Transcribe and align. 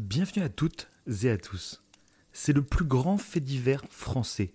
Bienvenue 0.00 0.42
à 0.42 0.48
toutes 0.48 0.88
et 1.24 1.28
à 1.28 1.36
tous. 1.36 1.82
C'est 2.32 2.54
le 2.54 2.62
plus 2.62 2.86
grand 2.86 3.18
fait 3.18 3.38
divers 3.38 3.84
français. 3.90 4.50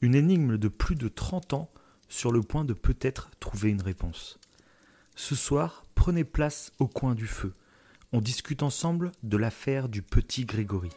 Une 0.00 0.14
énigme 0.14 0.58
de 0.58 0.68
plus 0.68 0.94
de 0.94 1.08
30 1.08 1.54
ans 1.54 1.70
sur 2.08 2.30
le 2.30 2.40
point 2.40 2.64
de 2.64 2.72
peut-être 2.72 3.28
trouver 3.40 3.70
une 3.70 3.82
réponse. 3.82 4.38
Ce 5.16 5.34
soir, 5.34 5.84
prenez 5.96 6.22
place 6.22 6.72
au 6.78 6.86
coin 6.86 7.16
du 7.16 7.26
feu. 7.26 7.52
On 8.12 8.20
discute 8.20 8.62
ensemble 8.62 9.10
de 9.24 9.36
l'affaire 9.36 9.88
du 9.88 10.02
petit 10.02 10.44
Grégory. 10.44 10.90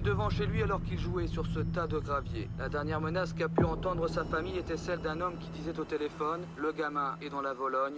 Devant 0.00 0.28
chez 0.28 0.44
lui 0.44 0.60
alors 0.62 0.82
qu'il 0.82 0.98
jouait 0.98 1.28
sur 1.28 1.46
ce 1.46 1.60
tas 1.60 1.86
de 1.86 1.98
gravier. 1.98 2.48
La 2.58 2.68
dernière 2.68 3.00
menace 3.00 3.32
qu'a 3.32 3.48
pu 3.48 3.64
entendre 3.64 4.08
sa 4.08 4.24
famille 4.24 4.58
était 4.58 4.76
celle 4.76 5.00
d'un 5.00 5.20
homme 5.20 5.34
qui 5.38 5.48
disait 5.50 5.78
au 5.78 5.84
téléphone 5.84 6.40
Le 6.56 6.72
gamin 6.72 7.16
est 7.22 7.30
dans 7.30 7.40
la 7.40 7.54
Vologne. 7.54 7.94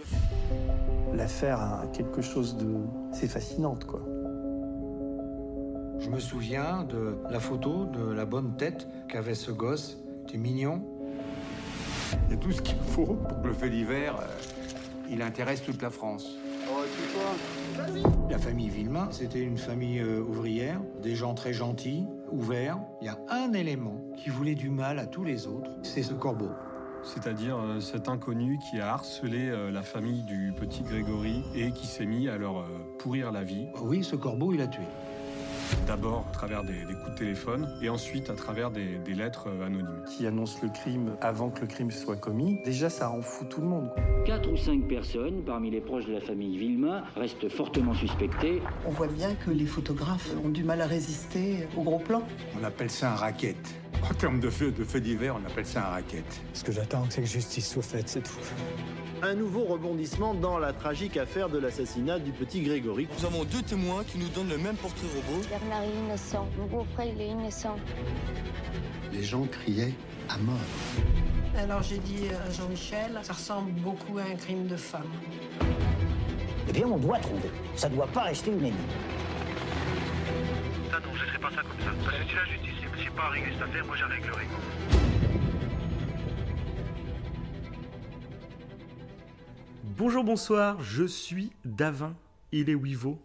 L'affaire 1.13 1.59
a 1.59 1.87
quelque 1.87 2.21
chose 2.21 2.55
de. 2.55 2.75
C'est 3.11 3.27
fascinante, 3.27 3.85
quoi. 3.85 4.01
Je 5.99 6.09
me 6.09 6.19
souviens 6.19 6.83
de 6.83 7.15
la 7.31 7.39
photo 7.39 7.85
de 7.85 8.11
la 8.13 8.25
bonne 8.25 8.55
tête 8.57 8.87
qu'avait 9.09 9.35
ce 9.35 9.51
gosse. 9.51 9.97
C'était 10.25 10.37
mignon. 10.37 10.83
Il 12.27 12.35
y 12.35 12.37
a 12.37 12.37
tout 12.37 12.51
ce 12.51 12.61
qu'il 12.61 12.77
faut 12.77 13.15
pour 13.15 13.41
que 13.41 13.47
le 13.47 13.53
fait 13.53 13.69
divers, 13.69 14.15
euh, 14.15 15.09
il 15.09 15.21
intéresse 15.23 15.63
toute 15.63 15.81
la 15.81 15.89
France. 15.89 16.37
La 18.29 18.37
famille 18.37 18.69
Villemain, 18.69 19.07
c'était 19.11 19.41
une 19.41 19.57
famille 19.57 19.99
euh, 19.99 20.21
ouvrière, 20.21 20.81
des 21.01 21.15
gens 21.15 21.33
très 21.33 21.53
gentils, 21.53 22.05
ouverts. 22.31 22.79
Il 23.01 23.05
y 23.05 23.09
a 23.09 23.17
un 23.29 23.53
élément 23.53 24.01
qui 24.15 24.29
voulait 24.29 24.55
du 24.55 24.69
mal 24.69 24.99
à 24.99 25.05
tous 25.05 25.23
les 25.23 25.47
autres, 25.47 25.71
c'est 25.83 26.03
ce 26.03 26.13
corbeau. 26.13 26.49
C'est-à-dire 27.03 27.57
euh, 27.57 27.79
cet 27.79 28.09
inconnu 28.09 28.59
qui 28.69 28.79
a 28.79 28.93
harcelé 28.93 29.49
euh, 29.49 29.71
la 29.71 29.81
famille 29.81 30.23
du 30.23 30.53
petit 30.57 30.83
Grégory 30.83 31.43
et 31.55 31.71
qui 31.71 31.87
s'est 31.87 32.05
mis 32.05 32.27
à 32.27 32.37
leur 32.37 32.59
euh, 32.59 32.65
pourrir 32.99 33.31
la 33.31 33.43
vie. 33.43 33.67
Oui, 33.81 34.03
ce 34.03 34.15
corbeau, 34.15 34.53
il 34.53 34.61
a 34.61 34.67
tué. 34.67 34.83
D'abord 35.85 36.25
à 36.29 36.31
travers 36.33 36.63
des, 36.63 36.85
des 36.85 36.93
coups 36.93 37.11
de 37.11 37.17
téléphone 37.17 37.69
et 37.81 37.89
ensuite 37.89 38.29
à 38.29 38.33
travers 38.33 38.71
des, 38.71 38.97
des 39.05 39.13
lettres 39.13 39.47
euh, 39.47 39.65
anonymes. 39.65 40.03
Qui 40.05 40.27
annonce 40.27 40.61
le 40.61 40.69
crime 40.69 41.15
avant 41.21 41.49
que 41.49 41.61
le 41.61 41.67
crime 41.67 41.91
soit 41.91 42.17
commis. 42.17 42.59
Déjà, 42.65 42.89
ça 42.89 43.09
en 43.09 43.21
fout 43.21 43.49
tout 43.49 43.61
le 43.61 43.67
monde. 43.67 43.89
Quatre 44.25 44.51
ou 44.51 44.57
cinq 44.57 44.87
personnes 44.87 45.43
parmi 45.45 45.71
les 45.71 45.81
proches 45.81 46.05
de 46.05 46.13
la 46.13 46.21
famille 46.21 46.57
Villemain 46.57 47.03
restent 47.15 47.49
fortement 47.49 47.93
suspectées. 47.93 48.61
On 48.85 48.91
voit 48.91 49.07
bien 49.07 49.35
que 49.35 49.51
les 49.51 49.65
photographes 49.65 50.29
ont 50.43 50.49
du 50.49 50.63
mal 50.63 50.81
à 50.81 50.87
résister 50.87 51.67
au 51.77 51.83
gros 51.83 51.99
plan. 51.99 52.21
On 52.59 52.63
appelle 52.63 52.89
ça 52.89 53.11
un 53.11 53.15
racket. 53.15 53.57
En 54.09 54.13
termes 54.13 54.39
de 54.39 54.49
fait, 54.49 54.71
de 54.71 54.99
divers, 54.99 55.35
on 55.35 55.45
appelle 55.45 55.65
ça 55.65 55.87
un 55.87 55.89
racket. 55.89 56.25
Ce 56.53 56.63
que 56.63 56.71
j'attends, 56.71 57.05
c'est 57.09 57.21
que 57.21 57.27
justice 57.27 57.69
soit 57.69 57.83
faite, 57.83 58.07
c'est 58.09 58.23
tout. 58.23 58.39
Un 59.23 59.33
nouveau 59.33 59.63
rebondissement 59.63 60.35
dans 60.35 60.59
la 60.59 60.73
tragique 60.73 61.17
affaire 61.17 61.49
de 61.49 61.57
l'assassinat 61.57 62.19
du 62.19 62.31
petit 62.31 62.61
Grégory. 62.61 63.07
Nous 63.17 63.25
avons 63.25 63.45
deux 63.45 63.63
témoins 63.63 64.03
qui 64.03 64.19
nous 64.19 64.27
donnent 64.29 64.49
le 64.49 64.59
même 64.59 64.75
portrait 64.75 65.07
robot. 65.07 65.41
Bernard 65.49 65.83
est 65.83 66.05
innocent. 66.05 66.47
Mon 66.59 66.65
beau-frère, 66.67 67.07
il 67.15 67.21
est 67.21 67.29
innocent. 67.29 67.75
Les 69.11 69.23
gens 69.23 69.47
criaient 69.47 69.93
à 70.29 70.37
mort. 70.37 70.55
Alors 71.57 71.81
j'ai 71.81 71.97
dit 71.97 72.27
à 72.29 72.51
Jean-Michel, 72.51 73.19
ça 73.23 73.33
ressemble 73.33 73.71
beaucoup 73.81 74.19
à 74.19 74.21
un 74.21 74.35
crime 74.35 74.67
de 74.67 74.77
femme. 74.77 75.09
Eh 76.69 76.71
bien, 76.71 76.85
on 76.85 76.97
doit 76.97 77.17
trouver. 77.17 77.49
Ça 77.75 77.89
ne 77.89 77.95
doit 77.95 78.07
pas 78.07 78.23
rester 78.23 78.51
une 78.51 78.59
énigme. 78.59 78.75
Ça 80.91 80.99
non, 80.99 81.09
je 81.15 81.33
ne 81.33 81.37
pas 81.41 81.49
ça 81.49 81.61
comme 81.63 81.79
ça. 81.79 81.91
Parce 82.05 82.17
que 82.17 82.23
si 82.29 82.35
la 82.35 82.45
justice 82.45 82.83
ne 82.83 82.95
réussit 82.95 83.15
pas 83.15 83.23
à 83.23 83.29
régler 83.29 83.53
cette 83.53 83.63
affaire, 83.63 83.85
moi 83.87 83.95
j'en 83.95 84.09
réglerai. 84.09 85.26
Bonjour, 89.97 90.23
bonsoir, 90.23 90.79
je 90.79 91.05
suis 91.05 91.51
Davin, 91.65 92.15
il 92.51 92.69
est 92.69 92.75
Wivo, 92.75 93.19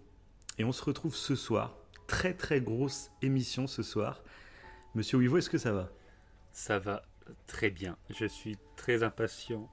et 0.56 0.64
on 0.64 0.72
se 0.72 0.82
retrouve 0.82 1.14
ce 1.14 1.34
soir. 1.34 1.76
Très 2.06 2.32
très 2.32 2.62
grosse 2.62 3.10
émission 3.20 3.66
ce 3.66 3.82
soir. 3.82 4.22
Monsieur 4.94 5.18
Wivo, 5.18 5.36
est-ce 5.36 5.50
que 5.50 5.58
ça 5.58 5.72
va? 5.72 5.90
Ça 6.50 6.78
va 6.78 7.02
très 7.46 7.68
bien. 7.68 7.98
Je 8.08 8.24
suis 8.24 8.56
très 8.74 9.02
impatient 9.02 9.70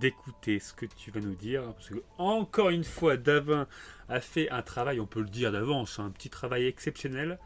d'écouter 0.00 0.58
ce 0.58 0.74
que 0.74 0.86
tu 0.86 1.12
vas 1.12 1.20
nous 1.20 1.36
dire. 1.36 1.62
Parce 1.74 1.90
que, 1.90 2.02
encore 2.18 2.70
une 2.70 2.82
fois, 2.82 3.16
Davin 3.16 3.68
a 4.08 4.20
fait 4.20 4.50
un 4.50 4.62
travail, 4.62 4.98
on 4.98 5.06
peut 5.06 5.20
le 5.20 5.28
dire 5.28 5.52
d'avance, 5.52 6.00
un 6.00 6.10
petit 6.10 6.28
travail 6.28 6.66
exceptionnel. 6.66 7.38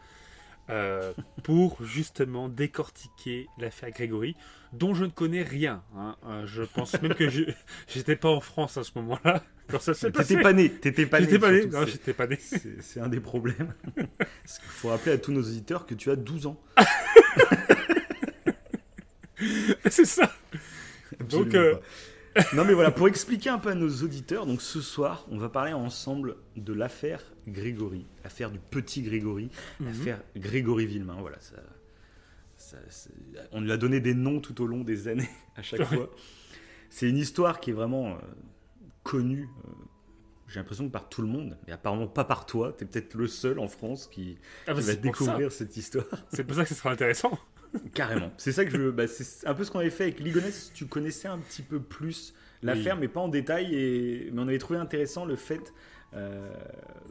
euh, 0.70 1.12
pour 1.42 1.84
justement 1.84 2.48
décortiquer 2.48 3.47
l'affaire 3.58 3.91
Grégory, 3.91 4.36
dont 4.72 4.94
je 4.94 5.04
ne 5.04 5.10
connais 5.10 5.42
rien. 5.42 5.82
hein. 5.97 6.16
Euh, 6.26 6.47
je 6.47 6.62
pense 6.62 7.00
même 7.03 7.14
que 7.14 7.28
je 7.28 7.42
j'étais 7.88 8.16
pas 8.16 8.28
en 8.31 8.41
France 8.41 8.76
à 8.76 8.84
ce 8.84 8.92
moment-là. 8.97 9.42
quand 9.69 9.81
ça 9.81 9.94
s'est 9.94 10.10
passé. 10.10 10.28
T'étais 10.34 10.42
pas 10.42 10.53
né, 10.53 10.69
t'étais 10.70 11.06
pas 11.06 11.20
né. 11.20 11.26
J'étais 11.26 11.38
pas 11.38 11.50
né, 11.53 11.60
surtout, 11.62 11.76
non, 11.76 11.84
c'est- 11.86 11.92
j'étais 11.92 12.12
pas 12.14 12.26
né. 12.26 12.38
C'est 12.41 12.82
c'est 12.82 13.00
un 13.00 13.09
des 13.09 13.20
problèmes. 13.20 13.75
Parce 14.19 14.59
qu'il 14.59 14.69
faut 14.69 14.88
rappeler 14.88 15.12
à 15.12 15.19
tous 15.19 15.32
nos 15.32 15.42
auditeurs 15.42 15.86
que 15.86 15.94
tu 15.94 16.10
as 16.10 16.16
12 16.16 16.47
ans. 16.47 16.60
C'est 19.88 20.04
ça. 20.04 20.30
Absolument 21.19 21.44
Donc, 21.47 21.54
euh. 21.54 21.76
Non 22.54 22.64
mais 22.64 22.75
voilà, 22.75 22.92
pour 22.92 23.09
expliquer 23.09 23.50
un 23.50 23.59
peu 23.59 23.70
à 23.70 23.75
nos 23.75 23.88
auditeurs, 24.04 24.47
donc 24.47 24.62
ce 24.62 24.80
soir, 24.80 25.26
on 25.30 25.36
va 25.38 25.48
parler 25.48 25.72
ensemble 25.72 26.36
de 26.56 26.72
l'affaire 26.72 27.20
Grégory, 27.48 28.06
l'affaire 28.22 28.50
du 28.53 28.59
petit 28.60 29.03
Grégory, 29.03 29.50
Mhm. 29.80 29.86
l'affaire 29.86 30.20
Grégory 30.36 30.86
Villemain. 30.86 31.16
Voilà, 31.20 31.41
ça, 31.41 31.56
ça- 32.88 33.10
on 33.53 33.60
lui 33.60 33.72
a 33.72 33.76
donné 33.76 34.00
des 34.00 34.14
noms 34.14 34.41
tout 34.41 34.60
au 34.62 34.66
long 34.66 34.82
des 34.84 35.08
années 35.08 35.28
à 35.56 35.62
chaque 35.62 35.82
fois. 35.84 36.10
C'est 36.88 37.08
une 37.08 37.16
histoire 37.19 37.60
qui 37.60 37.70
est 37.70 37.75
vraiment 37.75 38.08
euh, 38.14 38.19
connue. 39.03 39.48
euh, 39.66 39.70
j'ai 40.48 40.58
l'impression 40.58 40.86
que 40.86 40.92
par 40.92 41.09
tout 41.09 41.22
le 41.22 41.28
monde, 41.28 41.56
mais 41.66 41.72
apparemment 41.72 42.09
pas 42.09 42.25
par 42.25 42.44
toi. 42.44 42.75
Tu 42.76 42.82
es 42.82 42.86
peut-être 42.86 43.14
le 43.14 43.28
seul 43.28 43.60
en 43.60 43.69
France 43.69 44.09
qui, 44.09 44.36
Ah 44.66 44.75
bah, 44.75 44.80
qui 44.80 44.86
va 44.88 44.94
découvrir 44.97 45.53
cette 45.53 45.76
histoire. 45.76 46.06
C'est 46.34 46.42
pour 46.44 46.56
ça 46.56 46.64
que 46.64 46.69
ce 46.70 46.75
sera 46.75 46.91
intéressant. 46.91 47.38
Carrément. 47.94 48.32
C'est 48.36 48.50
ça 48.50 48.64
que 48.64 48.70
je. 48.72 48.91
Bah, 48.91 49.06
c'est 49.06 49.47
un 49.47 49.54
peu 49.54 49.62
ce 49.62 49.70
qu'on 49.70 49.78
avait 49.78 49.91
fait 49.91 50.03
avec 50.03 50.19
Ligonès. 50.19 50.72
Tu 50.75 50.86
connaissais 50.86 51.28
un 51.28 51.38
petit 51.38 51.62
peu 51.62 51.78
plus 51.78 52.34
l'affaire, 52.64 52.94
Oui. 52.97 53.03
mais 53.03 53.09
pas 53.09 53.20
en 53.20 53.28
détail. 53.28 53.72
Et... 53.72 54.28
Mais 54.32 54.41
on 54.41 54.48
avait 54.48 54.59
trouvé 54.59 54.80
intéressant 54.80 55.25
le 55.25 55.36
fait 55.36 55.72
euh, 56.15 56.53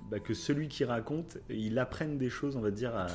bah, 0.09 0.19
que 0.19 0.33
celui 0.33 0.67
qui 0.67 0.83
raconte, 0.85 1.37
il 1.49 1.79
apprenne 1.79 2.17
des 2.17 2.29
choses, 2.29 2.55
on 2.55 2.61
va 2.61 2.71
dire, 2.71 2.95
à, 2.95 3.07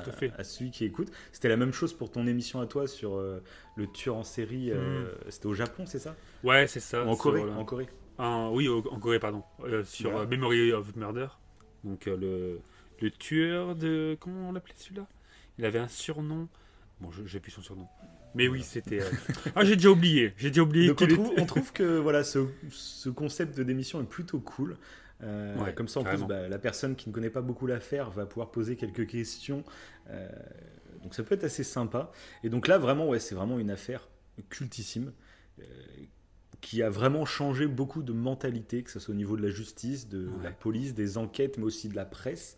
celui 0.45 0.71
qui 0.71 0.85
écoute. 0.85 1.11
C'était 1.33 1.49
la 1.49 1.57
même 1.57 1.73
chose 1.73 1.93
pour 1.93 2.11
ton 2.11 2.27
émission 2.27 2.61
à 2.61 2.67
toi 2.67 2.87
sur 2.87 3.17
euh, 3.17 3.43
le 3.77 3.87
tueur 3.87 4.17
en 4.17 4.25
série. 4.25 4.71
euh, 4.71 5.13
C'était 5.29 5.47
au 5.47 5.55
Japon, 5.55 5.85
c'est 5.87 5.99
ça? 5.99 6.17
Ouais, 6.43 6.67
c'est 6.67 6.81
ça. 6.81 7.05
En 7.05 7.17
Corée, 7.17 7.43
en 7.43 7.65
Corée. 7.65 7.89
En- 8.19 8.51
oui, 8.53 8.69
en 8.69 8.99
Corée, 8.99 9.19
pardon. 9.19 9.43
Sur 9.85 10.11
Voilà. 10.11 10.25
euh, 10.25 10.27
Memory 10.27 10.73
of 10.73 10.95
Murder. 10.97 11.27
Donc 11.83 12.07
le, 12.07 12.61
le 13.01 13.11
tueur 13.11 13.75
de... 13.75 14.17
Comment 14.21 14.49
on 14.49 14.53
l'appelait 14.53 14.75
celui-là? 14.77 15.07
Il 15.59 15.65
avait 15.65 15.79
un 15.79 15.89
surnom. 15.89 16.49
Bon, 17.01 17.11
j'ai 17.27 17.41
plus 17.41 17.51
son 17.51 17.61
surnom. 17.61 17.87
Mais 18.35 18.49
oui, 18.49 18.63
c'était... 18.63 19.01
euh, 19.01 19.11
Ah, 19.55 19.65
j'ai 19.65 19.77
déjà 19.77 19.91
oublié. 19.91 20.33
J'ai 20.37 20.49
déjà 20.51 20.63
oublié 20.63 20.89
Donc 20.89 21.07
trouve, 21.09 21.33
on 21.37 21.45
trouve 21.47 21.73
que 21.73 21.99
voilà, 21.99 22.25
ce, 22.25 22.47
ce 22.71 23.09
concept 23.09 23.61
d'émission 23.61 24.01
est 24.01 24.09
plutôt 24.09 24.41
cool. 24.41 24.77
Euh, 25.25 25.57
Ouais, 25.57 25.75
comme 25.75 25.89
ça, 25.89 26.01
en 26.01 26.05
carrément. 26.05 26.27
plus, 26.27 26.35
bah, 26.35 26.49
la 26.49 26.59
personne 26.59 26.97
qui 26.97 27.09
ne 27.09 27.15
connaît 27.15 27.31
pas 27.31 27.43
beaucoup 27.43 27.67
l'affaire 27.67 28.11
va 28.11 28.27
pouvoir 28.27 28.51
poser 28.51 28.77
quelques 28.77 29.07
questions. 29.07 29.65
Euh, 30.11 30.29
donc 31.03 31.15
ça 31.15 31.23
peut 31.23 31.35
être 31.35 31.45
assez 31.45 31.65
sympa. 31.65 32.11
Et 32.43 32.49
donc 32.49 32.69
là, 32.69 32.79
vraiment, 32.79 33.09
ouais, 33.09 33.19
c'est 33.19 33.35
vraiment 33.35 33.59
une 33.59 33.71
affaire 33.71 34.09
cultissime 34.51 35.13
euh, 35.61 35.65
qui 36.61 36.83
a 36.83 36.91
vraiment 36.91 37.25
changé 37.25 37.67
beaucoup 37.67 38.03
de 38.03 38.13
mentalité, 38.13 38.83
que 38.83 38.91
ce 38.91 38.99
soit 38.99 39.13
au 39.15 39.17
niveau 39.17 39.37
de 39.37 39.43
la 39.43 39.51
justice, 39.51 40.09
de 40.09 40.31
la 40.43 40.51
police, 40.51 40.95
des 40.95 41.19
enquêtes, 41.19 41.59
mais 41.59 41.65
aussi 41.65 41.89
de 41.89 41.97
la 41.97 42.05
presse. 42.07 42.57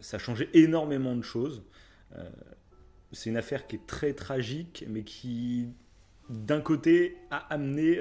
Ça 0.00 0.16
a 0.16 0.18
changé 0.18 0.50
énormément 0.52 1.16
de 1.16 1.22
choses. 1.22 1.62
C'est 3.12 3.30
une 3.30 3.36
affaire 3.38 3.66
qui 3.66 3.76
est 3.76 3.86
très 3.86 4.12
tragique, 4.12 4.84
mais 4.88 5.04
qui, 5.04 5.68
d'un 6.28 6.60
côté, 6.60 7.16
a 7.30 7.38
amené 7.52 7.98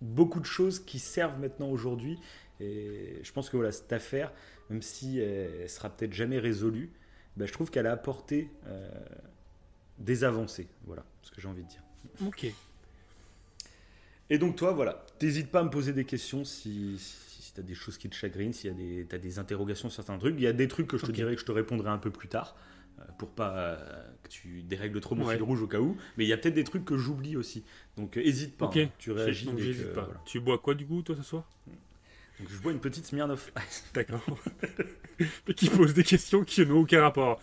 beaucoup 0.00 0.40
de 0.40 0.46
choses 0.46 0.80
qui 0.80 0.98
servent 0.98 1.38
maintenant 1.38 1.68
aujourd'hui. 1.68 2.18
Et 2.60 3.20
je 3.22 3.32
pense 3.32 3.50
que 3.50 3.56
voilà, 3.56 3.72
cette 3.72 3.92
affaire, 3.92 4.32
même 4.70 4.82
si 4.82 5.18
elle, 5.20 5.50
elle 5.62 5.70
sera 5.70 5.90
peut-être 5.90 6.12
jamais 6.12 6.38
résolue, 6.38 6.90
ben, 7.36 7.46
je 7.46 7.52
trouve 7.52 7.70
qu'elle 7.70 7.86
a 7.86 7.92
apporté 7.92 8.50
euh, 8.66 8.90
des 9.98 10.24
avancées. 10.24 10.68
Voilà 10.84 11.04
ce 11.22 11.30
que 11.30 11.40
j'ai 11.40 11.48
envie 11.48 11.62
de 11.62 11.68
dire. 11.68 11.82
Ok. 12.26 12.46
Et 14.30 14.38
donc 14.38 14.56
toi, 14.56 14.72
voilà, 14.72 15.06
t'hésites 15.18 15.50
pas 15.50 15.60
à 15.60 15.64
me 15.64 15.70
poser 15.70 15.92
des 15.92 16.04
questions 16.04 16.44
si, 16.44 16.98
si, 16.98 17.52
tu 17.54 17.60
as 17.60 17.62
des 17.62 17.74
choses 17.74 17.96
qui 17.96 18.08
te 18.10 18.14
chagrinent, 18.14 18.52
si 18.52 18.68
tu 19.08 19.14
as 19.14 19.18
des 19.18 19.38
interrogations 19.38 19.88
sur 19.88 20.02
certains 20.04 20.18
trucs. 20.18 20.34
Il 20.36 20.42
y 20.42 20.46
a 20.46 20.52
des 20.52 20.68
trucs 20.68 20.86
que 20.86 20.98
je 20.98 21.04
te 21.04 21.10
Ok. 21.10 21.14
dirais 21.14 21.34
que 21.34 21.40
je 21.40 21.46
te 21.46 21.52
répondrai 21.52 21.88
un 21.88 21.96
peu 21.98 22.10
plus 22.10 22.28
tard, 22.28 22.54
euh, 22.98 23.04
pour 23.18 23.30
pas 23.30 23.56
euh, 23.56 24.06
que 24.22 24.28
tu 24.28 24.62
dérègles 24.62 25.00
trop 25.00 25.14
mon 25.14 25.24
Ouais. 25.24 25.34
fil 25.34 25.42
rouge 25.42 25.62
au 25.62 25.66
cas 25.66 25.80
où. 25.80 25.96
Mais 26.18 26.24
il 26.24 26.28
y 26.28 26.32
a 26.34 26.36
peut-être 26.36 26.54
des 26.54 26.64
trucs 26.64 26.84
que 26.84 26.98
j'oublie 26.98 27.36
aussi. 27.36 27.64
Donc 27.96 28.16
hésite 28.18 28.56
pas, 28.56 28.66
Ok. 28.66 28.76
hein, 28.76 28.90
tu 28.98 29.12
réagis. 29.12 29.46
Donc 29.46 29.56
que- 29.56 29.94
pas. 29.94 30.04
voilà. 30.04 30.20
Tu 30.26 30.40
bois 30.40 30.58
quoi 30.58 30.74
du 30.74 30.86
coup, 30.86 31.00
toi, 31.02 31.16
ce 31.16 31.22
soir? 31.22 31.48
Donc, 32.40 32.48
je 32.50 32.56
bois 32.58 32.72
une 32.72 32.80
petite 32.80 33.06
Smirnoff 33.06 33.52
Ice. 33.68 33.84
D'accord. 33.94 34.20
Mais 35.46 35.54
qui 35.54 35.68
pose 35.68 35.94
des 35.94 36.04
questions 36.04 36.44
qui 36.44 36.64
n'ont 36.64 36.80
aucun 36.80 37.02
rapport. 37.02 37.40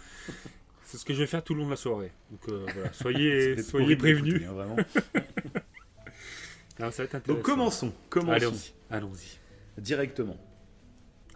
C'est 0.83 0.97
ce 0.97 1.05
que 1.05 1.13
je 1.13 1.19
vais 1.19 1.27
faire 1.27 1.43
tout 1.43 1.53
le 1.53 1.59
long 1.61 1.65
de 1.65 1.71
la 1.71 1.75
soirée. 1.77 2.11
Donc 2.31 2.47
euh, 2.49 2.65
voilà, 2.73 2.93
soyez, 2.93 3.55
prévenus. 3.97 4.41
hein, 4.47 4.53
vraiment. 4.53 4.77
Alors, 6.79 6.93
ça 6.93 7.03
va 7.03 7.05
être 7.05 7.13
Donc 7.13 7.21
intéressant. 7.39 7.43
commençons, 7.43 7.93
commençons 8.09 8.31
Allons-y. 8.47 8.73
Allons-y. 8.89 9.81
directement. 9.81 10.37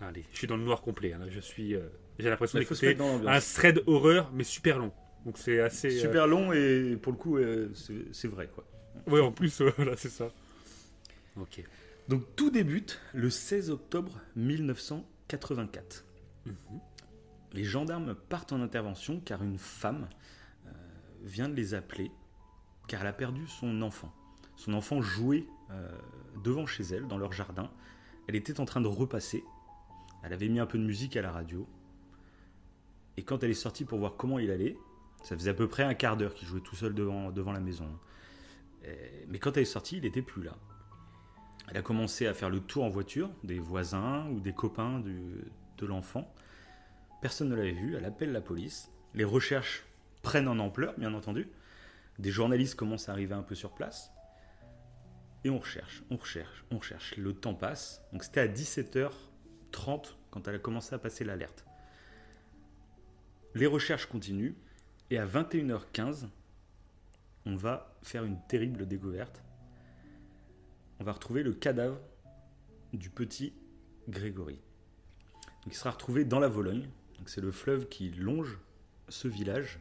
Allez, 0.01 0.25
je 0.31 0.37
suis 0.37 0.47
dans 0.47 0.57
le 0.57 0.63
noir 0.63 0.81
complet. 0.81 1.13
hein. 1.13 1.21
Je 1.29 1.39
suis. 1.39 1.75
euh, 1.75 1.81
J'ai 2.19 2.29
l'impression 2.29 2.59
d'écouter 2.59 2.97
un 3.27 3.39
thread 3.39 3.83
horreur, 3.87 4.31
mais 4.33 4.43
super 4.45 4.79
long. 4.79 4.91
Donc 5.25 5.37
c'est 5.37 5.59
assez. 5.59 5.97
euh, 5.97 6.01
Super 6.01 6.27
long 6.27 6.53
et 6.53 6.97
pour 7.01 7.11
le 7.11 7.17
coup, 7.17 7.37
c'est 8.13 8.27
vrai 8.27 8.49
quoi. 8.53 8.65
Ouais, 9.07 9.19
en 9.21 9.31
plus, 9.31 9.61
voilà, 9.61 9.95
c'est 9.97 10.09
ça. 10.09 10.29
Ok. 11.37 11.63
Donc 12.09 12.23
tout 12.35 12.49
débute 12.49 12.99
le 13.13 13.29
16 13.29 13.69
octobre 13.69 14.19
1984. 14.35 16.05
Mhm. 16.47 16.53
Les 17.53 17.63
gendarmes 17.63 18.15
partent 18.15 18.51
en 18.51 18.61
intervention 18.61 19.19
car 19.19 19.43
une 19.43 19.59
femme 19.59 20.09
euh, 20.65 20.71
vient 21.21 21.47
de 21.47 21.53
les 21.53 21.75
appeler 21.75 22.09
car 22.87 23.01
elle 23.01 23.07
a 23.07 23.13
perdu 23.13 23.45
son 23.45 23.83
enfant. 23.83 24.11
Son 24.55 24.73
enfant 24.73 25.03
jouait 25.03 25.45
euh, 25.69 25.95
devant 26.43 26.65
chez 26.65 26.81
elle, 26.83 27.07
dans 27.07 27.19
leur 27.19 27.31
jardin. 27.31 27.69
Elle 28.27 28.35
était 28.35 28.59
en 28.59 28.65
train 28.65 28.81
de 28.81 28.87
repasser. 28.87 29.43
Elle 30.23 30.33
avait 30.33 30.49
mis 30.49 30.59
un 30.59 30.65
peu 30.65 30.79
de 30.79 30.83
musique 30.83 31.15
à 31.15 31.21
la 31.21 31.31
radio. 31.31 31.67
Et 33.17 33.23
quand 33.23 33.43
elle 33.43 33.51
est 33.51 33.53
sortie 33.53 33.85
pour 33.85 33.99
voir 33.99 34.15
comment 34.17 34.39
il 34.39 34.49
allait, 34.49 34.75
ça 35.21 35.37
faisait 35.37 35.51
à 35.51 35.53
peu 35.53 35.67
près 35.67 35.83
un 35.83 35.93
quart 35.93 36.17
d'heure 36.17 36.33
qu'il 36.33 36.47
jouait 36.47 36.61
tout 36.61 36.75
seul 36.75 36.95
devant, 36.95 37.29
devant 37.29 37.51
la 37.51 37.59
maison. 37.59 37.87
Mais 39.27 39.37
quand 39.37 39.55
elle 39.57 39.63
est 39.63 39.65
sortie, 39.65 39.97
il 39.97 40.03
n'était 40.03 40.23
plus 40.23 40.41
là. 40.41 40.57
Elle 41.69 41.77
a 41.77 41.81
commencé 41.81 42.25
à 42.25 42.33
faire 42.33 42.49
le 42.49 42.59
tour 42.59 42.83
en 42.83 42.89
voiture 42.89 43.29
des 43.43 43.59
voisins 43.59 44.27
ou 44.29 44.39
des 44.39 44.53
copains 44.53 44.99
de 44.99 45.85
l'enfant. 45.85 46.33
Personne 47.21 47.49
ne 47.49 47.55
l'avait 47.55 47.71
vu, 47.71 47.95
elle 47.95 48.05
appelle 48.05 48.31
la 48.31 48.41
police. 48.41 48.91
Les 49.13 49.23
recherches 49.23 49.85
prennent 50.21 50.47
en 50.47 50.57
ampleur, 50.59 50.93
bien 50.97 51.13
entendu. 51.13 51.47
Des 52.17 52.31
journalistes 52.31 52.75
commencent 52.75 53.09
à 53.09 53.11
arriver 53.11 53.35
un 53.35 53.43
peu 53.43 53.55
sur 53.55 53.71
place. 53.71 54.11
Et 55.43 55.49
on 55.49 55.59
recherche, 55.59 56.03
on 56.09 56.17
recherche, 56.17 56.65
on 56.71 56.77
recherche. 56.77 57.15
Le 57.17 57.33
temps 57.33 57.53
passe. 57.53 58.01
Donc 58.11 58.23
c'était 58.23 58.41
à 58.41 58.47
17h30 58.47 60.15
quand 60.31 60.47
elle 60.47 60.55
a 60.55 60.59
commencé 60.59 60.93
à 60.95 60.99
passer 60.99 61.23
l'alerte. 61.23 61.65
Les 63.55 63.67
recherches 63.67 64.05
continuent. 64.05 64.53
Et 65.11 65.17
à 65.17 65.25
21h15, 65.25 66.27
on 67.45 67.55
va 67.55 67.97
faire 68.03 68.25
une 68.25 68.39
terrible 68.47 68.87
découverte 68.87 69.41
on 70.99 71.03
va 71.03 71.11
retrouver 71.13 71.43
le 71.43 71.53
cadavre 71.53 71.99
du 72.93 73.09
petit 73.09 73.53
Grégory. 74.09 74.59
Il 75.67 75.73
sera 75.73 75.91
retrouvé 75.91 76.25
dans 76.25 76.39
la 76.39 76.47
Vologne. 76.47 76.89
C'est 77.25 77.41
le 77.41 77.51
fleuve 77.51 77.87
qui 77.87 78.09
longe 78.09 78.57
ce 79.07 79.27
village. 79.27 79.79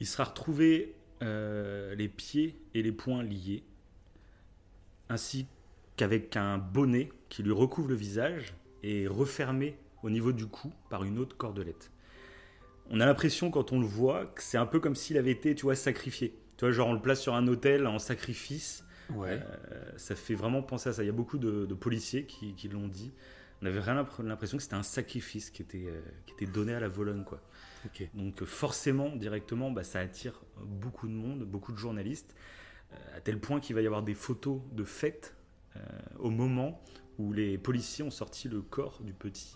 Il 0.00 0.06
sera 0.06 0.24
retrouvé 0.24 0.94
euh, 1.22 1.94
les 1.94 2.08
pieds 2.08 2.56
et 2.72 2.82
les 2.82 2.92
poings 2.92 3.22
liés, 3.22 3.62
ainsi 5.10 5.46
qu'avec 5.96 6.36
un 6.36 6.56
bonnet 6.56 7.10
qui 7.28 7.42
lui 7.42 7.52
recouvre 7.52 7.88
le 7.88 7.94
visage 7.94 8.54
et 8.82 9.06
refermé 9.06 9.76
au 10.02 10.08
niveau 10.08 10.32
du 10.32 10.46
cou 10.46 10.72
par 10.88 11.04
une 11.04 11.18
autre 11.18 11.36
cordelette. 11.36 11.90
On 12.88 13.00
a 13.00 13.06
l'impression 13.06 13.50
quand 13.50 13.72
on 13.72 13.80
le 13.80 13.86
voit 13.86 14.26
que 14.26 14.42
c'est 14.42 14.56
un 14.56 14.66
peu 14.66 14.80
comme 14.80 14.96
s'il 14.96 15.18
avait 15.18 15.30
été, 15.30 15.54
tu 15.54 15.64
vois, 15.64 15.76
sacrifié. 15.76 16.34
Tu 16.56 16.64
vois, 16.64 16.72
genre 16.72 16.88
on 16.88 16.94
le 16.94 17.02
place 17.02 17.20
sur 17.20 17.34
un 17.34 17.46
hôtel 17.46 17.86
en 17.86 17.98
sacrifice. 17.98 18.84
Ouais. 19.14 19.40
Euh, 19.72 19.92
ça 19.96 20.14
fait 20.16 20.34
vraiment 20.34 20.62
penser 20.62 20.88
à 20.88 20.92
ça. 20.92 21.02
Il 21.02 21.06
y 21.06 21.10
a 21.10 21.12
beaucoup 21.12 21.38
de, 21.38 21.66
de 21.66 21.74
policiers 21.74 22.24
qui, 22.24 22.54
qui 22.54 22.68
l'ont 22.68 22.88
dit. 22.88 23.12
On 23.62 23.66
avait 23.66 23.78
vraiment 23.78 24.06
l'impression 24.22 24.56
que 24.56 24.62
c'était 24.62 24.76
un 24.76 24.82
sacrifice 24.82 25.50
qui 25.50 25.60
était, 25.62 25.84
euh, 25.86 26.00
qui 26.26 26.32
était 26.32 26.50
donné 26.50 26.74
à 26.74 26.80
la 26.80 26.88
Vologne. 26.88 27.24
Quoi. 27.24 27.42
Donc 28.14 28.42
euh, 28.42 28.46
forcément, 28.46 29.14
directement, 29.16 29.70
bah, 29.70 29.84
ça 29.84 30.00
attire 30.00 30.42
beaucoup 30.64 31.06
de 31.08 31.12
monde, 31.12 31.44
beaucoup 31.44 31.72
de 31.72 31.78
journalistes, 31.78 32.34
euh, 32.92 33.16
à 33.16 33.20
tel 33.20 33.38
point 33.38 33.60
qu'il 33.60 33.74
va 33.74 33.82
y 33.82 33.86
avoir 33.86 34.02
des 34.02 34.14
photos 34.14 34.60
de 34.72 34.84
fête 34.84 35.34
euh, 35.76 35.80
au 36.18 36.30
moment 36.30 36.82
où 37.18 37.32
les 37.32 37.58
policiers 37.58 38.02
ont 38.04 38.10
sorti 38.10 38.48
le 38.48 38.62
corps 38.62 39.02
du 39.02 39.12
petit 39.12 39.54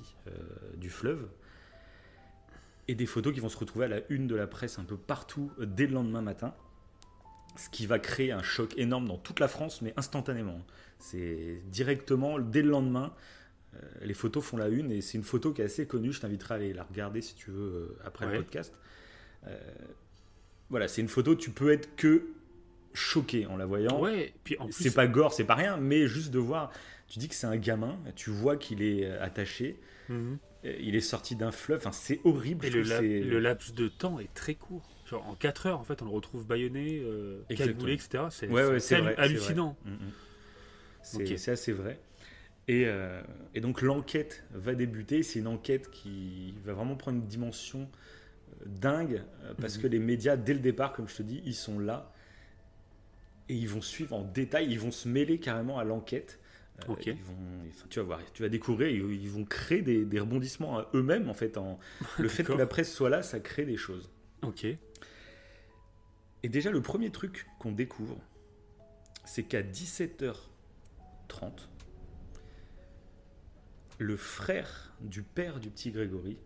du 0.77 0.91
fleuve. 0.91 1.31
Et 2.89 2.95
des 2.95 3.06
photos 3.06 3.33
qui 3.33 3.41
vont 3.41 3.49
se 3.49 3.56
retrouver 3.56 3.87
à 3.87 3.89
la 3.89 4.01
une 4.11 4.27
de 4.27 4.35
la 4.35 4.47
presse 4.47 4.79
un 4.79 4.85
peu 4.85 4.99
partout 4.99 5.51
dès 5.59 5.87
le 5.87 5.95
lendemain 5.95 6.21
matin 6.21 6.55
ce 7.56 7.69
qui 7.71 7.87
va 7.87 7.99
créer 7.99 8.33
un 8.33 8.43
choc 8.43 8.75
énorme 8.77 9.06
dans 9.06 9.19
toute 9.19 9.41
la 9.41 9.49
France, 9.49 9.81
mais 9.83 9.93
instantanément. 9.97 10.61
C'est 10.99 11.61
directement, 11.67 12.39
dès 12.39 12.62
le 12.62 12.71
lendemain, 12.71 13.12
euh, 13.75 13.79
les 14.03 14.15
photos 14.15 14.43
font 14.45 14.56
la 14.56 14.69
une, 14.69 14.91
et 14.93 15.01
c'est 15.01 15.19
une 15.19 15.25
photo 15.25 15.53
qui 15.53 15.61
est 15.62 15.65
assez 15.65 15.87
connue, 15.87 16.12
je 16.12 16.21
t'inviterai 16.21 16.55
à 16.55 16.56
aller 16.59 16.73
la 16.73 16.85
regarder 16.85 17.21
si 17.23 17.35
tu 17.35 17.51
veux 17.51 17.62
euh, 17.62 17.99
après 18.05 18.27
Ouais. 18.27 18.33
le 18.33 18.39
podcast. 18.43 18.75
Euh, 19.47 19.56
voilà, 20.71 20.89
c'est 20.89 21.01
une 21.03 21.09
photo, 21.09 21.35
tu 21.35 21.51
peux 21.51 21.71
être 21.73 21.95
que 21.97 22.25
choqué 22.93 23.47
en 23.47 23.56
la 23.56 23.67
voyant. 23.67 24.01
Ouais, 24.01 24.33
puis 24.45 24.56
en 24.59 24.65
plus- 24.67 24.73
c'est 24.73 24.95
pas 24.95 25.06
gore, 25.06 25.33
c'est 25.33 25.45
pas 25.45 25.55
rien, 25.56 25.77
mais 25.77 26.06
juste 26.06 26.31
de 26.31 26.39
voir, 26.39 26.71
tu 27.09 27.19
dis 27.19 27.29
que 27.29 27.35
c'est 27.35 27.47
un 27.47 27.56
gamin, 27.56 27.99
tu 28.17 28.31
vois 28.31 28.56
qu'il 28.56 28.83
est 28.83 29.06
attaché, 29.19 29.79
Mhm. 30.09 30.39
il 30.65 30.95
est 30.97 31.01
sorti 31.01 31.35
d'un 31.37 31.51
fleuve, 31.51 31.79
enfin, 31.81 31.93
c'est 31.93 32.21
horrible. 32.25 32.65
Et 32.67 32.71
le 32.71 33.39
laps 33.41 33.75
de 33.75 33.89
temps 33.89 34.19
est 34.21 34.33
très 34.35 34.55
court. 34.55 34.89
Genre 35.06 35.27
en 35.29 35.35
4 35.35 35.67
heures, 35.67 35.81
en 35.81 35.85
fait, 35.85 36.01
on 36.03 36.06
le 36.06 36.11
retrouve 36.11 36.47
bâillonné, 36.47 37.01
euh, 37.05 37.43
cagoulé, 37.56 37.93
etc. 37.95 38.25
C'est 38.31 38.49
Ouais, 38.49 38.65
ouais, 38.65 38.79
hallucinant. 39.19 39.77
c'est. 41.03 41.19
Mm, 41.19 41.33
mm. 41.33 41.37
C'est 41.37 41.51
assez 41.51 41.73
vrai. 41.73 42.01
Et, 42.67 42.85
euh, 42.87 43.21
et 43.55 43.61
donc 43.61 43.83
l'enquête 43.83 44.45
va 44.53 44.75
débuter. 44.75 45.23
C'est 45.23 45.39
une 45.41 45.47
enquête 45.49 45.91
qui 45.91 46.55
va 46.65 46.73
vraiment 46.73 46.97
prendre 46.97 47.19
une 47.19 47.27
dimension 47.27 47.81
euh, 47.83 48.65
dingue 48.65 49.23
euh, 49.43 49.53
parce 49.61 49.77
Mhm. 49.77 49.83
que 49.83 49.87
les 49.89 49.99
médias, 49.99 50.37
dès 50.37 50.55
le 50.55 50.61
départ, 50.61 50.95
comme 50.95 51.06
je 51.06 51.17
te 51.17 51.23
dis, 51.23 51.43
ils 51.45 51.55
sont 51.55 51.79
là 51.79 52.11
et 53.51 53.55
ils 53.55 53.69
vont 53.69 53.83
suivre 53.83 54.15
en 54.15 54.23
détail. 54.23 54.69
Ils 54.71 54.81
vont 54.81 54.91
se 54.91 55.06
mêler 55.09 55.39
carrément 55.39 55.79
à 55.79 55.85
l'enquête. 55.85 56.41
Ok. 56.89 57.06
ils 57.06 57.12
vont, 57.12 57.37
enfin, 57.69 57.87
tu 57.89 58.01
vas 58.01 58.05
voir, 58.05 58.21
tu 58.33 58.43
vas 58.43 58.49
découvrir. 58.49 58.89
Ils, 58.89 59.23
ils 59.23 59.31
vont 59.31 59.45
créer 59.45 59.83
des, 59.83 60.05
des 60.06 60.19
rebondissements 60.19 60.79
à 60.79 60.91
eux-mêmes 60.95 61.29
en 61.29 61.35
fait. 61.35 61.56
En, 61.59 61.79
le 62.19 62.29
fait 62.29 62.43
que 62.45 62.53
la 62.55 62.67
presse 62.67 62.93
soit 62.93 63.11
là, 63.11 63.23
ça 63.23 63.39
crée 63.41 63.65
des 63.67 63.77
choses. 63.77 64.11
Ok. 64.46 64.64
Et 66.43 66.49
déjà, 66.49 66.70
le 66.70 66.82
premier 66.82 67.11
truc 67.11 67.46
qu'on 67.58 67.73
découvre, 67.73 68.19
c'est 69.25 69.44
qu'à 69.44 69.63
17h30, 69.63 70.36
le 73.98 74.17
frère 74.17 74.93
du 75.01 75.22
père 75.22 75.60
du 75.60 75.70
petit 75.70 75.91
Grégory, 75.91 76.36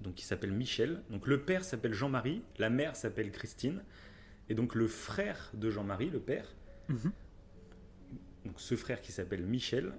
donc 0.00 0.14
qui 0.14 0.24
s'appelle 0.24 0.52
Michel, 0.52 1.02
donc 1.10 1.26
le 1.26 1.42
père 1.42 1.64
s'appelle 1.64 1.92
Jean-Marie, 1.92 2.42
la 2.58 2.70
mère 2.70 2.96
s'appelle 2.96 3.30
Christine, 3.32 3.82
et 4.48 4.54
donc 4.54 4.74
le 4.74 4.86
frère 4.86 5.50
de 5.54 5.70
Jean-Marie, 5.70 6.10
le 6.10 6.20
père, 6.20 6.54
Mhm. 6.88 7.12
donc 8.46 8.60
ce 8.60 8.76
frère 8.76 9.02
qui 9.02 9.12
s'appelle 9.12 9.44
Michel, 9.44 9.92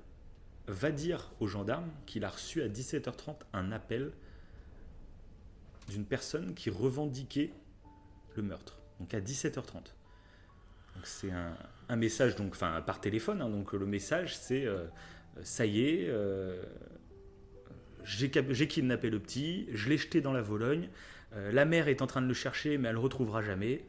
va 0.67 0.91
dire 0.91 1.31
aux 1.39 1.47
gendarmes 1.47 1.91
qu'il 2.05 2.23
a 2.23 2.29
reçu 2.29 2.61
à 2.63 2.67
17h30 2.67 3.45
un 3.53 3.71
appel 3.71 4.11
d'une 5.89 6.05
personne 6.05 6.53
qui 6.53 6.69
revendiquait 6.69 7.51
le 8.35 8.43
meurtre. 8.43 8.79
Donc 8.99 9.13
à 9.13 9.19
17h30. 9.19 9.73
Donc 10.95 11.05
c'est 11.05 11.31
un, 11.31 11.95
message 11.95 12.35
donc 12.35 12.51
enfin 12.53 12.81
par 12.81 13.01
téléphone. 13.01 13.41
hein. 13.41 13.49
donc 13.49 13.73
le 13.73 13.85
message 13.85 14.37
c'est 14.37 14.65
euh, 14.65 14.85
ça 15.43 15.65
y 15.65 15.81
est, 15.81 16.05
euh, 16.09 16.61
j'ai 18.03 18.29
kidnappé 18.67 19.09
le 19.09 19.19
petit, 19.19 19.67
je 19.73 19.89
l'ai 19.89 19.97
jeté 19.97 20.21
dans 20.21 20.33
la 20.33 20.41
Vologne. 20.41 20.89
euh, 21.33 21.51
la 21.51 21.65
mère 21.65 21.87
est 21.87 22.01
en 22.01 22.07
train 22.07 22.21
de 22.21 22.27
le 22.27 22.33
chercher, 22.33 22.77
mais 22.77 22.87
elle 22.89 22.95
le 22.95 22.99
retrouvera 22.99 23.41
jamais. 23.43 23.85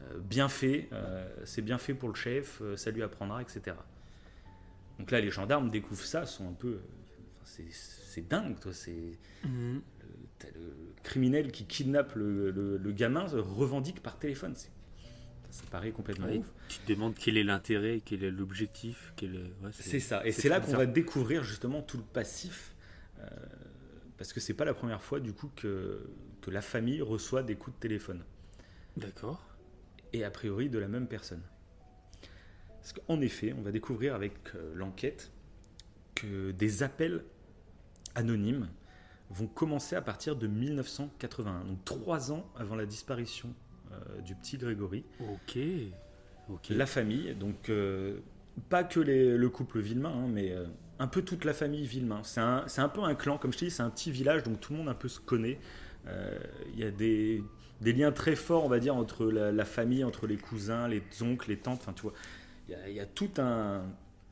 Euh, 0.00 0.18
bien 0.18 0.48
fait, 0.48 0.88
euh, 0.92 1.28
c'est 1.44 1.62
bien 1.62 1.78
fait 1.78 1.94
pour 1.94 2.08
le 2.08 2.14
chef, 2.14 2.60
euh, 2.62 2.76
ça 2.76 2.90
lui 2.90 3.02
apprendra, 3.02 3.42
etc. 3.42 3.76
Donc 4.98 5.10
là, 5.10 5.20
les 5.20 5.30
gendarmes 5.30 5.70
découvrent 5.70 6.04
ça, 6.04 6.24
sont 6.26 6.48
un 6.48 6.52
peu, 6.54 6.68
euh, 6.68 6.80
c'est- 7.44 8.28
dingue, 8.28 8.58
toi. 8.58 8.72
C'est 8.72 9.18
Mhm. 9.44 9.82
Le, 10.54 10.74
criminel 11.02 11.50
qui 11.52 11.64
kidnappe 11.66 12.14
le, 12.14 12.50
le- 12.50 12.76
le 12.76 12.92
gamin 12.92 13.26
se 13.28 13.36
revendique 13.36 14.02
par 14.02 14.18
téléphone. 14.18 14.54
C'est- 14.54 14.70
Ça 15.50 15.64
paraît 15.70 15.90
complètement 15.92 16.26
Ouais, 16.26 16.38
ouf. 16.38 16.46
tu 16.68 16.78
te 16.78 16.92
demandes 16.92 17.14
quel 17.14 17.36
est 17.36 17.44
l'intérêt, 17.44 18.00
quel 18.04 18.24
est 18.24 18.30
l'objectif, 18.30 19.12
quel 19.16 19.34
ouais, 19.62 19.70
C'est 19.72 20.00
ça. 20.00 20.24
Et 20.26 20.32
c'est 20.32 20.48
là 20.48 20.60
qu'on 20.60 20.72
va 20.76 20.86
découvrir 20.86 21.42
justement 21.44 21.82
tout 21.82 21.98
le 21.98 22.04
passif. 22.04 22.74
euh, 23.20 23.24
parce 24.16 24.32
que 24.32 24.40
c'est 24.40 24.54
pas 24.54 24.64
la 24.64 24.74
première 24.74 25.02
fois 25.02 25.18
du 25.20 25.32
coup 25.32 25.50
que, 25.56 26.08
que 26.40 26.50
la 26.50 26.60
famille 26.62 27.02
reçoit 27.02 27.42
des 27.42 27.56
coups 27.56 27.76
de 27.76 27.80
téléphone. 27.80 28.22
D'accord. 28.96 29.44
Et 30.12 30.22
a 30.24 30.30
priori 30.30 30.68
de 30.70 30.78
la 30.78 30.86
même 30.88 31.06
personne. 31.08 31.42
Parce 32.80 32.92
qu'en 32.92 33.20
effet, 33.20 33.52
on 33.52 33.62
va 33.62 33.72
découvrir 33.72 34.14
avec 34.14 34.34
euh, 34.54 34.72
l'enquête 34.74 35.30
que 36.14 36.50
des 36.52 36.82
appels 36.82 37.24
anonymes 38.14 38.68
vont 39.32 39.46
commencer 39.46 39.96
à 39.96 40.02
partir 40.02 40.36
de 40.36 40.46
1981, 40.46 41.64
donc 41.64 41.84
trois 41.84 42.32
ans 42.32 42.44
avant 42.56 42.74
la 42.76 42.86
disparition 42.86 43.48
euh, 43.92 44.20
du 44.20 44.34
petit 44.34 44.58
Grégory. 44.58 45.04
Ok. 45.20 45.58
Ok. 46.50 46.68
La 46.70 46.86
famille, 46.86 47.34
donc 47.34 47.68
euh, 47.68 48.18
pas 48.68 48.84
que 48.84 49.00
les- 49.00 49.36
le 49.36 49.48
couple 49.48 49.80
Villemain, 49.80 50.12
hein, 50.14 50.28
mais 50.28 50.52
euh, 50.52 50.66
un 50.98 51.06
peu 51.06 51.22
toute 51.22 51.44
la 51.44 51.52
famille 51.54 51.86
Villemain. 51.86 52.20
C'est 52.24 52.40
un, 52.40 52.64
un 52.76 52.88
peu 52.88 53.02
un 53.02 53.14
clan, 53.14 53.38
comme 53.38 53.52
je 53.52 53.58
te 53.58 53.64
dis, 53.64 53.70
c'est 53.70 53.82
un 53.82 53.90
petit 53.90 54.10
village, 54.10 54.42
donc 54.42 54.60
tout 54.60 54.72
le 54.72 54.78
monde 54.78 54.88
un 54.88 54.94
peu 54.94 55.08
se 55.08 55.20
connaît. 55.20 55.58
Il 56.74 56.78
y 56.80 56.84
a 56.84 56.90
des, 56.90 57.44
des 57.80 57.92
liens 57.92 58.10
très 58.10 58.34
forts, 58.34 58.64
on 58.64 58.68
va 58.68 58.80
dire, 58.80 58.96
entre 58.96 59.26
la, 59.26 59.52
la 59.52 59.64
famille, 59.64 60.02
entre 60.02 60.26
les 60.26 60.36
cousins, 60.36 60.88
les 60.88 61.00
oncles, 61.22 61.48
les 61.50 61.56
tantes, 61.58 61.80
enfin 61.82 61.92
tu 61.92 62.02
vois. 62.02 62.12
Il 62.68 62.72
y 62.72 62.74
a, 62.74 62.88
il 62.88 62.94
y 62.96 63.00
a 63.00 63.06
tout 63.06 63.30
un, 63.38 63.82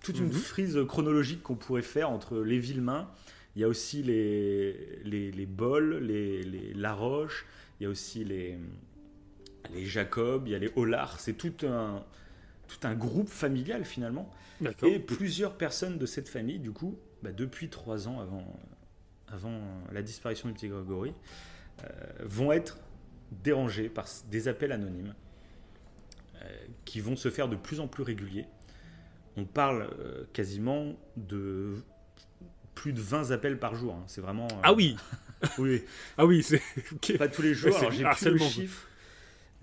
toute 0.02 0.18
une 0.18 0.26
Mhm. 0.26 0.32
frise 0.32 0.78
chronologique 0.88 1.42
qu'on 1.44 1.54
pourrait 1.54 1.82
faire 1.82 2.10
entre 2.10 2.40
les 2.40 2.58
Villemains. 2.58 3.08
Il 3.56 3.62
y 3.62 3.64
a 3.64 3.68
aussi 3.68 4.02
les, 4.02 5.00
les, 5.04 5.32
les 5.32 5.46
Bols, 5.46 5.98
les, 5.98 6.42
les 6.42 6.72
Laroche, 6.74 7.46
il 7.78 7.84
y 7.84 7.86
a 7.86 7.90
aussi 7.90 8.24
les, 8.24 8.58
les 9.72 9.86
Jacob, 9.86 10.44
il 10.46 10.52
y 10.52 10.54
a 10.54 10.58
les 10.58 10.70
Hollard. 10.76 11.18
C'est 11.18 11.34
tout 11.34 11.66
un, 11.66 12.04
tout 12.68 12.86
un 12.86 12.94
groupe 12.94 13.28
familial 13.28 13.84
finalement. 13.84 14.30
Et 14.82 14.98
plusieurs 14.98 15.56
personnes 15.56 15.98
de 15.98 16.06
cette 16.06 16.28
famille, 16.28 16.58
du 16.58 16.70
coup, 16.70 16.98
bah, 17.22 17.32
depuis 17.32 17.70
trois 17.70 18.08
ans 18.08 18.20
avant, 18.20 18.44
avant 19.28 19.60
la 19.90 20.02
disparition 20.02 20.48
du 20.48 20.54
petit 20.54 20.68
Grégory, 20.68 21.14
euh, 21.82 21.86
vont 22.24 22.52
être 22.52 22.78
dérangées 23.42 23.88
par 23.88 24.06
des 24.30 24.48
appels 24.48 24.72
anonymes 24.72 25.14
euh, 26.36 26.48
qui 26.84 27.00
vont 27.00 27.16
se 27.16 27.30
faire 27.30 27.48
de 27.48 27.56
plus 27.56 27.80
en 27.80 27.88
plus 27.88 28.02
réguliers. 28.02 28.46
On 29.36 29.44
parle 29.44 29.88
euh, 29.98 30.24
quasiment 30.32 30.94
de 31.16 31.76
plus 32.74 32.92
de 32.92 33.00
20 33.00 33.30
appels 33.32 33.58
par 33.58 33.74
jour. 33.74 33.94
hein. 33.94 34.04
C'est 34.06 34.20
vraiment. 34.20 34.46
euh, 34.48 34.60
Ah 34.62 34.72
oui 34.72 34.96
oui. 35.58 35.82
Ah 36.18 36.26
oui, 36.26 36.42
c'est. 36.42 36.60
Pas 37.18 37.28
tous 37.28 37.42
les 37.42 37.54
jours. 37.54 37.76
Alors, 37.76 37.90
j'ai 37.92 38.04
plus 38.04 38.30
le 38.30 38.38
chiffre. 38.38 38.86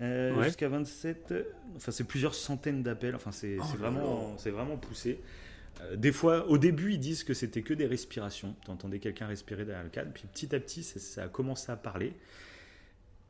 Euh, 0.00 0.34
Ouais. 0.36 0.44
Jusqu'à 0.44 0.68
27. 0.68 1.32
euh, 1.32 1.42
Enfin, 1.76 1.90
c'est 1.92 2.04
plusieurs 2.04 2.34
centaines 2.34 2.82
d'appels. 2.82 3.14
Enfin, 3.14 3.32
c'est 3.32 3.56
Oh 3.60 3.76
vraiment, 3.76 4.36
c'est 4.38 4.50
vraiment 4.50 4.76
poussé. 4.76 5.20
Euh, 5.80 5.96
des 5.96 6.12
fois, 6.12 6.46
au 6.48 6.58
début, 6.58 6.92
ils 6.92 6.98
disent 7.00 7.24
que 7.24 7.34
c'était 7.34 7.62
que 7.62 7.74
des 7.74 7.86
respirations. 7.86 8.54
Tu 8.64 8.70
entendais 8.70 8.98
quelqu'un 9.00 9.26
respirer 9.26 9.64
derrière 9.64 9.84
le 9.84 9.90
cadre. 9.90 10.10
Puis 10.12 10.24
petit 10.32 10.54
à 10.54 10.60
petit, 10.60 10.82
ça, 10.82 10.98
ça 11.00 11.22
a 11.24 11.28
commencé 11.28 11.70
à 11.72 11.76
parler. 11.76 12.14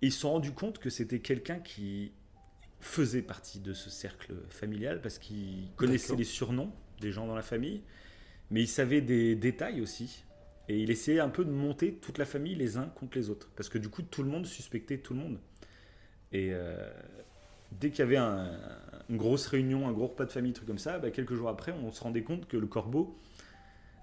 Et 0.00 0.06
ils 0.08 0.12
se 0.12 0.20
sont 0.20 0.30
rendus 0.32 0.52
compte 0.52 0.78
que 0.78 0.90
c'était 0.90 1.20
quelqu'un 1.20 1.58
qui 1.58 2.12
faisait 2.80 3.23
partie 3.23 3.58
de 3.61 3.73
ce 3.73 3.90
cercle 3.90 4.35
familial 4.50 5.00
parce 5.02 5.18
qu'il 5.18 5.68
connaissait 5.76 6.14
les 6.16 6.25
surnoms 6.25 6.73
des 7.00 7.11
gens 7.12 7.26
dans 7.26 7.35
la 7.35 7.42
famille, 7.42 7.82
mais 8.50 8.62
il 8.62 8.68
savait 8.68 9.00
des 9.00 9.36
détails 9.36 9.80
aussi. 9.80 10.24
Et 10.68 10.78
il 10.78 10.90
essayait 10.90 11.20
un 11.20 11.30
peu 11.30 11.44
de 11.44 11.50
monter 11.50 11.94
toute 11.94 12.18
la 12.18 12.26
famille 12.26 12.54
les 12.54 12.76
uns 12.76 12.86
contre 12.94 13.16
les 13.18 13.30
autres. 13.30 13.50
Parce 13.56 13.68
que 13.70 13.78
du 13.78 13.88
coup, 13.88 14.02
tout 14.02 14.22
le 14.22 14.28
monde 14.30 14.46
suspectait 14.46 14.98
tout 14.98 15.14
le 15.14 15.20
monde. 15.20 15.38
Et 16.32 16.50
euh, 16.52 16.90
dès 17.72 17.90
qu'il 17.90 18.00
y 18.00 18.02
avait 18.02 18.16
un- 18.18 18.50
une 19.10 19.16
grosse 19.16 19.46
réunion, 19.46 19.88
un 19.88 19.92
gros 19.92 20.08
repas 20.08 20.26
de 20.26 20.32
famille, 20.32 20.50
un 20.50 20.54
truc 20.54 20.68
comme 20.68 20.78
ça, 20.78 20.98
bah, 20.98 21.10
quelques 21.10 21.34
jours 21.34 21.48
après, 21.48 21.72
on 21.72 21.90
se 21.92 22.02
rendait 22.02 22.22
compte 22.22 22.48
que 22.48 22.56
le 22.56 22.66
corbeau 22.66 23.16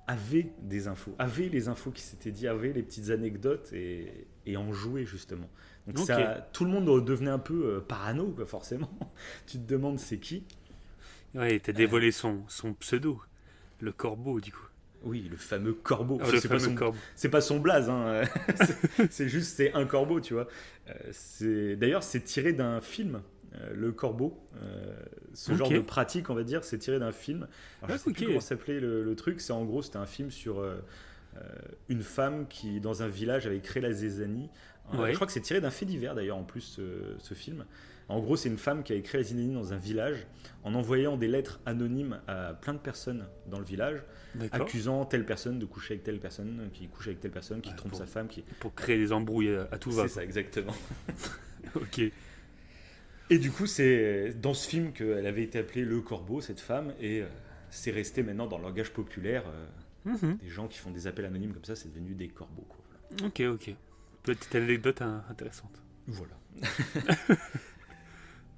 avait 0.07 0.51
des 0.61 0.87
infos, 0.87 1.15
avait 1.17 1.49
les 1.49 1.67
infos 1.67 1.91
qui 1.91 2.03
s'étaient 2.03 2.31
dit, 2.31 2.47
avait 2.47 2.73
les 2.73 2.83
petites 2.83 3.09
anecdotes 3.09 3.73
et, 3.73 4.27
et 4.45 4.55
en 4.57 4.71
jouait 4.71 5.05
justement. 5.05 5.49
Donc 5.87 5.97
ça, 5.99 6.47
tout 6.53 6.65
le 6.65 6.71
monde 6.71 7.03
devenait 7.05 7.31
un 7.31 7.39
peu 7.39 7.65
euh, 7.77 7.79
parano, 7.81 8.27
quoi, 8.31 8.45
forcément. 8.45 8.91
tu 9.47 9.57
te 9.59 9.67
demandes 9.67 9.99
c'est 9.99 10.19
qui 10.19 10.43
Ouais, 11.35 11.59
t'as 11.59 11.73
dévoilé 11.73 12.11
son, 12.11 12.43
son 12.47 12.73
pseudo, 12.73 13.21
le 13.79 13.91
corbeau, 13.91 14.39
du 14.39 14.51
coup. 14.51 14.65
Oui, 15.03 15.27
le 15.29 15.37
fameux 15.37 15.73
corbeau. 15.73 16.17
Ah, 16.23 16.31
le 16.31 16.39
c'est 16.39 16.47
pas, 16.47 16.57
son- 16.59 16.73
corbeau. 16.75 16.97
c'est 17.15 17.29
pas 17.29 17.41
son 17.41 17.59
blaze, 17.59 17.89
hein. 17.89 18.23
C'est- 19.11 19.27
juste 19.29 19.55
c'est 19.55 19.71
un 19.73 19.85
corbeau, 19.85 20.19
tu 20.19 20.33
vois. 20.33 20.47
Euh, 20.89 20.93
c'est- 21.11 21.75
D'ailleurs, 21.75 22.01
c'est 22.03 22.21
tiré 22.21 22.53
d'un 22.53 22.81
film, 22.81 23.21
euh, 23.55 23.73
le 23.75 23.91
corbeau. 23.91 24.39
Euh, 24.63 24.95
ce 25.33 25.53
genre 25.53 25.69
de 25.69 25.79
pratique, 25.79 26.29
on 26.31 26.33
va 26.33 26.43
dire, 26.43 26.63
c'est 26.63 26.79
tiré 26.79 26.97
d'un 26.97 27.11
film. 27.11 27.47
Alors, 27.83 27.89
je 27.89 27.93
Ah, 27.93 27.97
sais 27.99 28.11
plus 28.13 28.23
ok. 28.23 28.27
comment 28.29 28.39
s'appelait 28.39 28.79
le, 28.79 29.03
le 29.03 29.15
truc. 29.15 29.41
C'est 29.41 29.53
en 29.53 29.63
gros, 29.65 29.81
c'était 29.83 29.97
un 29.97 30.05
film 30.07 30.31
sur 30.31 30.59
euh, 30.59 30.79
une 31.89 32.01
femme 32.01 32.47
qui, 32.47 32.79
dans 32.79 33.03
un 33.03 33.07
village, 33.07 33.45
avait 33.45 33.59
créé 33.59 33.81
la 33.83 33.91
Ouais. 34.93 35.09
Je 35.11 35.15
crois 35.15 35.27
que 35.27 35.33
c'est 35.33 35.41
tiré 35.41 35.61
d'un 35.61 35.71
fait 35.71 35.85
divers, 35.85 36.15
d'ailleurs, 36.15 36.37
en 36.37 36.43
plus, 36.43 36.61
ce, 36.61 36.81
ce 37.19 37.33
film. 37.33 37.65
En 38.07 38.19
gros, 38.19 38.35
c'est 38.35 38.49
une 38.49 38.57
femme 38.59 38.83
qui 38.83 38.93
avait 38.93 39.01
créé 39.01 39.21
la 39.21 39.27
zizanie 39.27 39.53
dans 39.53 39.73
un 39.73 39.77
village 39.77 40.27
en 40.63 40.75
envoyant 40.75 41.17
des 41.17 41.27
lettres 41.27 41.59
anonymes 41.65 42.19
à 42.27 42.53
plein 42.53 42.73
de 42.73 42.79
personnes 42.79 43.25
dans 43.47 43.57
le 43.59 43.65
village, 43.65 44.03
accusant 44.51 45.05
telle 45.05 45.25
personne 45.25 45.57
de 45.59 45.65
coucher 45.65 45.95
avec 45.95 46.03
telle 46.03 46.19
personne, 46.19 46.69
qui 46.73 46.87
couche 46.87 47.07
avec 47.07 47.19
telle 47.19 47.31
personne, 47.31 47.61
qui 47.61 47.73
trompe 47.75 47.91
pour- 47.91 47.99
sa 47.99 48.05
femme, 48.05 48.27
qui... 48.27 48.43
Pour 48.59 48.75
créer 48.75 48.97
des 48.97 49.11
embrouilles 49.11 49.55
à, 49.55 49.67
à 49.71 49.77
tout 49.79 49.91
va. 49.91 50.03
C'est 50.03 50.15
ça, 50.15 50.23
exactement. 50.23 50.73
ok. 51.75 52.01
Et 53.31 53.39
du 53.39 53.49
coup, 53.51 53.65
c'est 53.65 54.35
dans 54.39 54.53
ce 54.53 54.67
film 54.69 54.91
qu'elle 54.93 55.25
avait 55.25 55.41
été 55.43 55.57
appelée 55.57 55.83
le 55.83 55.99
corbeau, 56.01 56.41
cette 56.41 56.59
femme, 56.59 56.93
et 56.99 57.21
euh, 57.21 57.27
c'est 57.71 57.89
resté 57.91 58.21
maintenant 58.21 58.45
dans 58.45 58.57
le 58.59 58.63
langage 58.65 58.91
populaire. 58.91 59.43
euh, 59.47 59.65
Mhm. 60.07 60.37
Des 60.37 60.49
gens 60.49 60.67
qui 60.67 60.77
font 60.77 60.91
des 60.91 61.07
appels 61.07 61.25
anonymes 61.25 61.51
comme 61.53 61.65
ça, 61.65 61.75
c'est 61.75 61.89
devenu 61.91 62.13
des 62.13 62.27
corbeaux. 62.27 62.67
Quoi. 62.69 62.77
Voilà. 63.09 63.25
Ok, 63.25 63.41
ok. 63.67 63.75
Petite 64.21 64.53
anecdote 64.53 65.01
hein, 65.01 65.23
intéressante. 65.31 65.81
Voilà. 66.05 66.35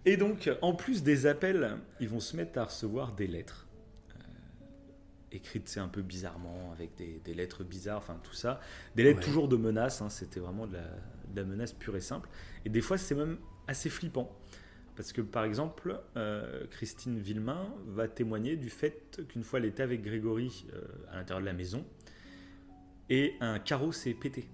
Et 0.08 0.16
donc, 0.16 0.50
en 0.62 0.74
plus 0.74 1.04
des 1.04 1.26
appels, 1.26 1.78
ils 2.00 2.08
vont 2.08 2.22
se 2.22 2.38
mettre 2.38 2.58
à 2.60 2.64
recevoir 2.64 3.12
des 3.12 3.28
lettres. 3.28 3.68
euh, 4.12 4.24
écrites, 5.34 5.68
c'est 5.68 5.82
un 5.82 5.90
peu 5.90 6.02
bizarrement, 6.02 6.72
avec 6.72 6.96
des, 6.96 7.20
des 7.26 7.34
lettres 7.34 7.66
bizarres, 7.66 7.98
enfin 7.98 8.18
tout 8.24 8.34
ça. 8.34 8.62
Des 8.96 9.04
lettres 9.04 9.20
Ouais. 9.20 9.26
toujours 9.26 9.50
de 9.50 9.58
menaces, 9.58 10.02
hein, 10.02 10.10
c'était 10.10 10.40
vraiment 10.40 10.66
de 10.66 10.76
la, 10.76 10.84
de 10.84 11.42
la 11.42 11.44
menace 11.44 11.74
pure 11.74 11.98
et 11.98 12.02
simple. 12.02 12.30
Et 12.64 12.70
des 12.70 12.80
fois, 12.80 12.98
c'est 12.98 13.16
même 13.16 13.38
assez 13.68 13.90
flippant. 13.90 14.32
Parce 14.96 15.12
que, 15.12 15.20
par 15.22 15.44
exemple, 15.44 16.00
euh, 16.16 16.66
Christine 16.72 17.20
Villemain 17.20 17.68
va 17.86 18.08
témoigner 18.08 18.56
du 18.56 18.70
fait 18.70 19.22
qu'une 19.28 19.44
fois, 19.44 19.60
elle 19.60 19.66
était 19.66 19.84
avec 19.84 20.02
Grégory 20.02 20.66
euh, 20.74 20.86
à 21.12 21.18
l'intérieur 21.18 21.42
de 21.42 21.46
la 21.48 21.54
maison, 21.54 21.86
et 23.10 23.34
un 23.42 23.60
carreau 23.60 23.92
s'est 23.92 24.14
pété. 24.14 24.48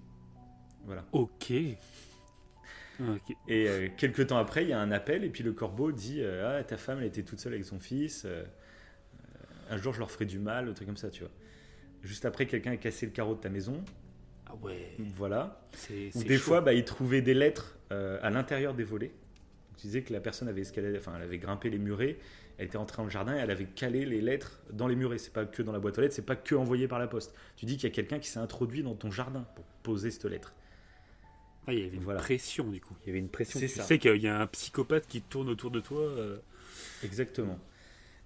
Voilà. 0.86 1.06
Ok. 1.12 1.54
Ok. 3.00 3.36
Et 3.48 3.68
euh, 3.68 3.88
quelques 3.98 4.28
temps 4.28 4.38
après, 4.38 4.64
il 4.64 4.70
y 4.70 4.74
a 4.74 4.80
un 4.80 4.92
appel, 4.92 5.24
et 5.24 5.30
puis 5.30 5.44
le 5.44 5.54
corbeau 5.54 5.92
dit 5.92 6.22
euh, 6.22 6.60
Ah, 6.60 6.64
ta 6.64 6.78
femme, 6.78 7.00
elle 7.00 7.08
était 7.08 7.24
toute 7.24 7.40
seule 7.40 7.54
avec 7.54 7.66
son 7.66 7.80
fils. 7.80 8.24
euh, 8.26 8.44
un 9.70 9.78
jour, 9.78 9.94
je 9.94 10.00
leur 10.00 10.12
ferai 10.12 10.26
du 10.26 10.40
mal, 10.40 10.70
un 10.70 10.74
truc 10.74 10.88
comme 10.88 10.98
ça, 10.98 11.10
tu 11.10 11.22
vois. 11.22 11.32
Juste 12.04 12.26
après, 12.26 12.46
quelqu'un 12.46 12.74
a 12.74 12.78
cassé 12.78 13.06
le 13.06 13.12
carreau 13.12 13.34
de 13.36 13.40
ta 13.40 13.50
maison. 13.50 13.84
Ah 14.46 14.56
ouais. 14.62 14.96
Voilà. 15.00 15.62
Ou 16.16 16.24
des 16.24 16.38
chaud. 16.38 16.44
fois, 16.44 16.62
bah, 16.62 16.74
ils 16.74 16.84
trouvaient 16.84 17.22
des 17.22 17.34
lettres 17.34 17.78
à 17.90 18.30
l'intérieur 18.30 18.74
des 18.74 18.84
volets. 18.84 19.12
Tu 19.78 19.88
disais 19.88 20.02
que 20.02 20.12
la 20.14 20.20
personne 20.20 20.48
avait 20.48 20.62
escaladé, 20.62 20.98
enfin, 20.98 21.14
elle 21.16 21.24
avait 21.24 21.38
grimpé 21.38 21.70
les 21.70 21.78
murets, 21.78 22.18
elle 22.58 22.66
était 22.68 22.78
entrée 22.78 22.98
dans 22.98 23.06
le 23.06 23.10
jardin 23.10 23.36
et 23.36 23.40
elle 23.40 23.52
avait 23.52 23.66
calé 23.66 24.06
les 24.06 24.22
lettres 24.22 24.62
dans 24.72 24.88
les 24.88 24.96
murets. 24.96 25.18
C'est 25.18 25.34
pas 25.34 25.46
que 25.46 25.62
dans 25.64 25.72
la 25.72 25.80
boîte 25.80 25.98
aux 25.98 26.02
lettres, 26.02 26.14
c'est 26.14 26.26
pas 26.26 26.36
que 26.36 26.56
envoyé 26.56 26.88
par 26.88 27.00
la 27.00 27.08
poste. 27.08 27.34
Tu 27.56 27.66
dis 27.66 27.78
qu'il 27.78 27.90
y 27.90 27.92
a 27.92 27.96
quelqu'un 27.96 28.20
qui 28.20 28.28
s'est 28.30 28.40
introduit 28.40 28.84
dans 28.84 28.96
ton 28.96 29.10
jardin 29.12 29.46
pour 29.56 29.66
poser 29.82 30.12
cette 30.12 30.26
lettre. 30.26 30.54
Ah, 31.68 31.74
il 31.74 31.80
y 31.80 31.84
avait 31.86 31.96
une 31.98 32.04
Voilà. 32.04 32.20
pression, 32.20 32.68
du 32.70 32.82
coup. 32.82 32.96
Il 33.04 33.08
y 33.08 33.10
avait 33.12 33.20
une 33.20 33.30
pression. 33.30 33.60
C'est 33.60 33.68
Tu 33.68 33.76
ça. 33.76 33.84
sais 33.84 33.98
qu'il 34.00 34.22
y 34.22 34.28
a 34.28 34.40
un 34.40 34.48
psychopathe 34.48 35.08
qui 35.08 35.22
tourne 35.22 35.50
autour 35.50 35.72
de 35.72 35.80
toi. 35.80 36.02
euh, 36.02 36.38
Exactement. 37.04 37.60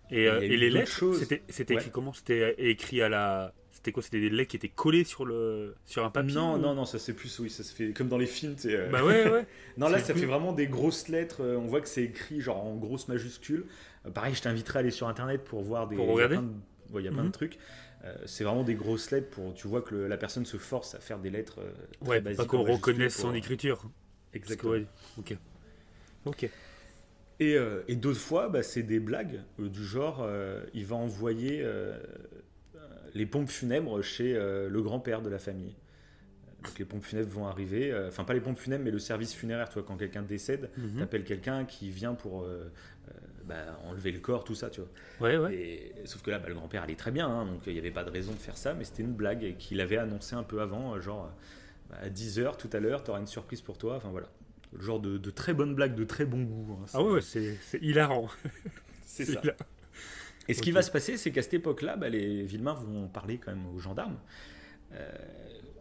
Et, 0.10 0.28
euh, 0.28 0.40
et 0.42 0.56
les 0.56 0.70
lettres, 0.70 0.92
choses. 0.92 1.20
c'était 1.20 1.44
c'était 1.50 1.74
Ouais. 1.76 1.82
écrit 1.82 1.92
comment? 1.92 2.14
C'était 2.14 2.56
écrit 2.58 3.02
à 3.02 3.10
la. 3.10 3.54
C'était 3.72 3.92
quoi? 3.92 4.02
C'était 4.02 4.22
des 4.22 4.30
lettres 4.30 4.50
qui 4.52 4.56
étaient 4.58 4.70
collées 4.70 5.04
sur, 5.04 5.24
le... 5.26 5.76
sur 5.86 6.04
un 6.04 6.10
papier 6.10 6.34
Non, 6.34 6.56
ou- 6.56 6.58
non, 6.58 6.74
non, 6.74 6.86
ça 6.86 6.98
c'est 6.98 7.14
plus, 7.14 7.38
oui, 7.40 7.50
ça 7.50 7.64
se 7.64 7.76
fait 7.76 7.92
comme 7.92 8.08
dans 8.08 8.18
les 8.18 8.26
films. 8.26 8.56
euh. 8.66 8.90
Bah 8.90 9.04
ouais, 9.04 9.30
ouais. 9.30 9.46
non, 9.78 9.90
là, 9.90 10.00
ça 10.00 10.14
plus- 10.14 10.22
fait 10.22 10.26
vraiment 10.28 10.54
des 10.54 10.66
grosses 10.68 11.10
lettres. 11.10 11.42
euh, 11.44 11.58
On 11.58 11.68
voit 11.68 11.82
que 11.82 11.88
c'est 11.90 12.04
écrit 12.04 12.40
genre 12.42 12.64
en 12.66 12.76
grosses 12.76 13.08
majuscules. 13.08 13.66
Euh, 14.06 14.10
pareil, 14.10 14.34
je 14.34 14.42
t'inviterai 14.42 14.80
à 14.80 14.82
aller 14.82 14.92
sur 14.92 15.08
internet 15.08 15.44
pour 15.44 15.62
voir 15.62 15.88
des. 15.88 15.96
Pour 15.98 16.06
il 16.06 16.08
y 16.08 16.12
a 16.12 16.14
regarder? 16.16 16.36
plein 16.38 16.44
de- 16.44 16.94
ouais, 16.96 17.02
il 17.02 17.06
y 17.06 17.08
a 17.08 17.12
plein 17.12 17.22
Mhm. 17.24 17.28
de 17.28 17.34
trucs. 17.34 17.58
Euh, 18.04 18.16
c'est 18.26 18.44
vraiment 18.44 18.64
des 18.64 18.76
grosses 18.76 19.10
lettres 19.12 19.30
pour. 19.32 19.54
Tu 19.54 19.68
vois 19.68 19.82
que 19.82 19.96
le- 19.96 20.08
la 20.08 20.18
personne 20.18 20.46
se 20.46 20.58
force 20.58 20.94
à 20.96 21.00
faire 21.00 21.20
des 21.20 21.30
lettres. 21.30 21.60
euh, 21.60 21.72
très 22.02 22.10
Ouais, 22.10 22.22
basiques 22.22 22.38
pas 22.38 22.46
qu'on 22.46 22.64
reconnaisse 22.64 23.16
pour- 23.16 23.30
son 23.32 23.34
écriture. 23.36 23.82
Que, 24.32 24.38
Exactement. 24.38 24.72
ouais, 24.74 24.86
Ok. 25.18 25.36
Ok. 26.26 26.50
Et, 27.40 27.56
euh, 27.56 27.82
et 27.88 27.96
d'autres 27.96 28.20
fois, 28.20 28.50
bah, 28.50 28.64
c'est 28.64 28.84
des 28.84 29.00
blagues 29.00 29.42
euh, 29.60 29.70
du 29.70 29.84
genre, 29.86 30.22
euh, 30.22 30.64
il 30.74 30.86
va 30.86 30.96
envoyer 30.96 31.66
les 33.14 33.26
pompes 33.26 33.50
funèbres 33.50 34.02
chez 34.02 34.34
le 34.34 34.82
grand-père 34.82 35.22
de 35.22 35.30
la 35.30 35.40
famille. 35.40 35.74
Donc 36.64 36.78
les 36.80 36.86
pompes 36.86 37.04
funèbres 37.04 37.30
vont 37.30 37.48
arriver, 37.48 37.94
enfin 38.08 38.24
pas 38.24 38.34
les 38.34 38.42
pompes 38.42 38.58
funèbres, 38.58 38.84
mais 38.84 38.92
le 38.92 39.00
service 39.00 39.34
funéraire, 39.34 39.70
tu 39.70 39.76
vois, 39.76 39.84
quand 39.84 39.96
quelqu'un 39.98 40.22
décède, 40.24 40.70
Mhm. 40.78 41.00
t'appelles 41.00 41.24
quelqu'un 41.24 41.66
qui 41.66 41.90
vient 41.90 42.14
pour 42.14 42.48
bah, 43.48 43.80
enlever 43.86 44.12
le 44.12 44.20
corps, 44.20 44.44
tout 44.44 44.56
ça, 44.56 44.70
tu 44.70 44.82
vois. 44.82 44.90
Ouais, 45.30 45.38
ouais. 45.38 45.56
Et, 45.56 45.94
sauf 46.06 46.22
que 46.22 46.32
là, 46.32 46.40
bah, 46.40 46.50
le 46.50 46.56
grand-père 46.56 46.84
allait 46.84 46.96
très 46.96 47.12
bien, 47.12 47.28
hein, 47.28 47.46
donc 47.46 47.62
il 47.68 47.74
n'y 47.74 47.80
avait 47.80 47.92
pas 47.92 48.04
de 48.04 48.10
raison 48.12 48.32
de 48.34 48.38
faire 48.38 48.58
ça, 48.58 48.74
mais 48.74 48.84
c'était 48.84 49.04
une 49.04 49.14
blague 49.14 49.44
et 49.44 49.54
qu'il 49.54 49.80
avait 49.82 49.98
annoncé 49.98 50.36
un 50.36 50.44
peu 50.44 50.62
avant, 50.62 50.96
euh, 50.96 51.00
genre 51.02 51.32
bah, 51.90 51.98
à 52.02 52.10
10h 52.10 52.58
tout 52.58 52.70
à 52.74 52.80
l'heure, 52.80 53.04
tu 53.04 53.12
auras 53.12 53.20
une 53.20 53.28
surprise 53.28 53.62
pour 53.62 53.78
toi, 53.78 53.96
enfin 53.96 54.10
voilà. 54.10 54.28
Le 54.74 54.82
genre 54.82 55.00
de, 55.00 55.18
de 55.18 55.30
très 55.32 55.54
bonne 55.54 55.74
blague, 55.76 55.96
de 55.96 56.04
très 56.04 56.26
bon 56.26 56.44
goût. 56.44 56.78
hein, 56.82 56.86
Ah 56.94 57.02
ouais, 57.04 57.22
c'est 57.22 57.58
hilarant. 57.82 58.28
c'est 59.06 59.24
ça. 59.26 59.40
hilarant. 59.42 59.58
Et 60.50 60.54
ce 60.54 60.62
qui 60.62 60.72
va 60.72 60.82
se 60.82 60.92
passer, 60.92 61.18
c'est 61.18 61.32
qu'à 61.32 61.42
cette 61.42 61.54
époque-là, 61.56 61.96
bah, 61.98 62.10
les 62.10 62.44
Villemains 62.44 62.74
vont 62.74 63.08
parler 63.08 63.38
quand 63.38 63.52
même 63.54 63.66
aux 63.76 63.80
gendarmes. 63.80 64.18
Euh, 64.94 65.10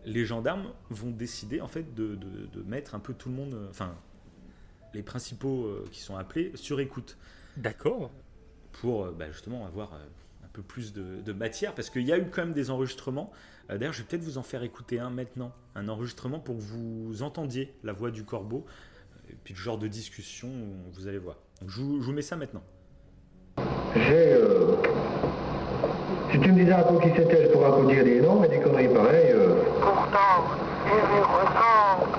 les 0.04 0.24
gendarmes 0.24 0.72
vont 0.90 1.10
décider 1.10 1.60
en 1.60 1.68
fait 1.68 1.94
de, 1.94 2.14
de- 2.16 2.46
de 2.46 2.62
mettre 2.62 2.94
un 2.94 3.00
peu 3.00 3.12
tout 3.14 3.28
le 3.28 3.34
monde, 3.34 3.54
euh, 3.54 3.66
enfin 3.70 3.94
les 4.94 5.02
principaux 5.02 5.66
euh, 5.66 5.84
qui 5.92 6.00
sont 6.00 6.16
appelés, 6.16 6.52
sur 6.54 6.80
écoute. 6.80 7.16
D'accord. 7.56 8.10
pour 8.80 9.04
euh, 9.04 9.14
bah, 9.18 9.26
justement 9.30 9.64
avoir 9.66 9.94
euh, 9.94 9.98
un 10.44 10.48
peu 10.52 10.62
plus 10.62 10.92
de, 10.92 11.20
de 11.22 11.32
matière, 11.32 11.74
parce 11.74 11.88
qu'il 11.90 12.02
y 12.02 12.12
a 12.12 12.18
eu 12.18 12.26
quand 12.30 12.42
même 12.42 12.52
des 12.52 12.70
enregistrements. 12.70 13.30
Euh, 13.70 13.78
D'ailleurs, 13.78 13.92
je 13.94 14.02
vais 14.02 14.08
peut-être 14.08 14.22
vous 14.22 14.38
en 14.38 14.42
faire 14.42 14.62
écouter 14.62 14.98
un 15.00 15.10
maintenant, 15.10 15.52
un 15.74 15.88
enregistrement 15.88 16.38
pour 16.38 16.56
que 16.56 16.60
vous 16.60 17.22
entendiez 17.22 17.74
la 17.84 17.92
voix 17.92 18.10
du 18.10 18.24
corbeau, 18.24 18.64
et 19.30 19.34
puis 19.44 19.54
le 19.54 19.58
genre 19.60 19.78
de 19.78 19.88
discussion, 19.88 20.48
vous 20.92 21.08
allez 21.08 21.18
voir. 21.18 21.36
Donc, 21.60 21.70
je, 21.70 21.80
vous, 21.80 22.00
je 22.00 22.06
vous 22.06 22.12
mets 22.12 22.22
ça 22.22 22.36
maintenant. 22.36 22.62
J'ai. 23.94 24.32
euh, 24.34 24.76
Si 26.30 26.38
tu 26.38 26.52
me 26.52 26.58
disais 26.58 26.72
un 26.72 26.82
peu 26.82 26.98
qui 27.00 27.08
c'était, 27.16 27.44
je 27.44 27.48
pourrais 27.52 27.66
un 27.68 27.80
peu 27.80 27.86
dire 27.86 28.04
des 28.04 28.20
noms, 28.20 28.40
mais 28.40 28.48
des 28.48 28.60
conneries 28.60 28.88
pareilles. 28.88 29.32
euh, 29.32 29.62
Pourtant, 29.80 30.44
il 30.84 30.92
lui 30.92 31.22
ressemble. 31.22 32.12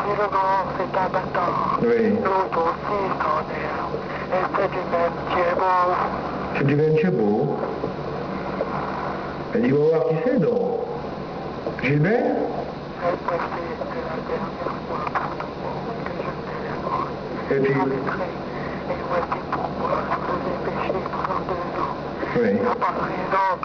Si 0.00 0.10
le 0.16 0.26
grand 0.28 0.64
c'est 0.76 0.98
un 0.98 1.08
bâtard, 1.08 1.78
Oui. 1.82 2.10
l'autre 2.24 2.58
aussi 2.58 3.00
c'est 4.30 4.70
du 4.70 4.76
même 4.90 5.14
Thiébaut. 5.30 5.94
C'est 6.56 6.66
du 6.66 6.76
même 6.76 6.94
beau. 7.16 7.56
Elle 9.54 9.62
dit, 9.62 9.70
va 9.70 9.78
voir 9.78 10.08
qui 10.08 10.14
c'est, 10.24 10.38
donc. 10.38 10.80
Gilbert 11.82 12.36
Elle 13.02 13.16
précise 13.16 13.80
que 13.80 13.98
la 14.06 14.16
dernière 14.28 14.76
fois 14.86 15.04
que 16.04 16.12
je 17.48 17.54
l'ai 17.54 17.56
Et 17.56 17.60
puis, 17.62 17.72
Et 17.72 17.76
ans. 17.76 17.86
oui. 22.36 22.52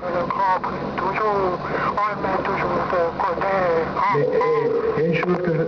Le 0.01 0.23
grand 0.27 0.57
toujours. 0.97 1.59
On 1.91 2.05
le 2.09 2.15
met 2.21 2.39
toujours 2.43 2.79
de 2.91 3.01
côté. 3.21 3.53
Mais 4.15 4.25
a 4.97 5.05
une 5.05 5.13
chose 5.13 5.37
que 5.43 5.51
je. 5.53 5.63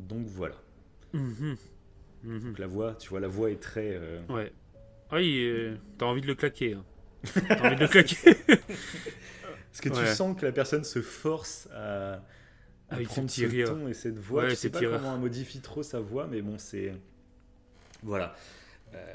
Donc 0.00 0.24
voilà. 0.26 0.56
Mhm. 2.24 2.40
Donc 2.40 2.58
la 2.58 2.66
voix, 2.66 2.94
tu 2.94 3.08
vois, 3.08 3.20
la 3.20 3.28
voix 3.28 3.50
est 3.50 3.60
très. 3.60 3.90
euh, 3.94 4.20
Ouais. 4.28 4.52
Oui, 5.12 5.42
euh, 5.46 5.74
t'as 5.96 6.06
envie 6.06 6.20
de 6.20 6.26
le 6.26 6.34
claquer. 6.34 6.74
hein. 6.74 6.84
T'as 7.48 7.66
envie 7.66 7.76
de 7.76 7.80
le 7.80 7.88
claquer. 7.88 8.16
Parce 8.46 9.80
que 9.82 9.88
tu 9.88 9.94
Ouais. 9.96 10.14
sens 10.14 10.38
que 10.38 10.44
la 10.46 10.52
personne 10.52 10.84
se 10.84 11.00
force 11.02 11.68
à, 11.72 12.14
à 12.14 12.20
Ah 12.90 12.96
ce 12.98 13.02
prendre 13.04 13.28
petit 13.28 13.40
ce 13.48 13.66
ton 13.66 13.88
et 13.88 13.94
cette 13.94 14.18
voix. 14.18 14.44
Ouais, 14.44 14.50
je 14.50 14.54
sais 14.54 14.70
pas 14.70 14.78
rires. 14.80 14.92
comment 14.92 15.14
on 15.14 15.18
modifie 15.18 15.60
trop 15.60 15.82
sa 15.82 16.00
voix, 16.00 16.26
mais 16.30 16.42
bon, 16.42 16.58
c'est. 16.58 16.92
Voilà. 18.02 18.34
Euh. 18.94 19.14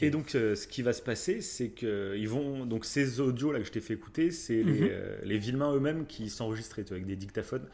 Et 0.00 0.10
donc, 0.10 0.34
euh, 0.34 0.54
ce 0.54 0.68
qui 0.68 0.82
va 0.82 0.92
se 0.92 1.02
passer, 1.02 1.40
c'est 1.40 1.70
que 1.70 2.14
ils 2.16 2.28
vont. 2.28 2.66
Donc, 2.66 2.84
ces 2.84 3.18
audios 3.20 3.50
là 3.52 3.58
que 3.58 3.64
je 3.64 3.72
t'ai 3.72 3.80
fait 3.80 3.94
écouter, 3.94 4.30
c'est 4.30 4.62
les, 4.62 4.80
Mhm. 4.82 4.88
euh, 4.90 5.18
les 5.24 5.38
Villemains 5.38 5.74
eux-mêmes 5.74 6.06
qui 6.06 6.28
s'enregistraient 6.30 6.84
avec 6.92 7.06
des 7.06 7.16
dictaphones. 7.16 7.66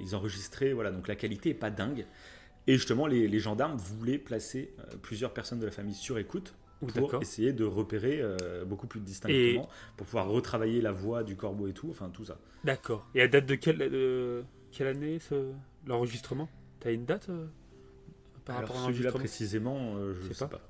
Ils 0.00 0.14
enregistraient, 0.14 0.72
voilà. 0.72 0.90
Donc, 0.92 1.08
la 1.08 1.16
qualité 1.16 1.50
est 1.50 1.54
pas 1.54 1.70
dingue. 1.70 2.06
Et 2.66 2.74
justement, 2.74 3.06
les, 3.06 3.28
les 3.28 3.38
gendarmes 3.38 3.76
voulaient 3.76 4.18
placer 4.18 4.74
euh, 4.80 4.96
plusieurs 5.02 5.32
personnes 5.32 5.60
de 5.60 5.66
la 5.66 5.72
famille 5.72 5.94
sur 5.94 6.18
écoute 6.18 6.54
pour 6.94 7.22
essayer 7.22 7.52
de 7.52 7.64
repérer 7.64 8.20
euh, 8.20 8.64
beaucoup 8.64 8.86
plus 8.86 9.00
distinctement, 9.00 9.68
pour 9.96 10.06
pouvoir 10.06 10.28
retravailler 10.28 10.80
la 10.82 10.92
voix 10.92 11.22
du 11.24 11.34
corbeau 11.36 11.68
et 11.68 11.72
tout, 11.72 11.88
enfin 11.90 12.10
tout 12.10 12.24
ça. 12.24 12.38
D'accord. 12.64 13.08
Et 13.14 13.22
à 13.22 13.28
date 13.28 13.46
de 13.46 13.54
quelle, 13.54 13.80
euh, 13.80 14.42
quelle 14.72 14.88
année 14.88 15.18
ce- 15.20 15.52
l'enregistrement? 15.86 16.48
T'as 16.80 16.92
une 16.92 17.04
date 17.06 17.28
euh, 17.30 17.46
par 18.44 18.56
Alors 18.58 18.68
rapport 18.70 18.84
à 18.84 18.86
celui-là 18.92 19.12
précisément, 19.12 19.94
euh, 19.96 20.14
je 20.14 20.28
C'est 20.28 20.34
sais 20.34 20.44
pas 20.48 20.58
pas. 20.58 20.62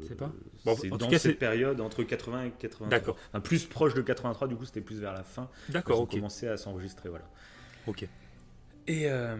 Je- 0.00 0.06
C'est 0.08 0.14
pas 0.14 0.32
Bon, 0.64 0.76
c'est 0.76 0.88
en 0.88 0.98
tout 0.98 1.04
dans 1.04 1.08
cas, 1.10 1.18
cette 1.18 1.38
période 1.38 1.80
entre 1.80 2.02
80 2.02 2.44
et 2.44 2.50
83. 2.50 2.88
D'accord. 2.88 3.16
Enfin, 3.28 3.40
plus 3.40 3.64
proche 3.66 3.94
de 3.94 4.02
83, 4.02 4.48
du 4.48 4.56
coup 4.56 4.64
c'était 4.64 4.80
plus 4.80 5.00
vers 5.00 5.12
la 5.14 5.22
fin. 5.22 5.48
D'accord, 5.70 5.96
Ils 5.96 6.00
ont 6.00 6.04
ok. 6.04 6.10
commencé 6.12 6.48
à 6.48 6.56
s'enregistrer, 6.56 7.08
voilà. 7.08 7.28
Ok. 7.86 8.06
Et, 8.88 9.10
euh, 9.10 9.36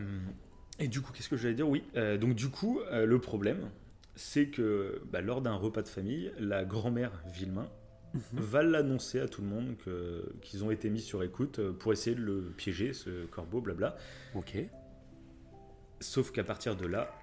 et 0.79 0.89
du 0.89 1.01
coup, 1.01 1.13
qu'est-ce 1.13 1.29
que 1.29 1.37
j'allais 1.37 1.55
dire? 1.55 1.69
Oui, 1.69 1.85
euh, 1.97 2.19
donc 2.19 2.35
du 2.35 2.49
coup, 2.49 2.81
euh, 2.91 3.07
le 3.07 3.19
problème, 3.19 3.71
c'est 4.15 4.49
que 4.49 5.01
bah, 5.11 5.21
lors 5.21 5.41
d'un 5.41 5.55
repas 5.55 5.83
de 5.83 5.89
famille, 5.89 6.33
la 6.39 6.65
grand-mère 6.65 7.13
Villemain 7.33 7.69
Mhm. 8.17 8.41
va 8.41 8.63
l'annoncer 8.63 9.21
à 9.21 9.29
tout 9.29 9.43
le 9.43 9.49
monde 9.49 9.77
qu'ils 10.41 10.65
ont 10.65 10.71
été 10.71 10.89
mis 10.91 11.01
sur 11.01 11.23
écoute 11.23 11.59
euh, 11.59 11.73
pour 11.73 11.93
essayer 11.93 12.17
de 12.17 12.23
le 12.23 12.53
piéger, 12.57 12.93
ce 12.93 13.27
corbeau, 13.27 13.61
blabla. 13.61 13.97
Ok. 14.35 14.57
Sauf 16.01 16.31
qu'à 16.31 16.45
partir 16.45 16.77
de 16.77 16.87
là, 16.87 17.15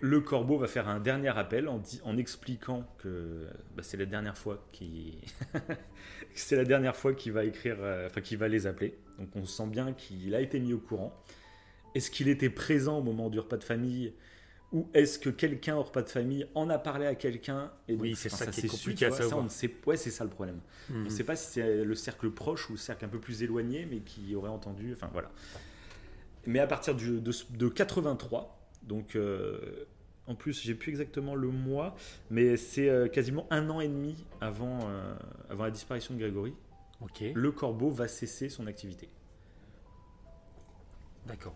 le 0.00 0.20
corbeau 0.20 0.58
va 0.58 0.66
faire 0.66 0.88
un 0.88 1.00
dernier 1.00 1.36
appel 1.36 1.68
en, 1.68 2.16
expliquant 2.16 2.86
que 2.98 3.46
bah, 3.74 3.82
c'est 3.82 3.96
la 3.96 4.04
dernière 4.04 4.36
fois 4.36 4.66
qu'il 4.72 5.18
c'est 6.34 6.56
la 6.56 6.64
dernière 6.64 6.96
fois 6.96 7.14
qu'il 7.14 7.32
va 7.32 7.44
écrire, 7.44 7.76
euh, 7.80 8.06
enfin 8.06 8.20
qu'il 8.20 8.38
va 8.38 8.48
les 8.48 8.66
appeler. 8.66 8.98
Donc 9.18 9.28
on 9.34 9.44
sent 9.44 9.66
bien 9.68 9.92
qu'il 9.92 10.34
a 10.34 10.40
été 10.40 10.60
mis 10.60 10.72
au 10.72 10.78
courant. 10.78 11.16
Est-ce 11.96 12.10
qu'il 12.10 12.28
était 12.28 12.50
présent 12.50 12.98
au 12.98 13.02
moment 13.02 13.30
du 13.30 13.40
repas 13.40 13.56
de 13.56 13.64
famille 13.64 14.12
ou 14.72 14.88
est-ce 14.94 15.18
que 15.18 15.30
quelqu'un 15.30 15.76
au 15.76 15.82
repas 15.84 16.02
de 16.02 16.08
famille 16.10 16.46
en 16.54 16.68
a 16.68 16.78
parlé 16.78 17.06
à 17.06 17.14
quelqu'un 17.14 17.72
et 17.88 17.92
donc, 17.92 18.02
Oui, 18.02 18.14
c'est 18.16 18.28
ça 18.28 18.46
qui 18.46 18.60
est 18.60 18.68
compliqué 18.68 19.06
à 19.06 19.10
ça, 19.12 19.28
ouais, 19.86 19.96
c'est 19.96 20.10
ça 20.10 20.24
le 20.24 20.30
problème. 20.30 20.60
On 20.90 20.94
Mhm. 20.94 21.04
ne 21.04 21.08
sait 21.08 21.24
pas 21.24 21.36
si 21.36 21.52
c'est 21.52 21.84
le 21.84 21.94
cercle 21.94 22.30
proche 22.30 22.68
ou 22.68 22.72
le 22.72 22.78
cercle 22.78 23.04
un 23.04 23.08
peu 23.08 23.20
plus 23.20 23.42
éloigné, 23.42 23.86
mais 23.90 24.00
qui 24.00 24.34
aurait 24.34 24.50
entendu. 24.50 24.92
Enfin 24.92 25.08
voilà. 25.12 25.30
Mais 26.46 26.58
à 26.58 26.66
partir 26.66 26.94
du- 26.94 27.20
de, 27.20 27.32
de 27.50 27.68
83, 27.68 28.60
donc 28.82 29.16
euh, 29.16 29.86
en 30.26 30.34
plus 30.34 30.60
j'ai 30.60 30.74
plus 30.74 30.90
exactement 30.90 31.34
le 31.34 31.48
mois, 31.48 31.96
mais 32.28 32.56
c'est 32.58 32.90
euh, 32.90 33.08
quasiment 33.08 33.46
un 33.50 33.70
an 33.70 33.80
et 33.80 33.88
demi 33.88 34.16
avant, 34.42 34.80
euh, 34.88 35.14
avant 35.48 35.64
la 35.64 35.70
disparition 35.70 36.12
de 36.14 36.18
Grégory, 36.20 36.52
le 37.34 37.52
corbeau 37.52 37.88
va 37.90 38.06
cesser 38.08 38.48
son 38.48 38.66
activité. 38.66 39.08
D'accord. 41.26 41.54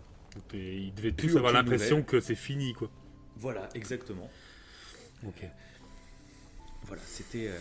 Ils 0.54 0.94
devaient 0.94 1.12
Plus 1.12 1.28
tous 1.28 1.36
avoir 1.36 1.52
l'impression 1.52 2.02
que 2.02 2.20
c'est 2.20 2.34
fini, 2.34 2.72
quoi. 2.72 2.90
Voilà, 3.36 3.68
exactement. 3.74 4.30
Ok. 5.26 5.44
Voilà, 6.84 7.02
c'était. 7.06 7.48
euh, 7.48 7.58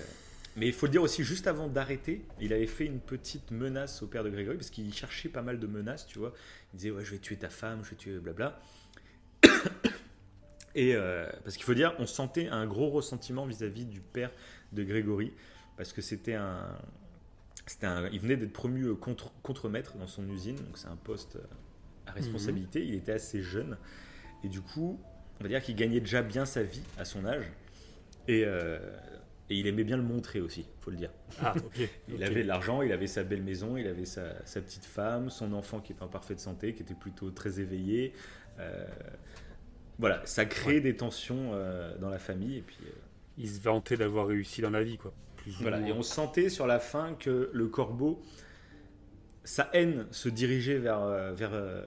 Mais 0.56 0.68
il 0.68 0.74
faut 0.74 0.86
le 0.86 0.92
dire 0.92 1.02
aussi, 1.02 1.24
juste 1.24 1.48
avant 1.48 1.68
d'arrêter, 1.68 2.26
il 2.40 2.54
avait 2.54 2.68
fait 2.68 2.86
une 2.86 3.00
petite 3.00 3.52
menace 3.52 4.02
au 4.02 4.08
père 4.08 4.24
de 4.24 4.30
Grégory, 4.30 4.58
parce 4.58 4.70
qu'il 4.70 4.94
cherchait 4.94 5.30
pas 5.30 5.42
mal 5.42 5.60
de 5.60 5.68
menaces, 5.68 6.06
tu 6.08 6.20
vois. 6.20 6.34
Il 6.74 6.78
disait, 6.78 6.92
ouais, 6.92 7.06
je 7.06 7.12
vais 7.12 7.20
tuer 7.20 7.38
ta 7.38 7.50
femme, 7.50 7.84
je 7.84 7.92
vais 7.92 7.96
tuer 7.96 8.20
blabla. 8.20 8.60
Et 10.76 10.96
euh, 10.96 11.28
parce 11.44 11.56
qu'il 11.56 11.66
faut 11.66 11.74
dire, 11.74 11.96
on 12.00 12.06
sentait 12.06 12.48
un 12.48 12.68
gros 12.68 12.90
ressentiment 12.90 13.46
vis-à-vis 13.46 13.86
du 13.86 14.02
père 14.02 14.32
de 14.72 14.84
Grégory, 14.84 15.34
parce 15.78 15.94
que 15.94 16.02
c'était 16.02 16.36
un. 16.36 16.78
Un, 17.84 18.08
il 18.08 18.20
venait 18.20 18.36
d'être 18.36 18.52
promu 18.52 18.96
contre, 18.96 19.32
contre-maître 19.44 19.96
dans 19.98 20.08
son 20.08 20.28
usine, 20.28 20.56
donc 20.56 20.76
c'est 20.76 20.88
un 20.88 20.96
poste 20.96 21.36
euh, 21.36 21.44
à 22.10 22.14
responsabilité. 22.14 22.86
Il 22.86 22.96
était 22.96 23.14
assez 23.14 23.42
jeune, 23.42 23.78
et 24.44 24.50
du 24.50 24.62
coup, 24.62 25.00
on 25.40 25.44
va 25.44 25.50
dire 25.50 25.62
qu'il 25.62 25.76
gagnait 25.76 26.00
déjà 26.00 26.22
bien 26.22 26.46
sa 26.46 26.64
vie 26.64 26.84
à 26.98 27.06
son 27.06 27.26
âge. 27.26 27.46
Et, 28.28 28.44
euh, 28.46 28.80
et 29.50 29.56
il 29.56 29.66
aimait 29.66 29.84
bien 29.84 29.98
le 29.98 30.04
montrer 30.04 30.42
aussi, 30.42 30.68
faut 30.80 30.92
le 30.92 30.98
dire. 30.98 31.12
Ah, 31.42 31.54
il 32.08 32.24
avait 32.24 32.44
de 32.44 32.48
l'argent, 32.48 32.82
il 32.82 32.92
avait 32.92 33.08
sa 33.08 33.24
belle 33.24 33.42
maison, 33.42 33.78
il 33.78 33.88
avait 33.88 34.06
sa, 34.06 34.46
sa 34.46 34.62
petite 34.62 34.86
femme, 34.86 35.30
son 35.30 35.54
enfant 35.54 35.80
qui 35.80 35.94
était 35.94 36.04
en 36.04 36.08
parfaite 36.08 36.40
santé, 36.40 36.74
qui 36.74 36.84
était 36.84 36.94
plutôt 36.94 37.32
très 37.32 37.60
éveillé. 37.60 38.14
Euh, 38.60 38.86
voilà, 39.98 40.22
ça 40.26 40.46
crée 40.46 40.82
des 40.82 40.96
tensions 40.96 41.52
euh, 41.54 41.98
dans 41.98 42.10
la 42.10 42.20
famille. 42.20 42.58
Et 42.58 42.62
puis, 42.62 42.78
Il 43.38 43.50
se 43.50 43.60
vantait 43.60 43.98
d'avoir 43.98 44.28
réussi 44.28 44.62
dans 44.62 44.70
la 44.70 44.84
vie, 44.84 44.98
quoi. 44.98 45.14
Plus 45.38 45.56
voilà, 45.62 45.80
et 45.88 45.94
on 45.94 46.04
sentait 46.04 46.50
sur 46.50 46.68
la 46.68 46.80
fin 46.80 47.14
que 47.14 47.50
le 47.54 47.68
corbeau, 47.68 48.22
sa 49.50 49.68
haine 49.74 50.06
se 50.12 50.30
dirigeait 50.30 50.78
vers, 50.78 51.02
euh, 51.02 51.34
vers, 51.34 51.56
euh, 51.56 51.84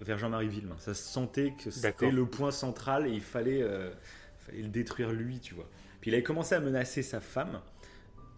vers 0.00 0.16
Jean-Marie 0.16 0.46
Villemain. 0.46 0.76
Ça 0.78 0.94
se 0.94 1.02
sentait 1.02 1.54
que 1.58 1.68
c'était 1.72 2.12
le 2.12 2.24
point 2.24 2.52
central 2.52 3.08
et 3.08 3.10
il 3.10 3.20
fallait, 3.20 3.62
euh, 3.62 3.90
fallait 4.38 4.62
le 4.62 4.68
détruire 4.68 5.10
lui, 5.10 5.40
tu 5.40 5.54
vois. 5.54 5.68
Puis 6.00 6.12
il 6.12 6.14
avait 6.14 6.22
commencé 6.22 6.54
à 6.54 6.60
menacer 6.60 7.02
sa 7.02 7.18
femme. 7.18 7.60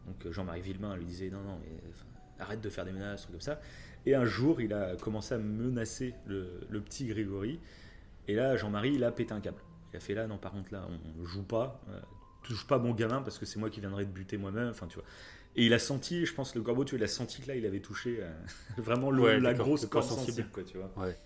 Donc 0.06 0.32
Jean-Marie 0.32 0.62
Villemain 0.62 0.96
lui 0.96 1.04
disait 1.04 1.28
non, 1.28 1.42
non, 1.42 1.58
mais 1.60 1.68
enfin, 1.90 2.06
arrête 2.38 2.62
de 2.62 2.70
faire 2.70 2.86
des 2.86 2.92
menaces, 2.92 3.22
trucs 3.22 3.32
comme 3.32 3.40
ça. 3.42 3.60
Et 4.06 4.14
un 4.14 4.24
jour, 4.24 4.62
il 4.62 4.72
a 4.72 4.96
commencé 4.96 5.34
à 5.34 5.38
menacer 5.38 6.14
le, 6.24 6.60
le 6.70 6.80
petit 6.80 7.04
Grégory. 7.06 7.60
Et 8.26 8.34
là, 8.34 8.56
Jean-Marie, 8.56 8.94
il 8.94 9.04
a 9.04 9.12
pété 9.12 9.34
un 9.34 9.40
câble. 9.40 9.60
Il 9.92 9.98
a 9.98 10.00
fait 10.00 10.14
là, 10.14 10.26
non, 10.26 10.38
par 10.38 10.52
contre, 10.52 10.72
là, 10.72 10.88
on 10.88 11.20
ne 11.20 11.26
joue 11.26 11.42
pas. 11.42 11.78
euh, 11.90 12.00
touche 12.42 12.66
pas 12.66 12.78
mon 12.78 12.92
gamin 12.92 13.20
parce 13.22 13.38
que 13.38 13.44
c'est 13.46 13.58
moi 13.58 13.70
qui 13.70 13.80
viendrai 13.80 14.04
te 14.06 14.10
buter 14.10 14.38
moi-même. 14.38 14.68
Enfin, 14.68 14.86
tu 14.86 14.94
vois. 14.94 15.04
Et 15.54 15.66
il 15.66 15.74
a 15.74 15.78
senti, 15.78 16.24
je 16.24 16.32
pense, 16.34 16.54
le 16.54 16.62
corbeau, 16.62 16.84
tu 16.84 16.92
vois, 16.92 17.00
il 17.00 17.04
a 17.04 17.08
senti 17.08 17.42
que 17.42 17.48
là, 17.48 17.56
il 17.56 17.66
avait 17.66 17.80
touché 17.80 18.18
euh, 18.20 18.30
vraiment 18.78 19.10
le- 19.10 19.22
Ouais, 19.22 19.40
la 19.40 19.52
grosse 19.54 19.86
corde 19.86 20.04
sensible. 20.06 20.48
quoi, 20.52 20.62
tu 20.64 20.78
vois. 20.78 20.90
Ouais. 20.96 21.16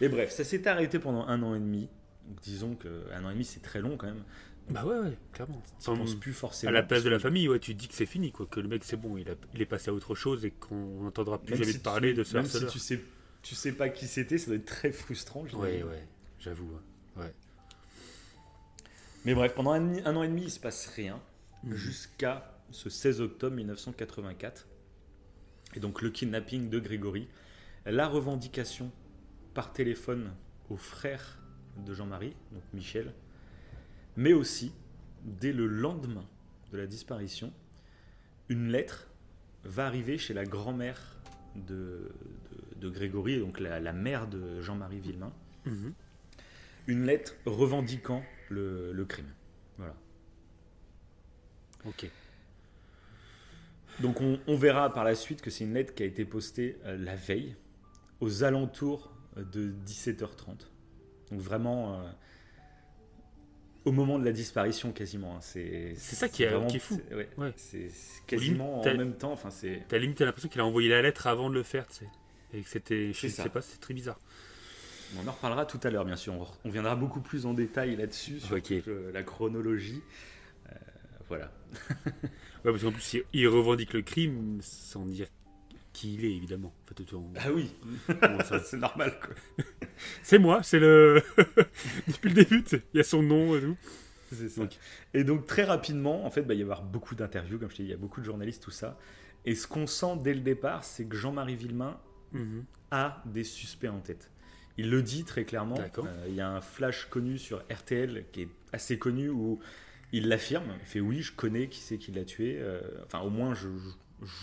Et 0.00 0.08
bref, 0.08 0.30
ça 0.32 0.42
s'est 0.44 0.66
arrêté 0.66 0.98
pendant 0.98 1.26
un 1.26 1.42
an 1.42 1.54
et 1.54 1.58
demi. 1.60 1.88
Donc, 2.26 2.40
disons 2.42 2.74
que 2.74 3.04
un 3.12 3.24
an 3.24 3.30
et 3.30 3.34
demi, 3.34 3.44
c'est 3.44 3.60
très 3.60 3.80
long 3.80 3.96
quand 3.96 4.06
même. 4.06 4.22
Bah 4.70 4.86
ouais, 4.86 4.98
ouais, 4.98 5.18
clairement. 5.34 5.62
Tu 5.78 5.84
penses 5.94 6.14
plus 6.14 6.32
forcément. 6.32 6.70
À 6.70 6.72
la 6.72 6.82
place 6.82 7.04
de 7.04 7.10
la 7.10 7.18
famille, 7.18 7.46
ouais, 7.50 7.58
tu 7.58 7.74
te 7.74 7.80
dis 7.80 7.86
que 7.88 7.94
c'est 7.94 8.06
fini, 8.06 8.32
quoi. 8.32 8.46
Que 8.46 8.60
le 8.60 8.68
mec, 8.68 8.82
c'est 8.84 8.96
bon, 8.96 9.18
il, 9.18 9.28
a- 9.28 9.34
il 9.52 9.60
est 9.60 9.66
passé 9.66 9.90
à 9.90 9.92
autre 9.92 10.14
chose 10.14 10.46
et 10.46 10.50
qu'on 10.50 11.02
n'entendra 11.02 11.38
plus 11.38 11.50
Même 11.50 11.58
jamais 11.58 11.72
si 11.72 11.78
de 11.78 11.82
parler 11.82 12.12
tu, 12.12 12.18
de 12.20 12.24
ce 12.24 12.34
Même 12.38 12.46
si 12.46 12.66
tu 12.66 12.78
sais, 12.78 13.00
tu 13.42 13.54
sais 13.54 13.72
pas 13.72 13.90
qui 13.90 14.06
c'était, 14.06 14.38
ça 14.38 14.46
doit 14.46 14.56
être 14.56 14.64
très 14.64 14.90
frustrant. 14.90 15.42
Ouais, 15.52 15.82
ouais, 15.82 16.06
j'avoue. 16.40 16.64
ouais. 17.16 17.22
Ouais. 17.24 17.32
Mais 19.26 19.34
bref, 19.34 19.54
pendant 19.54 19.72
un, 19.72 20.04
un 20.06 20.16
an 20.16 20.22
et 20.22 20.28
demi, 20.28 20.44
il 20.44 20.50
se 20.50 20.60
passe 20.60 20.86
rien. 20.96 21.20
Mhm. 21.62 21.74
Jusqu'à 21.76 22.53
ce 22.70 22.90
16 22.90 23.20
octobre 23.20 23.56
1984. 23.56 24.66
Et 25.74 25.80
donc 25.80 26.02
le 26.02 26.10
kidnapping 26.10 26.68
de 26.70 26.78
Grégory. 26.78 27.28
La 27.86 28.08
revendication 28.08 28.90
par 29.52 29.72
téléphone 29.72 30.32
au 30.70 30.76
frère 30.76 31.38
de 31.84 31.92
Jean-Marie, 31.92 32.34
donc 32.52 32.62
Michel. 32.72 33.12
Mais 34.16 34.32
aussi, 34.32 34.72
dès 35.24 35.52
le 35.52 35.66
lendemain 35.66 36.24
de 36.72 36.78
la 36.78 36.86
disparition, 36.86 37.52
une 38.48 38.68
lettre 38.68 39.08
va 39.64 39.86
arriver 39.86 40.18
chez 40.18 40.34
la 40.34 40.44
grand-mère 40.44 41.16
de, 41.56 42.10
de, 42.76 42.80
de 42.80 42.90
Grégory, 42.90 43.38
donc 43.38 43.60
la, 43.60 43.80
la 43.80 43.92
mère 43.92 44.26
de 44.28 44.60
Jean-Marie 44.60 45.00
Villemain. 45.00 45.32
Mhm. 45.66 45.94
Une 46.86 47.06
lettre 47.06 47.34
revendiquant 47.46 48.22
le, 48.50 48.92
le 48.92 49.04
crime. 49.04 49.32
Voilà. 49.78 49.94
Ok. 51.86 52.10
Donc 54.00 54.20
on, 54.20 54.38
on 54.46 54.56
verra 54.56 54.92
par 54.92 55.04
la 55.04 55.14
suite 55.14 55.40
que 55.42 55.50
c'est 55.50 55.64
une 55.64 55.74
lettre 55.74 55.94
qui 55.94 56.02
a 56.02 56.06
été 56.06 56.24
postée 56.24 56.78
euh, 56.84 56.96
la 56.98 57.14
veille, 57.16 57.54
aux 58.20 58.42
alentours 58.44 59.12
de 59.36 59.72
17h30. 59.86 60.66
Donc 61.30 61.40
vraiment 61.40 62.00
euh, 62.00 62.10
au 63.84 63.92
moment 63.92 64.18
de 64.18 64.24
la 64.24 64.32
disparition 64.32 64.92
quasiment. 64.92 65.36
hein. 65.36 65.40
C'est 65.40 65.94
ça 65.96 66.28
qui 66.28 66.42
est- 66.42 66.48
vraiment- 66.48 66.66
qui 66.66 66.76
est 66.76 66.80
fou. 66.80 67.00
c'est- 67.08 67.14
ouais, 67.14 67.28
Ouais. 67.36 67.52
Quasiment 68.26 68.80
en 68.80 68.84
même 68.84 69.14
temps. 69.14 69.32
Enfin 69.32 69.50
T'as 69.88 69.98
limite 69.98 70.20
l'impression 70.20 70.48
qu'il 70.48 70.60
a 70.60 70.64
envoyé 70.64 70.88
la 70.88 71.02
lettre 71.02 71.26
avant 71.26 71.50
de 71.50 71.54
le 71.54 71.62
faire, 71.62 71.86
tu 71.86 71.96
sais. 71.96 72.08
Et 72.54 72.60
que 72.62 72.68
c'était. 72.68 73.12
Je 73.12 73.18
C'est 73.20 73.28
sais 73.28 73.42
ça. 73.42 73.48
pas, 73.48 73.60
c'est 73.60 73.80
très 73.80 73.94
bizarre. 73.94 74.18
On 75.22 75.28
en 75.28 75.32
reparlera 75.32 75.66
tout 75.66 75.78
à 75.82 75.90
l'heure, 75.90 76.04
bien 76.04 76.16
sûr. 76.16 76.32
On, 76.34 76.46
on 76.64 76.70
viendra 76.70 76.96
beaucoup 76.96 77.20
plus 77.20 77.46
en 77.46 77.52
détail 77.54 77.94
là-dessus, 77.96 78.40
sur 78.40 78.56
euh, 78.88 79.12
la 79.12 79.22
chronologie. 79.22 80.02
Voilà. 81.28 81.50
Ouais, 82.64 82.70
parce 82.72 82.82
qu'en 82.82 82.92
plus, 82.92 83.18
il- 83.34 83.46
revendique 83.48 83.92
le 83.92 84.00
crime 84.00 84.58
sans 84.62 85.04
dire 85.04 85.26
qui 85.92 86.14
il 86.14 86.24
est, 86.24 86.34
évidemment. 86.34 86.72
En 86.84 86.88
fait, 86.88 87.04
tout- 87.04 87.16
on- 87.16 87.30
Ah 87.36 87.52
oui, 87.52 87.70
Bon, 88.08 88.38
c'est 88.64 88.78
normal. 88.78 89.12
Quoi. 89.20 89.66
C'est 90.22 90.38
moi, 90.38 90.62
c'est 90.62 90.78
le. 90.80 91.22
Depuis 92.08 92.30
le 92.30 92.34
début, 92.34 92.64
il 92.72 92.96
y 92.96 93.00
a 93.00 93.04
son 93.04 93.22
nom 93.22 93.54
et 93.56 93.60
tout. 93.60 93.76
C'est 94.32 94.48
ça. 94.48 94.62
Donc- 94.62 94.72
Et 95.12 95.24
donc 95.24 95.46
très 95.46 95.62
rapidement, 95.64 96.24
en 96.24 96.30
fait, 96.30 96.42
bah, 96.42 96.54
il 96.54 96.56
va 96.56 96.60
y 96.60 96.62
avoir 96.62 96.82
beaucoup 96.82 97.14
d'interviews, 97.14 97.58
comme 97.58 97.70
je 97.70 97.76
t'ai 97.76 97.82
dit, 97.82 97.88
il 97.90 97.92
y 97.92 97.94
a 97.94 97.98
beaucoup 97.98 98.20
de 98.20 98.24
journalistes, 98.26 98.62
tout 98.62 98.70
ça. 98.70 98.98
Et 99.44 99.54
ce 99.54 99.66
qu'on 99.68 99.86
sent 99.86 100.16
dès 100.24 100.32
le 100.34 100.40
départ, 100.40 100.84
c'est 100.84 101.04
que 101.04 101.16
Jean-Marie 101.16 101.54
Villemain 101.56 102.00
Mhm. 102.32 102.64
a 102.90 103.22
des 103.26 103.44
suspects 103.44 103.88
en 103.88 104.00
tête. 104.00 104.30
Il 104.78 104.90
le 104.90 105.02
dit 105.02 105.22
très 105.24 105.44
clairement. 105.44 105.78
Euh, 105.78 106.24
il 106.28 106.34
y 106.34 106.40
a 106.40 106.48
un 106.48 106.60
flash 106.62 107.04
connu 107.10 107.36
sur 107.38 107.62
RTL 107.70 108.24
qui 108.32 108.42
est 108.42 108.48
assez 108.72 108.98
connu 108.98 109.28
où 109.28 109.60
il 110.14 110.28
l'affirme. 110.28 110.72
Il 110.80 110.86
fait 110.86 111.00
oui, 111.00 111.22
je 111.22 111.32
connais 111.32 111.68
qui 111.68 111.80
c'est 111.80 111.98
qui 111.98 112.12
l'a 112.12 112.24
tué. 112.24 112.58
Euh, 112.60 112.80
enfin, 113.04 113.20
au 113.20 113.30
moins, 113.30 113.52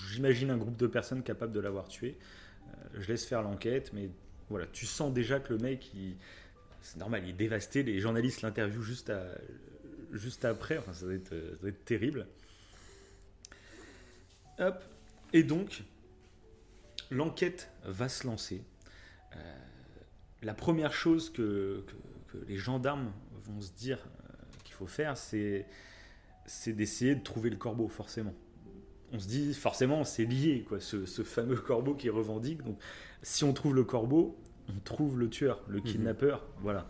j'imagine 0.09 0.51
un 0.51 0.57
groupe 0.57 0.75
de 0.75 0.85
personnes 0.85 1.23
capables 1.23 1.53
de 1.53 1.61
l'avoir 1.61 1.87
tué. 1.87 2.17
Euh, 2.67 2.99
je 2.99 3.07
laisse 3.07 3.25
faire 3.25 3.41
l'enquête, 3.41 3.93
mais 3.93 4.09
voilà, 4.49 4.67
tu 4.67 4.85
sens 4.85 5.13
déjà 5.13 5.39
que 5.39 5.53
le 5.53 5.59
mec, 5.59 5.89
c'est 6.81 6.97
normal, 6.97 7.21
il 7.23 7.29
est 7.29 7.33
dévasté. 7.33 7.83
Les 7.83 8.01
journalistes 8.01 8.41
l'interviewent 8.41 8.81
juste, 8.81 10.43
après. 10.43 10.77
Enfin, 10.77 10.91
ça 10.91 11.05
doit 11.05 11.13
être, 11.13 11.85
terrible. 11.85 12.27
Hop. 14.59 14.83
Et 15.31 15.43
donc, 15.43 15.83
l'enquête 17.09 17.71
va 17.85 18.09
se 18.09 18.27
lancer. 18.27 18.61
Euh, 19.37 19.57
la 20.41 20.53
première 20.53 20.91
chose 20.91 21.31
que, 21.31 21.85
les 22.47 22.57
gendarmes 22.57 23.13
vont 23.45 23.61
se 23.61 23.71
dire 23.71 23.99
faut 24.81 24.87
faire, 24.87 25.15
c'est 25.17 25.65
d'essayer 26.67 27.15
de 27.15 27.21
trouver 27.21 27.49
le 27.49 27.55
corbeau, 27.57 27.87
forcément. 27.87 28.33
On 29.13 29.19
se 29.19 29.27
dit, 29.27 29.53
forcément, 29.53 30.03
c'est 30.03 30.25
lié, 30.25 30.65
quoi, 30.67 30.79
ce, 30.79 31.05
ce 31.05 31.21
fameux 31.23 31.57
corbeau 31.57 31.93
qui 31.93 32.09
revendique. 32.09 32.63
Donc, 32.63 32.79
si 33.21 33.43
on 33.43 33.53
trouve 33.53 33.75
le 33.75 33.83
corbeau, 33.83 34.37
on 34.69 34.79
trouve 34.83 35.19
le 35.19 35.29
tueur, 35.29 35.61
le 35.67 35.81
kidnappeur, 35.81 36.47
voilà. 36.61 36.87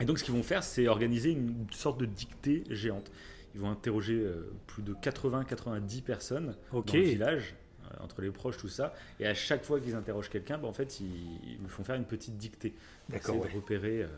Et 0.00 0.04
donc, 0.04 0.18
ce 0.18 0.24
qu'ils 0.24 0.34
vont 0.34 0.42
faire, 0.44 0.62
c'est 0.62 0.86
organiser 0.88 1.32
une 1.32 1.66
sorte 1.72 1.98
de 2.00 2.06
dictée 2.06 2.62
géante. 2.70 3.10
Ils 3.54 3.60
vont 3.60 3.70
interroger 3.70 4.14
euh, 4.14 4.50
plus 4.66 4.82
de 4.82 4.94
80-90 4.94 6.02
personnes 6.02 6.54
Ok. 6.72 6.86
dans 6.86 6.94
le 6.94 7.00
village, 7.02 7.56
euh, 7.84 8.04
entre 8.04 8.22
les 8.22 8.30
proches, 8.30 8.56
tout 8.56 8.68
ça. 8.68 8.94
Et 9.18 9.26
à 9.26 9.34
chaque 9.34 9.64
fois 9.64 9.80
qu'ils 9.80 9.96
interrogent 9.96 10.28
quelqu'un, 10.30 10.56
bah, 10.56 10.68
en 10.68 10.72
fait, 10.72 11.00
ils, 11.00 11.06
ils 11.44 11.58
lui 11.58 11.68
font 11.68 11.82
faire 11.82 11.96
une 11.96 12.04
petite 12.04 12.36
dictée. 12.36 12.74
D'accord, 13.08 13.36
ouais. 13.40 13.48
de 13.48 13.54
repérer 13.56 14.02
euh, 14.02 14.08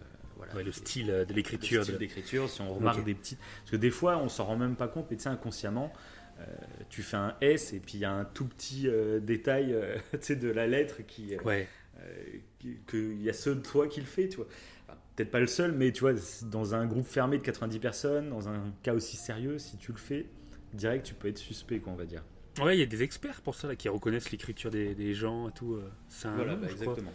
voilà, 0.40 0.54
Ouais, 0.54 0.62
le 0.62 0.66
les- 0.70 0.72
style 0.72 1.10
euh, 1.10 1.24
de 1.24 1.32
l'écriture. 1.34 1.84
de- 1.86 1.92
d'écriture, 1.92 2.48
si 2.48 2.60
on 2.62 2.72
remarque 2.74 3.04
des 3.04 3.14
petites. 3.14 3.38
Parce 3.60 3.70
que 3.72 3.76
des 3.76 3.90
fois, 3.90 4.18
on 4.18 4.28
s'en 4.28 4.44
rend 4.44 4.56
même 4.56 4.76
pas 4.76 4.88
compte, 4.88 5.06
mais 5.10 5.16
tu 5.16 5.22
sais, 5.24 5.28
inconsciemment, 5.28 5.92
euh, 6.40 6.44
tu 6.88 7.02
fais 7.02 7.16
un 7.18 7.34
S 7.40 7.72
et 7.74 7.80
puis 7.80 7.94
il 7.94 8.00
y 8.00 8.04
a 8.04 8.12
un 8.12 8.24
tout 8.24 8.46
petit 8.46 8.88
euh, 8.88 9.20
détail 9.20 9.72
euh, 9.74 9.96
de 10.28 10.48
la 10.48 10.66
lettre 10.66 11.02
qui. 11.06 11.34
euh, 11.34 11.42
Ouais. 11.44 11.68
euh, 12.00 12.24
qui- 12.58 12.78
que 12.86 12.96
il 12.96 13.22
y 13.22 13.28
a 13.28 13.32
seul 13.34 13.60
toi 13.62 13.86
qui 13.88 14.00
le 14.00 14.06
fait, 14.06 14.28
tu 14.28 14.36
vois. 14.36 14.46
Enfin, 14.88 14.98
Peut-être 15.16 15.30
pas 15.30 15.40
le 15.40 15.46
seul, 15.46 15.72
mais 15.72 15.92
tu 15.92 16.00
vois, 16.00 16.14
dans 16.44 16.74
un 16.74 16.86
groupe 16.86 17.06
fermé 17.06 17.36
de 17.36 17.42
90 17.42 17.78
personnes, 17.78 18.30
dans 18.30 18.48
un 18.48 18.72
cas 18.82 18.94
aussi 18.94 19.16
sérieux, 19.18 19.58
si 19.58 19.76
tu 19.76 19.92
le 19.92 19.98
fais, 19.98 20.24
direct, 20.72 21.04
tu 21.04 21.12
peux 21.14 21.28
être 21.28 21.36
suspect, 21.36 21.78
quoi, 21.78 21.92
on 21.92 21.96
va 21.96 22.06
dire. 22.06 22.22
Ouais, 22.62 22.76
il 22.76 22.80
y 22.80 22.82
a 22.82 22.86
des 22.86 23.02
experts 23.02 23.42
pour 23.42 23.54
ça 23.54 23.68
là, 23.68 23.76
qui 23.76 23.88
reconnaissent 23.90 24.30
l'écriture 24.30 24.70
des, 24.70 24.94
des 24.94 25.12
gens 25.14 25.48
et 25.50 25.52
tout. 25.52 25.74
euh, 25.74 25.90
C'est 26.08 26.28
un 26.28 26.36
Voilà, 26.36 26.54
nom, 26.54 26.60
bah, 26.62 26.68
je 26.70 26.74
crois. 26.74 26.84
exactement. 26.94 27.12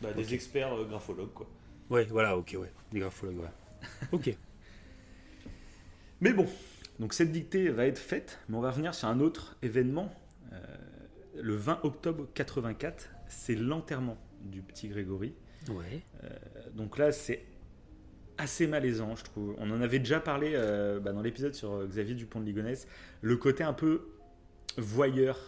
Bah, 0.00 0.12
Des 0.12 0.34
experts 0.34 0.72
euh, 0.74 0.84
graphologues, 0.86 1.32
quoi. 1.32 1.46
Ouais, 1.90 2.04
voilà, 2.04 2.36
ok, 2.36 2.56
ouais. 2.58 2.70
Des 2.92 3.00
graphologues, 3.00 3.38
ouais. 3.38 3.48
Ok. 4.12 4.36
Mais 6.20 6.32
bon, 6.32 6.46
donc 7.00 7.12
cette 7.12 7.32
dictée 7.32 7.68
va 7.68 7.86
être 7.86 7.98
faite, 7.98 8.38
mais 8.48 8.56
on 8.56 8.60
va 8.60 8.70
revenir 8.70 8.94
sur 8.94 9.08
un 9.08 9.20
autre 9.20 9.56
événement. 9.62 10.14
Euh, 10.52 10.56
le 11.36 11.54
20 11.54 11.80
octobre 11.82 12.28
84, 12.34 13.10
c'est 13.28 13.54
l'enterrement 13.54 14.16
du 14.40 14.62
petit 14.62 14.88
Grégory. 14.88 15.34
Ouais. 15.68 16.02
Euh, 16.22 16.28
donc 16.72 16.98
là, 16.98 17.10
c'est 17.10 17.44
assez 18.38 18.66
malaisant, 18.66 19.16
je 19.16 19.24
trouve. 19.24 19.54
On 19.58 19.70
en 19.70 19.80
avait 19.80 19.98
déjà 19.98 20.20
parlé 20.20 20.52
euh, 20.54 21.00
bah, 21.00 21.12
dans 21.12 21.22
l'épisode 21.22 21.54
sur 21.54 21.86
Xavier 21.86 22.14
Dupont 22.14 22.40
de 22.40 22.46
Ligonnès. 22.46 22.86
Le 23.20 23.36
côté 23.36 23.64
un 23.64 23.74
peu 23.74 24.08
voyeur 24.76 25.38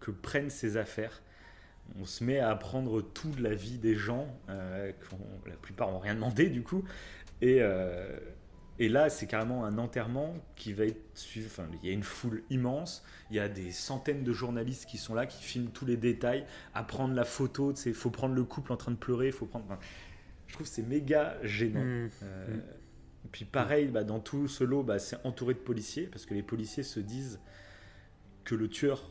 que 0.00 0.10
prennent 0.10 0.48
ces 0.48 0.78
affaires. 0.78 1.20
On 2.00 2.04
se 2.06 2.24
met 2.24 2.38
à 2.38 2.50
apprendre 2.50 3.02
tout 3.02 3.30
de 3.30 3.42
la 3.42 3.54
vie 3.54 3.78
des 3.78 3.94
gens. 3.94 4.26
euh, 4.48 4.92
la 5.46 5.54
plupart 5.56 5.90
n'ont 5.92 5.98
rien 5.98 6.14
demandé, 6.14 6.48
du 6.48 6.62
coup. 6.62 6.84
Et, 7.42 7.58
euh, 7.60 8.18
et 8.78 8.88
là, 8.88 9.10
c'est 9.10 9.26
carrément 9.26 9.64
un 9.64 9.76
enterrement 9.78 10.34
qui 10.56 10.72
va 10.72 10.86
être 10.86 11.02
suivi. 11.14 11.46
Enfin, 11.46 11.66
il 11.82 11.86
y 11.88 11.90
a 11.90 11.94
une 11.94 12.02
foule 12.02 12.42
immense. 12.50 13.04
Il 13.30 13.36
y 13.36 13.40
a 13.40 13.48
des 13.48 13.70
centaines 13.72 14.24
de 14.24 14.32
journalistes 14.32 14.86
qui 14.86 14.96
sont 14.96 15.14
là, 15.14 15.26
qui 15.26 15.42
filment 15.42 15.70
tous 15.70 15.84
les 15.86 15.96
détails, 15.96 16.46
à 16.74 16.82
prendre 16.82 17.14
la 17.14 17.24
photo. 17.24 17.72
Il 17.86 17.94
faut 17.94 18.10
prendre 18.10 18.34
le 18.34 18.44
couple 18.44 18.72
en 18.72 18.76
train 18.76 18.92
de 18.92 18.96
pleurer. 18.96 19.30
Faut 19.30 19.46
prendre. 19.46 19.66
enfin, 19.66 19.78
je 20.46 20.54
trouve 20.54 20.66
que 20.66 20.72
c'est 20.72 20.82
méga 20.86 21.36
gênant. 21.42 21.84
Mm. 21.84 22.10
Euh, 22.22 22.46
Mm. 22.56 22.60
et 23.26 23.28
Puis 23.32 23.44
pareil, 23.44 23.88
bah, 23.88 24.04
dans 24.04 24.20
tout 24.20 24.48
ce 24.48 24.64
lot, 24.64 24.82
bah, 24.82 24.98
c'est 24.98 25.18
entouré 25.26 25.54
de 25.54 25.58
policiers 25.58 26.06
parce 26.06 26.24
que 26.26 26.32
les 26.34 26.42
policiers 26.42 26.82
se 26.82 27.00
disent 27.00 27.38
que 28.44 28.54
le 28.54 28.68
tueur 28.68 29.10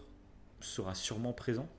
sera 0.60 0.96
sûrement 0.96 1.34
présent. 1.34 1.70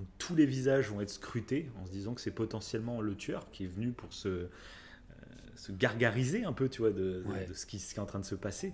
Donc, 0.00 0.08
tous 0.16 0.34
les 0.34 0.46
visages 0.46 0.88
vont 0.88 1.02
être 1.02 1.10
scrutés 1.10 1.70
en 1.78 1.84
se 1.84 1.90
disant 1.90 2.14
que 2.14 2.22
c'est 2.22 2.30
potentiellement 2.30 3.02
le 3.02 3.14
tueur 3.14 3.50
qui 3.50 3.64
est 3.64 3.68
venu 3.68 3.92
pour 3.92 4.14
se, 4.14 4.28
euh, 4.28 4.48
se 5.56 5.72
gargariser 5.72 6.44
un 6.44 6.54
peu, 6.54 6.70
tu 6.70 6.80
vois, 6.80 6.90
de, 6.90 7.22
de- 7.22 7.24
Ouais. 7.26 7.44
de 7.44 7.52
ce, 7.52 7.66
qui, 7.66 7.78
ce 7.78 7.92
qui 7.92 8.00
est 8.00 8.02
en 8.02 8.06
train 8.06 8.18
de 8.20 8.24
se 8.24 8.34
passer. 8.34 8.72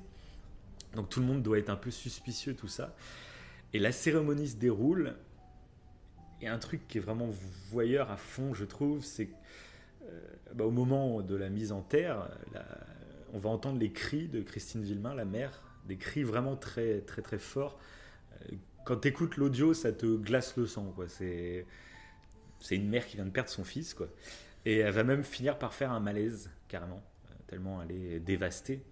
Donc 0.94 1.08
tout 1.08 1.18
le 1.18 1.26
monde 1.26 1.42
doit 1.42 1.58
être 1.58 1.68
un 1.68 1.74
peu 1.76 1.90
suspicieux, 1.90 2.54
tout 2.54 2.68
ça. 2.68 2.94
Et 3.72 3.80
la 3.80 3.90
cérémonie 3.90 4.46
se 4.46 4.54
déroule. 4.56 5.16
Et 6.42 6.46
un 6.46 6.58
truc 6.58 6.86
qui 6.86 6.98
est 6.98 7.00
vraiment 7.00 7.28
voyeur 7.70 8.10
à 8.12 8.16
fond, 8.16 8.54
je 8.54 8.64
trouve, 8.64 9.02
c'est 9.04 9.28
euh, 10.04 10.20
bah, 10.54 10.64
au 10.64 10.70
moment 10.70 11.22
de 11.22 11.34
la 11.34 11.48
mise 11.48 11.72
en 11.72 11.82
terre, 11.82 12.28
la- 12.54 12.64
on 13.32 13.38
va 13.40 13.50
entendre 13.50 13.80
les 13.80 13.90
cris 13.90 14.28
de 14.28 14.42
Christine 14.42 14.82
Villemain, 14.84 15.12
la 15.14 15.24
mère, 15.24 15.60
des 15.88 15.96
cris 15.96 16.22
vraiment 16.22 16.54
très 16.54 17.00
très 17.00 17.20
très 17.20 17.38
forts. 17.40 17.78
Euh, 18.42 18.54
Quand 18.86 18.96
tu 18.96 19.08
écoutes 19.08 19.36
l'audio, 19.36 19.74
ça 19.74 19.92
te 19.92 20.06
glace 20.16 20.56
le 20.56 20.66
sang. 20.66 20.92
quoi. 20.96 21.08
C'est 21.08 21.66
c'est 22.60 22.76
une 22.76 22.88
mère 22.88 23.06
qui 23.06 23.16
vient 23.16 23.26
de 23.26 23.30
perdre 23.30 23.50
son 23.50 23.64
fils. 23.64 23.92
quoi. 23.94 24.08
Et 24.64 24.78
elle 24.78 24.92
va 24.94 25.04
même 25.04 25.24
finir 25.24 25.58
par 25.58 25.74
faire 25.74 25.92
un 25.92 26.00
malaise, 26.00 26.50
carrément, 26.68 27.02
euh, 27.30 27.34
tellement 27.48 27.82
elle 27.82 27.92
est 27.92 28.20
dévastée. 28.20 28.82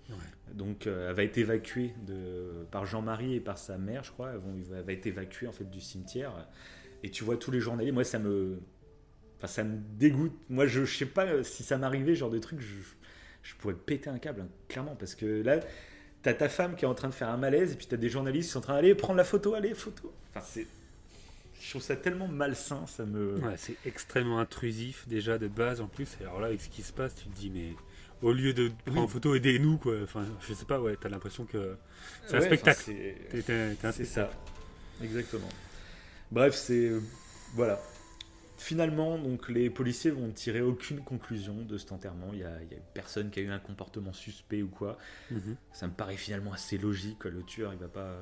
Donc 0.52 0.87
euh, 0.87 1.09
elle 1.11 1.16
va 1.16 1.24
être 1.24 1.38
évacuée 1.38 1.94
de, 2.07 2.66
par 2.70 2.85
Jean-Marie 2.87 3.35
et 3.37 3.40
par 3.40 3.59
sa 3.59 3.78
mère, 3.78 4.04
je 4.04 4.12
crois. 4.12 4.33
Elle, 4.33 4.38
vont- 4.38 4.57
elle 4.76 4.85
va 4.85 4.92
être 4.92 5.07
évacuée 5.07 5.46
en 5.48 5.52
fait, 5.52 5.70
du 5.70 5.80
cimetière. 5.80 6.33
Et 7.02 7.11
tu 7.11 7.24
vois 7.24 7.37
tous 7.38 7.50
les 7.50 7.61
journalistes. 7.61 7.94
Moi, 7.94 8.04
ça 8.04 8.18
me, 8.18 8.59
enfin, 9.38 9.46
ça 9.48 9.64
me 9.64 9.78
dégoûte. 9.98 10.37
Moi, 10.50 10.66
je, 10.66 10.85
je 10.85 10.96
sais 10.98 11.07
pas 11.07 11.42
si 11.44 11.62
ça 11.62 11.78
m'arrivait, 11.78 12.14
genre 12.14 12.30
de 12.30 12.38
truc, 12.38 12.61
je, 12.61 12.74
je 13.42 13.54
pourrais 13.57 13.74
péter 13.74 14.11
un 14.11 14.18
câble, 14.18 14.42
hein, 14.42 14.48
clairement. 14.68 14.96
Parce 14.96 15.14
que 15.14 15.42
là, 15.42 15.61
t'as 16.24 16.34
ta 16.34 16.48
femme 16.48 16.74
qui 16.74 16.84
est 16.84 16.88
en 16.88 16.94
train 16.94 17.08
de 17.08 17.14
faire 17.14 17.28
un 17.28 17.37
malaise, 17.37 17.72
et 17.72 17.76
puis 17.76 17.87
t'as 17.87 17.96
des 17.96 18.08
journalistes 18.08 18.48
qui 18.48 18.52
sont 18.54 18.58
en 18.58 18.62
train 18.62 18.74
d'aller 18.74 18.94
prendre 18.96 19.16
la 19.16 19.24
photo, 19.24 19.54
allez, 19.54 19.74
photo. 19.74 20.12
Enfin, 20.34 20.44
c'est. 20.44 20.66
Je 21.60 21.70
trouve 21.70 21.82
ça 21.82 21.94
tellement 21.96 22.26
malsain, 22.28 22.84
ça 22.88 23.04
me. 23.04 23.37
Ouais, 23.37 23.54
c'est 23.56 23.76
extrêmement 23.87 24.38
intrusif 24.40 25.06
déjà 25.06 25.38
de 25.38 25.46
base 25.48 25.80
en 25.80 25.87
plus. 25.87 26.08
Alors 26.20 26.40
là, 26.40 26.48
avec 26.48 26.60
ce 26.60 26.68
qui 26.68 26.82
se 26.82 26.92
passe, 26.92 27.14
tu 27.14 27.26
te 27.28 27.37
dis, 27.38 27.50
mais 27.50 27.74
au 28.22 28.32
lieu 28.32 28.52
de 28.52 28.70
prendre 28.84 29.02
en 29.02 29.08
photo, 29.08 29.34
aidez-nous 29.34 29.78
quoi. 29.78 29.94
Enfin, 30.02 30.24
je 30.46 30.52
sais 30.52 30.64
pas, 30.66 30.80
ouais, 30.80 30.96
t'as 31.00 31.08
l'impression 31.08 31.44
que 31.44 31.76
c'est 32.26 32.37
un 32.37 32.40
Ouais, 32.40 32.46
spectacle. 32.46 32.92
enfin, 33.78 33.92
c'est- 33.92 34.04
ça. 34.04 34.30
Exactement. 35.02 35.48
Bref, 36.30 36.54
c'est. 36.54 36.88
euh, 36.88 37.00
Voilà. 37.54 37.80
Finalement, 38.56 39.18
donc, 39.18 39.48
les 39.48 39.68
policiers 39.68 40.10
vont 40.12 40.30
tirer 40.30 40.60
aucune 40.60 41.00
conclusion 41.02 41.54
de 41.64 41.76
cet 41.76 41.90
enterrement. 41.92 42.28
Il 42.32 42.38
n'y 42.38 42.44
a, 42.44 42.58
personne 42.94 43.30
qui 43.30 43.40
a 43.40 43.42
eu 43.42 43.50
un 43.50 43.58
comportement 43.58 44.12
suspect 44.12 44.62
ou 44.62 44.68
quoi. 44.68 44.96
Mhm. 45.30 45.56
Ça 45.72 45.86
me 45.88 45.92
paraît 45.92 46.16
finalement 46.16 46.52
assez 46.52 46.78
logique. 46.78 47.18
quoi. 47.20 47.30
Le 47.30 47.42
tueur, 47.42 47.72
il 47.72 47.78
va 47.78 47.88
pas, 47.88 48.16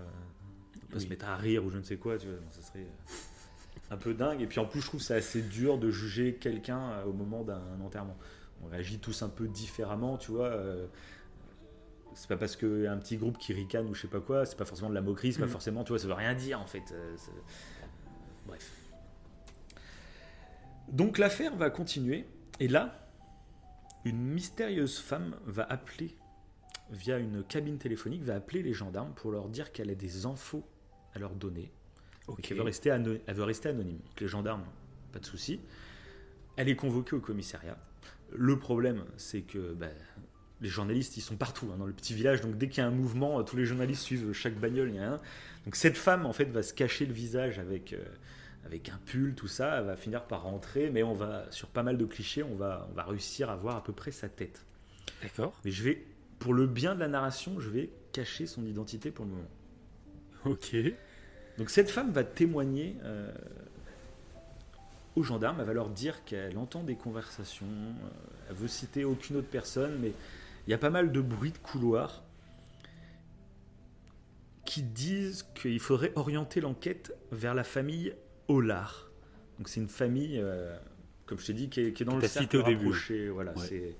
il 0.74 0.80
va 0.80 0.86
pas 0.88 0.96
Oui. 0.96 1.02
se 1.02 1.08
mettre 1.08 1.26
à 1.26 1.36
rire 1.36 1.64
ou 1.64 1.70
je 1.70 1.76
ne 1.78 1.82
sais 1.82 1.96
quoi. 1.96 2.16
Tu 2.18 2.26
vois. 2.26 2.36
Non, 2.36 2.50
ça 2.50 2.62
serait 2.62 2.80
euh, 2.80 3.90
un 3.90 3.96
peu 3.98 4.14
dingue. 4.14 4.40
Et 4.40 4.46
puis 4.46 4.58
en 4.58 4.64
plus, 4.64 4.80
je 4.80 4.86
trouve 4.86 5.00
que 5.00 5.06
c'est 5.06 5.16
assez 5.16 5.42
dur 5.42 5.76
de 5.78 5.90
juger 5.90 6.34
quelqu'un 6.36 6.80
euh, 6.92 7.04
au 7.04 7.12
moment 7.12 7.42
d'un 7.44 7.80
enterrement. 7.84 8.16
On 8.64 8.68
réagit 8.68 8.98
tous 9.00 9.22
un 9.22 9.28
peu 9.28 9.46
différemment, 9.48 10.16
tu 10.16 10.30
vois. 10.32 10.46
euh, 10.48 10.86
c'est 12.14 12.28
pas 12.28 12.36
parce 12.36 12.56
qu'il 12.56 12.82
y 12.82 12.86
a 12.86 12.92
un 12.92 12.98
petit 12.98 13.16
groupe 13.16 13.38
qui 13.38 13.52
ricane 13.54 13.86
ou 13.88 13.94
je 13.94 14.02
sais 14.02 14.08
pas 14.08 14.20
quoi, 14.20 14.44
c'est 14.44 14.56
pas 14.56 14.66
forcément 14.66 14.90
de 14.90 14.94
la 14.94 15.00
moquerie, 15.00 15.32
c'est 15.32 15.38
pas 15.40 15.46
Mhm. 15.46 15.50
forcément, 15.52 15.82
tu 15.82 15.88
vois, 15.92 15.98
ça 15.98 16.06
veut 16.06 16.12
rien 16.12 16.34
dire 16.34 16.60
en 16.60 16.66
fait. 16.66 16.82
euh, 16.92 17.16
Bref. 18.46 18.70
Donc 20.92 21.18
l'affaire 21.18 21.57
va 21.57 21.70
continuer, 21.70 22.26
et 22.61 22.68
là, 22.68 23.09
une 24.05 24.18
mystérieuse 24.20 24.98
femme 24.98 25.37
va 25.46 25.64
appeler, 25.64 26.14
via 26.90 27.18
une 27.18 27.42
cabine 27.42 27.78
téléphonique, 27.78 28.22
va 28.22 28.35
appeler 28.35 28.62
les 28.62 28.74
gendarmes 28.74 29.12
pour 29.14 29.33
leur 29.33 29.48
dire 29.48 29.72
qu'elle 29.72 29.90
a 29.90 29.94
des 29.94 30.26
infos 30.26 30.64
à 31.14 31.18
leur 31.18 31.35
donner, 31.35 31.72
Ok. 32.28 32.38
et 32.38 32.42
qu'elle 32.42 32.59
veut, 32.59 32.62
rester 32.62 32.90
ano- 32.90 33.16
elle 33.26 33.35
veut 33.35 33.44
rester 33.44 33.70
anonyme. 33.70 33.98
Donc 33.98 34.20
les 34.20 34.28
gendarmes, 34.28 34.64
pas 35.12 35.18
de 35.18 35.24
souci. 35.26 35.61
Elle 36.57 36.68
est 36.68 36.76
convoquée 36.76 37.16
au 37.16 37.20
commissariat. 37.20 37.78
Le 38.35 38.59
problème, 38.59 39.05
c'est 39.16 39.40
que 39.42 39.72
bah, 39.72 39.88
les 40.61 40.68
journalistes, 40.68 41.16
ils 41.16 41.22
sont 41.22 41.37
partout 41.37 41.70
hein, 41.72 41.78
dans 41.78 41.87
le 41.87 41.92
petit 41.94 42.12
village. 42.14 42.42
Donc 42.42 42.59
dès 42.59 42.68
qu'il 42.68 42.83
y 42.83 42.85
a 42.85 42.87
un 42.87 42.90
mouvement, 42.92 43.42
tous 43.42 43.57
les 43.57 43.64
journalistes 43.64 44.02
suivent 44.02 44.33
chaque 44.33 44.55
bagnole. 44.59 44.90
Il 44.90 44.96
y 44.96 44.98
a 44.98 45.12
un. 45.14 45.20
Donc 45.64 45.76
cette 45.76 45.96
femme, 45.96 46.26
en 46.26 46.33
fait, 46.35 46.44
va 46.46 46.62
se 46.62 46.74
cacher 46.74 47.07
le 47.07 47.12
visage 47.14 47.59
avec, 47.59 47.94
euh, 47.94 48.05
avec 48.64 48.88
un 48.88 48.98
pull, 49.07 49.35
tout 49.35 49.48
ça. 49.48 49.79
Elle 49.79 49.87
va 49.87 49.96
finir 49.96 50.25
par 50.25 50.42
rentrer, 50.42 50.90
mais 50.90 51.03
on 51.03 51.14
va 51.14 51.51
sur 51.51 51.68
pas 51.68 51.83
mal 51.83 51.98
de 51.98 52.05
clichés, 52.05 52.42
on 52.42 52.55
va, 52.55 52.88
on 52.90 52.94
va 52.94 53.05
réussir 53.05 53.51
à 53.51 53.57
voir 53.57 53.77
à 53.77 53.85
peu 53.85 53.92
près 53.92 54.11
sa 54.11 54.29
tête. 54.29 54.64
D'accord. 55.22 55.53
Mais 55.64 55.70
je 55.70 55.83
vais, 55.83 56.05
pour 56.38 56.55
le 56.55 56.66
bien 56.66 56.94
de 56.94 57.01
la 57.01 57.09
narration, 57.09 57.61
je 57.61 57.70
vais 57.70 57.90
cacher 58.12 58.46
son 58.46 58.64
identité 58.64 59.11
pour 59.11 59.25
le 59.25 59.33
moment. 59.33 59.51
Ok. 60.44 60.77
Donc 61.59 61.70
cette 61.70 61.90
femme 61.90 62.11
va 62.11 62.25
témoigner 62.25 62.96
euh, 63.05 63.33
aux 65.16 65.22
gendarmes, 65.22 65.61
elle 65.61 65.66
va 65.66 65.72
leur 65.72 65.90
dire 65.90 66.25
qu'elle 66.25 66.57
entend 66.59 66.83
des 66.83 66.96
conversations, 66.96 67.66
euh, 67.66 68.09
elle 68.48 68.57
veut 68.57 68.68
citer 68.68 69.05
aucune 69.05 69.37
autre 69.37 69.48
personne, 69.48 69.98
mais 70.01 70.12
il 70.66 70.70
y 70.70 70.75
a 70.75 70.79
pas 70.79 70.90
mal 70.90 71.12
de 71.12 71.20
bruits 71.20 71.53
de 71.53 71.59
couloir 71.59 72.22
qui 74.64 74.83
disent 74.83 75.44
qu'il 75.55 75.81
faudrait 75.81 76.12
orienter 76.16 76.61
l'enquête 76.61 77.14
vers 77.31 77.55
la 77.55 77.64
famille 77.64 78.14
Hollard. 78.48 79.11
Donc 79.59 79.68
c'est 79.68 79.81
une 79.81 79.88
famille, 79.88 80.38
euh, 80.40 80.76
comme 81.26 81.38
je 81.38 81.46
t'ai 81.46 81.52
dit, 81.52 81.68
qui 81.68 81.81
est, 81.81 81.92
qui 81.92 82.02
est 82.02 82.07
dans 82.07 82.16
le 82.16 82.26
cercle 82.26 82.57
au 82.59 82.62
début. 82.62 82.92
Voilà, 83.33 83.52
Ouais. 83.52 83.66
c'est 83.68 83.96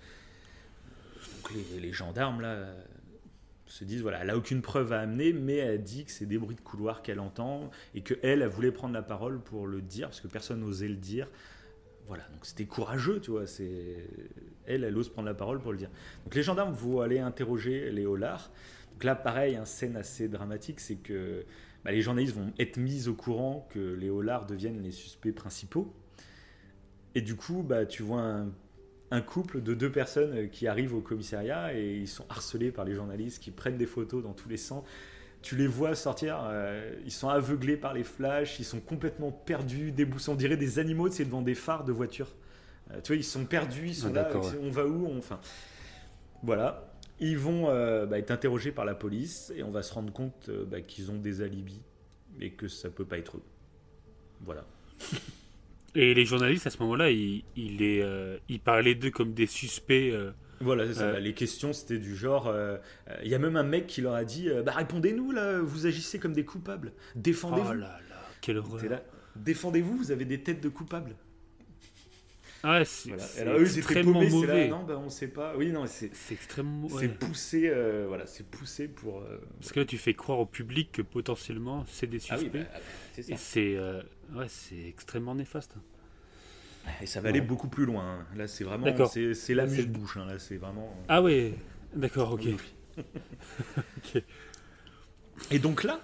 donc 1.37 1.53
les, 1.55 1.81
les 1.81 1.93
gendarmes 1.93 2.41
là 2.41 2.67
se 3.67 3.85
disent 3.85 4.03
voilà, 4.03 4.19
elle 4.23 4.31
a 4.31 4.37
aucune 4.37 4.61
preuve 4.61 4.93
à 4.93 5.01
amener, 5.01 5.33
mais 5.33 5.57
elle 5.57 5.83
dit 5.83 6.05
que 6.05 6.11
c'est 6.11 6.27
des 6.27 6.37
bruits 6.39 6.57
de 6.57 6.61
couloir 6.61 7.01
qu'elle 7.03 7.21
entend 7.21 7.71
et 7.95 8.03
que 8.03 8.15
elle, 8.23 8.43
elle 8.43 8.49
voulait 8.49 8.71
prendre 8.73 8.93
la 8.93 9.03
parole 9.03 9.41
pour 9.41 9.67
le 9.67 9.81
dire 9.81 10.09
parce 10.09 10.21
que 10.21 10.29
personne 10.29 10.61
n'osait 10.61 10.89
le 10.89 10.97
dire. 10.97 11.29
Voilà, 12.07 12.25
donc 12.35 12.45
c'était 12.45 12.65
courageux, 12.67 13.21
tu 13.21 13.31
vois. 13.31 13.47
C'est 13.47 13.97
elle, 14.67 14.85
elle 14.85 14.97
ose 14.97 15.09
prendre 15.09 15.27
la 15.29 15.35
parole 15.35 15.59
pour 15.61 15.73
le 15.73 15.79
dire. 15.79 15.89
Donc 16.25 16.35
les 16.35 16.43
gendarmes 16.43 16.75
vont 16.75 17.01
aller 17.01 17.19
interroger 17.21 17.91
les 17.91 18.05
Hollards. 18.05 18.51
Donc 18.93 19.05
là, 19.05 19.15
pareil, 19.15 19.55
une 19.57 19.65
scène 19.65 19.97
assez 19.97 20.29
dramatique, 20.29 20.79
c'est 20.81 20.97
que 20.97 21.45
bah, 21.85 21.93
les 21.93 22.01
journalistes 22.03 22.35
vont 22.37 22.53
être 22.59 22.77
mis 22.77 23.09
au 23.09 23.15
courant 23.15 23.67
que 23.71 23.79
les 23.95 24.11
Hollards 24.11 24.47
deviennent 24.47 24.83
les 24.83 24.93
suspects 24.93 25.33
principaux. 25.33 25.93
Et 27.15 27.21
du 27.21 27.35
coup, 27.37 27.63
bah, 27.63 27.85
tu 27.87 28.03
vois 28.03 28.21
un, 28.23 28.49
un 29.11 29.21
couple 29.21 29.63
de 29.63 29.75
deux 29.75 29.93
personnes 29.93 30.49
qui 30.51 30.67
arrivent 30.67 30.95
au 30.95 31.01
commissariat 31.01 31.75
et 31.75 31.97
ils 31.99 32.09
sont 32.09 32.25
harcelés 32.31 32.71
par 32.71 32.85
les 32.85 32.95
journalistes 32.95 33.43
qui 33.43 33.51
prennent 33.51 33.77
des 33.77 33.87
photos 33.87 34.23
dans 34.23 34.33
tous 34.33 34.49
les 34.49 34.57
sens. 34.57 34.85
Tu 35.43 35.57
les 35.57 35.67
vois 35.67 35.95
sortir, 35.97 36.39
euh, 36.45 36.95
ils 37.05 37.11
sont 37.11 37.29
aveuglés 37.29 37.77
par 37.77 37.95
les 37.95 38.05
flashs, 38.05 38.61
ils 38.61 38.65
sont 38.65 38.79
complètement 38.79 39.33
perdus, 39.33 39.91
déboussés, 39.91 40.31
on 40.31 40.37
dirait 40.37 40.57
des 40.57 40.79
animaux, 40.79 41.11
c'est 41.11 41.25
devant 41.25 41.43
des 41.43 41.57
phares 41.57 41.85
de 41.85 41.91
voitures. 41.91 42.33
Euh, 42.93 43.01
tu 43.03 43.09
vois, 43.09 43.17
ils 43.17 43.25
sont 43.25 43.45
perdus, 43.45 43.89
ils 43.89 43.95
sont 43.97 44.11
Ah, 44.11 44.23
là, 44.23 44.31
on 44.63 44.71
va 44.71 44.87
où 44.87 45.05
on- 45.07 45.19
Enfin, 45.19 45.41
voilà. 46.45 46.92
Ils 47.23 47.39
vont 47.39 47.71
euh, 47.71 48.05
bah, 48.05 48.19
être 48.19 48.31
interrogés 48.33 48.73
par 48.73 48.85
la 48.85 48.95
police 48.95 49.53
et 49.57 49.63
on 49.63 49.71
va 49.71 49.83
se 49.83 49.95
rendre 49.95 50.13
compte 50.13 50.49
euh, 50.51 50.65
bah, 50.67 50.81
qu'ils 50.83 51.11
ont 51.11 51.19
des 51.19 51.41
alibis 51.41 51.81
et 52.41 52.51
que 52.51 52.69
ça 52.69 52.91
peut 52.91 53.05
pas 53.07 53.17
être 53.17 53.37
eux. 53.39 53.43
Voilà. 54.41 54.67
Et 55.95 56.15
les 56.15 56.25
journalistes, 56.25 56.67
à 56.67 56.71
ce 56.71 56.79
moment-là, 56.79 57.11
ils, 57.11 57.45
ils, 57.55 57.77
les, 57.77 58.01
euh, 58.01 58.39
ils 58.49 58.61
parlaient 58.61 58.95
d'eux 58.95 59.11
comme 59.11 59.35
des 59.35 59.47
suspects. 59.47 60.11
Voilà, 60.61 60.87
c'est 60.87 60.95
ça. 60.95 61.05
euh, 61.09 61.13
Bah, 61.13 61.21
Les 61.21 61.35
questions, 61.35 61.75
c'était 61.75 61.99
du 61.99 62.17
genre. 62.17 62.47
euh, 62.49 62.79
euh, 63.09 63.17
Il 63.23 63.29
y 63.31 63.35
a 63.35 63.39
même 63.39 63.57
un 63.57 63.63
mec 63.63 63.87
qui 63.89 64.01
leur 64.01 64.15
a 64.15 64.25
dit 64.25 64.49
Bah, 64.65 64.73
répondez-nous, 64.73 65.33
là, 65.33 65.61
vous 65.61 65.87
agissez 65.87 66.19
comme 66.19 66.33
des 66.33 66.47
coupables. 66.47 66.93
Défendez-vous. 67.15 67.69
Oh 67.69 67.75
là 67.75 68.01
là, 68.09 68.23
quelle 68.41 68.57
horreur. 68.59 68.81
T'es 68.81 68.89
là, 68.89 69.03
Défendez-vous, 69.37 69.97
vous 69.99 70.11
avez 70.13 70.25
des 70.25 70.43
têtes 70.43 70.63
de 70.63 70.71
coupables. 70.71 71.15
Ah 72.65 72.85
c'est 72.85 73.09
Voilà. 73.11 73.25
C'est 73.25 73.41
alors, 73.41 73.59
eux, 73.59 73.77
extrêmement 73.79 74.13
paumés, 74.15 74.31
c'est 74.31 74.37
mauvais. 74.37 74.69
là, 74.69 74.77
non, 74.77 74.85
bah, 74.85 74.99
on 75.05 75.09
sait 75.11 75.29
pas. 75.29 75.55
Oui, 75.57 75.73
non, 75.73 75.85
c'est. 75.87 76.15
C'est 76.15 76.35
extrêmement. 76.35 76.89
C'est 76.89 76.95
ouais. 76.95 77.09
poussé, 77.09 77.69
euh, 77.69 78.05
voilà, 78.07 78.27
c'est 78.27 78.47
poussé 78.49 78.87
pour. 78.89 79.19
euh, 79.19 79.41
Parce 79.61 79.73
que 79.73 79.81
là, 79.81 79.87
tu 79.87 79.99
fais 79.99 80.15
croire 80.15 80.39
au 80.39 80.47
public 80.47 80.93
que 80.93 81.03
potentiellement 81.03 81.85
c'est 81.89 82.07
des 82.07 82.19
Ah 82.31 82.35
oui, 82.37 82.43
suspects. 82.45 82.61
bah, 82.63 82.81
c'est 83.15 83.37
c'est 83.37 83.77
euh, 83.77 84.01
ouais, 84.35 84.47
c'est 84.49 84.79
extrêmement 84.89 85.35
néfaste. 85.35 85.75
Et 87.01 87.07
ça 87.07 87.21
va 87.21 87.29
aller 87.31 87.41
beaucoup 87.41 87.69
plus 87.69 87.85
loin. 87.87 88.05
hein. 88.21 88.27
Là, 88.37 88.47
c'est 88.49 88.65
vraiment. 88.65 89.07
C'est 89.07 89.35
c'est 89.35 89.55
la 89.55 89.67
Là, 89.67 89.71
c'est- 89.75 89.83
bouche 89.87 90.17
Là, 90.17 90.39
c'est 90.39 90.57
vraiment. 90.57 90.97
Ah 91.09 91.21
ouais, 91.23 91.55
d'accord, 91.95 92.33
ok. 92.33 92.43
Oui, 92.97 93.05
oui. 94.15 94.23
Et 95.51 95.59
donc 95.59 95.83
là, 95.85 96.01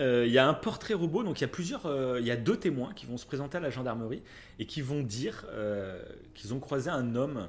euh, 0.00 0.26
il 0.26 0.32
y 0.32 0.38
a 0.38 0.48
un 0.48 0.54
portrait 0.54 0.94
robot. 0.94 1.22
Donc 1.22 1.40
il 1.40 1.42
y 1.42 1.44
a 1.44 1.48
plusieurs, 1.48 1.86
euh, 1.86 2.18
il 2.20 2.26
y 2.26 2.30
a 2.30 2.36
deux 2.36 2.56
témoins 2.56 2.92
qui 2.94 3.06
vont 3.06 3.16
se 3.16 3.26
présenter 3.26 3.58
à 3.58 3.60
la 3.60 3.70
gendarmerie 3.70 4.22
et 4.58 4.66
qui 4.66 4.80
vont 4.80 5.02
dire 5.02 5.46
euh, 5.50 6.02
qu'ils 6.34 6.52
ont 6.54 6.58
croisé 6.60 6.90
un 6.90 7.14
homme 7.14 7.48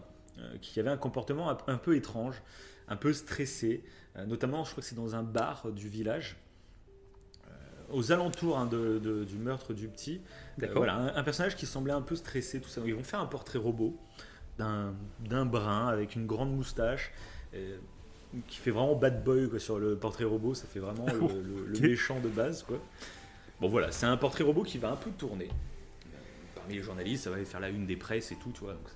qui 0.62 0.80
avait 0.80 0.90
un 0.90 0.98
comportement 0.98 1.56
un, 1.68 1.78
peu 1.78 1.96
étrange, 1.96 2.42
un 2.88 2.96
peu 2.96 3.14
stressé. 3.14 3.84
Notamment, 4.28 4.64
je 4.64 4.72
crois 4.72 4.82
que 4.82 4.88
c'est 4.90 4.96
dans 4.96 5.16
un 5.16 5.22
bar 5.24 5.72
du 5.72 5.88
village. 5.88 6.38
Aux 7.92 8.12
alentours 8.12 8.58
hein, 8.58 8.66
de- 8.66 8.98
de- 9.00 9.24
du 9.26 9.38
meurtre 9.38 9.74
du 9.74 9.88
petit, 9.88 10.22
D'accord. 10.58 10.78
voilà, 10.78 10.96
un, 10.96 11.16
un 11.16 11.24
personnage 11.24 11.56
qui 11.58 11.66
semblait 11.66 11.92
un 11.94 12.02
peu 12.02 12.16
stressé, 12.16 12.60
tout 12.62 12.70
ça. 12.70 12.80
Donc, 12.80 12.88
ils 12.90 12.96
vont 12.96 13.04
faire 13.04 13.20
un 13.20 13.26
portrait 13.28 13.60
robot 13.60 13.96
d'un 14.58 15.46
brun 15.46 15.88
avec 15.90 16.16
une 16.16 16.26
grande 16.26 16.56
moustache, 16.56 17.12
qui 18.48 18.58
fait 18.58 18.72
vraiment 18.72 18.96
bad 18.96 19.24
boy 19.24 19.50
quoi, 19.50 19.60
sur 19.60 19.80
le 19.80 19.96
portrait 19.96 20.24
robot. 20.24 20.54
Ça 20.54 20.65
fait 20.67 20.80
vraiment 20.80 21.06
le, 21.08 21.20
le- 21.44 21.65
le 21.67 21.78
Ok. 21.78 21.82
méchant 21.84 22.20
de 22.20 22.30
base. 22.30 22.63
Quoi. 22.63 22.78
Bon 23.60 23.67
voilà, 23.70 23.91
c'est 23.91 24.06
un 24.06 24.17
portrait 24.17 24.44
robot 24.44 24.63
qui 24.63 24.78
va 24.78 24.91
un 24.91 24.96
peu 24.96 25.10
tourner. 25.12 25.50
Parmi 26.56 26.76
les 26.76 26.82
journalistes, 26.84 27.24
ça 27.26 27.30
va 27.30 27.44
faire 27.44 27.60
la 27.60 27.70
une 27.70 27.86
des 27.86 27.96
presses 27.98 28.32
et 28.32 28.36
tout, 28.36 28.52
tu 28.52 28.62
vois. 28.62 28.74
donc 28.74 28.88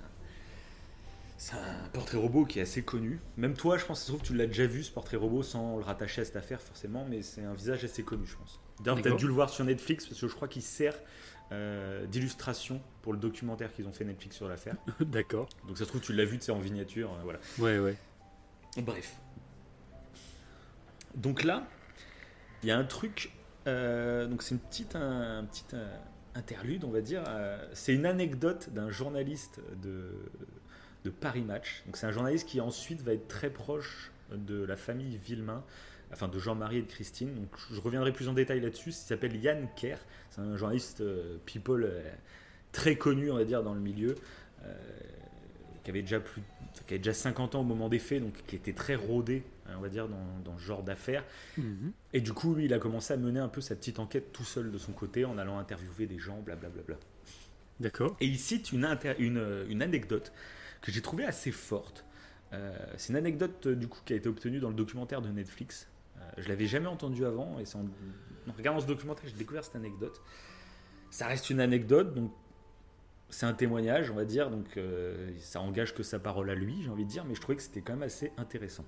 c'est 1.37 1.53
un- 1.55 1.89
portrait 1.91 2.17
robot 2.17 2.45
qui 2.45 2.59
est 2.59 2.61
assez 2.61 2.81
connu. 2.81 3.19
Même 3.37 3.55
toi, 3.55 3.77
je 3.77 3.85
pense, 3.85 3.99
ça 3.99 4.05
se 4.05 4.11
trouve, 4.11 4.21
tu 4.25 4.33
l'as 4.35 4.47
déjà 4.47 4.65
vu 4.65 4.83
ce 4.83 4.91
portrait 4.91 5.17
robot 5.17 5.43
sans 5.43 5.77
le 5.77 5.83
rattacher 5.83 6.21
à 6.21 6.25
cette 6.25 6.37
affaire 6.37 6.61
forcément, 6.61 7.05
mais 7.09 7.21
c'est 7.21 7.43
un 7.43 7.53
visage 7.53 7.83
assez 7.83 8.03
connu, 8.03 8.25
je 8.25 8.35
pense. 8.37 8.59
D'ailleurs, 8.79 9.01
tu 9.01 9.09
as 9.11 9.15
dû 9.15 9.27
le 9.27 9.33
voir 9.33 9.49
sur 9.49 9.65
Netflix 9.65 10.05
parce 10.07 10.19
que 10.19 10.27
je 10.27 10.33
crois 10.33 10.47
qu'il 10.47 10.61
sert 10.61 10.95
euh, 11.51 12.05
d'illustration 12.07 12.81
pour 13.01 13.11
le 13.13 13.19
documentaire 13.19 13.73
qu'ils 13.73 13.85
ont 13.87 13.91
fait 13.93 14.05
Netflix 14.05 14.35
sur 14.37 14.47
l'affaire. 14.47 14.75
D'accord. 15.01 15.49
Donc 15.67 15.77
ça 15.77 15.83
se 15.83 15.89
trouve, 15.89 16.01
tu 16.01 16.13
l'as 16.13 16.25
vu, 16.25 16.39
tu 16.39 16.45
sais, 16.45 16.51
en 16.51 16.59
miniature, 16.59 17.11
euh, 17.11 17.23
voilà. 17.23 17.39
Ouais, 17.59 17.79
ouais. 17.79 17.95
Bref. 18.81 19.17
Donc 21.15 21.43
là, 21.43 21.65
il 22.63 22.69
y 22.69 22.71
a 22.71 22.77
un 22.77 22.83
truc. 22.83 23.31
euh, 23.67 24.27
donc 24.27 24.43
c'est 24.43 24.55
une 24.55 24.59
petite, 24.61 24.95
euh, 24.95 25.41
interlude, 26.35 26.83
on 26.83 26.91
va 26.91 27.01
dire. 27.01 27.23
euh, 27.27 27.65
c'est 27.73 27.93
une 27.93 28.05
anecdote 28.05 28.69
d'un 28.71 28.89
journaliste 28.89 29.61
de, 29.81 30.09
Paris 31.21 31.43
Match. 31.43 31.83
Donc 31.85 31.97
c'est 31.97 32.07
un 32.07 32.11
journaliste 32.11 32.49
qui 32.49 32.59
ensuite 32.59 33.01
va 33.01 33.13
être 33.13 33.27
très 33.27 33.51
proche 33.51 34.11
de 34.31 34.63
la 34.63 34.75
famille 34.75 35.17
Villemain, 35.17 35.63
enfin 36.11 36.27
de 36.27 36.39
Jean-Marie 36.39 36.79
et 36.79 36.81
de 36.81 36.87
Christine. 36.87 37.35
Donc 37.35 37.49
je 37.71 37.79
reviendrai 37.79 38.11
plus 38.11 38.27
en 38.27 38.33
détail 38.33 38.59
là-dessus. 38.59 38.89
Il 38.89 38.93
s'appelle 38.93 39.35
Yann 39.35 39.67
Kerr. 39.75 39.99
C'est 40.31 40.41
un 40.41 40.57
journaliste 40.57 41.03
people 41.45 41.87
très 42.71 42.95
connu, 42.95 43.29
on 43.29 43.35
va 43.35 43.45
dire, 43.45 43.61
dans 43.61 43.75
le 43.75 43.79
milieu. 43.79 44.15
Qui 45.85 45.91
avait 45.91 46.01
déjà 46.01 46.19
plus, 46.19 46.41
qui 46.87 46.95
avait 46.95 46.97
déjà 46.97 47.13
50 47.13 47.55
ans 47.55 47.61
au 47.61 47.63
moment 47.63 47.87
des 47.87 47.99
faits, 47.99 48.21
donc 48.21 48.33
qui 48.47 48.55
était 48.55 48.73
très 48.73 48.95
rodé, 48.95 49.43
hein, 49.67 49.75
on 49.77 49.81
va 49.81 49.89
dire, 49.89 50.09
dans, 50.09 50.39
dans 50.43 50.57
ce 50.57 50.63
genre 50.63 50.83
d'affaires. 50.83 51.23
Mhm. 51.57 51.93
Et 52.11 52.21
du 52.21 52.33
coup, 52.33 52.55
lui, 52.55 52.65
il 52.65 52.73
a 52.73 52.79
commencé 52.79 53.13
à 53.13 53.17
mener 53.17 53.39
un 53.39 53.47
peu 53.47 53.61
sa 53.61 53.75
petite 53.75 53.99
enquête 53.99 54.33
tout 54.33 54.43
seul 54.43 54.71
de 54.71 54.77
son 54.79 54.91
côté, 54.91 55.23
en 55.25 55.37
allant 55.37 55.59
interviewer 55.59 56.07
des 56.07 56.17
gens, 56.17 56.41
blablabla. 56.41 56.97
D'accord. 57.79 58.17
Et 58.19 58.25
il 58.25 58.39
cite 58.39 58.71
une, 58.71 58.97
une, 59.19 59.65
une 59.69 59.81
anecdote 59.83 60.33
que 60.81 60.91
j'ai 60.91 61.01
trouvée 61.01 61.25
assez 61.25 61.51
forte. 61.51 62.03
Euh, 62.53 62.75
c'est 62.97 63.13
une 63.13 63.17
anecdote 63.17 63.67
du 63.67 63.87
coup 63.87 63.99
qui 64.05 64.13
a 64.13 64.15
été 64.15 64.27
obtenue 64.27 64.59
dans 64.59 64.69
le 64.69 64.75
documentaire 64.75 65.21
de 65.21 65.29
Netflix. 65.29 65.87
Euh, 66.17 66.21
je 66.37 66.49
l'avais 66.49 66.67
jamais 66.67 66.87
entendue 66.87 67.25
avant, 67.25 67.59
et 67.59 67.63
en, 67.75 67.85
en 68.49 68.53
regardant 68.57 68.79
ce 68.79 68.87
documentaire 68.87 69.25
j'ai 69.27 69.37
découvert 69.37 69.63
cette 69.63 69.75
anecdote. 69.75 70.21
Ça 71.11 71.27
reste 71.27 71.49
une 71.49 71.59
anecdote, 71.59 72.15
donc 72.15 72.31
c'est 73.35 73.45
un 73.45 73.53
témoignage, 73.53 74.09
on 74.11 74.15
va 74.15 74.23
dire, 74.23 74.49
donc 74.49 74.77
euh, 74.77 75.29
ça 75.39 75.59
engage 75.59 75.93
que 75.93 76.03
sa 76.03 76.19
parole 76.19 76.49
à 76.49 76.55
lui, 76.55 76.81
j'ai 76.83 76.89
envie 76.89 77.03
de 77.03 77.09
dire, 77.09 77.25
mais 77.25 77.35
je 77.35 77.41
trouvais 77.41 77.57
que 77.57 77.61
c'était 77.63 77.81
quand 77.81 77.91
même 77.93 78.03
assez 78.03 78.31
intéressant. 78.37 78.85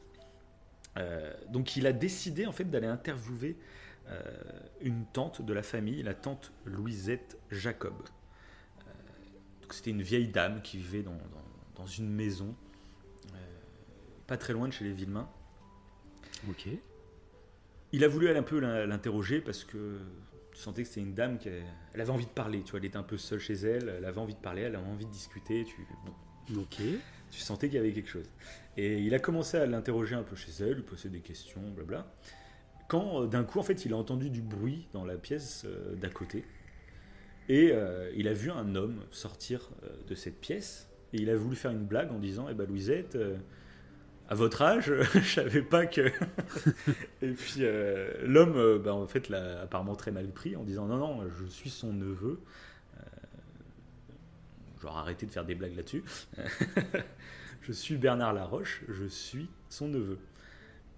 Euh, 0.98 1.34
donc 1.50 1.76
il 1.76 1.86
a 1.86 1.92
décidé 1.92 2.46
en 2.46 2.54
fait 2.54 2.64
d'aller 2.64 2.88
interviewer 2.88 3.58
euh, 4.10 4.22
une 4.80 5.06
tante 5.08 5.42
de 5.42 5.54
la 5.54 5.64
famille, 5.64 6.02
la 6.02 6.14
tante 6.14 6.54
Louisette 6.66 7.38
Jacob. 7.52 7.94
C'était 9.70 9.92
une 9.92 10.02
vieille 10.02 10.30
dame 10.30 10.62
qui 10.62 10.78
vivait 10.78 11.04
dans, 11.04 11.12
dans- 11.12 11.48
dans 11.76 11.86
une 11.86 12.10
maison, 12.10 12.56
pas 14.28 14.38
très 14.38 14.54
loin 14.54 14.70
de 14.70 14.74
chez 14.74 14.86
les 14.86 14.94
Villemains. 14.94 15.30
Ok. 16.50 16.70
Il 17.92 18.04
a 18.06 18.08
voulu 18.08 18.30
aller 18.30 18.40
un 18.40 18.44
peu 18.44 18.60
l'in- 18.60 18.86
l'interroger 18.86 19.42
parce 19.42 19.66
que 19.66 20.00
tu 20.58 20.63
sentais 20.63 20.82
que 20.82 20.88
c'était 20.89 21.02
une 21.02 21.13
dame 21.13 21.38
qui 21.38 21.50
elle 21.93 22.02
avait 22.02 22.10
envie 22.10 22.26
de 22.26 22.32
parler. 22.32 22.63
Tu 22.63 22.72
vois, 22.72 22.80
elle 22.80 22.86
était 22.88 22.98
un 22.98 23.04
peu 23.04 23.17
seule 23.20 23.39
chez 23.39 23.54
elle, 23.54 23.93
elle 24.00 24.06
avait 24.06 24.17
envie 24.17 24.34
de 24.34 24.39
parler, 24.39 24.63
elle 24.63 24.76
avait 24.76 24.88
envie 24.88 25.06
de 25.06 25.12
discuter. 25.12 25.63
Tu, 25.65 25.86
bon, 26.50 26.62
Ok. 26.62 26.78
tu 27.30 27.39
sentais 27.39 27.67
qu'il 27.67 27.76
y 27.76 27.80
avait 27.80 27.91
quelque 27.93 28.10
chose. 28.10 28.26
Et 28.76 28.98
il 28.98 29.13
a 29.13 29.20
commencé 29.20 29.58
à 29.58 29.67
l'interroger 29.67 30.15
un 30.15 30.24
peu 30.24 30.36
chez 30.36 30.52
elle, 30.63 30.74
lui 30.74 30.82
poser 30.82 31.10
des 31.10 31.20
questions, 31.20 31.62
blabla. 31.76 32.12
Quand 32.88 33.22
euh, 33.22 33.28
d'un 33.28 33.43
coup, 33.43 33.60
en 33.60 33.63
fait, 33.63 33.86
il 33.86 33.93
a 33.93 33.98
entendu 33.98 34.32
du 34.32 34.41
bruit 34.41 34.88
dans 34.93 35.06
la 35.06 35.15
pièce 35.17 35.63
euh, 35.67 35.93
d'à 35.96 36.10
côté. 36.10 36.43
Et 37.50 37.70
euh, 37.72 38.12
il 38.15 38.28
a 38.28 38.34
vu 38.34 38.50
un 38.50 38.74
homme 38.74 39.04
sortir 39.12 39.70
euh, 39.84 39.89
de 40.08 40.15
cette 40.15 40.41
pièce. 40.41 40.89
Et 41.13 41.17
il 41.22 41.30
a 41.30 41.36
voulu 41.36 41.56
faire 41.56 41.70
une 41.72 41.86
blague 41.86 42.12
en 42.12 42.17
disant 42.17 42.48
Eh 42.50 42.56
ben, 42.56 42.65
Louisette, 42.67 43.15
à 44.30 44.36
votre 44.36 44.62
âge, 44.62 44.92
je 45.13 45.20
savais 45.20 45.62
pas 45.62 45.86
que. 45.86 46.02
et 47.22 47.32
puis 47.32 47.60
euh, 47.60 48.12
l'homme, 48.24 48.58
euh, 48.58 48.80
ben, 48.80 48.92
en 48.92 49.08
fait, 49.08 49.30
l'a 49.30 49.62
apparemment 49.62 49.96
très 49.96 50.12
mal 50.12 50.28
pris 50.30 50.56
en 50.56 50.63
disant 50.63 50.86
Non, 50.86 50.98
non, 50.98 51.24
je 51.40 51.46
suis 51.46 51.70
son 51.70 51.94
neveu. 51.94 52.40
Euh, 52.98 53.04
genre, 54.82 54.98
arrêtez 54.98 55.26
de 55.26 55.32
faire 55.32 55.46
des 55.46 55.56
blagues 55.56 55.76
là-dessus. 55.76 56.04
je 57.62 57.72
suis 57.72 57.96
Bernard 57.96 58.34
Laroche, 58.34 58.84
je 58.90 59.06
suis 59.06 59.50
son 59.70 59.88
neveu. 59.88 60.20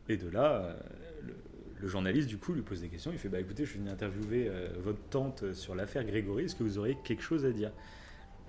Et 0.07 0.17
de 0.17 0.27
là, 0.27 0.75
le, 1.21 1.87
journaliste, 1.87 2.27
du 2.27 2.37
coup, 2.37 2.53
lui 2.53 2.63
pose 2.63 2.81
des 2.81 2.89
questions. 2.89 3.11
Il 3.11 3.19
fait 3.19 3.29
Bah 3.29 3.39
écoutez, 3.39 3.63
je 3.63 3.69
suis 3.69 3.79
venu 3.79 3.91
interviewer 3.91 4.51
votre 4.79 5.01
tante 5.11 5.53
sur 5.53 5.75
l'affaire 5.75 6.03
Grégory, 6.03 6.45
est-ce 6.45 6.55
que 6.55 6.63
vous 6.63 6.79
auriez 6.79 6.97
quelque 7.03 7.21
chose 7.21 7.45
à 7.45 7.51
dire? 7.51 7.71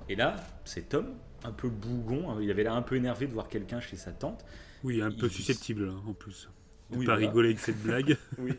Et 0.08 0.16
là, 0.16 0.36
cet 0.64 0.94
homme, 0.94 1.14
un 1.44 1.52
peu 1.52 1.68
bougon, 1.68 2.30
hein, 2.30 2.38
il 2.40 2.50
avait 2.50 2.62
l'air 2.62 2.74
un 2.74 2.82
peu 2.82 2.96
énervé 2.96 3.26
de 3.26 3.32
voir 3.32 3.48
quelqu'un 3.48 3.78
chez 3.78 3.96
sa 3.96 4.10
tante. 4.10 4.44
Oui, 4.84 5.00
un 5.02 5.10
peu 5.10 5.26
Il- 5.26 5.32
susceptible 5.32 5.88
hein, 5.88 6.02
en 6.06 6.12
plus. 6.14 6.48
De 6.90 6.96
Oui, 6.98 7.06
pas 7.06 7.12
voilà. 7.14 7.28
rigoler 7.28 7.48
avec 7.50 7.60
cette 7.60 7.82
blague. 7.82 8.16
Oui. 8.38 8.52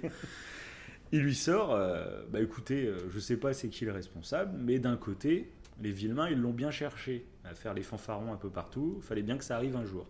Il 1.12 1.22
lui 1.22 1.36
sort, 1.36 1.74
euh, 1.74 2.24
bah 2.32 2.40
écoutez, 2.42 2.86
euh, 2.88 2.98
je 3.10 3.20
sais 3.20 3.36
pas 3.36 3.54
c'est 3.54 3.68
qui 3.70 3.84
le 3.86 3.92
responsable, 3.92 4.58
mais 4.58 4.80
d'un 4.80 4.96
côté, 4.96 5.52
les 5.82 5.92
Villemains, 5.92 6.30
ils 6.30 6.38
l'ont 6.40 6.54
bien 6.54 6.72
cherché 6.72 7.26
à 7.44 7.54
faire 7.54 7.74
les 7.74 7.84
fanfarons 7.84 8.32
un 8.32 8.38
peu 8.38 8.50
partout. 8.50 8.96
Il 9.00 9.04
fallait 9.04 9.22
bien 9.24 9.38
que 9.38 9.44
ça 9.44 9.58
arrive 9.58 9.76
un 9.76 9.84
jour. 9.86 10.08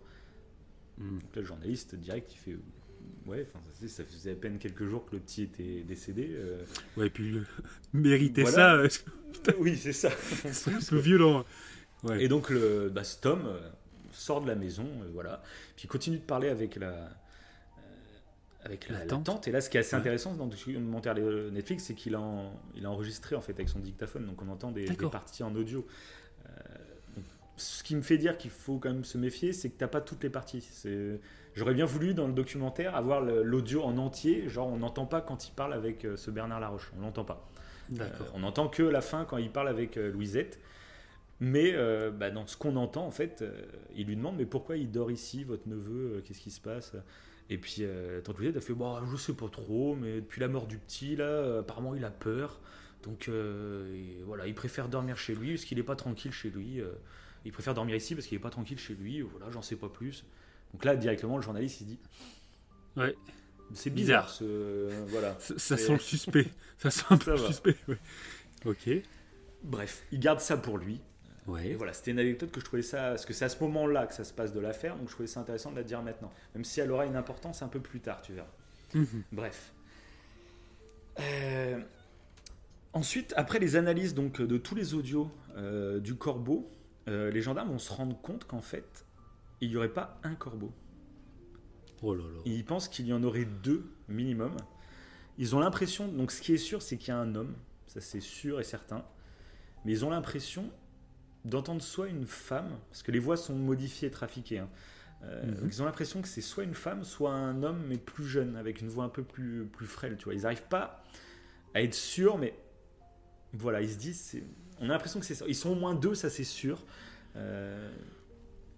Hmm. 0.98 1.18
Donc 1.18 1.34
là, 1.34 1.42
le 1.42 1.46
journaliste 1.46 1.94
direct, 1.96 2.32
il 2.34 2.38
fait 2.38 2.56
ouais, 3.26 3.48
enfin, 3.48 3.64
ça, 3.74 3.88
ça 3.88 4.04
faisait 4.04 4.32
à 4.32 4.34
peine 4.36 4.58
quelques 4.58 4.86
jours 4.86 5.04
que 5.06 5.16
le 5.16 5.20
petit 5.22 5.42
était 5.42 5.82
décédé. 5.82 6.28
euh, 6.30 6.62
Ouais, 6.96 7.08
et 7.08 7.10
puis 7.10 7.30
le... 7.32 7.42
mériter 7.92 8.42
Voilà. 8.42 8.88
ça, 8.88 9.04
euh, 9.48 9.52
oui, 9.58 9.76
c'est 9.76 9.92
ça. 9.92 10.10
c'est 10.52 10.72
un 10.72 10.78
peu 10.88 10.98
violent. 10.98 11.44
Ouais. 12.04 12.22
Et 12.22 12.28
donc 12.28 12.48
le, 12.50 12.90
bah, 12.94 13.02
cet 13.02 13.26
homme 13.26 13.46
euh, 13.46 13.68
sort 14.22 14.40
de 14.40 14.46
la 14.48 14.54
maison, 14.54 14.84
euh, 14.84 15.08
voilà, 15.12 15.42
puis 15.76 15.84
il 15.84 15.88
continue 15.88 16.18
de 16.18 16.22
parler 16.22 16.48
avec 16.48 16.76
la, 16.76 16.88
euh, 16.88 17.08
avec 18.64 18.88
la, 18.88 18.98
La 18.98 19.04
la 19.04 19.06
tante. 19.24 19.48
Et 19.48 19.52
là, 19.52 19.60
ce 19.60 19.68
qui 19.68 19.76
est 19.76 19.80
assez 19.80 19.96
intéressant 19.96 20.34
dans 20.34 20.44
le 20.44 20.50
documentaire 20.50 21.14
de 21.14 21.50
Netflix, 21.50 21.84
c'est 21.84 21.94
qu'il 21.94 22.14
a, 22.14 22.20
en- 22.20 22.52
il 22.76 22.86
a 22.86 22.90
enregistré 22.90 23.34
en 23.36 23.40
fait 23.40 23.52
avec 23.52 23.68
son 23.68 23.80
dictaphone, 23.80 24.26
donc 24.26 24.40
on 24.42 24.48
entend 24.48 24.70
des, 24.70 24.84
parties 25.10 25.42
en 25.42 25.54
audio. 25.54 25.86
Euh, 26.46 26.48
donc, 27.16 27.24
ce 27.56 27.82
qui 27.82 27.96
me 27.96 28.02
fait 28.02 28.18
dire 28.18 28.38
qu'il 28.38 28.50
faut 28.50 28.78
quand 28.78 28.90
même 28.92 29.04
se 29.04 29.18
méfier, 29.18 29.52
c'est 29.52 29.68
que 29.70 29.78
t'as 29.78 29.88
pas 29.88 30.00
toutes 30.00 30.22
les 30.22 30.30
parties. 30.30 30.66
J'aurais 31.54 31.74
bien 31.74 31.84
voulu 31.84 32.14
dans 32.14 32.26
le 32.26 32.32
documentaire 32.32 32.94
avoir 32.94 33.20
l'audio 33.20 33.82
en 33.82 33.98
entier, 33.98 34.48
genre 34.48 34.68
on 34.68 34.78
n'entend 34.78 35.04
pas 35.06 35.20
quand 35.20 35.48
il 35.48 35.52
parle 35.52 35.74
avec 35.74 36.06
ce 36.16 36.30
Bernard 36.30 36.60
Laroche, 36.60 36.90
on 36.96 37.02
l'entend 37.02 37.24
pas. 37.24 37.46
Euh, 38.00 38.08
on 38.32 38.38
n'entend 38.38 38.68
que 38.68 38.82
la 38.82 39.02
fin 39.02 39.26
quand 39.26 39.36
il 39.36 39.50
parle 39.50 39.68
avec 39.68 39.96
Louisette. 39.96 40.58
Mais 41.44 41.72
euh, 41.74 42.12
bah, 42.12 42.30
dans 42.30 42.46
ce 42.46 42.56
qu'on 42.56 42.76
entend, 42.76 43.04
en 43.04 43.10
fait, 43.10 43.42
euh, 43.42 43.66
il 43.96 44.06
lui 44.06 44.14
demande 44.14 44.36
Mais 44.36 44.46
pourquoi 44.46 44.76
il 44.76 44.92
dort 44.92 45.10
ici, 45.10 45.42
votre 45.42 45.68
neveu 45.68 46.18
euh, 46.18 46.20
Qu'est-ce 46.24 46.40
qui 46.40 46.52
se 46.52 46.60
passe? 46.60 46.92
Et 47.50 47.58
puis, 47.58 47.78
euh, 47.80 48.20
tante 48.20 48.38
Louisette 48.38 48.58
a 48.58 48.60
fait 48.60 48.74
Bon, 48.74 49.04
je 49.04 49.16
sais 49.16 49.32
pas 49.32 49.48
trop, 49.48 49.96
mais 49.96 50.20
depuis 50.20 50.40
la 50.40 50.46
mort 50.46 50.68
du 50.68 50.78
petit, 50.78 51.16
là, 51.16 51.58
apparemment, 51.58 51.96
il 51.96 52.04
a 52.04 52.10
peur. 52.10 52.60
Donc, 53.02 53.28
et 53.28 54.22
voilà, 54.24 54.46
il 54.46 54.54
préfère 54.54 54.88
dormir 54.88 55.16
chez 55.16 55.34
lui 55.34 55.54
parce 55.54 55.64
qu'il 55.64 55.78
n'est 55.78 55.82
pas 55.82 55.96
tranquille 55.96 56.30
chez 56.30 56.50
lui. 56.50 56.80
il 57.44 57.50
préfère 57.50 57.74
dormir 57.74 57.96
ici 57.96 58.14
parce 58.14 58.28
qu'il 58.28 58.38
n'est 58.38 58.42
pas 58.42 58.50
tranquille 58.50 58.78
chez 58.78 58.94
lui. 58.94 59.20
Voilà, 59.22 59.50
j'en 59.50 59.62
sais 59.62 59.74
pas 59.74 59.88
plus. 59.88 60.24
Donc 60.72 60.84
là, 60.84 60.94
directement, 60.94 61.36
le 61.36 61.42
journaliste, 61.42 61.80
il 61.80 61.84
se 61.84 61.88
dit 61.88 61.98
Ouais. 62.96 63.16
C'est 63.74 63.90
Bizarre. 63.90 64.26
bizarre, 64.26 64.30
ce. 64.30 64.90
Voilà. 65.08 65.36
Ça, 65.40 65.76
sent 65.76 65.94
le 65.94 65.98
suspect. 65.98 66.46
Ça 66.78 66.92
sent 66.92 67.06
un 67.10 67.16
peu 67.16 67.24
Ça 67.24 67.30
le 67.32 67.38
va. 67.38 67.46
suspect. 67.48 67.76
ouais. 67.88 67.98
Ok. 68.64 68.88
Bref, 69.64 70.04
il 70.12 70.20
garde 70.20 70.38
ça 70.38 70.56
pour 70.56 70.78
lui. 70.78 71.00
Ouais. 71.46 71.68
Et 71.68 71.74
voilà, 71.74 71.92
c'était 71.92 72.12
une 72.12 72.20
anecdote 72.20 72.50
que 72.50 72.60
je 72.60 72.64
trouvais 72.64 72.82
ça, 72.82 73.10
parce 73.10 73.26
que 73.26 73.32
c'est 73.32 73.44
à 73.44 73.48
ce 73.48 73.62
moment-là 73.64 74.06
que 74.06 74.14
ça 74.14 74.24
se 74.24 74.32
passe 74.32 74.52
de 74.52 74.60
l'affaire, 74.60 74.96
donc 74.96 75.08
je 75.08 75.12
trouvais 75.12 75.26
ça 75.26 75.40
intéressant 75.40 75.70
de 75.70 75.76
la 75.76 75.82
dire 75.82 76.02
maintenant. 76.02 76.30
Même 76.54 76.64
si 76.64 76.80
elle 76.80 76.90
aura 76.92 77.06
une 77.06 77.16
importance 77.16 77.62
un 77.62 77.68
peu 77.68 77.80
plus 77.80 78.00
tard, 78.00 78.22
tu 78.22 78.32
verras. 78.32 78.48
Mhm. 78.94 79.24
Bref. 79.32 79.72
Euh, 81.18 81.80
Ensuite, 82.94 83.32
après 83.36 83.58
les 83.58 83.76
analyses 83.76 84.14
donc 84.14 84.42
de 84.42 84.58
tous 84.58 84.74
les 84.74 84.92
audios 84.92 85.30
euh, 85.56 85.98
du 85.98 86.14
corbeau, 86.14 86.70
euh, 87.08 87.30
les 87.30 87.40
gendarmes 87.40 87.70
vont 87.70 87.78
se 87.78 87.92
rendre 87.92 88.20
compte 88.20 88.44
qu'en 88.44 88.60
fait, 88.60 89.06
il 89.62 89.70
n'y 89.70 89.76
aurait 89.76 89.92
pas 89.92 90.20
un 90.24 90.34
corbeau. 90.34 90.72
Oh 92.02 92.14
là 92.14 92.24
là. 92.24 92.40
Ils 92.44 92.64
pensent 92.64 92.88
qu'il 92.88 93.06
y 93.06 93.12
en 93.14 93.22
aurait 93.22 93.46
deux 93.46 93.90
minimum. 94.08 94.54
Ils 95.38 95.56
ont 95.56 95.60
l'impression, 95.60 96.06
donc 96.06 96.30
ce 96.32 96.42
qui 96.42 96.52
est 96.52 96.58
sûr, 96.58 96.82
c'est 96.82 96.98
qu'il 96.98 97.08
y 97.08 97.12
a 97.12 97.18
un 97.18 97.34
homme, 97.34 97.54
ça 97.86 98.02
c'est 98.02 98.20
sûr 98.20 98.60
et 98.60 98.64
certain. 98.64 99.04
Mais 99.84 99.92
ils 99.92 100.04
ont 100.04 100.10
l'impression 100.10 100.70
d'entendre 101.44 101.82
soit 101.82 102.08
une 102.08 102.26
femme, 102.26 102.70
parce 102.90 103.02
que 103.02 103.10
les 103.12 103.18
voix 103.18 103.36
sont 103.36 103.54
modifiées 103.54 104.08
et 104.08 104.10
trafiquées. 104.10 104.58
hein. 104.60 104.68
Euh, 105.24 105.44
Mhm. 105.46 105.68
ils 105.68 105.82
ont 105.82 105.84
l'impression 105.84 106.20
que 106.20 106.26
c'est 106.28 106.40
soit 106.40 106.64
une 106.64 106.74
femme, 106.74 107.04
soit 107.04 107.32
un 107.32 107.62
homme, 107.62 107.84
mais 107.88 107.96
plus 107.96 108.26
jeune, 108.26 108.56
avec 108.56 108.80
une 108.80 108.88
voix 108.88 109.04
un 109.04 109.08
peu 109.08 109.22
plus, 109.22 109.64
plus 109.66 109.86
frêle. 109.86 110.16
Tu 110.16 110.24
vois, 110.24 110.34
ils 110.34 110.42
n'arrivent 110.42 110.66
pas 110.68 111.04
à 111.74 111.82
être 111.82 111.94
sûrs, 111.94 112.38
mais 112.38 112.54
voilà, 113.52 113.80
ils 113.82 113.90
se 113.90 113.98
disent, 113.98 114.20
c'est- 114.20 114.42
on 114.80 114.84
a 114.84 114.92
l'impression 114.92 115.20
que 115.20 115.26
c'est 115.26 115.36
ça. 115.36 115.44
Ils 115.46 115.54
sont 115.54 115.70
au 115.70 115.74
moins 115.76 115.94
deux, 115.94 116.14
ça 116.16 116.28
c'est 116.30 116.44
sûr. 116.44 116.84
Euh, 117.36 117.90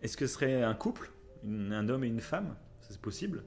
Est-ce 0.02 0.18
que 0.18 0.26
ce 0.26 0.34
serait 0.34 0.62
un 0.62 0.74
couple, 0.74 1.10
une- 1.44 1.72
un 1.72 1.88
homme 1.88 2.04
et 2.04 2.08
une 2.08 2.20
femme? 2.20 2.54
Ça, 2.82 2.88
C'est 2.90 3.00
possible. 3.00 3.42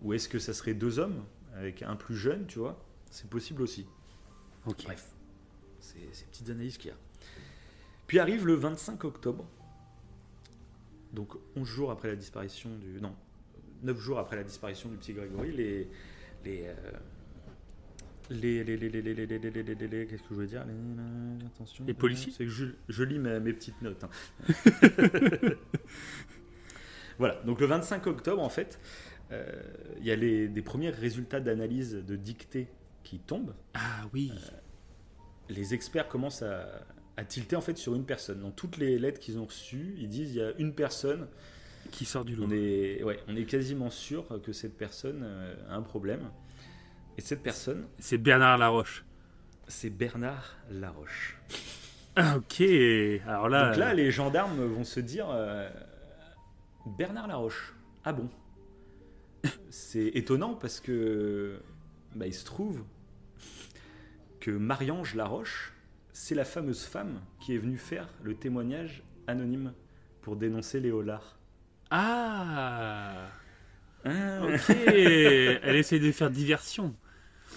Ou 0.00 0.14
est-ce 0.14 0.30
que 0.30 0.38
ça 0.38 0.54
serait 0.54 0.72
deux 0.72 0.98
hommes 0.98 1.22
avec 1.54 1.82
un 1.82 1.94
plus 1.94 2.16
jeune, 2.16 2.46
tu 2.46 2.58
vois? 2.58 2.82
C'est 3.10 3.28
possible 3.28 3.60
aussi. 3.60 3.86
Bref, 4.64 5.10
c'est 5.78 5.98
ces 6.14 6.24
petites 6.24 6.48
analyses 6.48 6.78
qu'il 6.78 6.88
y 6.88 6.94
a. 6.94 6.96
Puis 8.10 8.18
arrive 8.18 8.44
le 8.44 8.54
25 8.54 9.04
octobre, 9.04 9.46
donc 11.12 11.32
11 11.54 11.64
jours 11.64 11.90
après 11.92 12.08
la 12.08 12.16
disparition 12.16 12.68
du. 12.70 13.00
Non, 13.00 13.14
9 13.84 13.96
jours 14.00 14.18
après 14.18 14.34
la 14.34 14.42
disparition 14.42 14.88
du 14.88 14.96
petit 14.96 15.12
Grégory, 15.12 15.52
les. 15.52 15.88
les 16.44 16.66
euh, 16.66 16.74
les, 18.30 18.64
les, 18.64 18.76
les, 18.76 18.90
les 18.90 20.06
qu'est-ce 20.08 20.22
que 20.22 20.28
je 20.30 20.34
voulais 20.34 20.46
dire 20.48 20.64
attention 21.46 21.84
les 21.84 21.94
policiers 21.94 22.32
je, 22.48 23.02
lis 23.02 23.18
mes, 23.18 23.52
petites 23.52 23.80
notes 23.82 24.04
voilà 27.18 27.42
donc 27.42 27.60
le 27.60 27.66
25 27.66 28.06
octobre 28.06 28.40
en 28.40 28.48
fait 28.48 28.78
il 29.32 30.04
y 30.04 30.12
a 30.12 30.16
les, 30.16 30.46
des 30.46 30.62
premiers 30.62 30.90
résultats 30.90 31.40
d'analyse 31.40 31.94
de 31.94 32.14
dictée 32.14 32.68
qui 33.02 33.18
tombent 33.18 33.54
ah 33.74 34.06
oui 34.12 34.32
les 35.48 35.74
experts 35.74 36.06
commencent 36.06 36.42
à, 36.42 36.86
à 37.16 37.24
tilter 37.24 37.56
en 37.56 37.60
fait 37.60 37.76
sur 37.76 37.94
une 37.94 38.04
personne. 38.04 38.40
Dans 38.40 38.50
toutes 38.50 38.76
les 38.78 38.98
lettres 38.98 39.20
qu'ils 39.20 39.38
ont 39.38 39.44
reçues, 39.46 39.94
ils 39.98 40.08
disent 40.08 40.30
il 40.34 40.38
y 40.38 40.42
a 40.42 40.52
une 40.58 40.74
personne 40.74 41.28
Qui 41.90 42.04
sort 42.04 42.24
du 42.24 42.34
lot. 42.36 42.44
on 42.46 42.50
est, 42.50 43.02
ouais, 43.02 43.18
on 43.28 43.36
est 43.36 43.44
quasiment 43.44 43.90
sûr 43.90 44.26
que 44.42 44.52
cette 44.52 44.76
personne 44.76 45.20
euh, 45.22 45.54
a 45.68 45.74
un 45.74 45.82
problème. 45.82 46.30
Et 47.18 47.20
cette 47.20 47.42
personne, 47.42 47.86
C'est 47.98 48.18
Bernard 48.18 48.56
Laroche. 48.58 49.04
c'est 49.68 49.90
Bernard 49.90 50.56
Laroche. 50.70 51.36
Ah, 52.16 52.36
ok. 52.38 52.62
Alors 53.26 53.48
là. 53.48 53.68
Donc 53.70 53.76
là, 53.78 53.94
les 53.94 54.10
gendarmes 54.10 54.64
vont 54.64 54.84
se 54.84 55.00
dire 55.00 55.26
euh, 55.30 55.68
Bernard 56.98 57.26
Laroche. 57.28 57.74
Ah 58.04 58.12
bon? 58.12 58.28
C'est 59.70 60.06
étonnant 60.14 60.54
parce 60.54 60.80
que 60.80 61.60
bah, 62.14 62.26
il 62.26 62.34
se 62.34 62.44
trouve 62.44 62.82
que 64.40 64.50
Marie-Ange 64.50 65.14
Laroche, 65.14 65.72
c'est 66.22 66.34
la 66.34 66.44
fameuse 66.44 66.82
femme 66.84 67.18
qui 67.40 67.54
est 67.54 67.58
venue 67.58 67.78
faire 67.78 68.06
le 68.22 68.34
témoignage 68.34 69.02
anonyme 69.26 69.72
pour 70.20 70.36
dénoncer 70.36 70.78
les 70.78 70.90
Hollards. 70.90 71.38
Ah. 71.90 73.28
Ah. 74.04 74.40
Ok. 74.44 74.70
Elle 74.76 75.76
essaie 75.76 75.98
de 75.98 76.12
faire 76.12 76.30
diversion. 76.30 76.94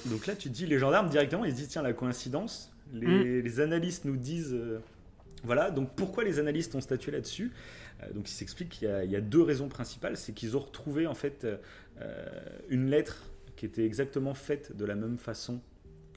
Donc 0.06 0.28
là, 0.28 0.36
tu 0.36 0.50
te 0.50 0.54
dis, 0.54 0.66
les 0.66 0.80
gendarmes 0.80 1.10
directement, 1.10 1.44
ils 1.46 1.52
se 1.52 1.58
disent 1.58 1.68
tiens, 1.68 1.82
la 1.82 1.94
coïncidence. 1.94 2.72
Les, 2.94 3.42
les 3.42 3.60
analystes 3.60 4.06
nous 4.06 4.16
disent 4.18 4.54
euh, 4.54 4.80
Voilà, 5.44 5.70
donc 5.72 5.94
pourquoi 5.96 6.24
les 6.24 6.40
analystes 6.40 6.74
ont 6.76 6.82
statué 6.82 7.12
là-dessus? 7.12 7.52
Euh, 8.02 8.14
Donc 8.14 8.30
il 8.30 8.34
s'explique 8.34 8.70
qu'il 8.70 8.88
y, 8.88 8.92
a- 8.92 9.04
il 9.04 9.12
y 9.12 9.16
a 9.16 9.22
deux 9.22 9.42
raisons 9.42 9.68
principales. 9.68 10.16
C'est 10.16 10.32
qu'ils 10.34 10.56
ont 10.56 10.60
retrouvé 10.62 11.06
en 11.06 11.16
fait 11.16 11.46
euh, 11.46 11.58
une 12.70 12.90
lettre 12.90 13.24
qui 13.58 13.66
était 13.66 13.86
exactement 13.86 14.34
faite 14.34 14.76
de 14.78 14.86
la 14.86 14.96
même 14.96 15.18
façon 15.18 15.60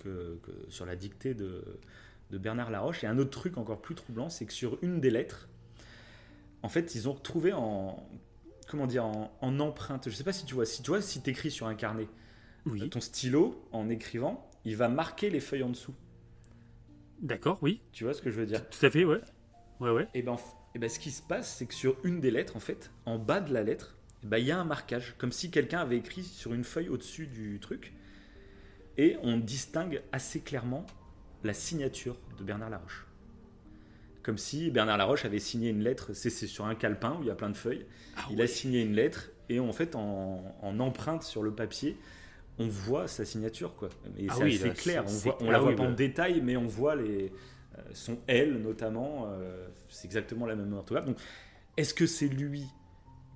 que, 0.03 0.39
que 0.45 0.53
sur 0.69 0.87
la 0.87 0.95
dictée 0.97 1.35
de, 1.35 1.65
de 2.31 2.39
Bernard 2.39 2.71
Laroche. 2.71 3.05
Et 3.05 3.07
un 3.07 3.19
autre 3.19 3.31
truc 3.31 3.57
encore 3.59 3.81
plus 3.81 3.95
troublant, 3.95 4.29
c'est 4.29 4.47
que 4.47 4.53
sur 4.53 4.79
une 4.83 5.01
des 5.01 5.11
lettres, 5.11 5.49
en 6.63 6.69
fait, 6.69 6.95
ils 6.95 7.09
ont 7.09 7.13
retrouvé 7.13 7.53
en 7.53 8.03
comment 8.69 8.87
dire 8.87 9.05
en, 9.05 9.37
en 9.41 9.61
empreinte. 9.61 10.09
Je 10.09 10.15
sais 10.15 10.25
pas 10.25 10.33
si 10.33 10.45
tu 10.45 10.55
vois, 10.55 10.67
si 10.67 10.83
tu 10.83 10.91
vois, 10.91 11.01
si 11.01 11.23
écris 11.25 11.51
sur 11.51 11.67
un 11.67 11.75
carnet, 11.75 12.09
Oui. 12.65 12.89
ton 12.91 13.01
stylo 13.01 13.63
en 13.73 13.89
écrivant, 13.89 14.49
il 14.65 14.77
va 14.77 14.89
marquer 14.89 15.31
les 15.31 15.41
feuilles 15.41 15.63
en 15.63 15.69
dessous. 15.71 15.95
D'accord, 17.21 17.59
oui. 17.63 17.81
Tu 17.93 18.05
vois 18.05 18.13
ce 18.15 18.21
que 18.21 18.31
je 18.31 18.37
veux 18.41 18.47
dire? 18.47 18.69
Tout 18.69 18.85
à 18.85 18.91
fait, 18.91 19.05
ouais. 19.05 19.21
Ouais, 19.81 19.91
ouais. 19.91 20.09
Et 20.15 20.23
ben, 20.23 20.37
eh 20.75 20.79
ben, 20.79 20.89
ce 20.91 20.99
qui 20.99 21.11
se 21.11 21.23
passe, 21.23 21.57
c'est 21.57 21.67
que 21.67 21.75
sur 21.75 21.97
une 22.05 22.21
des 22.21 22.31
lettres, 22.31 22.57
en 22.57 22.61
fait, 22.61 22.91
en 23.07 23.19
bas 23.19 23.41
de 23.41 23.53
la 23.55 23.63
lettre, 23.63 23.97
eh 24.25 24.27
ben, 24.27 24.39
il 24.39 24.47
y 24.47 24.51
a 24.51 24.59
un 24.59 24.65
marquage, 24.65 25.15
comme 25.19 25.33
si 25.33 25.51
quelqu'un 25.51 25.81
avait 25.81 25.97
écrit 25.97 26.25
sur 26.25 26.53
une 26.53 26.65
feuille 26.65 26.89
au-dessus 26.89 27.27
du 27.27 27.59
truc. 27.61 27.95
Et 28.99 29.17
on 29.23 29.37
distingue 29.39 30.03
assez 30.13 30.41
clairement 30.41 30.85
la 31.45 31.55
signature 31.55 32.17
de 32.39 32.45
Bernard 32.45 32.71
Laroche. 32.71 33.07
Comme 34.23 34.39
si 34.39 34.71
Bernard 34.71 34.99
Laroche 34.99 35.25
avait 35.25 35.39
signé 35.39 35.71
une 35.71 35.83
lettre, 35.83 36.13
c'est 36.13 36.31
sur 36.31 36.67
un 36.67 36.75
calepin 36.75 37.17
où 37.19 37.23
il 37.23 37.29
y 37.29 37.31
a 37.31 37.35
plein 37.37 37.51
de 37.51 37.57
feuilles. 37.57 37.87
il 38.31 38.41
a 38.43 38.47
signé 38.47 38.83
une 38.83 38.95
lettre 38.95 39.31
et 39.49 39.61
en 39.61 39.73
fait, 39.73 39.95
en, 39.95 40.57
en 40.61 40.81
empreinte 40.81 41.23
sur 41.23 41.43
le 41.43 41.55
papier, 41.55 41.97
on 42.59 42.67
voit 42.67 43.07
sa 43.07 43.25
signature. 43.25 43.75
Quoi. 43.77 43.89
Et 44.19 44.27
Ah 44.29 44.35
c'est 44.37 44.45
oui, 44.45 44.59
clair, 44.75 45.05
on, 45.07 45.11
voit, 45.11 45.39
on 45.41 45.51
la 45.51 45.59
ah 45.59 45.61
voit 45.61 45.77
pas 45.77 45.85
en 45.85 45.93
détail, 45.93 46.41
mais 46.43 46.57
on 46.57 46.67
voit 46.67 46.97
les, 46.97 47.33
euh, 47.79 47.83
son 47.93 48.19
L 48.27 48.61
notamment, 48.63 49.29
euh, 49.29 49.67
c'est 49.89 50.07
exactement 50.07 50.47
la 50.47 50.57
même 50.57 50.73
orthographe. 50.73 51.07
Donc, 51.07 51.19
est-ce 51.77 51.95
que 51.95 52.07
c'est 52.07 52.29
lui 52.29 52.65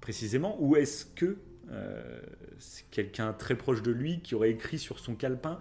précisément, 0.00 0.56
ou 0.60 0.76
est-ce 0.76 1.04
que 1.04 1.36
euh, 1.70 2.20
c'est 2.58 2.88
quelqu'un 2.90 3.32
très 3.32 3.54
proche 3.54 3.82
de 3.82 3.90
lui 3.90 4.20
qui 4.20 4.34
aurait 4.34 4.50
écrit 4.50 4.78
sur 4.78 4.98
son 4.98 5.14
calepin, 5.14 5.58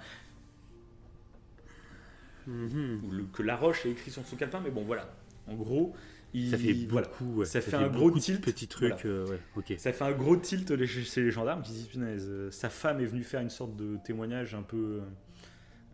Mhm. 2.49 3.01
le- 3.11 3.23
que 3.31 3.43
Laroche 3.43 3.85
a 3.85 3.89
écrit 3.89 4.11
sur 4.11 4.25
son 4.25 4.35
calepin 4.35 4.59
Mais 4.61 4.71
bon, 4.71 4.83
voilà. 4.83 5.13
En 5.47 5.55
gros, 5.55 5.95
il, 6.33 6.51
Ça 6.51 6.57
fait 6.57 6.73
voilà. 6.89 7.07
beaucoup, 7.07 7.35
ouais. 7.39 7.45
ça, 7.45 7.53
Ça 7.53 7.61
fait, 7.61 7.71
fait 7.71 7.77
un 7.77 7.87
gros 7.87 8.11
tilt. 8.11 8.41
petits 8.41 8.67
trucs, 8.67 8.89
Voilà. 9.01 9.05
euh, 9.05 9.25
ouais. 9.57 9.77
Ça 9.77 9.93
fait 9.93 10.03
un 10.03 10.11
gros 10.11 10.35
tilt 10.37 10.69
les- 10.71 10.85
chez 10.87 11.21
les 11.21 11.31
gendarmes 11.31 11.61
qui 11.63 11.71
disent 11.71 11.87
punaise, 11.87 12.27
euh, 12.29 12.51
sa 12.51 12.69
femme 12.69 12.99
est 13.01 13.05
venue 13.05 13.23
faire 13.23 13.41
une 13.41 13.49
sorte 13.49 13.75
de 13.75 13.97
témoignage 14.03 14.53
un 14.55 14.61
peu. 14.63 14.77
euh, 14.77 15.01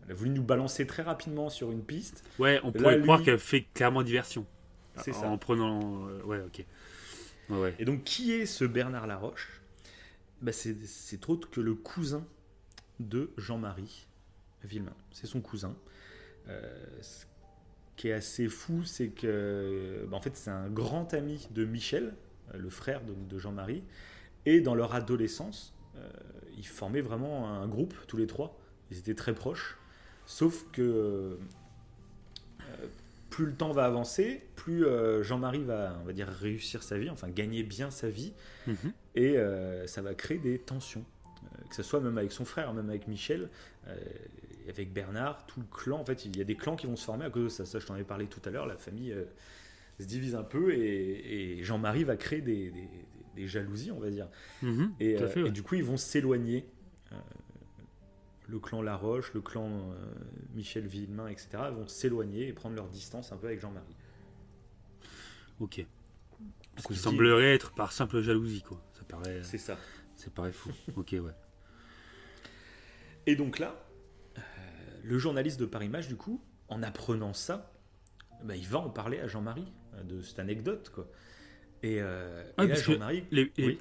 Elle 0.04 0.12
a 0.12 0.14
voulu 0.14 0.30
nous 0.30 0.42
balancer 0.44 0.86
très 0.86 1.02
rapidement 1.02 1.48
sur 1.50 1.72
une 1.72 1.82
piste. 1.82 2.22
Ouais, 2.38 2.60
on 2.62 2.66
Là, 2.68 2.72
pourrait 2.74 2.96
lui- 2.96 3.02
croire 3.02 3.22
qu'elle 3.24 3.40
fait 3.40 3.66
clairement 3.74 4.04
diversion. 4.04 4.46
C'est 5.02 5.12
En 5.16 5.32
ça. 5.32 5.36
prenant. 5.38 6.06
euh, 6.06 6.22
ouais, 6.22 6.38
ok. 6.46 6.64
Ouais, 7.50 7.58
ouais. 7.60 7.74
Et 7.80 7.84
donc, 7.84 8.04
qui 8.04 8.30
est 8.32 8.46
ce 8.46 8.64
Bernard 8.64 9.06
Laroche? 9.08 9.60
Bah, 10.42 10.52
C'est 10.52 10.76
c'est 10.86 11.28
autre 11.28 11.50
que 11.50 11.60
le 11.60 11.74
cousin 11.74 12.24
de 13.00 13.30
Jean-Marie 13.36 14.06
Villemain. 14.62 14.94
C'est 15.10 15.26
son 15.26 15.40
cousin. 15.40 15.74
Euh, 16.48 16.62
ce 17.00 17.24
qui 17.96 18.08
est 18.08 18.12
assez 18.12 18.48
fou, 18.48 18.84
c'est 18.84 19.08
que, 19.08 20.06
bah, 20.08 20.16
en 20.16 20.20
fait, 20.20 20.36
c'est 20.36 20.50
un 20.50 20.68
grand 20.68 21.12
ami 21.14 21.48
de 21.50 21.64
Michel, 21.64 22.14
euh, 22.54 22.58
le 22.58 22.70
frère 22.70 23.02
de, 23.04 23.14
de 23.14 23.38
Jean-Marie. 23.38 23.82
Et 24.44 24.60
dans 24.60 24.74
leur 24.74 24.94
adolescence, 24.94 25.74
euh, 25.96 26.08
ils 26.56 26.66
formaient 26.66 27.00
vraiment 27.00 27.48
un 27.48 27.66
groupe, 27.66 27.94
tous 28.06 28.16
les 28.16 28.26
trois. 28.26 28.58
Ils 28.90 28.98
étaient 28.98 29.14
très 29.14 29.34
proches. 29.34 29.76
Sauf 30.26 30.66
que 30.72 30.82
euh, 30.82 31.36
plus 33.30 33.46
le 33.46 33.54
temps 33.54 33.72
va 33.72 33.84
avancer, 33.84 34.42
plus 34.56 34.86
euh, 34.86 35.22
Jean-Marie 35.22 35.64
va, 35.64 35.96
on 36.02 36.04
va 36.04 36.12
dire, 36.12 36.28
réussir 36.28 36.82
sa 36.82 36.96
vie, 36.98 37.10
enfin 37.10 37.28
gagner 37.28 37.62
bien 37.62 37.90
sa 37.90 38.08
vie, 38.08 38.32
Mhm. 38.66 38.92
et 39.14 39.36
euh, 39.36 39.86
ça 39.86 40.02
va 40.02 40.14
créer 40.14 40.38
des 40.38 40.58
tensions, 40.58 41.04
Euh, 41.44 41.68
que 41.68 41.74
ce 41.76 41.82
soit 41.82 42.00
même 42.00 42.18
avec 42.18 42.32
son 42.32 42.44
frère, 42.44 42.72
même 42.72 42.88
avec 42.88 43.06
Michel, 43.08 43.50
euh, 43.88 43.96
avec 44.68 44.92
Bernard, 44.92 45.46
tout 45.46 45.60
le 45.60 45.66
clan. 45.66 46.00
En 46.00 46.04
fait, 46.04 46.24
il 46.24 46.36
y 46.36 46.40
a 46.40 46.44
des 46.44 46.56
clans 46.56 46.76
qui 46.76 46.86
vont 46.86 46.96
se 46.96 47.04
former 47.04 47.24
à 47.24 47.30
cause 47.30 47.44
de 47.44 47.48
ça. 47.48 47.64
Ça, 47.66 47.78
je 47.78 47.86
t'en 47.86 47.96
ai 47.96 48.04
parlé 48.04 48.26
tout 48.26 48.40
à 48.44 48.50
l'heure. 48.50 48.66
La 48.66 48.76
famille 48.76 49.12
euh, 49.12 49.24
se 50.00 50.06
divise 50.06 50.34
un 50.34 50.42
peu, 50.44 50.72
et, 50.74 51.58
et 51.58 51.62
Jean-Marie 51.64 52.04
va 52.04 52.16
créer 52.16 52.40
des, 52.40 52.70
des- 52.70 52.88
des 53.34 53.46
jalousies, 53.46 53.90
on 53.92 54.00
va 54.00 54.08
dire. 54.10 54.28
Mhm, 54.62 54.94
et, 54.98 55.20
euh, 55.20 55.28
fait, 55.28 55.46
et 55.46 55.50
du 55.50 55.62
coup, 55.62 55.74
ils 55.74 55.84
vont 55.84 55.96
s'éloigner. 55.98 56.66
euh, 57.12 57.16
le 58.48 58.58
clan 58.60 58.80
Laroche, 58.80 59.34
le 59.34 59.40
clan 59.40 59.92
Michel 60.54 60.86
Villemain, 60.86 61.26
etc., 61.26 61.48
vont 61.72 61.88
s'éloigner 61.88 62.46
et 62.48 62.52
prendre 62.52 62.76
leur 62.76 62.88
distance 62.88 63.32
un 63.32 63.36
peu 63.36 63.48
avec 63.48 63.60
Jean-Marie. 63.60 63.96
Ok. 65.58 65.74
Ce 65.74 65.82
Donc, 65.82 65.86
qui 66.76 66.82
on 66.84 66.88
se 66.88 66.92
dit- 66.92 66.98
semblerait 67.00 67.54
être 67.54 67.72
par 67.74 67.90
simple 67.92 68.20
jalousie, 68.20 68.62
quoi. 68.62 68.80
Ça 68.92 69.02
paraît. 69.04 69.40
C'est 69.42 69.58
ça. 69.58 69.76
Ça 70.14 70.30
paraît 70.30 70.52
fou. 70.52 70.70
ok, 70.96 71.12
ouais. 71.20 71.32
Et 73.26 73.34
donc 73.36 73.58
là, 73.58 73.74
le 75.06 75.18
journaliste 75.18 75.60
de 75.60 75.66
Paris 75.66 75.88
Match, 75.88 76.08
du 76.08 76.16
coup, 76.16 76.40
en 76.68 76.82
apprenant 76.82 77.32
ça, 77.32 77.72
bah, 78.44 78.56
il 78.56 78.66
va 78.66 78.78
en 78.78 78.90
parler 78.90 79.18
à 79.20 79.28
Jean-Marie 79.28 79.72
euh, 79.94 80.02
de 80.02 80.20
cette 80.20 80.38
anecdote, 80.38 80.90
quoi. 80.94 81.08
Et, 81.82 81.98
euh, 82.00 82.42
Ah, 82.56 82.64
et 82.64 82.68
là, 82.68 82.74
Jean-Marie, 82.74 83.24
les, 83.30 83.52
oui. 83.58 83.78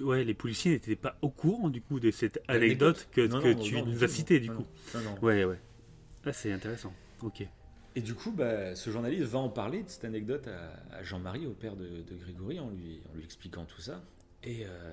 ouais, 0.00 0.24
les 0.24 0.32
policiers 0.34 0.72
n'étaient 0.72 0.96
pas 0.96 1.18
au 1.22 1.28
courant 1.28 1.68
du 1.68 1.82
coup 1.82 2.00
de 2.00 2.10
cette 2.10 2.40
anecdote 2.48 3.08
que, 3.12 3.26
Non, 3.26 3.40
que 3.42 3.52
non, 3.52 3.62
tu 3.62 3.74
non, 3.74 3.86
nous 3.86 4.04
as 4.04 4.08
citée 4.08 4.40
du 4.40 4.50
coup. 4.50 4.64
Ouais, 5.20 5.44
ouais. 5.44 5.60
Ah, 6.24 6.32
c'est 6.32 6.52
intéressant. 6.52 6.94
Ok. 7.20 7.46
Et 7.94 8.00
du 8.00 8.14
coup, 8.14 8.30
bah, 8.32 8.74
ce 8.74 8.88
journaliste 8.90 9.24
va 9.24 9.40
en 9.40 9.50
parler 9.50 9.82
de 9.82 9.88
cette 9.88 10.04
anecdote 10.04 10.48
à, 10.48 10.96
à 10.96 11.02
Jean-Marie, 11.02 11.46
au 11.46 11.52
père 11.52 11.76
de, 11.76 12.02
de 12.02 12.16
Grégory, 12.16 12.58
en 12.60 12.70
lui, 12.70 13.02
en 13.12 13.14
lui 13.16 13.24
expliquant 13.24 13.66
tout 13.66 13.80
ça. 13.82 14.02
Et, 14.44 14.64
euh, 14.64 14.92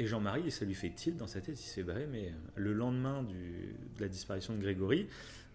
et 0.00 0.06
Jean-Marie, 0.06 0.50
ça 0.50 0.64
lui 0.64 0.74
fait 0.74 0.90
tilt 0.90 1.16
dans 1.18 1.26
sa 1.26 1.40
tête, 1.42 1.60
il 1.60 1.66
s'est 1.68 1.82
barré, 1.82 2.06
mais 2.06 2.28
euh, 2.28 2.32
le 2.56 2.72
lendemain 2.72 3.22
du- 3.22 3.76
de 3.96 4.00
la 4.00 4.08
disparition 4.08 4.54
de 4.54 4.58
Grégory, 4.60 5.06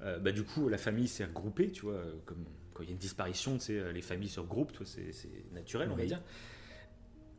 euh, 0.02 0.20
bah, 0.20 0.32
du 0.32 0.44
coup, 0.44 0.70
la 0.70 0.78
famille 0.78 1.08
s'est 1.08 1.26
regroupée, 1.26 1.72
tu 1.72 1.82
vois, 1.82 2.02
comme 2.26 2.46
quand 2.74 2.84
il 2.84 2.88
y 2.88 2.90
a 2.90 2.92
une 2.92 3.00
disparition, 3.00 3.54
tu 3.58 3.64
sais, 3.66 3.80
euh, 3.80 3.92
les 3.92 4.02
familles 4.04 4.30
se 4.30 4.40
regroupent, 4.40 4.72
c'est 4.84 5.12
naturel, 5.54 5.90
on 5.92 5.96
va 5.96 6.06
dire. 6.06 6.22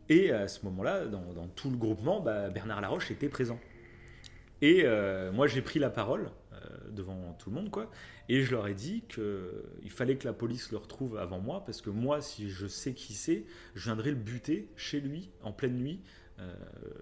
Et 0.09 0.33
à 0.33 0.49
ce 0.49 0.65
moment-là, 0.67 1.07
dans, 1.07 1.33
dans 1.33 1.47
tout 1.49 1.71
le 1.71 1.77
groupement, 1.77 2.21
bah, 2.21 2.49
Bernard 2.51 2.81
Laroche 2.81 3.11
était 3.11 3.29
présent. 3.29 3.61
Et 4.63 4.83
euh, 4.85 5.31
moi, 5.33 5.47
j'ai 5.47 5.63
pris 5.63 5.79
la 5.79 5.91
parole 5.91 6.31
euh, 6.55 6.91
devant 6.91 7.35
tout 7.35 7.51
le 7.51 7.57
monde, 7.57 7.71
quoi. 7.71 7.91
Et 8.29 8.43
je 8.43 8.51
leur 8.51 8.67
ai 8.67 8.75
dit 8.75 9.03
qu'il 9.09 9.91
fallait 9.91 10.17
que 10.17 10.27
la 10.27 10.33
police 10.33 10.73
le 10.73 10.79
retrouve 10.79 11.19
avant 11.19 11.39
moi, 11.39 11.65
parce 11.65 11.81
que 11.83 11.91
moi, 11.91 12.21
si 12.21 12.51
je 12.51 12.67
sais 12.67 12.95
qui 12.95 13.15
c'est, 13.15 13.45
je 13.75 13.85
viendrai 13.85 14.11
le 14.11 14.17
buter 14.17 14.69
chez 14.77 15.01
lui, 15.01 15.31
en 15.43 15.53
pleine 15.53 15.77
nuit. 15.77 16.01
Euh, 16.39 16.53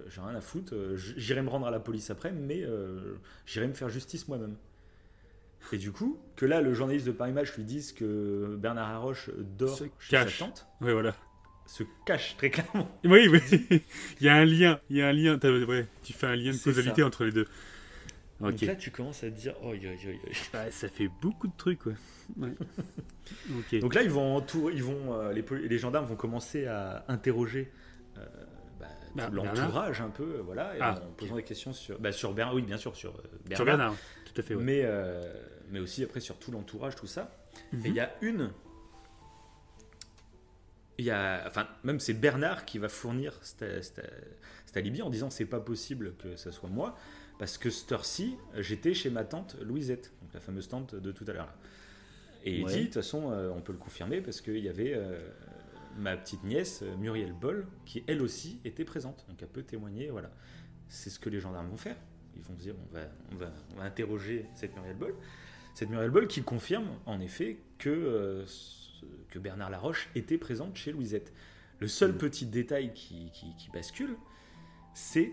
j'ai 0.09 0.21
rien 0.21 0.35
à 0.35 0.41
foutre. 0.41 0.75
Euh, 0.75 0.97
J'irai 0.97 1.43
me 1.43 1.49
rendre 1.49 1.67
à 1.67 1.71
la 1.71 1.81
police 1.81 2.11
après, 2.11 2.31
mais 2.33 2.63
euh, 2.63 3.15
j'irai 3.47 3.67
me 3.67 3.73
faire 3.75 3.89
justice 3.89 4.29
moi-même. 4.29 4.57
Et 5.73 5.79
du 5.79 5.91
coup, 5.93 6.19
que 6.37 6.45
là, 6.47 6.61
le 6.61 6.75
journaliste 6.75 7.07
de 7.07 7.13
Paris 7.13 7.33
Match 7.33 7.57
lui 7.57 7.65
dise 7.65 7.93
que 7.93 8.55
Bernard 8.59 8.91
Haroche 8.91 9.31
dort 9.39 9.77
Se 9.79 9.85
chez 9.99 10.11
cache. 10.11 10.39
sa 10.39 10.45
tante, 10.45 10.67
Ouais, 10.83 10.93
voilà. 10.93 11.17
se 11.67 11.83
cache 12.07 12.37
très 12.37 12.51
clairement. 12.51 12.89
Oui, 13.05 13.27
oui. 13.29 13.41
il 14.21 14.27
y 14.27 14.29
a 14.29 14.35
un 14.37 14.45
lien. 14.45 14.79
Il 14.91 14.97
y 14.99 15.03
a 15.03 15.09
un 15.09 15.13
lien. 15.13 15.39
Ouais, 15.43 15.87
tu 16.03 16.13
fais 16.13 16.27
un 16.27 16.37
lien 16.37 16.53
de 16.53 16.59
causalité 16.59 17.01
ça. 17.01 17.07
entre 17.07 17.25
les 17.25 17.33
deux. 17.33 17.47
Donc 18.41 18.61
là, 18.61 18.77
tu 18.77 18.91
commences 18.91 19.25
à 19.25 19.31
te 19.31 19.37
dire, 19.41 19.55
oh, 19.63 19.73
yo, 19.73 19.91
yo, 19.91 20.11
yo. 20.11 20.19
Ouais, 20.53 20.71
ça 20.71 20.89
fait 20.89 21.09
beaucoup 21.23 21.47
de 21.47 21.53
trucs, 21.57 21.87
ouais. 21.87 21.95
Donc 23.81 23.95
là, 23.95 24.03
ils 24.03 24.11
vont, 24.11 24.37
entour- 24.39 24.71
ils 24.71 24.83
vont, 24.83 25.15
euh, 25.15 25.33
les, 25.33 25.79
gendarmes 25.79 26.05
vont 26.07 26.17
commencer 26.17 26.67
à 26.67 27.05
interroger 27.09 27.71
euh, 28.19 28.27
bah, 29.15 29.29
l'entourage 29.33 30.01
un 30.01 30.11
peu, 30.11 30.37
euh, 30.39 30.43
voilà, 30.43 30.75
et 30.77 30.79
Ah, 30.81 31.01
en 31.07 31.13
posant 31.13 31.37
des 31.37 31.43
questions 31.43 31.73
sur, 31.73 31.99
bah, 31.99 32.13
sur 32.13 32.33
Bernard, 32.35 32.55
oui, 32.55 32.63
bien 32.63 32.77
sûr, 32.79 32.95
sur 32.97 33.11
euh, 33.17 33.23
Bernard, 33.45 33.57
Sur 33.57 33.65
Bernard, 33.65 33.95
tout 34.25 34.41
à 34.41 34.43
fait, 34.43 34.55
ouais. 34.55 34.63
mais, 34.65 34.81
euh, 34.85 35.23
mais 35.71 35.81
aussi 35.81 36.03
après 36.03 36.21
sur 36.21 36.37
tout 36.39 36.51
l'entourage, 36.51 36.97
tout 36.97 37.07
ça. 37.07 37.31
Mhm. 37.73 37.87
Et 37.87 37.89
il 37.89 37.95
y 37.95 38.01
a 38.01 38.13
une, 38.23 38.51
il 40.99 41.05
y 41.05 41.11
a, 41.11 41.43
enfin, 41.47 41.67
même 41.83 41.99
c'est 42.01 42.15
Bernard 42.15 42.65
qui 42.65 42.79
va 42.79 42.89
fournir 42.89 43.39
cette, 43.43 43.83
cette- 43.83 44.11
cet 44.67 44.77
alibi 44.77 45.03
en 45.03 45.11
disant 45.11 45.31
c'est 45.31 45.45
pas 45.45 45.61
possible 45.61 46.15
que 46.17 46.37
ça 46.37 46.53
soit 46.53 46.69
moi, 46.69 46.97
parce 47.39 47.59
que 47.59 47.69
cette 47.71 47.91
heure-ci, 47.91 48.37
j'étais 48.59 48.95
chez 48.95 49.11
ma 49.11 49.25
tante 49.25 49.57
Louisette, 49.61 50.13
donc 50.23 50.33
la 50.35 50.41
fameuse 50.41 50.69
tante 50.69 50.95
de 50.95 51.13
tout 51.13 51.25
à 51.27 51.33
l'heure. 51.33 51.53
Et 52.45 52.59
il 52.59 52.65
Ouais. 52.65 52.73
dit, 52.73 52.81
de 52.81 52.85
toute 52.85 52.95
façon, 52.95 53.33
euh, 53.33 53.51
on 53.57 53.61
peut 53.63 53.73
le 53.73 53.79
confirmer, 53.79 54.21
parce 54.21 54.41
qu'il 54.41 54.59
y 54.59 54.69
avait 54.69 54.93
euh, 54.95 55.19
ma 55.99 56.17
petite 56.17 56.43
nièce, 56.45 56.83
euh, 56.83 56.97
Muriel 56.97 57.33
Boll, 57.33 57.67
qui 57.85 58.03
elle 58.07 58.23
aussi 58.23 58.61
était 58.65 58.85
présente, 58.85 59.25
donc 59.29 59.41
elle 59.43 59.49
peut 59.49 59.63
témoigner, 59.63 60.11
voilà. 60.11 60.31
C'est 60.89 61.11
ce 61.11 61.19
que 61.19 61.29
les 61.31 61.41
gendarmes 61.41 61.69
vont 61.69 61.77
faire. 61.77 61.97
Ils 62.37 62.43
vont 62.43 62.55
se 62.55 62.61
dire, 62.61 62.75
on 62.91 62.95
va, 62.95 63.01
on 63.33 63.37
va, 63.37 63.53
on 63.75 63.79
va 63.79 63.85
interroger 63.85 64.47
cette 64.55 64.75
Muriel 64.75 64.97
Boll. 64.97 65.15
Cette 65.75 65.89
Muriel 65.91 66.11
Boll 66.11 66.27
qui 66.29 66.43
confirme, 66.43 66.87
en 67.07 67.21
effet, 67.21 67.59
que, 67.79 67.91
euh, 67.91 68.47
ce- 68.47 69.05
que 69.31 69.39
Bernard 69.39 69.71
Laroche 69.71 70.09
était 70.15 70.39
présente 70.39 70.77
chez 70.77 70.93
Louisette. 70.93 71.33
Le 71.81 71.89
seul 71.89 72.17
petit 72.17 72.47
détail 72.47 72.93
qui, 72.95 73.31
qui- 73.33 73.55
qui 73.57 73.71
bascule, 73.71 74.17
c'est 74.95 75.33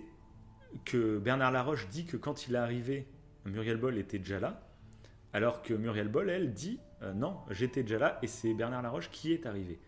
que 0.86 1.18
Bernard 1.20 1.51
Laroche 1.51 1.88
dit 1.89 2.05
que 2.05 2.18
quand 2.18 2.47
il 2.47 2.55
est 2.55 2.57
arrivé, 2.59 3.05
Muriel 3.45 3.78
Boll 3.78 3.97
était 3.97 4.20
déjà 4.20 4.39
là. 4.39 4.68
Alors 5.34 5.62
que 5.62 5.74
Muriel 5.74 6.07
Boll, 6.07 6.30
elle, 6.30 6.53
dit 6.53 6.80
euh, 7.03 7.14
non, 7.14 7.38
j'étais 7.49 7.84
déjà 7.84 7.97
là 7.99 8.20
et 8.22 8.28
c'est 8.28 8.53
Bernard 8.53 8.82
Laroche 8.82 9.09
qui 9.12 9.32
est 9.34 9.45
arrivé. 9.45 9.80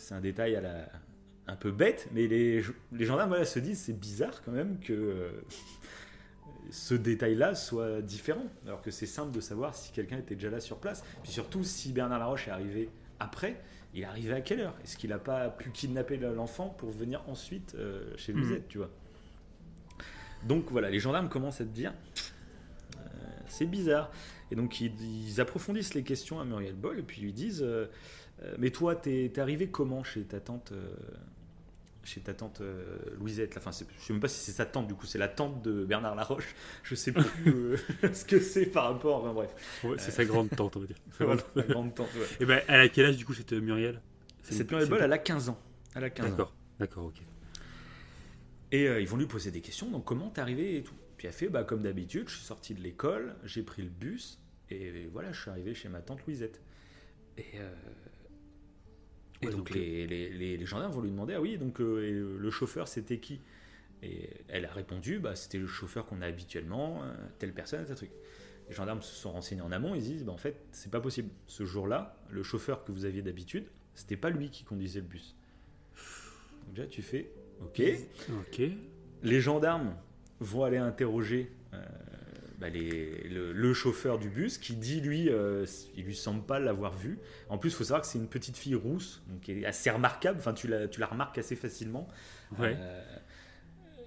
C'est 0.00 0.14
un 0.14 0.20
détail 0.20 0.56
à 0.56 0.60
la, 0.62 0.88
un 1.46 1.56
peu 1.56 1.70
bête, 1.70 2.08
mais 2.12 2.26
les, 2.26 2.64
les 2.92 3.04
gendarmes 3.04 3.28
voilà, 3.28 3.44
se 3.44 3.58
disent 3.58 3.80
c'est 3.80 3.98
bizarre 3.98 4.42
quand 4.42 4.52
même 4.52 4.78
que 4.78 4.92
euh, 4.92 5.30
ce 6.70 6.94
détail-là 6.94 7.54
soit 7.54 8.00
différent, 8.00 8.46
alors 8.66 8.80
que 8.80 8.90
c'est 8.90 9.06
simple 9.06 9.32
de 9.32 9.40
savoir 9.40 9.74
si 9.74 9.92
quelqu'un 9.92 10.18
était 10.18 10.36
déjà 10.36 10.50
là 10.50 10.60
sur 10.60 10.78
place. 10.78 11.04
Puis 11.22 11.32
surtout, 11.32 11.62
si 11.64 11.92
Bernard 11.92 12.18
Laroche 12.18 12.48
est 12.48 12.52
arrivé 12.52 12.88
après, 13.18 13.60
il 13.92 14.02
est 14.02 14.04
arrivé 14.04 14.32
à 14.32 14.40
quelle 14.40 14.60
heure? 14.60 14.74
Est-ce 14.84 14.96
qu'il 14.96 15.10
n'a 15.10 15.18
pas 15.18 15.50
pu 15.50 15.70
kidnapper 15.70 16.16
l'enfant 16.16 16.68
pour 16.68 16.90
venir 16.90 17.22
ensuite 17.28 17.74
euh, 17.74 18.16
chez 18.16 18.32
Louisette, 18.32 18.68
tu 18.68 18.78
vois? 18.78 18.90
Donc 20.44 20.70
voilà, 20.70 20.88
les 20.88 21.00
gendarmes 21.00 21.28
commencent 21.28 21.60
à 21.60 21.64
te 21.64 21.74
dire 21.74 21.92
euh, 22.96 23.00
c'est 23.48 23.66
bizarre. 23.66 24.10
Et 24.50 24.56
donc 24.56 24.80
ils, 24.80 24.92
ils, 25.28 25.40
approfondissent 25.40 25.94
les 25.94 26.02
questions 26.02 26.40
à 26.40 26.44
Muriel 26.44 26.74
Boll 26.74 27.00
et 27.00 27.02
puis 27.02 27.20
ils 27.20 27.24
lui 27.24 27.32
disent 27.32 27.64
Mais 28.58 28.70
toi, 28.70 28.96
t'es 28.96 29.32
arrivé 29.38 29.68
comment 29.68 30.02
chez 30.02 30.22
ta 30.22 30.40
tante 30.40 30.72
euh, 30.72 30.94
chez 32.04 32.20
ta 32.20 32.34
tante 32.34 32.60
euh, 32.60 32.98
Louisette. 33.18 33.56
Enfin, 33.56 33.70
je 33.70 33.84
sais 34.04 34.12
même 34.12 34.20
pas 34.20 34.28
si 34.28 34.40
c'est 34.40 34.52
sa 34.52 34.66
tante, 34.66 34.88
du 34.88 34.94
coup, 34.94 35.06
c'est 35.06 35.18
la 35.18 35.28
tante 35.28 35.62
de 35.62 35.84
Bernard 35.84 36.14
Laroche. 36.14 36.54
Je 36.82 36.94
sais 36.94 37.12
plus 37.12 37.24
euh, 37.46 37.76
ce 38.12 38.24
que 38.24 38.40
c'est 38.40 38.66
par 38.66 38.84
rapport. 38.84 39.22
Enfin, 39.22 39.32
bref. 39.32 39.80
Ouais, 39.84 39.96
c'est 39.98 40.10
sa 40.10 40.24
grande 40.24 40.50
tante, 40.50 40.76
on 40.76 40.80
va 40.80 40.86
dire. 40.86 40.96
voilà, 41.18 41.42
sa 41.54 41.62
grande 41.62 41.94
tante. 41.94 42.12
Ouais. 42.14 42.26
Et 42.40 42.44
ben, 42.44 42.62
elle 42.68 42.80
a 42.80 42.88
quel 42.88 43.06
âge, 43.06 43.16
du 43.16 43.24
coup, 43.24 43.34
cette 43.34 43.52
Muriel? 43.52 44.00
Cette 44.42 44.70
Muriel 44.70 44.88
Boll, 44.88 45.00
elle 45.02 45.12
a 45.12 45.18
15 45.18 45.50
ans. 45.50 45.58
Elle 45.94 46.04
a 46.04 46.10
15 46.10 46.26
ans. 46.26 46.30
D'accord, 46.30 46.54
d'accord, 46.78 47.04
ok. 47.06 47.22
Et 48.72 48.88
euh, 48.88 49.00
ils 49.00 49.08
vont 49.08 49.16
lui 49.16 49.26
poser 49.26 49.50
des 49.50 49.60
questions. 49.60 49.90
Donc, 49.90 50.04
comment 50.04 50.30
t'es 50.30 50.40
arrivé 50.40 50.78
et 50.78 50.82
tout 50.82 50.94
Puis 51.16 51.26
elle 51.26 51.34
fait, 51.34 51.48
bah, 51.48 51.64
comme 51.64 51.82
d'habitude, 51.82 52.28
je 52.28 52.36
suis 52.36 52.44
sorti 52.44 52.74
de 52.74 52.80
l'école, 52.80 53.34
j'ai 53.44 53.62
pris 53.62 53.82
le 53.82 53.88
bus, 53.88 54.40
et 54.70 55.08
voilà, 55.12 55.32
je 55.32 55.40
suis 55.40 55.50
arrivé 55.50 55.74
chez 55.74 55.88
ma 55.88 56.00
tante 56.00 56.24
Louisette. 56.26 56.60
Et. 57.36 57.44
Et 59.42 59.46
ouais, 59.46 59.52
donc, 59.52 59.68
donc 59.68 59.70
les, 59.70 60.06
les, 60.06 60.30
les, 60.30 60.56
les, 60.56 60.66
gendarmes 60.66 60.92
vont 60.92 61.00
lui 61.00 61.10
demander 61.10 61.34
Ah 61.34 61.40
oui, 61.40 61.56
donc 61.56 61.80
euh, 61.80 62.36
le 62.38 62.50
chauffeur 62.50 62.88
c'était 62.88 63.18
qui? 63.18 63.40
Et 64.02 64.30
elle 64.48 64.64
a 64.64 64.72
répondu 64.72 65.18
bah, 65.18 65.36
C'était 65.36 65.58
le 65.58 65.66
chauffeur 65.66 66.06
qu'on 66.06 66.22
a 66.22 66.26
habituellement, 66.26 67.02
euh, 67.02 67.12
telle 67.38 67.52
personne, 67.52 67.84
tel 67.84 67.96
truc. 67.96 68.10
Les 68.68 68.74
gendarmes 68.74 69.02
se 69.02 69.14
sont 69.14 69.32
renseignés 69.32 69.62
en 69.62 69.72
amont, 69.72 69.94
ils 69.94 70.02
disent 70.02 70.24
bah, 70.24 70.32
En 70.32 70.38
fait, 70.38 70.56
c'est 70.72 70.90
pas 70.90 71.00
possible. 71.00 71.30
Ce 71.46 71.64
jour-là, 71.64 72.16
le 72.30 72.42
chauffeur 72.42 72.84
que 72.84 72.92
vous 72.92 73.04
aviez 73.04 73.22
d'habitude, 73.22 73.66
c'était 73.94 74.16
pas 74.16 74.30
lui 74.30 74.50
qui 74.50 74.64
conduisait 74.64 75.00
le 75.00 75.06
bus. 75.06 75.34
Donc 76.66 76.74
déjà, 76.74 76.86
tu 76.86 77.02
fais 77.02 77.30
Ok. 77.62 77.82
Ok. 78.40 78.62
Les 79.22 79.40
gendarmes 79.40 79.94
vont 80.40 80.64
aller 80.64 80.78
interroger. 80.78 81.50
Euh, 81.74 81.84
bah, 82.60 82.68
les, 82.68 83.26
le, 83.28 83.52
le, 83.52 83.74
chauffeur 83.74 84.18
du 84.18 84.28
bus 84.28 84.58
qui 84.58 84.76
dit 84.76 85.00
lui, 85.00 85.30
euh, 85.30 85.64
il 85.96 86.04
lui 86.04 86.14
semble 86.14 86.42
pas 86.42 86.58
l'avoir 86.58 86.94
vu. 86.94 87.18
En 87.48 87.56
plus, 87.56 87.70
il 87.70 87.74
faut 87.74 87.84
savoir 87.84 88.02
que 88.02 88.06
c'est 88.06 88.18
une 88.18 88.28
petite 88.28 88.58
fille 88.58 88.74
rousse, 88.74 89.22
donc 89.28 89.40
qui 89.40 89.52
est 89.52 89.64
assez 89.64 89.90
remarquable. 89.90 90.38
Enfin, 90.38 90.52
tu 90.52 90.68
la, 90.68 90.86
tu 90.86 91.00
la 91.00 91.06
remarques 91.06 91.38
assez 91.38 91.56
facilement. 91.56 92.06
Ouais. 92.58 92.76
Euh, 92.78 93.16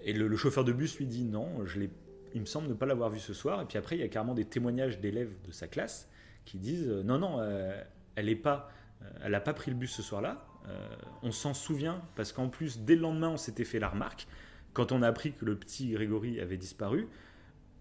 et 0.04 0.14
le, 0.14 0.28
le, 0.28 0.38
chauffeur 0.38 0.64
de 0.64 0.72
bus 0.72 0.98
lui 1.00 1.08
dit 1.08 1.24
non, 1.24 1.66
je 1.66 1.80
il 2.36 2.42
me 2.42 2.46
semble 2.46 2.68
ne 2.68 2.74
pas 2.74 2.86
l'avoir 2.86 3.10
vu 3.10 3.20
ce 3.20 3.34
soir. 3.34 3.62
Et 3.62 3.66
puis 3.66 3.78
après, 3.78 3.96
il 3.96 4.02
y 4.02 4.04
a 4.04 4.08
carrément 4.08 4.36
des 4.36 4.46
témoignages 4.46 5.00
d'élèves 5.00 5.34
de 5.48 5.52
sa 5.52 5.68
classe 5.68 6.08
qui 6.46 6.60
disent 6.60 6.88
euh, 6.88 7.02
non, 7.02 7.18
non, 7.18 7.42
elle 8.16 8.30
est 8.30 8.36
pas, 8.36 8.70
elle 9.24 9.32
n'a 9.32 9.40
pas 9.40 9.54
pris 9.54 9.72
le 9.72 9.78
bus 9.78 9.92
ce 9.92 10.04
soir-là. 10.04 10.46
on 11.24 11.32
s'en 11.32 11.56
souvient 11.56 12.04
parce 12.16 12.32
qu'en 12.32 12.50
plus, 12.50 12.80
dès 12.82 12.96
le 12.96 13.02
lendemain, 13.02 13.30
on 13.30 13.38
s'était 13.38 13.66
fait 13.66 13.80
la 13.80 13.90
remarque 13.90 14.28
quand 14.74 14.92
on 14.92 15.02
a 15.02 15.08
appris 15.08 15.34
que 15.34 15.46
le 15.46 15.56
petit 15.56 15.92
Grégory 15.92 16.40
avait 16.40 16.58
disparu 16.58 17.08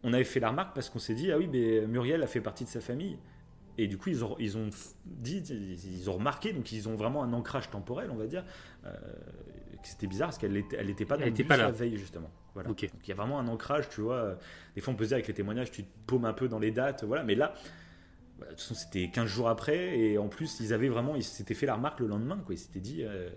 on 0.03 0.12
avait 0.12 0.24
fait 0.24 0.40
la 0.40 0.50
remarque 0.50 0.74
parce 0.74 0.90
qu'on 0.90 0.98
s'est 0.98 1.14
dit 1.14 1.30
ah 1.32 1.38
oui 1.38 1.48
mais 1.50 1.86
Muriel 1.86 2.22
a 2.22 2.26
fait 2.26 2.40
partie 2.40 2.64
de 2.64 2.68
sa 2.68 2.80
famille 2.80 3.18
et 3.78 3.86
du 3.86 3.96
coup 3.96 4.11
ils 4.11 4.24
ont, 4.24 4.36
ils 4.38 4.57
ont 4.59 4.68
dit 5.07 5.38
ils 5.38 6.11
ont 6.11 6.14
remarqué 6.14 6.53
donc 6.53 6.72
ils 6.72 6.88
ont 6.88 6.94
vraiment 6.94 7.22
un 7.22 7.32
ancrage 7.32 7.70
temporel 7.70 8.11
on 8.11 8.16
va 8.16 8.26
dire 8.26 8.44
euh, 8.84 8.94
c'était 9.82 10.07
bizarre 10.07 10.28
parce 10.28 10.38
qu'elle 10.38 10.53
n'était 10.53 10.76
elle 10.76 10.90
était 10.90 11.05
pas 11.05 11.16
dans 11.16 11.24
elle 11.24 11.34
le 11.34 11.44
pas 11.44 11.57
là. 11.57 11.64
la 11.64 11.70
veille 11.70 11.96
justement 11.96 12.30
voilà. 12.55 12.70
Okay. 12.70 12.88
donc 12.88 13.00
il 13.05 13.09
y 13.09 13.12
a 13.12 13.16
vraiment 13.16 13.38
un 13.38 13.48
ancrage 13.48 13.88
tu 13.88 14.03
vois 14.03 14.36
des 14.74 14.80
fois 14.80 14.92
on 14.92 14.96
peut 14.96 15.05
se 15.05 15.09
dire 15.09 15.16
avec 15.16 15.28
les 15.28 15.34
témoignages 15.34 15.70
tu 15.70 15.84
te 15.84 15.90
paumes 16.07 16.24
un 16.24 16.34
peu 16.34 16.48
dans 16.48 16.59
les 16.59 16.70
dates 16.70 17.05
voilà 17.05 17.24
mais 17.24 17.34
là 17.34 17.55
de 18.40 18.46
toute 18.46 18.61
façon 18.61 18.74
c'était 18.74 19.09
15 19.09 19.26
jours 19.26 19.48
après 19.48 19.98
et 19.98 20.18
en 20.18 20.28
plus 20.28 20.61
ils 20.61 20.74
avaient 20.74 20.88
vraiment 20.88 21.16
ils 21.16 21.24
s'étaient 21.24 21.55
fait 21.55 21.66
la 21.66 21.74
remarque 21.74 22.00
le 22.00 22.09
lendemain 22.09 22.38
quoi 22.44 22.55
ils 22.55 22.59
s'étaient 22.59 22.80
dit 22.80 23.03
euh, 23.03 23.30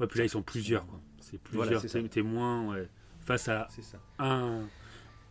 ouais 0.00 0.06
puis 0.06 0.18
là 0.18 0.24
ils 0.24 0.30
sont 0.30 0.42
plusieurs 0.42 0.86
quoi 0.86 1.00
c'est 1.20 1.38
plusieurs 1.38 1.80
voilà, 1.80 2.08
témoins 2.08 2.72
ouais, 2.72 2.88
face 3.20 3.48
à 3.48 3.68
ça. 3.68 3.98
un 4.18 4.62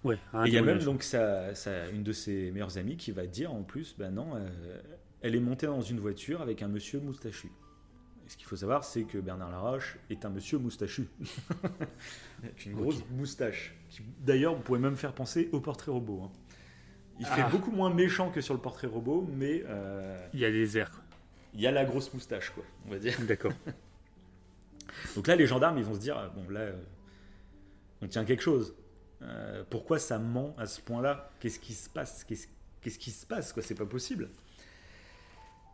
Ouais, 0.07 0.15
et 0.15 0.47
il 0.47 0.53
y 0.53 0.57
a 0.57 0.61
même 0.61 0.79
donc 0.79 1.03
sa, 1.03 1.53
sa, 1.55 1.89
une 1.89 2.03
de 2.03 2.11
ses 2.11 2.51
meilleures 2.51 2.77
amies 2.77 2.97
qui 2.97 3.11
va 3.11 3.25
dire 3.25 3.53
en 3.53 3.63
plus, 3.63 3.95
ben 3.97 4.11
non, 4.11 4.35
euh, 4.35 4.47
elle 5.21 5.35
est 5.35 5.39
montée 5.39 5.67
dans 5.67 5.81
une 5.81 5.99
voiture 5.99 6.41
avec 6.41 6.61
un 6.61 6.67
monsieur 6.67 6.99
moustachu. 6.99 7.51
Et 8.25 8.29
ce 8.29 8.37
qu'il 8.37 8.45
faut 8.45 8.55
savoir, 8.55 8.83
c'est 8.83 9.03
que 9.03 9.17
Bernard 9.17 9.51
Laroche 9.51 9.97
est 10.09 10.25
un 10.25 10.29
monsieur 10.29 10.57
moustachu. 10.57 11.07
avec 12.43 12.65
une 12.65 12.73
grosse 12.73 12.97
okay. 12.97 13.05
moustache. 13.11 13.73
Qui, 13.89 14.01
d'ailleurs, 14.25 14.55
vous 14.55 14.61
pouvez 14.61 14.79
même 14.79 14.97
faire 14.97 15.13
penser 15.13 15.49
au 15.53 15.59
portrait 15.59 15.91
robot. 15.91 16.23
Hein. 16.25 16.31
Il 17.19 17.25
ah. 17.29 17.35
fait 17.35 17.51
beaucoup 17.51 17.71
moins 17.71 17.93
méchant 17.93 18.29
que 18.29 18.41
sur 18.41 18.53
le 18.53 18.59
portrait 18.59 18.87
robot, 18.87 19.27
mais. 19.33 19.63
Euh, 19.65 20.27
il 20.33 20.39
y 20.39 20.45
a 20.45 20.51
des 20.51 20.77
airs. 20.77 20.91
Quoi. 20.91 21.03
Il 21.53 21.61
y 21.61 21.67
a 21.67 21.71
la 21.71 21.85
grosse 21.85 22.13
moustache, 22.13 22.51
quoi, 22.51 22.63
on 22.85 22.91
va 22.91 22.99
dire. 22.99 23.15
D'accord. 23.21 23.53
donc 25.15 25.27
là, 25.27 25.35
les 25.35 25.47
gendarmes, 25.47 25.77
ils 25.77 25.83
vont 25.83 25.95
se 25.95 25.99
dire, 25.99 26.31
bon, 26.35 26.49
là, 26.49 26.59
euh, 26.59 26.75
on 28.01 28.07
tient 28.07 28.25
quelque 28.25 28.43
chose. 28.43 28.75
Euh, 29.21 29.63
pourquoi 29.69 29.99
ça 29.99 30.19
ment 30.19 30.55
à 30.57 30.65
ce 30.65 30.81
point-là? 30.81 31.31
Qu'est-ce 31.39 31.59
qui 31.59 31.73
se 31.73 31.89
passe? 31.89 32.23
Qu'est-ce 32.23 32.47
qu 32.81 32.89
qui 32.89 33.11
se 33.11 33.25
passe 33.25 33.53
C'est 33.61 33.75
pas 33.75 33.85
possible. 33.85 34.29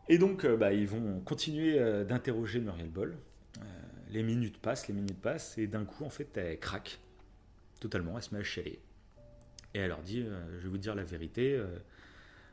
Et 0.10 0.18
donc, 0.18 0.46
euh, 0.46 0.58
bah, 0.58 0.74
ils 0.74 0.88
vont 0.88 1.20
continuer 1.22 1.80
euh, 1.80 2.04
d'interroger 2.04 2.60
Muriel 2.60 2.90
Boll. 2.90 3.18
les 4.10 4.24
minutes 4.24 4.58
passent, 4.58 4.88
les 4.88 4.94
minutes 4.94 5.22
passent, 5.22 5.58
et 5.58 5.68
d'un 5.68 5.86
coup, 5.86 6.04
en 6.06 6.10
fait, 6.10 6.38
elle 6.38 6.60
craque 6.60 7.00
totalement. 7.80 8.18
Elle 8.18 8.24
se 8.24 8.34
met 8.34 8.42
à 8.42 8.44
chialer. 8.44 8.80
Et 9.74 9.80
elle 9.80 9.90
leur 9.90 10.02
dit 10.02 10.24
Je 10.24 10.64
vais 10.64 10.70
vous 10.70 10.78
dire 10.78 10.96
la 10.96 11.04
vérité. 11.04 11.60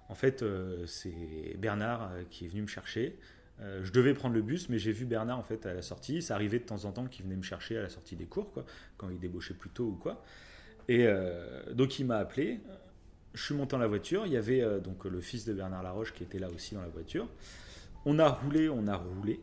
en 0.08 0.14
fait, 0.14 0.42
c'est 0.86 1.56
Bernard 1.58 2.10
qui 2.30 2.46
est 2.46 2.48
venu 2.48 2.62
me 2.62 2.66
chercher. 2.66 3.18
je 3.58 3.92
devais 3.92 4.14
prendre 4.14 4.34
le 4.34 4.40
bus, 4.40 4.70
mais 4.70 4.78
j'ai 4.78 4.92
vu 4.92 5.04
Bernard 5.04 5.38
en 5.38 5.42
fait 5.42 5.66
à 5.66 5.74
la 5.74 5.82
sortie. 5.82 6.22
Ça 6.22 6.34
arrivait 6.34 6.60
de 6.60 6.64
temps 6.64 6.86
en 6.86 6.92
temps 6.92 7.06
qu'il 7.06 7.26
venait 7.26 7.36
me 7.36 7.42
chercher 7.42 7.76
à 7.76 7.82
la 7.82 7.90
sortie 7.90 8.16
des 8.16 8.24
cours, 8.24 8.64
quand 8.96 9.10
il 9.10 9.18
débauchait 9.18 9.52
plus 9.52 9.68
tôt 9.68 9.84
ou 9.84 9.96
quoi. 9.96 10.24
Et 10.90 11.06
euh, 11.06 11.72
donc 11.72 12.00
il 12.00 12.06
m'a 12.06 12.16
appelé. 12.16 12.58
Je 13.32 13.44
suis 13.44 13.54
monté 13.54 13.70
dans 13.70 13.78
la 13.78 13.86
voiture. 13.86 14.26
Il 14.26 14.32
y 14.32 14.36
avait 14.36 14.60
euh, 14.60 14.80
donc 14.80 15.04
le 15.04 15.20
fils 15.20 15.44
de 15.44 15.52
Bernard 15.52 15.84
Laroche 15.84 16.12
qui 16.12 16.24
était 16.24 16.40
là 16.40 16.48
aussi 16.48 16.74
dans 16.74 16.82
la 16.82 16.88
voiture. 16.88 17.28
On 18.04 18.18
a 18.18 18.28
roulé, 18.28 18.68
on 18.68 18.88
a 18.88 18.96
roulé. 18.96 19.38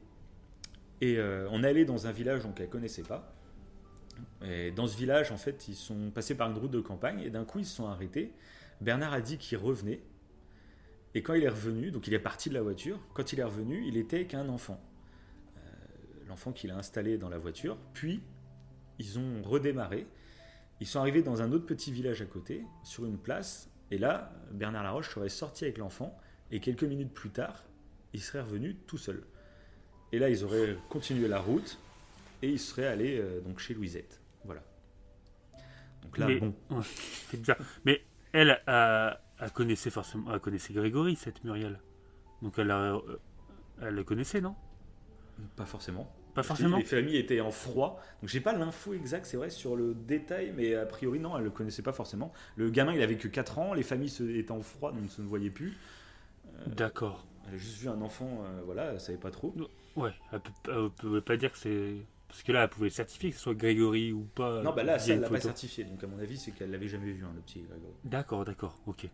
Et 1.00 1.18
euh, 1.18 1.48
on 1.50 1.64
est 1.64 1.68
allé 1.70 1.86
dans 1.86 2.06
un 2.06 2.12
village 2.12 2.44
donc 2.44 2.60
elle 2.60 2.68
connaissait 2.68 3.04
pas. 3.04 3.34
Et 4.44 4.72
dans 4.72 4.88
ce 4.88 4.98
village, 4.98 5.32
en 5.32 5.38
fait, 5.38 5.70
ils 5.70 5.76
sont 5.76 6.12
passés 6.14 6.36
par 6.36 6.52
une 6.52 6.58
route 6.58 6.72
de 6.72 6.82
campagne 6.82 7.22
et 7.22 7.30
d'un 7.30 7.46
coup 7.46 7.60
ils 7.60 7.66
se 7.66 7.78
sont 7.78 7.88
arrêtés. 7.88 8.34
Bernard 8.82 9.14
a 9.14 9.22
dit 9.22 9.38
qu'il 9.38 9.58
revenait. 9.58 10.02
Et 11.14 11.24
quand 11.24 11.34
il 11.34 11.44
est 11.44 11.50
revenu, 11.50 11.92
donc 11.92 12.08
il 12.08 12.14
est 12.14 12.20
parti 12.20 12.50
de 12.50 12.56
la 12.56 12.62
voiture, 12.62 13.00
quand 13.14 13.32
il 13.32 13.40
est 13.40 13.46
revenu, 13.46 13.86
il 13.88 13.96
était 13.96 14.26
qu'un 14.26 14.50
enfant. 14.50 14.82
L'enfant 16.28 16.52
qu'il 16.52 16.72
a 16.72 16.76
installé 16.76 17.18
dans 17.18 17.30
la 17.30 17.38
voiture. 17.38 17.78
Puis, 17.94 18.22
ils 19.00 19.18
ont 19.18 19.42
redémarré. 19.44 20.08
Ils 20.80 20.88
sont 20.88 21.00
arrivés 21.00 21.24
dans 21.24 21.42
un 21.42 21.52
autre 21.52 21.66
petit 21.66 21.92
village 21.92 22.22
à 22.22 22.26
côté, 22.26 22.64
sur 22.84 23.06
une 23.06 23.18
place, 23.18 23.70
et 23.90 23.98
là, 23.98 24.32
Bernard 24.52 24.84
Laroche 24.84 25.14
serait 25.14 25.30
sorti 25.30 25.64
avec 25.64 25.78
l'enfant, 25.78 26.18
et 26.52 26.60
quelques 26.60 26.84
minutes 26.84 27.14
plus 27.14 27.30
tard, 27.30 27.64
il 28.14 28.22
serait 28.22 28.42
revenu 28.42 28.76
tout 28.88 28.98
seul. 28.98 29.24
Et 30.12 30.20
là, 30.20 30.30
ils 30.30 30.44
auraient 30.44 30.78
continué 30.90 31.28
la 31.28 31.40
route, 31.40 31.80
et 32.42 32.50
ils 32.50 32.60
seraient 32.60 32.88
allés 32.88 33.18
euh, 33.20 33.42
donc 33.42 33.60
chez 33.60 33.74
Louisette. 33.74 34.22
Voilà. 34.46 34.62
Donc 36.04 36.18
là, 36.18 36.28
mais, 36.28 36.40
bon. 36.40 36.54
Ouais, 36.70 36.84
c'est 37.30 37.38
bizarre. 37.38 37.58
Mais 37.84 38.04
elle, 38.32 38.62
euh, 38.68 39.12
elle 39.40 39.52
connaissait 39.52 39.90
forcément, 39.90 40.34
elle 40.34 40.40
connaissait 40.40 40.74
Grégory, 40.74 41.16
cette 41.16 41.44
Muriel. 41.44 41.80
Donc 42.42 42.60
elle, 42.60 42.72
a, 42.72 43.00
elle 43.82 43.96
le 43.96 44.04
connaissait, 44.04 44.42
non? 44.42 44.56
Pas 45.56 45.66
forcément. 45.66 46.12
Pas 46.38 46.44
forcément. 46.44 46.78
Les 46.78 46.84
familles 46.84 47.18
étaient 47.18 47.42
en 47.42 47.50
froid. 47.50 48.00
Donc 48.22 48.30
j'ai 48.30 48.42
pas 48.42 48.54
l'info 48.54 48.94
exacte, 48.94 49.26
c'est 49.26 49.38
vrai, 49.38 49.50
sur 49.50 49.76
le 49.76 49.96
détail, 49.96 50.54
mais 50.56 50.76
a 50.76 50.86
priori, 50.86 51.20
non, 51.20 51.36
elle 51.36 51.44
le 51.44 51.50
connaissait 51.50 51.82
pas 51.82 51.94
forcément. 51.94 52.32
Le 52.58 52.70
gamin, 52.70 52.94
il 52.94 53.02
avait 53.02 53.18
que 53.18 53.28
4 53.28 53.58
ans, 53.58 53.74
les 53.74 53.82
familles 53.82 54.14
étaient 54.38 54.52
en 54.52 54.62
froid, 54.62 54.92
donc 54.92 55.10
se 55.10 55.24
ne 55.24 55.28
voyaient 55.28 55.50
plus. 55.50 55.76
Euh, 56.46 56.66
D'accord. 56.76 57.26
Elle 57.48 57.56
a 57.56 57.58
juste 57.58 57.80
vu 57.80 57.90
un 57.90 58.00
enfant, 58.02 58.44
euh, 58.46 58.62
voilà, 58.66 58.92
elle 58.92 59.00
savait 59.00 59.18
pas 59.18 59.32
trop. 59.32 59.52
Ouais, 59.96 60.12
elle, 60.32 60.42
elle 60.68 60.90
pouvait 60.92 61.22
pas 61.22 61.38
dire 61.38 61.52
que 61.52 61.58
c'est. 61.58 61.96
Parce 62.28 62.44
que 62.44 62.52
là, 62.52 62.66
elle 62.66 62.70
pouvait 62.70 62.92
certifier 62.92 63.32
que 63.32 63.36
ce 63.36 63.42
soit 63.42 63.56
Grégory 63.56 64.12
ou 64.12 64.28
pas. 64.36 64.62
Non, 64.62 64.74
bah 64.76 64.84
là, 64.84 65.00
ça, 65.00 65.14
elle 65.14 65.22
l'a 65.22 65.30
pas 65.30 65.40
certifié. 65.40 65.86
Donc 65.86 66.04
à 66.04 66.08
mon 66.08 66.20
avis, 66.20 66.38
c'est 66.38 66.52
qu'elle 66.52 66.70
l'avait 66.70 66.88
jamais 66.88 67.14
vu, 67.14 67.26
hein, 67.26 67.32
le 67.34 67.42
petit 67.42 67.62
Grégory. 67.62 67.94
D'accord, 68.04 68.46
d'accord, 68.46 68.76
ok. 68.86 69.08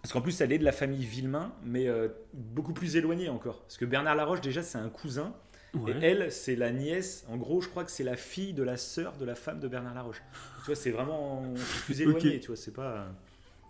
Parce 0.00 0.14
qu'en 0.14 0.22
plus, 0.22 0.40
elle 0.40 0.52
est 0.52 0.58
de 0.58 0.64
la 0.64 0.72
famille 0.72 1.04
Villemain, 1.04 1.52
mais 1.62 1.88
euh, 1.88 2.08
beaucoup 2.32 2.72
plus 2.72 2.96
éloignée 2.96 3.28
encore. 3.28 3.60
Parce 3.64 3.76
que 3.76 3.84
Bernard 3.84 4.14
Laroche, 4.14 4.40
déjà, 4.40 4.62
c'est 4.62 4.78
un 4.78 4.88
cousin. 4.88 5.34
Ouais. 5.74 5.92
Et 5.92 6.04
elle, 6.04 6.32
c'est 6.32 6.56
la 6.56 6.72
nièce. 6.72 7.24
En 7.28 7.36
gros, 7.36 7.60
je 7.60 7.68
crois 7.68 7.84
que 7.84 7.90
c'est 7.90 8.02
la 8.04 8.16
fille 8.16 8.52
de 8.54 8.62
la 8.64 8.76
sœur 8.76 9.16
de 9.16 9.24
la 9.24 9.34
femme 9.36 9.60
de 9.60 9.68
Bernard 9.68 9.94
Laroche. 9.94 10.20
Tu 10.60 10.66
vois, 10.66 10.74
c'est 10.74 10.90
vraiment 10.90 11.44
plus 11.84 12.00
éloigné. 12.00 12.28
okay. 12.30 12.40
Tu 12.40 12.46
vois, 12.48 12.56
c'est 12.56 12.72
pas. 12.74 13.06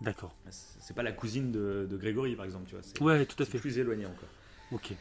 D'accord. 0.01 0.35
C'est 0.49 0.95
pas 0.95 1.03
la 1.03 1.11
cousine 1.11 1.51
de, 1.51 1.85
de 1.89 1.97
Grégory, 1.97 2.35
par 2.35 2.45
exemple, 2.45 2.65
tu 2.67 2.73
vois. 2.75 2.83
c'est- 2.83 2.99
Ouais, 3.01 3.25
tout 3.27 3.41
à 3.41 3.45
fait. 3.45 3.59
plus 3.59 3.77
éloigné 3.77 4.05
encore. 4.07 4.29
Ok. 4.71 4.93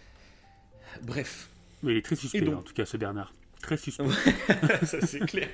Bref. 1.02 1.48
Mais 1.82 1.92
il 1.92 1.96
est 1.98 2.02
très 2.04 2.16
suspect, 2.16 2.42
donc- 2.42 2.58
en 2.58 2.62
tout 2.62 2.74
cas, 2.74 2.84
ce 2.84 2.96
Bernard. 2.98 3.32
Très 3.62 3.76
suspect. 3.78 4.04
ça 4.84 5.00
c'est 5.06 5.20
clair. 5.20 5.48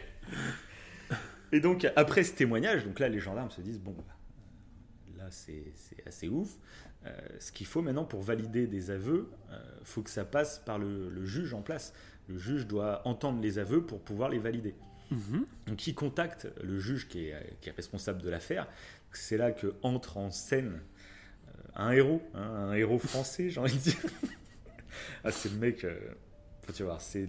Et 1.53 1.61
donc 1.61 1.87
après 1.97 2.25
ce 2.25 2.33
témoignage, 2.35 2.85
donc 2.85 2.99
là 2.99 3.09
les 3.09 3.21
gendarmes 3.21 3.51
se 3.51 3.61
disent 3.61 3.79
bon, 3.81 3.93
bah, 3.97 4.05
là 5.17 5.27
c'est 5.31 5.73
assez 6.07 6.29
ouf. 6.29 6.51
Euh, 7.07 7.11
ce 7.39 7.53
qu'il 7.53 7.67
faut 7.67 7.83
maintenant 7.83 8.05
pour 8.05 8.23
valider 8.23 8.67
des 8.67 8.91
aveux, 8.91 9.31
euh, 9.51 9.59
faut 9.85 10.03
que 10.03 10.11
ça 10.11 10.25
passe 10.25 10.59
par 10.59 10.79
le, 10.79 11.09
le 11.09 11.25
juge 11.25 11.55
en 11.55 11.63
place. 11.63 11.93
Le 12.29 12.39
juge 12.39 12.67
doit 12.67 13.07
entendre 13.07 13.41
les 13.41 13.59
aveux 13.59 13.83
pour 13.83 14.01
pouvoir 14.01 14.29
les 14.29 14.39
valider. 14.39 14.75
Mhm. 15.11 15.47
Donc 15.67 15.87
il 15.87 15.95
contacte 15.95 16.49
le 16.63 16.79
juge 16.79 17.09
qui 17.09 17.27
est, 17.27 17.57
qui 17.61 17.69
est 17.69 17.73
responsable 17.73 18.23
de 18.23 18.31
l'affaire. 18.31 18.67
C'est 19.13 19.37
là 19.39 19.51
que 19.51 19.75
entre 19.83 20.19
en 20.19 20.31
scène 20.31 20.81
euh, 21.49 21.53
un 21.77 21.93
héros, 21.93 22.23
hein, 22.35 22.41
un 22.41 22.73
héros 22.75 22.99
français, 22.99 23.49
j'ai 23.49 23.61
envie 23.61 23.77
de 23.77 23.83
dire. 23.83 23.97
ah, 25.25 25.31
c'est 25.31 25.51
le 25.51 25.57
mec, 25.57 25.85
euh, 25.85 25.99
faut 26.63 26.73
tu 26.73 26.83
voir, 26.83 27.01
c'est 27.01 27.29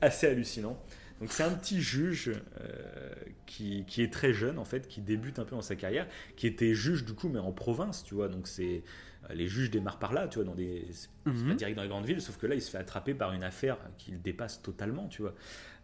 assez 0.00 0.26
hallucinant. 0.26 0.82
Donc 1.20 1.32
c'est 1.32 1.42
un 1.44 1.52
petit 1.54 1.80
juge 1.80 2.30
euh, 2.60 3.14
qui, 3.46 3.84
qui 3.86 4.02
est 4.02 4.12
très 4.12 4.34
jeune 4.34 4.58
en 4.58 4.64
fait, 4.66 4.86
qui 4.86 5.00
débute 5.00 5.38
un 5.38 5.44
peu 5.44 5.56
dans 5.56 5.62
sa 5.62 5.74
carrière, 5.76 6.06
qui 6.36 6.46
était 6.46 6.74
juge 6.74 7.04
du 7.04 7.14
coup 7.14 7.28
mais 7.28 7.38
en 7.38 7.52
province, 7.52 8.04
tu 8.04 8.14
vois. 8.14 8.28
Donc 8.28 8.46
c'est 8.48 8.82
euh, 9.30 9.34
les 9.34 9.48
juges 9.48 9.70
démarrent 9.70 9.98
par 9.98 10.12
là, 10.12 10.28
tu 10.28 10.36
vois, 10.36 10.44
dans 10.44 10.54
des 10.54 10.86
c'est 10.92 11.08
pas 11.24 11.30
Mhm. 11.30 11.54
direct 11.54 11.76
dans 11.76 11.82
les 11.82 11.88
grandes 11.88 12.04
villes, 12.06 12.20
sauf 12.20 12.36
que 12.36 12.46
là 12.46 12.54
il 12.54 12.60
se 12.62 12.70
fait 12.70 12.78
attraper 12.78 13.14
par 13.14 13.32
une 13.32 13.44
affaire 13.44 13.78
qui 13.98 14.10
le 14.12 14.18
dépasse 14.18 14.60
totalement, 14.62 15.08
tu 15.08 15.22
vois. 15.22 15.34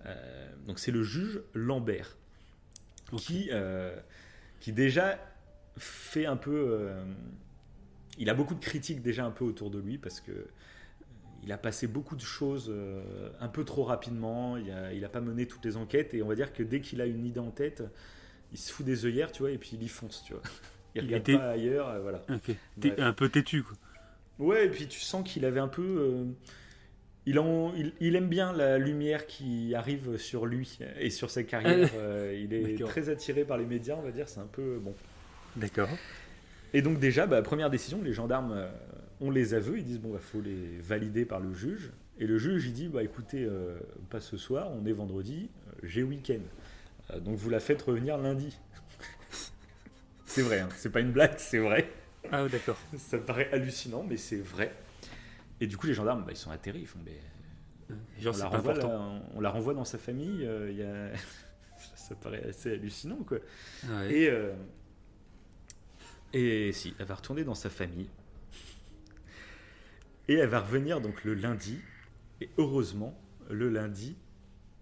Euh, 0.06 0.48
donc 0.66 0.78
c'est 0.78 0.90
le 0.92 1.02
juge 1.02 1.40
Lambert 1.54 2.16
qui 3.16 3.48
euh, 3.52 3.96
qui 4.60 4.72
déjà 4.72 5.18
fait 5.78 6.26
un 6.26 6.36
peu, 6.36 6.90
il 8.18 8.28
a 8.28 8.34
beaucoup 8.34 8.54
de 8.54 8.60
critiques 8.60 9.00
déjà 9.02 9.24
un 9.24 9.30
peu 9.30 9.44
autour 9.44 9.70
de 9.70 9.78
lui 9.78 9.96
parce 9.98 10.20
que 10.20 10.32
il 11.44 11.50
a 11.52 11.58
passé 11.58 11.86
beaucoup 11.86 12.14
de 12.16 12.20
choses 12.20 12.68
euh, 12.70 13.02
un 13.40 13.48
peu 13.48 13.64
trop 13.64 13.82
rapidement. 13.84 14.56
Il 14.56 14.70
a, 14.70 14.92
il 14.92 15.04
a 15.04 15.08
pas 15.08 15.20
mené 15.20 15.46
toutes 15.46 15.64
les 15.64 15.76
enquêtes 15.76 16.14
et 16.14 16.22
on 16.22 16.28
va 16.28 16.34
dire 16.34 16.52
que 16.52 16.62
dès 16.62 16.80
qu'il 16.80 17.00
a 17.00 17.06
une 17.06 17.26
idée 17.26 17.40
en 17.40 17.50
tête, 17.50 17.82
il 18.52 18.58
se 18.58 18.72
fout 18.72 18.84
des 18.86 19.04
œillères, 19.06 19.32
tu 19.32 19.40
vois, 19.42 19.50
et 19.50 19.58
puis 19.58 19.70
il 19.74 19.82
y 19.82 19.88
fonce, 19.88 20.22
tu 20.26 20.34
vois. 20.34 20.42
Il, 20.94 21.02
Il 21.02 21.06
regarde 21.06 21.22
était- 21.28 21.38
pas 21.38 21.50
ailleurs, 21.50 21.88
euh, 21.88 22.00
voilà. 22.00 22.22
Ok. 22.30 22.54
T'es 22.80 22.90
Bref. 22.90 23.00
un 23.00 23.12
peu 23.12 23.28
têtu, 23.28 23.62
quoi. 23.62 23.76
Ouais, 24.38 24.66
et 24.66 24.68
puis 24.68 24.86
tu 24.88 25.00
sens 25.00 25.28
qu'il 25.28 25.44
avait 25.44 25.60
un 25.60 25.68
peu. 25.68 25.82
euh, 25.82 26.24
il, 27.26 27.38
en- 27.38 27.72
il, 27.74 27.92
il 28.00 28.14
aime 28.16 28.28
bien 28.28 28.52
la 28.52 28.78
lumière 28.78 29.26
qui 29.26 29.74
arrive 29.74 30.16
sur 30.18 30.44
lui 30.46 30.78
et 31.00 31.10
sur 31.10 31.30
sa 31.30 31.42
carrière. 31.44 31.88
Il 32.34 32.52
est 32.52 32.84
très 32.84 33.08
attiré 33.08 33.44
par 33.44 33.56
les 33.58 33.64
médias, 33.66 33.94
on 33.96 34.02
va 34.02 34.10
dire. 34.10 34.28
C'est 34.28 34.40
un 34.40 34.46
peu 34.50 34.78
bon. 34.80 34.94
D'accord. 35.56 35.88
Et 36.74 36.82
donc 36.82 36.98
déjà, 36.98 37.26
bah, 37.26 37.40
première 37.42 37.70
décision, 37.70 38.00
les 38.02 38.12
gendarmes 38.12 38.66
ont 39.22 39.30
les 39.30 39.54
aveux, 39.54 39.78
ils 39.78 39.84
disent 39.84 40.00
bon, 40.00 40.12
bah, 40.12 40.18
faut 40.20 40.40
les 40.40 40.78
valider 40.80 41.24
par 41.24 41.40
le 41.40 41.54
juge. 41.54 41.92
Et 42.18 42.26
le 42.26 42.38
juge, 42.38 42.66
il 42.66 42.72
dit 42.72 42.88
bah 42.88 43.02
écoutez, 43.02 43.44
euh, 43.44 43.78
pas 44.10 44.20
ce 44.20 44.36
soir, 44.36 44.70
on 44.70 44.84
est 44.84 44.92
vendredi, 44.92 45.48
euh, 45.66 45.72
j'ai 45.82 46.02
week-end. 46.02 46.40
Euh, 47.10 47.20
donc 47.20 47.36
vous 47.36 47.48
la 47.48 47.60
faites 47.60 47.80
revenir 47.82 48.18
lundi. 48.18 48.58
c'est 50.26 50.42
vrai, 50.42 50.60
hein, 50.60 50.68
c'est 50.76 50.90
pas 50.90 51.00
une 51.00 51.12
blague, 51.12 51.38
c'est 51.38 51.58
vrai. 51.58 51.90
Ah, 52.30 52.46
d'accord. 52.48 52.78
Ça 52.98 53.18
paraît 53.18 53.50
hallucinant, 53.52 54.04
mais 54.08 54.16
c'est 54.16 54.40
vrai. 54.40 54.74
Et 55.60 55.66
du 55.66 55.76
coup, 55.76 55.86
les 55.86 55.94
gendarmes, 55.94 56.24
bah, 56.24 56.32
ils 56.32 56.36
sont 56.36 56.50
atterrés, 56.50 56.80
ils 56.80 56.86
font 56.86 57.00
mais 57.04 57.18
Genre, 58.18 58.34
on, 58.34 58.38
la 58.38 58.46
renvoie, 58.46 59.20
on 59.34 59.40
la 59.40 59.50
renvoie 59.50 59.74
dans 59.74 59.84
sa 59.84 59.98
famille. 59.98 60.48
il 60.68 60.76
y 60.76 60.82
a... 60.82 61.10
ça 61.94 62.14
paraît 62.14 62.42
assez 62.48 62.72
hallucinant, 62.72 63.18
quoi. 63.26 63.38
Et, 64.08 64.30
et 66.32 66.72
si, 66.72 66.94
elle 66.98 67.06
va 67.06 67.16
retourner 67.16 67.44
dans 67.44 67.54
sa 67.54 67.68
famille. 67.68 68.08
Et 70.28 70.34
elle 70.34 70.48
va 70.48 70.60
revenir 70.60 71.00
donc 71.00 71.24
le 71.24 71.34
lundi. 71.34 71.78
Et 72.40 72.50
heureusement, 72.58 73.18
le 73.50 73.68
lundi, 73.68 74.16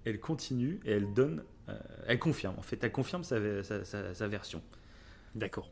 elle 0.05 0.20
continue 0.20 0.80
et 0.84 0.93
elle 0.93 1.12
donne, 1.12 1.45
euh, 1.68 1.78
elle 2.07 2.18
confirme. 2.18 2.55
En 2.59 2.62
fait, 2.62 2.82
elle 2.84 2.93
confirme 2.93 3.24
sa, 3.24 3.62
sa- 3.62 3.84
sa- 3.84 4.14
sa 4.14 4.28
version. 4.28 4.62
D'accord. 5.34 5.70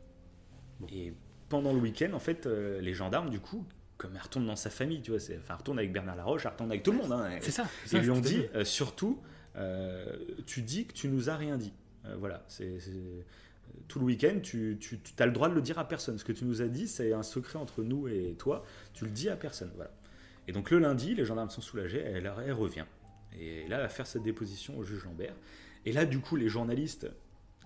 Et 0.91 1.13
pendant 1.49 1.73
le 1.73 1.79
week-end, 1.79 2.13
en 2.13 2.19
fait, 2.19 2.45
euh, 2.45 2.79
les 2.81 2.93
gendarmes, 2.93 3.29
du 3.29 3.39
coup, 3.39 3.65
comme 3.97 4.11
elle 4.15 4.21
retourne 4.21 4.45
dans 4.45 4.55
sa 4.55 4.69
famille, 4.69 5.01
tu 5.01 5.11
vois, 5.11 5.19
enfin, 5.19 5.33
elle 5.49 5.55
retourne 5.55 5.79
avec 5.79 5.91
Bernard 5.91 6.15
Laroche, 6.15 6.45
elle 6.45 6.51
retourne 6.51 6.71
avec 6.71 6.83
tout 6.83 6.91
le 6.91 6.97
monde. 6.99 7.11
hein. 7.11 7.37
C'est 7.41 7.51
ça, 7.51 7.65
Ils 7.85 7.89
ça, 7.89 7.99
lui 7.99 8.09
ont 8.11 8.19
dit, 8.21 8.45
euh, 8.55 8.63
surtout, 8.63 9.19
tu 10.45 10.61
dis 10.61 10.85
que 10.85 10.93
tu 10.93 11.07
nous 11.09 11.29
as 11.29 11.35
rien 11.35 11.57
dit. 11.57 11.73
Voilà, 12.17 12.43
c'est- 12.47 12.79
tout 13.87 13.99
le 13.99 14.05
week-end, 14.05 14.39
tu, 14.41 14.77
tu, 14.79 14.99
as 15.17 15.25
le 15.25 15.31
droit 15.31 15.49
de 15.49 15.55
le 15.55 15.61
dire 15.61 15.79
à 15.79 15.87
personne. 15.87 16.17
Ce 16.17 16.23
que 16.23 16.31
tu 16.31 16.45
nous 16.45 16.61
as 16.61 16.67
dit, 16.67 16.87
c'est 16.87 17.11
un 17.11 17.23
secret 17.23 17.57
entre 17.57 17.83
nous 17.83 18.07
et 18.07 18.35
toi. 18.37 18.63
Tu 18.93 19.05
le 19.05 19.11
dis 19.11 19.29
à 19.29 19.35
personne. 19.35 19.71
Voilà. 19.75 19.91
Et 20.47 20.51
donc 20.51 20.71
le 20.71 20.79
lundi, 20.79 21.15
les 21.15 21.25
gendarmes 21.25 21.49
sont 21.49 21.61
soulagés. 21.61 21.99
Elle, 21.99 22.29
revient. 22.29 22.85
Et 23.37 23.67
là, 23.67 23.77
elle 23.77 23.83
va 23.83 23.89
faire 23.89 24.07
sa 24.07 24.19
déposition 24.19 24.77
au 24.77 24.83
juge 24.83 25.03
Lambert. 25.05 25.35
Et 25.85 25.91
là, 25.91 26.05
du 26.05 26.19
coup, 26.19 26.35
les 26.35 26.49
journalistes 26.49 27.07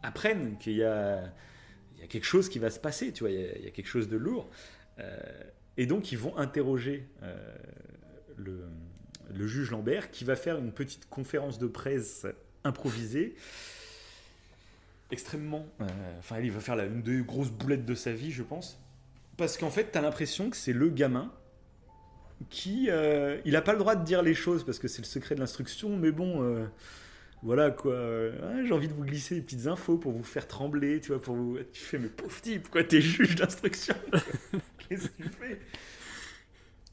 apprennent 0.01 0.57
qu'il 0.57 0.77
y 0.77 0.83
a, 0.83 1.33
quelque 2.09 2.25
chose 2.25 2.49
qui 2.49 2.59
va 2.59 2.69
se 2.69 2.79
passer. 2.79 3.11
Tu 3.11 3.23
vois, 3.23 3.31
il 3.31 3.63
y 3.63 3.67
a, 3.67 3.71
quelque 3.71 3.87
chose 3.87 4.07
de 4.07 4.17
lourd. 4.17 4.49
Euh, 4.99 5.17
et 5.77 5.85
donc, 5.85 6.11
ils 6.11 6.17
vont 6.17 6.37
interroger 6.37 7.07
euh, 7.21 7.35
le 8.37 9.47
juge 9.47 9.71
Lambert, 9.71 10.11
qui 10.11 10.23
va 10.23 10.35
faire 10.35 10.57
une 10.57 10.71
petite 10.71 11.09
conférence 11.09 11.59
de 11.59 11.67
presse 11.67 12.27
improvisée 12.63 13.35
extrêmement. 15.13 15.65
euh, 15.81 15.85
Enfin, 16.19 16.39
il 16.41 16.51
va 16.51 16.59
faire 16.59 16.75
la, 16.75 16.85
une 16.85 17.01
des 17.01 17.21
grosses 17.21 17.51
boulettes 17.51 17.85
de 17.85 17.95
sa 17.95 18.11
vie, 18.13 18.31
je 18.31 18.43
pense. 18.43 18.79
Parce 19.37 19.57
qu'en 19.57 19.69
fait, 19.71 19.85
t'as 19.91 20.01
l'impression 20.01 20.49
que 20.49 20.57
c'est 20.57 20.73
le 20.73 20.89
gamin 20.89 21.31
qui. 22.49 22.87
euh, 22.89 23.37
il 23.45 23.55
a 23.55 23.61
pas 23.61 23.73
le 23.73 23.79
droit 23.79 23.95
de 23.95 24.03
dire 24.03 24.21
les 24.21 24.33
choses 24.33 24.65
parce 24.65 24.79
que 24.79 24.87
c'est 24.87 25.01
le 25.01 25.07
secret 25.07 25.35
de 25.35 25.39
l'instruction, 25.39 25.95
mais 25.97 26.11
bon. 26.11 26.43
euh, 26.43 26.65
voilà 27.43 27.71
quoi, 27.71 27.93
ouais, 27.93 28.65
j'ai 28.65 28.73
envie 28.73 28.87
de 28.87 28.93
vous 28.93 29.03
glisser 29.03 29.35
des 29.35 29.41
petites 29.41 29.67
infos 29.67 29.97
pour 29.97 30.13
vous 30.13 30.23
faire 30.23 30.47
trembler, 30.47 31.01
tu 31.01 31.09
vois, 31.11 31.21
pour 31.21 31.35
vous. 31.35 31.57
Tu 31.73 31.81
fais, 31.83 31.99
mais 31.99 32.07
pauvre 32.07 32.39
type, 32.41 32.69
quoi, 32.69 32.83
t'es 32.85 33.01
juge 33.01 33.35
d'instruction? 33.35 33.95
Qu'est-ce 34.89 35.09
que 35.09 35.23
tu 35.23 35.29
fais? 35.29 35.59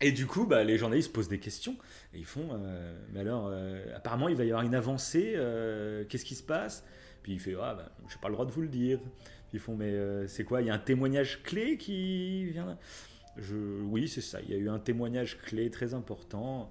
Et 0.01 0.12
du 0.12 0.27
coup, 0.27 0.47
bah, 0.47 0.64
les 0.64 0.79
journalistes 0.79 1.12
posent 1.12 1.29
des 1.29 1.39
questions 1.39 1.77
et 2.14 2.18
ils 2.18 2.25
font, 2.25 2.49
euh, 2.53 2.99
mais 3.12 3.21
alors, 3.21 3.49
euh, 3.53 3.85
apparemment, 3.95 4.29
il 4.29 4.37
va 4.37 4.45
y 4.45 4.51
avoir 4.51 4.64
une 4.64 4.75
avancée, 4.75 5.35
euh, 5.37 6.05
qu'est-ce 6.09 6.25
qui 6.25 6.35
se 6.35 6.43
passe? 6.43 6.85
Puis 7.23 7.33
il 7.33 7.41
fait, 7.41 7.55
ah, 7.61 7.75
bah, 7.75 7.91
j'ai 8.09 8.18
pas 8.21 8.29
le 8.29 8.35
droit 8.35 8.47
de 8.47 8.51
vous 8.53 8.62
le 8.62 8.68
dire. 8.68 8.99
Puis 8.99 9.59
ils 9.59 9.61
font, 9.61 9.77
mais 9.77 9.91
euh, 9.91 10.27
c'est 10.29 10.45
quoi? 10.45 10.61
Il 10.62 10.66
y 10.68 10.71
a 10.71 10.75
un 10.75 10.79
témoignage 10.79 11.43
clé 11.43 11.77
qui 11.77 12.45
vient 12.47 12.79
je, 13.37 13.57
Oui, 13.85 14.09
c'est 14.09 14.21
ça, 14.21 14.41
il 14.43 14.51
y 14.51 14.55
a 14.55 14.57
eu 14.59 14.68
un 14.68 14.79
témoignage 14.79 15.39
clé 15.39 15.71
très 15.71 15.95
important. 15.95 16.71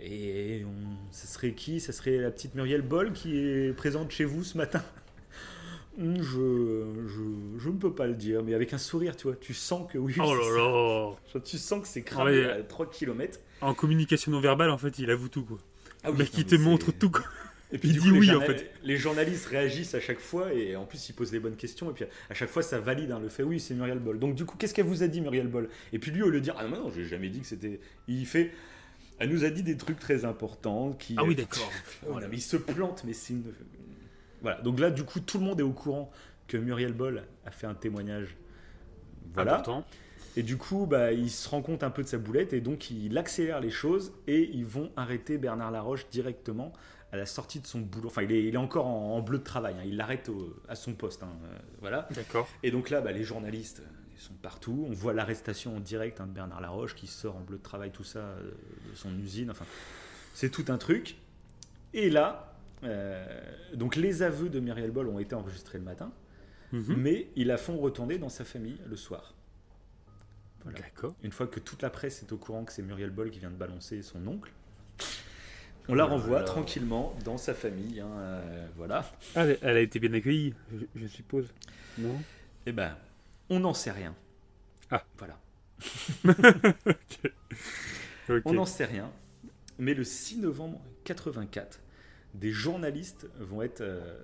Et 0.00 0.64
on, 0.64 1.12
ce 1.12 1.26
serait 1.26 1.52
qui? 1.52 1.78
Ce 1.80 1.92
serait 1.92 2.16
la 2.18 2.30
petite 2.30 2.54
Muriel 2.54 2.82
Boll 2.82 3.12
qui 3.12 3.36
est 3.38 3.76
présente 3.76 4.10
chez 4.10 4.24
vous 4.24 4.42
ce 4.44 4.56
matin? 4.56 4.82
Je, 5.98 6.22
je, 6.22 7.58
je 7.58 7.68
ne 7.68 7.76
peux 7.76 7.94
pas 7.94 8.06
le 8.06 8.14
dire, 8.14 8.42
mais 8.42 8.54
avec 8.54 8.72
un 8.72 8.78
sourire, 8.78 9.14
tu 9.14 9.24
vois, 9.26 9.36
tu 9.36 9.52
sens 9.52 9.86
que 9.92 9.98
oui. 9.98 10.14
Oh 10.18 10.34
là 10.34 10.40
ça. 11.22 11.34
là. 11.38 11.40
Tu 11.40 11.58
sens 11.58 11.82
que 11.82 11.86
c'est 11.86 12.00
cramé 12.02 12.30
Ouais. 12.30 12.50
à 12.50 12.62
3 12.62 12.88
km. 12.90 13.38
En 13.60 13.74
communication 13.74 14.32
non 14.32 14.40
verbale, 14.40 14.70
en 14.70 14.78
fait, 14.78 14.98
il 14.98 15.10
avoue 15.10 15.28
tout, 15.28 15.44
quoi. 15.44 15.58
Ah 16.02 16.10
oui, 16.10 16.16
le 16.16 16.24
mec, 16.24 16.32
non, 16.32 16.38
il 16.38 16.44
mais 16.44 16.50
te 16.50 16.54
montre 16.62 16.92
tout, 16.92 17.10
quoi. 17.10 17.24
Et 17.72 17.78
puis 17.78 17.88
il 17.88 17.92
du 17.94 18.00
dit 18.00 18.08
coup, 18.08 18.12
les 18.14 18.20
oui, 18.20 18.30
en 18.30 18.32
journa- 18.34 18.46
fait. 18.46 18.70
Les 18.84 18.96
journalistes 18.96 19.46
réagissent 19.46 19.94
à 19.94 20.00
chaque 20.00 20.18
fois 20.20 20.52
et 20.52 20.76
en 20.76 20.84
plus 20.84 21.08
ils 21.08 21.14
posent 21.14 21.32
les 21.32 21.40
bonnes 21.40 21.56
questions 21.56 21.90
et 21.90 21.94
puis 21.94 22.04
à 22.30 22.34
chaque 22.34 22.50
fois 22.50 22.62
ça 22.62 22.78
valide 22.78 23.10
hein, 23.12 23.18
le 23.20 23.28
fait 23.30 23.42
oui 23.42 23.58
c'est 23.60 23.74
Muriel 23.74 23.98
Boll. 23.98 24.18
Donc 24.18 24.34
du 24.34 24.44
coup 24.44 24.56
qu'est-ce 24.58 24.74
qu'elle 24.74 24.84
vous 24.86 25.02
a 25.02 25.08
dit 25.08 25.20
Muriel 25.22 25.48
Boll? 25.48 25.68
Et 25.92 25.98
puis 25.98 26.10
lui 26.10 26.22
au 26.22 26.28
lieu 26.28 26.38
de 26.40 26.44
dire 26.44 26.54
ah 26.58 26.68
non 26.68 26.76
non 26.84 26.90
j'ai 26.94 27.04
jamais 27.04 27.28
dit 27.30 27.40
que 27.40 27.46
c'était 27.46 27.80
il 28.08 28.26
fait 28.26 28.50
elle 29.18 29.30
nous 29.30 29.44
a 29.44 29.50
dit 29.50 29.62
des 29.62 29.76
trucs 29.76 29.98
très 30.00 30.24
importants 30.24 30.92
qui 30.92 31.14
Ah 31.16 31.24
oui, 31.24 31.34
d'accord. 31.36 31.70
Oh, 32.08 32.18
mais 32.28 32.36
il 32.36 32.40
se 32.42 32.56
plante 32.56 33.04
mais 33.06 33.12
c'est 33.14 33.32
une 33.34 33.44
voilà 34.42 34.60
donc 34.60 34.78
là 34.80 34.90
du 34.90 35.04
coup 35.04 35.20
tout 35.20 35.38
le 35.38 35.44
monde 35.44 35.58
est 35.60 35.64
au 35.64 35.72
courant 35.72 36.10
que 36.48 36.56
Muriel 36.58 36.92
Boll 36.92 37.22
a 37.46 37.50
fait 37.50 37.66
un 37.66 37.74
témoignage 37.74 38.36
voilà 39.34 39.54
Important. 39.54 39.86
et 40.36 40.42
du 40.42 40.56
coup, 40.58 40.84
bah, 40.86 41.12
il 41.12 41.30
se 41.30 41.48
rend 41.48 41.62
compte 41.62 41.82
un 41.82 41.90
peu 41.90 42.02
de 42.02 42.08
sa 42.08 42.18
boulette 42.18 42.52
et 42.52 42.60
donc 42.60 42.90
il 42.90 43.16
accélère 43.16 43.60
les 43.60 43.70
choses 43.70 44.12
et 44.26 44.50
ils 44.52 44.66
vont 44.66 44.90
arrêter 44.96 45.38
Bernard 45.38 45.70
Laroche 45.70 46.06
directement 46.10 46.72
à 47.12 47.16
la 47.16 47.26
sortie 47.26 47.60
de 47.60 47.66
son 47.66 47.80
boulot. 47.80 48.08
Enfin, 48.08 48.22
il 48.22 48.32
est, 48.32 48.44
il 48.44 48.54
est 48.54 48.58
encore 48.58 48.86
en, 48.86 49.16
en 49.16 49.20
bleu 49.20 49.38
de 49.38 49.44
travail. 49.44 49.74
hein. 49.78 49.82
Il 49.84 49.96
l'arrête 49.96 50.30
à 50.68 50.74
son 50.74 50.94
poste. 50.94 51.22
hein. 51.22 51.28
Euh, 51.44 51.58
voilà. 51.80 52.08
D'accord. 52.14 52.48
Et 52.62 52.70
donc 52.70 52.88
là, 52.90 53.00
bah, 53.00 53.12
les 53.12 53.22
journalistes 53.22 53.80
euh, 53.80 53.88
ils 54.14 54.20
sont 54.20 54.34
partout. 54.34 54.86
On 54.88 54.92
voit 54.92 55.12
l'arrestation 55.12 55.76
en 55.76 55.80
direct 55.80 56.20
hein, 56.20 56.26
de 56.26 56.32
Bernard 56.32 56.60
Laroche 56.60 56.94
qui 56.94 57.06
sort 57.06 57.36
en 57.36 57.40
bleu 57.40 57.58
de 57.58 57.62
travail, 57.62 57.90
tout 57.90 58.04
ça, 58.04 58.20
euh, 58.20 58.50
de 58.90 58.96
son 58.96 59.16
usine. 59.18 59.50
Enfin, 59.50 59.66
c'est 60.34 60.50
tout 60.50 60.64
un 60.68 60.78
truc. 60.78 61.16
Et 61.92 62.08
là, 62.08 62.54
euh, 62.84 63.26
donc 63.74 63.96
les 63.96 64.22
aveux 64.22 64.48
de 64.48 64.58
Muriel 64.60 64.90
Boll 64.90 65.08
ont 65.08 65.18
été 65.18 65.34
enregistrés 65.34 65.78
le 65.78 65.84
matin, 65.84 66.10
Mhm. 66.72 66.94
mais 66.96 67.28
ils 67.36 67.46
la 67.48 67.58
font 67.58 67.76
retourner 67.78 68.16
dans 68.16 68.30
sa 68.30 68.44
famille 68.44 68.78
le 68.88 68.96
soir. 68.96 69.34
Voilà. 70.64 70.78
D'accord. 70.78 71.14
Une 71.22 71.32
fois 71.32 71.46
que 71.46 71.60
toute 71.60 71.82
la 71.82 71.90
presse 71.90 72.22
est 72.22 72.32
au 72.32 72.38
courant 72.38 72.64
que 72.64 72.72
c'est 72.72 72.82
Muriel 72.82 73.10
Boll 73.10 73.30
qui 73.30 73.40
vient 73.40 73.50
de 73.50 73.56
balancer 73.56 74.00
son 74.02 74.26
oncle, 74.26 74.50
on 75.88 75.94
la 75.94 76.04
renvoie 76.04 76.38
Alors. 76.38 76.48
tranquillement 76.48 77.14
dans 77.24 77.38
sa 77.38 77.54
famille. 77.54 78.00
hein, 78.00 78.08
euh, 78.18 78.66
voilà. 78.76 79.04
Ah, 79.34 79.44
elle, 79.44 79.58
elle 79.62 79.76
a 79.76 79.80
été 79.80 79.98
bien 79.98 80.12
accueillie, 80.14 80.54
je, 80.72 80.84
je 80.94 81.06
suppose. 81.06 81.46
Non? 81.98 82.20
Eh 82.66 82.72
ben, 82.72 82.96
on 83.50 83.60
n'en 83.60 83.74
sait 83.74 83.90
rien. 83.90 84.14
Ah. 84.90 85.04
Voilà. 85.18 85.38
On 88.44 88.52
n'en 88.54 88.66
sait 88.66 88.84
rien. 88.84 89.10
Mais 89.78 89.94
le 89.94 90.04
6 90.04 90.38
novembre 90.38 90.80
84, 91.04 91.80
des 92.34 92.50
journalistes 92.50 93.28
vont 93.38 93.62
être 93.62 93.80
euh, 93.80 94.18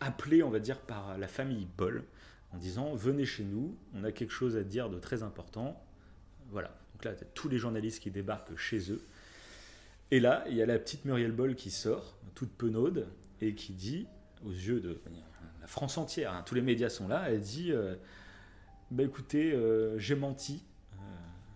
appelés, 0.00 0.42
on 0.42 0.50
va 0.50 0.58
dire, 0.60 0.80
par 0.80 1.18
la 1.18 1.28
famille 1.28 1.66
Boll 1.76 2.04
en 2.52 2.56
disant 2.58 2.94
Venez 2.94 3.26
chez 3.26 3.44
nous, 3.44 3.76
on 3.94 4.04
a 4.04 4.12
quelque 4.12 4.32
chose 4.32 4.56
à 4.56 4.62
dire 4.62 4.88
de 4.88 4.98
très 4.98 5.22
important. 5.22 5.80
Voilà. 6.50 6.68
Donc 6.94 7.04
là, 7.04 7.12
tu 7.14 7.24
as 7.24 7.26
tous 7.34 7.48
les 7.48 7.58
journalistes 7.58 8.00
qui 8.02 8.10
débarquent 8.10 8.56
chez 8.56 8.90
eux. 8.90 9.02
Et 10.10 10.20
là, 10.20 10.44
il 10.48 10.56
y 10.56 10.62
a 10.62 10.66
la 10.66 10.78
petite 10.78 11.04
Muriel 11.04 11.32
Boll 11.32 11.54
qui 11.56 11.70
sort, 11.70 12.16
toute 12.34 12.50
penaude, 12.50 13.08
et 13.40 13.54
qui 13.54 13.72
dit, 13.72 14.06
aux 14.44 14.52
yeux 14.52 14.80
de 14.80 15.00
la 15.60 15.66
France 15.66 15.98
entière, 15.98 16.32
hein, 16.32 16.44
tous 16.46 16.54
les 16.54 16.62
médias 16.62 16.88
sont 16.88 17.08
là, 17.08 17.24
elle 17.28 17.40
dit 17.40 17.72
euh, 17.72 17.96
Bah 18.92 19.02
écoutez, 19.02 19.52
euh, 19.52 19.98
j'ai 19.98 20.14
menti, 20.14 20.62
Euh, 20.94 20.98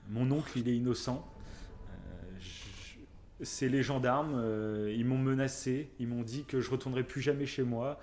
mon 0.08 0.30
oncle 0.32 0.58
il 0.58 0.68
est 0.68 0.76
innocent, 0.76 1.24
Euh, 1.88 2.38
c'est 3.42 3.68
les 3.68 3.82
gendarmes, 3.84 4.44
ils 4.88 5.04
m'ont 5.04 5.16
menacé, 5.16 5.90
ils 6.00 6.08
m'ont 6.08 6.22
dit 6.22 6.44
que 6.44 6.60
je 6.60 6.70
retournerai 6.70 7.04
plus 7.04 7.22
jamais 7.22 7.46
chez 7.46 7.62
moi, 7.62 7.98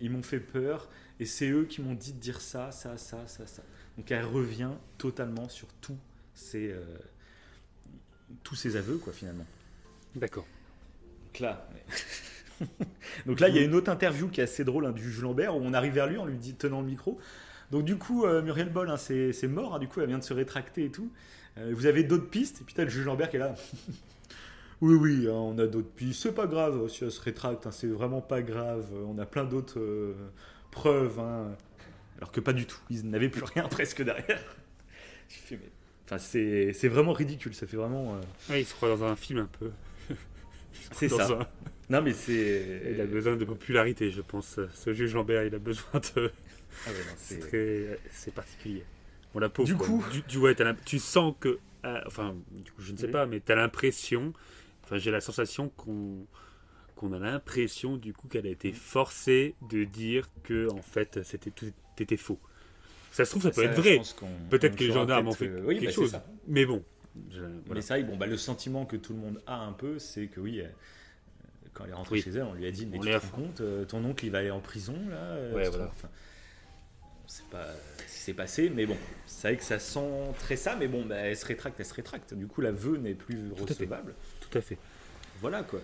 ils 0.00 0.10
m'ont 0.10 0.22
fait 0.22 0.40
peur, 0.40 0.88
et 1.20 1.26
c'est 1.26 1.50
eux 1.50 1.64
qui 1.64 1.82
m'ont 1.82 1.94
dit 1.94 2.12
de 2.12 2.20
dire 2.20 2.40
ça, 2.40 2.70
ça, 2.70 2.96
ça, 2.96 3.26
ça. 3.26 3.62
Donc 3.98 4.10
elle 4.10 4.24
revient 4.24 4.72
totalement 4.96 5.48
sur 5.48 5.68
tous 5.80 5.98
ces, 6.34 6.74
tous 8.42 8.54
ces 8.54 8.76
aveux, 8.76 8.96
quoi, 8.98 9.12
finalement. 9.12 9.46
D'accord. 10.14 10.46
Donc 11.26 11.40
là, 11.40 11.68
donc 13.26 13.40
là, 13.40 13.48
il 13.48 13.56
y 13.56 13.58
a 13.58 13.62
une 13.62 13.74
autre 13.74 13.90
interview 13.90 14.28
qui 14.28 14.40
est 14.40 14.44
assez 14.44 14.64
drôle 14.64 14.86
hein, 14.86 14.92
du 14.92 15.02
juge 15.02 15.22
Lambert 15.22 15.56
où 15.56 15.60
on 15.60 15.72
arrive 15.72 15.94
vers 15.94 16.06
lui, 16.06 16.18
on 16.18 16.26
lui 16.26 16.38
dit 16.38 16.54
tenant 16.54 16.80
le 16.80 16.86
micro. 16.86 17.18
Donc 17.70 17.84
du 17.84 17.96
coup, 17.96 18.24
euh, 18.24 18.42
Muriel 18.42 18.70
Boll, 18.70 18.90
hein, 18.90 18.96
c'est 18.96 19.48
mort, 19.48 19.74
hein, 19.74 19.78
du 19.78 19.88
coup, 19.88 20.00
elle 20.00 20.08
vient 20.08 20.18
de 20.18 20.24
se 20.24 20.34
rétracter 20.34 20.84
et 20.84 20.90
tout. 20.90 21.10
Euh, 21.58 21.72
vous 21.74 21.86
avez 21.86 22.04
d'autres 22.04 22.28
pistes? 22.28 22.60
Et 22.60 22.64
puis 22.64 22.74
t'as 22.74 22.84
le 22.84 22.90
juge 22.90 23.04
Lambert 23.04 23.30
qui 23.30 23.36
est 23.36 23.40
là. 23.40 23.54
oui, 24.80 24.94
oui, 24.94 25.28
on 25.28 25.58
a 25.58 25.66
d'autres 25.66 25.90
pistes. 25.90 26.22
C'est 26.22 26.34
pas 26.34 26.46
grave 26.46 26.88
si 26.88 27.04
elle 27.04 27.10
se 27.10 27.20
rétracte, 27.20 27.68
c'est 27.70 27.88
vraiment 27.88 28.20
pas 28.20 28.42
grave. 28.42 28.86
On 29.08 29.18
a 29.18 29.26
plein 29.26 29.44
d'autres 29.44 29.80
euh, 29.80 30.14
preuves. 30.70 31.20
Alors 32.16 32.30
que 32.30 32.40
pas 32.40 32.52
du 32.52 32.66
tout, 32.66 32.78
ils 32.90 33.08
n'avaient 33.08 33.28
plus 33.28 33.42
rien 33.42 33.68
presque 33.68 34.02
derrière. 34.02 34.42
J'ai 35.28 35.40
fait, 35.40 35.56
mais- 35.56 35.72
Enfin, 36.06 36.18
c'est 36.18 36.88
vraiment 36.88 37.12
ridicule, 37.12 37.54
ça 37.54 37.66
fait 37.66 37.76
vraiment. 37.76 38.14
euh, 38.16 38.52
Ouais, 38.52 38.60
il 38.62 38.66
se 38.66 38.74
croit 38.74 38.88
dans 38.90 39.04
un 39.04 39.16
film 39.16 39.38
un 39.40 39.46
peu. 39.58 39.70
C'est 40.92 41.08
ça. 41.08 41.26
un- 41.40 41.46
Non, 41.90 42.02
mais 42.02 42.12
c'est. 42.12 42.92
Il 42.94 43.00
a 43.00 43.06
besoin 43.06 43.36
de 43.36 43.44
popularité, 43.44 44.10
je 44.10 44.20
pense. 44.20 44.58
Ce 44.74 44.92
juge 44.92 45.14
Lambert, 45.14 45.44
il 45.44 45.54
a 45.54 45.58
besoin 45.58 46.00
de. 46.16 46.30
Ah 46.86 46.90
ouais, 46.90 46.96
c'est 47.16 47.38
très- 47.38 48.30
particulier. 48.32 48.84
Bon, 49.32 49.40
la 49.40 49.48
pauvre. 49.48 49.66
Du 49.66 49.76
quoi. 49.76 49.86
coup- 49.86 50.04
du, 50.10 50.22
du- 50.22 50.38
ouais, 50.38 50.54
tu 50.84 50.98
sens 50.98 51.34
que. 51.40 51.58
euh, 51.84 52.00
enfin, 52.06 52.34
du 52.50 52.70
coup, 52.72 52.82
je 52.82 52.92
ne 52.92 52.96
sais 52.98 53.06
Oui. 53.06 53.12
pas, 53.12 53.26
mais 53.26 53.40
tu 53.40 53.52
as 53.52 53.54
l'impression. 53.54 54.32
Enfin, 54.84 54.98
j'ai 54.98 55.10
la 55.10 55.20
sensation 55.20 55.68
qu'on 55.70 56.26
qu'on 56.96 57.12
a 57.12 57.18
l'impression 57.18 57.96
du 57.96 58.12
coup 58.12 58.28
qu'elle 58.28 58.46
a 58.46 58.50
été 58.50 58.72
forcée 58.72 59.56
de 59.68 59.82
dire 59.82 60.28
que 60.44 60.70
en 60.70 60.80
fait 60.80 61.20
c'était 61.24 61.50
tout 61.50 61.66
était 61.98 62.16
faux. 62.16 62.38
Ça 63.14 63.24
se 63.24 63.30
trouve 63.30 63.42
ça 63.44 63.50
peut 63.50 63.62
Ça, 63.62 63.70
être 63.70 63.80
vrai. 63.80 64.00
Peut-être 64.50 64.74
que 64.76 64.82
les 64.84 64.92
gendarmes 64.92 65.28
ont 65.28 65.32
fait 65.32 65.46
euh, 65.48 65.62
oui, 65.64 65.74
quelque 65.78 65.86
bah, 65.86 65.92
chose. 65.92 66.10
ça. 66.10 66.26
Mais 66.48 66.66
bon. 66.66 66.82
je- 67.30 67.38
voilà. 67.38 67.52
Mais 67.74 67.80
c'est 67.80 67.94
vrai, 67.94 68.02
bon, 68.02 68.16
bah, 68.16 68.26
le 68.26 68.36
sentiment 68.36 68.84
que 68.86 68.96
tout 68.96 69.12
le 69.12 69.20
monde 69.20 69.40
a 69.46 69.54
un 69.60 69.72
peu, 69.72 70.00
c'est 70.00 70.26
que 70.26 70.40
oui, 70.40 70.60
euh, 70.60 70.64
quand 71.72 71.84
elle 71.84 71.90
est 71.90 71.94
rentrée 71.94 72.16
Oui. 72.16 72.22
chez 72.22 72.30
elle, 72.30 72.42
on 72.42 72.54
lui 72.54 72.66
a 72.66 72.72
dit 72.72 72.86
Mais 72.86 72.98
On 72.98 73.00
tu 73.02 73.10
te 73.10 73.16
rends 73.16 73.28
compte, 73.28 73.60
euh, 73.60 73.84
ton 73.84 74.04
oncle 74.04 74.24
il 74.26 74.30
va 74.32 74.38
aller 74.38 74.50
en 74.50 74.58
prison 74.60 74.96
là 75.08 75.16
euh, 75.16 75.54
Ouais, 75.54 75.68
voilà. 75.68 75.86
enfin, 75.86 76.08
on 77.24 77.28
sait 77.28 77.44
pas 77.52 77.66
ce 77.98 78.04
qui 78.14 78.18
s'est 78.20 78.34
passé, 78.34 78.68
mais 78.74 78.84
bon, 78.84 78.96
c'est 79.26 79.48
vrai 79.48 79.56
que 79.58 79.64
ça 79.64 79.78
sent 79.78 80.10
très 80.40 80.56
ça, 80.56 80.74
mais 80.76 80.88
bon, 80.88 81.06
bah, 81.06 81.14
elle 81.16 81.36
se 81.36 81.46
rétracte, 81.46 81.78
elle 81.78 81.86
se 81.86 81.94
rétracte. 81.94 82.34
Du 82.34 82.48
coup, 82.48 82.60
l'aveu 82.62 82.96
n'est 82.96 83.14
plus 83.14 83.36
Tout 83.50 83.62
à 83.62 83.66
fait. 83.68 83.72
recevable. 83.74 84.14
Tout 84.40 84.58
à 84.58 84.60
fait. 84.60 84.78
Voilà 85.40 85.62
quoi. 85.62 85.80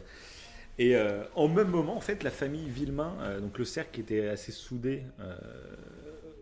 Et 0.78 0.96
euh, 0.96 1.22
en 1.36 1.46
même 1.46 1.68
moment, 1.68 1.96
en 1.96 2.00
fait, 2.00 2.24
la 2.24 2.30
famille 2.32 2.68
Villemain, 2.68 3.38
donc 3.40 3.56
le 3.58 3.64
cercle 3.64 3.90
qui 3.92 4.00
était 4.00 4.26
assez 4.28 4.50
soudé, 4.50 5.02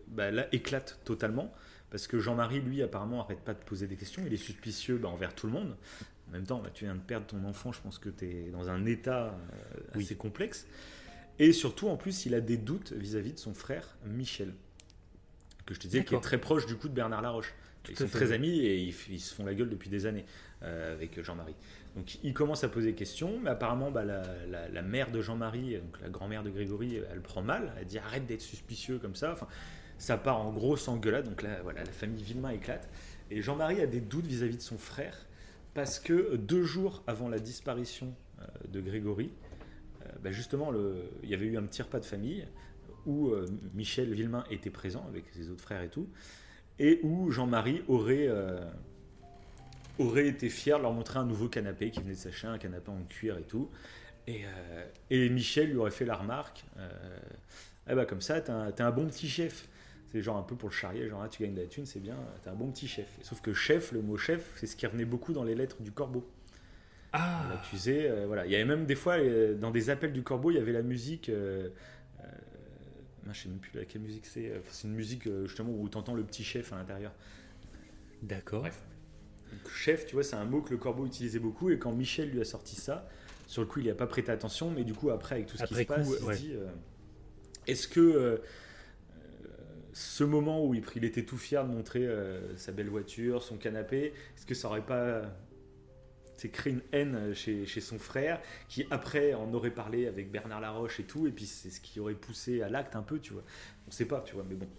bah, 0.09 0.31
là 0.31 0.47
éclate 0.51 0.99
totalement. 1.05 1.53
Parce 1.91 2.05
que 2.07 2.19
Jean-Marie, 2.19 2.59
lui, 2.61 2.83
apparemment, 2.83 3.23
arrête 3.23 3.39
pas 3.39 3.53
de 3.55 3.59
poser 3.63 3.87
des 3.87 3.95
questions. 3.95 4.21
Il 4.25 4.31
est 4.33 4.37
suspicieux 4.37 4.97
bah, 4.97 5.07
envers 5.09 5.33
tout 5.33 5.47
le 5.47 5.53
monde. 5.53 5.75
En 6.29 6.33
même 6.33 6.43
temps, 6.45 6.59
bah, 6.59 6.69
tu 6.71 6.85
viens 6.85 6.93
de 6.93 6.99
perdre 6.99 7.25
ton 7.25 7.43
enfant, 7.45 7.71
je 7.71 7.81
pense 7.81 7.97
que 7.97 8.09
tu 8.09 8.25
es 8.25 8.49
dans 8.51 8.69
un 8.69 8.85
état 8.85 9.35
euh, 9.95 9.99
assez 9.99 10.15
complexe. 10.15 10.67
Et 11.39 11.51
surtout, 11.51 11.87
en 11.87 11.97
plus, 11.97 12.27
il 12.27 12.35
a 12.35 12.41
des 12.41 12.57
doutes 12.57 12.91
vis-à-vis 12.91 13.33
de 13.33 13.39
son 13.39 13.53
frère 13.55 13.95
Michel, 14.05 14.53
que 15.65 15.73
je 15.73 15.79
te 15.79 15.87
disais, 15.87 16.03
qui 16.03 16.13
est 16.13 16.19
très 16.21 16.37
proche 16.37 16.65
du 16.67 16.75
coup 16.75 16.89
de 16.89 16.93
Bernard 16.93 17.21
Laroche. 17.23 17.55
Tout 17.81 17.91
Ils 17.93 17.97
sont 17.97 18.07
très 18.07 18.33
amis 18.33 18.59
et 18.59 18.77
ils, 18.77 18.93
ils 19.09 19.19
se 19.21 19.33
font 19.33 19.45
la 19.45 19.53
gueule 19.55 19.69
depuis 19.69 19.89
des 19.89 20.05
années 20.05 20.25
euh, 20.63 20.93
avec 20.93 21.23
Jean-Marie. 21.23 21.55
Donc 21.95 22.19
il 22.23 22.33
commence 22.33 22.63
à 22.65 22.69
poser 22.69 22.89
des 22.91 22.95
questions, 22.95 23.39
mais 23.41 23.49
apparemment 23.49 23.89
bah, 23.89 24.03
la, 24.03 24.21
la- 24.47 24.67
la 24.67 24.81
mère 24.81 25.11
de 25.11 25.21
Jean-Marie, 25.21 25.77
donc 25.77 25.99
la 26.01 26.09
grand-mère 26.09 26.43
de 26.43 26.49
Grégory, 26.49 26.99
elle 27.11 27.21
prend 27.21 27.41
mal. 27.41 27.71
Elle 27.79 27.85
dit 27.87 27.97
arrête 27.97 28.27
d'être 28.27 28.41
suspicieux 28.41 28.99
comme 28.99 29.15
ça. 29.15 29.31
Enfin, 29.31 29.47
ça 29.99 30.17
part 30.17 30.41
en 30.41 30.51
grosse 30.51 30.87
engueulade. 30.87 31.29
Donc 31.29 31.43
là, 31.43 31.61
voilà, 31.61 31.83
la 31.83 31.91
famille 31.91 32.23
Villemain 32.23 32.49
éclate. 32.49 32.89
Et 33.29 33.43
Jean-Marie 33.43 33.79
a 33.81 33.85
des 33.85 34.01
doutes 34.01 34.25
vis-à-vis 34.25 34.57
de 34.57 34.61
son 34.61 34.79
frère 34.79 35.27
parce 35.75 35.99
que 35.99 36.35
deux 36.35 36.63
jours 36.63 37.03
avant 37.05 37.29
la 37.29 37.37
disparition 37.37 38.15
euh, 38.39 38.45
de 38.67 38.81
Grégory, 38.81 39.31
euh, 40.01 40.09
bah, 40.23 40.31
justement, 40.31 40.73
il 41.21 41.29
y 41.29 41.35
avait 41.35 41.45
eu 41.45 41.57
un 41.57 41.63
petit 41.63 41.83
repas 41.83 41.99
de 41.99 42.05
famille 42.05 42.47
où 43.05 43.29
euh, 43.29 43.45
Michel 43.75 44.11
Villemain 44.11 44.43
était 44.49 44.71
présent 44.71 45.05
avec 45.07 45.25
ses 45.31 45.51
autres 45.51 45.61
frères 45.61 45.83
et 45.83 45.89
tout, 45.89 46.09
et 46.79 46.99
où 47.03 47.29
Jean-Marie 47.29 47.83
aurait, 47.87 48.29
aurait 49.99 50.27
été 50.27 50.49
fier 50.49 50.77
de 50.77 50.83
leur 50.83 50.93
montrer 50.93 51.19
un 51.19 51.25
nouveau 51.25 51.49
canapé 51.49 51.91
qui 51.91 51.99
venait 51.99 52.13
de 52.13 52.17
s'acheter, 52.17 52.47
un 52.47 52.57
canapé 52.57 52.89
en 52.89 53.03
cuir 53.03 53.37
et 53.37 53.43
tout. 53.43 53.69
Et, 55.09 55.29
Michel 55.29 55.69
lui 55.69 55.77
aurait 55.77 55.91
fait 55.91 56.05
la 56.05 56.15
remarque 56.15 56.63
euh, 56.77 56.89
Ah 57.87 57.95
bah 57.95 58.05
comme 58.05 58.21
ça, 58.21 58.39
t'es 58.41 58.51
un 58.81 58.91
bon 58.91 59.07
petit 59.07 59.27
chef. 59.27 59.67
C'est 60.11 60.21
genre 60.21 60.37
un 60.37 60.43
peu 60.43 60.55
pour 60.55 60.69
le 60.69 60.73
charrier, 60.73 61.07
genre 61.07 61.21
ah, 61.23 61.29
tu 61.29 61.43
gagnes 61.43 61.53
de 61.53 61.61
la 61.61 61.67
thune, 61.67 61.85
c'est 61.85 61.99
bien, 61.99 62.17
t'es 62.43 62.49
un 62.49 62.55
bon 62.55 62.71
petit 62.71 62.87
chef. 62.87 63.07
Sauf 63.21 63.41
que 63.41 63.53
chef, 63.53 63.91
le 63.91 64.01
mot 64.01 64.17
chef, 64.17 64.53
c'est 64.55 64.65
ce 64.65 64.75
qui 64.75 64.87
revenait 64.87 65.05
beaucoup 65.05 65.33
dans 65.33 65.43
les 65.43 65.55
lettres 65.55 65.81
du 65.81 65.91
corbeau. 65.91 66.27
Ah. 67.13 67.43
On 67.45 67.49
l'accusait, 67.49 68.09
euh, 68.09 68.25
voilà. 68.27 68.45
Il 68.45 68.51
y 68.51 68.55
avait 68.55 68.65
même 68.65 68.85
des 68.85 68.95
fois, 68.95 69.17
euh, 69.17 69.55
dans 69.55 69.71
des 69.71 69.89
appels 69.89 70.13
du 70.13 70.23
corbeau, 70.23 70.51
il 70.51 70.55
y 70.55 70.59
avait 70.59 70.71
la 70.71 70.81
musique. 70.81 71.29
euh, 71.29 71.69
euh, 72.21 72.23
je 73.31 73.41
sais 73.41 73.49
même 73.49 73.59
plus 73.59 73.77
laquelle 73.77 74.01
musique 74.01 74.25
c'est. 74.25 74.51
Enfin, 74.57 74.69
c'est 74.71 74.87
une 74.87 74.95
musique 74.95 75.27
euh, 75.27 75.45
justement 75.45 75.71
où 75.71 75.87
tu 75.89 75.97
entends 75.97 76.15
le 76.15 76.23
petit 76.23 76.43
chef 76.43 76.73
à 76.73 76.77
l'intérieur. 76.77 77.11
D'accord. 78.23 78.61
Bref. 78.61 78.81
Donc, 79.51 79.71
chef, 79.71 80.05
tu 80.05 80.13
vois, 80.13 80.23
c'est 80.23 80.35
un 80.35 80.45
mot 80.45 80.61
que 80.61 80.71
le 80.71 80.77
corbeau 80.77 81.05
utilisait 81.05 81.39
beaucoup. 81.39 81.69
Et 81.69 81.79
quand 81.79 81.91
Michel 81.91 82.29
lui 82.29 82.41
a 82.41 82.45
sorti 82.45 82.75
ça, 82.75 83.07
sur 83.47 83.61
le 83.61 83.67
coup, 83.67 83.79
il 83.79 83.85
n'y 83.85 83.91
a 83.91 83.95
pas 83.95 84.07
prêté 84.07 84.31
attention. 84.31 84.69
Mais 84.71 84.83
du 84.83 84.93
coup, 84.93 85.09
après, 85.09 85.35
avec 85.35 85.47
tout 85.47 85.57
ce 85.57 85.63
Après 85.63 85.85
qui 85.85 85.91
se 85.91 85.95
passe, 85.95 86.07
coup, 86.07 86.15
il 86.19 86.25
ouais. 86.25 86.35
se 86.35 86.41
dit 86.41 86.53
euh, 86.53 86.67
est-ce 87.67 87.87
que 87.87 87.99
euh, 87.99 88.19
euh, 88.19 88.37
ce 89.93 90.23
moment 90.23 90.65
où 90.65 90.73
il, 90.73 91.05
était 91.05 91.23
tout 91.23 91.37
fier 91.37 91.65
de 91.65 91.71
montrer 91.71 92.05
euh, 92.05 92.55
sa 92.57 92.71
belle 92.71 92.89
voiture, 92.89 93.43
son 93.43 93.57
canapé, 93.57 94.13
est-ce 94.35 94.45
que 94.45 94.55
ça 94.55 94.67
aurait 94.67 94.85
pas 94.85 95.23
c'est 96.39 96.49
créé 96.49 96.71
une 96.71 96.81
haine 96.93 97.33
chez, 97.33 97.65
chez 97.65 97.81
son 97.81 97.99
frère, 97.99 98.41
qui 98.69 98.87
après 98.91 99.33
en 99.33 99.53
aurait 99.53 99.73
parlé 99.73 100.07
avec 100.07 100.31
Bernard 100.31 100.61
Laroche 100.61 101.01
et 101.01 101.03
tout, 101.03 101.27
et 101.27 101.31
puis 101.31 101.45
c'est 101.45 101.69
ce 101.69 101.81
qui 101.81 101.99
aurait 101.99 102.13
poussé 102.13 102.61
à 102.61 102.69
l'acte 102.69 102.95
un 102.95 103.01
peu, 103.01 103.19
tu 103.19 103.33
vois. 103.33 103.43
On 103.87 103.91
sait 103.91 104.05
pas, 104.05 104.21
tu 104.21 104.35
vois, 104.35 104.45
mais 104.47 104.55
bon. 104.55 104.69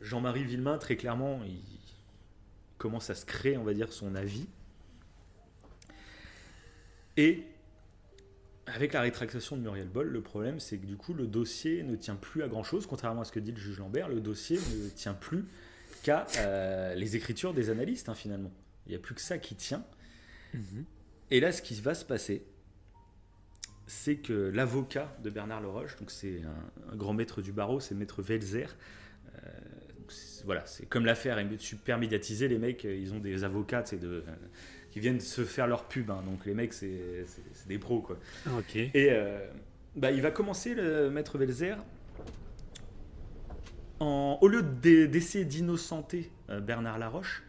Jean-Marie 0.00 0.44
Villemain, 0.44 0.78
très 0.78 0.96
clairement, 0.96 1.42
il 1.44 1.60
commence 2.78 3.10
à 3.10 3.14
se 3.14 3.26
créer, 3.26 3.58
on 3.58 3.64
va 3.64 3.74
dire, 3.74 3.92
son 3.92 4.14
avis. 4.14 4.46
Et 7.18 7.44
avec 8.74 8.92
la 8.92 9.00
rétractation 9.00 9.56
de 9.56 9.62
Muriel 9.62 9.88
Boll, 9.88 10.08
le 10.08 10.20
problème, 10.20 10.60
c'est 10.60 10.78
que 10.78 10.86
du 10.86 10.96
coup, 10.96 11.14
le 11.14 11.26
dossier 11.26 11.82
ne 11.82 11.96
tient 11.96 12.16
plus 12.16 12.42
à 12.42 12.48
grand-chose, 12.48 12.86
contrairement 12.86 13.22
à 13.22 13.24
ce 13.24 13.32
que 13.32 13.40
dit 13.40 13.52
le 13.52 13.58
juge 13.58 13.78
Lambert, 13.78 14.08
le 14.08 14.20
dossier 14.20 14.58
ne 14.58 14.88
tient 14.90 15.14
plus 15.14 15.44
qu'à 16.02 16.26
euh, 16.38 16.94
les 16.94 17.16
écritures 17.16 17.54
des 17.54 17.70
analystes, 17.70 18.08
hein, 18.08 18.14
finalement. 18.14 18.52
Il 18.86 18.90
n'y 18.90 18.96
a 18.96 18.98
plus 18.98 19.14
que 19.14 19.20
ça 19.20 19.38
qui 19.38 19.54
tient. 19.54 19.84
Et 21.30 21.40
là, 21.40 21.52
ce 21.52 21.60
qui 21.60 21.74
va 21.80 21.94
se 21.94 22.04
passer, 22.04 22.42
c'est 23.86 24.16
que 24.16 24.50
l'avocat 24.54 25.14
de 25.22 25.30
Bernard 25.30 25.60
Leroche, 25.60 25.96
donc 25.96 26.10
c'est 26.10 26.42
un, 26.42 26.92
un 26.92 26.96
grand 26.96 27.14
maître 27.14 27.42
du 27.42 27.52
barreau, 27.52 27.80
c'est 27.80 27.94
maître 27.94 28.22
Welzer. 28.22 28.66
euh, 29.44 29.50
voilà, 30.44 30.64
c'est 30.66 30.86
comme 30.86 31.04
l'affaire 31.04 31.38
est 31.38 31.60
super 31.60 31.98
médiatisée, 31.98 32.48
les 32.48 32.58
mecs, 32.58 32.84
euh, 32.84 32.96
ils 32.96 33.12
ont 33.12 33.18
des 33.18 33.44
avocats, 33.44 33.82
c'est 33.84 33.98
de, 33.98 34.24
qui 34.98 35.02
viennent 35.02 35.20
se 35.20 35.44
faire 35.44 35.66
leur 35.66 35.84
pub. 35.84 36.10
hein. 36.10 36.22
donc 36.26 36.44
les 36.46 36.54
mecs, 36.54 36.72
c'est 36.74 37.24
c'est- 37.26 37.42
c'est 37.52 37.68
des 37.68 37.78
pros, 37.78 38.00
quoi. 38.00 38.18
Ok. 38.58 38.76
Et 38.76 38.92
euh, 39.10 39.46
bah, 39.96 40.10
il 40.10 40.20
va 40.22 40.30
commencer, 40.30 40.74
le 40.74 41.10
maître 41.10 41.38
Welzer, 41.38 41.76
en, 44.00 44.38
au 44.40 44.48
lieu 44.48 44.62
d'e- 44.62 45.06
d'essayer 45.06 45.44
d'innocenter 45.44 46.30
euh, 46.50 46.60
Bernard 46.60 46.98
Laroche, 46.98 47.42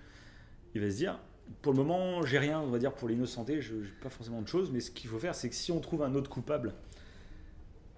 il 0.76 0.82
va 0.82 0.89
se 0.89 0.95
dire 0.97 1.20
pour 1.64 1.74
le 1.74 1.80
moment, 1.80 2.22
j'ai 2.24 2.38
rien, 2.38 2.60
on 2.60 2.68
va 2.70 2.78
dire, 2.78 2.93
pour 2.93 3.10
l'innocenter, 3.10 3.60
je 3.60 3.74
n'ai 3.74 3.88
pas 4.04 4.10
forcément 4.10 4.41
de 4.41 4.47
choses, 4.47 4.70
mais 4.72 4.80
ce 4.82 4.91
qu'il 4.91 5.10
faut 5.10 5.18
faire, 5.18 5.34
c'est 5.34 5.50
que 5.50 5.56
si 5.56 5.72
on 5.72 5.80
trouve 5.80 6.04
un 6.04 6.14
autre 6.14 6.30
coupable, 6.30 6.76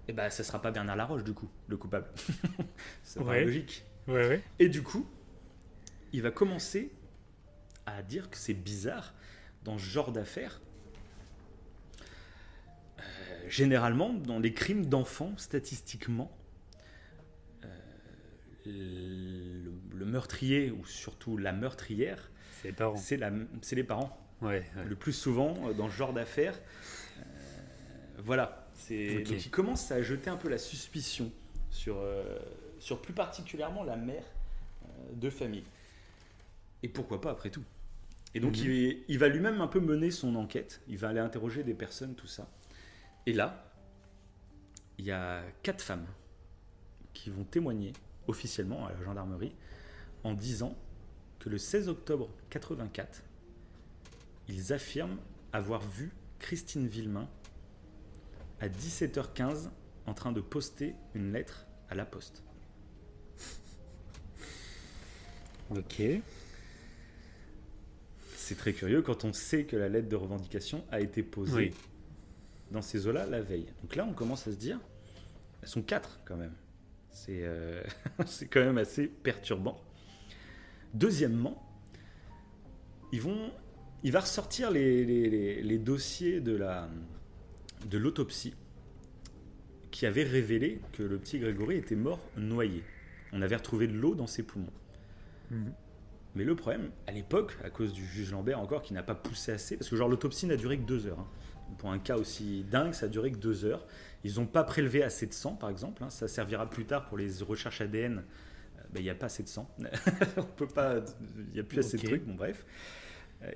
et 0.08 0.12
ben 0.14 0.30
ça 0.30 0.42
sera 0.42 0.60
pas 0.60 0.70
Bernard 0.70 0.96
Laroche 0.96 1.22
du 1.22 1.34
coup, 1.34 1.48
le 1.68 1.76
coupable. 1.76 2.06
Ouais. 3.20 3.44
logique. 3.44 3.84
Ouais, 4.08 4.26
ouais. 4.26 4.42
Et 4.58 4.68
du 4.70 4.82
coup, 4.82 5.06
il 6.14 6.22
va 6.22 6.30
commencer 6.30 6.90
à 7.84 8.02
dire 8.02 8.30
que 8.30 8.36
c'est 8.38 8.54
bizarre 8.54 9.12
dans 9.64 9.78
ce 9.78 9.84
genre 9.84 10.12
d'affaires. 10.12 10.60
Euh, 12.98 13.02
généralement, 13.48 14.12
dans 14.12 14.38
les 14.38 14.52
crimes 14.52 14.86
d'enfants, 14.86 15.32
statistiquement, 15.36 16.30
euh, 17.64 17.68
le, 18.66 19.72
le 19.98 20.04
meurtrier 20.04 20.70
ou 20.70 20.84
surtout 20.84 21.36
la 21.36 21.52
meurtrière, 21.52 22.30
C'est 22.62 22.68
les 22.68 22.74
parents. 22.74 22.96
c'est 23.62 23.76
les 23.76 23.84
parents. 23.84 24.18
Ouais, 24.40 24.64
ouais. 24.76 24.84
Le 24.84 24.96
plus 24.96 25.12
souvent 25.12 25.54
euh, 25.68 25.72
dans 25.72 25.88
ce 25.88 25.94
genre 25.96 26.12
d'affaires. 26.12 26.58
Euh, 27.18 27.22
voilà. 28.18 28.68
C'est 28.74 29.18
Ok. 29.18 29.36
donc 29.36 29.92
à 29.92 30.02
jeter 30.02 30.28
un 30.28 30.36
peu 30.36 30.48
la 30.48 30.58
suspicion 30.58 31.30
sur, 31.70 32.02
sur 32.80 33.00
plus 33.00 33.12
particulièrement 33.12 33.84
la 33.84 33.94
mère 33.96 34.24
de 35.14 35.30
famille. 35.30 35.62
Et 36.82 36.88
pourquoi 36.88 37.20
pas 37.20 37.30
après 37.30 37.50
tout 37.50 37.62
Et 38.34 38.40
donc 38.40 38.56
Mhm. 38.56 38.64
il, 38.64 39.04
il 39.08 39.18
va 39.18 39.28
lui-même 39.28 39.60
un 39.60 39.66
peu 39.66 39.80
mener 39.80 40.10
son 40.10 40.34
enquête. 40.36 40.80
Il 40.88 40.98
va 40.98 41.08
aller 41.08 41.20
interroger 41.20 41.64
des 41.64 41.74
personnes, 41.74 42.14
tout 42.14 42.26
ça. 42.26 42.48
Et 43.26 43.32
là, 43.32 43.72
il 44.98 45.04
y 45.04 45.10
a 45.10 45.42
quatre 45.62 45.82
femmes 45.82 46.06
qui 47.12 47.30
vont 47.30 47.44
témoigner 47.44 47.92
officiellement 48.26 48.86
à 48.86 48.92
la 48.92 49.02
gendarmerie 49.02 49.54
en 50.24 50.32
disant 50.34 50.76
que 51.40 51.48
le 51.48 51.58
16 51.58 51.88
octobre 51.88 52.28
84, 52.50 53.22
ils 54.48 54.72
affirment 54.72 55.18
avoir 55.52 55.82
vu 55.82 56.12
Christine 56.38 56.86
Villemain 56.86 57.28
à 58.60 58.68
17h15 58.68 59.70
en 60.06 60.14
train 60.14 60.32
de 60.32 60.40
poster 60.40 60.94
une 61.14 61.32
lettre 61.32 61.66
à 61.90 61.94
la 61.94 62.04
poste. 62.04 62.42
Ok. 65.70 66.02
C'est 68.44 68.56
très 68.56 68.72
curieux 68.72 69.02
quand 69.02 69.24
on 69.24 69.32
sait 69.32 69.64
que 69.64 69.76
la 69.76 69.88
lettre 69.88 70.08
de 70.08 70.16
revendication 70.16 70.84
a 70.90 71.00
été 71.00 71.22
posée 71.22 71.54
Oui. 71.54 71.70
dans 72.72 72.82
ces 72.82 73.06
eaux-là 73.06 73.24
la 73.26 73.40
veille. 73.40 73.66
Donc 73.82 73.94
là, 73.94 74.04
on 74.08 74.12
commence 74.12 74.48
à 74.48 74.52
se 74.52 74.56
dire, 74.56 74.80
elles 75.62 75.68
sont 75.68 75.82
quatre 75.82 76.18
quand 76.24 76.36
même. 76.36 76.52
C'est 77.12 77.42
euh, 77.44 77.82
quand 78.50 78.60
même 78.60 78.78
assez 78.78 79.06
perturbant. 79.06 79.80
Deuxièmement, 80.92 81.62
ils 83.12 83.20
vont, 83.20 83.52
il 84.02 84.10
va 84.12 84.20
ressortir 84.20 84.70
les, 84.70 85.04
les- 85.04 85.30
les- 85.30 85.62
les 85.62 85.78
dossiers 85.78 86.40
de 86.40 86.56
la 86.56 86.88
de 87.90 87.98
l'autopsie 87.98 88.54
qui 89.90 90.06
avait 90.06 90.22
révélé 90.24 90.80
que 90.92 91.02
le 91.02 91.18
petit 91.18 91.38
Grégory 91.38 91.76
était 91.76 91.96
mort 91.96 92.20
noyé. 92.36 92.82
On 93.32 93.42
avait 93.42 93.56
retrouvé 93.56 93.86
de 93.86 93.92
l'eau 93.94 94.14
dans 94.14 94.26
ses 94.26 94.42
poumons. 94.42 94.72
Mhm. 95.50 95.72
Mais 96.34 96.44
le 96.44 96.56
problème, 96.56 96.90
à 97.06 97.12
l'époque, 97.12 97.56
à 97.62 97.70
cause 97.70 97.92
du 97.92 98.04
juge 98.06 98.32
Lambert 98.32 98.58
encore, 98.58 98.82
qui 98.82 98.94
n'a 98.94 99.02
pas 99.02 99.14
poussé 99.14 99.52
assez, 99.52 99.76
parce 99.76 99.90
que 99.90 99.96
genre 99.96 100.08
l'autopsie 100.08 100.46
n'a 100.46 100.56
duré 100.56 100.78
que 100.78 100.84
deux 100.84 101.06
heures. 101.06 101.20
hein. 101.20 101.26
Pour 101.78 101.90
un 101.90 101.98
cas 101.98 102.16
aussi 102.16 102.64
dingue, 102.70 102.92
ça 102.92 103.06
a 103.06 103.08
duré 103.08 103.32
que 103.32 103.38
deux 103.38 103.64
heures. 103.64 103.86
Ils 104.24 104.34
n'ont 104.36 104.46
pas 104.46 104.62
prélevé 104.64 105.02
assez 105.02 105.26
de 105.26 105.32
sang, 105.32 105.54
par 105.54 105.70
exemple. 105.70 106.02
hein. 106.04 106.10
Ça 106.10 106.28
servira 106.28 106.68
plus 106.68 106.84
tard 106.84 107.06
pour 107.06 107.16
les 107.18 107.30
recherches 107.42 107.80
ADN. 107.80 108.18
Euh, 108.18 108.82
ben, 108.92 109.00
Il 109.00 109.04
n'y 109.04 109.10
a 109.10 109.14
pas 109.14 109.26
assez 109.26 109.42
de 109.42 109.48
sang. 109.48 109.68
On 110.36 110.42
peut 110.42 110.66
pas. 110.68 110.96
Il 111.48 111.54
n'y 111.54 111.60
a 111.60 111.64
plus 111.64 111.78
assez 111.78 111.96
de 111.96 112.02
trucs. 112.02 112.24
Bon, 112.26 112.34
bref. 112.34 112.64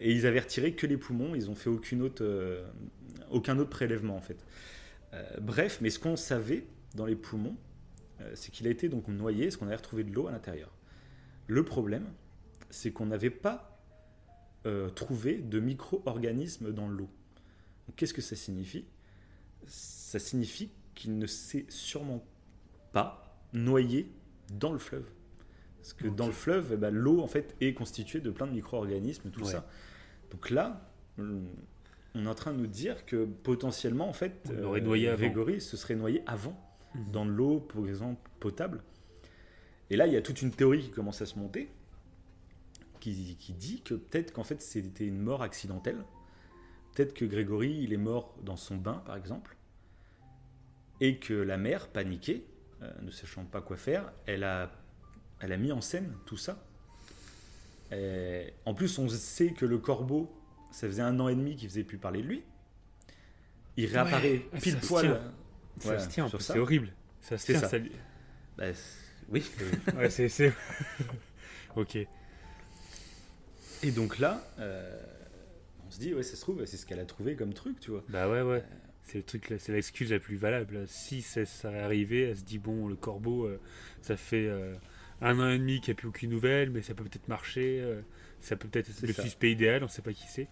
Et 0.01 0.13
ils 0.13 0.27
avaient 0.27 0.41
retiré 0.41 0.73
que 0.73 0.87
les 0.87 0.97
poumons. 0.97 1.35
Ils 1.35 1.51
ont 1.51 1.55
fait 1.55 1.71
aucune 1.71 2.03
autre, 2.03 2.25
euh, 2.25 2.67
aucun 3.31 3.59
autre 3.59 3.71
prélèvement 3.71 4.17
en 4.17 4.21
fait. 4.23 4.45
Euh, 5.15 5.23
bref, 5.41 5.79
mais 5.81 5.91
ce 5.91 5.99
qu'on 5.99 6.17
savait 6.17 6.67
dans 6.95 7.07
les 7.07 7.15
poumons, 7.17 7.57
euh, 8.21 8.33
c'est 8.35 8.51
qu'il 8.51 8.67
a 8.67 8.71
été 8.71 8.89
donc 8.89 9.09
noyé, 9.09 9.51
ce 9.51 9.59
qu'on 9.59 9.67
avait 9.67 9.77
retrouvé 9.77 10.05
de 10.05 10.13
l'eau 10.13 10.27
à 10.27 10.33
l'intérieur. 10.33 10.71
Le 11.47 11.65
problème, 11.65 12.07
c'est 12.71 12.93
qu'on 12.93 13.07
n'avait 13.07 13.31
pas 13.31 13.79
euh, 14.67 14.89
trouvé 14.91 15.37
de 15.39 15.61
micro-organismes 15.61 16.73
dans 16.73 16.89
l'eau. 16.89 17.09
Qu'est-ce 17.97 18.15
que 18.15 18.23
ça 18.23 18.35
signifie? 18.37 18.85
Ça 19.67 20.19
signifie 20.19 20.71
qu'il 20.95 21.19
ne 21.19 21.27
s'est 21.27 21.67
sûrement 21.69 22.25
pas 22.93 23.39
noyé 23.53 24.11
dans 24.53 24.73
le 24.73 24.79
fleuve. 24.79 25.07
Parce 25.79 25.93
que 25.93 26.09
dans 26.09 26.27
le 26.27 26.33
fleuve, 26.33 26.71
eh 26.73 26.77
ben, 26.77 26.93
l'eau 26.93 27.21
en 27.21 27.27
fait 27.29 27.55
est 27.61 27.75
constituée 27.75 28.21
de 28.21 28.31
plein 28.31 28.47
de 28.47 28.53
micro-organismes, 28.53 29.31
tout 29.31 29.45
Ouais. 29.45 29.53
ça. 29.53 29.69
Donc 30.33 30.51
là, 30.51 30.81
on 31.19 32.25
est 32.25 32.27
en 32.27 32.35
train 32.35 32.53
de 32.53 32.59
nous 32.59 32.67
dire 32.67 33.07
que 33.07 33.25
potentiellement, 33.25 34.09
en 34.09 34.13
fait, 34.13 34.51
On 34.51 34.77
noyé 34.81 35.09
avant. 35.09 35.19
Grégory 35.25 35.61
se 35.61 35.77
serait 35.77 35.95
noyé 35.95 36.23
avant, 36.27 36.59
Mhm. 36.95 37.11
dans 37.13 37.25
l'eau, 37.25 37.61
par 37.61 37.87
exemple, 37.87 38.29
potable. 38.41 38.83
Et 39.91 39.97
là, 39.97 40.07
il 40.09 40.13
y 40.13 40.17
a 40.17 40.23
toute 40.23 40.43
une 40.43 40.51
théorie 40.51 40.83
qui 40.83 40.91
commence 40.91 41.23
à 41.23 41.27
se 41.27 41.39
monter, 41.39 41.69
qui, 43.15 43.37
qui 43.37 43.53
dit 43.53 43.83
que 43.83 43.95
peut-être 43.95 44.33
qu'en 44.33 44.45
fait, 44.45 44.61
c'était 44.61 45.07
une 45.07 45.19
mort 45.21 45.43
accidentelle. 45.43 46.05
Peut-être 46.95 47.15
que 47.15 47.25
Grégory, 47.25 47.79
il 47.83 47.93
est 47.93 47.99
mort 47.99 48.35
dans 48.43 48.57
son 48.57 48.77
bain, 48.77 49.03
par 49.05 49.17
exemple, 49.17 49.57
et 51.01 51.19
que 51.19 51.35
la 51.35 51.57
mère, 51.59 51.89
paniquée, 51.89 52.47
euh, 52.83 52.91
ne 53.03 53.11
sachant 53.11 53.45
pas 53.45 53.61
quoi 53.61 53.77
faire, 53.77 54.11
elle 54.27 54.45
a, 54.45 54.73
elle 55.41 55.53
a 55.53 55.57
mis 55.57 55.73
en 55.73 55.81
scène 55.81 56.13
tout 56.25 56.37
ça. 56.37 56.65
Et 57.93 58.53
en 58.65 58.75
plus, 58.75 58.99
on 58.99 59.09
sait 59.09 59.53
que 59.53 59.67
le 59.67 59.79
corbeau, 59.79 60.35
ça 60.71 60.87
faisait 60.89 61.03
un 61.03 61.21
an 61.21 61.29
et 61.29 61.35
demi 61.37 61.55
qu'il 61.57 61.69
faisait 61.69 61.85
plus 61.85 61.99
parler 61.99 62.23
de 62.23 62.27
lui. 62.27 62.43
Il 63.77 63.87
réapparaît 63.87 64.45
Ouais, 64.53 64.61
pile 64.61 64.73
ça 64.75 64.81
se 64.81 64.87
poil. 64.89 65.05
tient. 65.07 65.33
Ça 65.79 65.99
se 65.99 66.09
tient, 66.09 66.29
c'est 66.41 66.59
horrible. 66.59 66.93
Ça 67.21 67.37
se 67.39 67.47
tient, 67.47 67.61
ça. 67.61 67.79
Bah, 68.57 68.65
oui. 69.29 69.45
Ouais, 69.97 70.09
c'est. 70.11 70.29
c'est- 70.29 70.55
ok. 71.77 71.99
Et 73.83 73.91
donc 73.91 74.19
là, 74.19 74.43
euh, 74.59 74.99
on 75.87 75.91
se 75.91 75.99
dit, 75.99 76.15
ouais, 76.15 76.23
ça 76.23 76.37
se 76.37 76.41
trouve, 76.41 76.65
c'est 76.65 76.77
ce 76.77 76.87
qu'elle 76.87 77.01
a 77.01 77.05
trouvé 77.05 77.35
comme 77.37 77.53
truc, 77.55 77.79
tu 77.81 77.91
vois. 77.91 78.03
Bah 78.09 78.29
ouais, 78.29 78.43
ouais. 78.43 78.65
C'est 79.03 79.19
le 79.19 79.25
truc, 79.25 79.55
c'est 79.59 79.73
l'excuse 79.73 80.11
la 80.13 80.19
plus 80.19 80.37
valable. 80.37 80.85
Si 80.89 81.23
ça 81.23 81.45
serait 81.47 81.81
arrivé, 81.81 82.23
elle 82.31 82.37
se 82.37 82.43
dit 82.43 82.59
bon, 82.59 82.89
le 82.89 82.97
corbeau, 82.97 83.45
euh, 83.45 83.61
ça 84.03 84.17
fait 84.17 84.47
euh, 84.49 84.75
un 85.21 85.39
an 85.39 85.49
et 85.51 85.59
demi 85.59 85.81
qu'il 85.81 85.93
n'y 85.93 85.97
a 85.97 86.01
plus 86.01 86.09
aucune 86.09 86.31
nouvelle, 86.31 86.71
mais 86.71 86.83
ça 86.83 86.95
peut 86.95 87.05
peut-être 87.05 87.29
marcher. 87.29 87.81
euh, 87.81 88.01
ça 88.41 88.57
peut 88.57 88.67
peut-être 88.69 88.91
être 88.91 89.03
le 89.03 89.13
ça. 89.13 89.23
suspect 89.23 89.53
idéal, 89.53 89.85
on 89.85 89.89
sait 89.89 90.03
pas 90.03 90.13
qui 90.13 90.27
c'est. 90.29 90.49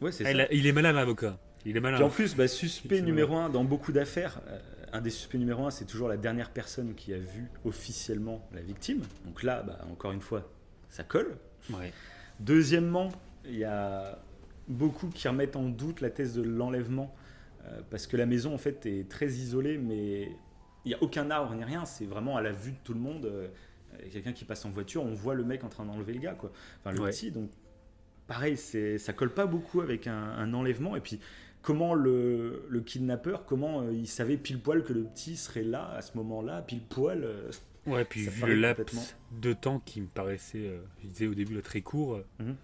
Ouais, 0.00 0.10
c'est 0.10 0.24
ça. 0.24 0.30
a- 0.30 0.52
Il 0.52 0.66
est 0.66 0.72
malin 0.72 0.92
l'avocat. 0.92 1.38
Il 1.66 1.76
est 1.76 1.80
malin. 1.80 1.96
Puis 1.98 2.04
en 2.04 2.08
plus, 2.10 2.34
bah, 2.34 2.48
suspect 2.48 3.02
numéro 3.02 3.36
un 3.36 3.50
dans 3.50 3.64
beaucoup 3.64 3.92
d'affaires, 3.92 4.40
euh, 4.48 4.58
un 4.94 5.02
des 5.02 5.10
suspects 5.10 5.36
numéro 5.38 5.66
un, 5.66 5.70
c'est 5.70 5.84
toujours 5.84 6.08
la 6.08 6.16
dernière 6.16 6.50
personne 6.50 6.94
qui 6.94 7.12
a 7.12 7.18
vu 7.18 7.50
officiellement 7.66 8.48
la 8.54 8.62
victime. 8.62 9.02
Donc 9.26 9.42
là, 9.42 9.62
bah, 9.62 9.78
encore 9.90 10.12
une 10.12 10.22
fois, 10.22 10.50
ça 10.88 11.04
colle. 11.04 11.36
Ouais. 11.68 11.92
Deuxièmement, 12.40 13.10
il 13.44 13.56
y 13.56 13.64
a 13.64 14.18
beaucoup 14.68 15.08
qui 15.08 15.28
remettent 15.28 15.56
en 15.56 15.68
doute 15.68 16.00
la 16.00 16.10
thèse 16.10 16.34
de 16.34 16.42
l'enlèvement 16.42 17.14
euh, 17.66 17.80
parce 17.90 18.06
que 18.06 18.16
la 18.16 18.26
maison 18.26 18.54
en 18.54 18.58
fait 18.58 18.86
est 18.86 19.08
très 19.08 19.26
isolée, 19.28 19.78
mais 19.78 20.22
il 20.84 20.88
n'y 20.88 20.94
a 20.94 21.02
aucun 21.02 21.30
arbre 21.30 21.54
ni 21.54 21.64
rien. 21.64 21.84
C'est 21.84 22.06
vraiment 22.06 22.36
à 22.36 22.42
la 22.42 22.52
vue 22.52 22.72
de 22.72 22.78
tout 22.82 22.94
le 22.94 23.00
monde. 23.00 23.26
euh, 23.26 23.48
il 23.98 24.06
y 24.06 24.08
a 24.08 24.12
quelqu'un 24.12 24.32
qui 24.32 24.44
passe 24.44 24.64
en 24.64 24.70
voiture, 24.70 25.02
on 25.04 25.14
voit 25.14 25.34
le 25.34 25.44
mec 25.44 25.64
en 25.64 25.68
train 25.68 25.84
d'enlever 25.84 26.12
le 26.14 26.20
gars, 26.20 26.34
quoi. 26.34 26.52
Enfin, 26.78 26.92
le 26.92 27.00
Ouais. 27.02 27.10
petit. 27.10 27.30
Donc, 27.32 27.50
pareil, 28.28 28.56
ça 28.56 29.12
colle 29.12 29.34
pas 29.34 29.46
beaucoup 29.46 29.80
avec 29.80 30.06
un, 30.06 30.14
un 30.14 30.54
enlèvement. 30.54 30.94
Et 30.96 31.00
puis, 31.00 31.18
comment 31.60 31.92
le, 31.94 32.64
le 32.68 32.80
kidnappeur, 32.80 33.44
comment 33.44 33.82
euh, 33.82 33.92
il 33.92 34.06
savait 34.06 34.36
pile 34.36 34.60
poil 34.60 34.84
que 34.84 34.92
le 34.92 35.02
petit 35.02 35.36
serait 35.36 35.64
là 35.64 35.90
à 35.90 36.02
ce 36.02 36.16
moment-là, 36.16 36.62
pile 36.62 36.80
poil. 36.82 37.24
euh, 37.24 37.50
Ouais, 37.86 38.04
puis 38.04 38.24
ça 38.26 38.30
vu 38.30 38.46
le 38.46 38.54
laps 38.56 38.84
complètement- 38.84 39.06
de 39.40 39.52
temps 39.52 39.80
qui 39.80 40.00
me 40.02 40.06
paraissait, 40.06 40.58
euh, 40.66 40.80
je 41.02 41.08
disais 41.08 41.26
au 41.26 41.34
début, 41.34 41.54
là, 41.54 41.62
très 41.62 41.80
court, 41.80 42.14
euh, 42.16 42.26
Mhm. 42.38 42.56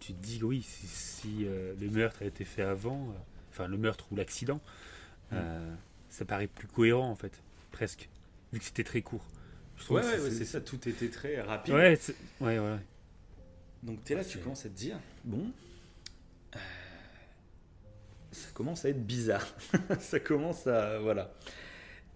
tu 0.00 0.12
te 0.12 0.18
dis, 0.22 0.42
oui, 0.42 0.62
si, 0.62 0.86
si, 0.86 1.44
euh, 1.46 1.74
le 1.80 1.88
meurtre 1.90 2.22
a 2.22 2.24
été 2.26 2.44
fait 2.44 2.62
avant, 2.62 3.14
enfin 3.50 3.68
le 3.68 3.76
meurtre 3.76 4.06
ou 4.10 4.16
l'accident, 4.16 4.60
Mhm. 5.32 5.76
ça 6.08 6.24
paraît 6.24 6.46
plus 6.48 6.66
cohérent 6.68 7.10
en 7.10 7.16
fait, 7.16 7.42
presque, 7.72 8.08
vu 8.52 8.58
que 8.58 8.64
c'était 8.64 8.84
très 8.84 9.02
court. 9.02 9.26
Je 9.76 9.92
Ouais, 9.92 10.02
ouais, 10.02 10.30
c'est 10.30 10.44
ça, 10.46 10.60
tout 10.60 10.88
était 10.88 11.10
très 11.10 11.40
rapide. 11.40 11.74
Ouais, 11.74 11.98
ouais, 12.40 12.58
ouais. 12.58 12.78
Donc 13.82 14.02
tu 14.04 14.12
es 14.14 14.16
là, 14.16 14.24
tu 14.24 14.38
commences 14.38 14.64
à 14.66 14.68
te 14.70 14.74
dire, 14.74 14.98
bon, 15.24 15.52
ça 18.32 18.48
commence 18.54 18.84
à 18.84 18.88
être 18.90 19.04
bizarre. 19.06 19.46
ça 20.00 20.20
commence 20.20 20.66
à... 20.66 20.98
Voilà. 20.98 21.32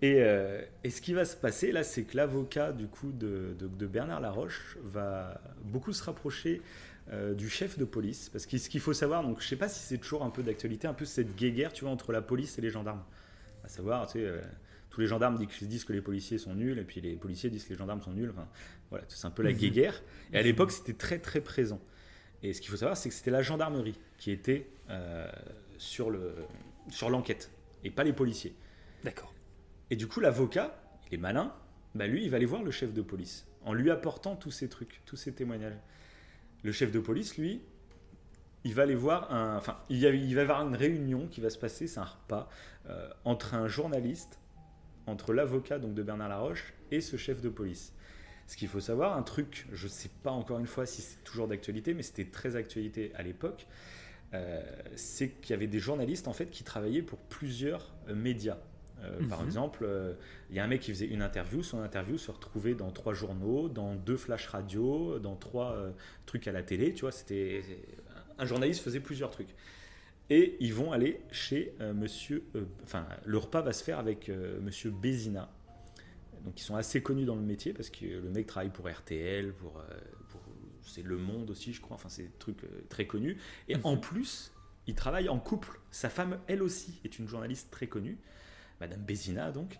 Et, 0.02 0.22
euh, 0.22 0.62
et 0.82 0.90
ce 0.90 1.00
qui 1.02 1.12
va 1.12 1.24
se 1.24 1.36
passer 1.36 1.72
là, 1.72 1.84
c'est 1.84 2.04
que 2.04 2.16
l'avocat 2.16 2.72
du 2.72 2.86
coup 2.86 3.12
de, 3.12 3.54
de- 3.58 3.68
de 3.68 3.86
Bernard 3.86 4.20
Laroche 4.20 4.78
va 4.82 5.40
beaucoup 5.62 5.92
se 5.92 6.02
rapprocher 6.02 6.62
euh, 7.12 7.34
du 7.34 7.50
chef 7.50 7.78
de 7.78 7.84
police. 7.84 8.30
Parce 8.30 8.46
que 8.46 8.56
ce 8.56 8.70
qu'il 8.70 8.80
faut 8.80 8.94
savoir, 8.94 9.22
donc 9.22 9.40
je 9.42 9.46
sais 9.46 9.56
pas 9.56 9.68
si 9.68 9.80
c'est 9.80 9.98
toujours 9.98 10.22
un 10.24 10.30
peu 10.30 10.42
d'actualité, 10.42 10.86
un 10.86 10.94
peu 10.94 11.04
cette 11.04 11.36
guéguerre, 11.36 11.72
tu 11.72 11.84
vois, 11.84 11.92
entre 11.92 12.12
la 12.12 12.22
police 12.22 12.58
et 12.58 12.62
les 12.62 12.70
gendarmes. 12.70 13.02
À 13.62 13.68
savoir, 13.68 14.06
tu 14.06 14.14
sais, 14.20 14.24
euh, 14.24 14.40
tous 14.88 15.02
les 15.02 15.06
gendarmes 15.06 15.36
disent, 15.60 15.84
que 15.84 15.92
les 15.92 16.00
policiers 16.00 16.38
sont 16.38 16.54
nuls, 16.54 16.78
et 16.78 16.84
puis 16.84 17.00
les 17.02 17.14
policiers 17.16 17.50
disent 17.50 17.64
que 17.64 17.70
les 17.70 17.78
gendarmes 17.78 18.00
sont 18.02 18.12
nuls. 18.12 18.30
Enfin, 18.30 18.48
voilà, 18.88 19.04
c'est 19.08 19.26
un 19.26 19.30
peu 19.30 19.42
la 19.42 19.50
Mhm. 19.52 19.58
guéguerre. 19.58 20.02
Et 20.32 20.38
à 20.38 20.42
l'époque, 20.42 20.72
c'était 20.72 20.94
très 20.94 21.18
très 21.18 21.40
présent. 21.42 21.80
Et 22.42 22.54
ce 22.54 22.60
qu'il 22.62 22.70
faut 22.70 22.76
savoir, 22.78 22.96
c'est 22.96 23.10
que 23.10 23.14
c'était 23.14 23.30
la 23.30 23.42
gendarmerie 23.42 23.98
qui 24.16 24.30
était 24.30 24.66
sur 25.78 26.10
le 26.10 26.34
sur 26.88 27.10
l'enquête, 27.10 27.50
et 27.84 27.90
pas 27.90 28.02
les 28.02 28.12
policiers. 28.14 28.54
D'accord. 29.04 29.32
Et 29.90 29.96
du 29.96 30.06
coup, 30.06 30.20
l'avocat, 30.20 30.80
il 31.08 31.14
est 31.14 31.18
malin, 31.18 31.52
bah 31.94 32.06
lui, 32.06 32.24
il 32.24 32.30
va 32.30 32.36
aller 32.36 32.46
voir 32.46 32.62
le 32.62 32.70
chef 32.70 32.92
de 32.92 33.02
police 33.02 33.46
en 33.64 33.74
lui 33.74 33.90
apportant 33.90 34.36
tous 34.36 34.50
ces 34.50 34.68
trucs, 34.68 35.02
tous 35.04 35.16
ces 35.16 35.32
témoignages. 35.32 35.78
Le 36.62 36.72
chef 36.72 36.90
de 36.90 37.00
police, 37.00 37.36
lui, 37.36 37.60
il 38.64 38.74
va 38.74 38.82
aller 38.82 38.94
voir 38.94 39.32
un. 39.32 39.56
Enfin, 39.56 39.78
il, 39.88 40.02
va 40.02 40.10
y 40.10 40.38
avoir 40.38 40.66
une 40.66 40.76
réunion 40.76 41.26
qui 41.26 41.40
va 41.40 41.50
se 41.50 41.58
passer, 41.58 41.86
c'est 41.86 42.00
un 42.00 42.04
repas, 42.04 42.48
euh, 42.88 43.08
entre 43.24 43.54
un 43.54 43.68
journaliste, 43.68 44.38
entre 45.06 45.32
l'avocat 45.32 45.78
donc 45.78 45.94
de 45.94 46.02
Bernard 46.02 46.28
Laroche 46.28 46.74
et 46.90 47.00
ce 47.00 47.16
chef 47.16 47.40
de 47.40 47.48
police. 47.48 47.94
Ce 48.46 48.56
qu'il 48.56 48.68
faut 48.68 48.80
savoir, 48.80 49.16
un 49.16 49.22
truc, 49.22 49.66
je 49.72 49.84
ne 49.84 49.90
sais 49.90 50.10
pas 50.22 50.32
encore 50.32 50.58
une 50.58 50.66
fois 50.66 50.84
si 50.84 51.02
c'est 51.02 51.22
toujours 51.22 51.48
d'actualité, 51.48 51.94
mais 51.94 52.02
c'était 52.02 52.24
très 52.24 52.56
actualité 52.56 53.12
à 53.14 53.22
l'époque, 53.22 53.66
euh, 54.34 54.60
c'est 54.96 55.30
qu'il 55.30 55.50
y 55.50 55.52
avait 55.54 55.68
des 55.68 55.78
journalistes 55.78 56.28
en 56.28 56.32
fait 56.32 56.50
qui 56.50 56.64
travaillaient 56.64 57.02
pour 57.02 57.18
plusieurs 57.18 57.94
euh, 59.02 59.26
Par 59.28 59.40
Mhm. 59.40 59.46
exemple, 59.46 59.84
euh, 59.84 60.14
il 60.50 60.56
y 60.56 60.58
a 60.60 60.64
un 60.64 60.66
mec 60.66 60.80
qui 60.80 60.90
faisait 60.92 61.06
une 61.06 61.22
interview, 61.22 61.62
son 61.62 61.80
interview 61.82 62.18
se 62.18 62.30
retrouvait 62.30 62.74
dans 62.74 62.90
trois 62.90 63.14
journaux, 63.14 63.68
dans 63.68 63.94
deux 63.94 64.16
flash 64.16 64.46
radio, 64.48 65.18
dans 65.18 65.36
trois 65.36 65.72
euh, 65.72 65.90
trucs 66.26 66.46
à 66.48 66.52
la 66.52 66.62
télé, 66.62 66.92
tu 66.94 67.02
vois, 67.02 67.12
c'était 67.12 67.62
un 68.38 68.44
journaliste 68.46 68.82
faisait 68.82 69.00
plusieurs 69.00 69.30
trucs. 69.30 69.54
Et 70.30 70.56
ils 70.60 70.72
vont 70.72 70.92
aller 70.92 71.20
chez 71.32 71.74
euh, 71.80 71.92
monsieur. 71.92 72.44
euh, 72.54 72.64
Enfin, 72.84 73.06
le 73.24 73.36
repas 73.38 73.62
va 73.62 73.72
se 73.72 73.82
faire 73.82 73.98
avec 73.98 74.28
euh, 74.28 74.60
monsieur 74.60 74.90
Bézina. 74.90 75.50
Donc, 76.44 76.58
ils 76.58 76.62
sont 76.64 76.76
assez 76.76 77.02
connus 77.02 77.24
dans 77.26 77.34
le 77.34 77.42
métier 77.42 77.72
parce 77.74 77.90
que 77.90 78.06
le 78.06 78.30
mec 78.30 78.46
travaille 78.46 78.70
pour 78.70 78.88
RTL, 78.88 79.52
pour. 79.54 79.72
pour- 80.28 80.40
c'est 80.82 81.02
Le 81.02 81.18
Monde 81.18 81.50
aussi, 81.50 81.72
je 81.74 81.80
crois. 81.80 81.94
Enfin, 81.96 82.08
c'est 82.08 82.22
des 82.22 82.38
trucs 82.38 82.62
très 82.88 83.06
connus. 83.06 83.36
Et 83.68 83.76
en 83.84 83.96
plus, 83.98 84.50
il 84.86 84.94
travaille 84.94 85.28
en 85.28 85.38
couple. 85.38 85.78
Sa 85.90 86.08
femme, 86.08 86.38
elle 86.46 86.62
aussi, 86.62 86.98
est 87.04 87.18
une 87.18 87.28
journaliste 87.28 87.70
très 87.70 87.86
connue, 87.86 88.16
Madame 88.80 89.00
Bézina, 89.00 89.50
donc. 89.52 89.78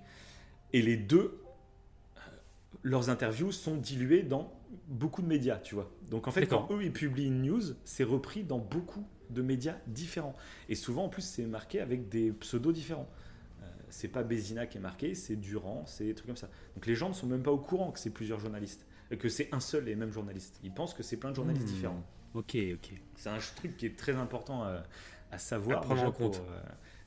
Et 0.72 0.82
les 0.82 0.96
deux 0.96 1.42
euh, 2.16 2.20
leurs 2.82 3.10
interviews 3.10 3.52
sont 3.52 3.76
diluées 3.76 4.22
dans 4.22 4.52
beaucoup 4.88 5.22
de 5.22 5.26
médias, 5.26 5.58
tu 5.58 5.74
vois. 5.74 5.90
Donc 6.10 6.28
en 6.28 6.30
fait, 6.30 6.46
quand 6.46 6.68
eux 6.72 6.82
ils 6.84 6.92
publient 6.92 7.26
une 7.26 7.42
news, 7.42 7.62
c'est 7.84 8.04
repris 8.04 8.44
dans 8.44 8.58
beaucoup 8.58 9.06
de 9.30 9.42
médias 9.42 9.76
différents. 9.86 10.36
Et 10.68 10.74
souvent, 10.74 11.04
en 11.04 11.08
plus, 11.08 11.22
c'est 11.22 11.44
marqué 11.46 11.80
avec 11.80 12.08
des 12.08 12.32
pseudos 12.32 12.72
différents. 12.74 13.08
Euh, 13.62 13.66
c'est 13.88 14.08
pas 14.08 14.22
Bézina 14.22 14.66
qui 14.66 14.78
est 14.78 14.80
marqué, 14.80 15.14
c'est 15.14 15.36
Durand, 15.36 15.84
c'est 15.86 16.04
des 16.04 16.14
trucs 16.14 16.26
comme 16.26 16.36
ça. 16.36 16.48
Donc 16.74 16.86
les 16.86 16.94
gens 16.94 17.08
ne 17.08 17.14
sont 17.14 17.26
même 17.26 17.42
pas 17.42 17.52
au 17.52 17.58
courant 17.58 17.90
que 17.92 17.98
c'est 17.98 18.10
plusieurs 18.10 18.40
journalistes, 18.40 18.86
euh, 19.12 19.16
que 19.16 19.28
c'est 19.28 19.48
un 19.52 19.60
seul 19.60 19.88
et 19.88 19.94
même 19.96 20.12
journaliste. 20.12 20.58
Ils 20.64 20.72
pensent 20.72 20.94
que 20.94 21.02
c'est 21.02 21.16
plein 21.16 21.30
de 21.30 21.36
journalistes 21.36 21.64
Hmm. 21.68 21.72
différents. 21.74 22.04
Ok, 22.34 22.56
ok. 22.74 22.92
C'est 23.16 23.28
un 23.30 23.38
truc 23.56 23.76
qui 23.76 23.86
est 23.86 23.96
très 23.98 24.14
important 24.14 24.62
à, 24.64 24.82
à 25.32 25.38
savoir. 25.38 25.78
À 25.78 25.82
prendre 25.82 26.02
en 26.04 26.12
compte. 26.12 26.38
pour, 26.38 26.50
euh, 26.52 26.60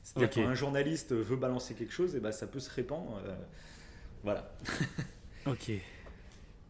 C'est-à-dire 0.04 0.30
Ok. 0.30 0.34
quand 0.34 0.46
un 0.46 0.54
journaliste 0.54 1.14
veut 1.14 1.36
balancer 1.36 1.74
quelque 1.74 1.92
chose, 1.94 2.16
et 2.16 2.20
ben 2.20 2.32
ça 2.32 2.46
peut 2.48 2.60
se 2.60 2.70
répandre. 2.70 3.20
euh, 3.26 3.36
voilà. 4.24 4.56
Ok. 5.46 5.70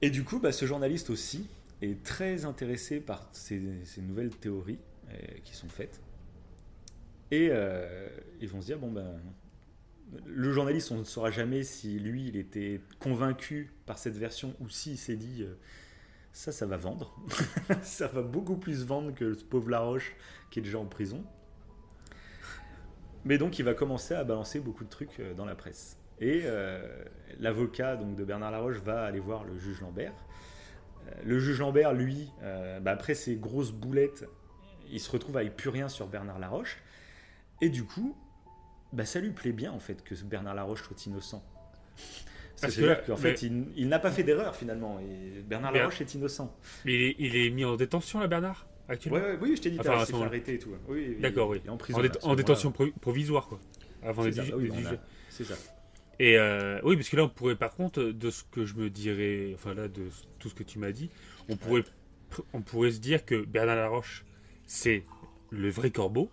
Et 0.02 0.10
du 0.10 0.24
coup, 0.24 0.38
bah, 0.38 0.52
ce 0.52 0.66
journaliste 0.66 1.10
aussi 1.10 1.48
est 1.82 2.02
très 2.04 2.44
intéressé 2.44 3.00
par 3.00 3.28
ces, 3.32 3.84
ces 3.84 4.02
nouvelles 4.02 4.30
théories 4.36 4.80
euh, 5.10 5.16
qui 5.44 5.54
sont 5.56 5.68
faites. 5.68 6.02
Et 7.30 7.48
euh, 7.50 8.08
ils 8.40 8.48
vont 8.48 8.60
se 8.60 8.66
dire, 8.66 8.78
bon 8.78 8.92
ben, 8.92 9.20
le 10.26 10.52
journaliste, 10.52 10.90
on 10.92 10.98
ne 10.98 11.04
saura 11.04 11.30
jamais 11.30 11.62
si 11.62 11.98
lui, 11.98 12.28
il 12.28 12.36
était 12.36 12.80
convaincu 13.00 13.72
par 13.86 13.98
cette 13.98 14.16
version 14.16 14.54
ou 14.60 14.68
s'il 14.68 14.98
s'est 14.98 15.16
dit, 15.16 15.44
ça, 16.32 16.52
ça 16.52 16.66
va 16.66 16.76
vendre. 16.76 17.16
ça 17.82 18.08
va 18.08 18.22
beaucoup 18.22 18.56
plus 18.56 18.84
vendre 18.84 19.14
que 19.14 19.34
ce 19.34 19.44
pauvre 19.44 19.70
Laroche 19.70 20.16
qui 20.50 20.60
est 20.60 20.62
déjà 20.62 20.78
en 20.78 20.86
prison. 20.86 21.24
Mais 23.24 23.38
donc, 23.38 23.58
il 23.58 23.64
va 23.64 23.74
commencer 23.74 24.14
à 24.14 24.24
balancer 24.24 24.60
beaucoup 24.60 24.84
de 24.84 24.90
trucs 24.90 25.18
euh, 25.20 25.34
dans 25.34 25.44
la 25.46 25.54
presse. 25.54 25.98
Et 26.20 26.42
euh, 26.44 26.80
l'avocat 27.40 27.96
donc 27.96 28.14
de 28.16 28.24
Bernard 28.24 28.50
Laroche 28.52 28.76
va 28.78 29.04
aller 29.04 29.18
voir 29.20 29.44
le 29.44 29.58
juge 29.58 29.80
Lambert. 29.80 30.12
Euh, 31.08 31.10
le 31.24 31.38
juge 31.40 31.58
Lambert, 31.58 31.92
lui, 31.92 32.30
euh, 32.42 32.80
bah, 32.80 32.92
après 32.92 33.14
ces 33.14 33.36
grosses 33.36 33.72
boulettes, 33.72 34.24
il 34.90 35.00
se 35.00 35.10
retrouve 35.10 35.36
avec 35.38 35.56
plus 35.56 35.70
rien 35.70 35.88
sur 35.88 36.06
Bernard 36.06 36.38
Laroche. 36.38 36.78
Et 37.60 37.68
du 37.68 37.84
coup, 37.84 38.16
bah, 38.92 39.04
ça 39.04 39.18
lui 39.20 39.30
plaît 39.30 39.52
bien 39.52 39.72
en 39.72 39.80
fait 39.80 40.04
que 40.04 40.14
Bernard 40.22 40.54
Laroche 40.54 40.82
soit 40.84 41.06
innocent. 41.06 41.42
Parce 42.60 42.74
C'est-à-dire 42.74 43.02
que- 43.02 43.06
qu'en 43.08 43.16
fait, 43.16 43.32
mais- 43.42 43.48
il, 43.48 43.66
il 43.76 43.88
n'a 43.88 43.98
pas 43.98 44.12
fait 44.12 44.22
d'erreur 44.22 44.54
finalement. 44.54 45.00
Et 45.00 45.40
Bernard 45.42 45.72
Laroche 45.72 46.00
est 46.00 46.14
innocent. 46.14 46.54
Mais 46.84 46.92
il 46.94 47.02
est, 47.02 47.16
il 47.18 47.36
est 47.36 47.50
mis 47.50 47.64
en 47.64 47.74
détention 47.76 48.20
là, 48.20 48.28
Bernard? 48.28 48.66
Actuellement 48.88 49.18
Ouais, 49.20 49.32
ouais, 49.32 49.38
oui, 49.40 49.56
je 49.56 49.62
t'ai 49.62 49.70
dit, 49.70 49.78
Enfin, 49.80 49.98
il 50.00 50.06
s'est 50.06 50.22
arrêter 50.22 50.54
et 50.54 50.58
tout. 50.58 50.70
Oui, 50.88 51.16
D'accord, 51.20 51.48
oui. 51.50 51.60
en 51.68 51.76
prison, 51.76 51.98
En, 51.98 52.02
dé- 52.02 52.36
détention 52.36 52.72
pro- 52.72 52.90
provisoire, 53.00 53.46
quoi. 53.48 53.60
Avant 54.02 54.24
d'être 54.24 54.34
jugé. 54.60 54.96
c'est 55.30 55.44
ça. 55.44 55.54
Et 56.20 56.38
euh, 56.38 56.78
oui, 56.84 56.94
parce 56.96 57.08
que 57.08 57.16
là, 57.16 57.24
on 57.24 57.28
pourrait, 57.28 57.56
par 57.56 57.74
contre, 57.74 58.02
de 58.02 58.30
ce 58.30 58.44
que 58.50 58.64
je 58.64 58.74
me 58.74 58.88
dirais, 58.90 59.50
enfin 59.54 59.74
là, 59.74 59.88
de 59.88 60.02
tout 60.38 60.48
ce 60.48 60.54
que 60.54 60.62
tu 60.62 60.78
m'as 60.78 60.92
dit, 60.92 61.10
on 61.48 61.56
pourrait, 61.56 61.82
on 62.52 62.60
pourrait 62.60 62.92
se 62.92 63.00
dire 63.00 63.24
que 63.24 63.44
Bernard 63.44 63.76
Laroche, 63.76 64.24
c'est 64.66 65.04
le 65.50 65.70
vrai 65.70 65.90
corbeau, 65.90 66.30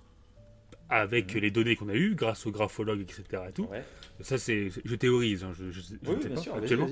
avec 0.89 1.33
Mhm. 1.35 1.41
les 1.41 1.51
données 1.51 1.75
qu'on 1.75 1.89
a 1.89 1.95
eues, 1.95 2.13
grâce 2.15 2.45
au 2.45 2.51
graphologue, 2.51 2.99
etc. 3.01 3.23
Et 3.49 3.53
tout. 3.53 3.67
Ça, 4.19 4.37
c'est, 4.37 4.69
je 4.85 4.95
théorise, 4.95 5.43
hein, 5.43 5.51
je, 5.57 5.71
je, 5.71 5.81
je 5.81 5.93
Oui, 6.05 6.15
sais 6.21 6.27
bien 6.27 6.35
pas 6.35 6.41
sûr, 6.41 6.55
actuellement. 6.55 6.89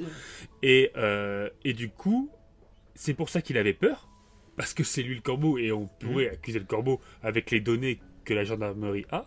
Et, 0.63 0.91
euh, 0.97 1.49
et 1.63 1.73
du 1.73 1.89
coup, 1.89 2.31
c'est 2.95 3.13
pour 3.13 3.29
ça 3.29 3.41
qu'il 3.43 3.57
avait 3.57 3.73
peur, 3.73 4.07
parce 4.59 4.73
que 4.73 4.83
c'est 4.83 5.03
lui 5.03 5.15
le 5.15 5.21
corbeau, 5.21 5.57
et 5.57 5.71
on 5.71 5.87
pourrait 5.87 6.25
Mhm. 6.27 6.33
accuser 6.33 6.59
le 6.59 6.65
corbeau 6.65 6.99
avec 7.23 7.49
les 7.49 7.61
données 7.61 8.01
que 8.25 8.33
la 8.33 8.43
gendarmerie 8.43 9.05
a, 9.09 9.23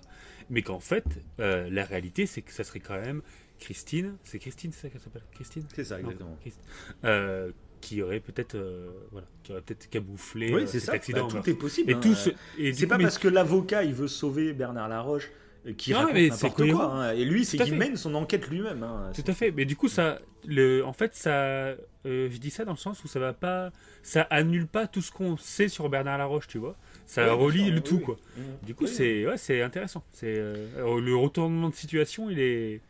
mais 0.50 0.60
qu'en 0.60 0.78
fait, 0.78 1.06
euh, 1.40 1.70
la 1.70 1.86
réalité, 1.86 2.26
c'est 2.26 2.42
que 2.42 2.52
ça 2.52 2.64
serait 2.64 2.80
quand 2.80 3.00
même 3.00 3.22
Christine, 3.58 4.16
c'est 4.24 4.38
Christine, 4.38 4.72
c'est 4.72 4.82
ça 4.82 4.88
qu'elle 4.90 5.00
s'appelle 5.00 5.22
Christine? 5.32 5.64
C'est 5.74 5.84
ça, 5.84 5.96
Non, 5.96 6.02
exactement. 6.10 6.36
Christ- 6.42 6.60
euh, 7.04 7.50
qui 7.80 8.02
aurait 8.02 8.20
peut-être 8.20 8.56
euh, 8.56 8.90
voilà, 9.10 9.26
qui 9.42 9.52
aurait 9.52 9.62
peut-être 9.62 9.88
camouflé 9.88 10.52
Oui, 10.54 10.68
cet 10.68 10.82
ça. 10.82 10.92
accident. 10.92 11.26
Bah, 11.28 11.38
en 11.38 11.42
tout 11.42 11.48
est 11.50 11.54
possible. 11.54 11.90
Et 11.92 11.94
hein. 11.94 12.00
tout 12.00 12.14
ce- 12.14 12.28
et 12.58 12.72
du 12.72 12.74
c'est 12.74 12.84
coup, 12.84 12.90
pas 12.90 12.98
mais- 12.98 13.04
parce 13.04 13.16
que 13.18 13.28
l'avocat 13.28 13.84
il 13.84 13.94
veut 13.94 14.08
sauver 14.08 14.52
Bernard 14.52 14.88
Laroche 14.90 15.30
qui 15.76 15.92
Non, 15.92 16.08
mais 16.12 16.30
c'est 16.30 16.50
quoi. 16.50 16.84
hein. 16.92 17.12
Et 17.12 17.24
lui, 17.24 17.44
c'est 17.44 17.56
qu'il 17.58 17.74
mène 17.76 17.96
son 17.96 18.14
enquête 18.14 18.48
lui-même. 18.48 18.82
hein. 18.82 19.12
Tout 19.14 19.22
à 19.26 19.32
fait, 19.32 19.50
mais 19.52 19.64
du 19.64 19.76
coup, 19.76 19.88
ça, 19.88 20.18
le, 20.46 20.84
en 20.84 20.92
fait, 20.92 21.14
ça, 21.14 21.30
euh, 21.30 21.76
je 22.04 22.36
dis 22.38 22.50
ça 22.50 22.64
dans 22.64 22.72
le 22.72 22.76
sens 22.78 23.04
où 23.04 23.08
ça 23.08 23.20
va 23.20 23.32
pas, 23.32 23.70
ça 24.02 24.22
annule 24.30 24.66
pas 24.66 24.86
tout 24.88 25.02
ce 25.02 25.12
qu'on 25.12 25.36
sait 25.36 25.68
sur 25.68 25.88
Bernard 25.88 26.18
Laroche, 26.18 26.48
tu 26.48 26.58
vois. 26.58 26.76
Ça 27.06 27.24
Ouais, 27.24 27.30
relie 27.30 27.70
le 27.70 27.76
oui, 27.76 27.82
tout, 27.82 27.96
oui. 27.96 28.02
quoi. 28.02 28.18
Mhm. 28.36 28.44
Du 28.64 28.74
coup, 28.74 28.84
Oui, 28.84 28.90
c'est, 28.90 29.26
ouais, 29.26 29.36
c'est 29.36 29.62
intéressant. 29.62 30.02
C'est 30.12 30.34
euh, 30.36 31.00
le 31.00 31.14
retournement 31.16 31.68
de 31.68 31.74
situation, 31.74 32.28
il 32.28 32.40
est, 32.40 32.80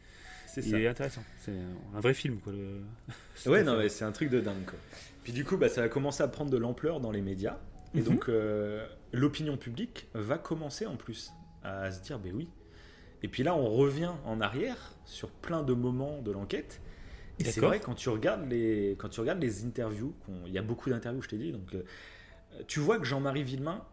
C'est 0.47 0.65
il 0.65 0.71
ça. 0.71 0.79
est 0.79 0.87
intéressant. 0.87 1.23
C'est 1.41 1.53
un 1.95 2.01
vrai 2.01 2.15
film, 2.15 2.39
quoi. 2.39 2.53
Le... 2.55 2.81
Ouais, 3.51 3.65
non, 3.65 3.77
mais 3.77 3.89
c'est 3.91 4.05
un 4.05 4.13
truc 4.13 4.31
de 4.31 4.41
dingue. 4.41 4.65
Quoi. 4.65 4.79
Puis 5.25 5.33
du 5.35 5.45
coup, 5.45 5.57
bah, 5.59 5.69
ça 5.69 5.83
va 5.83 5.89
commencer 5.89 6.23
à 6.23 6.29
prendre 6.29 6.51
de 6.51 6.57
l'ampleur 6.57 7.01
dans 7.01 7.11
les 7.11 7.21
médias. 7.23 7.59
Et 7.95 7.99
Mhm. 7.99 8.05
donc, 8.05 8.29
euh, 8.31 8.87
l'opinion 9.13 9.59
publique 9.59 10.07
va 10.15 10.39
commencer 10.39 10.87
en 10.87 10.97
plus 10.97 11.33
à 11.65 11.91
se 11.93 12.01
dire, 12.01 12.19
ben 12.19 12.33
oui. 12.35 12.49
Et 13.23 13.29
puis 13.29 13.43
là, 13.43 13.55
on 13.55 13.69
revient 13.71 14.11
en 14.25 14.41
arrière 14.41 14.93
sur 15.05 15.31
plein 15.31 15.63
de 15.63 15.73
moments 15.75 16.21
de 16.23 16.31
l'enquête. 16.33 16.81
Et 17.39 17.45
c'est 17.53 17.61
vrai, 17.69 17.81
quand 17.81 17.95
tu 17.95 18.09
regardes 18.09 18.49
les, 18.51 18.97
quand 18.99 19.09
tu 19.09 19.21
regardes 19.21 19.41
les 19.43 19.65
interviews, 19.65 20.15
il 20.47 20.53
y 20.53 20.59
a 20.59 20.63
beaucoup 20.63 20.91
d'interviews, 20.91 21.23
je 21.23 21.29
t'ai 21.29 21.39
dit, 21.39 21.53
donc 21.53 21.75
euh, 21.75 21.83
tu 22.67 22.79
vois 22.81 22.99
que 22.99 23.05
Jean-Marie 23.05 23.43
Villemain, 23.45 23.85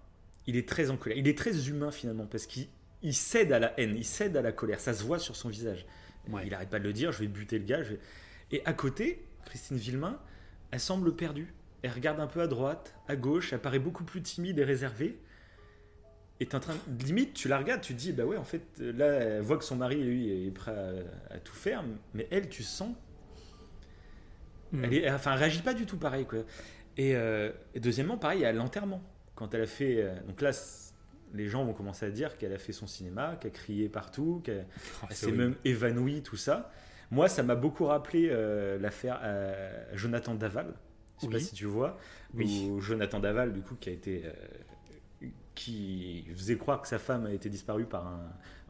il 0.47 0.57
est 0.57 0.67
très 0.67 0.89
en 0.89 0.97
colère. 0.97 1.17
Il 1.17 1.27
est 1.27 1.37
très 1.37 1.67
humain 1.69 1.91
finalement, 1.91 2.25
parce 2.25 2.45
qu'il 2.47 2.67
il 3.01 3.13
cède 3.13 3.51
à 3.53 3.59
la 3.59 3.79
haine, 3.79 3.95
il 3.95 4.03
cède 4.05 4.35
à 4.35 4.41
la 4.41 4.51
colère. 4.51 4.79
Ça 4.79 4.93
se 4.93 5.03
voit 5.03 5.19
sur 5.19 5.35
son 5.35 5.47
visage. 5.49 5.85
Il 6.45 6.53
arrête 6.53 6.69
pas 6.69 6.79
de 6.79 6.83
le 6.83 6.93
dire, 6.93 7.11
je 7.11 7.19
vais 7.19 7.27
buter 7.27 7.57
le 7.59 7.65
gars. 7.65 7.81
je 7.83 7.91
vais- 7.93 7.99
Et 8.51 8.65
à 8.65 8.73
côté, 8.73 9.23
Christine 9.45 9.77
Villemain, 9.77 10.19
elle 10.71 10.79
semble 10.79 11.15
perdue. 11.15 11.53
Elle 11.81 11.91
regarde 11.91 12.19
un 12.19 12.27
peu 12.27 12.41
à 12.41 12.47
droite, 12.47 12.93
à 13.07 13.15
gauche, 13.15 13.53
elle 13.53 13.59
paraît 13.61 13.79
beaucoup 13.79 14.03
plus 14.03 14.21
timide 14.21 14.59
et 14.59 14.63
réservée. 14.65 15.17
Et 16.41 16.45
t'es 16.45 16.55
en 16.55 16.59
train, 16.61 16.75
limite, 17.05 17.33
tu 17.33 17.47
la 17.49 17.57
regardes, 17.57 17.81
tu 17.81 17.93
te 17.93 17.99
dis, 17.99 18.13
bah 18.13 18.23
ouais, 18.23 18.37
en 18.37 18.43
fait, 18.45 18.61
là, 18.79 19.07
elle 19.07 19.41
voit 19.41 19.57
que 19.57 19.63
son 19.65 19.75
mari, 19.75 20.01
lui, 20.01 20.47
est 20.47 20.51
prêt 20.51 20.71
à, 21.29 21.33
à 21.35 21.39
tout 21.39 21.53
faire, 21.55 21.83
mais 22.13 22.27
elle, 22.31 22.47
tu 22.49 22.63
sens, 22.63 22.95
Mhm. 24.71 24.83
elle 24.85 24.93
est, 24.93 25.11
enfin, 25.11 25.33
elle 25.33 25.39
réagit 25.39 25.61
pas 25.61 25.73
du 25.73 25.85
tout 25.85 25.97
pareil, 25.97 26.25
quoi. 26.25 26.39
Et, 26.97 27.15
euh, 27.15 27.51
et 27.73 27.79
deuxièmement, 27.79 28.17
pareil, 28.17 28.45
à 28.45 28.51
l'enterrement, 28.53 29.01
quand 29.35 29.53
elle 29.53 29.61
a 29.61 29.67
fait, 29.67 30.01
euh, 30.01 30.13
donc 30.27 30.41
là, 30.41 30.51
les 31.33 31.47
gens 31.47 31.63
vont 31.65 31.73
commencer 31.73 32.05
à 32.05 32.09
dire 32.11 32.37
qu'elle 32.37 32.53
a 32.53 32.57
fait 32.57 32.73
son 32.73 32.87
cinéma, 32.87 33.35
qu'elle 33.41 33.51
crié 33.51 33.89
partout, 33.89 34.41
qu'elle 34.43 34.65
elle 35.03 35.07
c'est 35.09 35.25
s'est 35.27 35.31
même 35.31 35.55
évanouie, 35.65 36.21
tout 36.21 36.37
ça. 36.37 36.71
Moi, 37.11 37.27
ça 37.27 37.41
m'a 37.41 37.55
beaucoup 37.55 37.85
rappelé 37.85 38.27
euh, 38.31 38.77
l'affaire 38.79 39.19
Jonathan 39.93 40.35
Daval. 40.35 40.73
Je 41.17 41.21
sais 41.21 41.27
Oui. 41.27 41.33
pas 41.33 41.39
si 41.39 41.53
tu 41.55 41.65
vois. 41.65 41.97
Oui. 42.35 42.67
Où 42.69 42.79
Jonathan 42.79 43.19
Daval, 43.19 43.51
du 43.51 43.61
coup, 43.61 43.75
qui 43.75 43.89
a 43.89 43.91
été. 43.91 44.23
Qui 45.59 46.25
faisait 46.35 46.57
croire 46.57 46.81
que 46.81 46.87
sa 46.87 46.99
femme 46.99 47.25
a 47.25 47.33
été 47.33 47.49
disparue 47.49 47.85
par 47.85 48.07
un, 48.07 48.21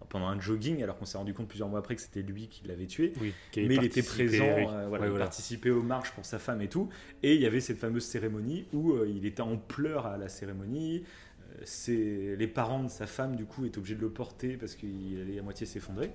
pendant 0.09 0.27
un 0.27 0.39
jogging, 0.39 0.81
alors 0.81 0.97
qu'on 0.97 1.05
s'est 1.05 1.17
rendu 1.19 1.33
compte 1.35 1.47
plusieurs 1.47 1.69
mois 1.69 1.79
après 1.79 1.95
que 1.95 2.01
c'était 2.01 2.23
lui 2.23 2.47
qui 2.47 2.65
l'avait 2.67 2.87
tué. 2.87 3.13
Oui, 3.21 3.33
qui 3.51 3.67
Mais 3.67 3.75
il 3.75 3.83
était 3.83 4.01
présent, 4.01 4.43
oui. 4.43 4.65
euh, 4.67 4.87
voilà, 4.87 4.89
Ouais, 4.89 4.97
il 5.07 5.09
voilà. 5.11 5.25
participait 5.25 5.69
aux 5.69 5.83
marches 5.83 6.11
pour 6.13 6.25
sa 6.25 6.39
femme 6.39 6.61
et 6.61 6.67
tout. 6.67 6.89
Et 7.21 7.35
il 7.35 7.41
y 7.41 7.45
avait 7.45 7.59
cette 7.61 7.77
fameuse 7.77 8.05
cérémonie 8.05 8.65
où 8.73 8.93
euh, 8.93 9.07
il 9.07 9.25
était 9.25 9.41
en 9.41 9.57
pleurs 9.57 10.07
à 10.07 10.17
la 10.17 10.29
cérémonie. 10.29 11.03
Euh, 11.51 11.61
c'est 11.63 12.35
les 12.37 12.47
parents 12.47 12.83
de 12.83 12.89
sa 12.89 13.05
femme, 13.05 13.35
du 13.35 13.45
coup, 13.45 13.65
étaient 13.65 13.77
obligés 13.77 13.95
de 13.95 14.01
le 14.01 14.09
porter 14.09 14.57
parce 14.57 14.73
qu'il 14.75 15.19
allait 15.21 15.37
à 15.37 15.43
moitié 15.43 15.67
s'effondrer. 15.67 16.11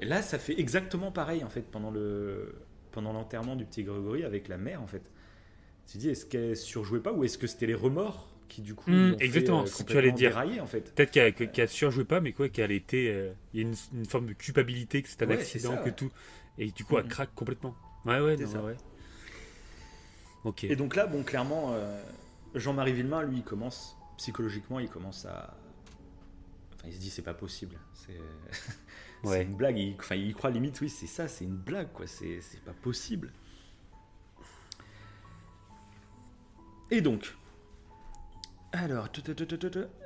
Et 0.00 0.04
là, 0.04 0.20
ça 0.20 0.38
fait 0.38 0.58
exactement 0.60 1.10
pareil 1.10 1.42
en 1.44 1.48
fait 1.48 1.62
pendant 1.62 1.90
le 1.90 2.54
pendant 2.90 3.14
l'enterrement 3.14 3.56
du 3.56 3.64
petit 3.64 3.84
Grégory 3.84 4.24
avec 4.24 4.48
la 4.48 4.58
mère 4.58 4.82
en 4.82 4.86
fait. 4.86 5.02
Tu 5.86 5.96
dis, 5.96 6.10
est-ce 6.10 6.26
qu'elle 6.26 6.56
surjouait 6.56 7.00
pas 7.00 7.12
ou 7.12 7.24
est-ce 7.24 7.38
que 7.38 7.46
c'était 7.46 7.66
les 7.66 7.74
remords 7.74 8.28
qui 8.54 8.62
du 8.62 8.74
coup 8.74 8.90
Mmh, 8.90 9.16
exactement, 9.20 9.62
euh, 9.62 9.66
ce 9.66 9.82
que 9.82 9.90
tu 9.92 9.96
allais 9.98 10.12
dire. 10.12 10.30
dérailler, 10.30 10.60
en 10.60 10.66
fait. 10.66 10.94
Peut-être 10.94 11.10
qu'elle 11.10 11.34
que- 11.34 11.44
qu'elle 11.44 11.68
surjouait 11.68 12.04
pas, 12.04 12.20
mais 12.20 12.32
quoi, 12.32 12.48
qu'elle 12.48 12.72
était. 12.72 13.08
euh, 13.10 13.32
Il 13.54 13.60
y 13.60 13.64
a 13.64 13.68
une, 13.68 13.74
une 13.94 14.04
forme 14.06 14.26
de 14.26 14.32
culpabilité, 14.34 15.02
que 15.02 15.08
c'est 15.08 15.22
un 15.22 15.28
Ouais, 15.28 15.34
accident, 15.34 15.70
ça, 15.72 15.76
que 15.78 15.84
ouais. 15.86 15.92
tout. 15.94 16.10
Et 16.58 16.70
du 16.70 16.84
coup, 16.84 16.96
elle 16.98 17.04
Mhm. 17.04 17.10
craque 17.10 17.34
complètement. 17.34 17.74
Ouais, 18.04 18.20
ouais, 18.20 18.36
non, 18.36 18.46
ça. 18.46 18.62
ouais. 18.62 18.76
Ok. 20.44 20.64
Et 20.64 20.76
donc 20.76 20.96
là, 20.96 21.06
bon, 21.06 21.22
clairement, 21.22 21.70
euh, 21.72 22.02
Jean-Marie 22.54 22.92
Villemain, 22.92 23.22
lui, 23.22 23.38
il 23.38 23.44
commence 23.44 23.96
psychologiquement, 24.18 24.80
il 24.80 24.88
commence 24.88 25.24
à. 25.24 25.56
Enfin, 26.74 26.88
il 26.88 26.92
se 26.94 26.98
dit, 26.98 27.10
c'est 27.10 27.22
pas 27.22 27.34
possible. 27.34 27.76
C'est 27.94 28.18
Ouais. 29.24 29.44
une 29.44 29.54
blague. 29.54 29.78
Il, 29.78 29.94
enfin, 29.98 30.16
il 30.16 30.34
croit 30.34 30.50
limite, 30.50 30.80
oui, 30.80 30.88
c'est 30.90 31.06
ça, 31.06 31.28
c'est 31.28 31.44
une 31.44 31.56
blague, 31.56 31.92
quoi. 31.92 32.06
C'est 32.06 32.40
pas 32.66 32.72
possible. 32.74 33.32
Et 36.90 37.00
donc. 37.00 37.34
Alors, 38.72 39.08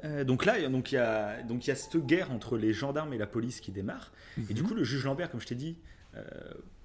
euh, 0.05 0.25
donc 0.25 0.45
là, 0.45 0.69
donc 0.69 0.91
il 0.91 0.97
y 0.97 0.99
a 0.99 1.43
donc 1.43 1.67
il 1.67 1.69
y 1.69 1.73
a 1.73 1.77
cette 1.77 1.97
guerre 2.05 2.33
entre 2.33 2.57
les 2.59 2.73
gendarmes 2.73 3.12
et 3.12 3.19
la 3.19 3.27
police 3.27 3.61
qui 3.61 3.71
démarre. 3.71 4.12
Et 4.51 4.55
du 4.55 4.62
Mhm. 4.62 4.69
coup, 4.69 4.75
le 4.75 4.83
juge 4.85 5.05
Lambert, 5.05 5.31
comme 5.31 5.41
je 5.41 5.47
t'ai 5.47 5.55
dit, 5.55 5.79
euh, 6.17 6.25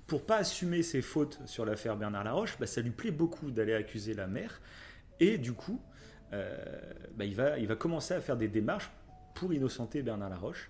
pour 0.06 0.26
pas 0.26 0.38
assumer 0.38 0.84
ses 0.84 1.02
fautes 1.02 1.40
sur 1.46 1.66
l'affaire 1.66 1.98
Bernard 1.98 2.24
Laroche, 2.24 2.58
bah, 2.60 2.68
ça 2.68 2.82
lui 2.82 2.92
plaît 2.92 3.12
beaucoup 3.12 3.50
d'aller 3.50 3.74
accuser 3.74 4.14
la 4.14 4.28
mère. 4.28 4.62
Et 5.20 5.38
du 5.40 5.54
coup, 5.54 5.82
euh, 6.34 6.56
bah, 7.16 7.26
il, 7.26 7.36
va, 7.36 7.58
il 7.58 7.68
va 7.68 7.76
commencer 7.76 8.14
à 8.14 8.22
faire 8.22 8.38
des 8.38 8.48
démarches 8.48 8.92
pour 9.34 9.52
innocenter 9.54 10.04
Bernard 10.04 10.30
Laroche. 10.30 10.70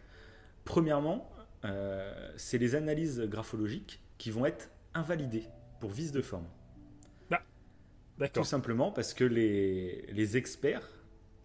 Premièrement, 0.64 1.30
euh, 1.66 2.32
c'est 2.38 2.58
les 2.58 2.76
analyses 2.76 3.20
graphologiques 3.22 4.00
qui 4.18 4.32
vont 4.32 4.46
être 4.46 4.70
invalidées 4.94 5.48
pour 5.80 5.92
vice 5.92 6.12
de 6.14 6.22
forme. 6.22 6.46
D'accord. 8.18 8.44
Tout 8.44 8.50
simplement 8.50 8.92
parce 8.92 9.16
que 9.16 9.24
les, 9.24 10.06
les 10.12 10.38
experts, 10.38 10.88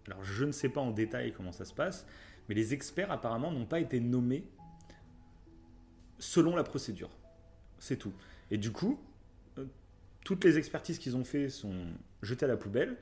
alors 0.09 0.23
je 0.25 0.45
ne 0.45 0.53
sais 0.53 0.69
pas 0.69 0.81
en 0.81 0.91
détail 0.91 1.33
comment 1.33 1.53
ça 1.53 1.65
se 1.65 1.75
passe, 1.75 2.07
mais 2.49 2.55
les 2.55 2.75
experts 2.75 3.11
apparemment 3.11 3.51
n'ont 3.51 3.67
pas 3.67 3.81
été 3.81 4.01
nommés 4.01 4.45
selon 6.19 6.57
la 6.57 6.65
procédure. 6.65 7.11
C'est 7.79 7.97
tout. 7.97 8.13
Et 8.51 8.59
du 8.59 8.73
coup, 8.73 8.99
euh, 9.59 9.65
toutes 10.25 10.45
les 10.45 10.59
expertises 10.59 10.99
qu'ils 10.99 11.17
ont 11.17 11.25
fait 11.25 11.49
sont 11.49 11.75
jetées 12.23 12.45
à 12.45 12.49
la 12.49 12.57
poubelle. 12.57 12.97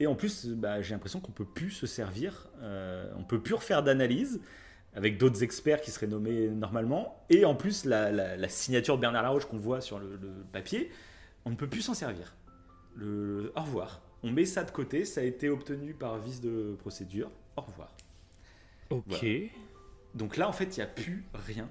Et 0.00 0.06
en 0.06 0.14
plus, 0.14 0.46
bah, 0.46 0.82
j'ai 0.82 0.94
l'impression 0.94 1.20
qu'on 1.20 1.32
peut 1.32 1.44
plus 1.44 1.70
se 1.70 1.86
servir, 1.86 2.48
euh, 2.60 3.10
on 3.16 3.22
peut 3.22 3.40
plus 3.40 3.54
refaire 3.54 3.82
d'analyse 3.82 4.40
avec 4.94 5.18
d'autres 5.18 5.42
experts 5.42 5.80
qui 5.80 5.90
seraient 5.90 6.06
nommés 6.06 6.48
normalement. 6.48 7.24
Et 7.30 7.44
en 7.44 7.54
plus, 7.54 7.84
la, 7.84 8.48
signature 8.48 8.96
de 8.96 9.00
Bernard 9.00 9.22
Laroche 9.22 9.46
qu'on 9.46 9.58
voit 9.58 9.80
sur 9.80 9.98
le, 9.98 10.18
papier, 10.52 10.90
on 11.44 11.50
ne 11.50 11.56
peut 11.56 11.68
plus 11.68 11.82
s'en 11.82 11.94
servir. 11.94 12.34
Au 13.00 13.60
revoir. 13.60 14.03
On 14.24 14.30
met 14.32 14.44
ça 14.46 14.64
de 14.64 14.70
côté, 14.70 15.04
ça 15.04 15.20
a 15.20 15.24
été 15.24 15.48
obtenu 15.48 15.92
par 15.94 16.18
vice 16.18 16.40
de 16.40 16.74
procédure. 16.78 17.30
Au 17.56 17.60
revoir. 17.62 17.94
Ok. 18.90 19.04
Voilà. 19.06 19.24
Donc 20.14 20.36
là, 20.36 20.48
en 20.48 20.52
fait, 20.52 20.76
il 20.76 20.80
n'y 20.80 20.82
a 20.84 20.86
plus 20.88 21.24
rien 21.34 21.68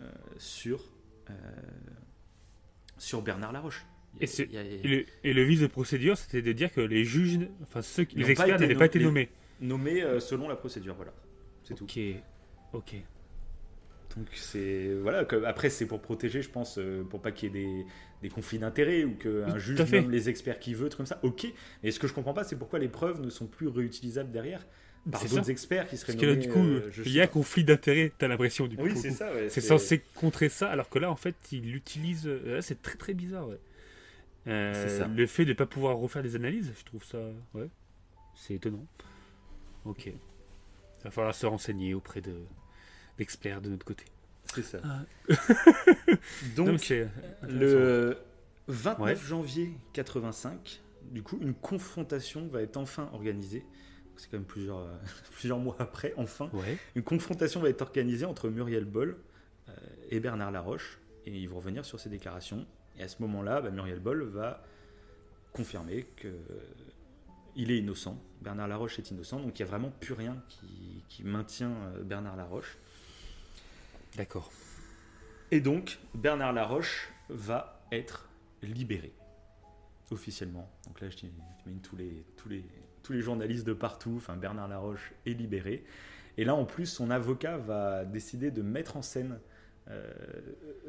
euh, 0.00 0.10
sur, 0.38 0.82
euh, 1.30 1.32
sur 2.98 3.22
Bernard 3.22 3.52
Laroche. 3.52 3.84
A- 4.20 4.24
Et, 4.24 4.56
a- 4.58 4.62
le, 4.88 5.04
et 5.24 5.32
le 5.32 5.42
vice 5.42 5.60
de 5.60 5.66
procédure, 5.66 6.16
c'était 6.16 6.40
de 6.42 6.52
dire 6.52 6.72
que 6.72 6.80
les 6.80 7.04
juges, 7.04 7.38
enfin 7.62 7.82
ceux, 7.82 8.04
qui- 8.04 8.16
les 8.16 8.30
experts 8.30 8.58
n'avaient 8.58 8.74
pas 8.76 8.86
été 8.86 9.00
nommés. 9.00 9.28
Nommés 9.60 10.02
euh, 10.02 10.20
selon 10.20 10.48
la 10.48 10.56
procédure, 10.56 10.94
voilà. 10.94 11.12
C'est 11.64 11.74
tout. 11.74 11.84
Ok. 11.84 11.98
Ok. 12.72 12.94
Donc 14.16 14.26
c'est 14.34 14.92
voilà. 15.02 15.24
Que, 15.24 15.42
après 15.44 15.70
c'est 15.70 15.86
pour 15.86 16.00
protéger, 16.00 16.40
je 16.42 16.50
pense, 16.50 16.78
euh, 16.78 17.02
pour 17.04 17.20
pas 17.20 17.32
qu'il 17.32 17.48
y 17.54 17.58
ait 17.58 17.64
des, 17.66 17.86
des 18.22 18.28
conflits 18.28 18.58
d'intérêts 18.58 19.04
ou 19.04 19.14
qu'un 19.14 19.58
juge 19.58 19.78
nomme 19.92 20.10
les 20.10 20.28
experts 20.28 20.58
qu'il 20.60 20.76
veut, 20.76 20.88
comme 20.88 21.06
ça. 21.06 21.18
Ok. 21.22 21.46
Mais 21.82 21.90
ce 21.90 21.98
que 21.98 22.06
je 22.06 22.12
comprends 22.14 22.34
pas, 22.34 22.44
c'est 22.44 22.56
pourquoi 22.56 22.78
les 22.78 22.88
preuves 22.88 23.20
ne 23.20 23.30
sont 23.30 23.46
plus 23.46 23.68
réutilisables 23.68 24.30
derrière 24.30 24.64
par 25.10 25.22
d'autres 25.26 25.50
experts 25.50 25.86
qui 25.88 25.96
seraient 25.98 26.12
Parce 26.14 26.20
que 26.22 26.26
là, 26.26 26.32
nommés. 26.32 26.46
du 26.46 26.52
coup, 26.52 26.60
euh, 26.64 26.90
il 27.04 27.12
y 27.12 27.20
a 27.20 27.26
conflit 27.26 27.62
d'intérêt, 27.64 28.10
t'as 28.16 28.26
l'impression 28.28 28.66
du 28.66 28.76
coup. 28.76 28.84
Oui, 28.84 28.96
c'est 28.96 29.10
ça, 29.10 29.30
ouais, 29.34 29.50
c'est 29.50 29.60
censé 29.60 30.02
contrer 30.14 30.48
ça, 30.48 30.70
alors 30.70 30.88
que 30.88 30.98
là, 30.98 31.10
en 31.10 31.16
fait, 31.16 31.34
il 31.52 31.74
utilise. 31.76 32.26
euh, 32.26 32.60
c'est 32.62 32.80
très 32.80 32.96
très 32.96 33.12
bizarre, 33.14 33.48
ouais. 33.48 33.58
Euh, 34.46 34.98
ça. 34.98 35.06
Le 35.08 35.26
fait 35.26 35.44
de 35.44 35.50
ne 35.50 35.54
pas 35.54 35.66
pouvoir 35.66 35.96
refaire 35.96 36.22
des 36.22 36.36
analyses, 36.36 36.72
je 36.78 36.84
trouve 36.84 37.04
ça. 37.04 37.18
Ouais. 37.54 37.68
C'est 38.34 38.54
étonnant. 38.54 38.86
Ok. 39.84 40.06
Il 40.06 40.14
va 41.04 41.10
falloir 41.10 41.34
se 41.34 41.44
renseigner 41.46 41.92
auprès 41.94 42.20
de 42.22 42.32
d'experts 43.18 43.60
de 43.60 43.68
notre 43.70 43.84
côté. 43.84 44.04
C'est 44.54 44.62
ça. 44.62 44.78
Ah. 44.84 45.02
Donc, 46.56 46.66
Non, 46.66 46.72
mais 46.72 46.78
c'est 46.78 47.08
le 47.48 48.16
29 48.68 48.98
Ouais. 49.00 49.16
janvier 49.16 49.72
85, 49.92 50.80
du 51.10 51.22
coup, 51.22 51.38
une 51.40 51.54
confrontation 51.54 52.46
va 52.48 52.62
être 52.62 52.76
enfin 52.76 53.08
organisée. 53.12 53.64
C'est 54.16 54.30
quand 54.30 54.36
même 54.36 54.46
plusieurs, 54.46 54.78
euh, 54.78 54.94
plusieurs 55.32 55.58
mois 55.58 55.76
après, 55.78 56.14
enfin. 56.16 56.50
Ouais. 56.52 56.78
Une 56.94 57.02
confrontation 57.02 57.60
va 57.60 57.68
être 57.68 57.82
organisée 57.82 58.24
entre 58.26 58.48
Muriel 58.48 58.84
Boll 58.84 59.16
euh, 59.68 59.72
et 60.10 60.20
Bernard 60.20 60.50
Laroche. 60.52 60.98
Et 61.26 61.32
ils 61.36 61.48
vont 61.48 61.56
revenir 61.56 61.84
sur 61.84 61.98
ces 61.98 62.08
déclarations. 62.10 62.66
Et 62.98 63.02
à 63.02 63.08
ce 63.08 63.20
moment-là, 63.22 63.60
bah, 63.60 63.70
Muriel 63.70 63.98
Boll 63.98 64.22
va 64.24 64.62
confirmer 65.52 66.04
que 66.16 66.28
il 67.56 67.70
est 67.70 67.78
innocent. 67.78 68.20
Bernard 68.40 68.68
Laroche 68.68 68.98
est 68.98 69.10
innocent. 69.10 69.40
Donc 69.40 69.58
il 69.58 69.62
n'y 69.62 69.68
a 69.68 69.70
vraiment 69.70 69.90
plus 70.00 70.12
rien 70.14 70.42
qui, 70.48 71.04
qui 71.08 71.24
maintient 71.24 71.70
euh, 71.70 72.02
Bernard 72.02 72.36
Laroche. 72.36 72.78
D'accord. 74.16 74.50
Et 75.50 75.60
donc, 75.60 75.98
Bernard 76.14 76.52
Laroche 76.52 77.12
va 77.28 77.86
être 77.92 78.28
libéré, 78.62 79.12
officiellement. 80.10 80.70
Donc 80.86 81.00
là, 81.00 81.10
je 81.10 81.16
t'imagine 81.16 81.80
tous 81.82 81.96
les, 81.96 82.24
tous, 82.36 83.12
les, 83.12 83.20
journalistes 83.20 83.66
de 83.66 83.72
partout, 83.72 84.14
enfin, 84.16 84.36
Bernard 84.36 84.68
Laroche 84.68 85.12
est 85.26 85.32
libéré. 85.32 85.84
Et 86.36 86.44
là, 86.44 86.54
en 86.54 86.64
plus, 86.64 86.86
son 86.86 87.10
avocat 87.10 87.58
va 87.58 88.04
décider 88.04 88.50
de 88.50 88.62
mettre 88.62 88.96
en 88.96 89.02
scène 89.02 89.38
euh, 89.90 90.12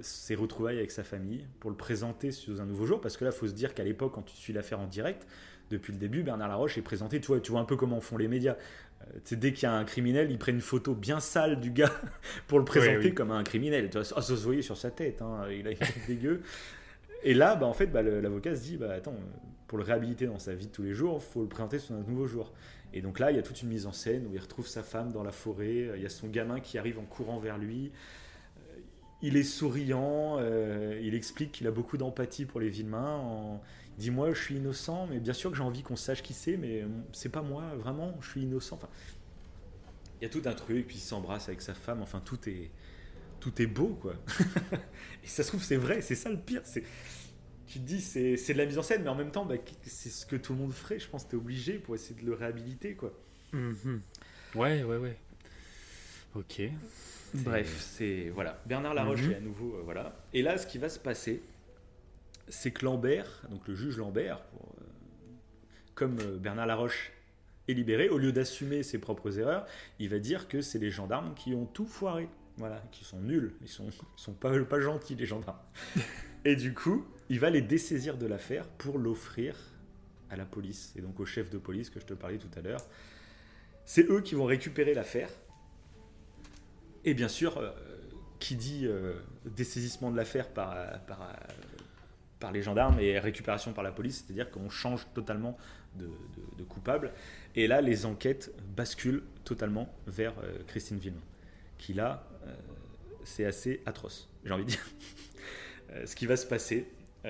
ses 0.01 0.35
retrouvailles 0.35 0.77
avec 0.77 0.91
sa 0.91 1.03
famille 1.03 1.45
pour 1.59 1.69
le 1.69 1.75
présenter 1.75 2.31
sous 2.31 2.61
un 2.61 2.65
nouveau 2.65 2.85
jour. 2.85 3.01
Parce 3.01 3.17
que 3.17 3.25
là, 3.25 3.31
il 3.33 3.37
faut 3.37 3.47
se 3.47 3.53
dire 3.53 3.73
qu'à 3.73 3.83
l'époque, 3.83 4.13
quand 4.13 4.23
tu 4.23 4.35
suis 4.35 4.53
l'affaire 4.53 4.79
en 4.79 4.87
direct, 4.87 5.27
depuis 5.69 5.93
le 5.93 5.99
début, 5.99 6.23
Bernard 6.23 6.47
Laroche 6.47 6.77
est 6.77 6.81
présenté, 6.81 7.19
tu 7.19 7.27
vois, 7.27 7.39
tu 7.39 7.51
vois 7.51 7.61
un 7.61 7.65
peu 7.65 7.75
comment 7.75 8.01
font 8.01 8.17
les 8.17 8.27
médias. 8.27 8.55
Euh, 9.01 9.35
dès 9.35 9.53
qu'il 9.53 9.63
y 9.63 9.65
a 9.71 9.73
un 9.73 9.83
criminel, 9.83 10.31
ils 10.31 10.37
prennent 10.37 10.55
une 10.55 10.61
photo 10.61 10.93
bien 10.93 11.19
sale 11.19 11.59
du 11.59 11.71
gars 11.71 11.91
pour 12.47 12.59
le 12.59 12.65
présenter 12.65 12.97
oui. 12.97 13.13
comme 13.13 13.31
un 13.31 13.43
criminel. 13.43 13.89
Tu 13.89 13.97
vois, 13.97 14.07
ah, 14.15 14.21
ça 14.21 14.35
se 14.35 14.43
voyait 14.43 14.61
sur 14.61 14.77
sa 14.77 14.91
tête, 14.91 15.21
hein, 15.21 15.45
il 15.49 15.67
a 15.67 15.71
une 15.71 15.77
tête 15.79 16.07
dégueu. 16.07 16.41
Et 17.23 17.33
là, 17.33 17.55
bah, 17.55 17.65
en 17.65 17.73
fait, 17.73 17.87
bah, 17.87 18.01
l'avocat 18.03 18.55
se 18.55 18.61
dit, 18.61 18.77
bah, 18.77 18.93
attends, 18.93 19.13
euh, 19.13 19.37
pour 19.67 19.77
le 19.77 19.83
réhabiliter 19.83 20.27
dans 20.27 20.39
sa 20.39 20.53
vie 20.53 20.67
de 20.67 20.71
tous 20.71 20.83
les 20.83 20.93
jours, 20.93 21.21
il 21.21 21.33
faut 21.33 21.41
le 21.41 21.47
présenter 21.47 21.79
sous 21.79 21.93
un 21.93 22.03
nouveau 22.07 22.27
jour. 22.27 22.53
Et 22.93 23.01
donc 23.01 23.19
là, 23.19 23.31
il 23.31 23.35
y 23.35 23.39
a 23.39 23.43
toute 23.43 23.61
une 23.61 23.69
mise 23.69 23.87
en 23.87 23.91
scène 23.91 24.27
où 24.27 24.33
il 24.33 24.39
retrouve 24.39 24.67
sa 24.67 24.83
femme 24.83 25.11
dans 25.11 25.23
la 25.23 25.31
forêt, 25.31 25.89
il 25.95 26.01
y 26.01 26.05
a 26.05 26.09
son 26.09 26.27
gamin 26.27 26.59
qui 26.59 26.77
arrive 26.77 26.99
en 26.99 27.03
courant 27.03 27.39
vers 27.39 27.57
lui. 27.57 27.91
Euh, 28.57 28.79
Il 29.21 29.37
est 29.37 29.43
souriant, 29.43 30.37
euh, 30.39 30.99
il 31.03 31.13
explique 31.15 31.51
qu'il 31.51 31.67
a 31.67 31.71
beaucoup 31.71 31.97
d'empathie 31.97 32.45
pour 32.45 32.59
les 32.59 32.69
Villemains. 32.69 33.17
En... 33.17 33.61
Il 33.97 34.01
dit 34.01 34.11
Moi, 34.11 34.33
je 34.33 34.41
suis 34.41 34.55
innocent, 34.55 35.07
mais 35.07 35.19
bien 35.19 35.33
sûr 35.33 35.51
que 35.51 35.57
j'ai 35.57 35.63
envie 35.63 35.83
qu'on 35.83 35.95
sache 35.95 36.21
qui 36.23 36.33
c'est, 36.33 36.57
mais 36.57 36.83
c'est 37.13 37.29
pas 37.29 37.41
moi, 37.41 37.75
vraiment, 37.75 38.15
je 38.21 38.29
suis 38.29 38.41
innocent. 38.43 38.75
Enfin, 38.75 38.89
il 40.19 40.23
y 40.23 40.27
a 40.27 40.29
tout 40.29 40.41
un 40.45 40.53
truc, 40.53 40.87
puis 40.87 40.97
il 40.97 41.01
s'embrasse 41.01 41.47
avec 41.49 41.61
sa 41.61 41.73
femme, 41.73 42.01
enfin, 42.01 42.21
tout 42.23 42.49
est, 42.49 42.71
tout 43.39 43.61
est 43.61 43.67
beau, 43.67 43.97
quoi. 44.01 44.15
Et 45.23 45.27
ça 45.27 45.43
se 45.43 45.49
trouve, 45.49 45.63
c'est 45.63 45.75
vrai, 45.77 46.01
c'est 46.01 46.15
ça 46.15 46.29
le 46.29 46.37
pire. 46.39 46.61
C'est... 46.63 46.83
Tu 47.67 47.79
te 47.79 47.83
dis, 47.85 47.99
c'est, 47.99 48.35
de 48.35 48.57
la 48.57 48.65
mise 48.65 48.77
en 48.77 48.83
scène, 48.83 49.01
mais 49.03 49.09
en 49.09 49.15
même 49.15 49.31
temps, 49.31 49.45
bah, 49.45 49.55
c'est 49.83 50.09
ce 50.09 50.25
que 50.25 50.35
tout 50.35 50.53
le 50.53 50.59
monde 50.59 50.71
ferait, 50.71 50.99
je 50.99 51.07
pense, 51.09 51.27
t'es 51.27 51.35
obligé 51.35 51.73
pour 51.79 51.95
essayer 51.95 52.19
de 52.19 52.25
le 52.25 52.33
réhabiliter, 52.33 52.93
quoi. 52.95 53.11
Mhm. 53.53 54.01
Ouais, 54.55 54.83
ouais, 54.83 54.97
ouais. 54.97 55.17
Ok. 56.35 56.61
Bref, 57.33 57.81
c'est 57.81 58.29
voilà. 58.33 58.61
Bernard 58.65 58.93
Laroche 58.93 59.23
Mhm. 59.23 59.31
est 59.31 59.35
à 59.35 59.39
nouveau 59.41 59.75
euh, 59.75 59.81
voilà. 59.83 60.15
Et 60.33 60.41
là, 60.41 60.57
ce 60.57 60.65
qui 60.67 60.77
va 60.77 60.87
se 60.89 60.99
passer, 60.99 61.41
c'est 62.47 62.71
que 62.71 62.85
Lambert, 62.85 63.41
donc 63.49 63.67
le 63.67 63.75
juge 63.75 63.97
Lambert, 63.97 64.41
pour, 64.43 64.75
euh, 64.79 64.83
comme 65.95 66.19
euh, 66.19 66.37
Bernard 66.37 66.67
Laroche 66.67 67.11
est 67.67 67.73
libéré, 67.73 68.09
au 68.09 68.17
lieu 68.17 68.31
d'assumer 68.31 68.83
ses 68.83 68.99
propres 68.99 69.39
erreurs, 69.39 69.65
il 69.99 70.09
va 70.09 70.19
dire 70.19 70.47
que 70.47 70.61
c'est 70.61 70.79
les 70.79 70.91
gendarmes 70.91 71.33
qui 71.35 71.53
ont 71.53 71.65
tout 71.65 71.85
foiré, 71.85 72.29
voilà, 72.57 72.81
qui 72.91 73.03
sont 73.03 73.19
nuls, 73.19 73.53
ils 73.61 73.67
sont, 73.67 73.89
sont 74.15 74.33
pas, 74.33 74.57
pas 74.63 74.79
gentils 74.79 75.15
les 75.15 75.25
gendarmes. 75.25 75.59
Et 76.45 76.55
du 76.55 76.73
coup, 76.73 77.05
il 77.29 77.39
va 77.39 77.49
les 77.49 77.61
dessaisir 77.61 78.17
de 78.17 78.27
l'affaire 78.27 78.67
pour 78.67 78.99
l'offrir 78.99 79.55
à 80.29 80.35
la 80.35 80.45
police 80.45 80.93
et 80.95 81.01
donc 81.01 81.19
au 81.19 81.25
chef 81.25 81.49
de 81.49 81.57
police 81.57 81.89
que 81.89 81.99
je 81.99 82.05
te 82.05 82.13
parlais 82.13 82.37
tout 82.37 82.49
à 82.55 82.61
l'heure. 82.61 82.81
C'est 83.85 84.09
eux 84.09 84.21
qui 84.21 84.35
vont 84.35 84.45
récupérer 84.45 84.93
l'affaire. 84.93 85.29
Et 87.03 87.13
bien 87.13 87.27
sûr, 87.27 87.57
euh, 87.57 87.71
qui 88.39 88.55
dit 88.55 88.85
euh, 88.85 89.13
dessaisissement 89.45 90.11
de 90.11 90.17
l'affaire 90.17 90.49
par, 90.49 90.75
par, 91.05 91.35
par 92.39 92.51
les 92.51 92.61
gendarmes 92.61 92.99
et 92.99 93.17
récupération 93.19 93.73
par 93.73 93.83
la 93.83 93.91
police, 93.91 94.23
c'est-à-dire 94.25 94.51
qu'on 94.51 94.69
change 94.69 95.07
totalement 95.13 95.57
de, 95.95 96.09
coupable. 96.67 97.13
Et 97.55 97.67
là, 97.67 97.81
les 97.81 98.05
enquêtes 98.05 98.53
basculent 98.75 99.23
totalement 99.43 99.87
vers 100.07 100.33
euh, 100.39 100.57
Christine 100.67 100.97
Villemain, 100.97 101.21
qui 101.77 101.93
là 101.93 102.27
euh, 102.45 102.53
c'est 103.23 103.45
assez 103.45 103.81
atroce, 103.85 104.29
j'ai 104.43 104.51
envie 104.51 104.65
de 104.65 104.69
dire. 104.69 104.85
Euh, 105.91 106.07
ce 106.07 106.15
qui 106.15 106.25
va 106.25 106.35
se 106.35 106.47
passer, 106.47 106.87
il 107.23 107.29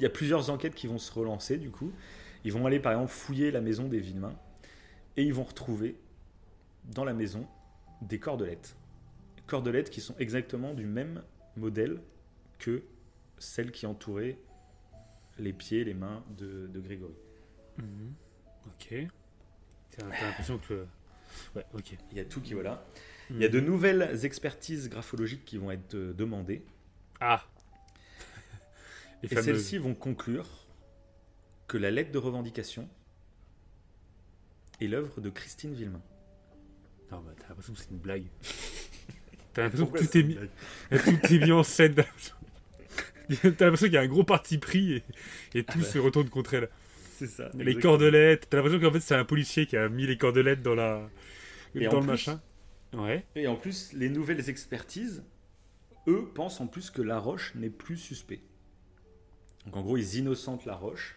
y 0.00 0.06
a 0.06 0.08
plusieurs 0.08 0.48
enquêtes 0.48 0.76
qui 0.76 0.86
vont 0.86 0.96
se 0.96 1.12
relancer 1.12 1.58
du 1.58 1.70
coup. 1.70 1.92
Ils 2.44 2.52
vont 2.52 2.64
aller 2.66 2.78
par 2.78 2.92
exemple 2.92 3.10
fouiller 3.10 3.50
la 3.50 3.60
maison 3.60 3.88
des 3.88 3.98
Villemains 3.98 4.38
et 5.16 5.24
ils 5.24 5.34
vont 5.34 5.42
retrouver 5.42 5.96
dans 6.84 7.04
la 7.04 7.14
maison 7.14 7.48
des 8.00 8.20
cordelettes. 8.20 8.76
Cordelettes 9.48 9.90
qui 9.90 10.00
sont 10.00 10.14
exactement 10.20 10.72
du 10.72 10.86
même 10.86 11.24
modèle 11.56 12.00
que 12.58 12.82
celles 13.38 13.70
qui 13.70 13.86
entouraient 13.86 14.38
les 15.38 15.52
pieds, 15.52 15.84
les 15.84 15.94
mains 15.94 16.24
de, 16.36 16.66
de 16.66 16.80
Grégory. 16.80 17.14
Mhm. 17.78 18.14
Ok. 18.66 18.94
T'as 19.90 20.04
l'impression 20.08 20.58
que. 20.58 20.86
Ouais, 21.54 21.64
ok. 21.74 21.96
Il 22.10 22.16
y 22.16 22.20
a 22.20 22.24
tout 22.24 22.40
qui 22.40 22.54
voilà. 22.54 22.86
Mhm. 23.30 23.36
Il 23.36 23.42
y 23.42 23.44
a 23.44 23.48
de 23.48 23.60
nouvelles 23.60 24.24
expertises 24.24 24.88
graphologiques 24.88 25.44
qui 25.44 25.58
vont 25.58 25.70
être 25.70 25.94
euh, 25.94 26.12
demandées. 26.12 26.64
Ah 27.20 27.44
Les 29.22 29.26
Et 29.26 29.34
fameuses. 29.34 29.44
celles-ci 29.44 29.78
vont 29.78 29.94
conclure 29.94 30.46
que 31.68 31.76
la 31.76 31.90
lettre 31.90 32.12
de 32.12 32.18
revendication 32.18 32.88
est 34.80 34.86
l'œuvre 34.86 35.20
de 35.20 35.30
Christine 35.30 35.74
Villemain. 35.74 36.02
Non, 37.10 37.20
bah, 37.20 37.32
t'as 37.38 37.48
l'impression 37.48 37.72
que 37.74 37.80
c'est 37.80 37.90
une 37.90 37.98
blague. 37.98 38.26
T'as 39.52 39.62
l'impression 39.62 39.86
que 39.86 39.98
tout 40.04 40.18
est, 40.18 40.22
mis... 40.22 40.34
tout 40.90 41.32
est 41.32 41.38
mis 41.38 41.52
en 41.52 41.62
scène. 41.62 41.94
T'as 43.42 43.48
l'impression- 43.48 43.86
qu'il 43.86 43.94
y 43.94 43.98
a 43.98 44.02
un 44.02 44.06
gros 44.06 44.24
parti 44.24 44.58
pris 44.58 44.94
et, 44.94 45.04
et 45.54 45.64
tout 45.64 45.78
bah. 45.78 45.84
se 45.84 45.98
retourne 45.98 46.28
contre 46.28 46.54
elle. 46.54 46.68
C'est 47.18 47.26
ça. 47.26 47.44
Les 47.54 47.60
exactement. 47.62 47.80
cordelettes. 47.82 48.46
T'as 48.50 48.56
l'impression 48.58 48.80
qu'en 48.80 48.92
fait 48.92 49.00
c'est 49.00 49.14
un 49.14 49.24
policier 49.24 49.66
qui 49.66 49.76
a 49.76 49.88
mis 49.88 50.06
les 50.06 50.16
cordelettes 50.18 50.62
dans 50.62 50.74
la 50.74 51.08
Et 51.74 51.86
dans 51.86 51.94
le 51.94 52.00
plus- 52.00 52.06
machin. 52.06 52.40
Ouais. 52.92 53.24
Et 53.34 53.46
en 53.46 53.56
plus, 53.56 53.92
les 53.94 54.08
nouvelles 54.08 54.48
expertises, 54.48 55.24
eux, 56.08 56.30
pensent 56.34 56.60
en 56.60 56.66
plus 56.66 56.90
que 56.90 57.02
Laroche 57.02 57.54
n'est 57.56 57.68
plus 57.70 57.96
suspect. 57.96 58.40
Donc 59.66 59.76
en 59.76 59.82
gros, 59.82 59.96
ils 59.96 60.14
innocentent 60.16 60.64
Laroche. 60.66 61.16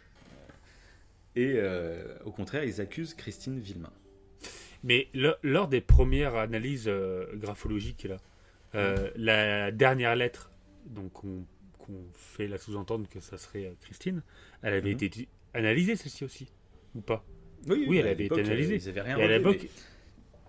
Et 1.36 1.54
euh, 1.56 2.18
au 2.26 2.32
contraire, 2.32 2.64
ils 2.64 2.82
accusent 2.82 3.14
Christine 3.14 3.60
Villemain. 3.60 3.94
Mais 4.84 5.08
le- 5.14 5.36
lors 5.44 5.68
des 5.68 5.80
premières 5.82 6.36
analyses 6.36 6.86
euh, 6.88 7.26
graphologiques 7.36 8.04
là, 8.06 8.18
euh, 8.76 9.10
la 9.16 9.72
dernière 9.72 10.16
lettre, 10.16 10.52
donc 10.88 11.12
qu'on 11.14 11.46
qu'on 11.90 12.06
fait 12.14 12.48
la 12.48 12.58
sous-entendre 12.58 13.08
que 13.10 13.20
ça 13.20 13.38
serait 13.38 13.66
euh, 13.66 13.74
Christine, 13.82 14.22
elle 14.62 14.74
avait 14.74 14.94
Mhm. 14.94 15.04
été 15.04 15.28
analysée 15.54 15.96
celle-ci 15.96 16.24
aussi 16.24 16.48
ou 16.96 17.02
pas? 17.02 17.26
Oui, 17.68 17.86
Oui, 17.88 17.98
elle 17.98 18.08
avait 18.08 18.26
été 18.26 18.42
analysée. 18.42 18.76
Ils 18.76 18.90
avaient 18.90 19.02
rien 19.02 19.18
Et 19.18 19.24
à 19.24 19.28
l'époque, 19.28 19.68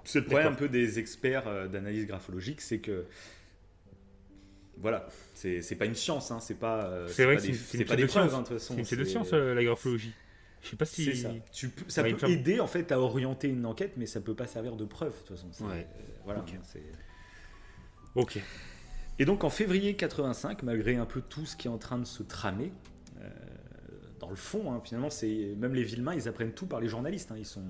C'est 0.05 0.21
le 0.21 0.25
problème 0.27 0.53
un 0.53 0.57
peu 0.57 0.69
des 0.69 0.99
experts 0.99 1.47
euh, 1.49 1.69
d'analyse 1.69 2.07
graphologique, 2.07 2.61
c'est 2.61 2.79
que. 2.79 3.07
Voilà, 4.79 5.09
c'est 5.35 5.77
pas 5.77 5.85
une 5.85 5.95
science, 5.95 6.31
hein, 6.31 6.41
c'est 6.41 6.55
pas, 6.55 6.87
euh, 6.87 7.07
c'est 7.09 7.25
vrai 7.25 7.37
pas 7.37 7.43
que 7.43 7.47
des, 7.49 7.53
c'est 7.55 7.85
pas 7.85 7.97
de 7.97 8.01
des 8.03 8.07
preuves, 8.07 8.31
science. 8.31 8.39
hein, 8.39 8.43
de 8.43 8.49
toute 8.49 8.59
façon. 8.59 8.85
C'est 8.85 8.97
une 8.97 9.05
science 9.05 9.33
euh, 9.35 9.55
la 9.55 9.62
graphologie. 9.62 10.12
Je 10.62 10.69
sais 10.69 10.77
pas 10.77 10.85
si. 10.87 11.17
Ça. 11.17 11.33
Tu 11.53 11.71
Ouais, 11.99 12.15
peut 12.15 12.31
aider 12.31 12.61
en 12.61 12.67
fait 12.67 12.91
à 12.93 13.01
orienter 13.01 13.49
une 13.49 13.67
enquête, 13.67 13.93
mais 13.97 14.07
ça 14.07 14.21
peut 14.21 14.35
pas 14.35 14.47
servir 14.47 14.77
de 14.77 14.85
preuve 14.87 15.12
de 15.12 15.27
toute 15.27 15.37
façon. 15.37 15.65
Ouais. 15.67 15.87
euh, 15.99 16.03
voilà. 16.25 16.45
Ok. 18.15 18.39
Et 19.20 19.26
donc 19.26 19.44
en 19.44 19.51
février 19.51 19.97
85, 19.97 20.62
malgré 20.62 20.97
un 20.97 21.05
peu 21.05 21.20
tout 21.20 21.44
ce 21.44 21.55
qui 21.55 21.68
est 21.68 21.70
en 21.70 21.76
train 21.76 21.98
de 21.98 22.06
se 22.06 22.22
tramer, 22.22 22.72
euh, 23.20 23.28
dans 24.18 24.30
le 24.30 24.36
fond, 24.36 24.72
hein, 24.72 24.80
finalement, 24.82 25.10
c'est 25.10 25.55
même 25.59 25.74
les 25.74 25.84
Villemains, 25.84 26.14
ils 26.14 26.26
apprennent 26.26 26.55
tout 26.55 26.64
par 26.64 26.80
les 26.80 26.88
journalistes. 26.88 27.30
Hein, 27.30 27.36
ils 27.38 27.44
sont 27.44 27.62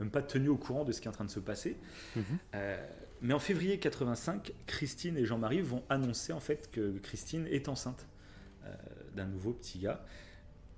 même 0.00 0.10
pas 0.10 0.20
tenus 0.20 0.50
au 0.50 0.56
courant 0.56 0.82
de 0.82 0.90
ce 0.90 1.00
qui 1.00 1.06
est 1.06 1.08
en 1.08 1.12
train 1.12 1.24
de 1.24 1.30
se 1.30 1.38
passer. 1.38 1.76
Mhm. 2.16 2.24
Euh, 2.56 2.86
mais 3.22 3.34
en 3.34 3.38
février 3.38 3.78
85, 3.78 4.52
Christine 4.66 5.16
et 5.16 5.24
Jean-Marie 5.24 5.60
vont 5.60 5.84
annoncer 5.88 6.32
en 6.32 6.40
fait 6.40 6.72
que 6.72 6.98
Christine 6.98 7.46
est 7.46 7.68
enceinte 7.68 8.08
euh, 8.64 8.74
d'un 9.14 9.26
nouveau 9.26 9.52
petit 9.52 9.78
gars. 9.78 10.04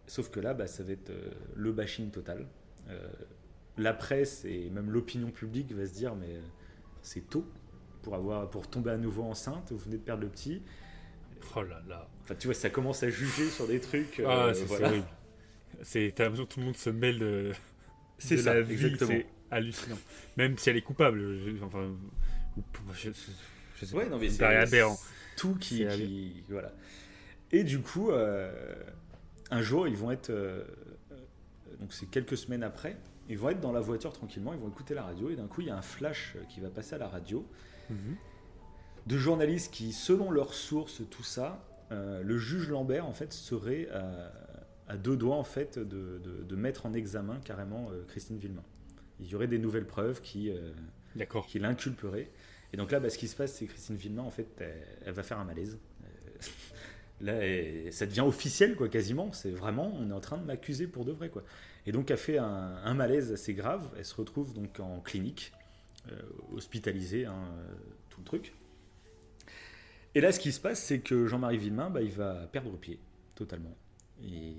Sauf 0.06 0.30
que 0.30 0.40
là, 0.40 0.52
bah, 0.52 0.66
ça 0.66 0.82
va 0.82 0.92
être 0.92 1.10
le 1.56 1.72
bashing 1.72 2.10
total. 2.10 2.46
La 3.78 3.94
presse 3.94 4.44
et 4.44 4.68
même 4.70 4.90
l'opinion 4.90 5.30
publique 5.30 5.72
va 5.72 5.86
se 5.86 5.92
dire 5.92 6.14
mais 6.14 6.40
c'est 7.02 7.28
tôt 7.28 7.46
pour 8.08 8.16
avoir 8.16 8.48
pour 8.48 8.66
tomber 8.68 8.90
à 8.90 8.96
nouveau 8.96 9.22
enceinte. 9.24 9.70
Vous 9.70 9.76
venez 9.78 9.98
de 9.98 10.02
perdre 10.02 10.22
le 10.22 10.28
petit. 10.30 10.62
Oh 11.54 11.62
là 11.62 11.82
là. 11.88 12.08
Enfin, 12.22 12.34
tu 12.38 12.46
vois, 12.46 12.54
ça 12.54 12.70
commence 12.70 13.02
à 13.02 13.10
juger 13.10 13.48
sur 13.50 13.66
des 13.66 13.80
trucs. 13.80 14.22
Ah, 14.26 14.46
euh, 14.46 14.54
c'est 14.54 14.60
c'est 14.60 14.66
voilà. 14.66 14.88
horrible. 14.88 15.06
C'est 15.82 16.12
t'as 16.16 16.24
l'impression 16.24 16.46
que 16.46 16.52
tout 16.54 16.60
le 16.60 16.66
monde 16.66 16.76
se 16.76 16.90
mêle 16.90 17.18
de. 17.18 17.52
C'est 18.18 18.36
de 18.36 18.40
ça, 18.40 18.54
la 18.54 18.62
vie, 18.62 18.72
exactement. 18.72 19.10
C'est 19.10 19.26
hallucinant. 19.50 19.98
Même 20.38 20.56
si 20.58 20.70
elle 20.70 20.76
est 20.78 20.82
coupable. 20.82 21.20
je- 21.38 21.62
enfin, 21.62 21.84
ou- 22.56 22.62
je, 22.94 23.10
je 23.76 23.84
sais 23.84 23.94
Ouais, 23.94 24.04
pas, 24.04 24.10
non, 24.10 24.18
mais 24.18 24.28
c'est 24.30 24.42
aberrant. 24.44 24.98
Tout 25.36 25.54
qui, 25.56 25.78
C'est 25.78 25.84
aberrant. 25.84 25.98
qui- 25.98 26.42
voilà. 26.48 26.72
Et 27.52 27.62
du 27.62 27.80
coup, 27.80 28.10
euh, 28.10 28.50
un 29.50 29.60
jour, 29.62 29.86
ils 29.86 29.96
vont 29.96 30.10
être, 30.10 30.30
euh, 30.30 30.64
donc 31.78 31.92
c'est 31.92 32.06
quelques 32.10 32.36
semaines 32.38 32.62
après, 32.62 32.96
ils 33.28 33.38
vont 33.38 33.50
être 33.50 33.60
dans 33.60 33.72
la 33.72 33.80
voiture 33.80 34.12
tranquillement, 34.12 34.52
ils 34.54 34.58
vont 34.60 34.68
écouter 34.68 34.94
la 34.94 35.02
radio, 35.02 35.30
et 35.30 35.36
d'un 35.36 35.46
coup, 35.46 35.60
il 35.60 35.68
y 35.68 35.70
a 35.70 35.76
un 35.76 35.82
flash 35.82 36.36
qui 36.48 36.60
va 36.60 36.68
passer 36.70 36.94
à 36.94 36.98
la 36.98 37.08
radio 37.08 37.46
De 39.06 39.16
journalistes 39.16 39.72
qui, 39.72 39.92
selon 39.92 40.30
leurs 40.30 40.52
sources, 40.54 41.02
tout 41.10 41.22
ça, 41.22 41.64
euh, 41.92 42.22
le 42.22 42.36
juge 42.36 42.68
Lambert 42.68 43.06
en 43.06 43.12
fait 43.14 43.32
serait 43.32 43.88
à, 43.90 44.32
à 44.88 44.96
deux 44.98 45.16
doigts 45.16 45.36
en 45.36 45.44
fait 45.44 45.78
de, 45.78 46.18
de- 46.22 46.42
de 46.42 46.56
mettre 46.56 46.84
en 46.84 46.92
examen 46.92 47.38
carrément 47.44 47.88
euh, 47.90 48.04
Christine 48.08 48.36
Villemain. 48.38 48.64
Il 49.20 49.26
y 49.28 49.34
aurait 49.34 49.46
des 49.48 49.58
nouvelles 49.58 49.86
preuves 49.86 50.20
qui, 50.20 50.50
euh, 50.50 50.72
qui 51.48 51.58
l'inculperaient. 51.58 52.30
Et 52.74 52.76
donc 52.76 52.92
là, 52.92 53.00
bah, 53.00 53.08
ce 53.08 53.16
qui 53.16 53.28
se 53.28 53.34
passe, 53.36 53.54
c'est 53.54 53.64
que 53.64 53.70
Christine 53.72 53.96
Villemain, 53.96 54.22
en 54.22 54.30
fait, 54.30 54.46
elle, 54.60 54.74
elle 55.06 55.12
va 55.14 55.22
faire 55.22 55.38
un 55.38 55.44
malaise. 55.44 55.78
Euh, 56.04 56.06
Là, 57.20 57.32
elle- 57.32 57.92
ça 57.92 58.06
devient 58.06 58.20
officiel, 58.20 58.76
quoi, 58.76 58.88
quasiment. 58.88 59.32
C'est 59.32 59.50
vraiment, 59.50 59.92
on 59.98 60.08
est 60.10 60.12
en 60.12 60.20
train 60.20 60.36
de 60.38 60.44
m'accuser 60.44 60.86
pour 60.86 61.04
de 61.04 61.10
vrai, 61.12 61.30
quoi. 61.30 61.42
Et 61.86 61.90
donc, 61.90 62.10
elle 62.12 62.16
fait 62.18 62.38
un, 62.38 62.76
un 62.84 62.94
malaise 62.94 63.32
assez 63.32 63.54
grave. 63.54 63.90
Elle 63.98 64.04
se 64.04 64.14
retrouve 64.14 64.54
donc 64.54 64.78
en 64.78 65.00
clinique, 65.00 65.52
euh, 66.10 66.20
hospitalisée, 66.54 67.26
hein, 67.26 67.34
euh, 67.58 67.74
tout 68.10 68.20
le 68.20 68.24
truc. 68.26 68.54
Et 70.14 70.20
là, 70.20 70.32
ce 70.32 70.40
qui 70.40 70.52
se 70.52 70.60
passe, 70.60 70.82
c'est 70.82 71.00
que 71.00 71.26
Jean-Marie 71.26 71.58
Villemain, 71.58 71.90
bah, 71.90 72.02
il 72.02 72.10
va 72.10 72.46
perdre 72.50 72.76
pied, 72.78 72.98
totalement. 73.34 73.76
Et 74.24 74.54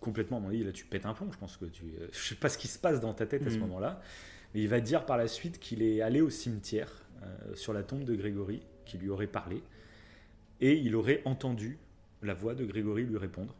complètement, 0.00 0.38
à 0.38 0.40
mon 0.40 0.48
avis, 0.48 0.64
là, 0.64 0.72
tu 0.72 0.84
pètes 0.86 1.06
un 1.06 1.14
plomb. 1.14 1.30
Je 1.32 1.38
pense 1.38 1.56
que 1.56 1.66
tu. 1.66 1.84
euh, 2.00 2.08
Je 2.12 2.18
sais 2.28 2.34
pas 2.34 2.48
ce 2.48 2.58
qui 2.58 2.68
se 2.68 2.78
passe 2.78 3.00
dans 3.00 3.12
ta 3.14 3.26
tête 3.26 3.46
à 3.46 3.50
ce 3.50 3.54
Mhm. 3.56 3.60
moment-là. 3.62 4.00
Mais 4.54 4.62
il 4.62 4.68
va 4.68 4.80
dire 4.80 5.06
par 5.06 5.16
la 5.16 5.28
suite 5.28 5.60
qu'il 5.60 5.82
est 5.82 6.00
allé 6.00 6.20
au 6.20 6.30
cimetière 6.30 6.90
euh, 7.22 7.54
sur 7.54 7.72
la 7.72 7.82
tombe 7.82 8.04
de 8.04 8.14
Grégory, 8.16 8.62
qui 8.84 8.98
lui 8.98 9.10
aurait 9.10 9.26
parlé, 9.28 9.62
et 10.60 10.74
il 10.76 10.96
aurait 10.96 11.22
entendu 11.24 11.78
la 12.22 12.34
voix 12.34 12.54
de 12.54 12.64
Grégory 12.64 13.04
lui 13.04 13.16
répondre. 13.18 13.54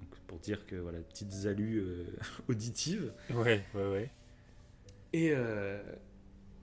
Donc, 0.00 0.20
pour 0.28 0.38
dire 0.38 0.64
que 0.66 0.76
voilà, 0.76 0.98
petites 1.00 1.32
euh, 1.46 2.04
auditives. 2.48 3.12
Ouais, 3.30 3.64
ouais, 3.74 3.90
ouais. 3.90 4.10
Et, 5.12 5.32
euh, 5.32 5.82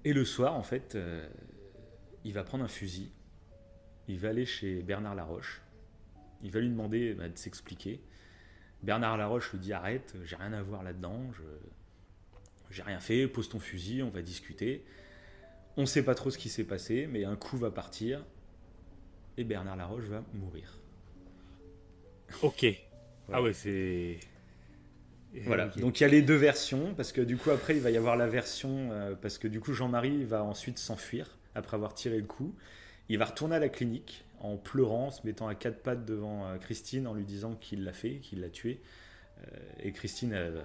et 0.04 0.14
le 0.14 0.26
soir, 0.26 0.56
en 0.56 0.64
fait, 0.64 0.96
euh, 0.96 1.28
il 2.24 2.34
va 2.34 2.44
prendre 2.44 2.64
un 2.64 2.70
fusil, 2.70 3.12
il 4.08 4.20
va 4.20 4.30
aller 4.30 4.46
chez 4.46 4.82
Bernard 4.82 5.16
Laroche, 5.16 5.62
il 6.44 6.52
va 6.52 6.60
lui 6.60 6.70
demander 6.70 7.14
bah, 7.14 7.28
de 7.28 7.38
s'expliquer. 7.38 8.02
Bernard 8.84 9.18
Laroche 9.18 9.52
lui 9.52 9.60
dit 9.60 9.74
arrête, 9.74 10.16
j'ai 10.24 10.36
rien 10.36 10.54
à 10.54 10.62
voir 10.62 10.84
là-dedans, 10.84 11.32
je 11.34 11.44
j'ai 12.70 12.84
rien 12.84 13.00
fait, 13.00 13.28
pose 13.28 13.50
ton 13.50 13.60
fusil, 13.60 14.04
on 14.04 14.10
va 14.10 14.22
discuter. 14.22 14.84
On 15.78 15.86
sait 15.86 16.04
pas 16.04 16.16
trop 16.16 16.30
ce 16.30 16.38
qui 16.38 16.50
s'est 16.50 16.66
passé, 16.66 17.08
mais 17.08 17.24
un 17.24 17.36
coup 17.36 17.58
va 17.58 17.72
partir 17.72 18.26
et 19.38 19.44
Bernard 19.44 19.78
Laroche 19.78 20.06
va 20.06 20.24
mourir. 20.34 20.78
Ok. 22.42 22.66
Ah 23.32 23.42
ouais, 23.42 23.54
c'est. 23.54 24.20
Voilà, 25.46 25.68
donc 25.68 26.00
il 26.00 26.04
y 26.04 26.06
a 26.06 26.10
les 26.10 26.22
deux 26.22 26.36
versions, 26.36 26.94
parce 26.96 27.12
que 27.12 27.22
du 27.22 27.38
coup 27.38 27.52
après 27.52 27.76
il 27.76 27.82
va 27.82 27.92
y 27.92 27.98
avoir 27.98 28.16
la 28.16 28.28
version, 28.28 28.90
euh, 28.92 29.16
parce 29.16 29.38
que 29.38 29.48
du 29.48 29.60
coup 29.60 29.74
Jean-Marie 29.74 30.24
va 30.24 30.44
ensuite 30.44 30.78
s'enfuir 30.78 31.38
après 31.56 31.76
avoir 31.76 31.94
tiré 31.94 32.18
le 32.18 32.26
coup. 32.26 32.56
Il 33.10 33.18
va 33.18 33.26
retourner 33.26 33.56
à 33.56 33.60
la 33.60 33.70
clinique 33.70 34.26
en 34.40 34.58
pleurant, 34.58 35.08
en 35.08 35.12
se 35.12 35.26
mettant 35.26 35.48
à 35.48 35.56
quatre 35.56 35.82
pattes 35.82 36.06
devant 36.06 36.46
euh, 36.46 36.58
Christine 36.58 37.08
en 37.08 37.14
lui 37.14 37.26
disant 37.26 37.56
qu'il 37.56 37.84
l'a 37.84 37.94
fait, 37.94 38.16
qu'il 38.18 38.42
l'a 38.42 38.50
tué. 38.50 38.82
Euh, 39.40 39.58
et 39.84 39.92
Christine, 39.92 40.34
elle 40.34 40.54
va 40.54 40.64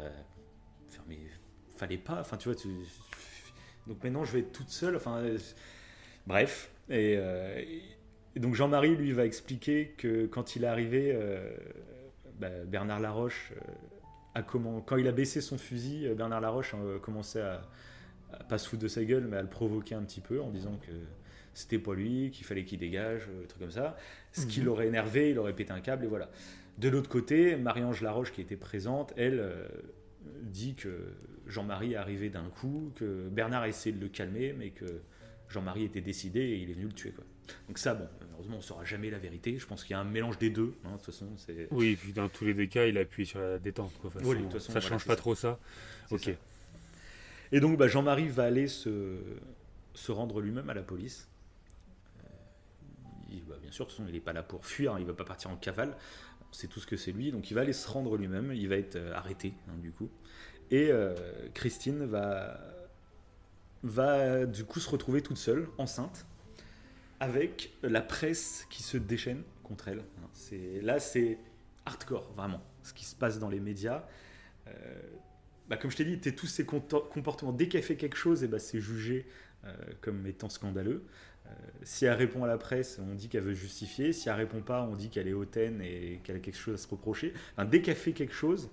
faire, 0.91 1.05
mais 1.09 1.19
fallait 1.77 1.99
pas, 1.99 2.21
enfin 2.21 2.37
tu 2.37 2.49
vois, 2.49 2.57
tu... 2.57 2.69
donc 3.87 4.03
maintenant 4.05 4.25
je 4.25 4.33
vais 4.33 4.41
être 4.41 4.53
toute 4.53 4.71
seule, 4.71 4.97
enfin 4.97 5.25
bref. 6.27 6.71
Et, 6.91 7.15
et 7.15 8.41
donc 8.41 8.55
Jean-Marie 8.55 8.97
lui 8.97 9.13
va 9.13 9.25
expliquer 9.25 9.95
que 9.97 10.27
quand 10.27 10.57
il 10.57 10.65
est 10.65 10.69
arrivé, 10.69 11.19
bah, 12.39 12.51
Bernard 12.67 13.01
Laroche 13.01 13.53
euh, 14.37 14.43
comment, 14.43 14.81
quand 14.81 14.97
il 14.97 15.07
a 15.09 15.13
baissé 15.13 15.41
son 15.41 15.59
fusil, 15.59 16.07
euh, 16.07 16.15
Bernard 16.15 16.41
Laroche 16.41 16.75
a 16.75 16.99
commencé 17.01 17.41
à, 17.41 17.63
à 18.33 18.45
pas 18.45 18.59
se 18.59 18.69
foutre 18.69 18.83
de 18.83 18.89
sa 18.89 19.05
gueule, 19.05 19.27
mais 19.29 19.37
à 19.37 19.43
le 19.43 19.49
provoquer 19.49 19.95
un 19.95 20.03
petit 20.03 20.21
peu 20.21 20.41
en 20.41 20.51
disant 20.51 20.79
que 20.87 20.93
c'était 21.55 21.79
pas 21.79 21.95
lui, 21.95 22.31
qu'il 22.31 22.47
fallait 22.47 22.65
qu'il 22.65 22.79
dégage, 22.79 23.23
euh, 23.29 23.47
truc 23.47 23.61
comme 23.61 23.71
ça. 23.71 23.97
Ce 24.33 24.47
qui 24.47 24.61
Mhm. 24.61 24.67
l'aurait 24.67 24.87
énervé, 24.87 25.31
il 25.31 25.39
aurait 25.39 25.55
pété 25.55 25.73
un 25.73 25.81
câble 25.81 26.05
et 26.05 26.09
voilà. 26.09 26.31
De 26.79 26.89
l'autre 26.89 27.11
côté, 27.11 27.57
Marie-Ange 27.57 28.01
Laroche 28.01 28.33
qui 28.33 28.41
était 28.41 28.57
présente, 28.57 29.13
elle 29.19 29.39
euh, 29.41 29.69
dit 30.43 30.75
que 30.75 31.13
Jean-Marie 31.47 31.93
est 31.93 31.97
arrivé 31.97 32.31
d'un 32.31 32.49
coup, 32.49 32.91
que 32.95 33.29
Bernard 33.29 33.63
a 33.63 33.69
essayé 33.69 33.95
de 33.95 34.01
le 34.01 34.09
calmer, 34.09 34.55
mais 34.57 34.71
que 34.71 35.03
Jean-Marie 35.51 35.85
était 35.85 36.01
décidé 36.01 36.41
et 36.41 36.57
il 36.57 36.71
est 36.71 36.75
venu 36.75 36.87
le 36.87 36.93
tuer. 36.95 37.11
Quoi. 37.11 37.25
Donc 37.69 37.79
ça, 37.79 37.95
bon, 37.95 38.09
heureusement, 38.35 38.55
on 38.57 38.59
ne 38.59 38.63
saura 38.63 38.85
jamais 38.85 39.11
la 39.11 39.19
vérité. 39.19 39.59
Je 39.59 39.67
pense 39.67 39.83
qu'il 39.85 39.93
y 39.93 39.95
a 39.95 40.01
un 40.01 40.05
mélange 40.05 40.39
des 40.39 40.51
deux. 40.51 40.75
hein, 40.85 40.91
de 40.93 40.97
toute 40.97 41.07
façon, 41.07 41.29
c'est... 41.37 41.69
Oui, 41.71 41.89
et 41.91 41.97
puis 41.97 42.13
dans 42.13 42.29
tous 42.29 42.45
les 42.45 42.55
deux 42.55 42.67
cas, 42.67 42.87
il 42.87 42.97
appuie 42.99 43.27
sur 43.27 43.41
la 43.41 43.59
détente. 43.59 43.93
Quoi. 44.01 44.11
Oui, 44.23 44.37
de 44.37 44.43
toute 44.43 44.53
façon, 44.55 44.73
ça 44.73 44.79
voilà, 44.81 44.89
change 44.89 45.03
c'est 45.03 45.07
pas 45.09 45.13
ça. 45.15 45.17
trop 45.17 45.35
ça. 45.35 45.59
C'est 46.09 46.15
Ok. 46.15 46.21
ça. 46.23 46.31
Et 47.55 47.61
donc 47.61 47.77
bah, 47.77 47.87
Jean-Marie 47.89 48.29
va 48.29 48.45
aller 48.45 48.67
se, 48.69 49.19
se 49.95 50.11
rendre 50.13 50.41
lui-même 50.41 50.71
à 50.71 50.75
la 50.75 50.83
police. 50.83 51.29
Euh, 52.25 52.29
il, 53.31 53.45
bah, 53.45 53.57
bien 53.61 53.71
sûr, 53.71 53.85
de 53.85 53.91
toute 53.91 53.99
façon, 53.99 54.09
il 54.09 54.15
n'est 54.15 54.21
pas 54.21 54.33
là 54.33 54.43
pour 54.43 54.65
fuir, 54.65 54.95
hein, 54.95 54.97
il 54.99 55.03
ne 55.03 55.09
va 55.09 55.15
pas 55.15 55.25
partir 55.25 55.51
en 55.51 55.57
cavale. 55.57 55.95
On 56.49 56.53
sait 56.55 56.67
tout 56.69 56.81
ce 56.81 56.87
que 56.87 56.97
c'est 56.97 57.13
lui, 57.13 57.31
donc 57.33 57.51
il 57.51 57.55
va 57.55 57.61
aller 57.63 57.73
se 57.75 57.89
rendre 57.89 58.17
lui-même, 58.17 58.53
il 58.55 58.69
va 58.69 58.77
être 58.77 58.97
euh, 58.97 59.15
arrêté 59.15 59.53
hein, 59.69 59.75
du 59.79 59.91
coup. 59.91 60.11
Et 60.71 60.91
euh, 60.91 61.15
Christine 61.53 62.07
va, 62.07 62.59
va 63.83 64.47
du 64.47 64.65
coup 64.65 64.81
se 64.81 64.89
retrouver 64.89 65.21
toute 65.23 65.37
seule, 65.37 65.69
enceinte, 65.77 66.25
avec 67.23 67.73
la 67.83 68.01
presse 68.01 68.67
qui 68.69 68.83
se 68.83 68.97
déchaîne 68.97 69.43
contre 69.63 69.87
elle. 69.89 70.01
hein. 70.01 70.29
C'est, 70.33 70.81
là, 70.83 70.99
c'est 70.99 71.39
hardcore, 71.87 72.33
vraiment, 72.37 72.61
ce 72.83 72.93
qui 72.93 73.05
se 73.05 73.15
passe 73.15 73.39
dans 73.39 73.49
les 73.49 73.61
médias. 73.61 74.05
Euh, 74.67 74.73
bah, 75.69 75.77
comme 75.77 75.91
je 75.93 75.97
t'ai 75.97 76.05
dit, 76.05 76.19
t'es 76.19 76.33
tous 76.33 76.49
ces 76.49 76.67
comportements. 76.67 77.53
Dès 77.53 77.69
qu'elle 77.69 77.85
fait 77.85 77.95
quelque 77.97 78.17
chose, 78.17 78.43
et 78.43 78.49
bah, 78.49 78.59
c'est 78.59 78.81
jugé 78.81 79.25
euh, 79.65 79.73
comme 80.01 80.27
étant 80.27 80.49
scandaleux. 80.49 81.05
Euh, 81.47 81.51
si 81.85 82.05
elle 82.07 82.15
répond 82.15 82.43
à 82.43 82.49
la 82.49 82.59
presse, 82.59 82.99
on 83.01 83.15
dit 83.15 83.29
qu'elle 83.29 83.45
veut 83.45 83.55
justifier. 83.55 84.13
Si 84.13 84.29
elle 84.29 84.35
répond 84.35 84.61
pas, 84.61 84.83
on 84.83 84.97
dit 84.97 85.09
qu'elle 85.09 85.29
est 85.29 85.33
hautaine 85.33 85.81
et 85.81 86.21
qu'elle 86.25 86.37
a 86.37 86.41
quelque 86.41 86.59
chose 86.59 86.75
à 86.75 86.79
se 86.79 86.89
reprocher. 86.89 87.33
Enfin, 87.53 87.65
dès 87.67 87.83
qu'elle 87.83 87.97
fait 87.97 88.13
quelque 88.13 88.35
chose, 88.35 88.69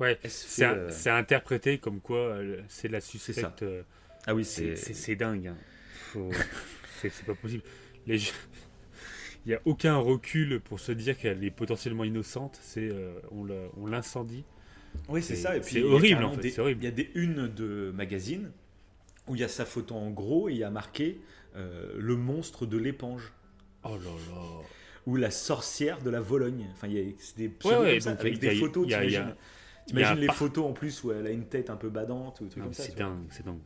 Ouais, 0.00 0.18
c'est 0.24 0.64
euh, 0.64 0.90
interprété 1.06 1.78
comme 1.78 2.00
quoi 2.00 2.36
c'est 2.66 2.88
la 2.88 3.00
suspecte. 3.00 3.62
euh, 3.62 3.82
Ah 4.26 4.34
oui, 4.34 4.44
c'est 4.44 5.14
dingue. 5.14 5.46
hein. 5.48 5.56
Faut- 6.12 6.30
c'est 7.10 7.26
pas 7.26 7.34
possible. 7.34 7.62
Les 8.06 8.18
Il 9.44 9.48
n'y 9.48 9.54
a 9.54 9.60
aucun 9.64 9.96
recul 9.96 10.60
pour 10.60 10.78
se 10.78 10.92
dire 10.92 11.18
qu'elle 11.18 11.42
est 11.42 11.50
potentiellement 11.50 12.04
innocente. 12.04 12.58
C'est 12.62 12.88
euh, 12.90 13.18
on 13.76 13.86
l'incendie. 13.86 14.44
Oui, 15.08 15.22
c'est 15.22 15.34
ça. 15.36 15.56
Et 15.56 15.60
puis, 15.60 15.72
c'est 15.74 15.82
horrible 15.82 16.22
en 16.24 16.32
fait. 16.34 16.40
des- 16.42 16.50
C'est 16.50 16.60
horrible. 16.60 16.82
Il 16.82 16.84
y 16.84 16.88
a 16.88 16.92
des 16.92 17.10
unes 17.14 17.48
de 17.48 17.90
magazines 17.94 18.52
où 19.26 19.34
il 19.34 19.40
y 19.40 19.44
a 19.44 19.48
sa 19.48 19.64
photo 19.64 19.94
en 19.96 20.10
gros 20.10 20.48
et 20.48 20.52
il 20.52 20.58
y 20.58 20.64
a 20.64 20.70
marqué 20.70 21.20
euh, 21.56 21.92
le 21.98 22.14
monstre 22.16 22.66
de 22.66 22.76
l'éponge. 22.78 23.32
Oh 23.84 23.96
là 23.96 24.10
là. 24.34 24.42
Ou 25.06 25.16
la 25.16 25.32
sorcière 25.32 26.00
de 26.02 26.10
la 26.10 26.20
Vologne. 26.20 26.68
Enfin, 26.72 26.86
il 26.86 26.94
y 26.94 27.00
a 27.00 27.12
c'est 27.18 27.36
des 27.38 27.48
pseudos 27.48 27.78
Ouais, 27.80 27.84
ouais, 27.94 28.00
ça, 28.00 28.10
avec 28.12 28.44
a- 28.44 28.54
photos, 28.54 28.86
t'imagines. 28.86 30.20
les 30.20 30.26
par- 30.26 30.36
photos 30.36 30.66
en 30.66 30.72
plus 30.72 31.02
où 31.02 31.10
elle 31.10 31.26
a 31.26 31.30
une 31.30 31.46
tête 31.46 31.68
un 31.70 31.76
peu 31.76 31.88
badante 31.88 32.40
ou 32.40 32.44
Non, 32.44 32.64
comme 32.66 32.72
ça. 32.72 32.84
C'est 32.84 32.96
dingue, 32.96 33.24
c'est 33.30 33.44
dingue. 33.44 33.58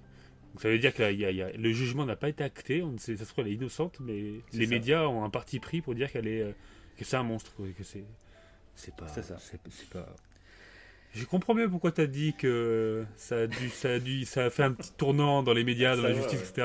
Donc 0.56 0.62
ça 0.62 0.70
veut 0.70 0.78
dire 0.78 0.94
que 0.94 1.02
là, 1.02 1.10
il 1.10 1.20
y 1.20 1.26
a- 1.26 1.30
il 1.30 1.36
y 1.36 1.42
a- 1.42 1.52
le 1.52 1.70
jugement 1.72 2.06
n'a 2.06 2.16
pas 2.16 2.30
été 2.30 2.42
acté. 2.42 2.82
On 2.82 2.92
ne 2.92 2.96
sait, 2.98 3.14
ça 3.18 3.26
se 3.26 3.30
trouve 3.30 3.44
elle 3.46 3.52
est 3.52 3.56
innocente, 3.56 3.98
mais 4.00 4.40
les 4.54 4.64
ça. 4.64 4.70
médias 4.70 5.02
ont 5.06 5.22
un 5.22 5.28
parti 5.28 5.60
pris 5.60 5.82
pour 5.82 5.94
dire 5.94 6.10
qu'elle 6.10 6.26
est 6.26 6.40
euh, 6.40 6.52
que 6.96 7.04
c'est 7.04 7.16
un 7.18 7.22
monstre, 7.22 7.52
que 7.76 7.84
c'est 7.84 8.04
c'est 8.74 8.96
pas 8.96 9.06
C'est 9.08 9.22
ça. 9.22 9.36
c'est 9.38 9.60
pas. 9.90 10.06
Je 11.14 11.24
comprends 11.26 11.54
mieux 11.54 11.68
pourquoi 11.68 11.92
tu 11.92 12.00
as 12.00 12.06
dit 12.06 12.32
que 12.38 13.04
ça 13.16 13.40
a 13.40 13.46
dû 13.46 13.68
ça 13.68 13.90
a 13.90 13.98
dû 13.98 14.24
ça 14.24 14.46
a 14.46 14.50
fait 14.50 14.62
un 14.62 14.72
petit 14.72 14.92
tournant 14.94 15.42
dans 15.42 15.52
les 15.52 15.62
médias, 15.64 15.94
dans 15.94 16.02
Ça 16.02 16.08
la 16.08 16.14
va, 16.14 16.20
justice, 16.22 16.40
ouais. 16.40 16.46
etc. 16.48 16.62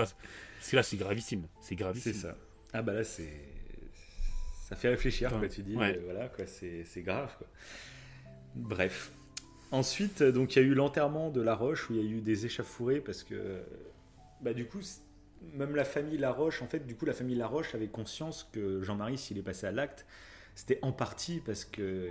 Parce 0.60 0.70
que 0.72 0.76
là 0.78 0.84
c'est 0.84 0.98
gravissime, 0.98 1.44
c'est 1.60 1.76
gravissime. 1.76 2.14
C'est 2.14 2.20
ça. 2.20 2.38
Ah 2.72 2.82
bah 2.82 2.94
là, 2.94 3.04
c'est. 3.04 3.30
Ça 4.70 4.78
fait 4.78 4.88
réfléchir, 4.88 5.30
quoi. 5.38 5.50
Tu 5.50 5.64
dis, 5.64 5.76
Ouais. 5.76 5.98
euh, 5.98 6.02
voilà, 6.06 6.30
quoi, 6.30 6.48
c'est 6.48 6.86
c'est 6.86 7.02
grave, 7.02 7.36
quoi. 7.38 7.48
Bref. 8.56 9.12
Ensuite, 9.72 10.22
euh, 10.22 10.32
donc, 10.32 10.56
il 10.56 10.62
y 10.62 10.66
a 10.66 10.68
eu 10.68 10.74
l'enterrement 10.74 11.30
de 11.30 11.42
La 11.42 11.56
Roche 11.56 11.90
où 11.90 11.94
il 11.94 12.02
y 12.02 12.06
a 12.06 12.10
eu 12.10 12.22
des 12.22 12.46
échauffourées 12.46 13.00
parce 13.00 13.24
que, 13.24 13.62
bah, 14.42 14.54
du 14.54 14.66
coup, 14.66 14.80
même 15.54 15.76
la 15.76 15.86
famille 15.86 16.18
Laroche, 16.18 16.62
en 16.62 16.68
fait, 16.68 16.86
du 16.86 16.96
coup, 16.96 17.06
la 17.06 17.14
famille 17.14 17.36
Laroche 17.36 17.74
avait 17.74 17.88
conscience 17.88 18.48
que 18.52 18.82
Jean-Marie, 18.84 19.18
s'il 19.18 19.38
est 19.38 19.44
passé 19.44 19.66
à 19.68 19.72
l'acte, 19.72 20.06
c'était 20.56 20.80
en 20.82 20.92
partie 20.92 21.40
parce 21.40 21.66
que 21.66 22.10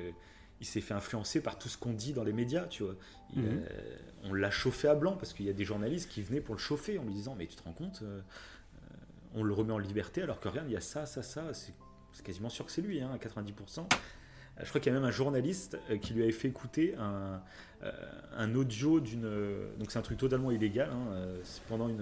il 0.62 0.66
s'est 0.66 0.82
fait 0.82 0.92
influencer 0.92 1.40
par 1.42 1.58
tout 1.58 1.70
ce 1.70 1.78
qu'on 1.78 1.94
dit 1.94 2.12
dans 2.12 2.24
les 2.24 2.34
médias, 2.34 2.66
tu 2.66 2.82
vois. 2.82 2.94
Il, 3.34 3.42
Mhm. 3.42 3.62
euh, 3.70 3.96
on 4.24 4.34
l'a 4.34 4.50
chauffé 4.50 4.88
à 4.88 4.94
blanc 4.94 5.16
parce 5.16 5.32
qu'il 5.32 5.46
y 5.46 5.48
a 5.48 5.54
des 5.54 5.64
journalistes 5.64 6.10
qui 6.10 6.20
venaient 6.22 6.42
pour 6.42 6.54
le 6.54 6.60
chauffer 6.60 6.98
en 6.98 7.04
lui 7.04 7.14
disant 7.14 7.34
mais 7.34 7.46
tu 7.46 7.56
te 7.56 7.62
rends 7.62 7.72
compte, 7.72 8.00
euh, 8.02 8.20
euh, 8.20 8.94
on 9.34 9.42
le 9.42 9.54
remet 9.54 9.72
en 9.72 9.78
liberté 9.78 10.20
alors 10.22 10.38
que 10.38 10.48
regarde, 10.48 10.68
il 10.68 10.74
y 10.74 10.76
a 10.76 10.80
ça, 10.82 11.06
ça, 11.06 11.22
ça, 11.22 11.54
c'est 11.54 11.72
c'est 12.12 12.24
quasiment 12.24 12.48
sûr 12.50 12.66
que 12.66 12.72
c'est 12.72 12.82
lui, 12.82 13.00
hein, 13.00 13.10
à 13.14 13.18
90%. 13.18 13.86
Euh, 14.60 14.64
Je 14.64 14.68
crois 14.68 14.80
qu'il 14.80 14.92
y 14.92 14.96
a 14.96 14.98
même 14.98 15.08
un 15.08 15.12
journaliste 15.12 15.78
euh, 15.90 15.96
qui 15.98 16.14
lui 16.14 16.22
avait 16.22 16.32
fait 16.32 16.48
écouter 16.48 16.94
un, 16.98 17.40
euh, 17.82 17.92
un 18.36 18.54
audio 18.54 19.00
d'une. 19.00 19.28
Donc 19.78 19.90
c'est 19.90 19.98
un 19.98 20.02
truc 20.02 20.18
totalement 20.18 20.50
illégal. 20.50 20.90
hein, 20.92 21.16
c'est 21.44 21.62
pendant 21.64 21.88
une, 21.88 22.00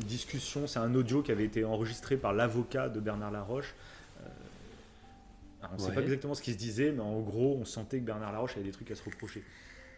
une 0.00 0.06
discussion, 0.06 0.66
c'est 0.66 0.78
un 0.78 0.94
audio 0.94 1.22
qui 1.22 1.32
avait 1.32 1.44
été 1.44 1.64
enregistré 1.64 2.16
par 2.16 2.32
l'avocat 2.32 2.88
de 2.88 3.00
Bernard 3.00 3.30
Laroche. 3.30 3.74
Alors, 5.60 5.72
on 5.72 5.76
ne 5.76 5.80
sait 5.80 5.94
pas 5.94 6.02
exactement 6.02 6.34
ce 6.34 6.42
qu'il 6.42 6.52
se 6.52 6.58
disait, 6.58 6.92
mais 6.92 7.00
en 7.00 7.20
gros, 7.20 7.56
on 7.58 7.64
sentait 7.64 7.98
que 7.98 8.04
Bernard 8.04 8.32
Laroche 8.32 8.54
avait 8.56 8.64
des 8.66 8.70
trucs 8.70 8.90
à 8.90 8.94
se 8.94 9.02
reprocher. 9.02 9.42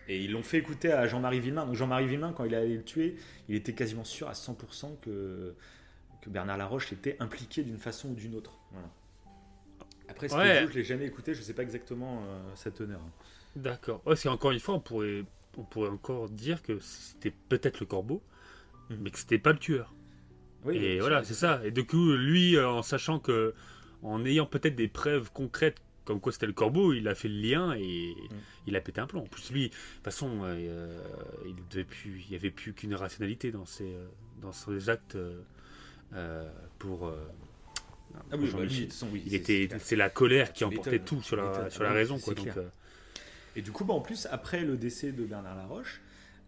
Et 0.08 0.22
ils 0.22 0.30
l'ont 0.30 0.44
fait 0.44 0.58
écouter 0.58 0.92
à 0.92 1.08
Jean-Marie 1.08 1.40
Villemain. 1.40 1.66
Donc 1.66 1.74
Jean-Marie 1.74 2.06
Villemain, 2.06 2.32
quand 2.36 2.44
il 2.44 2.54
allait 2.54 2.76
le 2.76 2.84
tuer, 2.84 3.16
il 3.48 3.56
était 3.56 3.72
quasiment 3.72 4.04
sûr 4.04 4.28
à 4.28 4.32
100% 4.34 5.00
que, 5.02 5.54
que 6.22 6.30
Bernard 6.30 6.56
Laroche 6.58 6.92
était 6.92 7.16
impliqué 7.18 7.64
d'une 7.64 7.78
façon 7.78 8.10
ou 8.10 8.14
d'une 8.14 8.36
autre. 8.36 8.56
Voilà. 8.70 8.88
Après, 10.08 10.28
ce 10.28 10.34
Ouais. 10.36 10.58
audio, 10.58 10.70
je 10.70 10.74
l'ai 10.78 10.84
jamais 10.84 11.06
écouté, 11.06 11.34
je 11.34 11.40
ne 11.40 11.44
sais 11.44 11.52
pas 11.54 11.62
exactement 11.62 12.22
euh, 12.24 12.40
sa 12.54 12.70
teneur. 12.70 13.00
D'accord. 13.56 14.02
Ouais, 14.06 14.16
c'est 14.16 14.28
encore 14.28 14.50
une 14.52 14.60
fois, 14.60 14.74
on 14.76 14.80
pourrait, 14.80 15.24
on 15.56 15.62
pourrait 15.64 15.88
encore 15.90 16.28
dire 16.28 16.62
que 16.62 16.78
c'était 16.80 17.32
peut-être 17.48 17.80
le 17.80 17.86
corbeau, 17.86 18.22
mais 18.90 19.10
que 19.10 19.18
c'était 19.18 19.38
pas 19.38 19.52
le 19.52 19.58
tueur. 19.58 19.92
Oui, 20.64 20.76
et 20.76 21.00
voilà, 21.00 21.24
c'est- 21.24 21.34
ça. 21.34 21.60
Et 21.64 21.70
du 21.70 21.84
coup, 21.86 22.12
lui, 22.12 22.56
euh, 22.56 22.68
en 22.68 22.82
sachant 22.82 23.18
que, 23.18 23.54
en 24.02 24.24
ayant 24.24 24.46
peut-être 24.46 24.74
des 24.76 24.88
preuves 24.88 25.30
concrètes 25.32 25.78
comme 26.04 26.20
quoi 26.20 26.30
c'était 26.30 26.46
le 26.46 26.52
corbeau, 26.52 26.92
il 26.92 27.08
a 27.08 27.16
fait 27.16 27.26
le 27.28 27.40
lien 27.40 27.72
et 27.74 28.14
Mhm. 28.30 28.38
il 28.68 28.76
a 28.76 28.80
pété 28.80 29.00
un 29.00 29.08
plomb. 29.08 29.22
En 29.22 29.26
plus, 29.26 29.50
lui, 29.50 29.62
de 29.70 29.74
toute 29.74 30.04
façon, 30.04 30.42
euh, 30.44 31.00
il 31.46 31.56
devait 31.68 31.82
plus, 31.84 32.22
il 32.26 32.32
y 32.32 32.36
avait 32.36 32.52
plus 32.52 32.72
qu'une 32.74 32.94
rationalité 32.94 33.50
dans 33.50 33.64
ses, 33.66 33.92
dans 34.40 34.52
ses 34.52 34.88
actes 34.88 35.16
euh, 36.14 36.48
pour. 36.78 37.12
Ah 38.30 38.36
oui, 38.36 38.44
bah, 38.44 38.46
Jean-Michel. 38.46 38.68
lui, 38.68 38.76
de 38.78 38.82
toute 38.84 38.92
façon, 38.92 39.08
oui, 39.12 39.22
il 39.26 39.30
c'est- 39.30 39.36
était, 39.36 39.78
c'est 39.78 39.96
la 39.96 40.10
colère 40.10 40.52
qui 40.52 40.64
emportait 40.64 40.98
tout 41.00 41.22
sur 41.22 41.36
la, 41.36 41.48
m'étonnes. 41.50 41.70
sur 41.70 41.82
la 41.82 41.90
Ah 41.90 41.92
raison, 41.94 42.18
quoi. 42.18 42.34
Donc, 42.34 42.56
euh, 42.56 42.68
Et 43.56 43.62
du 43.62 43.72
coup, 43.72 43.84
bah, 43.84 43.94
en 43.94 44.00
plus, 44.00 44.26
après 44.30 44.64
le 44.64 44.76
décès 44.76 45.12
de 45.12 45.24
Bernard 45.24 45.56
Laroche, 45.56 46.00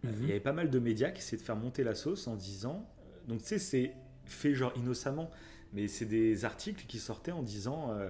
euh, 0.05 0.09
Mhm. 0.09 0.15
il 0.21 0.27
y 0.27 0.31
avait 0.31 0.39
pas 0.39 0.53
mal 0.53 0.69
de 0.69 0.79
médias 0.79 1.09
qui 1.11 1.19
essayaient 1.19 1.41
de 1.41 1.45
faire 1.45 1.55
monter 1.55 1.83
la 1.83 1.95
sauce 1.95 2.27
en 2.27 2.35
disant. 2.35 2.87
euh, 2.99 3.27
Donc, 3.29 3.39
tu 3.41 3.47
sais, 3.47 3.59
c'est 3.59 3.93
fait 4.25 4.53
genre 4.53 4.71
innocemment, 4.75 5.29
mais 5.73 5.87
c'est 5.87 6.05
des 6.05 6.45
articles 6.45 6.85
qui 6.87 6.99
sortaient 6.99 7.31
en 7.31 7.43
disant. 7.43 7.91
euh, 7.93 8.09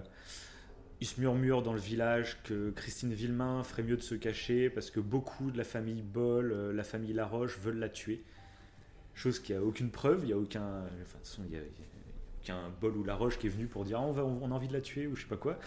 il 1.01 1.07
se 1.07 1.21
murmure 1.21 1.61
dans 1.63 1.71
le 1.71 1.79
village 1.79 2.37
que 2.43 2.71
Christine 2.71 3.13
Villemain 3.13 3.63
ferait 3.63 3.83
mieux 3.83 3.95
de 3.95 4.01
se 4.01 4.15
cacher 4.15 4.69
parce 4.69 4.91
que 4.91 4.99
beaucoup 4.99 5.49
de 5.49 5.57
la 5.57 5.63
famille 5.63 6.01
Boll, 6.01 6.71
la 6.75 6.83
famille 6.83 7.13
Laroche 7.13 7.57
veulent 7.57 7.79
la 7.79 7.87
tuer. 7.87 8.21
Chose 9.15 9.39
qui 9.39 9.53
a 9.53 9.63
aucune 9.63 9.91
preuve, 9.91 10.19
il 10.23 10.27
n'y 10.27 10.33
a 10.33 10.37
aucun. 10.37 10.61
Enfin, 10.61 10.89
de 10.91 11.03
toute 11.03 11.19
façon, 11.27 11.43
il 11.47 11.53
y 11.53 11.57
a, 11.57 11.61
il 11.61 11.63
y 11.63 11.67
a 11.67 11.88
aucun 12.51 12.69
Boll 12.81 12.97
ou 12.97 13.03
Laroche 13.03 13.37
qui 13.37 13.47
est 13.47 13.49
venu 13.49 13.67
pour 13.67 13.85
dire 13.85 13.99
ah, 13.99 14.03
on, 14.05 14.11
va, 14.11 14.23
on 14.25 14.51
a 14.51 14.53
envie 14.53 14.67
de 14.67 14.73
la 14.73 14.81
tuer 14.81 15.07
ou 15.07 15.15
je 15.15 15.21
sais 15.23 15.27
pas 15.27 15.37
quoi. 15.37 15.59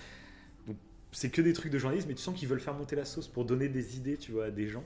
Donc, 0.66 0.76
c'est 1.10 1.30
que 1.30 1.42
des 1.42 1.52
trucs 1.52 1.72
de 1.72 1.78
journalisme, 1.78 2.08
mais 2.08 2.14
tu 2.14 2.22
sens 2.22 2.38
qu'ils 2.38 2.48
veulent 2.48 2.60
faire 2.60 2.74
monter 2.74 2.96
la 2.96 3.04
sauce 3.04 3.28
pour 3.28 3.44
donner 3.44 3.68
des 3.68 3.96
idées, 3.96 4.16
tu 4.16 4.32
vois, 4.32 4.46
à 4.46 4.50
des 4.50 4.68
gens. 4.68 4.84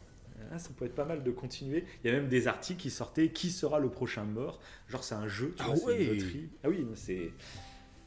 Ah, 0.52 0.58
ça 0.58 0.70
peut 0.76 0.84
être 0.84 0.94
pas 0.94 1.04
mal 1.06 1.22
de 1.24 1.30
continuer. 1.30 1.84
Il 2.04 2.10
y 2.10 2.14
a 2.14 2.16
même 2.16 2.28
des 2.28 2.46
articles 2.46 2.80
qui 2.80 2.90
sortaient 2.90 3.30
qui 3.30 3.50
sera 3.50 3.78
le 3.80 3.88
prochain 3.88 4.24
mort? 4.24 4.60
Genre, 4.88 5.02
c'est 5.02 5.14
un 5.14 5.28
jeu, 5.28 5.54
tu 5.56 5.62
Ah 5.66 5.72
vois, 5.74 5.92
ouais. 5.92 6.04
une. 6.04 6.48
Ah 6.62 6.68
oui, 6.68 6.86
c'est. 6.94 7.32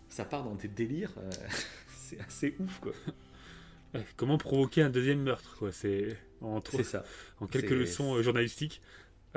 Ça 0.10 0.26
part 0.26 0.44
dans 0.44 0.56
des 0.56 0.68
délires. 0.68 1.14
euh, 1.18 1.30
c'est 1.96 2.20
assez 2.20 2.56
ouf, 2.60 2.80
quoi. 2.80 2.94
Comment 4.16 4.38
provoquer 4.38 4.84
un 4.84 4.90
deuxième 4.90 5.22
meurtre 5.24 5.56
quoi? 5.58 5.72
C'est 5.72 6.16
en 6.42 6.62
ça. 6.84 7.04
En 7.40 7.48
quelques 7.48 7.72
leçons 7.72 8.16
euh, 8.16 8.22
journalistiques. 8.22 8.82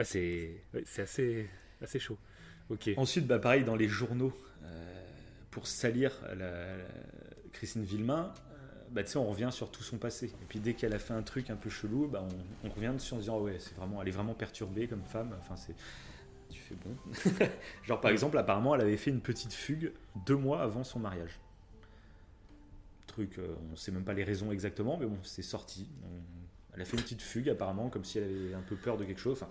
C'est 0.04 0.62
assez 0.98 1.48
assez 1.80 1.98
chaud. 1.98 2.18
Ok. 2.70 2.90
Ensuite, 2.96 3.26
bah, 3.26 3.38
pareil, 3.38 3.64
dans 3.64 3.76
les 3.76 3.88
journaux, 3.88 4.32
euh, 4.64 5.02
pour 5.50 5.66
salir 5.66 6.12
la, 6.28 6.34
la- 6.34 6.84
Christine 7.52 7.84
Villemain, 7.84 8.32
euh, 8.52 8.54
bah, 8.90 9.02
on 9.16 9.24
revient 9.26 9.50
sur 9.52 9.70
tout 9.70 9.82
son 9.82 9.98
passé. 9.98 10.26
Et 10.26 10.44
puis 10.48 10.58
dès 10.58 10.74
qu'elle 10.74 10.94
a 10.94 10.98
fait 10.98 11.14
un 11.14 11.22
truc 11.22 11.50
un 11.50 11.56
peu 11.56 11.70
chelou, 11.70 12.08
bah, 12.08 12.24
on, 12.64 12.68
on 12.68 12.70
revient 12.72 12.92
dessus 12.94 13.12
en 13.14 13.16
se 13.16 13.22
disant 13.22 13.40
ouais, 13.40 13.56
c'est 13.58 13.74
vraiment, 13.76 14.00
elle 14.02 14.08
est 14.08 14.12
vraiment 14.12 14.34
perturbée 14.34 14.86
comme 14.88 15.02
femme. 15.04 15.34
Enfin, 15.40 15.56
c'est, 15.56 15.74
tu 16.50 16.60
fais 16.60 16.74
bon. 16.84 17.46
Genre 17.84 18.00
par 18.00 18.10
exemple, 18.10 18.38
apparemment, 18.38 18.74
elle 18.74 18.80
avait 18.82 18.96
fait 18.96 19.10
une 19.10 19.20
petite 19.20 19.52
fugue 19.52 19.92
deux 20.26 20.36
mois 20.36 20.62
avant 20.62 20.84
son 20.84 20.98
mariage. 20.98 21.38
Truc, 23.06 23.38
euh, 23.38 23.54
on 23.72 23.76
sait 23.76 23.90
même 23.92 24.04
pas 24.04 24.14
les 24.14 24.24
raisons 24.24 24.52
exactement, 24.52 24.96
mais 24.98 25.04
bon, 25.06 25.18
c'est 25.22 25.42
sorti. 25.42 25.86
On- 26.04 26.22
elle 26.74 26.80
a 26.80 26.84
fait 26.86 26.96
une 26.96 27.02
petite 27.02 27.20
fugue 27.20 27.50
apparemment, 27.50 27.90
comme 27.90 28.04
si 28.04 28.16
elle 28.16 28.24
avait 28.24 28.54
un 28.54 28.62
peu 28.62 28.76
peur 28.76 28.96
de 28.96 29.04
quelque 29.04 29.20
chose. 29.20 29.36
Enfin, 29.42 29.50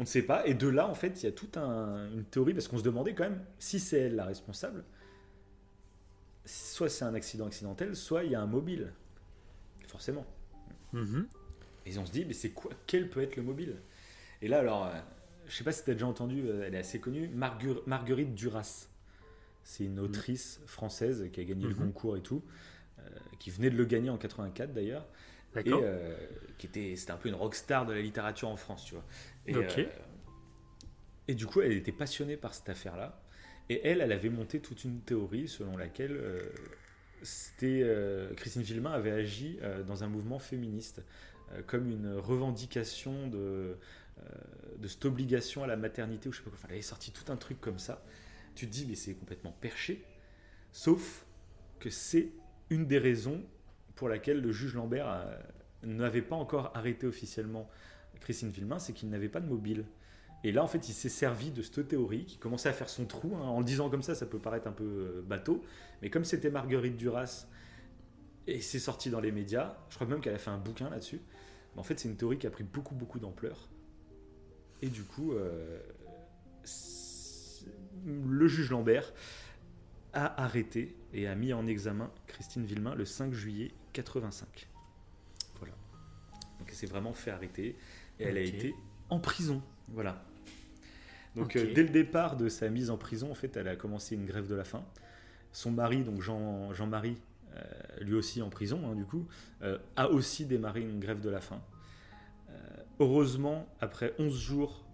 on 0.00 0.04
ne 0.04 0.06
sait 0.08 0.22
pas. 0.22 0.46
Et 0.46 0.54
de 0.54 0.66
là, 0.66 0.88
en 0.88 0.94
fait, 0.94 1.22
il 1.22 1.26
y 1.26 1.28
a 1.28 1.32
toute 1.32 1.58
un- 1.58 2.10
une 2.10 2.24
théorie, 2.24 2.54
parce 2.54 2.66
qu'on 2.68 2.78
se 2.78 2.82
demandait 2.82 3.14
quand 3.14 3.24
même 3.24 3.44
si 3.58 3.78
c'est 3.78 3.98
elle 4.00 4.16
la 4.16 4.24
responsable. 4.24 4.82
Soit 6.46 6.88
c'est 6.88 7.04
un 7.04 7.14
accident 7.14 7.46
accidentel, 7.46 7.94
soit 7.94 8.24
il 8.24 8.32
y 8.32 8.34
a 8.34 8.40
un 8.40 8.46
mobile. 8.46 8.92
Forcément. 9.88 10.24
Mhm. 10.94 11.26
Et 11.86 11.98
on 11.98 12.06
se 12.06 12.12
dit, 12.12 12.24
mais 12.24 12.32
c'est 12.32 12.50
quoi 12.50 12.70
Quel 12.86 13.10
peut 13.10 13.20
être 13.22 13.36
le 13.36 13.42
mobile? 13.42 13.76
Et 14.42 14.48
là, 14.48 14.60
alors, 14.60 14.86
euh, 14.86 14.98
je 15.46 15.54
sais 15.54 15.64
pas 15.64 15.72
si 15.72 15.84
tu 15.84 15.90
as 15.90 15.94
déjà 15.94 16.06
entendu, 16.06 16.42
euh, 16.48 16.64
elle 16.66 16.74
est 16.74 16.78
assez 16.78 16.98
connue, 16.98 17.28
Marguer- 17.28 17.82
Marguerite 17.86 18.34
Duras. 18.34 18.86
C'est 19.62 19.84
une 19.84 20.00
autrice 20.00 20.60
française 20.66 21.28
qui 21.32 21.40
a 21.40 21.44
gagné 21.44 21.64
le 21.64 21.74
Mhm. 21.74 21.86
concours 21.86 22.16
et 22.16 22.22
tout, 22.22 22.42
euh, 22.98 23.02
qui 23.38 23.50
venait 23.50 23.68
de 23.70 23.76
le 23.76 23.84
gagner 23.84 24.08
en 24.08 24.16
84 24.16 24.72
d'ailleurs. 24.72 25.06
Et 25.56 25.64
euh, 25.66 26.16
qui 26.58 26.66
était, 26.68 26.94
c'était 26.96 27.10
un 27.10 27.16
peu 27.16 27.28
une 27.28 27.34
rockstar 27.34 27.84
de 27.84 27.92
la 27.92 28.00
littérature 28.00 28.48
en 28.48 28.56
France, 28.56 28.84
tu 28.84 28.94
vois. 28.94 29.04
Et, 29.46 29.54
euh, 29.54 29.84
et 31.28 31.34
du 31.34 31.46
coup, 31.46 31.60
elle 31.60 31.72
était 31.72 31.92
passionnée 31.92 32.36
par 32.36 32.54
cette 32.54 32.68
affaire-là. 32.68 33.22
Et 33.70 33.86
elle, 33.86 34.00
elle 34.00 34.10
avait 34.10 34.30
monté 34.30 34.60
toute 34.60 34.82
une 34.82 35.00
théorie 35.00 35.46
selon 35.46 35.76
laquelle 35.76 36.16
euh, 36.16 36.42
c'était, 37.22 37.82
euh, 37.84 38.34
Christine 38.34 38.62
Villemin 38.62 38.90
avait 38.90 39.12
agi 39.12 39.58
euh, 39.62 39.84
dans 39.84 40.02
un 40.02 40.08
mouvement 40.08 40.40
féministe, 40.40 41.02
comme 41.66 41.90
une 41.90 42.14
revendication 42.14 43.26
de, 43.26 43.76
de 44.78 44.86
cette 44.86 45.04
obligation 45.04 45.64
à 45.64 45.66
la 45.66 45.76
maternité, 45.76 46.28
ou 46.28 46.32
je 46.32 46.38
sais 46.38 46.44
pas 46.44 46.50
quoi. 46.50 46.58
Enfin, 46.60 46.68
elle 46.68 46.74
avait 46.74 46.82
sorti 46.82 47.10
tout 47.10 47.32
un 47.32 47.36
truc 47.36 47.60
comme 47.60 47.80
ça. 47.80 48.04
Tu 48.54 48.68
te 48.68 48.72
dis, 48.72 48.86
mais 48.86 48.94
c'est 48.94 49.14
complètement 49.14 49.50
perché. 49.60 50.04
Sauf 50.70 51.26
que 51.80 51.90
c'est 51.90 52.28
une 52.70 52.86
des 52.86 52.98
raisons 52.98 53.42
pour 53.96 54.08
laquelle 54.08 54.40
le 54.40 54.52
juge 54.52 54.74
Lambert 54.74 55.26
n'avait 55.82 56.22
pas 56.22 56.36
encore 56.36 56.70
arrêté 56.76 57.08
officiellement 57.08 57.68
Christine 58.20 58.50
Villemin, 58.50 58.78
c'est 58.78 58.92
qu'il 58.92 59.08
n'avait 59.08 59.28
pas 59.28 59.40
de 59.40 59.48
mobile. 59.48 59.84
Et 60.42 60.52
là, 60.52 60.62
en 60.62 60.66
fait, 60.66 60.88
il 60.88 60.92
s'est 60.92 61.10
servi 61.10 61.50
de 61.50 61.62
cette 61.62 61.88
théorie 61.88 62.24
qui 62.24 62.38
commençait 62.38 62.68
à 62.68 62.72
faire 62.72 62.88
son 62.88 63.04
trou. 63.04 63.36
hein. 63.36 63.40
En 63.42 63.58
le 63.58 63.64
disant 63.64 63.90
comme 63.90 64.02
ça, 64.02 64.14
ça 64.14 64.26
peut 64.26 64.38
paraître 64.38 64.66
un 64.66 64.72
peu 64.72 64.84
euh, 64.84 65.22
bateau. 65.22 65.62
Mais 66.00 66.08
comme 66.10 66.24
c'était 66.24 66.50
Marguerite 66.50 66.96
Duras, 66.96 67.46
et 68.46 68.60
c'est 68.60 68.78
sorti 68.78 69.10
dans 69.10 69.20
les 69.20 69.32
médias, 69.32 69.76
je 69.90 69.96
crois 69.96 70.06
même 70.06 70.20
qu'elle 70.20 70.34
a 70.34 70.38
fait 70.38 70.50
un 70.50 70.58
bouquin 70.58 70.88
là-dessus. 70.88 71.20
Mais 71.74 71.80
en 71.80 71.82
fait, 71.82 71.98
c'est 71.98 72.08
une 72.08 72.16
théorie 72.16 72.38
qui 72.38 72.46
a 72.46 72.50
pris 72.50 72.64
beaucoup, 72.64 72.94
beaucoup 72.94 73.18
d'ampleur. 73.18 73.68
Et 74.82 74.88
du 74.88 75.02
coup, 75.02 75.32
euh, 75.32 75.78
le 78.06 78.48
juge 78.48 78.70
Lambert 78.70 79.12
a 80.12 80.42
arrêté 80.42 80.96
et 81.12 81.26
a 81.26 81.34
mis 81.34 81.52
en 81.52 81.66
examen 81.66 82.10
Christine 82.26 82.64
Villemin 82.64 82.94
le 82.94 83.04
5 83.04 83.32
juillet 83.32 83.72
85. 83.92 84.68
Voilà. 85.58 85.74
Donc 86.58 86.68
elle 86.68 86.74
s'est 86.74 86.86
vraiment 86.86 87.12
fait 87.12 87.30
arrêter 87.30 87.76
et 88.20 88.24
elle 88.24 88.36
a 88.36 88.42
été 88.42 88.74
en 89.08 89.18
prison. 89.18 89.62
Voilà. 89.88 90.22
Donc 91.36 91.56
euh, 91.56 91.72
dès 91.74 91.82
le 91.82 91.88
départ 91.88 92.36
de 92.36 92.48
sa 92.48 92.68
mise 92.68 92.90
en 92.90 92.96
prison, 92.96 93.30
en 93.30 93.34
fait, 93.34 93.56
elle 93.56 93.68
a 93.68 93.76
commencé 93.76 94.14
une 94.14 94.26
grève 94.26 94.46
de 94.46 94.54
la 94.54 94.64
faim. 94.64 94.84
Son 95.52 95.70
mari, 95.70 96.02
donc 96.02 96.20
Jean, 96.20 96.72
Jean-Marie, 96.72 97.16
euh, 97.54 97.62
lui 98.00 98.14
aussi 98.14 98.42
en 98.42 98.50
prison, 98.50 98.80
hein, 98.84 98.94
du 98.94 99.04
coup, 99.04 99.26
euh, 99.62 99.78
a 99.96 100.08
aussi 100.10 100.46
démarré 100.46 100.80
une 100.80 101.00
grève 101.00 101.20
de 101.20 101.30
la 101.30 101.40
faim. 101.40 101.60
Heureusement, 102.98 103.66
après 103.80 104.12
11 104.18 104.38
jours, 104.38 104.84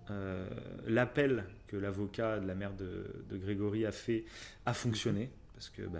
l'appel 0.86 1.44
que 1.66 1.76
l'avocat 1.76 2.38
de 2.38 2.46
la 2.46 2.54
mère 2.54 2.72
de, 2.72 3.24
de 3.28 3.36
Grégory 3.36 3.84
a 3.84 3.90
fait 3.90 4.24
a 4.64 4.74
fonctionné, 4.74 5.28
parce 5.54 5.70
que 5.70 5.82
bah, 5.82 5.98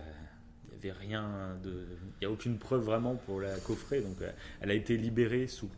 il 0.67 0.85
n'y 0.85 0.91
avait 0.91 1.01
rien 1.01 1.59
de. 1.65 1.85
Il 2.21 2.21
n'y 2.21 2.27
a 2.27 2.31
aucune 2.31 2.59
preuve 2.59 2.83
vraiment 2.83 3.17
pour 3.17 3.41
la 3.41 3.59
coffrer, 3.59 4.03
donc 4.03 4.19
elle 4.61 4.71
a 4.71 4.75
été 4.75 4.97
libérée 4.97 5.49
sous, 5.49 5.69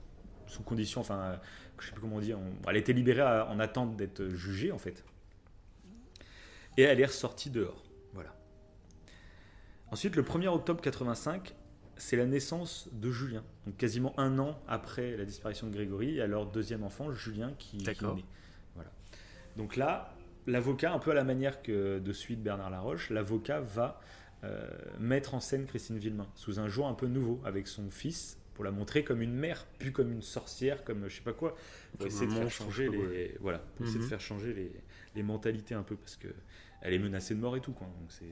sous 0.49 0.62
condition, 0.62 1.01
enfin, 1.01 1.39
je 1.79 1.87
sais 1.87 1.93
plus 1.93 2.01
comment 2.01 2.16
on- 2.16 2.69
elle 2.69 2.77
a 2.77 2.79
été 2.79 2.93
libérée 2.93 3.20
à- 3.23 3.47
en 3.49 3.61
attente 3.61 3.97
d'être 3.97 4.29
jugée 4.31 4.73
en 4.73 4.79
fait. 4.79 5.05
Et 6.77 6.83
elle 6.83 7.01
est 7.01 7.07
ressortie 7.07 7.51
dehors. 7.51 7.83
Voilà. 8.15 8.35
Ensuite, 9.91 10.16
le 10.16 10.23
1er 10.23 10.49
octobre 10.49 10.81
85, 10.81 11.55
c'est 11.97 12.16
la 12.16 12.27
naissance 12.27 12.89
de 12.93 13.11
Julien. 13.11 13.43
Donc 13.66 13.77
quasiment 13.77 14.19
un 14.19 14.39
an 14.39 14.59
après 14.69 15.16
la 15.16 15.25
disparition 15.25 15.66
de 15.66 15.73
Grégory, 15.73 16.16
et 16.16 16.23
à 16.23 16.27
leur 16.27 16.47
deuxième 16.47 16.85
enfant, 16.85 17.11
Julien, 17.12 17.53
qui, 17.59 17.79
qui 17.79 17.85
D'accord. 17.85 18.16
naît. 18.16 18.25
Voilà. 18.75 18.91
Donc 19.57 19.77
là, 19.77 20.15
l'avocat, 20.47 20.93
un 20.93 20.99
peu 20.99 21.11
à 21.11 21.15
la 21.15 21.25
manière 21.25 21.62
que 21.62 21.99
de 21.99 22.12
suite 22.12 22.43
Bernard 22.43 22.70
Laroche, 22.70 23.11
l'avocat 23.11 23.61
va 23.61 24.01
euh, 24.45 24.69
mettre 25.01 25.35
en 25.35 25.41
scène 25.41 25.66
Christine 25.66 25.99
Villemin 25.99 26.29
sous 26.37 26.61
un 26.61 26.69
jour 26.69 26.87
un 26.87 26.95
peu 26.95 27.09
nouveau 27.09 27.41
avec 27.45 27.66
son 27.66 27.91
fils 27.91 28.39
pour 28.59 28.64
la 28.64 28.72
montrer 28.72 29.05
comme 29.05 29.22
une 29.22 29.35
mère, 29.36 29.66
plus 29.78 29.93
comme 29.93 30.10
une 30.10 30.20
sorcière, 30.20 30.82
comme 30.82 31.09
je 31.09 31.14
sais 31.14 31.22
pas 31.22 31.32
quoi, 31.32 31.55
pour 31.97 32.09
essayer 32.09 32.26
de 32.26 32.32
faire 32.32 32.51
changer 32.51 32.89
les, 32.89 33.36
voilà, 33.39 33.59
pour 33.76 33.85
essayer 33.86 34.01
de 34.01 34.02
Mhm. 34.02 34.10
faire 34.10 34.20
changer 34.20 34.52
les, 34.52 34.72
les 35.14 35.22
mentalités 35.22 35.76
un 35.76 35.85
peu 35.85 35.94
parce 35.94 36.16
que 36.16 36.26
elle 36.82 36.93
est 36.93 36.98
menacée 36.98 37.36
de 37.36 37.40
mort 37.40 37.56
et 37.56 37.60
tout 37.60 37.70
quoi. 37.72 37.86
Donc 37.86 38.10
c'est 38.10 38.24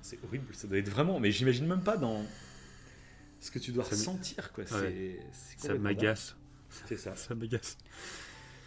c'est 0.00 0.18
horrible, 0.24 0.52
ça 0.52 0.66
doit 0.66 0.78
être 0.78 0.88
vraiment. 0.88 1.20
Mais 1.20 1.30
j'imagine 1.30 1.64
même 1.68 1.84
pas 1.84 1.96
dans 1.96 2.24
ce 3.38 3.52
que 3.52 3.60
tu 3.60 3.70
dois 3.70 3.84
ressentir 3.84 4.52
quoi. 4.52 4.66
C'est- 4.66 4.74
Ouais. 4.80 5.20
c'est 5.30 5.68
Ça 5.68 5.74
m'agace. 5.74 6.36
C'est 6.86 6.96
ça. 6.96 7.14
Ça 7.14 7.36
m'agace. 7.36 7.78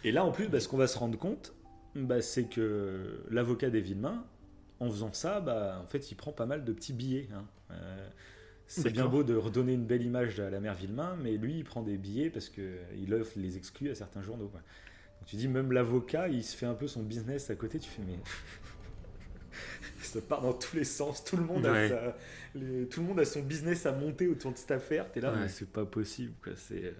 Et 0.02 0.12
là, 0.12 0.24
en 0.24 0.32
plus, 0.32 0.48
bah, 0.48 0.60
ce 0.60 0.68
qu'on 0.68 0.78
va 0.78 0.86
se 0.86 0.96
rendre 0.96 1.18
compte, 1.18 1.52
bah, 1.94 2.22
c'est 2.22 2.44
que 2.48 3.22
l'avocat 3.30 3.68
des 3.68 3.82
Villemains, 3.82 4.24
en 4.80 4.88
faisant 4.88 5.12
ça, 5.12 5.40
bah, 5.40 5.78
en 5.84 5.86
fait, 5.86 6.10
il 6.10 6.14
prend 6.14 6.32
pas 6.32 6.46
mal 6.46 6.64
de 6.64 6.72
petits 6.72 6.94
billets. 6.94 7.28
hein. 7.34 7.44
Euh, 7.70 8.08
c'est 8.68 8.90
bien 8.90 9.06
beau 9.06 9.22
de 9.24 9.34
redonner 9.34 9.72
une 9.72 9.84
belle 9.86 10.02
image 10.02 10.38
à 10.40 10.50
la 10.50 10.60
mère 10.60 10.74
Villemain, 10.74 11.16
mais 11.22 11.36
lui, 11.36 11.56
il 11.58 11.64
prend 11.64 11.82
des 11.82 11.96
billets 11.96 12.30
parce 12.30 12.48
qu'il 12.48 13.12
offre 13.14 13.32
les 13.36 13.56
exclus 13.56 13.90
à 13.90 13.94
certains 13.94 14.22
journaux. 14.22 14.48
quoi. 14.48 14.60
Donc, 14.60 15.26
tu 15.26 15.36
dis, 15.36 15.48
même 15.48 15.72
l'avocat, 15.72 16.28
il 16.28 16.44
se 16.44 16.56
fait 16.56 16.66
un 16.66 16.74
peu 16.74 16.86
son 16.86 17.02
business 17.02 17.50
à 17.50 17.54
côté. 17.56 17.78
Tu 17.78 17.88
fais, 17.90 18.02
mais. 18.06 18.18
ça 20.02 20.20
part 20.20 20.42
dans 20.42 20.52
tous 20.52 20.76
les 20.76 20.84
sens. 20.84 21.24
Tout 21.24 21.36
le 21.36 21.44
monde, 21.44 21.66
a, 21.66 21.72
Ouais. 21.72 21.88
sa- 21.88 22.16
les- 22.54 22.86
tout 22.88 23.00
le 23.00 23.06
monde 23.06 23.20
a 23.20 23.24
son 23.24 23.42
business 23.42 23.84
à 23.86 23.92
monter 23.92 24.26
autour 24.28 24.52
de 24.52 24.56
cette 24.58 24.70
affaire. 24.70 25.10
T'es 25.10 25.20
là, 25.20 25.32
Ouais. 25.32 25.40
mais 25.40 25.48
c'est 25.48 25.68
pas 25.70 25.84
possible. 25.84 26.34
Quoi. 26.42 26.52
C'est. 26.56 26.84
euh, 26.84 26.92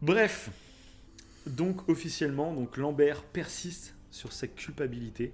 Bref, 0.00 0.50
donc 1.46 1.88
officiellement, 1.88 2.52
donc 2.54 2.76
Lambert 2.76 3.22
persiste 3.24 3.94
sur 4.10 4.32
sa 4.32 4.46
culpabilité 4.46 5.32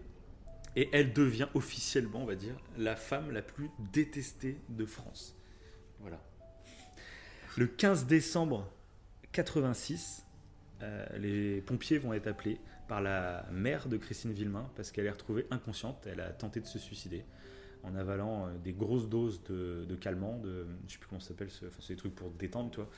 et 0.77 0.89
elle 0.93 1.13
devient 1.13 1.49
officiellement, 1.55 2.23
on 2.23 2.27
va 2.27 2.35
dire, 2.35 2.55
la 2.77 2.97
femme 2.97 3.31
la 3.31 3.43
plus 3.43 3.71
détestée 3.93 4.59
de 4.69 4.85
France. 4.85 5.37
Voilà. 6.01 6.21
Le 7.57 7.67
15 7.67 8.07
décembre 8.07 8.69
86, 9.33 10.25
euh, 10.83 11.07
les 11.19 11.61
pompiers 11.61 11.99
vont 11.99 12.13
être 12.13 12.27
appelés 12.27 12.59
par 12.89 13.01
la 13.01 13.47
mère 13.53 13.89
de 13.89 13.97
Christine 13.97 14.33
Villemin 14.33 14.69
parce 14.77 14.91
qu'elle 14.91 15.07
est 15.07 15.11
retrouvée 15.11 15.47
inconsciente. 15.51 16.07
Elle 16.07 16.21
a 16.21 16.31
tenté 16.31 16.61
de 16.61 16.67
se 16.67 16.79
suicider 16.79 17.25
en 17.83 17.95
avalant 17.95 18.47
euh, 18.47 18.59
des 18.63 18.73
grosses 18.73 19.09
doses 19.09 19.43
de, 19.45 19.85
de 19.89 19.95
calmants, 19.95 20.39
de, 20.39 20.67
je 20.87 20.93
sais 20.93 20.99
plus 20.99 21.09
comment 21.09 21.21
ça 21.21 21.29
s'appelle, 21.29 21.51
ce- 21.51 21.67
enfin, 21.67 21.79
c'est 21.81 21.95
des 21.95 21.99
trucs 21.99 22.15
pour 22.15 22.31
détendre, 22.31 22.71
tu 22.71 22.77
vois. 22.77 22.91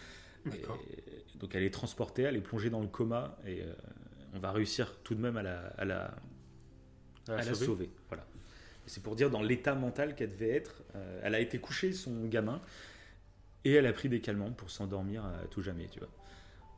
D'accord. 0.46 0.78
Et 0.96 1.38
donc 1.38 1.54
elle 1.56 1.64
est 1.64 1.70
transportée, 1.70 2.22
elle 2.22 2.36
est 2.36 2.40
plongée 2.40 2.70
dans 2.70 2.80
le 2.80 2.86
coma 2.86 3.36
et 3.44 3.62
euh, 3.62 3.72
on 4.32 4.38
va 4.38 4.52
réussir 4.52 4.96
tout 5.02 5.14
de 5.16 5.20
même 5.20 5.36
à 5.36 5.42
la, 5.42 5.58
à 5.76 5.84
la, 5.84 6.14
À 7.28 7.32
la 7.32 7.34
à 7.34 7.38
la 7.38 7.44
sauver. 7.54 7.66
sauver. 7.66 7.90
Voilà. 8.08 8.24
C'est 8.86 9.02
pour 9.02 9.16
dire 9.16 9.30
dans 9.30 9.42
l'état 9.42 9.74
mental 9.74 10.14
qu'elle 10.14 10.30
devait 10.30 10.50
être. 10.50 10.82
euh, 10.94 11.20
elle 11.22 11.34
a 11.34 11.40
été 11.40 11.58
couchée, 11.58 11.92
son 11.92 12.24
gamin, 12.26 12.60
et 13.64 13.72
elle 13.74 13.86
a 13.86 13.92
pris 13.92 14.08
des 14.08 14.20
calmants 14.20 14.52
pour 14.52 14.70
s'endormir 14.70 15.24
à 15.24 15.32
tout 15.50 15.60
jamais, 15.62 15.88
tu 15.88 15.98
vois. 15.98 16.08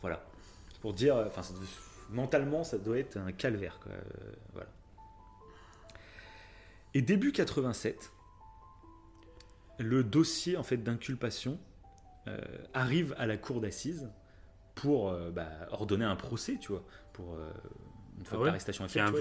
Voilà. 0.00 0.24
C'est 0.72 0.80
pour 0.80 0.94
dire, 0.94 1.16
euh, 1.16 1.26
enfin, 1.26 1.42
mentalement, 2.10 2.64
ça 2.64 2.78
doit 2.78 2.98
être 2.98 3.16
un 3.18 3.32
calvaire, 3.32 3.78
quoi. 3.82 3.92
euh, 3.92 4.00
voilà. 4.52 4.68
Et 6.94 7.02
début 7.02 7.32
87, 7.32 8.10
le 9.78 10.02
dossier 10.02 10.56
en 10.56 10.62
fait 10.62 10.78
d'inculpation 10.78 11.58
euh, 12.26 12.38
arrive 12.74 13.14
à 13.18 13.26
la 13.26 13.36
cour 13.36 13.60
d'assises 13.60 14.08
pour 14.74 15.10
euh, 15.10 15.30
bah, 15.30 15.48
ordonner 15.70 16.04
un 16.04 16.16
procès, 16.16 16.56
tu 16.60 16.72
vois, 16.72 16.84
pour 17.12 17.34
euh, 17.34 17.50
une 18.18 18.24
fois 18.24 18.38
Ah 18.38 18.40
que 18.40 18.46
l'arrestation 18.46 18.84
est 18.84 18.98
a 18.98 19.06
faite. 19.06 19.14
un 19.14 19.18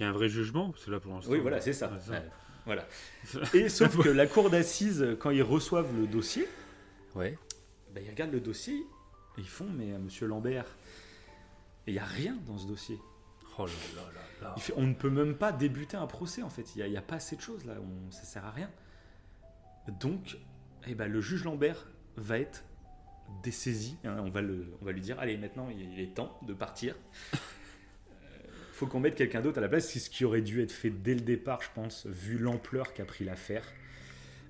y 0.00 0.04
a 0.04 0.08
un 0.08 0.12
vrai 0.12 0.28
jugement, 0.28 0.72
c'est 0.82 0.90
là 0.90 0.98
pour 1.00 1.12
l'instant. 1.14 1.30
oui, 1.32 1.38
voilà, 1.40 1.60
c'est 1.60 1.72
ça. 1.72 1.88
Ouais, 2.08 2.16
Ouais, 2.16 2.22
voilà. 2.66 2.86
Et 3.54 3.68
sauf 3.68 4.02
que 4.02 4.08
la 4.08 4.26
cour 4.26 4.50
d'assises, 4.50 5.06
quand 5.20 5.30
ils 5.30 5.42
reçoivent 5.42 5.94
le 5.96 6.06
dossier, 6.06 6.46
Ouais. 7.14 7.38
bah, 7.94 8.00
ils 8.04 8.10
regardent 8.10 8.32
le 8.32 8.40
dossier 8.40 8.74
et 9.36 9.40
ils 9.40 9.48
font 9.48 9.66
Mais 9.76 9.86
monsieur 9.98 10.26
Lambert, 10.26 10.64
il 11.86 11.92
n'y 11.94 11.98
a 12.00 12.04
rien 12.04 12.36
dans 12.46 12.56
ce 12.58 12.66
dossier. 12.66 12.98
Oh 13.58 13.66
là 13.66 13.72
là 13.96 14.02
là 14.02 14.48
là. 14.48 14.54
Il 14.56 14.62
fait, 14.62 14.72
on 14.76 14.82
ne 14.86 14.94
peut 14.94 15.10
même 15.10 15.36
pas 15.36 15.52
débuter 15.52 15.96
un 15.96 16.06
procès 16.08 16.42
en 16.42 16.50
fait. 16.50 16.74
Il 16.74 16.78
n'y 16.78 16.82
a, 16.82 16.86
il 16.88 16.92
y 16.92 16.96
a 16.96 17.02
pas 17.02 17.16
assez 17.16 17.36
de 17.36 17.40
choses 17.40 17.64
là. 17.64 17.74
On, 17.80 18.10
ça 18.10 18.24
sert 18.24 18.44
à 18.44 18.50
rien. 18.50 18.68
Donc, 20.00 20.36
eh 20.86 20.94
ben, 20.94 21.06
le 21.10 21.20
juge 21.20 21.44
Lambert 21.44 21.86
va 22.16 22.38
être 22.38 22.64
dessaisi. 23.42 23.96
hein. 24.04 24.16
on, 24.18 24.30
va 24.30 24.40
le, 24.42 24.66
on 24.80 24.84
va 24.84 24.92
lui 24.92 25.00
dire 25.00 25.18
Allez, 25.20 25.36
maintenant 25.36 25.68
il 25.70 26.00
est 26.00 26.14
temps 26.14 26.38
de 26.46 26.52
partir. 26.54 26.96
Faut 28.74 28.86
qu'on 28.86 28.98
mette 28.98 29.14
quelqu'un 29.14 29.40
d'autre 29.40 29.58
à 29.58 29.60
la 29.60 29.68
place. 29.68 29.88
C'est 29.88 30.00
ce 30.00 30.10
qui 30.10 30.24
aurait 30.24 30.40
dû 30.42 30.60
être 30.60 30.72
fait 30.72 30.90
dès 30.90 31.14
le 31.14 31.20
départ, 31.20 31.62
je 31.62 31.68
pense, 31.74 32.06
vu 32.06 32.38
l'ampleur 32.38 32.92
qu'a 32.92 33.04
pris 33.04 33.24
l'affaire. 33.24 33.64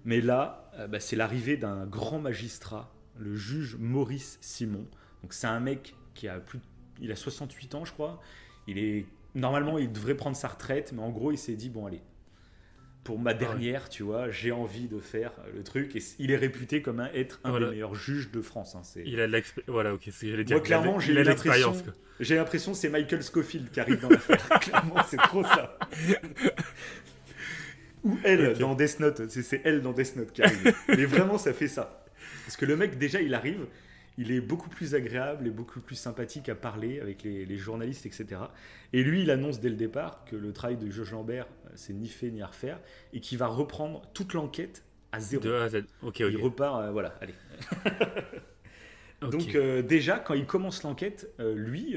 Mais 0.07 0.21
là, 0.23 0.71
euh, 0.79 0.87
bah, 0.87 0.99
c'est 0.99 1.15
l'arrivée 1.17 1.59
d'un 1.59 1.85
grand 1.87 2.19
magistrat, 2.21 2.91
le 3.19 3.37
juge 3.37 3.77
Maurice 3.79 4.39
Simon. 4.41 4.87
Donc 5.23 5.35
c'est 5.35 5.47
un 5.47 5.61
mec 5.61 5.95
qui 6.15 6.27
a 6.29 6.41
plus, 6.41 6.59
de- 6.59 6.65
il 7.01 7.13
a 7.13 7.17
68 7.17 7.75
ans, 7.75 7.85
je 7.85 7.93
crois. 7.93 8.21
Il 8.67 8.79
est 8.79 9.05
normalement, 9.35 9.77
il 9.79 9.93
devrait 9.93 10.15
prendre 10.15 10.37
sa 10.37 10.49
retraite, 10.49 10.93
mais 10.93 11.03
en 11.03 11.11
gros, 11.11 11.31
il 11.31 11.39
s'est 11.39 11.55
dit 11.57 11.69
bon 11.69 11.85
allez, 11.87 12.01
pour 13.05 13.19
ma 13.19 13.35
dernière, 13.35 13.89
tu 13.91 14.03
vois, 14.03 14.31
j'ai 14.31 14.51
envie 14.51 14.89
de 14.89 14.99
faire 14.99 15.31
le 15.55 15.63
truc. 15.63 15.95
Et 15.95 16.03
il 16.19 16.31
est 16.31 16.37
réputé 16.37 16.81
comme 16.83 17.01
un, 17.01 17.11
être 17.15 17.39
un 17.45 17.51
Voilà. 17.51 17.67
des 17.67 17.73
meilleurs 17.73 17.95
juges 17.95 18.31
de 18.31 18.41
France. 18.41 18.75
hein, 18.75 18.83
Il 19.05 19.21
a 19.21 19.27
de 19.27 19.33
l'expérience. 19.33 19.71
Voilà, 19.71 19.95
ok, 19.95 20.09
dire. 20.45 20.57
Moi, 20.57 20.65
clairement, 20.65 20.99
j'ai 20.99 21.13
l'impression, 21.13 21.75
j'ai 22.21 22.37
l'impression 22.37 22.73
que 22.73 22.79
c'est 22.79 22.89
Michael 22.89 23.23
Scofield 23.23 23.71
qui 23.71 23.79
arrive 23.81 24.01
dans 24.01 24.09
l'affaire. 24.09 24.49
clairement, 24.61 24.97
c'est 25.07 25.19
trop 25.19 25.45
ça. 25.45 25.79
Ou 28.05 28.19
elle 28.25 28.49
Ok. 28.51 28.59
dans 28.59 28.75
Death 28.75 29.01
Note. 29.01 29.29
C'est 29.31 29.61
elle 29.65 29.81
dans 29.83 29.93
Death 29.93 30.17
Note 30.17 30.33
qui 30.33 30.43
arrive. 30.43 30.75
Mais 30.89 31.05
vraiment, 31.05 31.39
ça 31.39 31.53
fait 31.53 31.69
ça. 31.69 32.05
Parce 32.45 32.57
que 32.57 32.67
le 32.67 32.77
mec, 32.77 32.99
déjà, 32.99 33.21
il 33.21 33.35
arrive. 33.35 33.67
Il 34.17 34.31
est 34.31 34.41
beaucoup 34.41 34.69
plus 34.69 34.95
agréable 34.95 35.47
et 35.47 35.51
beaucoup 35.51 35.81
plus 35.81 35.97
sympathique 35.97 36.49
à 36.49 36.55
parler 36.55 37.01
avec 37.01 37.23
les, 37.25 37.45
les 37.45 37.57
journalistes, 37.57 38.07
etc. 38.07 38.43
Et 38.93 39.03
lui, 39.03 39.23
il 39.23 39.31
annonce 39.31 39.61
dès 39.61 39.69
le 39.71 39.77
départ 39.77 40.25
que 40.25 40.37
le 40.37 40.53
travail 40.53 40.77
de 40.77 40.89
Georges 40.91 41.13
Lambert, 41.13 41.47
euh, 41.67 41.71
c'est 41.75 41.93
ni 41.93 42.09
fait 42.09 42.31
ni 42.31 42.43
à 42.43 42.47
refaire, 42.47 42.79
et 43.13 43.21
qu'il 43.21 43.39
va 43.39 43.49
reprendre 43.49 44.03
toute 44.15 44.35
l'enquête 44.35 44.85
à 45.15 45.21
zéro. 45.21 45.43
De 45.43 45.53
A 45.53 45.63
à 45.65 45.69
Z. 45.69 45.85
Ok, 46.03 46.21
Il 46.21 46.37
ok. 46.37 46.43
repart, 46.43 46.83
euh, 46.83 46.91
voilà, 46.91 47.15
allez. 47.21 47.35
Donc 49.31 49.55
euh, 49.55 49.81
déjà, 49.81 50.19
quand 50.19 50.35
il 50.35 50.45
commence 50.45 50.83
l'enquête, 50.83 51.33
euh, 51.41 51.55
lui, 51.55 51.97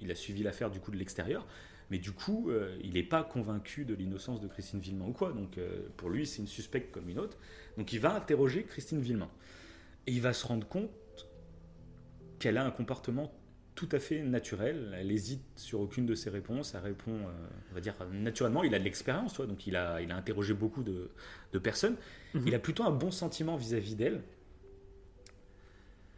il 0.00 0.10
a 0.10 0.14
suivi 0.14 0.42
l'affaire 0.42 0.70
du 0.70 0.78
coup 0.78 0.90
de 0.90 0.96
l'extérieur, 0.96 1.46
mais 1.90 1.98
du 1.98 2.12
coup, 2.12 2.50
il 2.82 2.92
n'est 2.92 3.02
pas 3.02 3.24
convaincu 3.24 3.84
de 3.84 3.94
l'innocence 3.94 4.40
de 4.40 4.46
Christine 4.46 4.78
Villemin 4.78 5.06
ou 5.06 5.12
quoi. 5.12 5.32
Donc 5.32 5.58
pour 5.96 6.10
lui, 6.10 6.26
c'est 6.26 6.40
une 6.42 6.46
suspecte 6.46 6.92
comme 6.92 7.08
une 7.08 7.18
autre. 7.18 7.38
Donc 7.78 7.92
il 7.92 7.98
va 7.98 8.14
interroger 8.14 8.64
Christine 8.64 9.00
Villemin. 9.00 9.30
Et 10.06 10.12
il 10.12 10.20
va 10.20 10.32
se 10.34 10.46
rendre 10.46 10.66
compte 10.68 10.90
qu'elle 12.38 12.58
a 12.58 12.64
un 12.64 12.70
comportement 12.70 13.32
tout 13.74 13.88
à 13.92 14.00
fait 14.00 14.22
naturel. 14.22 14.96
Elle 14.98 15.12
hésite 15.12 15.42
sur 15.56 15.80
aucune 15.80 16.04
de 16.04 16.14
ses 16.14 16.30
réponses. 16.30 16.74
Elle 16.74 16.82
répond, 16.82 17.12
euh, 17.12 17.48
on 17.70 17.74
va 17.74 17.80
dire, 17.80 17.94
naturellement. 18.12 18.64
Il 18.64 18.74
a 18.74 18.78
de 18.78 18.84
l'expérience, 18.84 19.34
toi, 19.34 19.46
donc 19.46 19.66
il 19.66 19.76
a, 19.76 20.00
il 20.00 20.10
a 20.10 20.16
interrogé 20.16 20.52
beaucoup 20.52 20.82
de, 20.82 21.10
de 21.52 21.58
personnes. 21.58 21.96
Mhm. 22.34 22.44
Il 22.48 22.54
a 22.54 22.58
plutôt 22.58 22.84
un 22.84 22.90
bon 22.90 23.10
sentiment 23.10 23.56
vis-à-vis 23.56 23.94
d'elle. 23.94 24.20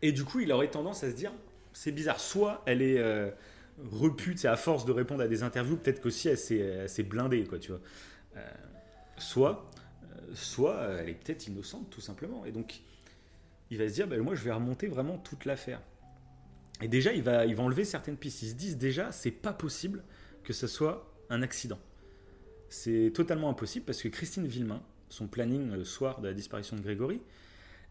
Et 0.03 0.13
du 0.13 0.25
coup, 0.25 0.41
il 0.41 0.51
aurait 0.53 0.71
tendance 0.71 1.05
à 1.05 1.11
se 1.11 1.17
dire, 1.17 1.33
c'est 1.73 1.93
bizarre, 1.93 2.21
soit 2.21 2.63
elle 2.67 2.83
est 2.83 2.99
euh, 2.99 3.31
repue, 3.91 4.37
c'est 4.37 4.49
à 4.49 4.57
force 4.57 4.85
de 4.85 4.93
répondre 4.93 5.23
à 5.23 5.29
des 5.29 5.43
interviews, 5.43 5.77
peut-être 5.77 6.01
qu'aussi 6.01 6.29
elle 6.29 6.39
s'est 6.39 6.59
elle 6.59 6.89
s'est 6.89 7.03
blindée, 7.03 7.45
quoi, 7.45 7.59
tu 7.59 7.73
vois. 7.73 7.81
Euh, 8.37 8.51
soit, 9.19 9.71
euh, 10.05 10.35
soit 10.35 10.83
elle 11.01 11.11
est 11.11 11.15
peut-être 11.15 11.47
innocente, 11.47 11.91
tout 11.91 12.01
simplement. 12.01 12.45
Et 12.45 12.53
donc, 12.53 12.81
il 13.71 13.79
va 13.79 13.89
se 13.89 13.95
dire, 13.95 14.09
ben, 14.09 14.21
moi, 14.23 14.35
je 14.35 14.43
vais 14.43 14.53
remonter 14.53 14.89
vraiment 14.89 15.19
toute 15.19 15.45
l'affaire. 15.45 15.81
Et 16.83 16.89
déjà, 16.89 17.13
il 17.13 17.23
va, 17.23 17.45
il 17.47 17.55
va 17.55 17.63
enlever 17.63 17.85
certaines 17.85 18.17
pistes. 18.17 18.43
Ils 18.43 18.51
se 18.51 18.55
disent 18.55 18.77
déjà, 18.79 19.13
c'est 19.13 19.31
pas 19.31 19.53
possible 19.53 20.03
que 20.45 20.53
ce 20.53 20.67
soit 20.67 21.13
un 21.29 21.43
accident. 21.43 21.79
C'est 22.69 23.11
totalement 23.15 23.51
impossible 23.51 23.85
parce 23.85 24.01
que 24.03 24.09
Christine 24.09 24.47
Villemin, 24.47 24.83
son 25.09 25.27
planning 25.27 25.71
le 25.73 25.85
soir 25.85 26.21
de 26.21 26.29
la 26.29 26.35
disparition 26.35 26.77
de 26.77 26.83
Grégory, 26.83 27.21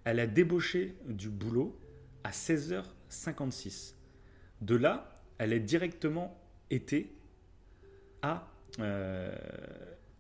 elle 0.05 0.19
a 0.19 0.27
débauché 0.27 0.95
du 1.07 1.29
boulot 1.29 1.77
à 2.23 2.31
16h56. 2.31 3.93
De 4.61 4.75
là, 4.75 5.13
elle 5.37 5.53
est 5.53 5.59
directement 5.59 6.39
été 6.69 7.13
euh, 8.79 9.35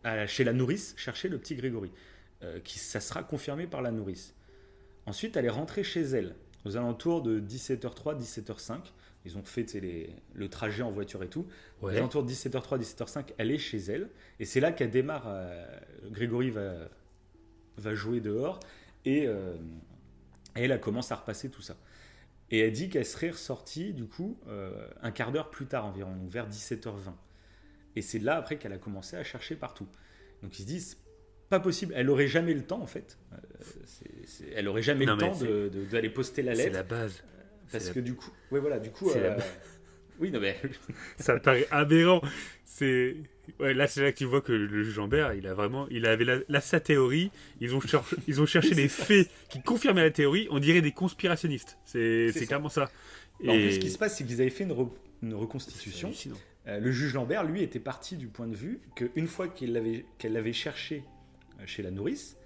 à- 0.03 0.27
chez 0.27 0.43
la 0.43 0.53
nourrice 0.53 0.93
chercher 0.97 1.29
le 1.29 1.37
petit 1.37 1.55
Grégory. 1.55 1.91
Euh, 2.41 2.59
qui, 2.61 2.79
ça 2.79 3.01
sera 3.01 3.21
confirmé 3.21 3.67
par 3.67 3.81
la 3.81 3.91
nourrice. 3.91 4.33
Ensuite, 5.05 5.35
elle 5.35 5.43
est 5.43 5.49
rentrée 5.49 5.83
chez 5.83 6.01
elle 6.01 6.35
aux 6.65 6.77
alentours 6.77 7.21
de 7.21 7.39
17h03, 7.39 8.15
17h05. 8.17 8.79
Ils 9.25 9.37
ont 9.37 9.43
fait 9.43 9.73
les- 9.73 10.15
le 10.33 10.49
trajet 10.49 10.81
en 10.83 10.91
voiture 10.91 11.21
et 11.23 11.27
tout. 11.27 11.45
Ouais. 11.81 11.93
Aux 11.93 11.97
alentours 11.97 12.23
de 12.23 12.29
17h03, 12.29 12.77
17h05, 12.79 13.33
elle 13.37 13.51
est 13.51 13.57
chez 13.57 13.77
elle. 13.77 14.09
Et 14.39 14.45
c'est 14.45 14.59
là 14.59 14.71
qu'elle 14.71 14.91
démarre. 14.91 15.23
euh, 15.27 15.65
Grégory 16.11 16.49
va, 16.51 16.73
va 17.77 17.93
jouer 17.95 18.21
dehors. 18.21 18.59
Et 19.05 19.27
euh, 19.27 19.55
elle, 20.55 20.71
elle 20.71 20.79
commence 20.81 21.11
à 21.11 21.15
repasser 21.17 21.49
tout 21.49 21.61
ça. 21.61 21.75
Et 22.51 22.59
elle 22.59 22.71
dit 22.71 22.89
qu'elle 22.89 23.05
serait 23.05 23.29
ressortie, 23.29 23.93
du 23.93 24.05
coup, 24.05 24.37
euh, 24.47 24.87
un 25.01 25.11
quart 25.11 25.31
d'heure 25.31 25.49
plus 25.51 25.67
tard 25.67 25.85
environ, 25.85 26.15
donc 26.15 26.29
vers 26.29 26.47
17h20. 26.49 27.13
Et 27.95 28.01
c'est 28.01 28.19
là, 28.19 28.37
après, 28.37 28.57
qu'elle 28.57 28.73
a 28.73 28.77
commencé 28.77 29.15
à 29.17 29.23
chercher 29.23 29.55
partout. 29.55 29.87
Donc 30.41 30.57
ils 30.57 30.63
se 30.63 30.67
disent, 30.67 30.97
pas 31.49 31.59
possible. 31.59 31.93
Elle 31.95 32.09
aurait 32.09 32.27
jamais 32.27 32.53
le 32.53 32.61
temps, 32.63 32.81
en 32.81 32.85
fait. 32.87 33.17
Euh, 33.33 33.37
c'est- 33.85 34.05
c'est- 34.25 34.49
elle 34.55 34.67
aurait 34.67 34.81
jamais 34.83 35.05
Non, 35.05 35.13
le 35.15 35.19
temps 35.19 35.33
c'est- 35.33 35.45
de- 35.47 35.69
de- 35.69 35.85
d'aller 35.85 36.09
poster 36.09 36.41
la 36.41 36.55
c'est 36.55 36.63
lettre. 36.63 36.75
la 36.75 36.83
base. 36.83 37.23
Parce 37.71 37.85
C'est 37.85 37.93
que 37.93 37.99
la- 37.99 38.05
du 38.05 38.13
coup, 38.15 38.31
ouais, 38.51 38.59
voilà, 38.59 38.79
du 38.79 38.89
coup, 38.91 39.09
C'est 39.11 39.21
la 39.21 39.33
euh, 39.33 39.39
oui, 40.19 40.31
non 40.31 40.39
mais 40.39 40.57
ça 41.19 41.35
me 41.35 41.39
paraît 41.39 41.67
aberrant. 41.71 42.21
C'est 42.65 43.15
ouais, 43.59 43.73
là, 43.73 43.87
c'est 43.87 44.01
là 44.01 44.11
que 44.11 44.17
tu 44.17 44.25
vois 44.25 44.41
que 44.41 44.51
le 44.53 44.83
juge 44.83 44.95
Lambert, 44.97 45.33
il 45.33 45.45
a 45.47 45.53
vraiment, 45.53 45.87
il 45.89 46.05
avait 46.05 46.23
la, 46.25 46.37
la- 46.47 46.61
sa 46.61 46.79
théorie. 46.79 47.31
Ils 47.59 47.75
ont 47.75 47.81
cherché, 47.81 48.15
ils 48.27 48.41
ont 48.41 48.45
cherché 48.45 48.73
des 48.75 48.87
faits 48.87 49.29
qui 49.49 49.61
confirmaient 49.61 50.03
la 50.03 50.11
théorie. 50.11 50.47
On 50.51 50.59
dirait 50.59 50.81
des 50.81 50.91
conspirationnistes. 50.91 51.77
C'est 51.85 52.27
C'est 52.27 52.31
c'est 52.33 52.39
ça. 52.41 52.45
clairement 52.45 52.69
ça. 52.69 52.89
En 53.47 53.53
plus, 53.53 53.73
ce 53.73 53.79
qui 53.79 53.89
se 53.89 53.97
passe, 53.97 54.17
c'est 54.17 54.23
qu'ils 54.25 54.41
avaient 54.41 54.49
fait 54.49 54.63
une, 54.65 54.71
re- 54.73 54.91
une 55.23 55.33
reconstitution. 55.33 56.11
C'est. 56.13 56.29
Euh, 56.67 56.79
le 56.79 56.91
juge 56.91 57.13
Lambert, 57.13 57.43
lui, 57.43 57.63
était 57.63 57.79
parti 57.79 58.15
du 58.17 58.27
point 58.27 58.47
de 58.47 58.55
vue 58.55 58.79
qu'une 58.95 59.27
fois 59.27 59.47
qu'il 59.47 59.73
l'avait- 59.73 60.05
qu'elle 60.17 60.33
l'avait 60.33 60.53
cherché 60.53 61.03
chez 61.65 61.83
la 61.83 61.91
nourrice, 61.91 62.37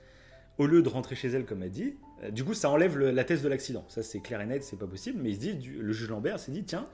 au 0.58 0.66
lieu 0.68 0.82
de 0.82 0.90
rentrer 0.90 1.16
chez 1.16 1.30
elle, 1.30 1.46
comme 1.46 1.64
elle 1.64 1.72
dit, 1.72 1.96
euh, 2.24 2.32
du 2.32 2.44
coup, 2.44 2.54
ça 2.54 2.70
enlève 2.70 2.98
le- 2.98 3.12
la 3.12 3.24
thèse 3.24 3.42
de 3.42 3.50
l'accident. 3.50 3.86
Ça, 3.90 4.04
c'est 4.04 4.20
clair 4.20 4.40
et 4.42 4.46
net, 4.46 4.64
c'est 4.64 4.78
pas 4.78 4.88
possible. 4.88 5.20
Mais 5.22 5.30
il 5.32 5.36
se 5.36 5.40
dit, 5.40 5.56
du- 5.56 5.82
le 5.82 5.94
juge 5.94 6.10
Lambert 6.10 6.40
s'est 6.40 6.52
dit, 6.52 6.64
tiens, 6.64 6.88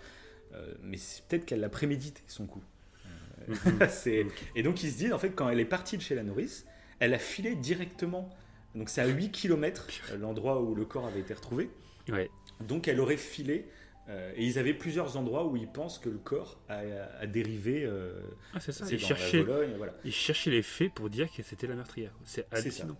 euh, 0.53 0.73
mais 0.81 0.97
c'est 0.97 1.23
peut-être 1.25 1.45
qu'elle 1.45 1.59
l'a 1.59 1.69
prémédité, 1.69 2.21
son 2.27 2.45
coup. 2.47 2.63
Euh, 3.49 3.53
c'est- 3.89 4.25
Et 4.55 4.63
donc, 4.63 4.83
il 4.83 4.91
se 4.91 4.97
dit, 4.97 5.11
en 5.11 5.19
fait, 5.19 5.31
quand 5.31 5.49
elle 5.49 5.59
est 5.59 5.65
partie 5.65 5.97
de 5.97 6.01
chez 6.01 6.15
la 6.15 6.23
nourrice, 6.23 6.65
elle 6.99 7.13
a 7.13 7.19
filé 7.19 7.55
directement. 7.55 8.29
Donc, 8.75 8.89
c'est 8.89 9.01
à 9.01 9.07
8 9.07 9.31
km 9.31 9.87
l'endroit 10.19 10.61
où 10.61 10.75
le 10.75 10.85
corps 10.85 11.07
avait 11.07 11.19
été 11.21 11.33
retrouvé. 11.33 11.69
Ouais. 12.09 12.29
Donc 12.67 12.87
elle 12.87 12.99
aurait 12.99 13.17
filé, 13.17 13.67
euh, 14.09 14.31
et 14.35 14.45
ils 14.45 14.57
avaient 14.59 14.73
plusieurs 14.73 15.17
endroits 15.17 15.45
où 15.45 15.55
ils 15.55 15.67
pensent 15.67 15.99
que 15.99 16.09
le 16.09 16.17
corps 16.17 16.59
a, 16.67 16.79
a 17.19 17.27
dérivé. 17.27 17.83
euh, 17.85 18.11
Ah, 18.53 18.59
c'est 18.59 18.71
ça. 18.71 18.85
c'est 18.85 18.95
Il 18.95 19.01
dans 19.01 19.07
cherchait, 19.07 19.37
la 19.37 19.43
Vologne, 19.43 19.73
voilà. 19.77 19.93
il 20.03 20.11
cherchait 20.11 20.49
les 20.51 20.61
faits 20.63 20.91
pour 20.93 21.09
dire 21.09 21.31
que 21.31 21.43
c'était 21.43 21.67
la 21.67 21.75
meurtrière. 21.75 22.11
C'est 22.25 22.45
hallucinant. 22.51 22.97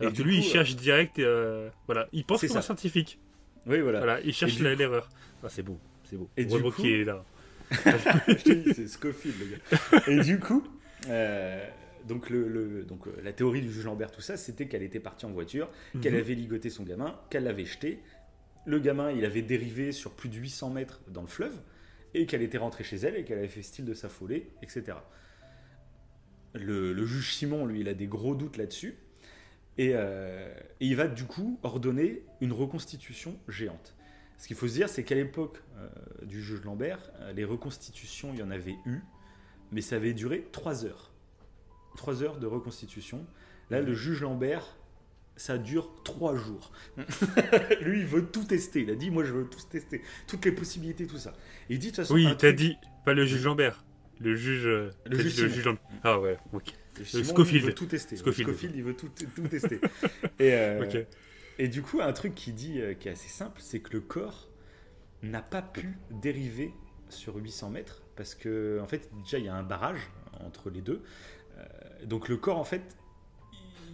Alors 0.00 0.12
Et 0.12 0.16
que 0.16 0.22
du 0.22 0.28
lui, 0.28 0.38
coup, 0.38 0.42
il 0.44 0.48
cherche 0.50 0.74
direct. 0.76 1.18
euh, 1.20 1.70
voilà, 1.86 2.08
il 2.12 2.24
pense 2.24 2.40
C'est 2.40 2.48
comme 2.48 2.56
un 2.56 2.62
scientifique. 2.62 3.20
Oui, 3.66 3.80
voilà. 3.80 3.98
Voilà, 3.98 4.20
il 4.22 4.32
cherche 4.34 4.56
du 4.56 4.62
l'erreur. 4.64 5.08
Ah, 5.44 5.48
c'est 5.48 5.62
beau, 5.62 5.78
c'est 6.04 6.16
beau. 6.16 6.28
Et 6.36 6.44
du 6.44 6.50
Heureusement 6.54 6.70
coup- 6.72 6.86
est 6.86 7.04
là. 7.04 7.24
Je 7.70 8.42
te 8.42 8.52
dis, 8.52 8.74
c'est 8.74 8.88
Scofield, 8.88 9.36
le 9.38 9.46
gars. 9.46 10.02
Et 10.08 10.20
du 10.24 10.38
coup, 10.40 10.62
euh, 11.08 11.64
donc, 12.06 12.28
le, 12.30 12.48
le- 12.48 12.82
donc 12.84 13.06
euh, 13.06 13.12
la 13.22 13.32
théorie 13.32 13.60
du 13.62 13.72
juge 13.72 13.84
Lambert, 13.84 14.10
tout 14.10 14.20
ça, 14.20 14.36
c'était 14.36 14.66
qu'elle 14.66 14.82
était 14.82 15.00
partie 15.00 15.24
en 15.24 15.30
voiture, 15.30 15.70
qu'elle 16.02 16.14
Mhm. 16.14 16.18
avait 16.20 16.34
ligoté 16.34 16.68
son 16.68 16.82
gamin, 16.82 17.18
qu'elle 17.30 17.44
l'avait 17.44 17.64
jeté. 17.64 18.00
Le 18.64 18.78
gamin, 18.78 19.10
il 19.10 19.24
avait 19.24 19.42
dérivé 19.42 19.92
sur 19.92 20.12
plus 20.12 20.28
de 20.28 20.36
800 20.36 20.70
mètres 20.70 21.00
dans 21.08 21.22
le 21.22 21.26
fleuve, 21.26 21.60
et 22.14 22.26
qu'elle 22.26 22.42
était 22.42 22.58
rentrée 22.58 22.84
chez 22.84 22.96
elle, 22.96 23.16
et 23.16 23.24
qu'elle 23.24 23.38
avait 23.38 23.48
fait 23.48 23.62
style 23.62 23.84
de 23.84 23.94
s'affoler, 23.94 24.50
etc. 24.62 24.98
Le, 26.54 27.06
juge 27.06 27.34
Simon, 27.34 27.66
lui, 27.66 27.80
il 27.80 27.88
a 27.88 27.94
des 27.94 28.06
gros 28.06 28.34
doutes 28.34 28.56
là-dessus. 28.56 28.96
Et, 29.78 29.92
euh, 29.94 30.52
et 30.80 30.86
il 30.86 30.96
va 30.96 31.08
du 31.08 31.24
coup 31.24 31.58
ordonner 31.62 32.22
une 32.42 32.52
reconstitution 32.52 33.38
géante. 33.48 33.96
Ce 34.42 34.48
qu'il 34.48 34.56
faut 34.56 34.66
se 34.66 34.74
dire, 34.74 34.88
c'est 34.88 35.04
qu'à 35.04 35.14
l'époque 35.14 35.62
euh, 35.76 35.88
du 36.24 36.42
juge 36.42 36.62
Lambert, 36.64 37.12
euh, 37.20 37.32
les 37.32 37.44
reconstitutions, 37.44 38.32
il 38.32 38.40
y 38.40 38.42
en 38.42 38.50
avait 38.50 38.76
eu, 38.86 38.98
mais 39.70 39.80
ça 39.80 39.94
avait 39.96 40.14
duré 40.14 40.48
trois 40.50 40.84
heures. 40.84 41.12
Trois 41.96 42.24
heures 42.24 42.38
de 42.38 42.48
reconstitution. 42.48 43.24
Là, 43.70 43.80
le 43.80 43.94
juge 43.94 44.22
Lambert, 44.22 44.76
ça 45.42 45.58
dure 45.58 45.90
trois 46.04 46.36
jours. 46.36 46.70
Lui, 47.80 48.00
il 48.00 48.06
veut 48.06 48.24
tout 48.26 48.44
tester. 48.44 48.82
Il 48.82 48.90
a 48.90 48.94
dit, 48.94 49.10
moi, 49.10 49.24
je 49.24 49.32
veux 49.32 49.44
tout 49.44 49.58
tester. 49.68 50.00
Toutes 50.28 50.44
les 50.44 50.52
possibilités, 50.52 51.06
tout 51.06 51.18
ça. 51.18 51.32
Et 51.68 51.74
il 51.74 51.78
dit, 51.80 51.86
de 51.86 51.90
toute 51.90 51.96
façon, 52.04 52.14
Oui, 52.14 52.24
t'as 52.38 52.48
truc- 52.48 52.54
dit 52.56 52.76
pas 53.04 53.12
le 53.12 53.24
juge 53.26 53.44
Lambert, 53.44 53.84
le 54.20 54.36
juge. 54.36 54.66
euh, 54.66 54.90
Le 55.06 55.18
juge 55.18 55.34
dit 55.34 55.40
le 55.42 55.48
Simon. 55.48 55.54
juge 55.56 55.64
Lambert. 55.64 55.82
Ah 56.04 56.20
ouais, 56.20 56.38
ok. 56.52 56.72
Le 56.98 57.04
Simon, 57.04 57.22
lui, 57.22 57.28
Scofield. 57.30 57.62
il 57.64 57.66
veut 57.66 57.74
tout 57.74 57.86
tester. 57.86 58.16
Scofield. 58.16 58.50
Scofield, 58.50 58.76
il 58.76 58.84
veut 58.84 58.94
tout, 58.94 59.08
tout 59.34 59.48
tester. 59.48 59.80
Et, 60.38 60.52
euh, 60.54 61.02
et 61.58 61.66
du 61.68 61.82
coup, 61.82 62.00
un 62.00 62.12
truc 62.12 62.34
qui 62.36 62.52
dit, 62.52 62.80
euh, 62.80 62.94
qui 62.94 63.08
est 63.08 63.12
assez 63.12 63.28
simple, 63.28 63.60
c'est 63.60 63.80
que 63.80 63.92
le 63.94 64.00
corps 64.00 64.48
n'a 65.24 65.42
pas 65.42 65.62
pu 65.62 65.96
dériver 66.22 66.72
sur 67.08 67.34
800 67.36 67.70
mètres 67.70 68.02
parce 68.14 68.34
que, 68.36 68.78
en 68.80 68.86
fait, 68.86 69.10
déjà, 69.24 69.38
il 69.38 69.44
y 69.46 69.48
a 69.48 69.54
un 69.54 69.62
barrage 69.64 70.08
entre 70.40 70.70
les 70.70 70.80
deux. 70.82 71.02
Euh, 71.58 71.64
donc, 72.06 72.28
le 72.28 72.36
corps, 72.36 72.58
en 72.58 72.64
fait, 72.64 72.96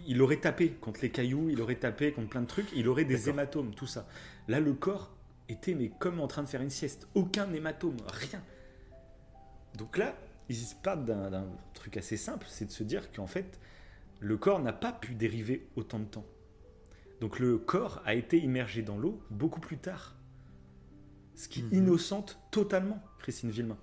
il- 0.09 0.21
aurait 0.21 0.37
tapé 0.41 0.71
contre 0.71 1.01
les 1.01 1.09
cailloux, 1.09 1.49
il 1.49 1.61
aurait 1.61 1.75
tapé 1.75 2.11
contre 2.11 2.29
plein 2.29 2.41
de 2.41 2.47
trucs, 2.47 2.71
il 2.75 2.87
aurait 2.87 3.05
des 3.05 3.29
hématomes, 3.29 3.73
tout 3.73 3.87
ça. 3.87 4.07
Là, 4.47 4.59
le 4.59 4.73
corps 4.73 5.11
était, 5.47 5.75
mais 5.75 5.89
comme 5.99 6.19
en 6.19 6.27
train 6.27 6.43
de 6.43 6.47
faire 6.49 6.61
une 6.61 6.69
sieste. 6.69 7.07
Aucun 7.15 7.51
hématome, 7.53 7.97
rien. 8.07 8.41
Donc 9.77 9.97
là, 9.97 10.15
ils 10.49 10.55
se 10.55 10.75
partent 10.75 11.05
d'un 11.05 11.45
truc 11.73 11.97
assez 11.97 12.17
simple, 12.17 12.45
c'est 12.49 12.65
de 12.65 12.71
se 12.71 12.83
dire 12.83 13.11
qu'en 13.11 13.27
fait, 13.27 13.59
le 14.19 14.35
corps 14.37 14.59
n'a 14.59 14.73
pas 14.73 14.91
pu 14.91 15.13
dériver 15.15 15.67
autant 15.75 15.99
de 15.99 16.05
temps. 16.05 16.25
Donc 17.21 17.39
le 17.39 17.57
corps 17.57 18.01
a 18.05 18.13
été 18.15 18.37
immergé 18.39 18.81
dans 18.81 18.97
l'eau 18.97 19.21
beaucoup 19.29 19.59
plus 19.59 19.77
tard. 19.77 20.15
Ce 21.35 21.47
qui 21.47 21.63
Mhm. 21.63 21.69
innocente 21.73 22.39
totalement 22.51 22.99
Christine 23.19 23.49
Villemin. 23.51 23.77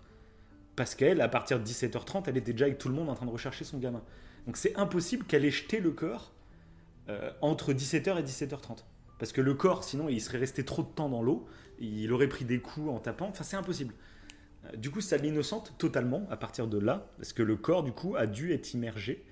Parce 0.74 0.94
qu'elle, 0.94 1.20
à 1.22 1.28
partir 1.28 1.58
de 1.58 1.64
17h30, 1.64 2.28
elle 2.28 2.36
était 2.36 2.52
déjà 2.52 2.66
avec 2.66 2.78
tout 2.78 2.88
le 2.88 2.94
monde 2.94 3.08
en 3.08 3.14
train 3.14 3.24
de 3.26 3.30
rechercher 3.30 3.64
son 3.64 3.78
gamin. 3.78 4.02
Donc 4.46 4.56
c'est 4.56 4.76
impossible 4.76 5.24
qu'elle 5.26 5.44
ait 5.44 5.50
jeté 5.50 5.80
le 5.80 5.90
corps 5.90 6.32
euh, 7.08 7.32
entre 7.40 7.72
17h 7.72 8.18
et 8.18 8.22
17h30. 8.22 8.84
Parce 9.18 9.32
que 9.32 9.40
le 9.40 9.54
corps, 9.54 9.82
sinon, 9.82 10.08
il 10.08 10.20
serait 10.20 10.38
resté 10.38 10.64
trop 10.64 10.82
de 10.82 10.88
temps 10.88 11.08
dans 11.08 11.22
l'eau, 11.22 11.46
il 11.78 12.12
aurait 12.12 12.28
pris 12.28 12.44
des 12.44 12.60
coups 12.60 12.88
en 12.90 12.98
tapant, 12.98 13.28
enfin 13.28 13.44
c'est 13.44 13.56
impossible. 13.56 13.94
Euh, 14.66 14.76
Du 14.76 14.90
coup, 14.90 15.00
ça 15.00 15.16
l'innocente 15.16 15.74
totalement 15.78 16.26
à 16.30 16.36
partir 16.36 16.66
de 16.66 16.78
là, 16.78 17.10
parce 17.16 17.32
que 17.32 17.42
le 17.42 17.56
corps, 17.56 17.82
du 17.82 17.92
coup, 17.92 18.14
a 18.16 18.26
dû 18.26 18.52
être 18.52 18.74
immergé 18.74 19.24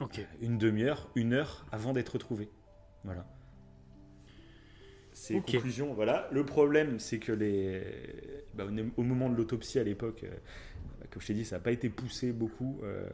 Ok. 0.00 0.20
une 0.40 0.56
demi-heure, 0.58 1.10
une 1.14 1.32
heure 1.34 1.66
avant 1.72 1.92
d'être 1.92 2.10
retrouvé. 2.10 2.48
Voilà. 3.04 3.26
C'est 5.20 5.34
Ok. 5.34 5.52
conclusion. 5.52 5.92
Voilà. 5.92 6.26
Le 6.32 6.46
problème, 6.46 6.98
c'est 6.98 7.18
que 7.18 7.30
les, 7.32 7.82
bah, 8.54 8.64
au- 8.96 9.02
moment 9.02 9.28
de 9.28 9.36
l'autopsie 9.36 9.78
à 9.78 9.84
l'époque, 9.84 10.24
euh, 10.24 10.30
comme 11.10 11.20
je 11.20 11.26
t'ai 11.26 11.34
dit, 11.34 11.44
ça 11.44 11.56
n'a 11.56 11.60
pas 11.60 11.72
été 11.72 11.90
poussé 11.90 12.32
beaucoup. 12.32 12.80
euh, 12.82 13.06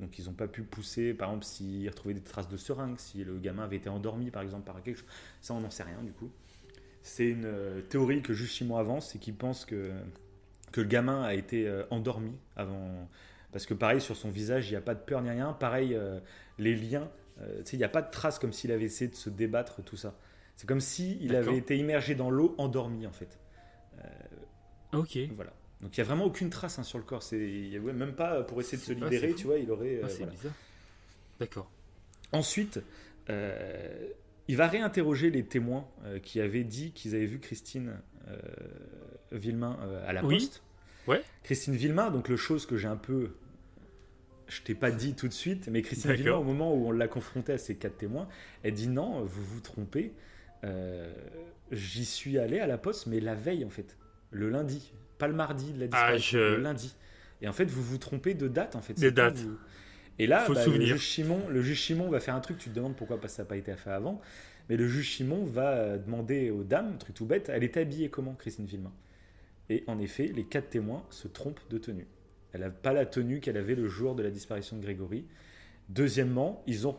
donc 0.00 0.18
ils 0.18 0.24
n'ont 0.24 0.32
pas 0.32 0.48
pu 0.48 0.62
pousser, 0.62 1.12
par 1.12 1.28
exemple, 1.28 1.44
s'ils 1.44 1.86
retrouvaient 1.90 2.14
des 2.14 2.22
traces 2.22 2.48
de 2.48 2.56
seringue, 2.56 2.98
si 2.98 3.24
le 3.24 3.38
gamin 3.38 3.64
avait 3.64 3.76
été 3.76 3.90
endormi, 3.90 4.30
par 4.30 4.40
exemple, 4.42 4.64
par 4.64 4.82
quelque 4.82 4.96
chose. 4.96 5.08
Ça, 5.42 5.52
on 5.52 5.60
n'en 5.60 5.68
sait 5.70 5.82
rien 5.82 6.02
du 6.02 6.12
coup. 6.12 6.30
C'est 7.02 7.28
une 7.28 7.44
euh, 7.44 7.82
théorie 7.82 8.22
que 8.22 8.32
juste 8.34 8.54
Simon 8.56 8.76
avance, 8.78 9.10
c'est 9.12 9.18
qu'il 9.18 9.34
pense 9.34 9.66
que, 9.66 9.90
que 10.72 10.80
le 10.80 10.86
gamin 10.88 11.22
a 11.22 11.34
été 11.34 11.68
euh, 11.68 11.84
endormi 11.90 12.32
avant. 12.56 13.08
Parce 13.52 13.66
que 13.66 13.74
pareil, 13.74 14.00
sur 14.00 14.16
son 14.16 14.30
visage, 14.30 14.68
il 14.68 14.72
n'y 14.72 14.76
a 14.76 14.80
pas 14.82 14.94
de 14.94 15.00
peur 15.00 15.20
ni 15.22 15.30
rien. 15.30 15.52
Pareil, 15.52 15.98
les 16.58 16.74
liens, 16.76 17.10
il 17.72 17.78
n'y 17.78 17.84
a 17.84 17.88
pas 17.88 18.02
de 18.02 18.10
traces 18.10 18.38
comme 18.38 18.52
s'il 18.52 18.72
avait 18.72 18.84
essayé 18.84 19.10
de 19.10 19.16
se 19.16 19.28
débattre, 19.30 19.82
tout 19.84 19.96
ça. 19.96 20.16
C'est 20.60 20.66
comme 20.66 20.80
s'il 20.80 21.28
D'accord. 21.28 21.48
avait 21.48 21.56
été 21.58 21.78
immergé 21.78 22.14
dans 22.14 22.28
l'eau, 22.30 22.54
endormi 22.58 23.06
en 23.06 23.12
fait. 23.12 23.38
Ok. 24.92 25.16
Voilà. 25.34 25.54
Donc 25.80 25.96
il 25.96 26.00
n'y 26.00 26.02
a 26.02 26.06
vraiment 26.06 26.26
aucune 26.26 26.50
trace 26.50 26.78
hein, 26.78 26.82
sur 26.82 26.98
le 26.98 27.04
corps. 27.04 27.22
C'est 27.22 27.38
il 27.38 27.68
y 27.72 27.78
ouais, 27.78 27.94
même 27.94 28.12
pas 28.12 28.42
pour 28.42 28.60
essayer 28.60 28.76
de 28.76 28.82
se 28.82 28.92
libérer, 28.92 29.32
tu 29.34 29.46
vois, 29.46 29.58
il 29.58 29.70
aurait. 29.70 29.96
euh, 29.96 30.00
Ah, 30.04 30.08
c'est 30.10 30.18
voilà. 30.18 30.32
bizarre. 30.32 30.52
D'accord. 31.38 31.70
Ensuite, 32.32 32.78
euh, 33.30 34.06
il 34.48 34.58
va 34.58 34.68
réinterroger 34.68 35.30
les 35.30 35.46
témoins 35.46 35.88
euh, 36.04 36.18
qui 36.18 36.42
avaient 36.42 36.64
dit 36.64 36.92
qu'ils 36.92 37.14
avaient 37.14 37.24
vu 37.24 37.38
Christine 37.38 37.98
euh, 38.28 38.36
Villemain 39.32 39.78
euh, 39.82 40.06
à 40.06 40.12
la 40.12 40.22
Oui. 40.22 40.34
poste. 40.34 40.62
Ouais. 41.06 41.22
Christine 41.42 41.74
Villemain, 41.74 42.10
donc 42.10 42.28
le 42.28 42.36
chose 42.36 42.66
que 42.66 42.76
j'ai 42.76 42.88
un 42.88 42.96
peu. 42.98 43.30
Je 44.48 44.60
t'ai 44.60 44.74
pas 44.74 44.90
dit 44.90 45.14
tout 45.14 45.28
de 45.28 45.32
suite, 45.32 45.68
mais 45.68 45.80
Christine 45.80 46.10
Villemain, 46.12 46.32
D'accord. 46.32 46.40
au 46.42 46.44
moment 46.44 46.74
où 46.74 46.88
on 46.88 46.90
l'a 46.92 47.08
confrontée 47.08 47.52
à 47.54 47.58
ces 47.58 47.76
quatre 47.76 47.96
témoins, 47.96 48.28
elle 48.62 48.74
dit 48.74 48.88
non, 48.88 49.22
vous 49.22 49.42
vous 49.42 49.60
trompez. 49.60 50.12
Euh, 50.64 51.12
J'y 51.72 52.04
suis 52.04 52.36
allé 52.38 52.58
à 52.58 52.66
la 52.66 52.78
poste, 52.78 53.06
mais 53.06 53.20
la 53.20 53.34
veille 53.36 53.64
en 53.64 53.70
fait, 53.70 53.96
le 54.32 54.50
lundi, 54.50 54.92
pas 55.18 55.28
le 55.28 55.34
mardi 55.34 55.72
de 55.72 55.78
la 55.78 55.84
Ah, 55.84 55.88
disparition, 55.88 56.38
je- 56.38 56.44
le 56.56 56.62
lundi. 56.62 56.96
Et 57.42 57.48
en 57.48 57.52
fait, 57.52 57.64
vous 57.66 57.82
vous 57.82 57.96
trompez 57.98 58.34
de 58.34 58.48
date 58.48 58.74
en 58.74 58.80
fait. 58.82 58.94
Des 58.94 59.12
dates. 59.12 59.36
vous- 59.38 59.56
Et 60.18 60.26
là, 60.26 60.44
bah, 60.48 60.66
le, 60.66 60.84
juge 60.84 61.00
Chimon, 61.00 61.48
le 61.48 61.62
juge 61.62 61.78
Chimon 61.78 62.08
va 62.10 62.18
faire 62.20 62.34
un 62.34 62.40
truc, 62.40 62.58
tu 62.58 62.70
te 62.70 62.74
demandes 62.74 62.96
pourquoi 62.96 63.20
parce 63.20 63.32
que 63.34 63.36
ça 63.36 63.42
n'a 63.44 63.48
pas 63.48 63.56
été 63.56 63.72
fait 63.76 63.90
avant, 63.90 64.20
mais 64.68 64.76
le 64.76 64.88
juge 64.88 65.06
Chimon 65.06 65.44
va 65.44 65.70
euh, 65.74 65.98
demander 65.98 66.50
aux 66.50 66.64
dames, 66.64 66.98
truc 66.98 67.14
tout 67.14 67.24
bête, 67.24 67.48
elle 67.54 67.62
était 67.62 67.80
habillée 67.82 68.10
comment, 68.10 68.34
Christine 68.34 68.66
Villemain 68.66 68.92
Et 69.70 69.84
en 69.86 69.98
effet, 70.00 70.26
les 70.34 70.42
quatre 70.44 70.70
témoins 70.70 71.04
se 71.10 71.28
trompent 71.28 71.60
de 71.70 71.78
tenue. 71.78 72.08
Elle 72.52 72.62
n'a 72.62 72.70
pas 72.70 72.92
la 72.92 73.06
tenue 73.06 73.38
qu'elle 73.38 73.56
avait 73.56 73.76
le 73.76 73.88
jour 73.88 74.16
de 74.16 74.24
la 74.24 74.30
disparition 74.30 74.76
de 74.76 74.82
Grégory. 74.82 75.24
Deuxièmement, 75.88 76.62
ils 76.66 76.86
ont, 76.88 76.96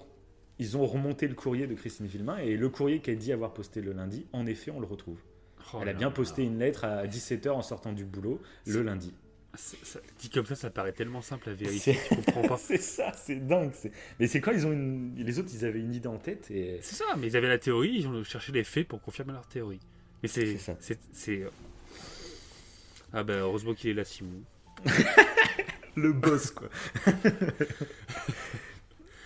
ils 0.59 0.77
ont 0.77 0.85
remonté 0.85 1.27
le 1.27 1.33
courrier 1.35 1.67
de 1.67 1.73
Christine 1.73 2.05
Villemain 2.07 2.37
et 2.37 2.55
le 2.57 2.69
courrier 2.69 2.99
qu'elle 2.99 3.17
dit 3.17 3.31
avoir 3.33 3.53
posté 3.53 3.81
le 3.81 3.93
lundi, 3.93 4.25
en 4.33 4.45
effet, 4.45 4.71
on 4.71 4.79
le 4.79 4.85
retrouve. 4.87 5.19
Oh 5.73 5.79
elle 5.81 5.89
a 5.89 5.93
bien 5.93 6.11
posté 6.11 6.43
une 6.43 6.59
lettre 6.59 6.85
à 6.85 7.05
17h 7.07 7.49
en 7.51 7.61
sortant 7.61 7.93
du 7.93 8.03
boulot 8.05 8.41
le 8.65 8.81
lundi. 8.81 9.13
Ça- 9.53 9.75
ça- 9.83 9.99
dit 10.19 10.29
comme 10.29 10.45
ça, 10.45 10.55
ça 10.55 10.69
paraît 10.69 10.93
tellement 10.93 11.21
simple 11.21 11.49
à 11.49 11.53
vérifier. 11.53 11.93
C'est- 11.93 12.15
Tu 12.15 12.15
comprends 12.23 12.47
pas. 12.47 12.57
c'est 12.59 12.77
ça, 12.81 13.11
c'est 13.13 13.35
dingue. 13.45 13.71
Mais 14.19 14.27
c'est 14.27 14.39
quand 14.41 14.51
ils 14.53 14.65
ont 14.65 14.71
une... 14.71 15.13
les 15.17 15.39
autres, 15.39 15.49
ils 15.53 15.65
avaient 15.65 15.79
une 15.81 15.93
idée 15.93 16.07
en 16.07 16.17
tête 16.17 16.49
et 16.51 16.79
C'est 16.81 16.95
ça, 16.95 17.05
mais 17.17 17.27
ils 17.27 17.35
avaient 17.37 17.49
la 17.49 17.57
théorie, 17.59 17.91
ils 17.99 18.07
ont 18.07 18.23
cherché 18.23 18.51
les 18.53 18.63
faits 18.63 18.87
pour 18.87 19.01
confirmer 19.01 19.33
leur 19.33 19.47
théorie. 19.47 19.79
Mais 20.23 20.29
c'est. 20.29 20.57
C'est 20.79 20.99
c'est- 21.11 21.43
Ah 23.13 23.23
ben 23.23 23.39
heureusement 23.39 23.73
qu'il 23.73 23.89
est 23.89 23.93
là, 23.93 24.05
Simon. 24.05 24.41
le 25.95 26.13
boss 26.13 26.51
quoi. 26.51 26.69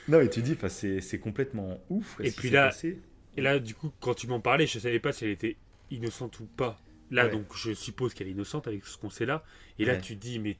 non 0.08 0.20
mais 0.20 0.30
tu 0.30 0.42
dis, 0.42 0.56
c'est 0.70 1.02
c'est 1.02 1.20
complètement 1.20 1.80
ouf. 1.90 2.18
Et 2.22 2.32
puis 2.32 2.50
là, 2.50 2.68
passé. 2.68 3.00
et 3.38 3.42
là, 3.42 3.60
du 3.60 3.74
coup, 3.76 3.92
quand 4.00 4.14
tu 4.14 4.28
m'en 4.28 4.40
parlais, 4.40 4.68
je 4.68 4.80
savais 4.80 5.00
pas 5.00 5.12
si 5.12 5.26
elle 5.26 5.32
était 5.32 5.58
innocente 5.92 6.40
ou 6.40 6.46
pas. 6.46 6.80
Là, 7.12 7.26
Ouais. 7.26 7.32
donc, 7.32 7.46
je 7.56 7.74
suppose 7.74 8.14
qu'elle 8.14 8.28
est 8.28 8.32
innocente 8.32 8.68
avec 8.68 8.84
ce 8.86 8.98
qu'on 8.98 9.10
sait 9.12 9.26
là. 9.28 9.44
Et 9.78 9.86
là, 9.86 9.94
Ouais. 9.94 10.02
tu 10.02 10.16
te 10.16 10.22
dis, 10.22 10.40
mais 10.40 10.58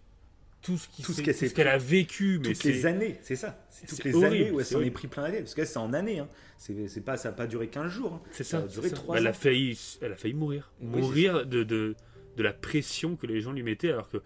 tout 0.62 0.78
ce 0.78 0.88
qu'elle 0.88 1.06
tout 1.06 1.14
s'est 1.14 1.48
ce 1.48 1.54
qu'elle 1.54 1.68
a 1.68 1.78
vécu, 1.78 2.40
mais 2.40 2.54
toutes 2.54 2.64
les 2.66 2.86
années, 2.86 3.18
c'est 3.22 3.36
ça. 3.36 3.66
C'est 3.70 3.88
toutes 3.88 4.04
les 4.04 4.14
horrible, 4.16 4.26
années 4.36 4.52
où 4.52 4.60
elle 4.60 4.66
s'en 4.66 4.82
est 4.82 4.90
pris 4.92 5.08
plein 5.08 5.24
la 5.24 5.32
tête. 5.32 5.42
Parce 5.42 5.54
que 5.56 5.62
là, 5.62 5.68
c'est 5.68 5.78
en 5.78 5.94
années. 5.94 6.20
Hein. 6.20 6.30
C'est 6.58 6.88
c'est 6.88 7.02
pas, 7.02 7.18
ça 7.18 7.30
n'a 7.30 7.36
pas 7.36 7.46
duré 7.48 7.68
15 7.68 7.92
jours. 7.92 8.14
hein. 8.14 8.22
C'est 8.32 8.44
Ça 8.44 8.60
ça. 8.60 8.66
a 8.66 8.68
duré 8.68 8.90
ça. 8.90 8.96
3 8.96 9.16
Bah, 9.16 9.20
elle 9.22 9.28
ans. 9.28 9.32
a 9.32 9.34
failli, 9.34 9.80
elle 10.02 10.12
a 10.12 10.16
failli 10.16 10.34
mourir, 10.34 10.72
Oui, 10.82 11.02
mourir 11.02 11.46
de, 11.46 11.64
de 11.64 11.96
de 12.38 12.44
la 12.44 12.52
pression 12.54 13.16
que 13.16 13.26
les 13.28 13.40
gens 13.42 13.54
lui 13.54 13.64
mettaient 13.64 13.92
alors 13.92 14.10
que 14.10 14.18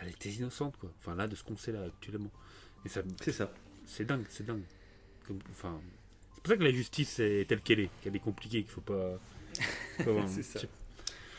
elle 0.00 0.08
était 0.08 0.30
innocente 0.30 0.76
quoi. 0.78 0.90
Enfin 1.00 1.14
là, 1.16 1.26
de 1.28 1.34
ce 1.36 1.42
qu'on 1.44 1.56
sait 1.56 1.72
là 1.72 1.82
actuellement. 1.84 2.30
Et 2.86 2.88
ça, 2.88 3.02
C'est 3.20 3.32
ça. 3.32 3.52
C'est 3.88 4.04
dingue, 4.04 4.24
c'est 4.28 4.46
dingue. 4.46 4.62
Comme- 5.26 5.38
enfin, 5.50 5.80
c'est 6.34 6.42
pour 6.42 6.52
ça 6.52 6.56
que 6.56 6.64
la 6.64 6.70
justice 6.70 7.18
est 7.18 7.48
telle 7.48 7.60
qu'elle 7.60 7.80
est, 7.80 7.90
qu'elle 8.02 8.14
est 8.16 8.20
compliquée, 8.20 8.62
qu'il 8.62 8.70
faut 8.70 8.80
pas. 8.80 9.18
faut 10.00 10.10
avoir- 10.10 10.28
C'est 10.28 10.42
ça. 10.42 10.60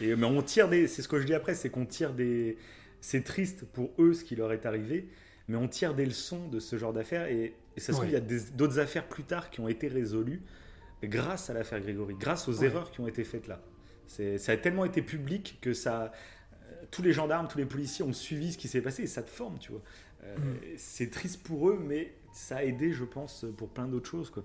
Et, 0.02 0.16
mais 0.16 0.26
on 0.26 0.42
tire 0.42 0.68
des. 0.70 0.88
C'est 0.88 1.02
ce 1.02 1.08
que 1.08 1.20
je 1.20 1.26
dis 1.26 1.34
après, 1.34 1.56
c'est 1.56 1.70
qu'on 1.70 1.86
tire 1.86 2.14
des. 2.14 2.58
C'est 3.02 3.24
triste 3.24 3.66
pour 3.66 3.92
eux 4.00 4.14
ce 4.14 4.24
qui 4.24 4.36
leur 4.36 4.52
est 4.52 4.66
arrivé, 4.66 5.08
mais 5.48 5.56
on 5.58 5.68
tire 5.68 5.94
des 5.94 6.06
leçons 6.06 6.48
de 6.50 6.60
ce 6.60 6.78
genre 6.78 6.92
d'affaires. 6.94 7.28
Et, 7.28 7.54
et 7.78 7.80
ça 7.80 7.88
se 7.88 7.98
trouve, 7.98 8.06
il 8.10 8.14
y 8.14 8.18
a 8.18 8.20
des- 8.22 8.52
d'autres 8.54 8.80
affaires 8.80 9.08
plus 9.08 9.24
tard 9.24 9.50
qui 9.50 9.60
ont 9.62 9.68
été 9.70 9.88
résolues 9.88 10.42
grâce 11.04 11.50
à 11.50 11.54
l'affaire 11.54 11.80
Grégory, 11.80 12.16
grâce 12.20 12.48
aux 12.50 12.60
Ouais. 12.60 12.66
erreurs 12.66 12.92
qui 12.92 13.00
ont 13.00 13.08
été 13.08 13.24
faites 13.24 13.48
là. 13.48 13.62
C'est- 14.08 14.38
Ça 14.38 14.52
a 14.54 14.58
tellement 14.58 14.86
été 14.86 15.02
public 15.02 15.58
que 15.62 15.74
ça. 15.74 16.12
euh, 16.54 16.86
Tous 16.92 17.02
les 17.02 17.14
gendarmes, 17.14 17.48
tous 17.48 17.58
les 17.58 17.66
policiers 17.66 18.04
ont 18.04 18.14
suivi 18.14 18.52
ce 18.54 18.58
qui 18.58 18.68
s'est 18.68 18.82
passé 18.82 19.04
et 19.04 19.08
ça 19.08 19.22
te 19.24 19.30
forme, 19.30 19.58
tu 19.60 19.72
vois. 19.72 19.82
Euh, 20.24 20.36
Mm. 20.38 20.58
C'est 20.78 21.10
triste 21.10 21.42
pour 21.44 21.70
eux, 21.70 21.80
mais 21.82 22.14
ça 22.32 22.58
a 22.58 22.64
aidé, 22.64 22.92
je 22.92 23.04
pense, 23.06 23.46
pour 23.58 23.70
plein 23.70 23.88
d'autres 23.88 24.10
choses, 24.10 24.30
quoi. 24.30 24.44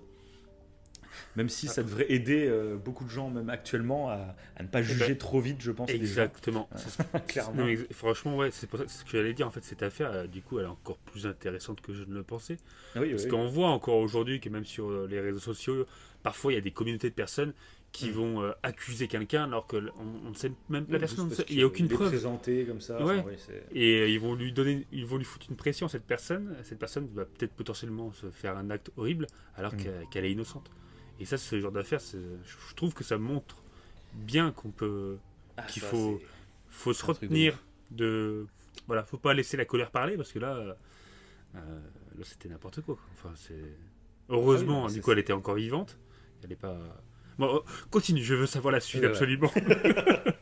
Même 1.37 1.49
si 1.49 1.69
ça 1.69 1.85
devrait 1.85 2.11
aider 2.11 2.45
euh, 2.49 2.77
beaucoup 2.77 3.05
de 3.05 3.09
gens, 3.11 3.31
même 3.31 3.49
actuellement, 3.49 4.11
à, 4.11 4.35
à 4.57 4.63
ne 4.65 4.69
pas 4.69 4.83
juger 4.83 5.09
ben, 5.11 5.19
trop 5.19 5.41
vite, 5.41 5.61
je 5.61 5.71
pense. 5.71 5.89
Exactement. 5.91 6.69
Clairement. 7.29 7.63
non, 7.63 7.69
ex- 7.69 7.85
franchement, 7.93 8.37
ouais, 8.37 8.51
c'est 8.51 8.67
pour 8.67 8.81
ça 8.81 8.87
c'est 8.89 8.99
ce 8.99 9.05
que 9.05 9.11
j'allais 9.13 9.33
dire. 9.33 9.47
En 9.47 9.51
fait, 9.51 9.63
cette 9.63 9.85
affaire, 9.85 10.11
euh, 10.11 10.27
du 10.27 10.43
coup, 10.43 10.59
elle 10.59 10.65
est 10.65 10.69
encore 10.69 10.99
plus 10.99 11.27
intéressante 11.29 11.81
que 11.81 11.95
je 11.95 12.03
ne 12.03 12.15
le 12.15 12.25
pensais. 12.25 12.57
Ah 12.97 13.01
oui, 13.01 13.11
Parce 13.11 13.25
oui. 13.25 13.29
qu'on 13.31 13.47
voit 13.47 13.69
encore 13.69 13.99
aujourd'hui 13.99 14.41
que 14.41 14.49
même 14.49 14.65
sur 14.65 14.91
euh, 14.91 15.07
les 15.09 15.21
réseaux 15.21 15.39
sociaux, 15.39 15.87
parfois 16.25 16.51
il 16.53 16.57
y 16.57 16.59
a 16.59 16.63
des 16.63 16.73
communautés 16.73 17.11
de 17.11 17.15
personnes 17.15 17.53
qui 17.95 18.09
Mm. 18.11 18.13
vont 18.13 18.43
euh, 18.43 18.51
accuser 18.65 19.07
quelqu'un 19.07 19.45
alors 19.45 19.69
que 19.69 19.77
on, 19.77 20.27
on 20.27 20.31
ne 20.31 20.35
sait 20.35 20.51
même 20.69 20.85
la 20.89 20.95
Oui, 20.95 20.99
personne, 20.99 21.31
il 21.49 21.57
n'y 21.59 21.63
a 21.63 21.67
aucune 21.67 21.87
preuve. 21.89 22.09
présenté 22.09 22.65
comme 22.67 22.81
ça, 22.81 22.97
Ouais. 23.05 23.21
enfin, 23.21 23.29
oui, 23.29 23.35
c'est- 23.39 23.65
Et 23.73 24.01
euh, 24.01 24.09
ils 24.09 24.19
vont 24.19 24.35
lui 24.35 24.53
donner, 24.53 24.85
ils 24.91 25.07
vont 25.07 25.17
lui 25.17 25.25
foutre 25.25 25.47
une 25.49 25.55
pression 25.57 25.87
à 25.87 25.89
cette 25.89 26.03
personne. 26.05 26.57
Cette 26.65 26.81
personne 26.81 27.07
va 27.15 27.25
peut-être 27.25 27.55
potentiellement 27.55 28.13
se 28.13 28.31
faire 28.33 28.57
un 28.59 28.69
acte 28.71 28.91
horrible 28.97 29.29
alors 29.55 29.75
Mm. 29.75 30.09
qu'elle 30.11 30.25
est 30.25 30.33
innocente. 30.33 30.71
Et 31.21 31.25
ça, 31.25 31.39
ce 31.39 31.61
genre 31.61 31.71
d'affaire, 31.71 32.01
je 32.01 32.19
je 32.69 32.75
trouve 32.75 32.95
que 32.95 33.05
ça 33.05 33.17
montre 33.17 33.63
bien 34.13 34.51
qu'on 34.51 34.73
peut, 34.73 35.17
Ah, 35.57 35.63
qu'il 35.63 35.83
faut, 35.83 36.21
faut 36.69 36.93
se 36.93 37.05
retenir 37.07 37.63
de, 37.93 38.45
voilà, 38.89 39.05
faut 39.05 39.19
pas 39.19 39.35
laisser 39.35 39.57
la 39.57 39.65
colère 39.67 39.93
parler 39.93 40.17
parce 40.17 40.33
que 40.33 40.41
là, 40.41 40.57
euh, 40.57 40.75
là 41.55 42.25
c'était 42.25 42.49
n'importe 42.49 42.81
quoi. 42.81 42.99
Enfin, 43.13 43.31
c'est 43.37 43.55
heureusement, 44.29 44.87
Ah 44.87 44.91
oui, 44.93 45.01
elle 45.13 45.19
était 45.21 45.33
encore 45.33 45.55
vivante. 45.55 45.97
Elle 46.43 46.51
est 46.53 46.57
pas. 46.57 46.77
Bon, 47.39 47.49
oh, 47.53 47.65
continue, 47.91 48.23
je 48.23 48.35
veux 48.35 48.47
savoir 48.47 48.73
la 48.73 48.81
suite 48.81 49.01
Voilà. 49.03 49.15
absolument. 49.15 49.51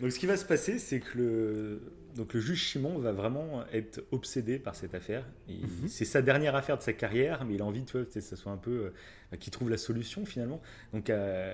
Donc 0.00 0.12
ce 0.12 0.18
qui 0.18 0.26
va 0.26 0.36
se 0.38 0.46
passer, 0.46 0.78
c'est 0.78 1.00
que 1.00 1.18
le, 1.18 1.82
donc 2.16 2.32
le 2.32 2.40
juge 2.40 2.58
Chimon 2.62 2.98
va 2.98 3.12
vraiment 3.12 3.64
être 3.70 4.02
obsédé 4.12 4.58
par 4.58 4.74
cette 4.74 4.94
affaire. 4.94 5.26
Mhm. 5.46 5.88
C'est 5.88 6.06
sa 6.06 6.22
dernière 6.22 6.54
affaire 6.54 6.78
de 6.78 6.82
sa 6.82 6.94
carrière, 6.94 7.44
mais 7.44 7.54
il 7.54 7.60
a 7.60 7.66
envie 7.66 7.84
tu 7.84 7.98
vois, 7.98 8.06
que 8.06 8.18
ça 8.18 8.34
soit 8.34 8.50
un 8.50 8.56
peu 8.56 8.92
euh, 9.32 9.36
qu'il 9.36 9.52
trouve 9.52 9.68
la 9.68 9.76
solution 9.76 10.24
finalement. 10.24 10.62
Donc 10.94 11.10
euh, 11.10 11.52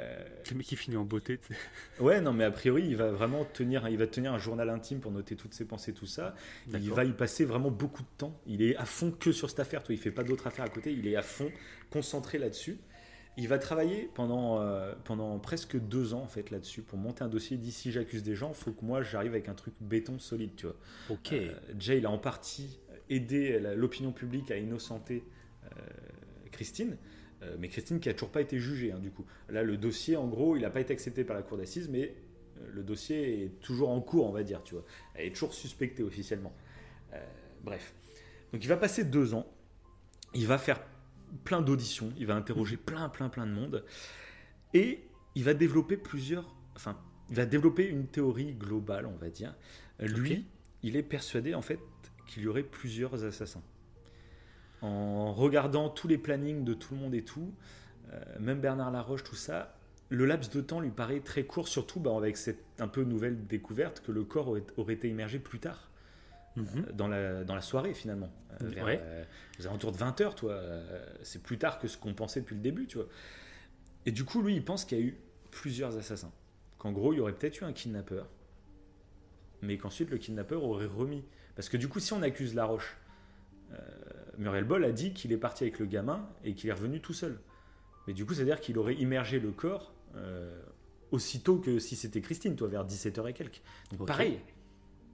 Le 0.49 0.57
mec 0.57 0.65
qui 0.65 0.77
finit 0.77 0.97
en 0.97 1.05
beauté. 1.05 1.41
ouais, 1.99 2.21
non, 2.21 2.33
mais 2.33 2.45
a 2.45 2.53
priori, 2.53 2.85
il 2.87 2.97
va 2.97 3.11
vraiment 3.11 3.45
tenir, 3.45 3.89
il 3.89 3.99
va 3.99 4.07
tenir 4.07 4.33
un 4.33 4.39
journal 4.39 4.71
intime 4.71 5.01
pour 5.01 5.11
noter 5.11 5.35
toutes 5.35 5.55
ses 5.55 5.65
pensées, 5.65 5.93
tout 5.93 6.07
ça. 6.07 6.37
Il 6.73 6.91
va 6.93 7.05
y 7.05 7.13
passer 7.13 7.45
vraiment 7.45 7.73
beaucoup 7.73 8.03
de 8.03 8.09
temps. 8.17 8.41
Il 8.47 8.63
est 8.63 8.77
à 8.77 8.85
fond 8.85 9.11
que 9.11 9.33
sur 9.33 9.51
cette 9.51 9.61
affaire. 9.61 9.83
Toi, 9.83 9.95
il 9.97 9.99
fait 9.99 10.13
pas 10.13 10.23
d'autres 10.23 10.47
affaires 10.47 10.67
à 10.67 10.69
côté. 10.69 10.93
Il 10.93 11.09
est 11.09 11.17
à 11.17 11.23
fond 11.23 11.51
concentré 11.91 12.39
là-dessus. 12.39 12.79
Il 13.39 13.49
va 13.49 13.59
travailler 13.59 14.11
pendant, 14.15 14.61
euh, 14.61 14.95
pendant 15.05 15.39
presque 15.39 15.79
deux 15.79 16.15
ans 16.15 16.23
en 16.23 16.27
fait 16.27 16.51
là-dessus 16.51 16.83
pour 16.83 16.99
monter 16.99 17.23
un 17.23 17.29
dossier. 17.29 17.57
D'ici, 17.57 17.93
j'accuse 17.93 18.23
des 18.23 18.35
gens. 18.35 18.53
faut 18.53 18.73
que 18.73 18.85
moi 18.85 19.03
j'arrive 19.03 19.33
avec 19.33 19.49
un 19.49 19.55
truc 19.55 19.75
béton 19.81 20.19
solide, 20.19 20.53
tu 20.57 20.67
vois. 20.67 20.77
Ok. 21.11 21.33
Euh, 21.33 21.53
Jay, 21.79 21.99
il 21.99 22.07
a 22.07 22.11
en 22.11 22.19
partie 22.19 22.81
aidé 23.11 23.61
l'opinion 23.77 24.13
publique 24.13 24.51
à 24.51 24.57
innocenter 24.57 25.23
euh, 25.65 25.69
Christine, 26.51 26.97
mais 27.59 27.69
Christine 27.69 28.01
qui 28.01 28.09
a 28.09 28.15
toujours 28.15 28.31
pas 28.31 28.41
été 28.41 28.59
jugée, 28.59 28.91
hein, 28.91 28.99
du 28.99 29.13
coup. 29.13 29.25
Là, 29.49 29.63
le 29.63 29.77
dossier, 29.77 30.17
en 30.17 30.27
gros, 30.27 30.57
il 30.57 30.63
n'a 30.63 30.71
pas 30.71 30.81
été 30.81 30.93
accepté 30.93 31.23
par 31.23 31.37
la 31.37 31.43
cour 31.43 31.57
d'assises, 31.57 31.89
mais 31.89 32.17
le 32.73 32.83
dossier 32.83 33.45
est 33.45 33.61
toujours 33.61 33.91
en 33.91 34.01
cours, 34.01 34.27
on 34.27 34.33
va 34.33 34.43
dire, 34.43 34.65
tu 34.65 34.75
vois. 34.75 34.85
Elle 35.15 35.27
est 35.27 35.31
toujours 35.31 35.55
suspectée 35.55 36.03
officiellement. 36.03 36.53
Bref. 37.63 37.95
Donc 38.53 38.65
il 38.65 38.69
va 38.69 38.77
passer 38.77 39.05
deux 39.05 39.35
ans 39.35 39.47
il 40.37 40.47
va 40.47 40.59
faire 40.59 40.81
plein 41.37 41.61
d'auditions, 41.61 42.13
il 42.19 42.27
va 42.27 42.35
interroger 42.35 42.77
plein, 42.77 43.09
plein, 43.09 43.29
plein 43.29 43.47
de 43.47 43.53
monde, 43.53 43.85
et 44.75 45.05
il 45.35 45.45
va 45.45 45.55
développer 45.55 45.97
plusieurs, 45.97 46.55
enfin, 46.75 46.97
il 47.31 47.37
va 47.37 47.47
développer 47.47 47.87
une 47.87 48.07
théorie 48.07 48.55
globale, 48.55 49.07
on 49.07 49.17
va 49.17 49.29
dire. 49.29 49.55
Lui, 50.01 50.47
il 50.83 50.97
est 50.97 51.03
persuadé 51.03 51.55
en 51.55 51.63
fait 51.63 51.81
qu'il 52.27 52.43
y 52.43 52.49
aurait 52.49 52.63
plusieurs 52.63 53.25
assassins. 53.25 53.63
En 54.83 55.33
regardant 55.33 55.89
tous 55.89 56.09
les 56.09 56.19
plannings 56.19 56.65
de 56.65 56.75
tout 56.75 56.95
le 56.95 57.01
monde 57.01 57.15
et 57.15 57.25
tout, 57.25 57.53
euh, 58.13 58.21
même 58.39 58.61
Bernard 58.61 58.91
Laroche, 58.91 59.25
tout 59.25 59.35
ça, 59.35 59.77
le 60.09 60.25
laps 60.27 60.55
de 60.55 60.61
temps 60.61 60.81
lui 60.81 60.91
paraît 60.91 61.21
très 61.21 61.45
court, 61.45 61.69
surtout 61.69 61.99
bah, 61.99 62.13
avec 62.17 62.37
cette 62.37 62.63
un 62.79 62.89
peu 62.89 63.03
nouvelle 63.03 63.47
découverte 63.47 64.03
que 64.07 64.13
le 64.13 64.25
corps 64.25 64.49
aurait, 64.49 64.65
aurait 64.77 64.95
été 64.95 65.09
immergé 65.09 65.39
plus 65.39 65.59
tard. 65.59 65.91
Euh, 66.57 66.93
dans, 66.93 67.09
la, 67.09 67.45
dans 67.45 67.55
la 67.55 67.61
soirée 67.61 67.95
finalement. 67.95 68.33
Euh, 68.63 68.69
vers, 68.69 68.85
Ouais. 68.85 69.01
euh, 69.03 69.25
aux 69.61 69.67
alentours 69.67 69.93
de 69.93 69.99
20h, 69.99 70.35
toi. 70.35 70.61
c'est 71.23 71.43
plus 71.43 71.59
tard 71.59 71.79
que 71.79 71.89
ce 71.89 71.97
qu'on 71.99 72.15
pensait 72.15 72.41
depuis 72.41 72.55
le 72.57 72.61
début, 72.63 72.87
tu 72.87 72.97
vois. 72.99 73.07
Et 74.07 74.13
du 74.13 74.25
coup, 74.25 74.41
lui, 74.43 74.55
il 74.55 74.65
pense 74.65 74.85
qu'il 74.85 74.99
y 74.99 75.01
a 75.03 75.05
eu 75.05 75.17
plusieurs 75.51 75.97
assassins. 75.97 76.33
Qu'en 76.79 76.93
gros, 76.93 77.13
il 77.13 77.17
y 77.17 77.21
aurait 77.21 77.33
peut-être 77.33 77.61
eu 77.61 77.65
un 77.65 77.73
kidnappeur, 77.73 78.29
mais 79.63 79.79
qu'ensuite 79.79 80.11
le 80.11 80.19
kidnappeur 80.19 80.63
aurait 80.65 80.87
remis. 80.87 81.25
Parce 81.55 81.69
que 81.69 81.77
du 81.77 81.89
coup, 81.89 82.01
si 82.01 82.13
on 82.13 82.23
accuse 82.23 82.55
Laroche, 82.55 82.97
euh, 83.73 83.77
Muriel 84.39 84.65
Boll 84.65 84.85
a 84.85 84.93
dit 84.93 85.13
qu'il 85.13 85.33
est 85.33 85.39
parti 85.39 85.65
avec 85.65 85.79
le 85.79 85.87
gamin 85.87 86.29
et 86.45 86.55
qu'il 86.55 86.69
est 86.71 86.73
revenu 86.75 87.01
tout 87.01 87.15
seul. 87.15 87.39
Mais 88.07 88.13
du 88.13 88.25
coup, 88.27 88.35
c'est-à-dire 88.35 88.61
qu'il 88.61 88.79
aurait 88.79 88.95
immergé 88.95 89.41
le 89.41 89.51
corps 89.51 89.93
euh, 90.17 90.61
aussitôt 91.11 91.59
que 91.59 91.79
si 91.79 91.97
c'était 91.97 92.21
Christine, 92.21 92.55
toi, 92.57 92.69
vers 92.69 92.87
17h 92.87 93.29
et 93.29 93.33
quelques. 93.33 93.63
Donc 93.91 94.07
pareil, 94.07 94.39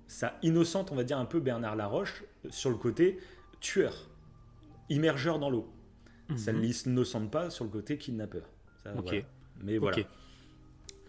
ça 0.07 0.39
innocente, 0.43 0.93
on 0.93 0.95
va 0.95 1.05
dire, 1.05 1.19
un 1.19 1.25
peu 1.25 1.41
Bernard 1.41 1.77
Laroche 1.77 2.25
euh, 2.45 2.49
sur 2.51 2.71
le 2.71 2.77
côté 2.77 3.19
tueur, 3.61 4.09
immergeur 4.89 5.39
dans 5.39 5.51
l'eau. 5.51 5.71
Ça 6.37 6.53
ne 6.53 6.59
Mhm. 6.59 6.73
l'innocente 6.87 7.31
pas 7.31 7.51
sur 7.51 7.65
le 7.65 7.71
côté 7.71 7.99
kidnappeur. 7.99 8.45
Ça, 8.83 8.95
Ok. 8.97 9.03
voilà. 9.05 9.23
Mais 9.63 9.79
voilà. 9.79 9.99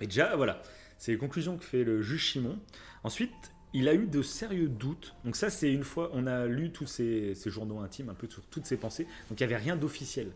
Et 0.02 0.06
déjà, 0.08 0.36
voilà, 0.36 0.62
c'est 0.98 1.12
les 1.14 1.18
conclusions 1.18 1.58
que 1.58 1.64
fait 1.64 1.84
le 1.84 2.02
juge 2.02 2.22
Chimon. 2.22 2.60
Ensuite, 3.04 3.32
il 3.74 3.88
a 3.88 3.94
eu 3.94 4.06
de 4.06 4.22
sérieux 4.22 4.68
doutes. 4.68 5.16
Donc 5.24 5.36
ça, 5.36 5.50
c'est 5.50 5.72
une 5.72 5.84
fois, 5.84 6.10
on 6.14 6.28
a 6.28 6.46
lu 6.46 6.72
tous 6.72 6.86
ces, 6.88 7.36
ces 7.36 7.50
journaux 7.50 7.80
intimes, 7.80 8.10
un 8.10 8.14
peu 8.14 8.28
sur 8.30 8.44
toutes 8.48 8.66
ses 8.66 8.78
pensées. 8.78 9.06
Donc 9.30 9.40
il 9.40 9.48
n'y 9.48 9.54
avait 9.54 9.62
rien 9.64 9.76
d'officiel. 9.76 10.32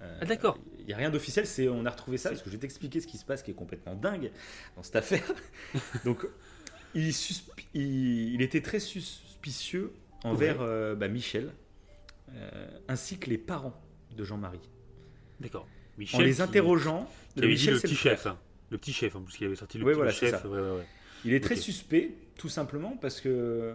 Euh, 0.00 0.18
Ah, 0.22 0.24
d'accord. 0.26 0.56
Il 0.78 0.86
n'y 0.86 0.92
a 0.92 0.96
rien 0.96 1.10
d'officiel, 1.10 1.44
c'est 1.46 1.68
on 1.68 1.84
a 1.84 1.90
retrouvé 1.90 2.16
ça, 2.18 2.28
parce 2.30 2.40
que 2.42 2.48
je 2.48 2.54
vais 2.54 2.60
t'expliquer 2.60 3.00
ce 3.00 3.06
qui 3.08 3.18
se 3.18 3.24
passe, 3.24 3.42
qui 3.42 3.50
est 3.50 3.54
complètement 3.54 3.94
dingue 3.96 4.30
dans 4.76 4.82
cette 4.84 4.96
affaire. 4.96 5.24
Donc, 6.04 6.24
il, 6.94 7.08
suspi- 7.10 7.64
il, 7.74 8.34
il 8.34 8.42
était 8.42 8.60
très 8.62 8.80
suspicieux 8.80 9.92
envers 10.24 10.60
Ouais. 10.60 10.66
euh, 10.66 10.94
bah, 10.94 11.08
Michel, 11.08 11.50
euh, 12.34 12.68
ainsi 12.88 13.18
que 13.18 13.30
les 13.30 13.38
parents 13.38 13.80
de 14.16 14.24
Jean-Marie. 14.24 14.60
D'accord. 15.40 15.66
En 16.14 16.20
les 16.20 16.40
interrogeant, 16.40 17.08
qui 17.34 17.40
avait 17.40 17.48
dit 17.48 17.52
Michel, 17.54 17.74
le 17.74 17.80
petit 17.80 17.94
chef. 17.96 18.26
hein. 18.26 18.38
Le 18.70 18.78
petit 18.78 18.92
chef, 18.92 19.16
en 19.16 19.22
plus, 19.22 19.36
qu'il 19.36 19.46
avait 19.46 19.56
sorti 19.56 19.78
le 19.78 19.84
petit 19.84 19.94
voilà, 19.94 20.10
chef. 20.12 20.44
ouais. 20.44 20.86
Il 21.24 21.32
est 21.34 21.42
très 21.42 21.56
suspect, 21.56 22.12
tout 22.36 22.48
simplement, 22.48 22.96
parce 23.00 23.20
que 23.20 23.74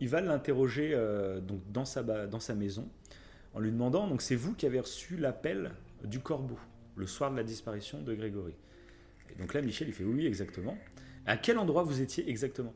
il 0.00 0.08
va 0.08 0.20
l'interroger 0.20 0.90
euh, 0.94 1.40
donc 1.40 1.60
dans 1.72 1.84
sa 1.84 2.02
dans 2.02 2.38
sa 2.40 2.54
maison, 2.54 2.88
en 3.54 3.60
lui 3.60 3.70
demandant 3.72 4.06
donc 4.06 4.20
c'est 4.22 4.36
vous 4.36 4.52
qui 4.52 4.66
avez 4.66 4.78
reçu 4.78 5.16
l'appel 5.16 5.72
du 6.04 6.20
corbeau 6.20 6.58
le 6.96 7.06
soir 7.06 7.30
de 7.32 7.36
la 7.36 7.42
disparition 7.42 8.02
de 8.02 8.14
Grégory. 8.14 8.52
Et 9.34 9.40
donc 9.40 9.52
là, 9.54 9.62
Michel, 9.62 9.88
il 9.88 9.94
fait 9.94 10.04
oui, 10.04 10.26
exactement. 10.26 10.76
À 11.26 11.36
quel 11.36 11.58
endroit 11.58 11.82
vous 11.82 12.00
étiez 12.00 12.28
exactement? 12.30 12.74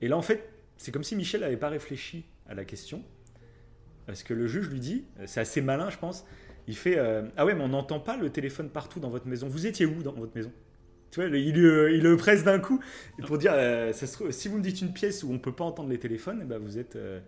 Et 0.00 0.08
là, 0.08 0.16
en 0.16 0.22
fait, 0.22 0.48
c'est 0.76 0.92
comme 0.92 1.04
si 1.04 1.16
Michel 1.16 1.42
n'avait 1.42 1.56
pas 1.56 1.68
réfléchi 1.68 2.24
à 2.48 2.54
la 2.54 2.64
question, 2.64 3.04
parce 4.06 4.22
que 4.22 4.34
le 4.34 4.46
juge 4.46 4.68
lui 4.68 4.80
dit, 4.80 5.04
c'est 5.26 5.40
assez 5.40 5.60
malin, 5.60 5.90
je 5.90 5.98
pense. 5.98 6.24
Il 6.66 6.76
fait 6.76 6.98
euh, 6.98 7.22
ah 7.36 7.44
ouais, 7.46 7.54
mais 7.54 7.62
on 7.64 7.68
n'entend 7.68 8.00
pas 8.00 8.16
le 8.16 8.30
téléphone 8.30 8.70
partout 8.70 9.00
dans 9.00 9.10
votre 9.10 9.26
maison. 9.26 9.48
Vous 9.48 9.66
étiez 9.66 9.86
où 9.86 10.02
dans 10.02 10.12
votre 10.12 10.34
maison? 10.34 10.52
Tu 11.10 11.20
vois, 11.20 11.28
le- 11.28 11.38
il, 11.38 11.54
le- 12.02 12.16
presse 12.16 12.44
d'un 12.44 12.60
coup 12.60 12.80
pour 13.26 13.38
dire 13.38 13.52
euh, 13.54 13.92
si 14.30 14.48
vous 14.48 14.58
me 14.58 14.62
dites 14.62 14.80
une 14.80 14.92
pièce 14.92 15.24
où 15.24 15.32
on 15.32 15.38
peut 15.38 15.52
pas 15.52 15.64
entendre 15.64 15.90
les 15.90 15.98
téléphones, 15.98 16.40
eh 16.42 16.46
ben 16.46 16.58
vous 16.58 16.78
êtes 16.78 16.96
euh, 16.96 17.20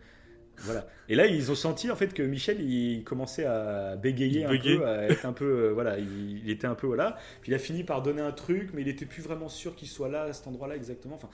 voilà. 0.62 0.86
Et 1.09 1.14
là, 1.16 1.26
ils 1.26 1.51
ont 1.51 1.55
senti 1.55 1.90
en 1.90 1.97
fait 1.97 2.14
que 2.14 2.22
Michel, 2.22 2.60
il 2.60 3.05
commençait 3.05 3.44
à 3.44 3.97
bégayer 3.97 4.40
Il 4.40 4.47
un 4.47 4.51
bégayait. 4.51 4.78
peu, 4.78 4.86
à 4.86 5.02
être 5.09 5.24
un 5.26 5.32
peu 5.32 5.44
euh, 5.44 5.72
voilà, 5.72 5.98
il, 5.98 6.39
il 6.44 6.51
était 6.51 6.66
un 6.66 6.74
peu 6.74 6.86
voilà. 6.86 7.16
Puis 7.40 7.51
il 7.52 7.55
a 7.55 7.59
fini 7.59 7.84
par 7.84 8.02
donner 8.02 8.20
un 8.22 8.32
truc, 8.32 8.70
mais 8.74 8.82
il 8.82 8.89
était 8.89 9.06
plus 9.06 9.22
vraiment 9.22 9.48
sûr 9.48 9.74
qu'il 9.74 9.89
soit 9.89 10.09
là 10.09 10.22
à 10.24 10.32
cet 10.32 10.47
endroit-là 10.47 10.76
exactement. 10.76 11.16
Enfin, 11.16 11.30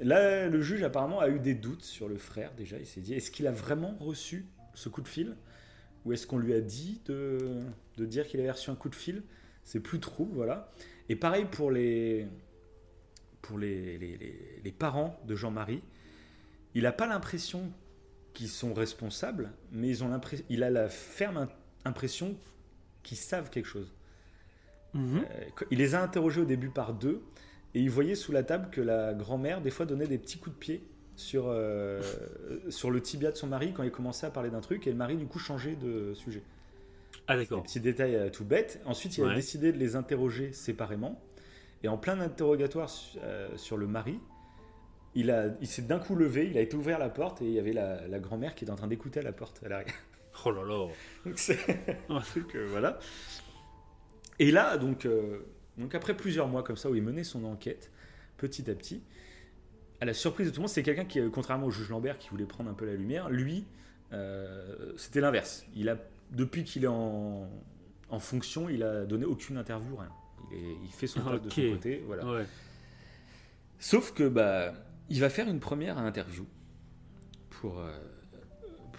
là, 0.00 0.48
le 0.48 0.60
juge 0.60 0.82
apparemment 0.82 1.20
a 1.20 1.28
eu 1.28 1.38
des 1.38 1.54
doutes 1.54 1.84
sur 1.84 2.08
le 2.08 2.16
frère 2.18 2.52
déjà. 2.56 2.78
Il 2.78 2.86
s'est 2.86 3.00
dit 3.00 3.14
est-ce 3.14 3.30
qu'il 3.30 3.46
a 3.46 3.52
vraiment 3.52 3.96
reçu 4.00 4.46
ce 4.74 4.88
coup 4.88 5.00
de 5.02 5.08
fil? 5.08 5.36
Ou 6.04 6.12
est-ce 6.12 6.26
qu'on 6.26 6.38
lui 6.38 6.54
a 6.54 6.60
dit 6.60 7.00
de, 7.06 7.38
de 7.96 8.04
dire 8.06 8.26
qu'il 8.26 8.40
avait 8.40 8.50
reçu 8.50 8.70
un 8.70 8.74
coup 8.76 8.88
de 8.88 8.94
fil? 8.94 9.22
C'est 9.64 9.80
plus 9.80 10.00
trop, 10.00 10.28
voilà. 10.32 10.70
Et 11.08 11.16
pareil 11.16 11.44
pour 11.50 11.70
les, 11.70 12.26
pour 13.42 13.58
les, 13.58 13.98
les, 13.98 14.16
les- 14.16 14.60
les 14.64 14.72
parents 14.72 15.20
de 15.26 15.34
Jean-Marie. 15.34 15.82
Il 16.74 16.84
n'a 16.84 16.92
pas 16.92 17.06
l'impression 17.06 17.70
qu'ils 18.38 18.48
sont 18.48 18.72
responsables, 18.72 19.50
mais 19.72 19.88
ils 19.88 20.04
ont 20.04 20.08
l'impression, 20.08 20.44
il 20.48 20.62
a 20.62 20.70
la 20.70 20.88
ferme 20.88 21.48
impression 21.84 22.36
qu'ils 23.02 23.16
savent 23.16 23.50
quelque 23.50 23.66
chose. 23.66 23.92
Mhm. 24.94 25.24
Euh, 25.28 25.44
il 25.72 25.78
les 25.78 25.96
a 25.96 26.02
interrogés 26.02 26.40
au 26.42 26.44
début 26.44 26.68
par 26.68 26.94
deux, 26.94 27.20
et 27.74 27.80
il 27.80 27.90
voyait 27.90 28.14
sous 28.14 28.30
la 28.30 28.44
table 28.44 28.70
que 28.70 28.80
la 28.80 29.12
grand-mère, 29.12 29.60
des 29.60 29.70
fois, 29.70 29.86
donnait 29.86 30.06
des 30.06 30.18
petits 30.18 30.38
coups 30.38 30.54
de 30.54 30.60
pied 30.60 30.88
sur, 31.16 31.46
euh, 31.48 32.00
sur 32.68 32.92
le 32.92 33.00
tibia 33.00 33.32
de 33.32 33.36
son 33.36 33.48
mari 33.48 33.72
quand 33.74 33.82
il 33.82 33.90
commençait 33.90 34.26
à 34.26 34.30
parler 34.30 34.50
d'un 34.50 34.60
truc, 34.60 34.86
et 34.86 34.90
le 34.90 34.96
mari, 34.96 35.16
du 35.16 35.26
coup, 35.26 35.40
changeait 35.40 35.74
de 35.74 36.14
sujet. 36.14 36.44
Ah, 37.26 37.36
d'accord. 37.36 37.58
Des 37.62 37.64
petits 37.66 37.80
détails 37.80 38.14
euh, 38.14 38.30
tout 38.30 38.44
bêtes. 38.44 38.80
Ensuite, 38.84 39.18
il 39.18 39.24
a 39.24 39.34
décidé 39.34 39.72
de 39.72 39.78
les 39.78 39.96
interroger 39.96 40.52
séparément. 40.52 41.20
Et 41.82 41.88
en 41.88 41.98
plein 41.98 42.20
interrogatoire 42.20 42.88
su- 42.88 43.18
sur 43.56 43.76
le 43.76 43.88
mari, 43.88 44.20
il, 45.14 45.30
a, 45.30 45.46
il 45.60 45.66
s'est 45.66 45.82
d'un 45.82 45.98
coup 45.98 46.14
levé, 46.14 46.46
il 46.50 46.56
a 46.58 46.60
été 46.60 46.76
ouvert 46.76 46.98
la 46.98 47.08
porte 47.08 47.42
et 47.42 47.46
il 47.46 47.52
y 47.52 47.58
avait 47.58 47.72
la, 47.72 48.06
la 48.08 48.18
grand-mère 48.18 48.54
qui 48.54 48.64
était 48.64 48.72
en 48.72 48.76
train 48.76 48.86
d'écouter 48.88 49.20
à 49.20 49.22
la 49.22 49.32
porte 49.32 49.62
à 49.64 49.68
l'arrière. 49.68 49.94
Oh 50.44 50.52
là 50.52 50.62
là. 50.62 50.86
Donc 51.26 51.36
c'est 51.36 51.58
un 52.08 52.20
truc, 52.20 52.54
euh, 52.54 52.68
voilà. 52.70 53.00
Et 54.38 54.52
là, 54.52 54.78
donc, 54.78 55.04
euh, 55.04 55.40
donc 55.78 55.96
après 55.96 56.16
plusieurs 56.16 56.46
mois 56.46 56.62
comme 56.62 56.76
ça 56.76 56.88
où 56.88 56.94
il 56.94 57.02
menait 57.02 57.24
son 57.24 57.42
enquête, 57.44 57.90
petit 58.36 58.70
à 58.70 58.74
petit, 58.76 59.02
à 60.00 60.04
la 60.04 60.14
surprise 60.14 60.46
de 60.46 60.52
tout 60.52 60.58
le 60.58 60.62
monde, 60.62 60.68
c'est 60.68 60.84
quelqu'un 60.84 61.06
qui, 61.06 61.18
euh, 61.18 61.28
contrairement 61.28 61.66
au 61.66 61.70
juge 61.72 61.88
Lambert 61.88 62.18
qui 62.18 62.28
voulait 62.28 62.44
prendre 62.44 62.70
un 62.70 62.74
peu 62.74 62.86
la 62.86 62.94
lumière, 62.94 63.28
lui, 63.30 63.64
euh, 64.12 64.92
c'était 64.96 65.20
l'inverse. 65.20 65.66
Il 65.74 65.88
a, 65.88 65.96
depuis 66.30 66.62
qu'il 66.62 66.84
est 66.84 66.86
en, 66.88 67.50
en 68.08 68.18
fonction, 68.20 68.68
il 68.68 68.84
a 68.84 69.06
donné 69.06 69.24
aucune 69.24 69.56
interview, 69.56 69.96
rien. 69.96 70.12
Il, 70.52 70.56
est- 70.56 70.76
il 70.84 70.92
fait 70.92 71.08
son 71.08 71.20
taf 71.20 71.42
de 71.42 71.50
son 71.50 71.62
côté, 71.72 72.04
voilà. 72.06 72.24
Ouais. 72.24 72.46
Sauf 73.80 74.12
que 74.14 74.28
bah, 74.28 74.72
il 75.08 75.20
va 75.20 75.30
faire 75.30 75.48
une 75.48 75.60
première 75.60 75.98
interview 75.98 76.46
pour, 77.50 77.78
euh, 77.78 77.90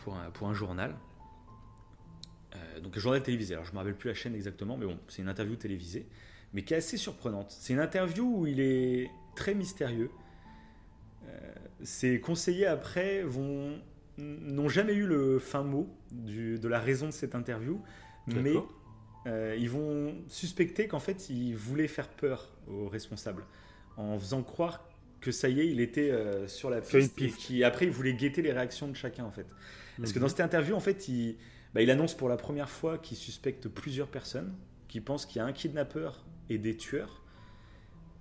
pour, 0.03 0.15
un, 0.15 0.31
pour 0.31 0.47
un 0.49 0.53
journal. 0.53 0.95
Euh, 2.55 2.79
donc 2.79 2.97
un 2.97 2.99
journal 2.99 3.21
télévisé. 3.21 3.53
Alors 3.53 3.65
je 3.65 3.71
me 3.73 3.77
rappelle 3.77 3.95
plus 3.95 4.09
la 4.09 4.15
chaîne 4.15 4.35
exactement, 4.35 4.75
mais 4.77 4.85
bon, 4.85 4.97
c'est 5.07 5.21
une 5.21 5.27
interview 5.29 5.55
télévisée, 5.55 6.07
mais 6.53 6.63
qui 6.63 6.73
est 6.73 6.77
assez 6.77 6.97
surprenante. 6.97 7.55
C'est 7.59 7.73
une 7.73 7.79
interview 7.79 8.39
où 8.39 8.47
il 8.47 8.59
est 8.59 9.09
très 9.35 9.53
mystérieux. 9.53 10.09
Euh, 11.27 11.53
ses 11.83 12.19
conseillers 12.19 12.65
après 12.65 13.21
vont 13.23 13.79
n'ont 14.17 14.67
jamais 14.67 14.93
eu 14.95 15.05
le 15.05 15.39
fin 15.39 15.63
mot 15.63 15.87
du- 16.11 16.59
de 16.59 16.67
la 16.67 16.79
raison 16.79 17.05
de 17.05 17.11
cette 17.11 17.35
interview, 17.35 17.81
mais 18.27 18.53
euh, 19.27 19.55
ils 19.57 19.69
vont 19.69 20.13
suspecter 20.27 20.87
qu'en 20.89 20.99
fait 20.99 21.29
il 21.29 21.55
voulait 21.55 21.87
faire 21.87 22.09
peur 22.09 22.49
aux 22.67 22.89
responsables 22.89 23.45
en 23.95 24.19
faisant 24.19 24.43
croire 24.43 24.88
que 25.21 25.31
ça 25.31 25.49
y 25.49 25.59
est, 25.61 25.67
il 25.67 25.79
était 25.81 26.11
euh, 26.11 26.47
sur 26.47 26.69
la 26.69 26.83
Sur 26.83 26.99
piste, 26.99 27.21
et 27.21 27.25
piste. 27.25 27.37
qui 27.39 27.63
après 27.63 27.85
il 27.85 27.91
voulait 27.91 28.13
guetter 28.13 28.41
les 28.41 28.51
réactions 28.53 28.87
de 28.87 28.95
chacun 28.95 29.25
en 29.25 29.31
fait. 29.31 29.45
Parce 29.97 30.11
que 30.13 30.17
Mhm. 30.19 30.23
dans 30.23 30.29
cette 30.29 30.39
interview 30.41 30.75
en 30.75 30.79
fait 30.79 31.07
il, 31.09 31.37
bah, 31.73 31.81
il 31.81 31.91
annonce 31.91 32.15
pour 32.15 32.29
la 32.29 32.37
première 32.37 32.69
fois 32.69 32.97
qu'il 32.97 33.17
suspecte 33.17 33.67
plusieurs 33.67 34.07
personnes, 34.07 34.53
qu'il 34.87 35.03
pense 35.03 35.25
qu'il 35.25 35.37
y 35.37 35.39
a 35.41 35.45
un 35.45 35.53
kidnappeur 35.53 36.25
et 36.49 36.57
des 36.57 36.75
tueurs, 36.77 37.23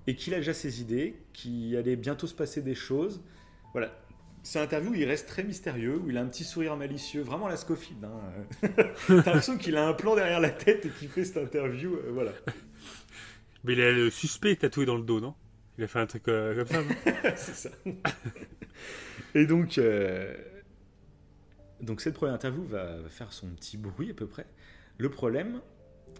et 0.06 0.14
qu'il 0.16 0.34
a 0.34 0.38
déjà 0.38 0.54
ses 0.54 0.80
idées, 0.80 1.16
qu'il 1.32 1.76
allait 1.76 1.96
bientôt 1.96 2.26
se 2.26 2.34
passer 2.34 2.62
des 2.62 2.74
choses. 2.74 3.22
Voilà. 3.72 3.94
C'est 4.42 4.58
une 4.58 4.64
interview 4.64 4.90
où 4.92 4.94
il 4.94 5.04
reste 5.04 5.28
très 5.28 5.42
mystérieux, 5.44 5.96
où 5.98 6.08
il 6.10 6.16
a 6.16 6.22
un 6.22 6.26
petit 6.26 6.44
sourire 6.44 6.76
malicieux, 6.76 7.20
vraiment 7.22 7.48
la 7.48 7.56
Scofield. 7.56 8.04
Hein. 8.04 8.20
T'as 9.06 9.14
l'impression 9.14 9.58
qu'il 9.58 9.76
a 9.76 9.86
un 9.86 9.92
plan 9.92 10.14
derrière 10.14 10.40
la 10.40 10.50
tête 10.50 10.86
et 10.86 10.88
qu'il 10.90 11.08
fait 11.08 11.24
cette 11.24 11.36
interview. 11.38 11.94
euh, 11.96 12.10
voilà. 12.12 12.32
Mais 13.64 13.74
il 13.74 13.80
a 13.82 13.92
le 13.92 14.08
suspect 14.10 14.56
tatoué 14.56 14.86
dans 14.86 14.96
le 14.96 15.02
dos, 15.02 15.20
non? 15.20 15.34
Il 15.78 15.84
a 15.84 15.86
fait 15.86 16.00
un 16.00 16.06
truc 16.06 16.26
euh, 16.26 16.56
comme 16.56 16.66
ça, 16.66 16.82
c'est 17.36 17.54
ça. 17.54 17.70
Et 19.34 19.46
donc, 19.46 19.78
euh, 19.78 20.36
cette 21.98 22.14
première 22.14 22.34
interview 22.34 22.64
va, 22.64 22.96
va 22.98 23.08
faire 23.08 23.32
son 23.32 23.46
petit 23.50 23.76
bruit 23.76 24.10
à 24.10 24.14
peu 24.14 24.26
près. 24.26 24.46
Le 24.98 25.08
problème, 25.08 25.60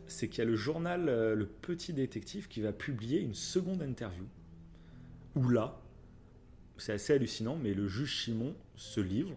c'est 0.06 0.28
qu'il 0.28 0.38
y 0.38 0.42
a 0.42 0.44
le 0.44 0.54
journal 0.54 1.08
euh, 1.08 1.34
Le 1.34 1.46
Petit 1.46 1.92
Détective 1.92 2.46
qui 2.46 2.60
va 2.60 2.72
publier 2.72 3.20
une 3.20 3.34
seconde 3.34 3.82
interview. 3.82 4.24
Où 5.34 5.48
là, 5.48 5.80
c'est 6.76 6.92
assez 6.92 7.12
hallucinant, 7.12 7.56
mais 7.56 7.74
le 7.74 7.88
juge 7.88 8.10
Chimon 8.10 8.54
se 8.76 9.00
livre, 9.00 9.36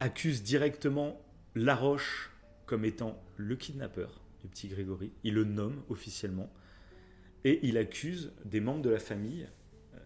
accuse 0.00 0.42
directement 0.42 1.20
Laroche 1.54 2.30
comme 2.66 2.84
étant 2.84 3.22
le 3.36 3.56
kidnappeur 3.56 4.20
du 4.42 4.48
petit 4.48 4.68
Grégory. 4.68 5.12
Il 5.22 5.34
le 5.34 5.44
nomme 5.44 5.82
officiellement. 5.88 6.52
Et 7.44 7.60
il 7.62 7.76
accuse 7.76 8.32
des 8.46 8.60
membres 8.60 8.80
de 8.82 8.90
la 8.90 8.98
famille, 8.98 9.46
euh, 9.94 9.98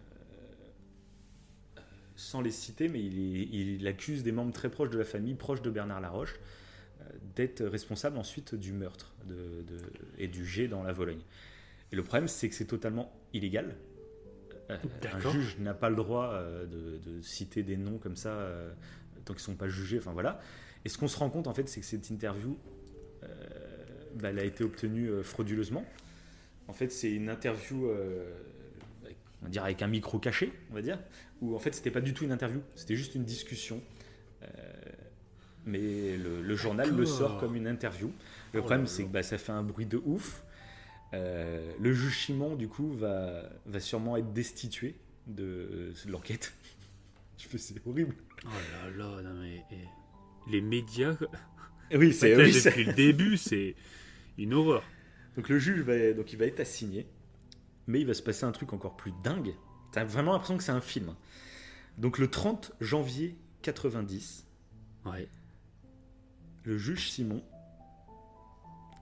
sans 2.15 2.41
les 2.41 2.51
citer, 2.51 2.89
mais 2.89 2.99
il, 3.01 3.87
accuse 3.87 4.23
des 4.23 4.31
membres 4.33 4.51
très 4.51 4.69
proches 4.69 4.89
de 4.89 4.97
la 4.97 5.05
famille, 5.05 5.35
proches 5.35 5.61
de 5.61 5.69
Bernard 5.69 6.01
Laroche, 6.01 6.35
euh, 7.01 7.05
d'être 7.35 7.63
responsable 7.63 8.17
ensuite 8.17 8.55
du 8.55 8.73
meurtre 8.73 9.13
de- 9.25 9.63
de- 9.63 9.77
et 10.17 10.27
du 10.27 10.45
jet 10.45 10.67
dans 10.67 10.83
la 10.83 10.91
Vologne. 10.91 11.21
Et 11.91 11.95
le 11.95 12.03
problème, 12.03 12.27
c'est 12.27 12.49
que 12.49 12.55
c'est 12.55 12.65
totalement 12.65 13.11
illégal. 13.33 13.75
Euh, 14.69 14.77
un 15.13 15.19
juge 15.31 15.57
n'a 15.59 15.73
pas 15.73 15.89
le 15.89 15.95
droit 15.95 16.31
euh, 16.33 16.65
de, 16.65 16.97
de 16.97 17.21
citer 17.21 17.63
des 17.63 17.77
noms 17.77 17.97
comme 17.97 18.15
ça 18.17 18.47
tant 19.25 19.33
qu'ils 19.33 19.41
ne 19.41 19.45
sont 19.45 19.55
pas 19.55 19.69
jugés. 19.69 19.97
Enfin 19.97 20.11
voilà. 20.11 20.41
Et 20.85 20.89
ce 20.89 20.97
qu'on 20.97 21.07
se 21.07 21.17
rend 21.17 21.29
compte 21.29 21.47
en 21.47 21.53
fait, 21.53 21.67
c'est 21.69 21.79
que 21.79 21.85
cette 21.85 22.09
interview, 22.09 22.57
bah, 24.15 24.29
elle 24.29 24.39
a 24.39 24.43
été 24.43 24.63
obtenue 24.63 25.23
frauduleusement. 25.23 25.85
En 26.69 26.73
fait, 26.73 26.91
c'est 26.91 27.11
une 27.11 27.29
interview, 27.29 27.87
euh, 27.87 28.31
avec- 29.03 29.17
on 29.41 29.45
va 29.45 29.49
dire 29.51 29.63
avec 29.63 29.81
un 29.81 29.87
micro 29.87 30.19
caché, 30.19 30.53
on 30.71 30.75
va 30.75 30.81
dire, 30.81 30.99
où 31.41 31.55
en 31.55 31.59
fait 31.59 31.73
c'était 31.73 31.91
pas 31.91 32.01
du 32.01 32.13
tout 32.13 32.23
une 32.25 32.31
interview, 32.31 32.61
c'était 32.75 32.95
juste 32.95 33.15
une 33.15 33.23
discussion. 33.25 33.81
Euh, 34.43 34.47
mais 35.65 36.15
le, 36.15 36.41
le 36.41 36.55
journal 36.55 36.89
le 36.95 37.05
sort 37.05 37.37
comme 37.39 37.55
une 37.55 37.67
interview. 37.67 38.11
Le 38.53 38.59
Oh 38.59 38.63
problème, 38.63 38.87
c'est 38.87 39.03
que 39.03 39.09
bah, 39.09 39.23
ça 39.23 39.37
fait 39.37 39.51
un 39.51 39.63
bruit 39.63 39.85
de 39.85 39.97
ouf. 40.05 40.43
Euh, 41.13 41.71
le 41.79 41.91
juge 41.93 42.13
Chimon, 42.15 42.55
du 42.55 42.67
coup, 42.67 42.93
va, 42.93 43.49
va 43.65 43.79
sûrement 43.79 44.15
être 44.17 44.31
destitué 44.31 44.95
de, 45.27 45.91
de 46.05 46.11
l'enquête. 46.11 46.53
Je 47.37 47.47
fais, 47.47 47.57
c'est 47.57 47.75
horrible. 47.87 48.15
Oh 48.45 48.49
là 48.73 48.89
là, 48.95 49.21
non 49.23 49.41
mais. 49.41 49.63
Les 50.51 50.61
médias. 50.61 51.15
Oui, 51.93 52.13
c'est- 52.13 52.35
oui, 52.35 52.53
c'est- 52.53 52.69
depuis 52.69 52.83
le 52.85 52.93
début, 52.93 53.37
c'est 53.37 53.75
une 54.37 54.53
horreur. 54.53 54.83
Donc 55.39 55.47
le 55.47 55.57
juge 55.57 55.79
va, 55.83 56.11
donc 56.11 56.33
il 56.33 56.37
va 56.37 56.47
être 56.47 56.59
assigné, 56.59 57.07
mais 57.87 58.01
il 58.01 58.05
va 58.05 58.13
se 58.13 58.21
passer 58.21 58.43
un 58.43 58.51
truc 58.51 58.73
encore 58.73 58.97
plus 58.97 59.13
dingue. 59.23 59.55
T'as 59.93 60.03
vraiment 60.03 60.33
l'impression 60.33 60.57
que 60.57 60.63
c'est 60.63 60.73
un 60.73 60.81
film. 60.81 61.15
Donc 61.97 62.17
le 62.17 62.27
30 62.29 62.73
janvier 62.81 63.37
90, 63.61 64.45
le 66.65 66.77
juge 66.77 67.09
Simon, 67.09 67.41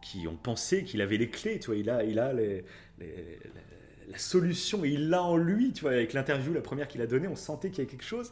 qui 0.03 0.27
ont 0.27 0.38
pensé 0.38 0.84
qu'il 0.84 1.01
avait 1.01 1.18
les 1.18 1.27
clés, 1.31 1.57
tu 1.59 1.65
vois, 1.72 1.76
il 1.76 1.89
a, 1.89 2.03
il 2.03 2.19
a 2.19 2.34
les- 2.34 2.64
les- 2.99 3.39
la, 3.55 4.11
la 4.11 4.18
solution 4.19 4.85
il 4.85 5.09
l'a 5.09 5.23
en 5.23 5.38
lui, 5.38 5.73
tu 5.73 5.81
vois, 5.81 5.93
avec 5.93 6.14
l'interview, 6.14 6.53
la 6.53 6.61
première 6.61 6.88
qu'il 6.88 7.01
a 7.01 7.07
donnée, 7.07 7.27
on 7.27 7.35
sentait 7.35 7.72
qu'il 7.72 7.80
y 7.80 7.81
avait 7.81 7.89
quelque 7.89 8.05
chose. 8.05 8.31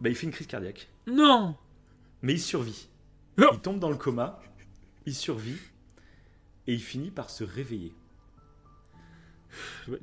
Bah, 0.00 0.08
il 0.08 0.14
fait 0.14 0.26
une 0.26 0.32
crise 0.32 0.46
cardiaque. 0.46 0.88
Non 1.08 1.56
Mais 2.22 2.34
il 2.34 2.40
survit. 2.40 2.86
Il 3.54 3.58
tombe 3.58 3.80
dans 3.80 3.90
le 3.90 3.96
coma, 3.96 4.40
il 5.04 5.16
survit, 5.16 5.58
et 6.68 6.74
il 6.74 6.80
finit 6.82 7.10
par 7.10 7.30
se 7.30 7.42
réveiller. 7.42 7.92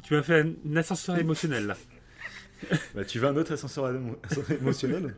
Tu 0.04 0.14
m'as 0.14 0.24
fait 0.24 0.42
un 0.66 0.76
ascenseur 0.76 1.18
émotionnel 1.18 1.68
là. 1.68 1.78
Bah, 2.96 3.04
tu 3.06 3.20
veux 3.20 3.28
un 3.28 3.36
autre 3.36 3.52
ascenseur 3.54 3.94
émo- 3.94 4.18
émotionnel? 4.60 5.16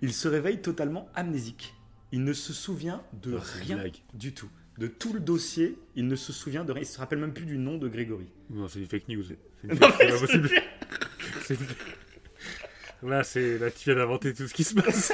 Il 0.00 0.14
se 0.14 0.26
réveille 0.28 0.62
totalement 0.62 1.10
amnésique. 1.14 1.74
Il 2.12 2.24
ne 2.24 2.32
se 2.32 2.52
souvient 2.52 3.02
de 3.22 3.34
Oh, 3.34 3.36
une 3.36 3.62
rien 3.66 3.76
blague. 3.76 3.96
du 4.14 4.32
tout. 4.32 4.48
De 4.78 4.86
tout 4.86 5.12
le 5.12 5.20
dossier, 5.20 5.76
il 5.96 6.06
ne 6.06 6.16
se 6.16 6.32
souvient 6.32 6.64
de 6.64 6.72
rien. 6.72 6.82
Il 6.82 6.86
se 6.86 6.98
rappelle 6.98 7.18
même 7.18 7.34
plus 7.34 7.44
du 7.44 7.58
nom 7.58 7.76
de 7.76 7.88
Grégory. 7.88 8.32
Non, 8.48 8.68
c'est 8.68 8.78
du 8.78 8.86
fake 8.86 9.08
news. 9.08 9.22
C'est 9.24 9.38
une 9.64 9.76
fake- 9.76 10.20
possible. 10.20 10.50
une- 13.02 13.08
Là, 13.10 13.24
c'est 13.24 13.58
là, 13.58 13.70
tu 13.70 13.84
viens 13.90 13.96
d'inventer 13.96 14.32
tout 14.32 14.46
ce 14.48 14.54
qui 14.54 14.64
se 14.64 14.74
passe. 14.74 15.12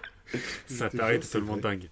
Ça 0.66 0.90
paraît 0.90 1.18
totalement 1.18 1.56
dingue. 1.56 1.88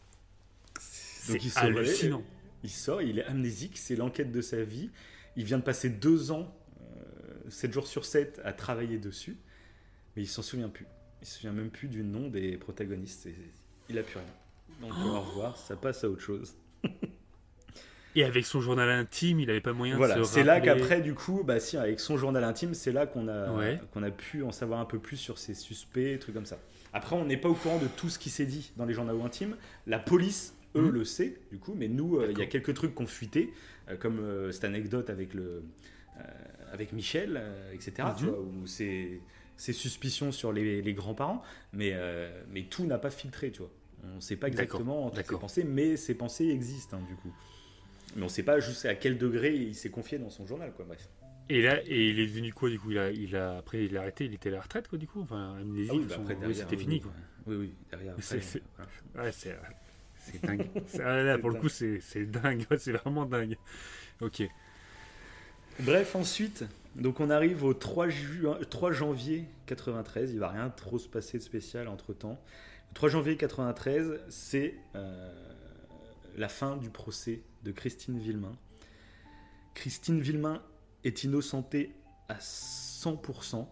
C'est 0.79 1.57
hallucinant. 1.57 2.23
Il 2.63 2.71
sort, 2.71 3.03
il 3.03 3.19
est 3.19 3.25
amnésique, 3.25 3.79
c'est 3.79 3.97
l'enquête 3.97 4.33
de 4.33 4.41
sa 4.41 4.63
vie. 4.63 4.91
Il 5.37 5.45
vient 5.45 5.59
de 5.59 5.63
passer 5.63 5.89
deux 5.89 6.31
ans, 6.31 6.55
euh, 6.81 7.51
7 7.51 7.73
jours 7.73 7.87
sur 7.87 8.05
7, 8.05 8.41
à 8.45 8.53
travailler 8.53 8.99
dessus, 8.99 9.37
mais 10.17 10.23
il 10.23 10.29
s'en 10.29 10.43
souvient 10.43 10.69
plus. 10.69 10.87
Il 11.23 11.27
se 11.27 11.37
souvient 11.37 11.53
même 11.53 11.71
plus 11.71 11.89
du 11.89 12.03
nom 12.03 12.29
des 12.29 12.57
protagonistes. 12.57 13.27
Et 13.27 13.35
il 13.89 13.99
a 13.99 14.03
plus 14.03 14.19
rien. 14.19 14.27
Donc 14.89 14.93
Oh. 15.05 15.09
au 15.17 15.21
revoir, 15.21 15.57
ça 15.57 15.77
passe 15.77 16.05
à 16.05 16.09
autre 16.11 16.23
chose. 16.23 16.55
Et 18.17 18.25
avec 18.25 18.45
son 18.45 18.61
journal 18.61 18.91
intime, 18.91 19.39
il 19.39 19.49
avait 19.51 19.61
pas 19.61 19.73
moyen 19.73 19.97
Voilà, 19.97 20.17
de 20.17 20.25
se 20.25 20.33
c'est 20.33 20.43
là 20.43 20.61
qu'après, 20.61 21.01
du 21.01 21.15
coup, 21.15 21.45
bah 21.45 21.61
si, 21.61 21.77
avec 21.77 22.01
son 22.01 22.17
journal 22.17 22.43
intime, 22.43 22.75
c'est 22.75 22.91
là 22.91 23.07
qu'on 23.07 23.29
a, 23.29 23.53
Ouais. 23.53 23.81
qu'on 23.93 24.03
a 24.03 24.11
pu 24.11 24.43
en 24.43 24.51
savoir 24.51 24.81
un 24.81 24.85
peu 24.85 24.99
plus 24.99 25.17
sur 25.17 25.39
ces 25.39 25.55
suspects, 25.55 26.19
trucs 26.19 26.35
comme 26.35 26.47
ça. 26.47 26.59
Après, 26.93 27.15
on 27.15 27.25
n'est 27.25 27.37
pas 27.37 27.49
au 27.49 27.55
courant 27.55 27.79
de 27.79 27.87
tout 27.87 28.09
ce 28.09 28.19
qui 28.19 28.29
s'est 28.29 28.47
dit 28.47 28.73
dans 28.77 28.85
les 28.85 28.95
journaux 28.95 29.25
intimes. 29.25 29.57
La 29.87 30.01
police, 30.01 30.57
eux, 30.77 30.83
Mhm. 30.83 30.91
le 30.91 31.05
sait, 31.05 31.37
du 31.51 31.59
coup, 31.59 31.75
mais 31.77 31.89
nous, 31.89 32.17
euh, 32.19 32.29
il 32.31 32.39
y 32.39 32.43
a 32.43 32.47
quelques 32.47 32.75
trucs 32.75 32.95
qu'on 32.95 33.07
fuitait, 33.07 33.51
euh, 33.89 33.97
comme 33.97 34.19
euh, 34.21 34.53
cette 34.53 34.65
anecdote 34.65 35.11
avec, 35.11 35.35
le, 35.35 35.63
avec 36.73 36.93
Michel, 36.93 37.41
etc., 37.73 38.15
tu 38.17 38.25
Mhm. 38.25 38.31
vois, 38.31 38.41
où 38.41 38.67
c'est 38.67 39.21
ces 39.57 39.73
suspicions 39.73 40.33
sur 40.33 40.53
les, 40.53 40.81
les 40.83 40.95
grands-parents, 40.95 41.43
mais, 41.73 41.91
euh, 41.95 42.31
mais 42.51 42.63
tout 42.65 42.85
n'a 42.87 42.99
pas 42.99 43.11
filtré, 43.11 43.51
tu 43.51 43.61
vois. 43.61 43.71
On 44.05 44.17
ne 44.17 44.21
sait 44.21 44.37
pas 44.37 44.49
exactement 44.49 45.13
ces 45.15 45.23
pensées, 45.25 45.65
mais 45.65 45.97
ces 45.97 46.15
pensées 46.15 46.49
existent, 46.49 46.97
hein, 46.97 47.05
du 47.07 47.15
coup. 47.17 47.33
Mais 48.17 48.23
on 48.23 48.25
ne 48.27 48.31
sait 48.31 48.43
pas 48.43 48.59
juste 48.61 48.87
à 48.87 48.95
quel 48.95 49.19
degré 49.19 49.55
il 49.55 49.75
s'est 49.75 49.91
confié 49.91 50.19
dans 50.19 50.31
son 50.31 50.47
journal, 50.47 50.73
quoi. 50.75 50.85
Bref. 50.87 51.09
Et 51.51 51.63
là, 51.63 51.81
et 51.85 52.09
il 52.11 52.21
est 52.21 52.27
devenu 52.27 52.53
quoi 52.53 52.71
du 52.71 52.79
coup? 52.79 52.91
Il 52.93 52.99
a, 52.99 53.11
il 53.11 53.35
a, 53.37 53.59
Après, 53.59 53.85
il 53.85 53.97
a 53.97 54.01
arrêté, 54.03 54.25
il 54.25 54.35
était 54.35 54.49
à 54.51 54.53
la 54.53 54.61
retraite 54.61 54.89
quoi 54.89 54.99
du 54.99 55.07
coup? 55.07 55.21
Enfin, 55.21 55.57
amnésie, 55.61 55.91
Ah 55.93 55.95
oui, 55.97 56.03
son- 56.09 56.09
bah 56.09 56.17
après, 56.21 56.35
derrière, 56.37 56.57
c'était 56.57 56.77
oui, 56.77 56.83
fini 56.83 57.01
quoi. 57.01 57.13
Oui, 57.47 57.57
oui, 57.57 57.75
derrière, 57.91 58.15
C'est- 58.21 58.63
voilà. 59.15 59.29
ouais, 59.29 59.33
c'est 60.31 60.45
dingue. 60.45 60.69
Ah, 61.03 61.23
là, 61.23 61.39
pour 61.39 61.49
le 61.49 61.55
dingue. 61.55 61.63
coup, 61.63 61.69
c'est 61.69 62.01
c'est 62.01 62.27
dingue. 62.27 62.67
Ouais, 62.71 62.79
c'est 62.79 62.93
vraiment 62.93 63.27
dingue. 63.27 63.57
Ok. 64.21 64.43
Bref, 65.81 66.15
ensuite, 66.15 66.65
donc 66.97 67.21
on 67.21 67.31
arrive 67.31 67.65
au 67.65 67.73
3, 67.73 68.09
juin, 68.09 68.59
3 68.69 68.93
janvier 68.93 69.47
93. 69.67 70.33
Il 70.33 70.39
va 70.39 70.49
rien 70.49 70.69
trop 70.69 70.99
se 70.99 71.09
passer 71.09 71.39
de 71.39 71.43
spécial 71.43 71.89
entre 71.89 72.13
temps. 72.13 72.39
Le 72.91 72.95
3 72.95 73.09
janvier 73.09 73.37
93, 73.37 74.21
c'est 74.29 74.75
euh, 74.95 75.33
la 76.37 76.49
fin 76.49 76.77
du 76.77 76.91
procès 76.91 77.43
de 77.63 77.73
Christine 77.73 78.19
Villemain. 78.19 78.53
Christine 79.75 80.21
Villemain 80.21 80.63
est 81.05 81.25
innocentée 81.25 81.95
à 82.29 82.35
100%. 82.35 83.67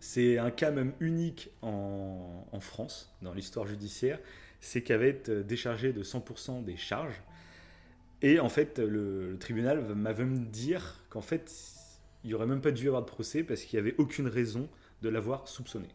C'est 0.00 0.38
un 0.38 0.50
cas 0.50 0.70
même 0.70 0.92
unique 1.00 1.50
en, 1.62 2.46
en 2.52 2.60
France, 2.60 3.14
dans 3.22 3.32
l'histoire 3.32 3.66
judiciaire. 3.66 4.18
C'est 4.60 4.82
qu'elle 4.82 5.00
va 5.00 5.06
être 5.06 5.30
déchargée 5.30 5.92
de 5.92 6.02
100% 6.02 6.64
des 6.64 6.76
charges. 6.76 7.22
Et 8.22 8.40
en 8.40 8.48
fait, 8.48 8.78
le, 8.78 9.30
le 9.30 9.38
tribunal 9.38 9.80
m'avait 9.94 10.24
me 10.24 10.38
dire 10.44 10.96
qu'en 11.10 11.20
fait, 11.20 11.52
il 12.24 12.28
n'y 12.28 12.34
aurait 12.34 12.46
même 12.46 12.60
pas 12.60 12.72
dû 12.72 12.84
y 12.84 12.86
avoir 12.88 13.02
de 13.02 13.06
procès 13.08 13.44
parce 13.44 13.62
qu'il 13.62 13.80
n'y 13.80 13.86
avait 13.88 13.94
aucune 13.98 14.26
raison 14.26 14.68
de 15.02 15.08
l'avoir 15.08 15.46
soupçonné. 15.46 15.86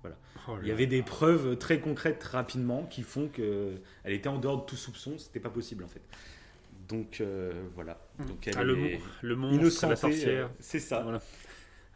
Voilà. 0.00 0.16
Oh 0.48 0.56
il 0.62 0.68
y 0.68 0.70
avait 0.70 0.86
des 0.86 1.02
preuves 1.02 1.58
très 1.58 1.78
concrètes 1.80 2.22
rapidement 2.24 2.84
qui 2.84 3.02
font 3.02 3.28
qu'elle 3.28 3.80
était 4.06 4.28
en 4.28 4.38
dehors 4.38 4.62
de 4.62 4.66
tout 4.66 4.76
soupçon. 4.76 5.18
C'était 5.18 5.40
pas 5.40 5.50
possible 5.50 5.84
en 5.84 5.88
fait. 5.88 6.00
Donc 6.88 7.20
euh, 7.20 7.52
voilà. 7.74 7.98
Donc 8.26 8.46
elle 8.46 8.54
Ah, 8.56 8.64
le 8.64 8.78
est 8.78 9.00
le 9.22 9.36
monstre, 9.36 9.88
la 9.88 9.96
sorcière. 9.96 10.46
euh, 10.46 10.48
c'est 10.60 10.78
ça. 10.80 11.02
Voilà. 11.02 11.20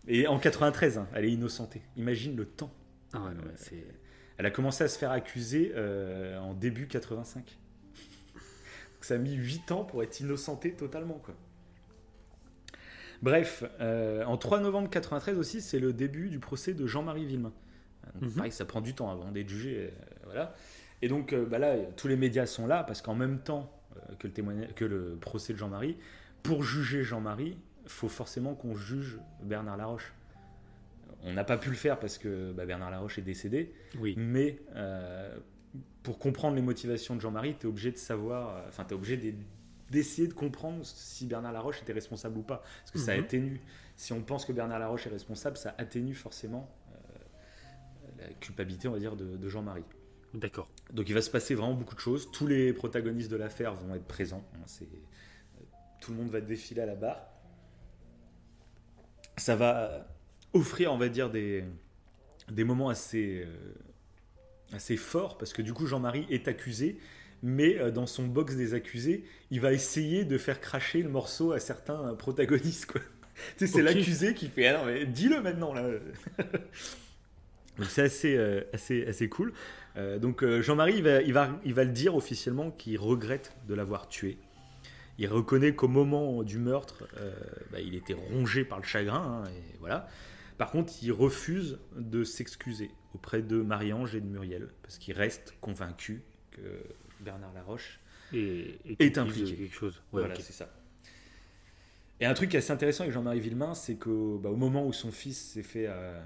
Et 0.08 0.26
en 0.26 0.38
93, 0.38 0.98
hein, 0.98 1.08
elle 1.14 1.24
est 1.26 1.30
innocentée. 1.32 1.80
Imagine 1.96 2.36
le 2.36 2.44
temps. 2.46 2.72
Ah 3.12 3.20
ouais, 3.22 3.34
non, 3.34 3.42
c'est- 3.56 3.86
Elle 4.40 4.46
a 4.46 4.50
commencé 4.50 4.82
à 4.82 4.88
se 4.88 4.96
faire 4.98 5.10
accuser 5.10 5.72
euh, 5.76 6.38
en 6.38 6.54
début 6.54 6.86
85. 6.86 7.44
Donc 7.44 7.52
ça 9.02 9.16
a 9.16 9.18
mis 9.18 9.34
8 9.34 9.70
ans 9.70 9.84
pour 9.84 10.02
être 10.02 10.18
innocentée 10.20 10.72
totalement. 10.72 11.20
Quoi. 11.22 11.34
Bref, 13.20 13.64
euh, 13.80 14.24
en 14.24 14.38
3 14.38 14.60
novembre 14.60 14.88
93 14.88 15.36
aussi, 15.36 15.60
c'est 15.60 15.78
le 15.78 15.92
début 15.92 16.30
du 16.30 16.38
procès 16.38 16.72
de 16.72 16.86
Jean-Marie 16.86 17.26
Villemain. 17.26 17.52
Donc, 18.14 18.30
Mhm. 18.30 18.36
Pareil, 18.36 18.52
ça 18.52 18.64
prend 18.64 18.80
du 18.80 18.94
temps 18.94 19.10
avant 19.10 19.30
d'être 19.30 19.50
jugé. 19.50 19.76
euh, 19.76 19.90
voilà. 20.24 20.54
Et 21.02 21.08
donc 21.08 21.34
euh, 21.34 21.44
bah 21.44 21.58
là, 21.58 21.76
tous 21.98 22.08
les 22.08 22.16
médias 22.16 22.46
sont 22.46 22.66
là 22.66 22.82
parce 22.82 23.02
qu'en 23.02 23.14
même 23.14 23.40
temps 23.40 23.70
euh, 23.94 24.14
que, 24.18 24.26
le 24.26 24.32
témoignage, 24.32 24.74
que 24.74 24.86
le 24.86 25.18
procès 25.20 25.52
de 25.52 25.58
Jean-Marie, 25.58 25.98
pour 26.42 26.62
juger 26.62 27.02
Jean-Marie, 27.04 27.58
il 27.84 27.88
faut 27.90 28.08
forcément 28.08 28.54
qu'on 28.54 28.74
juge 28.74 29.18
Bernard 29.42 29.76
Laroche. 29.76 30.14
On 31.24 31.32
n'a 31.32 31.44
pas 31.44 31.58
pu 31.58 31.68
le 31.70 31.76
faire 31.76 31.98
parce 32.00 32.16
que 32.18 32.52
bah, 32.52 32.64
Bernard 32.66 32.90
Laroche 32.90 33.18
est 33.18 33.22
décédé. 33.22 33.74
Oui. 33.98 34.14
Mais 34.16 34.58
euh, 34.74 35.38
pour 36.02 36.18
comprendre 36.18 36.56
les 36.56 36.62
motivations 36.62 37.14
de 37.14 37.20
Jean-Marie, 37.20 37.56
tu 37.58 37.66
es 37.66 37.68
obligé 37.68 37.90
de 37.92 37.98
savoir, 37.98 38.56
euh, 38.56 38.68
enfin, 38.68 38.84
tu 38.84 38.90
es 38.92 38.96
obligé 38.96 39.16
de- 39.18 39.34
d'essayer 39.90 40.28
de 40.28 40.32
comprendre 40.34 40.84
si 40.84 41.26
Bernard 41.26 41.52
Laroche 41.52 41.82
était 41.82 41.92
responsable 41.92 42.38
ou 42.38 42.42
pas. 42.42 42.62
Parce 42.80 42.90
que 42.92 42.98
ça 42.98 43.14
Mhm. 43.16 43.20
atténue. 43.24 43.60
Si 43.96 44.12
on 44.14 44.22
pense 44.22 44.46
que 44.46 44.52
Bernard 44.52 44.78
Laroche 44.78 45.06
est 45.06 45.10
responsable, 45.10 45.56
ça 45.58 45.74
atténue 45.78 46.14
forcément 46.14 46.70
euh, 46.92 48.22
la 48.26 48.28
culpabilité, 48.34 48.88
on 48.88 48.92
va 48.92 48.98
dire, 48.98 49.16
de, 49.16 49.36
de 49.36 49.48
Jean-Marie. 49.48 49.84
D'accord. 50.32 50.68
Donc 50.92 51.08
il 51.08 51.12
va 51.14 51.22
se 51.22 51.30
passer 51.30 51.54
vraiment 51.54 51.74
beaucoup 51.74 51.96
de 51.96 52.00
choses. 52.00 52.30
Tous 52.30 52.46
les 52.46 52.72
protagonistes 52.72 53.30
de 53.30 53.36
l'affaire 53.36 53.74
vont 53.74 53.94
être 53.94 54.06
présents. 54.06 54.44
hein, 54.54 54.62
c'est- 54.66 54.86
Tout 56.00 56.12
le 56.12 56.18
monde 56.18 56.30
va 56.30 56.40
défiler 56.40 56.80
à 56.82 56.86
la 56.86 56.94
barre. 56.94 57.26
Ça 59.36 59.56
va 59.56 60.06
offrir, 60.52 60.92
on 60.92 60.98
va 60.98 61.08
dire, 61.08 61.30
des, 61.30 61.64
des 62.50 62.64
moments 62.64 62.88
assez, 62.88 63.44
euh, 63.46 64.74
assez 64.74 64.96
fort 64.96 65.38
parce 65.38 65.52
que 65.52 65.62
du 65.62 65.72
coup 65.72 65.86
Jean-Marie 65.86 66.26
est 66.30 66.48
accusé, 66.48 66.98
mais 67.42 67.78
euh, 67.78 67.90
dans 67.90 68.06
son 68.06 68.26
box 68.26 68.56
des 68.56 68.74
accusés, 68.74 69.24
il 69.50 69.60
va 69.60 69.72
essayer 69.72 70.24
de 70.24 70.38
faire 70.38 70.60
cracher 70.60 71.02
le 71.02 71.08
morceau 71.08 71.52
à 71.52 71.60
certains 71.60 72.14
protagonistes. 72.14 72.86
Quoi. 72.86 73.00
Tu 73.56 73.66
sais, 73.66 73.72
c'est 73.72 73.82
l'accusé 73.82 74.34
qui 74.34 74.48
fait 74.48 74.66
ah 74.66 74.76
non 74.76 74.84
mais 74.84 75.06
dis-le 75.06 75.40
maintenant 75.40 75.72
là. 75.72 75.88
Donc 77.80 77.88
c'est 77.88 78.02
assez, 78.02 78.36
euh, 78.36 78.60
assez, 78.74 79.06
assez 79.06 79.28
cool. 79.30 79.54
Euh, 79.96 80.18
donc 80.18 80.42
euh, 80.42 80.60
Jean-Marie, 80.60 80.96
il 80.96 81.02
va, 81.02 81.22
il, 81.22 81.32
va, 81.32 81.48
il 81.64 81.72
va 81.72 81.84
le 81.84 81.90
dire 81.90 82.14
officiellement 82.14 82.70
qu'il 82.70 82.98
regrette 82.98 83.54
de 83.68 83.74
l'avoir 83.74 84.08
tué. 84.08 84.36
Il 85.18 85.28
reconnaît 85.28 85.74
qu'au 85.74 85.88
moment 85.88 86.42
du 86.42 86.58
meurtre, 86.58 87.04
bah, 87.70 87.80
il 87.80 87.94
était 87.94 88.14
rongé 88.14 88.64
par 88.64 88.78
le 88.78 88.84
chagrin. 88.84 89.44
hein, 89.44 89.50
et 89.50 89.76
voilà. 89.78 90.08
Par 90.60 90.70
contre, 90.70 90.92
il 91.02 91.10
refuse 91.10 91.78
de 91.96 92.22
s'excuser 92.22 92.90
auprès 93.14 93.40
de 93.40 93.62
Marie-Ange 93.62 94.14
et 94.14 94.20
de 94.20 94.26
Muriel, 94.26 94.68
parce 94.82 94.98
qu'il 94.98 95.14
reste 95.14 95.54
convaincu 95.62 96.22
que 96.50 96.60
Bernard 97.20 97.54
Laroche 97.54 97.98
Et, 98.34 98.78
et 98.84 99.06
est 99.06 99.16
impliqué. 99.16 99.56
quelque 99.56 99.74
chose. 99.74 100.02
Ouais, 100.12 100.20
voilà, 100.20 100.34
c'est 100.34 100.52
ça. 100.52 100.68
Et 102.20 102.26
un 102.26 102.34
truc 102.34 102.54
assez 102.54 102.70
intéressant 102.70 103.04
avec 103.04 103.14
Jean-Marie 103.14 103.40
Villemain, 103.40 103.72
c'est 103.72 103.94
qu'au 103.94 104.36
bah, 104.36 104.50
au 104.50 104.56
moment 104.56 104.86
où 104.86 104.92
son 104.92 105.10
fils 105.10 105.38
s'est 105.40 105.62
fait, 105.62 105.86
euh, 105.88 106.20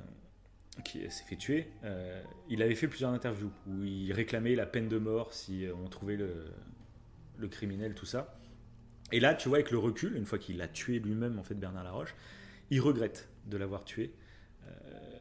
qui 0.85 1.09
s'est 1.13 1.23
fait 1.29 1.37
tuer, 1.37 1.69
euh, 1.85 2.21
il 2.51 2.61
avait 2.61 2.75
fait 2.75 2.89
plusieurs 2.89 3.13
interviews 3.13 3.53
où 3.69 3.85
il 3.85 4.13
réclamait 4.13 4.57
la 4.57 4.67
peine 4.67 4.89
de 4.89 4.99
mort 4.99 5.33
si 5.33 5.65
euh, 5.65 5.75
on 5.77 5.89
trouvait 5.89 6.17
le, 6.17 6.47
le 7.39 7.47
criminel, 7.47 7.95
tout 7.95 8.05
ça. 8.07 8.37
Et 9.13 9.21
là, 9.21 9.37
tu 9.37 9.49
vois, 9.49 9.59
avec 9.59 9.71
le 9.71 9.79
recul, 9.79 10.17
une 10.17 10.27
fois 10.27 10.39
qu'il 10.41 10.61
a 10.61 10.67
tué 10.67 10.99
lui-même, 10.99 11.39
en 11.39 11.45
fait, 11.45 11.55
Bernard 11.55 11.85
Laroche, 11.85 12.17
il 12.71 12.81
regrette 12.81 13.29
de 13.47 13.57
l'avoir 13.57 13.85
tué. 13.85 14.13
Euh, 14.67 15.19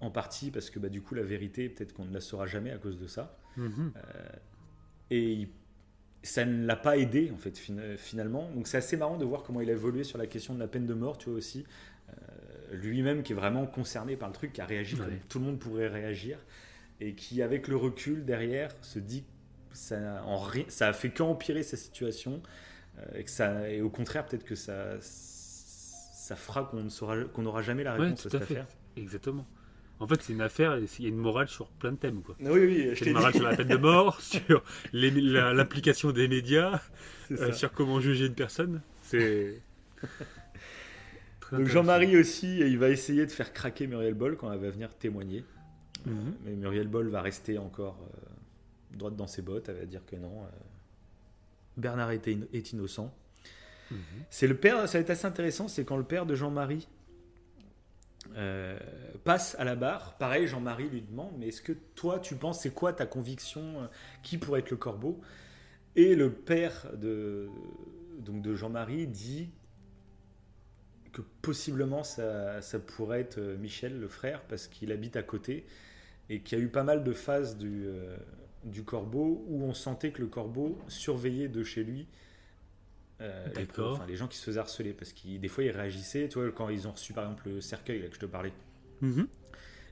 en 0.00 0.10
partie 0.10 0.50
parce 0.50 0.70
que 0.70 0.78
bah, 0.78 0.88
du 0.88 1.02
coup, 1.02 1.14
la 1.14 1.22
vérité, 1.22 1.68
peut-être 1.68 1.92
qu'on 1.92 2.04
ne 2.04 2.12
la 2.14 2.20
saura 2.20 2.46
jamais 2.46 2.70
à 2.70 2.78
cause 2.78 2.98
de 2.98 3.06
ça. 3.06 3.38
Mhm. 3.56 3.92
Euh, 3.96 4.00
et 5.10 5.48
ça 6.22 6.44
ne 6.44 6.64
l'a 6.66 6.76
pas 6.76 6.96
aidé, 6.96 7.30
en 7.32 7.36
fait, 7.36 7.58
fin- 7.58 7.96
finalement. 7.96 8.50
Donc 8.52 8.66
c'est 8.66 8.76
assez 8.78 8.96
marrant 8.96 9.16
de 9.18 9.24
voir 9.24 9.42
comment 9.42 9.60
il 9.60 9.68
a 9.68 9.72
évolué 9.72 10.04
sur 10.04 10.18
la 10.18 10.26
question 10.26 10.54
de 10.54 10.60
la 10.60 10.68
peine 10.68 10.86
de 10.86 10.94
mort, 10.94 11.18
tu 11.18 11.28
vois, 11.28 11.38
aussi. 11.38 11.64
Euh, 12.10 12.76
Lui-même 12.76 13.22
qui 13.22 13.32
est 13.32 13.36
vraiment 13.36 13.66
concerné 13.66 14.16
par 14.16 14.28
le 14.28 14.34
truc, 14.34 14.52
qui 14.52 14.60
a 14.60 14.66
réagi 14.66 14.96
comme 14.96 15.10
tout 15.28 15.38
le 15.38 15.44
monde 15.44 15.58
pourrait 15.58 15.88
réagir, 15.88 16.38
et 17.00 17.14
qui, 17.14 17.42
avec 17.42 17.68
le 17.68 17.76
recul 17.76 18.24
derrière, 18.24 18.70
se 18.80 18.98
dit 18.98 19.22
que 19.70 19.76
ça, 19.76 20.22
en 20.24 20.40
ça 20.68 20.88
a 20.88 20.92
fait 20.92 21.10
qu'empirer 21.10 21.62
sa 21.62 21.76
situation, 21.76 22.42
euh, 22.98 23.18
et, 23.18 23.24
que 23.24 23.30
ça, 23.30 23.68
et 23.68 23.80
au 23.82 23.90
contraire, 23.90 24.24
peut-être 24.24 24.44
que 24.44 24.54
ça, 24.54 25.00
ça 26.32 26.36
fera 26.36 26.64
qu'on 26.64 26.82
ne 26.82 26.88
saura- 26.88 27.24
qu'on 27.24 27.42
n'aura 27.42 27.60
jamais 27.62 27.84
la 27.84 27.94
Ouais, 27.94 28.04
réponse 28.06 28.22
tout 28.22 28.28
à 28.28 28.30
cette 28.30 28.44
fait. 28.44 28.54
affaire. 28.54 28.66
Exactement. 28.96 29.46
En 30.00 30.06
fait, 30.08 30.20
c'est 30.22 30.32
une 30.32 30.40
affaire, 30.40 30.74
et 30.76 30.84
il 30.98 31.02
y 31.04 31.06
a 31.06 31.10
une 31.10 31.16
morale 31.16 31.46
sur 31.48 31.68
plein 31.68 31.92
de 31.92 31.96
thèmes. 31.96 32.22
Quoi. 32.22 32.34
Oui, 32.40 32.48
oui, 32.60 32.90
je 32.94 33.04
une 33.04 33.12
morale 33.12 33.32
dit. 33.32 33.38
sur 33.38 33.48
la 33.48 33.54
peine 33.56 33.68
de 33.68 33.76
mort, 33.76 34.20
sur 34.20 34.64
l'implication 34.92 36.10
des 36.10 36.26
médias, 36.28 36.80
C'est 37.28 37.40
euh, 37.40 37.52
sur 37.52 37.70
comment 37.72 38.00
juger 38.00 38.26
une 38.26 38.34
personne. 38.34 38.80
C'est. 39.02 39.60
Donc. 41.52 41.66
Jean-Marie 41.66 42.16
aussi, 42.16 42.60
il 42.60 42.78
va 42.78 42.88
essayer 42.88 43.26
de 43.26 43.30
faire 43.30 43.52
craquer 43.52 43.86
Muriel 43.86 44.14
Boll 44.14 44.36
quand 44.38 44.50
elle 44.50 44.58
va 44.60 44.70
venir 44.70 44.94
témoigner. 44.96 45.44
Euh, 46.06 46.10
Mhm. 46.10 46.34
mais 46.46 46.52
Muriel 46.56 46.88
Boll 46.88 47.08
va 47.08 47.20
rester 47.20 47.58
encore 47.58 47.98
euh, 48.02 48.96
droite 48.96 49.14
dans 49.16 49.26
ses 49.26 49.42
bottes, 49.42 49.68
elle 49.68 49.76
va 49.76 49.84
dire 49.84 50.00
que 50.06 50.16
non. 50.16 50.32
euh, 50.42 50.46
Bernard 51.76 52.10
est, 52.10 52.26
in- 52.28 52.46
est 52.52 52.72
innocent. 52.72 53.14
Mhm. 53.92 54.24
C'est 54.30 54.46
le 54.46 54.56
père, 54.56 54.88
ça 54.88 54.98
va 54.98 55.02
être 55.02 55.10
assez 55.10 55.26
intéressant, 55.26 55.68
c'est 55.68 55.84
quand 55.84 55.96
le 55.96 56.04
père 56.04 56.26
de 56.26 56.34
Jean-Marie 56.34 56.88
euh, 58.36 58.78
passe 59.24 59.56
à 59.58 59.64
la 59.64 59.74
barre. 59.76 60.16
Pareil, 60.16 60.46
Jean-Marie 60.46 60.88
lui 60.88 61.02
demande, 61.02 61.32
mais 61.38 61.48
est-ce 61.48 61.62
que 61.62 61.72
toi, 61.94 62.18
tu 62.18 62.34
penses, 62.36 62.60
c'est 62.60 62.72
quoi 62.72 62.92
ta 62.92 63.06
conviction, 63.06 63.82
euh, 63.82 63.86
qui 64.22 64.38
pourrait 64.38 64.60
être 64.60 64.70
le 64.70 64.76
corbeau? 64.76 65.20
Et 65.96 66.14
le 66.14 66.32
père 66.32 66.86
de, 66.94 67.48
de 68.18 68.54
Jean-Marie 68.54 69.06
dit 69.06 69.50
que 71.12 71.20
possiblement 71.42 72.04
ça, 72.04 72.62
ça 72.62 72.78
pourrait 72.78 73.20
être 73.20 73.38
euh, 73.38 73.58
Michel, 73.58 74.00
le 74.00 74.08
frère, 74.08 74.42
parce 74.42 74.66
qu'il 74.66 74.92
habite 74.92 75.16
à 75.16 75.22
côté, 75.22 75.66
et 76.30 76.40
qu'il 76.40 76.58
y 76.58 76.60
a 76.60 76.64
eu 76.64 76.68
pas 76.68 76.84
mal 76.84 77.04
de 77.04 77.12
phases 77.12 77.58
du, 77.58 77.86
du 78.64 78.84
corbeau 78.84 79.44
où 79.48 79.64
on 79.64 79.74
sentait 79.74 80.12
que 80.12 80.22
le 80.22 80.28
corbeau 80.28 80.78
surveillait 80.88 81.48
de 81.48 81.62
chez 81.62 81.84
lui 81.84 82.06
euh, 83.20 83.46
les, 84.08 84.16
gens 84.16 84.26
qui 84.26 84.36
se 84.36 84.44
faisaient 84.44 84.60
harceler, 84.60 84.92
parce 84.92 85.12
que 85.12 85.36
des 85.36 85.48
fois 85.48 85.64
ils 85.64 85.70
réagissaient, 85.70 86.28
tu 86.28 86.38
vois, 86.40 86.50
quand 86.50 86.68
ils 86.68 86.88
ont 86.88 86.92
reçu 86.92 87.12
par 87.12 87.24
exemple 87.24 87.48
le 87.48 87.60
cercueil 87.60 88.02
là, 88.02 88.08
que 88.08 88.14
je 88.14 88.20
te 88.20 88.26
parlais, 88.26 88.52
Mhm. 89.00 89.26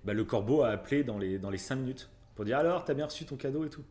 bah, 0.04 0.14
le 0.14 0.24
corbeau 0.24 0.62
a 0.62 0.70
appelé 0.70 1.04
dans 1.04 1.18
les, 1.18 1.38
dans 1.38 1.50
les 1.50 1.58
5 1.58 1.76
minutes 1.76 2.10
pour 2.34 2.44
dire 2.44 2.58
alors, 2.58 2.84
t'as 2.84 2.94
bien 2.94 3.06
reçu 3.06 3.24
ton 3.24 3.36
cadeau 3.36 3.64
et 3.64 3.70
tout. 3.70 3.84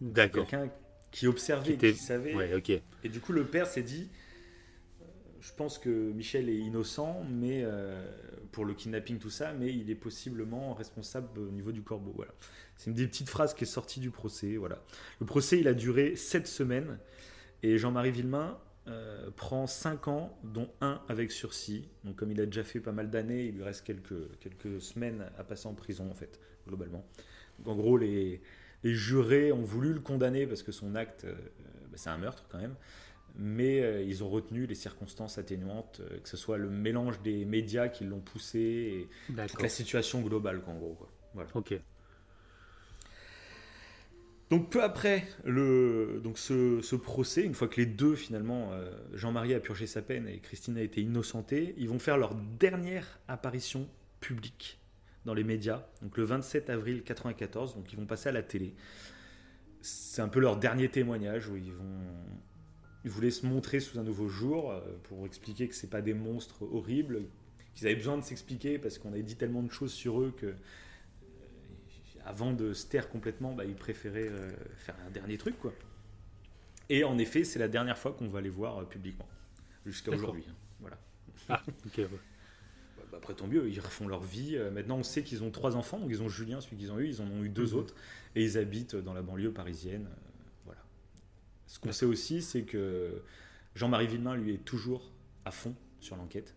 D'accord. 0.00 0.46
Quelqu'un 0.46 0.70
qui 1.10 1.26
observait, 1.26 1.76
Qui 1.76 1.94
savait. 1.94 2.34
Ouais, 2.34 2.54
ok. 2.54 2.70
Et 2.70 3.08
du 3.08 3.20
coup, 3.20 3.32
le 3.32 3.44
père 3.44 3.66
s'est 3.66 3.82
dit 3.82 4.08
euh, 5.00 5.04
Je 5.40 5.52
pense 5.54 5.78
que 5.78 5.88
Michel 6.12 6.48
est 6.48 6.56
innocent, 6.58 7.24
mais 7.30 7.62
euh, 7.64 8.06
pour 8.52 8.64
le 8.64 8.74
kidnapping, 8.74 9.18
tout 9.18 9.30
ça, 9.30 9.52
mais 9.52 9.74
il 9.74 9.90
est 9.90 9.94
possiblement 9.96 10.74
responsable 10.74 11.40
au 11.40 11.50
niveau 11.50 11.72
du 11.72 11.82
corbeau. 11.82 12.12
Voilà. 12.14 12.32
C'est 12.76 12.90
une 12.90 12.96
des 12.96 13.06
petites 13.06 13.28
phrases 13.30 13.54
qui 13.54 13.64
est 13.64 13.66
sortie 13.66 14.00
du 14.00 14.10
procès. 14.10 14.56
Voilà. 14.56 14.78
Le 15.18 15.26
procès, 15.26 15.58
il 15.58 15.66
a 15.66 15.74
duré 15.74 16.14
7 16.14 16.46
semaines, 16.46 16.98
et 17.62 17.78
Jean-Marie 17.78 18.12
Villemain 18.12 18.58
euh, 18.88 19.30
prend 19.30 19.66
5 19.66 20.08
ans, 20.08 20.38
dont 20.44 20.70
un 20.80 21.00
avec 21.08 21.30
sursis. 21.30 21.88
Donc, 22.04 22.16
comme 22.16 22.32
il 22.32 22.40
a 22.40 22.46
déjà 22.46 22.64
fait 22.64 22.80
pas 22.80 22.92
mal 22.92 23.10
d'années, 23.10 23.46
il 23.46 23.56
lui 23.56 23.62
reste 23.62 23.84
quelques, 23.84 24.38
quelques 24.40 24.80
semaines 24.80 25.26
à 25.36 25.44
passer 25.44 25.66
en 25.66 25.74
prison, 25.74 26.10
en 26.10 26.14
fait, 26.14 26.40
globalement. 26.66 27.04
Donc, 27.58 27.68
en 27.68 27.76
gros, 27.76 27.98
les, 27.98 28.40
les 28.82 28.94
jurés 28.94 29.52
ont 29.52 29.62
voulu 29.62 29.92
le 29.92 30.00
condamner 30.00 30.46
parce 30.46 30.62
que 30.62 30.72
son 30.72 30.94
acte, 30.94 31.24
euh, 31.24 31.34
bah, 31.90 31.96
c'est 31.96 32.10
un 32.10 32.18
meurtre 32.18 32.46
quand 32.48 32.58
même, 32.58 32.76
mais 33.36 33.82
euh, 33.82 34.02
ils 34.02 34.24
ont 34.24 34.28
retenu 34.28 34.66
les 34.66 34.74
circonstances 34.74 35.38
atténuantes, 35.38 36.00
que 36.22 36.28
ce 36.28 36.36
soit 36.36 36.58
le 36.58 36.70
mélange 36.70 37.20
des 37.22 37.44
médias 37.44 37.88
qui 37.88 38.04
l'ont 38.04 38.20
poussé 38.20 39.08
et 39.28 39.46
toute 39.46 39.62
la 39.62 39.68
situation 39.68 40.22
globale, 40.22 40.62
quoi, 40.62 40.72
en 40.72 40.78
gros. 40.78 40.94
Quoi. 40.94 41.10
Voilà. 41.34 41.50
Ok. 41.54 41.78
Donc 44.50 44.70
peu 44.70 44.82
après 44.82 45.24
le, 45.44 46.20
donc 46.24 46.38
ce, 46.38 46.96
procès, 46.96 47.42
une 47.42 47.54
fois 47.54 47.68
que 47.68 47.76
les 47.76 47.86
deux 47.86 48.16
finalement, 48.16 48.72
euh, 48.72 48.90
Jean-Marie 49.12 49.52
a 49.52 49.60
purgé 49.60 49.86
sa 49.86 50.00
peine 50.00 50.26
et 50.26 50.38
Christine 50.38 50.78
a 50.78 50.82
été 50.82 51.02
innocentée, 51.02 51.74
ils 51.76 51.88
vont 51.88 51.98
faire 51.98 52.16
leur 52.16 52.34
dernière 52.34 53.20
apparition 53.28 53.86
publique 54.20 54.80
dans 55.26 55.34
les 55.34 55.44
médias, 55.44 55.86
donc 56.00 56.16
le 56.16 56.24
27 56.24 56.70
avril 56.70 57.02
94, 57.02 57.74
donc 57.74 57.92
ils 57.92 57.98
vont 57.98 58.06
passer 58.06 58.30
à 58.30 58.32
la 58.32 58.42
télé. 58.42 58.74
C'est 59.82 60.22
un 60.22 60.28
peu 60.28 60.40
leur 60.40 60.56
dernier 60.56 60.88
témoignage 60.88 61.48
où 61.48 61.56
ils 61.56 61.72
vont, 61.72 62.00
ils 63.04 63.10
voulaient 63.10 63.30
se 63.30 63.44
montrer 63.44 63.80
sous 63.80 63.98
un 63.98 64.02
nouveau 64.02 64.28
jour 64.28 64.72
euh, 64.72 64.80
pour 65.04 65.26
expliquer 65.26 65.68
que 65.68 65.74
c'est 65.74 65.90
pas 65.90 66.00
des 66.00 66.14
monstres 66.14 66.62
horribles, 66.62 67.24
qu'ils 67.74 67.86
avaient 67.86 67.96
besoin 67.96 68.16
de 68.16 68.24
s'expliquer 68.24 68.78
parce 68.78 68.96
qu'on 68.96 69.12
avait 69.12 69.22
dit 69.22 69.36
tellement 69.36 69.62
de 69.62 69.70
choses 69.70 69.92
sur 69.92 70.22
eux 70.22 70.32
que 70.34 70.54
avant 72.28 72.52
de 72.52 72.74
se 72.74 72.86
taire 72.86 73.08
complètement, 73.08 73.54
bah, 73.54 73.64
ils 73.64 73.74
préféraient 73.74 74.28
euh, 74.28 74.50
faire 74.76 74.94
un 75.06 75.10
dernier 75.10 75.38
truc. 75.38 75.58
quoi. 75.58 75.72
Et 76.90 77.02
en 77.02 77.16
effet, 77.16 77.42
c'est 77.42 77.58
la 77.58 77.68
dernière 77.68 77.96
fois 77.96 78.12
qu'on 78.12 78.28
va 78.28 78.42
les 78.42 78.50
voir 78.50 78.78
euh, 78.78 78.84
publiquement, 78.84 79.26
jusqu'à 79.86 80.10
aujourd'hui. 80.12 80.44
hein. 80.48 80.54
Voilà. 80.80 80.98
Ah, 81.48 81.62
ouais. 81.96 82.08
Bah, 83.10 83.16
après, 83.16 83.32
tant 83.34 83.46
mieux, 83.46 83.66
ils 83.70 83.80
refont 83.80 84.06
leur 84.06 84.22
vie. 84.22 84.56
Euh, 84.56 84.70
maintenant, 84.70 84.98
on 84.98 85.02
sait 85.02 85.22
qu'ils 85.22 85.42
ont 85.42 85.50
trois 85.50 85.74
enfants. 85.76 85.98
Donc, 85.98 86.10
ils 86.10 86.22
ont 86.22 86.28
Julien, 86.28 86.60
celui 86.60 86.76
qu'ils 86.76 86.92
ont 86.92 86.98
eu, 86.98 87.08
ils 87.08 87.22
en 87.22 87.26
ont 87.30 87.42
eu 87.42 87.48
deux 87.48 87.72
Mhm. 87.72 87.78
autres. 87.78 87.94
Et 88.34 88.44
ils 88.44 88.58
habitent 88.58 88.94
dans 88.96 89.14
la 89.14 89.22
banlieue 89.22 89.52
parisienne. 89.52 90.06
Voilà. 90.66 90.82
Ce 91.66 91.78
qu'on 91.78 91.92
sait 91.92 92.04
aussi, 92.06 92.42
c'est 92.42 92.62
que 92.64 93.22
Jean-Marie 93.74 94.06
Villemain, 94.06 94.36
lui, 94.36 94.52
est 94.52 94.64
toujours 94.64 95.10
à 95.46 95.50
fond 95.50 95.74
sur 96.00 96.16
l'enquête. 96.16 96.54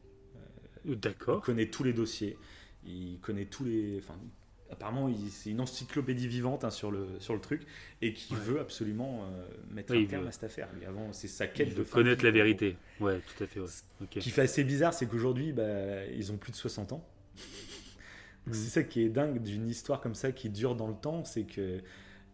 Il 0.83 0.99
D'accord. 0.99 1.41
connaît 1.41 1.69
tous 1.69 1.83
les 1.85 1.93
dossiers. 1.93 2.37
Il 2.83 3.19
connaît 3.21 3.45
tous 3.45 3.63
les. 3.63 3.99
Enfin, 3.99 4.17
apparemment, 4.71 5.09
c'est 5.29 5.49
une 5.51 5.61
encyclopédie 5.61 6.27
vivante 6.27 6.63
hein, 6.63 6.69
sur, 6.71 6.91
le, 6.91 7.07
sur 7.19 7.33
le 7.33 7.41
truc 7.41 7.63
et 8.01 8.13
qui 8.13 8.33
Ouais. 8.33 8.39
veut 8.39 8.59
absolument 8.59 9.23
euh, 9.25 9.45
mettre 9.71 9.93
un 9.93 10.05
terme 10.05 10.23
veut- 10.23 10.29
à 10.29 10.31
cette 10.31 10.45
affaire. 10.45 10.69
Lui, 10.77 10.85
avant, 10.85 11.11
c'est 11.13 11.27
sa 11.27 11.47
quête 11.47 11.67
Il 11.69 11.73
de 11.73 11.79
veut 11.79 11.83
fin 11.85 11.97
de 11.99 12.03
connaître 12.03 12.23
la 12.23 12.31
vérité. 12.31 12.77
Ouais, 12.99 13.19
tout 13.19 13.43
à 13.43 13.47
fait. 13.47 13.59
Ouais. 13.59 13.67
Ce 13.67 14.19
qui 14.19 14.29
fait 14.29 14.41
assez 14.43 14.63
bizarre, 14.63 14.93
c'est 14.93 15.05
qu'aujourd'hui, 15.07 15.51
bah, 15.51 16.05
ils 16.07 16.31
ont 16.31 16.37
plus 16.37 16.51
de 16.51 16.57
60 16.57 16.93
ans. 16.93 17.05
C'est 18.51 18.69
ça 18.69 18.83
qui 18.83 19.01
est 19.03 19.09
dingue 19.09 19.41
d'une 19.41 19.69
histoire 19.69 20.01
comme 20.01 20.15
ça 20.15 20.31
qui 20.31 20.49
dure 20.49 20.75
dans 20.75 20.87
le 20.87 20.95
temps, 20.95 21.23
c'est 21.23 21.43
que 21.43 21.79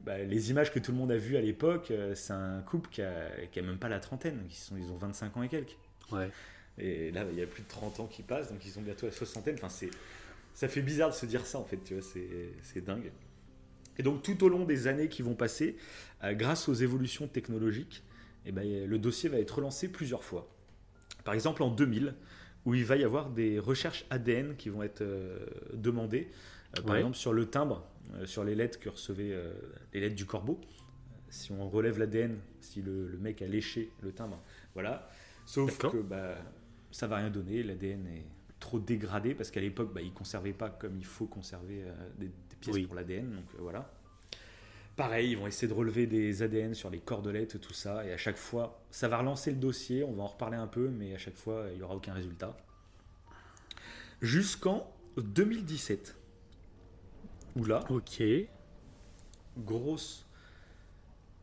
bah, 0.02 0.18
les 0.20 0.52
images 0.52 0.72
que 0.72 0.80
tout 0.80 0.92
le 0.92 0.98
monde 0.98 1.12
a 1.12 1.18
vues 1.18 1.36
à 1.36 1.42
l'époque, 1.42 1.92
euh, 1.92 2.16
c'est 2.16 2.32
un 2.34 2.62
couple 2.62 2.90
qui 2.90 3.02
a, 3.02 3.30
qui 3.52 3.60
a 3.60 3.62
même 3.62 3.78
pas 3.78 3.90
la 3.90 4.00
trentaine, 4.00 4.40
ils, 4.50 4.54
sont, 4.56 4.78
ils 4.78 4.90
ont 4.92 4.96
25 4.98 5.36
ans 5.36 5.44
et 5.44 5.50
quelques. 5.50 5.76
Ouais. 6.12 6.30
Et 6.78 7.12
là, 7.12 7.26
il 7.30 7.38
y 7.38 7.42
a 7.42 7.48
plus 7.48 7.64
de 7.64 7.68
30 7.68 8.00
ans 8.00 8.06
qui 8.08 8.24
passent, 8.24 8.50
donc 8.52 8.64
ils 8.66 8.70
sont 8.72 8.82
bientôt 8.82 9.06
à 9.08 9.10
la 9.10 9.16
soixantaine. 9.16 9.56
Enfin, 9.56 9.68
c'est, 9.70 9.90
ça 10.58 10.68
fait 10.68 10.82
bizarre 10.82 11.12
de 11.12 11.14
se 11.14 11.28
dire 11.28 11.46
ça, 11.46 11.60
en 11.60 11.64
fait, 11.64 11.78
tu 11.84 11.94
vois, 11.94 12.02
c'est, 12.64 12.82
dingue. 12.82 13.12
Et 14.00 14.02
donc, 14.02 14.24
tout 14.24 14.44
au 14.44 14.50
long 14.50 14.66
des 14.66 14.88
années 14.88 15.08
qui 15.08 15.22
vont 15.22 15.36
passer, 15.36 15.78
euh, 16.24 16.34
grâce 16.34 16.68
aux 16.68 16.74
évolutions 16.74 17.28
technologiques, 17.28 18.04
eh 18.44 18.52
ben, 18.52 18.88
le 18.90 18.98
dossier 18.98 19.30
va 19.30 19.38
être 19.38 19.52
relancé 19.58 19.88
plusieurs 19.88 20.24
fois. 20.24 20.50
Par 21.24 21.36
exemple, 21.36 21.62
en 21.62 21.70
2000, 21.70 22.16
où 22.66 22.74
il 22.74 22.86
va 22.86 22.96
y 22.98 23.04
avoir 23.04 23.30
des 23.30 23.60
recherches 23.60 24.06
ADN 24.10 24.56
qui 24.56 24.70
vont 24.70 24.82
être 24.82 25.02
euh, 25.02 25.46
demandées 25.74 26.28
Euh, 26.76 26.82
par 26.82 26.94
Ouais. 26.94 26.98
exemple, 27.02 27.18
sur 27.18 27.34
le 27.34 27.46
timbre, 27.46 27.88
sur 28.26 28.44
les 28.44 28.56
lettres 28.56 28.80
que 28.80 28.90
recevait 28.90 29.32
euh, 29.34 29.54
les 29.94 30.00
lettres 30.02 30.16
du 30.16 30.26
corbeau, 30.26 30.60
si 31.30 31.52
on 31.52 31.70
relève 31.70 32.00
l'ADN, 32.00 32.36
si 32.62 32.82
le, 32.82 33.08
le 33.08 33.18
mec 33.20 33.44
a 33.44 33.48
léché 33.48 33.92
le 34.02 34.12
timbre, 34.12 34.42
voilà. 34.74 35.08
Sauf 35.46 35.78
que 35.78 36.02
bah, 36.02 36.36
ça 36.92 37.06
va 37.06 37.18
rien 37.18 37.30
donner, 37.30 37.62
l'ADN 37.64 38.08
est 38.08 38.26
trop 38.60 38.80
dégradé 38.80 39.36
parce 39.36 39.52
qu'à 39.52 39.62
l'époque, 39.62 39.94
bah, 39.94 40.02
ils 40.02 40.14
conservaient 40.14 40.54
pas 40.54 40.70
comme 40.70 40.98
il 40.98 41.06
faut 41.06 41.26
conserver 41.28 41.84
euh, 41.84 41.94
des, 42.18 42.28
des 42.28 42.56
pièces 42.60 42.76
Oui. 42.76 42.86
pour 42.86 42.96
l'ADN, 42.96 43.32
donc 43.32 43.46
euh, 43.56 43.58
voilà. 43.62 43.92
Pareil, 44.96 45.30
ils 45.32 45.38
vont 45.38 45.46
essayer 45.46 45.68
de 45.68 45.74
relever 45.74 46.08
des 46.08 46.42
ADN 46.42 46.74
sur 46.74 46.90
les 46.90 47.00
cordelettes, 47.00 47.62
tout 47.62 47.74
ça, 47.74 48.04
et 48.04 48.12
à 48.12 48.18
chaque 48.18 48.38
fois, 48.38 48.82
ça 48.90 49.08
va 49.08 49.20
relancer 49.20 49.52
le 49.52 49.58
dossier, 49.58 50.04
on 50.04 50.14
va 50.14 50.24
en 50.24 50.28
reparler 50.28 50.58
un 50.58 50.66
peu, 50.66 50.90
mais 50.90 51.14
à 51.14 51.20
chaque 51.20 51.36
fois, 51.36 51.66
il 51.72 51.78
n'y 51.78 51.84
aura 51.84 51.96
aucun 51.96 52.14
résultat. 52.14 52.58
Jusqu'en 54.22 54.92
2017. 55.18 56.16
Où 57.56 57.66
là, 57.66 57.84
Ok. 57.90 58.24
grosse 59.58 60.26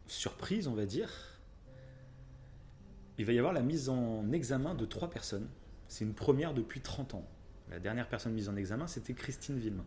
surprise, 0.06 0.66
on 0.68 0.74
va 0.74 0.84
dire, 0.86 1.10
il 3.18 3.24
va 3.24 3.32
y 3.32 3.38
avoir 3.38 3.52
la 3.52 3.62
mise 3.62 3.88
en 3.88 4.30
examen 4.32 4.74
de 4.74 4.84
trois 4.84 5.08
personnes. 5.10 5.48
C'est 5.94 6.04
une 6.04 6.14
première 6.14 6.54
depuis 6.54 6.80
30 6.80 7.14
ans. 7.14 7.24
La 7.70 7.78
dernière 7.78 8.08
personne 8.08 8.32
mise 8.32 8.48
en 8.48 8.56
examen, 8.56 8.88
c'était 8.88 9.14
Christine 9.14 9.60
Villemin. 9.60 9.86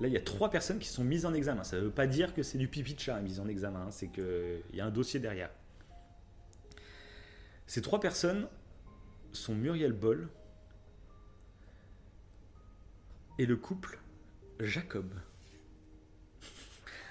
Là, 0.00 0.08
il 0.08 0.12
y 0.12 0.16
a 0.16 0.20
trois 0.20 0.50
personnes 0.50 0.80
qui 0.80 0.88
sont 0.88 1.04
mises 1.04 1.26
en 1.26 1.32
examen. 1.32 1.62
Ça 1.62 1.76
ne 1.76 1.82
veut 1.82 1.92
pas 1.92 2.08
dire 2.08 2.34
que 2.34 2.42
c'est 2.42 2.58
du 2.58 2.66
pipi 2.66 2.94
de 2.94 2.98
chat 2.98 3.20
mise 3.20 3.38
en 3.38 3.46
examen, 3.46 3.82
hein. 3.82 3.90
c'est 3.92 4.08
qu'il 4.08 4.64
y 4.72 4.80
a 4.80 4.86
un 4.86 4.90
dossier 4.90 5.20
derrière. 5.20 5.50
Ces 7.68 7.82
trois 7.82 8.00
personnes 8.00 8.48
sont 9.30 9.54
Muriel 9.54 9.92
Boll 9.92 10.28
et 13.38 13.46
le 13.46 13.56
couple 13.56 14.00
Jacob. 14.58 15.14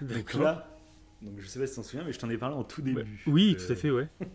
Donc 0.01 0.34
là, 0.34 0.69
donc 1.22 1.39
je 1.39 1.47
sais 1.47 1.60
pas 1.60 1.65
si 1.65 1.76
tu 1.76 1.77
t'en 1.77 1.84
souviens, 1.84 2.03
mais 2.03 2.11
je 2.11 2.19
t'en 2.19 2.30
ai 2.30 2.38
parlé 2.38 2.57
en 2.57 2.65
tout 2.65 2.81
début. 2.81 3.03
Bah, 3.03 3.10
oui, 3.27 3.56
Euh, 3.57 3.65
tout 3.65 3.72
à 3.72 3.76
fait, 3.77 3.89
ouais. 3.89 4.10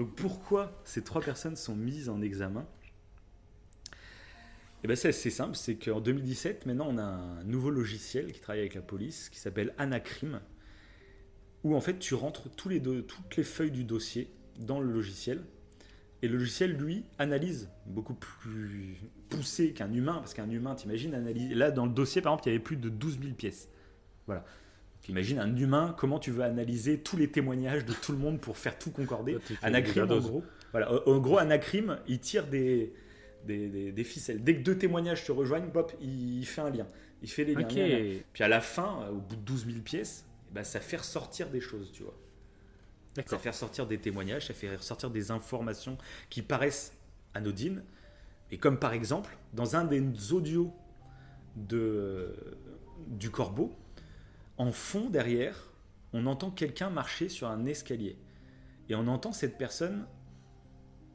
donc 0.00 0.14
pourquoi 0.14 0.80
ces 0.82 1.04
trois 1.04 1.20
personnes 1.20 1.56
sont 1.56 1.76
mises 1.76 2.08
en 2.08 2.22
examen? 2.22 2.66
Eh 4.82 4.88
ben 4.88 4.96
c'est 4.96 5.08
assez 5.08 5.28
simple, 5.28 5.54
c'est 5.54 5.74
qu'en 5.74 6.00
2017, 6.00 6.64
maintenant 6.64 6.86
on 6.88 6.96
a 6.96 7.02
un 7.02 7.44
nouveau 7.44 7.68
logiciel 7.68 8.32
qui 8.32 8.40
travaille 8.40 8.60
avec 8.60 8.72
la 8.72 8.80
police 8.80 9.28
qui 9.28 9.38
s'appelle 9.38 9.74
Anacrim, 9.76 10.40
où 11.64 11.76
en 11.76 11.82
fait 11.82 11.98
tu 11.98 12.14
rentres 12.14 12.48
toutes 12.48 13.36
les 13.36 13.44
feuilles 13.44 13.72
du 13.72 13.84
dossier 13.84 14.30
dans 14.58 14.80
le 14.80 14.90
logiciel. 14.90 15.44
Et 16.22 16.28
le 16.28 16.38
logiciel, 16.38 16.78
lui, 16.78 17.04
analyse 17.18 17.68
beaucoup 17.84 18.14
plus 18.14 18.96
poussé 19.28 19.74
qu'un 19.74 19.92
humain, 19.92 20.14
parce 20.14 20.32
qu'un 20.32 20.48
humain, 20.48 20.76
t'imagines, 20.76 21.14
analyse. 21.14 21.52
Là, 21.52 21.70
dans 21.70 21.84
le 21.84 21.92
dossier, 21.92 22.22
par 22.22 22.32
exemple, 22.32 22.48
il 22.48 22.52
y 22.52 22.54
avait 22.54 22.64
plus 22.64 22.76
de 22.78 22.88
12 22.88 23.20
000 23.20 23.34
pièces. 23.34 23.68
Voilà. 24.26 24.46
Imagine 25.08 25.38
un 25.40 25.56
humain, 25.56 25.94
comment 25.98 26.18
tu 26.18 26.30
veux 26.30 26.42
analyser 26.44 27.00
tous 27.00 27.16
les 27.16 27.30
témoignages 27.30 27.84
de 27.84 27.92
tout 27.92 28.12
le 28.12 28.18
monde 28.18 28.40
pour 28.40 28.56
faire 28.58 28.78
tout 28.78 28.90
concorder? 28.92 29.38
Anacrim, 29.62 30.04
en 30.04 30.06
gros. 30.28 30.44
Voilà, 30.72 31.08
en 31.08 31.18
gros, 31.18 31.38
Anacrim, 31.38 31.98
il 32.06 32.20
tire 32.20 32.46
des, 32.46 32.92
des, 33.46 33.68
des- 33.68 33.92
des 33.92 34.04
ficelles. 34.04 34.42
Dès 34.44 34.56
que 34.56 34.62
deux 34.62 34.78
témoignages 34.78 35.24
se 35.24 35.32
rejoignent, 35.32 35.68
hop, 35.74 35.92
il 36.00 36.44
fait 36.46 36.60
un 36.60 36.70
lien. 36.70 36.86
Il 37.22 37.30
fait 37.30 37.44
les 37.44 37.54
liens. 37.54 37.68
Liens. 37.88 37.98
Puis 38.32 38.44
à 38.44 38.48
la 38.48 38.60
fin, 38.60 39.02
euh, 39.02 39.10
au 39.10 39.16
bout 39.20 39.36
de 39.36 39.40
12 39.42 39.66
000 39.66 39.78
pièces, 39.80 40.26
ben, 40.52 40.62
ça 40.64 40.80
fait 40.80 40.98
ressortir 40.98 41.48
des 41.50 41.60
choses, 41.60 41.90
tu 41.92 42.02
vois. 42.02 42.16
Ça 43.26 43.38
fait 43.38 43.50
ressortir 43.50 43.86
des 43.86 43.98
témoignages, 43.98 44.46
ça 44.46 44.54
fait 44.54 44.74
ressortir 44.76 45.10
des 45.10 45.30
informations 45.32 45.98
qui 46.28 46.42
paraissent 46.42 46.94
anodines. 47.34 47.82
Et 48.52 48.58
comme 48.58 48.78
par 48.78 48.92
exemple, 48.92 49.36
dans 49.52 49.74
un 49.76 49.84
des 49.84 50.32
audios 50.32 50.72
de, 51.56 52.34
du 53.08 53.30
corbeau, 53.30 53.74
en 54.60 54.72
fond 54.72 55.08
derrière, 55.08 55.72
on 56.12 56.26
entend 56.26 56.50
quelqu'un 56.50 56.90
marcher 56.90 57.30
sur 57.30 57.48
un 57.48 57.64
escalier. 57.64 58.18
Et 58.90 58.94
on 58.94 59.06
entend 59.06 59.32
cette 59.32 59.56
personne 59.56 60.06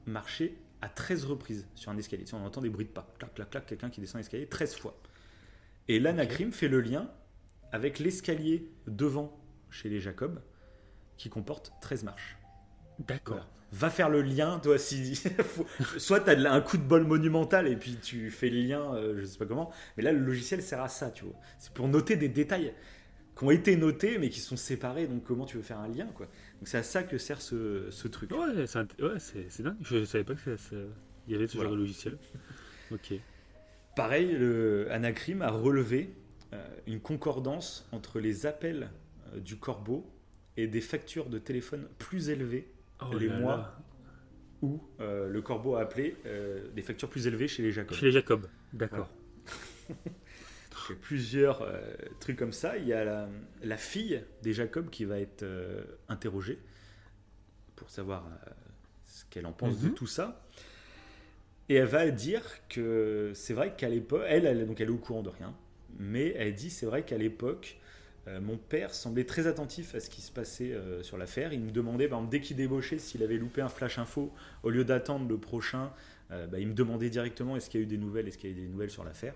marcher 0.07 0.57
à 0.81 0.89
13 0.89 1.25
reprises 1.25 1.67
sur 1.75 1.91
un 1.91 1.97
escalier. 1.97 2.23
Tu 2.23 2.31
sais, 2.31 2.35
on 2.35 2.43
entend 2.43 2.61
des 2.61 2.71
bruits 2.71 2.87
de 2.87 2.89
pas. 2.89 3.07
Clac, 3.19 3.35
clac, 3.35 3.49
clac, 3.51 3.65
quelqu'un 3.67 3.91
qui 3.91 4.01
descend 4.01 4.17
l'escalier 4.17 4.47
13 4.47 4.77
fois. 4.77 4.99
Et 5.87 5.99
l'anacrim 5.99 6.51
fait 6.51 6.67
le 6.67 6.81
lien 6.81 7.11
avec 7.71 7.99
l'escalier 7.99 8.67
devant 8.87 9.39
chez 9.69 9.89
les 9.89 9.99
Jacob 9.99 10.41
qui 11.15 11.29
comporte 11.29 11.71
13 11.81 12.03
marches. 12.03 12.39
D'accord. 12.97 13.35
Voilà. 13.35 13.49
Va 13.73 13.89
faire 13.91 14.09
le 14.09 14.23
lien, 14.23 14.57
toi, 14.57 14.79
si. 14.79 15.21
Soit 15.99 16.21
tu 16.21 16.31
as 16.31 16.51
un 16.51 16.61
coup 16.61 16.77
de 16.77 16.83
bol 16.83 17.03
monumental 17.03 17.67
et 17.67 17.75
puis 17.75 17.97
tu 17.97 18.31
fais 18.31 18.49
le 18.49 18.61
lien, 18.61 18.95
euh, 18.95 19.19
je 19.19 19.25
sais 19.25 19.37
pas 19.37 19.45
comment. 19.45 19.71
Mais 19.97 20.03
là, 20.03 20.13
le 20.13 20.19
logiciel 20.19 20.63
sert 20.63 20.81
à 20.81 20.87
ça, 20.87 21.11
tu 21.11 21.25
vois. 21.25 21.35
C'est 21.59 21.73
pour 21.73 21.87
noter 21.87 22.15
des 22.15 22.29
détails 22.29 22.73
qui 23.37 23.43
ont 23.43 23.51
été 23.51 23.75
notés 23.75 24.17
mais 24.17 24.29
qui 24.29 24.39
sont 24.39 24.57
séparés. 24.57 25.07
Donc, 25.07 25.23
comment 25.23 25.45
tu 25.45 25.57
veux 25.57 25.63
faire 25.63 25.79
un 25.79 25.87
lien, 25.87 26.05
quoi. 26.07 26.25
Donc, 26.59 26.67
c'est 26.67 26.77
à 26.77 26.83
ça 26.83 27.03
que 27.03 27.17
sert 27.17 27.41
ce, 27.41 27.89
ce 27.91 28.07
truc. 28.07 28.31
Ouais, 28.31 28.65
c'est 28.67 28.79
ouais, 29.01 29.17
dingue. 29.59 29.75
Je 29.81 30.05
savais 30.05 30.23
pas 30.23 30.35
que 30.35 30.55
ça- 30.57 30.75
il 31.27 31.33
y 31.33 31.35
avait 31.35 31.47
ce 31.47 31.55
Voilà. 31.55 31.69
genre 31.69 31.77
de 31.77 31.81
logiciel. 31.81 32.17
Ok. 32.91 33.13
Pareil, 33.95 34.31
le 34.33 34.87
Anacrim 34.91 35.41
a 35.41 35.49
relevé 35.49 36.09
euh, 36.53 36.63
une 36.85 36.99
concordance 36.99 37.87
entre 37.91 38.19
les 38.19 38.45
appels 38.45 38.89
euh, 39.33 39.39
du 39.39 39.55
corbeau 39.57 40.05
et 40.57 40.67
des 40.67 40.81
factures 40.81 41.27
de 41.29 41.39
téléphone 41.39 41.87
plus 41.97 42.29
élevées 42.29 42.67
Oh 43.01 43.17
les 43.17 43.27
là 43.27 43.39
mois 43.39 43.57
là. 43.57 43.79
où 44.61 44.81
euh, 45.01 45.27
le 45.27 45.41
corbeau 45.41 45.75
a 45.75 45.81
appelé 45.81 46.15
des 46.75 46.81
factures 46.81 47.09
plus 47.09 47.27
élevées 47.27 47.47
chez 47.47 47.63
les 47.63 47.71
Jacob. 47.71 47.97
Chez 47.97 48.05
les 48.05 48.11
Jacob. 48.11 48.47
D'accord. 48.73 49.09
Donc, 50.75 50.89
il 50.89 50.93
y 50.93 50.95
a 50.95 50.99
plusieurs 51.01 51.61
euh, 51.61 51.81
trucs 52.19 52.37
comme 52.37 52.53
ça. 52.53 52.77
Il 52.77 52.87
y 52.87 52.93
a 52.93 53.03
la, 53.03 53.29
la 53.63 53.77
fille 53.77 54.21
des 54.43 54.53
Jacob 54.53 54.89
qui 54.89 55.05
va 55.05 55.19
être 55.19 55.43
euh, 55.43 55.83
interrogée 56.09 56.59
pour 57.75 57.89
savoir 57.89 58.25
euh, 58.27 58.51
ce 59.05 59.23
qu'elle 59.29 59.45
en 59.45 59.53
pense 59.53 59.79
de 59.79 59.89
Mhm. 59.89 59.93
tout 59.93 60.07
ça. 60.07 60.41
Et 61.69 61.75
elle 61.75 61.87
va 61.87 62.09
dire 62.11 62.43
que 62.69 63.31
c'est 63.33 63.53
vrai 63.53 63.75
qu'à 63.75 63.89
l'époque, 63.89 64.23
elle, 64.27 64.45
elle, 64.45 64.67
donc 64.67 64.79
elle 64.81 64.87
est 64.89 64.91
au 64.91 64.97
courant 64.97 65.23
de 65.23 65.29
rien, 65.29 65.55
mais 65.97 66.33
elle 66.37 66.53
dit 66.53 66.69
c'est 66.69 66.85
vrai 66.85 67.03
qu'à 67.03 67.17
l'époque, 67.17 67.79
mon 68.41 68.57
père 68.57 68.93
semblait 68.95 69.23
très 69.25 69.45
attentif 69.45 69.93
à 69.95 69.99
ce 69.99 70.09
qui 70.09 70.21
se 70.21 70.31
passait 70.31 70.75
sur 71.03 71.15
l'affaire. 71.17 71.53
Il 71.53 71.61
me 71.61 71.71
demandait, 71.71 72.07
par 72.07 72.17
exemple, 72.19 72.31
dès 72.31 72.41
qu'il 72.41 72.57
débauchait, 72.57 72.97
s'il 72.97 73.21
avait 73.23 73.37
loupé 73.37 73.61
un 73.61 73.69
flash 73.69 73.99
info, 73.99 74.33
au 74.63 74.71
lieu 74.71 74.83
d'attendre 74.83 75.29
le 75.29 75.37
prochain, 75.37 75.91
bah, 76.31 76.59
il 76.59 76.67
me 76.67 76.73
demandait 76.73 77.11
directement 77.11 77.55
est-ce 77.55 77.69
qu'il 77.69 77.81
y 77.81 77.83
a 77.83 77.85
eu 77.85 77.87
des 77.87 77.99
nouvelles, 77.99 78.27
est-ce 78.27 78.37
qu'il 78.39 78.49
y 78.49 78.53
a 78.53 78.57
eu 78.57 78.59
des 78.61 78.67
nouvelles 78.67 78.89
sur 78.89 79.03
l'affaire. 79.03 79.35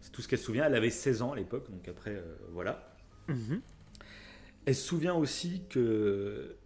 C'est 0.00 0.12
tout 0.12 0.22
ce 0.22 0.28
qu'elle 0.28 0.38
se 0.38 0.46
souvient. 0.46 0.66
Elle 0.66 0.74
avait 0.74 0.90
16 0.90 1.22
ans 1.22 1.32
à 1.32 1.36
l'époque, 1.36 1.70
donc 1.70 1.86
après, 1.88 2.14
euh, 2.14 2.36
voilà. 2.52 2.94
Mhm. 3.28 3.60
Elle 4.66 4.74
se 4.74 4.86
souvient 4.86 5.14
aussi 5.14 5.62
que, 5.68 6.56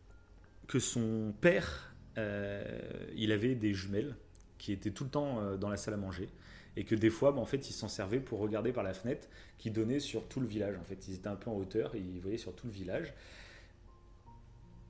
que 0.66 0.78
son 0.78 1.34
père, 1.40 1.94
euh, 2.18 2.64
il 3.16 3.32
avait 3.32 3.54
des 3.54 3.74
jumelles 3.74 4.16
qui 4.58 4.72
étaient 4.72 4.90
tout 4.90 5.04
le 5.04 5.10
temps 5.10 5.40
euh, 5.40 5.56
dans 5.56 5.68
la 5.68 5.76
salle 5.76 5.94
à 5.94 5.98
manger. 5.98 6.28
Et 6.76 6.84
que 6.84 6.94
des 6.94 7.10
fois, 7.10 7.32
bah, 7.32 7.40
en 7.40 7.46
fait, 7.46 7.70
il 7.70 7.72
s'en 7.72 7.88
servait 7.88 8.20
pour 8.20 8.40
regarder 8.40 8.72
par 8.72 8.82
la 8.82 8.94
fenêtre 8.94 9.28
qui 9.58 9.70
donnait 9.70 10.00
sur 10.00 10.26
tout 10.26 10.40
le 10.40 10.46
village. 10.46 10.76
En 10.76 10.84
fait, 10.84 11.06
ils 11.06 11.14
étaient 11.14 11.28
un 11.28 11.36
peu 11.36 11.50
en 11.50 11.54
hauteur 11.54 11.94
et 11.94 12.00
ils 12.00 12.20
voyaient 12.20 12.38
sur 12.38 12.54
tout 12.54 12.66
le 12.66 12.72
village. 12.72 13.14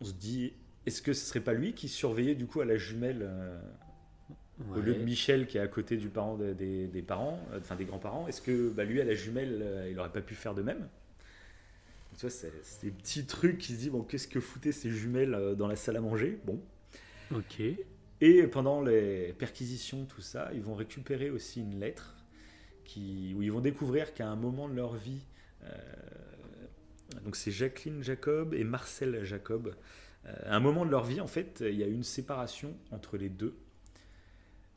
On 0.01 0.05
se 0.05 0.12
dit, 0.12 0.55
est-ce 0.87 1.03
que 1.03 1.12
ce 1.12 1.27
serait 1.27 1.41
pas 1.41 1.53
lui 1.53 1.75
qui 1.75 1.89
surveillait 1.89 2.35
du 2.35 2.47
coup 2.47 2.61
à 2.61 2.65
la 2.65 2.77
jumelle 2.77 3.29
au 4.74 4.81
lieu 4.81 4.94
de. 4.94 5.01
Michel 5.01 5.47
qui 5.47 5.59
est 5.59 5.60
à 5.60 5.68
côté 5.68 5.97
du 5.97 6.09
parent 6.09 6.36
de- 6.36 6.52
des, 6.52 6.86
des 6.86 7.02
parents, 7.02 7.40
euh, 7.52 7.59
enfin 7.59 7.76
des 7.76 7.85
grands-parents 7.85 8.26
Est-ce 8.28 8.40
que 8.43 8.68
bah, 8.70 8.85
lui 8.85 9.01
à 9.01 9.05
la 9.05 9.14
jumelle, 9.14 9.60
euh, 9.62 9.89
il 9.90 9.98
aurait 9.98 10.12
pas 10.12 10.20
pu 10.22 10.35
faire 10.35 10.55
de 10.55 10.62
même? 10.62 10.89
Tu 12.16 12.20
vois, 12.20 12.31
c'est 12.31 12.52
des 12.82 12.90
petits 12.93 13.26
trucs 13.26 13.59
qui 13.59 13.72
se 13.72 13.78
disent 13.78 13.90
bon, 13.90 14.02
qu'est-ce 14.02 14.28
que 14.28 14.40
foutaient 14.40 14.72
ces 14.72 14.90
jumelles 14.90 15.35
euh, 15.35 15.55
dans 15.55 15.66
la 15.66 15.76
salle 15.76 15.97
à 15.97 16.01
manger? 16.01 16.39
Bon. 16.44 16.60
Ok. 17.31 17.60
Et 18.20 18.47
pendant 18.47 18.81
les 18.82 19.32
perquisitions, 19.35 20.05
tout 20.06 20.20
ça, 20.20 20.51
ils 20.55 20.62
vont 20.62 20.74
récupérer 20.74 21.31
aussi 21.31 21.60
une 21.60 21.78
lettre 21.78 22.16
qui, 22.85 23.35
où 23.36 23.43
ils 23.43 23.52
vont 23.52 23.60
découvrir 23.60 24.14
qu'à 24.14 24.28
un 24.28 24.36
moment 24.36 24.68
de 24.68 24.74
leur 24.74 24.94
vie, 24.94 25.22
donc 27.24 27.36
c'est 27.36 27.51
Jacqueline 27.51 28.02
Jacob 28.02 28.55
et 28.55 28.64
Marcel 28.64 29.24
Jacob, 29.24 29.74
à 30.24 30.56
un 30.56 30.60
moment 30.60 30.85
de 30.86 30.90
leur 30.90 31.05
vie, 31.05 31.20
en 31.20 31.26
fait, 31.26 31.62
il 31.66 31.74
y 31.76 31.82
a 31.82 31.86
eu 31.86 31.93
une 31.93 32.02
séparation 32.02 32.74
entre 32.90 33.16
les 33.16 33.28
deux. 33.28 33.55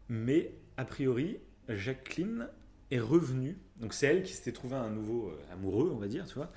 Mais 0.09 0.53
a 0.77 0.85
priori, 0.85 1.39
Jacqueline 1.69 2.47
est 2.91 2.99
revenue. 2.99 3.57
Donc 3.77 3.93
c'est 3.93 4.07
elle 4.07 4.23
qui 4.23 4.33
s'était 4.33 4.51
trouvée 4.53 4.75
un 4.75 4.89
nouveau 4.89 5.29
euh, 5.29 5.53
amoureux, 5.53 5.89
on 5.93 5.97
va 5.97 6.07
dire, 6.07 6.25
tu 6.25 6.35
vois. 6.35 6.51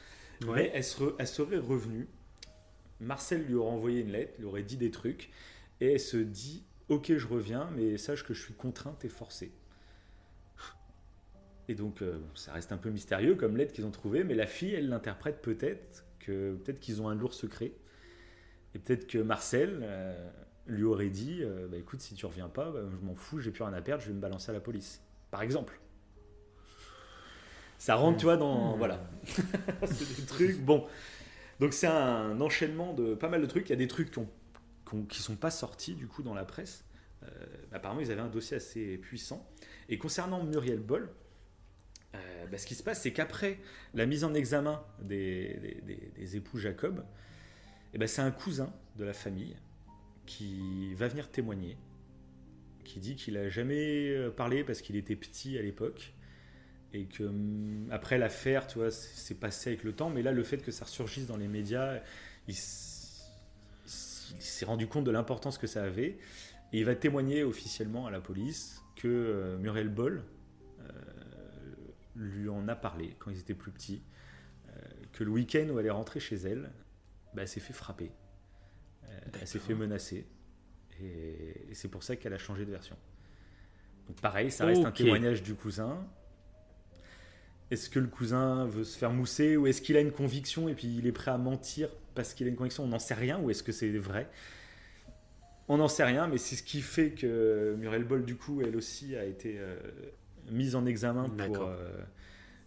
Ouais. 0.46 0.54
Mais 0.54 0.70
elle, 0.74 0.84
se- 0.84 1.14
elle 1.18 1.26
serait 1.26 1.58
revenue. 1.58 2.08
Marcel 3.00 3.44
lui 3.44 3.54
aurait 3.54 3.72
envoyé 3.72 4.00
une 4.00 4.12
lettre, 4.12 4.34
lui 4.38 4.44
aurait 4.46 4.62
dit 4.62 4.76
des 4.76 4.90
trucs. 4.90 5.30
Et 5.80 5.92
elle 5.92 6.00
se 6.00 6.16
dit 6.16 6.64
Ok, 6.88 7.12
je 7.16 7.26
reviens, 7.26 7.70
mais 7.76 7.96
sache 7.98 8.24
que 8.24 8.34
je 8.34 8.42
suis 8.42 8.54
contrainte 8.54 9.04
et 9.04 9.08
forcée. 9.08 9.52
Et 11.68 11.74
donc, 11.74 12.02
euh, 12.02 12.18
ça 12.34 12.52
reste 12.52 12.72
un 12.72 12.76
peu 12.76 12.90
mystérieux 12.90 13.36
comme 13.36 13.56
lettre 13.56 13.72
qu'ils 13.72 13.86
ont 13.86 13.92
trouvée, 13.92 14.24
mais 14.24 14.34
la 14.34 14.46
fille, 14.46 14.74
elle 14.74 14.88
l'interprète 14.88 15.40
peut-être 15.40 16.04
que 16.18 16.54
peut-être 16.56 16.80
qu'ils 16.80 17.00
ont 17.00 17.08
un 17.08 17.14
lourd 17.14 17.32
secret. 17.32 17.72
Et 18.74 18.78
peut-être 18.80 19.06
que 19.06 19.18
Marcel 19.18 19.78
euh, 19.82 20.30
lui 20.70 20.84
aurait 20.84 21.10
dit 21.10 21.40
euh, 21.42 21.68
bah, 21.68 21.76
écoute, 21.76 22.00
si 22.00 22.14
tu 22.14 22.26
reviens 22.26 22.48
pas, 22.48 22.70
bah, 22.70 22.80
je 22.90 22.96
m'en 23.06 23.14
fous, 23.14 23.40
j'ai 23.40 23.50
plus 23.50 23.62
rien 23.64 23.72
à 23.72 23.80
perdre, 23.82 24.02
je 24.02 24.08
vais 24.08 24.14
me 24.14 24.20
balancer 24.20 24.50
à 24.50 24.54
la 24.54 24.60
police. 24.60 25.02
Par 25.30 25.42
exemple. 25.42 25.80
Ça 27.78 27.94
rentre, 27.94 28.18
tu 28.18 28.24
vois, 28.24 28.36
dans. 28.36 28.76
Voilà. 28.76 29.00
c'est 29.84 30.16
des 30.20 30.26
trucs. 30.26 30.58
Bon. 30.64 30.86
Donc, 31.60 31.72
c'est 31.74 31.86
un 31.86 32.40
enchaînement 32.40 32.94
de 32.94 33.14
pas 33.14 33.28
mal 33.28 33.40
de 33.42 33.46
trucs. 33.46 33.66
Il 33.68 33.70
y 33.70 33.74
a 33.74 33.76
des 33.76 33.86
trucs 33.88 34.10
qui, 34.10 34.18
ont, 34.18 34.28
qui, 34.88 34.94
ont- 34.94 35.04
qui 35.04 35.22
sont 35.22 35.36
pas 35.36 35.50
sortis, 35.50 35.94
du 35.94 36.06
coup, 36.06 36.22
dans 36.22 36.34
la 36.34 36.44
presse. 36.44 36.84
Euh, 37.22 37.28
apparemment, 37.72 38.00
ils 38.00 38.10
avaient 38.10 38.20
un 38.22 38.28
dossier 38.28 38.56
assez 38.56 38.96
puissant. 38.98 39.46
Et 39.90 39.98
concernant 39.98 40.42
Muriel 40.42 40.80
Boll, 40.80 41.10
euh, 42.14 42.46
bah, 42.46 42.56
ce 42.58 42.66
qui 42.66 42.74
se 42.74 42.82
passe, 42.82 43.02
c'est 43.02 43.12
qu'après 43.12 43.58
la 43.94 44.06
mise 44.06 44.24
en 44.24 44.32
examen 44.34 44.82
des, 45.02 45.58
des- 45.60 45.80
des- 45.82 46.12
des 46.16 46.36
époux 46.36 46.58
Jacob, 46.58 47.04
eh 47.92 47.98
ben, 47.98 48.08
c'est 48.08 48.22
un 48.22 48.30
cousin 48.30 48.72
de 48.96 49.04
la 49.04 49.12
famille 49.12 49.56
qui 50.26 50.94
va 50.94 51.08
venir 51.08 51.30
témoigner, 51.30 51.76
qui 52.84 53.00
dit 53.00 53.16
qu'il 53.16 53.36
a 53.36 53.48
jamais 53.48 54.10
euh, 54.10 54.30
parlé 54.30 54.64
parce 54.64 54.82
qu'il 54.82 54.96
était 54.96 55.16
petit 55.16 55.58
à 55.58 55.62
l'époque 55.62 56.14
et 56.92 57.06
que 57.06 57.24
hum, 57.24 57.88
après 57.90 58.18
l'affaire, 58.18 58.66
tu 58.66 58.78
vois, 58.78 58.90
c'est 58.90 59.38
passé 59.38 59.70
avec 59.70 59.84
le 59.84 59.92
temps, 59.92 60.10
mais 60.10 60.22
là, 60.22 60.32
le 60.32 60.42
fait 60.42 60.58
que 60.58 60.72
ça 60.72 60.84
ressurgisse 60.84 61.26
dans 61.26 61.36
les 61.36 61.48
médias, 61.48 62.00
il, 62.48 62.56
s'est 62.56 64.64
rendu 64.64 64.86
compte 64.86 65.04
de 65.04 65.10
l'importance 65.10 65.58
que 65.58 65.66
ça 65.66 65.82
avait 65.82 66.18
et 66.72 66.78
il 66.78 66.84
va 66.84 66.94
témoigner 66.94 67.42
officiellement 67.42 68.06
à 68.06 68.10
la 68.10 68.20
police 68.20 68.82
que 68.96 69.08
euh, 69.08 69.58
Muriel 69.58 69.88
Boll 69.88 70.22
euh, 70.80 70.84
lui 72.14 72.48
en 72.48 72.68
a 72.68 72.76
parlé 72.76 73.16
quand 73.18 73.30
ils 73.30 73.38
étaient 73.38 73.54
plus 73.54 73.72
petits, 73.72 74.02
que 75.12 75.24
le 75.24 75.30
week-end 75.30 75.66
où 75.70 75.78
elle 75.78 75.86
est 75.86 75.90
rentrée 75.90 76.20
chez 76.20 76.36
elle, 76.36 76.70
bah, 77.34 77.42
elle 77.42 77.48
s'est 77.48 77.60
fait 77.60 77.72
frapper, 77.72 78.12
elle 79.40 79.46
s'est 79.46 79.58
fait 79.58 79.74
menacer, 79.74 80.26
et, 81.00 81.70
et 81.70 81.74
c'est 81.74 81.88
pour 81.88 82.02
ça 82.02 82.16
qu'elle 82.16 82.34
a 82.34 82.38
changé 82.38 82.64
de 82.64 82.70
version. 82.70 82.96
Donc 84.08 84.20
pareil, 84.20 84.50
ça 84.50 84.66
reste 84.66 84.84
un 84.84 84.90
témoignage 84.90 85.42
du 85.42 85.54
cousin. 85.54 86.04
Est-ce 87.70 87.88
que 87.88 88.00
le 88.00 88.08
cousin 88.08 88.66
veut 88.66 88.82
se 88.82 88.98
faire 88.98 89.12
mousser 89.12 89.56
ou 89.56 89.68
est-ce 89.68 89.80
qu'il 89.80 89.96
a 89.96 90.00
une 90.00 90.10
conviction 90.10 90.68
et 90.68 90.74
puis 90.74 90.88
il 90.98 91.06
est 91.06 91.12
prêt 91.12 91.30
à 91.30 91.38
mentir 91.38 91.88
parce 92.16 92.34
qu'il 92.34 92.48
a 92.48 92.50
une 92.50 92.56
conviction? 92.56 92.82
On 92.82 92.88
n'en 92.88 92.98
sait 92.98 93.14
rien 93.14 93.38
ou 93.38 93.48
est-ce 93.48 93.62
que 93.62 93.70
c'est 93.70 93.88
vrai? 93.90 94.28
On 95.68 95.76
n'en 95.76 95.86
sait 95.86 96.02
rien, 96.02 96.26
mais 96.26 96.36
c'est 96.36 96.56
ce 96.56 96.64
qui 96.64 96.80
fait 96.82 97.12
que 97.12 97.76
Muriel 97.78 98.02
Boll, 98.02 98.24
du 98.24 98.34
coup, 98.34 98.60
elle 98.60 98.74
aussi 98.74 99.14
a 99.14 99.24
été 99.24 99.54
euh, 99.58 99.78
mise 100.50 100.74
en 100.74 100.84
examen 100.84 101.28
pour 101.28 101.62
euh, 101.62 101.86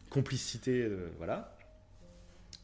complicité. 0.09 0.83
euh, 0.83 1.09
voilà. 1.17 1.57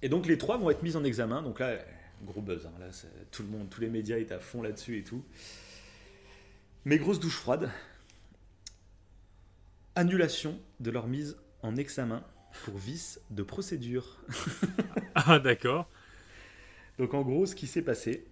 Et 0.01 0.07
donc 0.07 0.25
les 0.25 0.37
trois 0.37 0.57
vont 0.57 0.69
être 0.69 0.81
mis 0.81 0.95
en 0.95 1.03
examen. 1.03 1.41
Donc 1.41 1.59
là, 1.59 1.77
gros 2.23 2.41
buzz. 2.41 2.65
hein, 2.65 2.73
là, 2.79 2.87
tout 3.31 3.43
le 3.43 3.49
monde, 3.49 3.69
tous 3.69 3.81
les 3.81 3.89
médias 3.89 4.17
étaient 4.17 4.33
à 4.33 4.39
fond 4.39 4.61
là-dessus 4.61 4.97
et 4.97 5.03
tout. 5.03 5.23
Mais 6.85 6.97
grosse 6.97 7.19
douche 7.19 7.35
froide. 7.35 7.69
Annulation 9.95 10.59
de 10.79 10.91
leur 10.91 11.07
mise 11.07 11.37
en 11.61 11.75
examen 11.75 12.23
pour 12.63 12.77
vice 12.77 13.19
de 13.29 13.43
procédure. 13.43 14.17
Ah, 15.15 15.39
d'accord. 15.39 15.89
Donc 16.97 17.13
en 17.13 17.23
gros, 17.23 17.45
ce 17.45 17.53
qui 17.53 17.67
s'est 17.67 17.81
passé. 17.81 18.25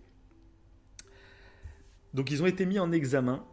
Donc 2.13 2.31
ils 2.31 2.41
ont 2.41 2.45
été 2.45 2.65
mis 2.65 2.79
en 2.79 2.91
examen 2.93 3.45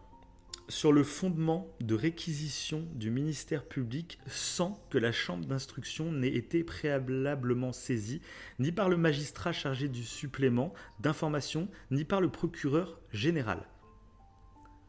sur 0.69 0.93
le 0.93 1.03
fondement 1.03 1.69
de 1.81 1.95
réquisition 1.95 2.87
du 2.95 3.11
ministère 3.11 3.65
public 3.65 4.19
sans 4.27 4.83
que 4.91 4.99
la 4.99 5.13
chambre 5.13 5.45
d'instruction 5.45 6.11
n'ait 6.11 6.35
été 6.35 6.65
préalablement 6.65 7.73
saisie, 7.73 8.21
ni 8.59 8.73
par 8.73 8.89
le 8.89 8.97
magistrat 8.97 9.53
chargé 9.53 9.89
du 9.89 10.03
supplément 10.03 10.73
d'information, 11.01 11.69
ni 11.91 12.05
par 12.05 12.21
le 12.21 12.31
procureur 12.31 13.01
général. 13.13 13.67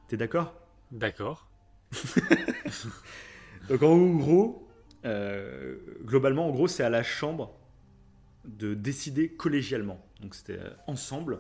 T'es 0.08 0.18
d'accord? 0.18 0.54
D'accord. 0.92 1.50
Donc 3.70 3.84
en 3.84 4.16
gros, 4.16 4.68
euh, 5.06 5.78
globalement, 6.04 6.48
en 6.48 6.52
gros, 6.52 6.68
c'est 6.68 6.84
à 6.84 6.90
la 6.90 7.04
chambre 7.04 7.58
de 8.46 8.74
décider 8.74 9.30
collégialement. 9.30 10.06
Donc 10.22 10.36
c'était 10.36 10.60
euh, 10.60 10.70
ensemble 10.88 11.40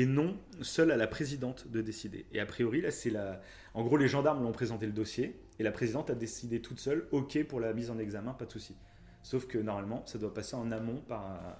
et 0.00 0.06
non 0.06 0.36
seule 0.60 0.90
à 0.92 0.96
la 0.96 1.06
présidente 1.08 1.66
de 1.68 1.80
décider. 1.82 2.26
Et 2.32 2.38
a 2.40 2.46
priori, 2.46 2.80
là, 2.80 2.90
c'est 2.90 3.10
la. 3.10 3.40
En 3.74 3.82
gros, 3.84 3.96
les 3.96 4.06
gendarmes 4.08 4.42
l'ont 4.44 4.52
présenté 4.52 4.86
le 4.86 4.92
dossier 4.92 5.40
et 5.58 5.62
la 5.62 5.72
présidente 5.72 6.08
a 6.10 6.14
décidé 6.14 6.60
toute 6.60 6.78
seule, 6.78 7.08
ok 7.10 7.42
pour 7.44 7.58
la 7.58 7.72
mise 7.72 7.90
en 7.90 7.98
examen, 7.98 8.32
pas 8.32 8.44
de 8.46 8.52
souci. 8.52 8.76
Sauf 9.22 9.46
que 9.46 9.58
normalement, 9.58 10.04
ça 10.06 10.18
doit 10.18 10.32
passer 10.32 10.54
en 10.54 10.70
amont 10.70 11.00
par. 11.08 11.26
un- 11.26 11.56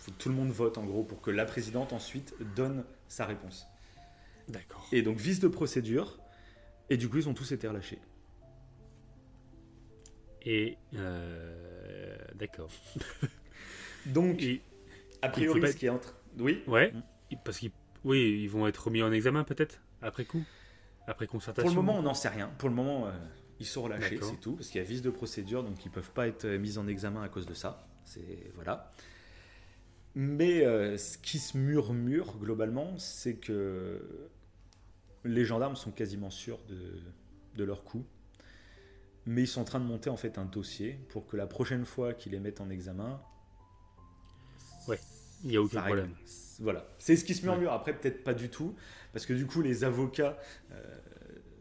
Faut 0.00 0.10
que 0.10 0.16
tout 0.18 0.28
le 0.28 0.34
monde 0.34 0.50
vote 0.50 0.76
en 0.78 0.84
gros 0.84 1.04
pour 1.04 1.20
que 1.20 1.30
la 1.30 1.44
présidente 1.44 1.92
ensuite 1.92 2.34
donne 2.56 2.84
sa 3.08 3.26
réponse. 3.26 3.66
D'accord. 4.48 4.88
Et 4.92 5.02
donc 5.02 5.18
vice 5.18 5.38
de 5.40 5.48
procédure. 5.48 6.18
Et 6.90 6.96
du 6.96 7.08
coup, 7.08 7.18
ils 7.18 7.28
ont 7.28 7.34
tous 7.34 7.52
été 7.52 7.68
relâchés. 7.68 8.00
Et. 10.44 10.76
euh, 10.94 12.16
d'accord. 12.34 12.70
Donc, 14.06 14.42
a 15.22 15.28
priori, 15.28 15.60
ce 15.70 15.76
qui 15.76 15.86
est 15.86 15.90
entre. 15.90 16.16
Oui 16.38 16.62
Ouais. 16.66 16.92
Parce 17.44 17.58
qu'ils. 17.58 17.72
Oui, 18.04 18.40
ils 18.42 18.48
vont 18.48 18.66
être 18.66 18.86
remis 18.86 19.02
en 19.02 19.12
examen 19.12 19.44
peut-être 19.44 19.80
après 20.02 20.24
coup? 20.24 20.42
Après 21.06 21.26
concertation? 21.26 21.72
Pour 21.72 21.80
le 21.80 21.86
moment, 21.86 21.98
on 21.98 22.02
n'en 22.02 22.14
sait 22.14 22.28
rien. 22.28 22.50
Pour 22.58 22.68
le 22.68 22.74
moment, 22.74 23.06
euh, 23.06 23.12
ils 23.60 23.66
sont 23.66 23.82
relâchés, 23.82 24.18
c'est 24.20 24.40
tout, 24.40 24.56
parce 24.56 24.68
qu'il 24.68 24.80
y 24.80 24.84
a 24.84 24.86
vice 24.86 25.02
de 25.02 25.10
procédure, 25.10 25.62
donc 25.62 25.84
ils 25.84 25.90
peuvent 25.90 26.10
pas 26.10 26.26
être 26.26 26.44
euh, 26.44 26.58
mis 26.58 26.78
en 26.78 26.88
examen 26.88 27.22
à 27.22 27.28
cause 27.28 27.46
de 27.46 27.54
ça. 27.54 27.86
C'est 28.04 28.50
voilà. 28.54 28.90
Mais 30.14 30.64
euh, 30.64 30.98
ce 30.98 31.16
qui 31.16 31.38
se 31.38 31.56
murmure 31.56 32.36
globalement, 32.38 32.98
c'est 32.98 33.36
que 33.36 34.28
les 35.24 35.44
gendarmes 35.44 35.76
sont 35.76 35.92
quasiment 35.92 36.30
sûrs 36.30 36.58
de, 36.68 37.00
de 37.54 37.64
leur 37.64 37.84
coup. 37.84 38.04
Mais 39.24 39.42
ils 39.42 39.48
sont 39.48 39.60
en 39.60 39.64
train 39.64 39.78
de 39.78 39.84
monter 39.84 40.10
en 40.10 40.16
fait 40.16 40.36
un 40.36 40.44
dossier 40.44 40.98
pour 41.08 41.26
que 41.28 41.36
la 41.36 41.46
prochaine 41.46 41.84
fois 41.84 42.12
qu'ils 42.12 42.32
les 42.32 42.40
mettent 42.40 42.60
en 42.60 42.68
examen, 42.68 43.22
il 45.44 45.50
n'y 45.50 45.56
a 45.56 45.62
aucun 45.62 45.82
problème. 45.82 46.10
Voilà, 46.60 46.86
c'est 46.98 47.16
ce 47.16 47.24
qui 47.24 47.34
se 47.34 47.44
murmure. 47.44 47.72
Après, 47.72 47.92
peut-être 47.92 48.22
pas 48.22 48.34
du 48.34 48.48
tout, 48.48 48.74
parce 49.12 49.26
que 49.26 49.32
du 49.32 49.46
coup, 49.46 49.62
les 49.62 49.84
avocats, 49.84 50.38
euh, 50.72 50.76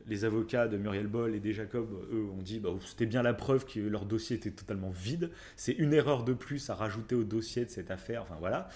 les 0.08 0.26
avocats 0.26 0.68
de 0.68 0.78
Muriel 0.78 1.08
Boll 1.08 1.34
et 1.36 1.40
des 1.40 1.54
Jacob, 1.54 1.90
eux, 2.12 2.28
ont 2.38 2.42
dit, 2.42 2.60
bah, 2.60 2.70
c'était 2.86 3.06
bien 3.06 3.24
la 3.24 3.34
preuve 3.34 3.66
que 3.66 3.80
leur 3.80 4.06
dossier 4.06 4.36
était 4.36 4.52
totalement 4.52 4.90
vide. 4.92 5.32
C'est 5.56 5.72
une 5.74 5.94
erreur 5.94 6.24
de 6.24 6.34
plus 6.34 6.70
à 6.70 6.76
rajouter 6.76 7.16
au 7.16 7.24
dossier 7.24 7.66
de 7.66 7.70
cette 7.70 7.90
affaire. 7.92 8.22
Enfin 8.24 8.36
voilà, 8.40 8.70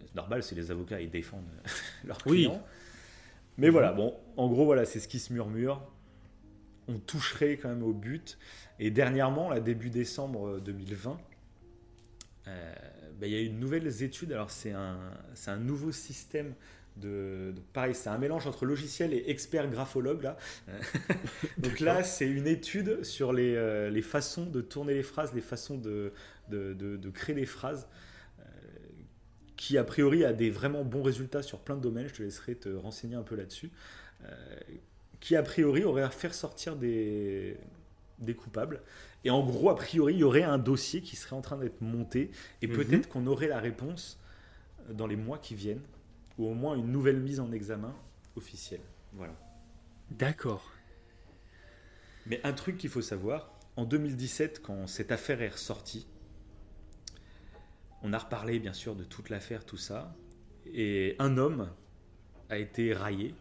C'est 0.00 0.14
normal, 0.14 0.42
c'est 0.42 0.54
les 0.54 0.70
avocats, 0.70 1.00
ils 1.00 1.10
défendent 1.10 1.44
leurs 2.04 2.18
Oui. 2.26 2.44
clients. 2.44 2.62
Mais 3.58 3.68
voilà, 3.70 3.92
bon, 3.92 4.16
en 4.36 4.48
gros, 4.48 4.64
voilà, 4.64 4.84
c'est 4.84 5.00
ce 5.00 5.08
qui 5.08 5.18
se 5.18 5.32
murmure. 5.32 5.82
On 6.86 6.98
toucherait 6.98 7.58
quand 7.58 7.68
même 7.68 7.82
au 7.82 7.92
but. 7.92 8.38
Et 8.78 8.90
dernièrement, 8.90 9.50
là, 9.50 9.60
début 9.60 9.90
décembre 9.90 10.48
euh, 10.48 10.60
2020, 10.60 11.18
euh, 12.48 12.74
bah, 13.20 13.26
il 13.26 13.32
y 13.32 13.36
a 13.36 13.40
une 13.40 13.58
nouvelle 13.60 13.86
étude. 14.02 14.32
Alors, 14.32 14.50
c'est 14.50 14.72
un, 14.72 15.56
nouveau 15.58 15.92
système 15.92 16.54
de. 16.96 17.52
de- 17.54 17.60
pareil, 17.72 17.94
c'est 17.94 18.08
un 18.10 18.18
mélange 18.18 18.46
entre 18.46 18.64
logiciel 18.66 19.12
et 19.12 19.24
expert 19.30 19.68
graphologue. 19.70 20.22
Là. 20.22 20.36
Euh, 20.68 20.80
Donc 21.58 21.80
là, 21.80 22.02
c'est 22.04 22.28
une 22.28 22.46
étude 22.46 23.04
sur 23.04 23.32
les, 23.32 23.54
euh, 23.56 23.90
les 23.90 24.02
façons 24.02 24.46
de 24.46 24.60
tourner 24.60 24.94
les 24.94 25.02
phrases, 25.02 25.32
les 25.34 25.40
façons 25.40 25.78
de, 25.78 26.12
de, 26.50 26.74
de- 26.74 26.96
de 26.96 27.10
créer 27.10 27.34
des 27.36 27.46
phrases. 27.46 27.88
euh, 28.40 28.44
qui 29.56 29.76
a 29.78 29.84
priori 29.84 30.24
a 30.24 30.32
des 30.32 30.50
vraiment 30.50 30.84
bons 30.84 31.02
résultats 31.02 31.42
sur 31.42 31.58
plein 31.60 31.76
de 31.76 31.82
domaines. 31.82 32.08
Je 32.08 32.14
te 32.14 32.22
laisserai 32.22 32.54
te 32.54 32.68
renseigner 32.68 33.16
un 33.16 33.22
peu 33.22 33.34
là-dessus. 33.36 33.70
Euh, 34.24 34.34
qui 35.20 35.34
a 35.36 35.42
priori 35.42 35.84
aurait 35.84 36.02
à 36.02 36.10
faire 36.10 36.34
sortir 36.34 36.76
des, 36.76 37.56
des 38.20 38.34
coupables. 38.34 38.82
Et 39.28 39.30
en 39.30 39.44
gros, 39.44 39.68
a 39.68 39.76
priori, 39.76 40.14
il 40.14 40.20
y 40.20 40.24
aurait 40.24 40.42
un 40.42 40.56
dossier 40.56 41.02
qui 41.02 41.14
serait 41.14 41.36
en 41.36 41.42
train 41.42 41.58
d'être 41.58 41.82
monté. 41.82 42.30
Et 42.62 42.66
Mhm. 42.66 42.74
peut-être 42.76 43.08
qu'on 43.10 43.26
aurait 43.26 43.46
la 43.46 43.60
réponse 43.60 44.18
dans 44.90 45.06
les 45.06 45.16
mois 45.16 45.36
qui 45.36 45.54
viennent. 45.54 45.82
Ou 46.38 46.46
au 46.46 46.54
moins 46.54 46.76
une 46.76 46.90
nouvelle 46.90 47.20
mise 47.20 47.38
en 47.38 47.52
examen 47.52 47.94
officielle. 48.36 48.80
Voilà. 49.12 49.34
D'accord. 50.12 50.72
Mais 52.24 52.40
un 52.42 52.54
truc 52.54 52.78
qu'il 52.78 52.88
faut 52.88 53.02
savoir, 53.02 53.52
en 53.76 53.84
2017, 53.84 54.62
quand 54.62 54.86
cette 54.86 55.12
affaire 55.12 55.42
est 55.42 55.50
ressortie, 55.50 56.06
on 58.02 58.14
a 58.14 58.18
reparlé 58.18 58.58
bien 58.60 58.72
sûr 58.72 58.94
de 58.96 59.04
toute 59.04 59.28
l'affaire, 59.28 59.66
tout 59.66 59.76
ça, 59.76 60.16
et 60.64 61.16
un 61.18 61.36
homme 61.36 61.70
a 62.48 62.56
été 62.56 62.94
raillé, 62.94 63.34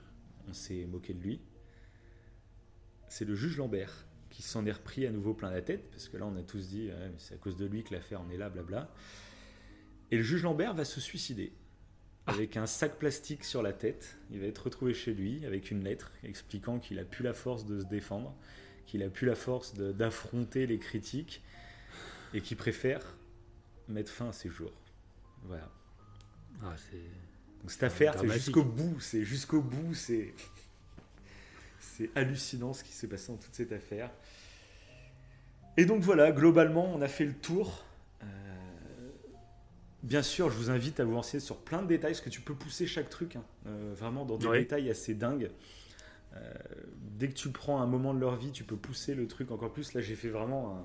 on 0.49 0.53
s'est 0.53 0.83
moqué 0.85 1.13
de 1.13 1.21
lui, 1.21 1.39
c'est 3.07 3.23
le 3.23 3.35
juge 3.35 3.55
Lambert 3.55 4.06
qui 4.37 4.43
s'en 4.43 4.67
est 4.67 4.71
repris 4.71 5.07
à 5.07 5.11
nouveau 5.11 5.33
plein 5.33 5.49
la 5.49 5.63
tête, 5.63 5.89
parce 5.89 6.09
que 6.09 6.15
là 6.15 6.27
on 6.27 6.35
a 6.35 6.43
tous 6.43 6.67
dit, 6.67 6.91
c'est 7.17 7.33
à 7.33 7.37
cause 7.37 7.57
de 7.57 7.65
lui 7.65 7.83
que 7.83 7.91
l'affaire 7.91 8.21
en 8.21 8.29
est 8.29 8.37
là, 8.37 8.51
blabla. 8.51 8.93
Et 10.11 10.17
le 10.17 10.21
juge 10.21 10.43
Lambert 10.43 10.75
va 10.75 10.85
se 10.85 11.01
suicider 11.01 11.53
avec 12.27 12.55
un 12.55 12.67
sac 12.67 12.99
plastique 12.99 13.43
sur 13.43 13.63
la 13.63 13.73
tête. 13.73 14.15
Il 14.29 14.39
va 14.39 14.45
être 14.45 14.65
retrouvé 14.65 14.93
chez 14.93 15.15
lui 15.15 15.43
avec 15.47 15.71
une 15.71 15.83
lettre 15.83 16.11
expliquant 16.23 16.77
qu'il 16.77 16.99
a 16.99 17.03
plus 17.03 17.23
la 17.23 17.33
force 17.33 17.65
de 17.65 17.79
se 17.79 17.85
défendre, 17.87 18.37
qu'il 18.85 19.01
a 19.01 19.09
plus 19.09 19.25
la 19.25 19.33
force 19.33 19.73
d'affronter 19.73 20.67
les 20.67 20.77
critiques 20.77 21.41
et 22.35 22.41
qu'il 22.41 22.57
préfère 22.57 23.17
mettre 23.87 24.11
fin 24.11 24.29
à 24.29 24.33
ses 24.33 24.49
jours. 24.49 24.79
Voilà. 25.45 25.71
Ah, 26.61 26.75
c'est. 26.77 27.01
Donc 27.61 27.71
cette 27.71 27.81
affaire, 27.81 28.19
c'est 28.19 28.29
jusqu'au 28.29 28.63
bout, 28.63 28.99
c'est 28.99 29.23
jusqu'au 29.23 29.63
bout, 29.63 29.95
c'est 29.95 30.35
c'est 31.95 32.09
hallucinant 32.15 32.73
ce 32.73 32.83
qui 32.83 32.91
s'est 32.93 33.07
passé 33.07 33.31
dans 33.31 33.37
toute 33.37 33.53
cette 33.55 33.71
affaire. 33.71 34.09
Et 35.77 35.85
donc 35.85 36.01
voilà, 36.01 36.31
globalement, 36.31 36.91
on 36.93 37.01
a 37.01 37.07
fait 37.07 37.25
le 37.25 37.33
tour. 37.33 37.83
Euh, 38.23 38.25
bien 40.03 40.23
sûr, 40.23 40.49
je 40.49 40.57
vous 40.57 40.69
invite 40.69 40.99
à 40.99 41.05
vous 41.05 41.15
renseigner 41.15 41.39
sur 41.43 41.57
plein 41.57 41.81
de 41.81 41.87
détails, 41.87 42.13
parce 42.13 42.21
que 42.21 42.29
tu 42.29 42.41
peux 42.41 42.55
pousser 42.55 42.87
chaque 42.87 43.09
truc, 43.09 43.35
hein, 43.35 43.43
euh, 43.67 43.93
vraiment 43.95 44.25
dans 44.25 44.37
des 44.37 44.47
Ouais. 44.47 44.59
détails 44.59 44.89
assez 44.89 45.13
dingues. 45.13 45.51
Euh, 46.35 46.53
dès 47.17 47.29
que 47.29 47.33
tu 47.33 47.49
prends 47.49 47.81
un 47.81 47.87
moment 47.87 48.13
de 48.13 48.19
leur 48.19 48.35
vie, 48.35 48.51
tu 48.51 48.63
peux 48.63 48.75
pousser 48.75 49.15
le 49.15 49.27
truc 49.27 49.51
encore 49.51 49.71
plus. 49.71 49.93
Là, 49.93 50.01
j'ai 50.01 50.15
fait 50.15 50.29
vraiment 50.29 50.75
un, 50.77 50.83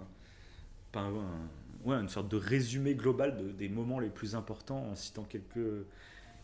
pas 0.93 1.01
un- 1.01 1.15
un- 1.17 1.49
ouais, 1.85 1.97
une 1.97 2.09
sorte 2.09 2.29
de 2.29 2.37
résumé 2.37 2.95
global 2.95 3.37
de- 3.37 3.51
des 3.51 3.69
moments 3.69 3.99
les 3.99 4.09
plus 4.11 4.35
importants 4.35 4.87
en 4.91 4.95
citant 4.95 5.25
quelques, 5.25 5.85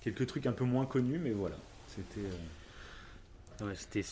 quelques 0.00 0.26
trucs 0.26 0.46
un 0.46 0.52
peu 0.52 0.64
moins 0.64 0.84
connus, 0.86 1.18
mais 1.18 1.32
voilà. 1.32 1.56
C'était. 1.88 2.28
Ouais, 3.64 3.74
C'était 3.74 4.02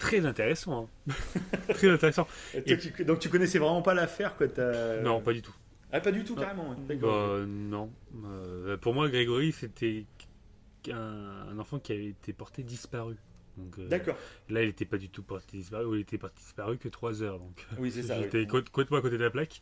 très 0.00 0.26
intéressant. 0.26 0.88
hein. 1.08 1.12
très 1.74 1.88
intéressant. 1.88 2.26
Et 2.54 2.62
toi, 2.64 2.76
tu- 2.76 3.04
donc 3.04 3.20
tu 3.20 3.28
connaissais 3.28 3.58
vraiment 3.60 3.82
pas 3.82 3.94
l'affaire 3.94 4.34
quoi 4.36 4.48
Non, 5.02 5.20
pas 5.20 5.32
du 5.32 5.42
tout. 5.42 5.54
Ah, 5.92 6.00
pas 6.00 6.10
du 6.12 6.24
tout, 6.24 6.34
Non. 6.34 6.42
carrément. 6.42 6.74
Bah, 6.88 7.44
non. 7.46 7.92
Euh, 8.24 8.76
pour 8.76 8.94
moi, 8.94 9.08
Grégory, 9.08 9.52
c'était 9.52 10.06
un, 10.92 11.46
un 11.50 11.58
enfant 11.58 11.78
qui 11.78 11.92
avait 11.92 12.06
été 12.06 12.32
porté 12.32 12.62
disparu. 12.62 13.16
Euh, 13.78 13.88
D'accord. 13.88 14.16
Là, 14.48 14.62
il 14.62 14.68
n'était 14.68 14.84
pas 14.84 14.96
du 14.98 15.08
tout 15.10 15.22
porté 15.22 15.56
disparu, 15.58 15.98
il 15.98 16.02
était 16.02 16.16
porté 16.16 16.36
disparu 16.40 16.78
que 16.78 16.88
3 16.88 17.22
heures. 17.22 17.38
Donc, 17.38 17.66
Oui, 17.78 17.90
c'est 17.90 18.02
ça, 18.04 18.16
oui. 18.16 18.22
J'étais 18.22 18.46
co- 18.46 18.62
complètement 18.62 18.98
à 18.98 19.02
côté 19.02 19.18
de 19.18 19.24
la 19.24 19.30
plaque. 19.30 19.60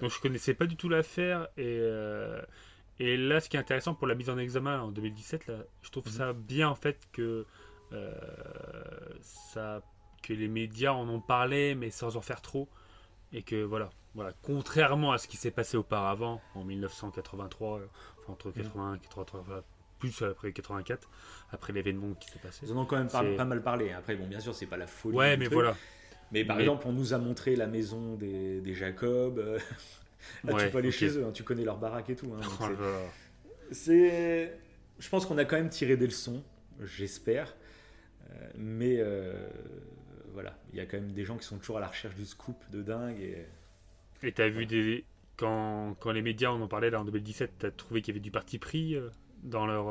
donc, 0.00 0.10
je 0.10 0.20
connaissais 0.20 0.54
pas 0.54 0.66
du 0.66 0.76
tout 0.76 0.88
l'affaire. 0.88 1.48
Et, 1.56 1.78
euh, 1.80 2.42
et 2.98 3.16
là, 3.16 3.40
ce 3.40 3.48
qui 3.48 3.56
est 3.56 3.60
intéressant 3.60 3.94
pour 3.94 4.06
la 4.08 4.14
mise 4.16 4.28
en 4.28 4.36
examen 4.38 4.80
en 4.82 4.90
2017, 4.90 5.46
là, 5.46 5.54
je 5.82 5.90
trouve 5.90 6.06
Mhm. 6.06 6.12
ça 6.12 6.32
bien 6.34 6.68
en 6.68 6.74
fait 6.74 6.98
que, 7.12 7.46
ça, 9.20 9.82
que 10.22 10.32
les 10.32 10.48
médias 10.48 10.92
en 10.92 11.08
ont 11.08 11.20
parlé, 11.20 11.74
mais 11.74 11.90
sans 11.90 12.16
en 12.16 12.20
faire 12.22 12.40
trop. 12.40 12.68
Et 13.32 13.42
que 13.42 13.62
voilà, 13.62 13.88
voilà, 14.14 14.32
contrairement 14.42 15.12
à 15.12 15.18
ce 15.18 15.26
qui 15.26 15.36
s'est 15.38 15.50
passé 15.50 15.76
auparavant 15.76 16.40
en 16.54 16.64
1983, 16.64 17.78
euh, 17.78 17.86
enfin, 18.20 18.32
entre 18.34 18.48
Mhm. 18.48 18.54
81 18.54 18.94
et 18.94 18.98
83, 18.98 19.40
enfin, 19.40 19.62
plus 19.98 20.20
après 20.22 20.52
84, 20.52 21.08
après 21.50 21.72
l'événement 21.72 22.12
qui 22.14 22.28
s'est 22.28 22.38
passé. 22.38 22.66
Ils 22.66 22.72
en 22.72 22.78
ont 22.82 22.84
quand 22.84 22.98
même 22.98 23.08
pas, 23.08 23.22
mal 23.44 23.62
parlé. 23.62 23.92
Après, 23.92 24.14
bon, 24.16 24.26
bien 24.26 24.40
sûr, 24.40 24.54
c'est 24.54 24.66
pas 24.66 24.76
la 24.76 24.86
folie. 24.86 25.16
Ouais, 25.16 25.36
mais 25.38 25.46
truc. 25.46 25.54
voilà. 25.54 25.74
Mais 26.30 26.44
par 26.44 26.56
Mais- 26.56 26.62
exemple, 26.64 26.86
on 26.88 26.92
nous 26.92 27.14
a 27.14 27.18
montré 27.18 27.56
la 27.56 27.66
maison 27.66 28.14
des, 28.16 28.60
des 28.60 28.74
Jacob. 28.74 29.38
euh, 29.38 29.58
Là, 30.44 30.54
Ouais, 30.54 30.64
tu 30.66 30.70
peux 30.70 30.78
aller 30.78 30.92
chez 30.92 31.18
eux, 31.18 31.24
hein, 31.26 31.32
tu 31.32 31.42
connais 31.42 31.64
leur 31.64 31.78
baraque 31.78 32.10
et 32.10 32.16
tout. 32.16 32.32
hein, 32.34 32.40
Oh 32.60 32.66
c'est. 33.70 34.56
Je 34.98 35.08
pense 35.08 35.26
qu'on 35.26 35.38
a 35.38 35.44
quand 35.44 35.56
même 35.56 35.68
tiré 35.70 35.96
des 35.96 36.06
leçons, 36.06 36.42
j'espère. 36.80 37.54
Euh, 38.32 38.50
mais 38.56 38.96
euh, 38.98 39.32
voilà, 40.32 40.58
il 40.72 40.78
y 40.78 40.80
a 40.80 40.86
quand 40.86 40.96
même 40.98 41.12
des 41.12 41.24
gens 41.24 41.36
qui 41.36 41.46
sont 41.46 41.58
toujours 41.58 41.78
à 41.78 41.80
la 41.80 41.88
recherche 41.88 42.14
du 42.14 42.24
scoop 42.24 42.56
de 42.70 42.82
dingue. 42.82 43.20
Et... 43.20 43.46
Et 44.22 44.32
t'as 44.32 44.48
vu 44.48 44.66
des. 44.66 45.04
Quand, 45.36 45.96
quand 45.98 46.12
les 46.12 46.22
médias 46.22 46.50
en 46.50 46.60
ont 46.60 46.68
parlé 46.68 46.90
là 46.90 47.00
en 47.00 47.04
2017, 47.04 47.52
t'as 47.58 47.70
trouvé 47.70 48.02
qu'il 48.02 48.14
y 48.14 48.16
avait 48.16 48.22
du 48.22 48.30
parti 48.30 48.58
pris 48.58 48.94
euh, 48.94 49.08
dans 49.42 49.66
leur. 49.66 49.86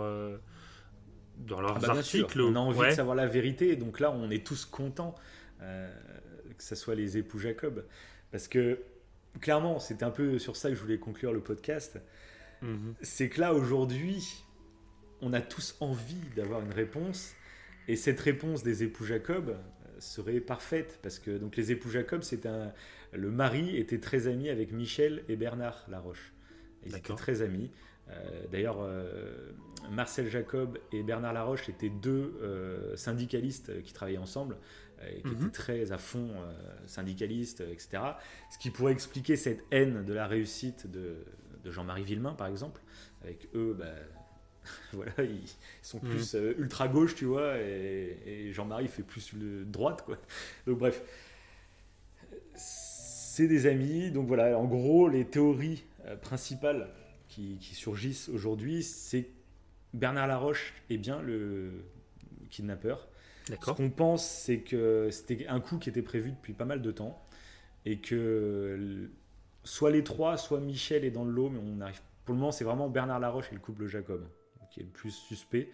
dans 1.39 1.59
leurs 1.61 1.77
Ah 1.77 1.79
bah, 1.79 1.89
articles 1.97 2.41
on 2.41 2.55
a 2.55 2.59
envie 2.59 2.79
Ouais. 2.79 2.89
de 2.91 2.95
savoir 2.95 3.15
la 3.15 3.27
vérité, 3.27 3.75
donc 3.75 3.99
là 3.99 4.11
on 4.11 4.29
est 4.29 4.45
tous 4.45 4.65
contents 4.65 5.15
euh, 5.61 5.91
que 6.57 6.63
ce 6.63 6.75
soit 6.75 6.95
les 6.95 7.17
époux 7.17 7.39
Jacob. 7.39 7.85
Parce 8.31 8.47
que 8.47 8.79
clairement, 9.39 9.79
c'était 9.79 10.05
un 10.05 10.11
peu 10.11 10.39
sur 10.39 10.55
ça 10.55 10.69
que 10.69 10.75
je 10.75 10.81
voulais 10.81 10.99
conclure 10.99 11.33
le 11.33 11.41
podcast. 11.41 11.99
Mhm. 12.61 12.93
C'est 13.01 13.29
que 13.29 13.41
là 13.41 13.53
aujourd'hui, 13.53 14.43
on 15.21 15.33
a 15.33 15.41
tous 15.41 15.75
envie 15.81 16.21
d'avoir 16.35 16.61
une 16.61 16.71
réponse, 16.71 17.33
et 17.87 17.95
cette 17.95 18.19
réponse 18.19 18.63
des 18.63 18.83
époux 18.83 19.05
Jacob 19.05 19.49
euh, 19.49 19.55
serait 19.99 20.39
parfaite. 20.39 20.99
Parce 21.01 21.19
que 21.19 21.37
donc, 21.37 21.55
les 21.55 21.71
époux 21.71 21.89
Jacob, 21.89 22.23
c'est 22.23 22.45
un. 22.45 22.71
Le 23.13 23.29
mari 23.29 23.77
était 23.77 23.99
très 23.99 24.27
ami 24.27 24.49
avec 24.49 24.71
Michel 24.71 25.23
et 25.27 25.35
Bernard 25.35 25.85
Laroche. 25.89 26.33
Ils 26.85 26.95
étaient 26.95 27.13
très 27.15 27.41
amis. 27.41 27.69
Euh, 28.09 28.45
D'ailleurs, 28.51 28.77
euh, 28.81 29.51
Marcel 29.91 30.29
Jacob 30.29 30.77
et 30.91 31.03
Bernard 31.03 31.33
Laroche 31.33 31.69
étaient 31.69 31.89
deux 31.89 32.37
euh, 32.41 32.95
syndicalistes 32.95 33.81
qui 33.83 33.93
travaillaient 33.93 34.17
ensemble 34.17 34.57
et 35.07 35.21
qui 35.21 35.27
Mhm. 35.29 35.41
étaient 35.41 35.51
très 35.51 35.91
à 35.91 35.97
fond 35.97 36.29
syndicalistes, 36.85 37.61
etc. 37.61 38.03
Ce 38.51 38.57
qui 38.59 38.69
pourrait 38.69 38.91
expliquer 38.93 39.35
cette 39.35 39.65
haine 39.71 40.05
de 40.05 40.13
la 40.13 40.27
réussite 40.27 40.89
de, 40.89 41.15
de 41.63 41.71
Jean-Marie 41.71 42.03
Villemain, 42.03 42.33
par 42.33 42.47
exemple. 42.47 42.81
Avec 43.23 43.47
eux, 43.55 43.75
bah, 43.77 43.85
voilà, 44.93 45.11
ils, 45.19 45.41
sont 45.81 45.99
Mhm. 46.03 46.09
plus 46.09 46.35
euh, 46.35 46.53
ultra 46.57 46.87
gauche, 46.87 47.15
tu 47.15 47.25
vois, 47.25 47.57
et, 47.59 48.17
et 48.25 48.53
Jean-Marie 48.53 48.87
fait 48.87 49.03
plus 49.03 49.33
le 49.33 49.65
droite, 49.65 50.03
quoi. 50.05 50.17
Donc 50.67 50.77
bref, 50.79 51.01
c'est 52.55 53.47
des 53.47 53.65
amis. 53.65 54.11
Donc 54.11 54.27
voilà, 54.27 54.57
en 54.57 54.65
gros, 54.65 55.07
les 55.07 55.25
théories 55.25 55.83
euh, 56.05 56.15
principales 56.15 56.89
qui, 57.27 57.57
qui 57.59 57.75
surgissent 57.75 58.29
aujourd'hui, 58.29 58.83
c'est 58.83 59.23
que 59.23 59.29
Bernard 59.93 60.27
Laroche 60.27 60.73
est 60.89 60.97
bien 60.97 61.21
le 61.21 61.71
kidnappeur. 62.49 63.07
D'accord. 63.49 63.75
Ce 63.75 63.81
qu'on 63.81 63.89
pense, 63.89 64.25
c'est 64.25 64.59
que 64.59 65.09
c'était 65.11 65.47
un 65.47 65.59
coup 65.59 65.77
qui 65.79 65.89
était 65.89 66.01
prévu 66.01 66.31
depuis 66.31 66.53
pas 66.53 66.65
mal 66.65 66.81
de 66.81 66.91
temps 66.91 67.25
et 67.85 67.97
que 67.97 69.09
soit 69.63 69.91
les 69.91 70.03
trois, 70.03 70.37
soit 70.37 70.59
Michel 70.59 71.03
est 71.03 71.11
dans 71.11 71.25
le 71.25 71.31
lot, 71.31 71.49
mais 71.49 71.59
on 71.63 71.81
arrive. 71.81 71.99
Pour 72.25 72.33
le 72.35 72.39
moment, 72.39 72.51
c'est 72.51 72.63
vraiment 72.63 72.87
Bernard 72.87 73.19
Laroche 73.19 73.47
et 73.51 73.55
le 73.55 73.59
couple 73.61 73.87
Jacob 73.87 74.23
qui 74.71 74.79
est 74.79 74.83
le 74.83 74.89
plus 74.89 75.11
suspect. 75.11 75.69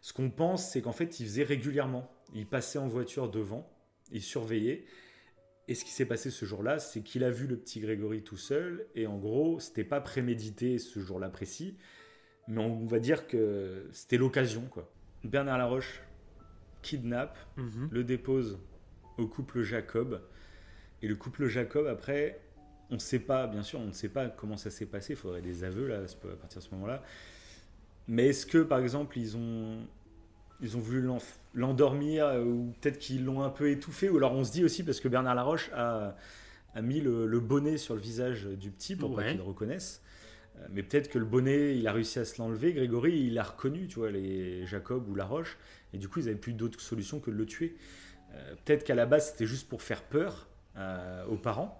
Ce 0.00 0.12
qu'on 0.12 0.30
pense, 0.30 0.70
c'est 0.70 0.82
qu'en 0.82 0.92
fait, 0.92 1.20
il 1.20 1.26
faisait 1.26 1.44
régulièrement. 1.44 2.12
Il 2.34 2.46
passait 2.46 2.78
en 2.78 2.88
voiture 2.88 3.30
devant, 3.30 3.70
il 4.10 4.22
surveillait. 4.22 4.84
Et 5.68 5.74
ce 5.74 5.84
qui 5.84 5.92
s'est 5.92 6.06
passé 6.06 6.30
ce 6.30 6.44
jour-là, 6.44 6.78
c'est 6.80 7.02
qu'il 7.02 7.22
a 7.24 7.30
vu 7.30 7.46
le 7.46 7.56
petit 7.56 7.80
Grégory 7.80 8.22
tout 8.22 8.36
seul. 8.36 8.86
Et 8.96 9.06
en 9.06 9.16
gros, 9.16 9.60
c'était 9.60 9.84
pas 9.84 10.00
prémédité 10.00 10.78
ce 10.78 10.98
jour-là 11.00 11.28
précis. 11.30 11.76
Mais 12.48 12.60
on 12.60 12.84
va 12.86 12.98
dire 12.98 13.28
que 13.28 13.88
c'était 13.92 14.16
l'occasion, 14.18 14.62
quoi. 14.62 14.92
Bernard 15.22 15.58
Laroche 15.58 16.02
kidnappe, 16.82 17.38
Mhm. 17.56 17.88
le 17.92 18.02
dépose 18.02 18.58
au 19.18 19.28
couple 19.28 19.62
Jacob. 19.62 20.20
Et 21.00 21.06
le 21.06 21.14
couple 21.14 21.46
Jacob, 21.46 21.86
après, 21.86 22.40
on 22.90 22.94
ne 22.94 23.00
sait 23.00 23.20
pas, 23.20 23.46
bien 23.46 23.62
sûr, 23.62 23.78
on 23.78 23.86
ne 23.86 23.92
sait 23.92 24.08
pas 24.08 24.28
comment 24.28 24.56
ça 24.56 24.70
s'est 24.70 24.86
passé. 24.86 25.12
Il 25.12 25.16
faudrait 25.16 25.42
des 25.42 25.62
aveux 25.62 25.86
là, 25.86 25.98
à 26.00 26.36
partir 26.36 26.58
de 26.60 26.64
ce 26.64 26.70
moment-là. 26.72 27.02
Mais 28.08 28.28
est-ce 28.28 28.46
que, 28.46 28.58
par 28.58 28.78
exemple, 28.80 29.18
ils 29.18 29.36
ont, 29.36 29.78
ils 30.60 30.76
ont 30.76 30.80
voulu 30.80 31.02
l'en- 31.02 31.18
l'endormir 31.54 32.26
euh, 32.26 32.44
ou 32.44 32.74
peut-être 32.80 32.98
qu'ils 32.98 33.24
l'ont 33.24 33.42
un 33.42 33.50
peu 33.50 33.70
étouffé 33.70 34.08
Ou 34.08 34.16
alors 34.16 34.32
on 34.32 34.44
se 34.44 34.52
dit 34.52 34.64
aussi, 34.64 34.82
parce 34.82 35.00
que 35.00 35.08
Bernard 35.08 35.34
Laroche 35.34 35.70
a, 35.74 36.16
a 36.74 36.82
mis 36.82 37.00
le, 37.00 37.26
le 37.26 37.40
bonnet 37.40 37.78
sur 37.78 37.94
le 37.94 38.00
visage 38.00 38.44
du 38.46 38.70
petit 38.70 38.96
pour 38.96 39.14
pas 39.14 39.22
qu'il 39.28 39.36
le 39.38 39.42
reconnaisse. 39.42 40.02
Euh, 40.58 40.66
Mais 40.70 40.82
peut-être 40.82 41.08
que 41.08 41.18
le 41.18 41.24
bonnet, 41.24 41.76
il 41.78 41.86
a 41.86 41.92
réussi 41.92 42.18
à 42.18 42.24
se 42.24 42.40
l'enlever. 42.40 42.72
Grégory, 42.72 43.12
il 43.26 43.34
l'a 43.34 43.44
reconnu, 43.44 43.86
tu 43.86 44.00
vois, 44.00 44.10
les 44.10 44.66
Jacob 44.66 45.08
ou 45.08 45.14
Laroche. 45.14 45.56
Et 45.94 45.98
du 45.98 46.08
coup, 46.08 46.18
ils 46.20 46.26
n'avaient 46.26 46.36
plus 46.38 46.52
d'autre 46.54 46.80
solution 46.80 47.20
que 47.20 47.30
de 47.30 47.36
le 47.36 47.46
tuer. 47.46 47.76
Euh, 48.34 48.54
peut-être 48.64 48.84
qu'à 48.84 48.94
la 48.94 49.06
base, 49.06 49.30
c'était 49.30 49.46
juste 49.46 49.68
pour 49.68 49.82
faire 49.82 50.02
peur 50.02 50.48
euh, 50.76 51.24
aux 51.26 51.36
parents. 51.36 51.78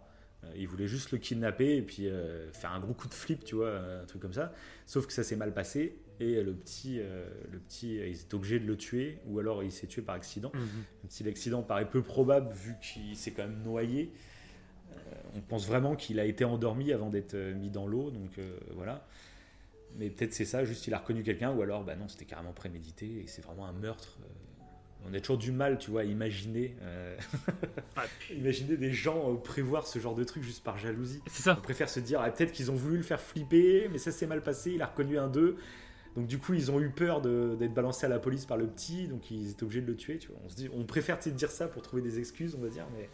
Ils 0.57 0.67
voulaient 0.67 0.89
juste 0.89 1.13
le 1.13 1.19
kidnapper 1.19 1.77
et 1.77 1.83
puis 1.83 2.09
euh, 2.09 2.51
faire 2.51 2.73
un 2.73 2.81
gros 2.81 2.95
coup 2.95 3.07
de 3.07 3.15
flip, 3.15 3.45
tu 3.45 3.55
vois, 3.55 3.79
un 3.79 4.05
truc 4.07 4.21
comme 4.21 4.33
ça. 4.33 4.53
Sauf 4.87 5.07
que 5.07 5.13
ça 5.13 5.23
s'est 5.23 5.37
mal 5.37 5.55
passé 5.55 5.97
et 6.23 6.43
le 6.43 6.55
petit, 6.55 6.99
euh, 7.01 7.29
le 7.51 7.59
petit, 7.59 7.97
ils 7.97 8.21
étaient 8.21 8.35
obligés 8.35 8.61
de 8.61 8.67
le 8.67 8.77
tuer 8.77 9.19
ou 9.27 9.39
alors 9.39 9.63
il 9.63 9.73
s'est 9.73 9.87
tué 9.87 10.03
par 10.03 10.15
accident. 10.15 10.51
Mhm. 10.55 10.61
Même 10.61 11.11
si 11.11 11.25
l'accident 11.25 11.63
paraît 11.63 11.89
peu 11.89 12.03
probable 12.03 12.53
vu 12.53 12.75
qu'il 12.81 13.17
s'est 13.17 13.33
quand 13.33 13.43
même 13.43 13.63
noyé. 13.63 14.13
Euh, 14.93 15.15
on 15.37 15.41
pense 15.41 15.67
vraiment 15.67 15.97
qu'il 15.97 16.21
a 16.21 16.25
été 16.25 16.45
endormi 16.45 16.93
avant 16.93 17.11
d'être 17.11 17.35
euh, 17.35 17.55
mis 17.55 17.71
dans 17.71 17.87
l'eau, 17.87 18.11
donc 18.11 18.39
euh, 18.39 18.59
voilà. 18.75 19.07
Mais 19.97 20.11
peut-être 20.11 20.33
c'est 20.33 20.45
ça, 20.45 20.65
juste 20.65 20.87
il 20.87 20.95
a 20.95 20.99
reconnu 20.99 21.23
quelqu'un, 21.23 21.53
ou 21.53 21.63
alors 21.63 21.85
bah 21.85 21.97
non, 21.97 22.09
c'était 22.09 22.25
carrément 22.25 22.53
prémédité 22.53 23.07
et 23.07 23.27
c'est 23.27 23.43
vraiment 23.43 23.67
un 23.67 23.73
meurtre. 23.73 24.19
On 25.05 25.13
a 25.13 25.21
toujours 25.21 25.37
du 25.37 25.51
mal, 25.51 25.79
tu 25.79 25.91
vois, 25.91 26.03
à 26.03 26.05
imaginer, 26.05 26.77
Ah, 27.97 28.05
imaginer 28.31 28.77
des 28.77 28.93
gens 28.93 29.35
prévoir 29.35 29.89
ce 29.89 29.99
genre 29.99 30.15
de 30.15 30.23
truc 30.23 30.45
juste 30.45 30.63
par 30.63 30.79
jalousie. 30.79 31.21
C'est 31.27 31.43
ça. 31.43 31.57
On 31.59 31.61
préfère 31.63 31.89
se 31.89 31.99
dire, 31.99 32.21
ah, 32.23 32.31
peut-être 32.31 32.53
qu'ils 32.53 32.71
ont 32.71 32.77
voulu 32.77 32.99
le 32.99 33.03
faire 33.03 33.21
flipper, 33.21 33.89
mais 33.91 33.99
ça 33.99 34.13
s'est 34.13 34.29
mal 34.29 34.43
passé, 34.43 34.71
il 34.71 34.81
a 34.81 34.87
reconnu 34.87 35.19
un 35.19 35.27
d'eux. 35.27 35.57
Donc 36.17 36.27
du 36.27 36.39
coup, 36.39 36.53
ils 36.55 36.71
ont 36.71 36.81
eu 36.81 36.91
peur 36.91 37.21
de- 37.23 37.57
d'être 37.59 37.73
balancés 37.75 38.05
à 38.07 38.09
la 38.09 38.19
police 38.19 38.45
par 38.45 38.57
le 38.59 38.67
petit, 38.67 39.09
donc 39.09 39.31
ils 39.31 39.51
étaient 39.51 39.63
obligés 39.63 39.81
de 39.81 39.87
le 39.87 39.97
tuer. 39.97 40.19
Tu 40.19 40.29
vois. 40.29 40.37
On, 40.45 40.49
se 40.49 40.55
dit, 40.57 40.69
on 40.73 40.85
préfère 40.85 41.19
dire 41.19 41.51
ça 41.51 41.69
pour 41.69 41.81
trouver 41.83 42.03
des 42.03 42.19
excuses, 42.19 42.55
on 42.55 42.61
va 42.63 42.69
dire, 42.69 42.87
mais 42.97 43.09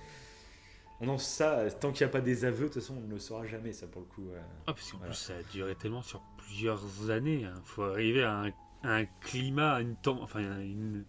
non, 1.07 1.16
ça, 1.16 1.70
tant 1.70 1.93
qu'il 1.93 2.05
n'y 2.05 2.11
a 2.11 2.12
pas 2.12 2.20
des 2.20 2.45
aveux, 2.45 2.69
de 2.69 2.73
toute 2.73 2.83
façon, 2.83 2.97
on 3.03 3.07
ne 3.07 3.12
le 3.15 3.20
saura 3.20 3.47
jamais, 3.47 3.73
ça 3.73 3.87
pour 3.87 4.01
le 4.03 4.07
coup. 4.09 4.29
euh. 4.33 4.41
Ah, 4.66 4.73
parce 4.75 4.91
qu'en 4.91 4.99
Voilà. 4.99 5.12
plus, 5.12 5.19
ça 5.20 5.35
a 5.37 5.43
duré 5.53 5.75
tellement 5.77 6.03
sur 6.03 6.20
plusieurs 6.39 7.11
années. 7.11 7.43
Il 7.43 7.51
faut 7.65 7.85
arriver 7.85 8.25
à 8.25 8.33
un, 8.41 8.49
à 8.83 8.95
un 8.97 9.05
climat, 9.20 9.75
à 9.75 9.81
une, 9.81 9.95
enfin, 10.07 10.41
une, 10.61 11.05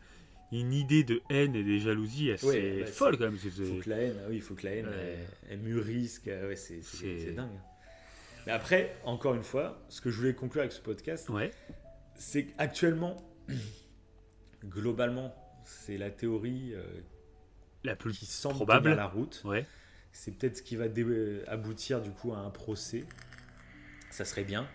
une 0.52 0.74
idée 0.74 1.04
de 1.04 1.22
haine 1.32 1.56
et 1.56 1.64
des 1.64 1.80
jalousies 1.80 2.32
assez 2.32 2.46
Ouais, 2.46 2.80
bah, 2.82 2.86
folle 2.86 3.18
quand 3.18 3.24
même. 3.26 3.38
Il 3.44 3.50
faut 3.52 3.82
que 3.84 3.90
la 3.90 3.98
haine, 3.98 4.16
ah 4.20 4.28
oui, 4.30 4.36
il 4.36 4.42
faut 4.44 4.54
que 4.54 4.66
la 4.68 4.76
haine, 4.76 4.86
Ouais. 4.86 4.94
elle, 4.94 5.54
elle 5.54 5.60
mûrisse, 5.60 6.22
ouais, 6.24 6.56
c'est 6.56 7.34
dingue. 7.34 7.50
Mais 8.46 8.52
après, 8.54 8.96
encore 9.04 9.34
une 9.34 9.44
fois, 9.44 9.82
ce 9.90 10.02
que 10.02 10.10
je 10.12 10.18
voulais 10.18 10.34
conclure 10.36 10.62
avec 10.62 10.72
ce 10.72 10.82
podcast, 10.82 11.30
Ouais. 11.30 11.52
C'est 12.20 12.46
qu'actuellement, 12.46 13.18
globalement, 14.66 15.34
c'est 15.64 15.98
la 15.98 16.10
théorie 16.12 16.74
euh, 16.74 16.84
La 17.84 17.96
plus 17.96 18.18
qui 18.18 18.26
semble 18.26 18.56
probable. 18.56 18.84
tenir 18.86 18.98
la 18.98 19.08
route. 19.08 19.42
Ouais. 19.46 19.66
C'est 20.12 20.32
peut-être 20.32 20.58
ce 20.58 20.62
qui 20.62 20.76
va 20.76 20.88
dé- 20.88 21.42
aboutir 21.48 22.02
du 22.02 22.12
coup 22.12 22.34
à 22.34 22.38
un 22.40 22.50
procès. 22.50 23.06
Ça 24.12 24.26
serait 24.26 24.44
bien. 24.44 24.68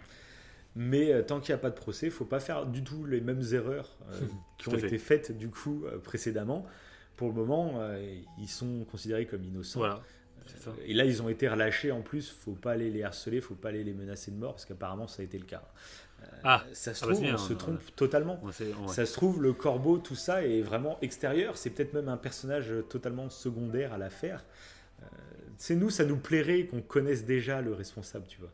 Mais 0.77 1.13
euh, 1.13 1.23
tant 1.23 1.41
qu'il 1.41 1.53
n'y 1.55 1.59
a 1.59 1.63
pas 1.63 1.71
de 1.71 1.75
procès, 1.77 2.07
il 2.07 2.13
faut 2.13 2.25
pas 2.25 2.41
faire 2.41 2.67
du 2.67 2.83
tout 2.83 3.05
les 3.05 3.21
mêmes 3.21 3.43
erreurs 3.53 3.97
euh, 4.11 4.21
qui 4.59 4.69
ont 4.69 4.75
à 4.75 4.79
fait. 4.79 4.87
été 4.87 4.99
faites 4.99 5.37
du 5.37 5.49
coup 5.49 5.85
euh, 5.87 5.99
précédemment. 5.99 6.67
Pour 7.17 7.29
le 7.29 7.35
moment, 7.35 7.75
euh, 7.81 8.17
ils 8.39 8.49
sont 8.49 8.85
considérés 8.91 9.27
comme 9.27 9.45
innocents. 9.45 9.81
Voilà. 9.81 10.03
Et 10.85 10.93
là, 10.93 11.05
ils 11.05 11.23
ont 11.23 11.29
été 11.29 11.49
relâchés 11.49 11.91
en 11.91 12.03
plus. 12.03 12.29
Faut 12.31 12.53
pas 12.53 12.73
aller 12.73 12.91
les 12.91 13.03
harceler, 13.03 13.41
faut 13.41 13.55
pas 13.55 13.71
aller 13.71 13.83
les 13.85 13.95
menacer 13.95 14.31
de 14.31 14.37
mort 14.37 14.53
parce 14.53 14.67
qu'apparemment, 14.67 15.07
ça 15.07 15.23
a 15.23 15.25
été 15.25 15.39
le 15.39 15.47
cas. 15.47 15.63
Euh, 16.45 16.49
Ah, 16.49 16.65
ça 16.73 16.93
se 16.95 17.05
ah 17.05 17.09
trouve, 17.09 17.21
bien, 17.23 17.35
on 17.35 17.39
se 17.39 17.53
hein, 17.53 17.57
trompe 17.57 17.79
ouais. 17.81 17.93
totalement. 17.97 18.39
Ouais, 18.45 18.53
c'est- 18.53 18.65
ouais. 18.75 18.89
Ça 18.89 19.07
se 19.07 19.13
trouve, 19.15 19.41
le 19.43 19.53
corbeau, 19.53 19.99
tout 19.99 20.15
ça 20.15 20.45
est 20.45 20.61
vraiment 20.63 20.99
extérieur. 21.01 21.57
C'est 21.57 21.71
peut-être 21.71 21.95
même 21.95 22.09
un 22.09 22.17
personnage 22.19 22.73
totalement 22.91 23.31
secondaire 23.31 23.93
à 23.93 23.99
l'affaire. 23.99 24.45
Euh, 25.03 25.07
c'est 25.57 25.75
nous, 25.77 25.91
ça 25.91 26.05
nous 26.05 26.17
plairait 26.19 26.67
qu'on 26.67 26.83
connaisse 26.83 27.25
déjà 27.25 27.61
le 27.63 27.73
responsable, 27.73 28.27
tu 28.27 28.39
vois. 28.41 28.53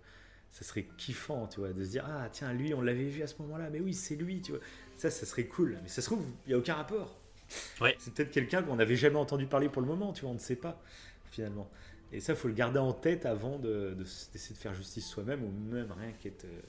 Ça 0.51 0.65
serait 0.65 0.87
kiffant, 0.99 1.47
tu 1.47 1.61
vois, 1.61 1.73
de 1.73 1.85
se 1.85 1.91
dire 1.91 2.05
ah 2.09 2.29
tiens 2.33 2.53
lui 2.53 2.75
on 2.75 2.81
l'avait 2.83 3.05
vu 3.05 3.23
à 3.23 3.27
ce 3.29 3.35
moment-là, 3.41 3.71
mais 3.71 3.79
oui 3.81 3.95
c'est 3.95 4.17
lui, 4.17 4.41
tu 4.41 4.51
vois. 4.53 4.61
Ça, 4.97 5.09
ça 5.11 5.25
serait 5.25 5.47
cool. 5.47 5.79
Mais 5.83 5.89
ça 5.89 6.03
se 6.03 6.07
trouve 6.07 6.25
il 6.47 6.51
y 6.51 6.55
a 6.55 6.59
aucun 6.59 6.75
rapport. 6.75 7.19
Ouais. 7.81 7.97
C'est 7.99 8.13
peut-être 8.15 8.31
quelqu'un 8.31 8.63
qu'on 8.63 8.77
n'avait 8.77 8.97
jamais 8.97 9.17
entendu 9.17 9.47
parler 9.47 9.69
pour 9.69 9.81
le 9.83 9.89
moment, 9.89 10.13
tu 10.13 10.23
vois, 10.23 10.31
on 10.31 10.35
ne 10.35 10.39
sait 10.41 10.57
pas 10.57 10.81
finalement. 11.31 11.71
Et 12.13 12.19
ça, 12.21 12.35
faut 12.35 12.49
le 12.49 12.55
garder 12.55 12.81
en 12.81 12.93
tête 12.93 13.27
avant 13.27 13.59
de- 13.59 13.95
de- 13.97 14.05
d'essayer 14.33 14.55
de, 14.55 14.61
faire 14.61 14.75
justice 14.75 15.07
soi-même, 15.07 15.45
ou 15.45 15.51
même 15.73 15.93
rien 15.93 16.11
qu'être 16.21 16.45
euh, 16.45 16.61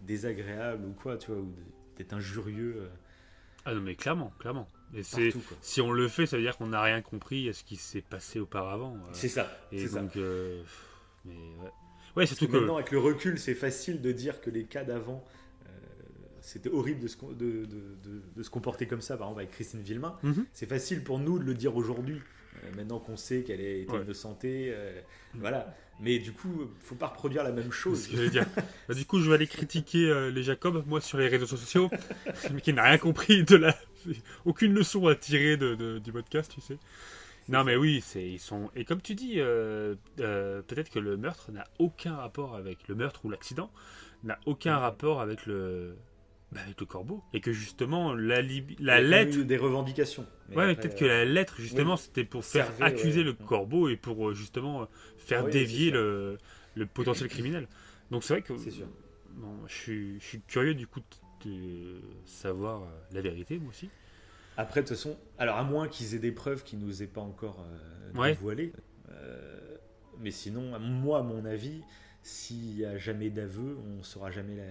désagréable 0.00 0.84
ou 0.86 0.92
quoi, 0.92 1.16
tu 1.16 1.30
vois, 1.30 1.40
ou 1.40 1.52
d'être 1.96 2.12
injurieux. 2.12 2.74
euh. 2.78 2.88
Ah 3.64 3.74
non, 3.74 3.80
mais 3.80 3.94
clairement, 3.96 4.32
clairement. 4.38 4.68
Et 4.94 5.02
c'est, 5.02 5.30
si 5.60 5.80
on 5.82 5.90
le 5.92 6.08
fait, 6.08 6.26
ça 6.26 6.36
veut 6.36 6.42
dire 6.42 6.56
qu'on 6.56 6.68
n'a 6.68 6.80
rien 6.82 7.02
compris 7.02 7.48
à 7.48 7.52
ce 7.52 7.62
qui 7.64 7.76
s'est 7.76 8.00
passé 8.02 8.40
auparavant. 8.40 8.94
euh. 8.96 9.08
C'est 9.12 9.28
ça, 9.28 9.50
Et 9.72 9.80
c'est 9.80 9.88
ça. 9.88 10.00
donc, 10.00 10.16
euh, 10.16 10.62
mais 11.24 11.32
ouais. 11.34 11.70
Ouais, 12.16 12.26
surtout 12.26 12.46
que 12.46 12.52
que. 12.52 12.56
maintenant, 12.56 12.76
avec 12.76 12.90
le 12.90 12.98
recul, 12.98 13.38
c'est 13.38 13.54
facile 13.54 14.00
de 14.00 14.10
dire 14.12 14.40
que 14.40 14.48
les 14.50 14.64
cas 14.64 14.82
d'avant, 14.84 15.22
euh, 15.66 15.68
c'était 16.40 16.70
horrible 16.70 17.00
de 17.00 17.08
se, 17.08 17.16
de, 17.34 17.66
de- 17.66 18.42
se 18.42 18.48
comporter 18.50 18.86
comme 18.86 19.02
ça, 19.02 19.16
par 19.16 19.26
exemple 19.28 19.40
avec 19.42 19.52
Christine 19.52 19.82
Villemain. 19.82 20.16
Mhm. 20.22 20.46
C'est 20.52 20.66
facile 20.66 21.04
pour 21.04 21.18
nous 21.18 21.38
de 21.38 21.44
le 21.44 21.54
dire 21.54 21.76
aujourd'hui, 21.76 22.22
maintenant 22.76 22.98
qu'on 22.98 23.16
sait 23.16 23.42
qu'elle 23.42 23.60
été 23.60 23.90
Ouais. 23.92 24.02
innocentée. 24.02 24.68
euh, 24.72 25.00
Voilà. 25.34 25.74
Mais 26.00 26.18
du 26.20 26.32
coup, 26.32 26.70
faut 26.80 26.94
pas 26.94 27.08
reproduire 27.08 27.42
la 27.42 27.50
même 27.50 27.72
chose. 27.72 28.06
que 28.06 28.28
dire. 28.28 28.46
Bah, 28.88 28.94
du 28.94 29.04
coup, 29.04 29.20
je 29.20 29.28
vais 29.28 29.34
aller 29.34 29.46
critiquer 29.48 30.08
euh, 30.08 30.30
les 30.30 30.42
Jacob, 30.44 30.84
moi, 30.86 31.00
sur 31.00 31.18
les 31.18 31.26
réseaux 31.28 31.46
sociaux, 31.46 31.90
mais 32.52 32.60
qui 32.60 32.72
n'a 32.72 32.84
rien 32.84 32.98
compris 32.98 33.42
de 33.42 33.56
la. 33.56 33.74
Aucune 34.44 34.74
leçon 34.74 35.06
à 35.08 35.14
tirer 35.16 35.56
de, 35.56 35.74
de- 35.74 35.98
du 35.98 36.12
podcast, 36.12 36.52
tu 36.54 36.60
sais. 36.60 36.78
Non, 37.48 37.64
mais 37.64 37.76
oui, 37.76 38.00
c'est 38.04 38.28
ils 38.28 38.38
sont. 38.38 38.70
Et 38.76 38.84
comme 38.84 39.00
tu 39.00 39.14
dis, 39.14 39.34
euh, 39.40 39.94
euh, 40.20 40.62
peut-être 40.62 40.90
que 40.90 40.98
le 41.00 41.16
meurtre 41.16 41.50
n'a 41.50 41.64
aucun 41.78 42.14
rapport 42.14 42.54
avec 42.54 42.86
le 42.88 42.94
meurtre 42.94 43.24
ou 43.24 43.30
l'accident, 43.30 43.70
n'a 44.22 44.38
aucun 44.46 44.78
rapport 44.78 45.20
avec 45.20 45.46
le. 45.46 45.96
Bah, 46.52 46.60
avec 46.64 46.80
le 46.80 46.86
corbeau. 46.86 47.22
Et 47.32 47.40
que 47.40 47.52
justement, 47.52 48.14
la, 48.14 48.40
lettre. 48.40 49.38
des 49.38 49.56
revendications. 49.56 50.26
Mais 50.48 50.56
ouais, 50.56 50.74
peut-être 50.74 50.96
que 50.96 51.04
euh, 51.04 51.08
la 51.08 51.24
lettre, 51.24 51.56
justement, 51.60 51.94
oui, 51.94 51.98
c'était 51.98 52.24
pour 52.24 52.44
faire 52.44 52.66
servait, 52.66 52.84
accuser 52.84 53.20
ouais. 53.20 53.24
le 53.26 53.32
corbeau 53.34 53.88
et 53.88 53.96
pour 53.96 54.30
euh, 54.30 54.34
justement 54.34 54.82
euh, 54.82 54.86
faire 55.18 55.44
oui, 55.44 55.50
dévier 55.50 55.90
le, 55.90 56.38
le 56.74 56.86
potentiel 56.86 57.28
criminel. 57.28 57.68
Donc 58.10 58.24
c'est 58.24 58.34
vrai 58.34 58.42
que 58.42 58.56
C'est 58.56 58.70
sûr. 58.70 58.86
bon, 59.34 59.54
je, 59.66 59.74
suis, 59.74 60.20
je 60.20 60.24
suis 60.24 60.40
curieux 60.40 60.74
du 60.74 60.86
coup 60.86 61.00
de, 61.44 62.00
savoir 62.24 62.82
euh, 62.82 62.86
la 63.12 63.20
vérité, 63.20 63.58
moi 63.58 63.70
aussi. 63.70 63.90
Après, 64.56 64.82
de 64.82 64.88
toute 64.88 64.96
façon, 64.96 65.16
alors 65.38 65.56
à 65.56 65.62
moins 65.62 65.86
qu'ils 65.88 66.14
aient 66.14 66.18
des 66.18 66.32
preuves 66.32 66.64
qui 66.64 66.76
nous 66.76 67.02
aient 67.02 67.06
pas 67.06 67.20
encore 67.20 67.64
euh, 67.64 68.18
Ouais. 68.18 68.32
dévoilées. 68.32 68.72
euh, 69.10 69.76
mais 70.18 70.30
sinon, 70.32 70.78
moi, 70.80 71.20
à 71.20 71.22
mon 71.22 71.44
avis, 71.44 71.82
s'il 72.22 72.74
n'y 72.74 72.84
a 72.84 72.96
jamais 72.98 73.30
d'aveu, 73.30 73.78
on 73.86 73.98
ne 73.98 74.02
saura 74.02 74.30
jamais 74.32 74.56
la, 74.56 74.64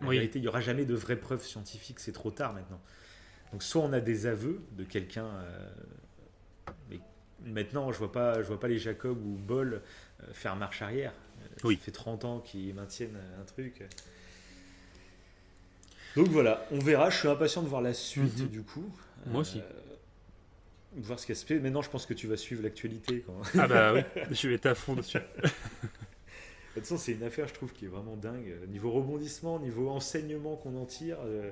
la 0.00 0.08
Oui. 0.08 0.16
vérité. 0.16 0.38
Il 0.38 0.42
n'y 0.42 0.48
aura 0.48 0.60
jamais 0.60 0.84
de 0.84 0.94
vraies 0.94 1.16
preuves 1.16 1.44
scientifiques. 1.44 2.00
C'est 2.00 2.12
trop 2.12 2.30
tard 2.30 2.52
maintenant. 2.54 2.80
Donc, 3.52 3.62
soit 3.62 3.82
on 3.82 3.92
a 3.92 4.00
des 4.00 4.26
aveux 4.26 4.60
de 4.72 4.84
quelqu'un. 4.84 5.24
euh, 5.26 5.68
mais 6.90 7.00
maintenant, 7.44 7.90
je 7.92 7.98
vois 7.98 8.12
pas, 8.12 8.42
je 8.42 8.48
vois 8.48 8.60
pas 8.60 8.68
les 8.68 8.78
Jacob 8.78 9.18
ou 9.24 9.36
Boll 9.36 9.80
euh, 10.22 10.32
faire 10.32 10.54
marche 10.56 10.82
arrière. 10.82 11.12
Euh, 11.42 11.46
Oui. 11.64 11.76
Ça 11.76 11.84
fait 11.86 11.90
30 11.92 12.24
ans 12.24 12.40
qu'ils 12.40 12.74
maintiennent 12.74 13.18
un 13.40 13.44
truc. 13.44 13.82
Donc 16.16 16.28
voilà, 16.28 16.66
on 16.72 16.78
verra. 16.78 17.10
Je 17.10 17.18
suis 17.18 17.28
impatient 17.28 17.62
de 17.62 17.68
voir 17.68 17.80
la 17.82 17.94
suite 17.94 18.38
Mhm. 18.40 18.48
du 18.48 18.62
coup. 18.62 18.90
Moi 19.26 19.40
aussi. 19.42 19.58
de 20.96 21.02
voir 21.04 21.18
ce 21.20 21.26
qui 21.26 21.34
se 21.34 21.44
fait. 21.44 21.58
Maintenant, 21.60 21.82
je 21.82 21.90
pense 21.90 22.06
que 22.06 22.14
tu 22.14 22.26
vas 22.26 22.36
suivre 22.36 22.62
l'actualité. 22.62 23.24
Ah 23.58 23.66
bah 23.68 23.92
oui, 23.94 24.00
je 24.32 24.48
vais 24.48 24.54
être 24.54 24.66
à 24.66 24.74
fond 24.74 24.94
dessus. 24.94 25.18
De 26.78 26.82
toute 26.82 26.88
façon, 26.88 27.02
c'est 27.02 27.12
une 27.12 27.22
affaire, 27.22 27.46
je 27.48 27.54
trouve, 27.54 27.72
qui 27.72 27.84
est 27.84 27.88
vraiment 27.88 28.16
dingue. 28.16 28.54
Niveau 28.68 28.90
rebondissement, 28.90 29.58
niveau 29.58 29.88
enseignement 29.90 30.56
qu'on 30.56 30.76
en 30.76 30.86
tire. 30.86 31.18
euh, 31.24 31.50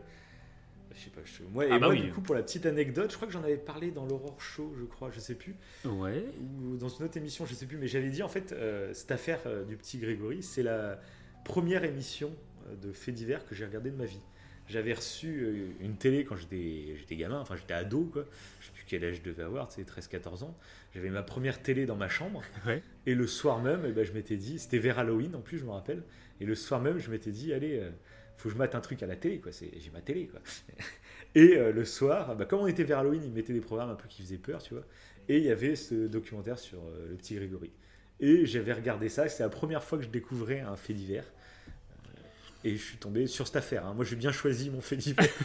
Je 0.94 1.00
sais 1.04 1.10
pas, 1.10 1.20
je... 1.24 1.42
moi, 1.52 1.66
et 1.66 1.68
Ah 1.70 1.78
bah 1.78 1.86
moi, 1.86 1.94
oui. 1.94 2.02
du 2.02 2.12
coup, 2.12 2.20
pour 2.22 2.34
la 2.34 2.42
petite 2.42 2.64
anecdote, 2.66 3.10
je 3.10 3.16
crois 3.16 3.26
que 3.28 3.32
j'en 3.34 3.42
avais 3.42 3.56
parlé 3.56 3.90
dans 3.90 4.06
l'Aurore 4.06 4.40
Show, 4.40 4.72
je 4.78 4.84
crois, 4.84 5.10
je 5.10 5.20
sais 5.20 5.34
plus. 5.34 5.54
Ouais. 5.84 6.24
Ou 6.40 6.76
dans 6.76 6.88
une 6.88 7.04
autre 7.04 7.16
émission, 7.16 7.44
je 7.46 7.54
sais 7.54 7.66
plus, 7.66 7.76
mais 7.76 7.86
j'avais 7.88 8.08
dit, 8.10 8.22
en 8.22 8.28
fait, 8.28 8.52
euh, 8.52 8.92
cette 8.94 9.10
affaire 9.10 9.40
euh, 9.46 9.64
du 9.64 9.76
petit 9.76 9.98
Grégory, 9.98 10.42
c'est 10.42 10.62
la 10.62 10.98
première 11.44 11.84
émission 11.84 12.32
euh, 12.68 12.76
de 12.76 12.92
faits 12.92 13.14
divers 13.14 13.44
que 13.46 13.54
j'ai 13.54 13.64
regardé 13.66 13.90
de 13.90 13.96
ma 13.96 14.06
vie. 14.06 14.20
J'avais 14.68 14.94
reçu 14.94 15.70
une 15.80 15.94
télé 15.96 16.24
quand 16.24 16.34
j'étais 16.34 17.14
gamin, 17.16 17.38
enfin 17.38 17.54
j'étais 17.54 17.74
ado, 17.74 18.10
quoi. 18.12 18.24
Je 18.60 18.75
quel 18.86 19.04
âge 19.04 19.16
je 19.16 19.22
devais 19.22 19.42
avoir, 19.42 19.68
tu 19.68 19.74
sais, 19.76 19.82
13-14 19.84 20.44
ans. 20.44 20.56
J'avais 20.94 21.10
ma 21.10 21.22
première 21.22 21.60
télé 21.62 21.86
dans 21.86 21.96
ma 21.96 22.08
chambre. 22.08 22.42
Ouais. 22.66 22.82
Et 23.06 23.14
le 23.14 23.26
soir 23.26 23.60
même, 23.60 23.82
eh 23.86 23.92
ben, 23.92 24.04
je 24.04 24.12
m'étais 24.12 24.36
dit, 24.36 24.58
c'était 24.58 24.78
vers 24.78 24.98
Halloween 24.98 25.34
en 25.34 25.40
plus, 25.40 25.58
je 25.58 25.64
me 25.64 25.70
rappelle. 25.70 26.02
Et 26.40 26.44
le 26.46 26.54
soir 26.54 26.80
même, 26.80 26.98
je 26.98 27.10
m'étais 27.10 27.30
dit, 27.30 27.52
allez, 27.52 27.78
euh, 27.80 27.90
faut 28.36 28.48
que 28.48 28.54
je 28.54 28.58
mate 28.58 28.74
un 28.74 28.80
truc 28.80 29.02
à 29.02 29.06
la 29.06 29.16
télé, 29.16 29.40
quoi. 29.40 29.52
C'est- 29.52 29.70
J'ai 29.78 29.90
ma 29.90 30.00
télé, 30.00 30.26
quoi. 30.26 30.40
Et 31.34 31.56
euh, 31.56 31.72
le 31.72 31.84
soir, 31.84 32.34
bah, 32.36 32.44
comme 32.46 32.60
on 32.60 32.66
était 32.66 32.84
vers 32.84 32.98
Halloween, 33.00 33.22
ils 33.24 33.32
mettaient 33.32 33.52
des 33.52 33.60
programmes 33.60 33.90
un 33.90 33.94
peu 33.94 34.08
qui 34.08 34.22
faisaient 34.22 34.38
peur, 34.38 34.62
tu 34.62 34.74
vois. 34.74 34.84
Et 35.28 35.38
il 35.38 35.44
y 35.44 35.50
avait 35.50 35.76
ce 35.76 36.06
documentaire 36.06 36.58
sur 36.58 36.78
euh, 36.78 37.08
le 37.10 37.16
petit 37.16 37.34
Grégory. 37.34 37.72
Et 38.20 38.46
j'avais 38.46 38.72
regardé 38.72 39.08
ça, 39.08 39.28
c'est 39.28 39.42
la 39.42 39.48
première 39.50 39.82
fois 39.82 39.98
que 39.98 40.04
je 40.04 40.08
découvrais 40.08 40.60
un 40.60 40.76
fait 40.76 40.94
divers. 40.94 41.24
Euh, 41.26 42.20
Et 42.64 42.76
je 42.76 42.82
suis 42.82 42.96
tombé 42.98 43.26
sur 43.26 43.46
cette 43.46 43.56
affaire. 43.56 43.84
hein. 43.86 43.92
Moi, 43.94 44.04
j'ai 44.04 44.16
bien 44.16 44.32
choisi 44.32 44.70
mon 44.70 44.80
fait 44.80 44.96
divers. 44.96 45.26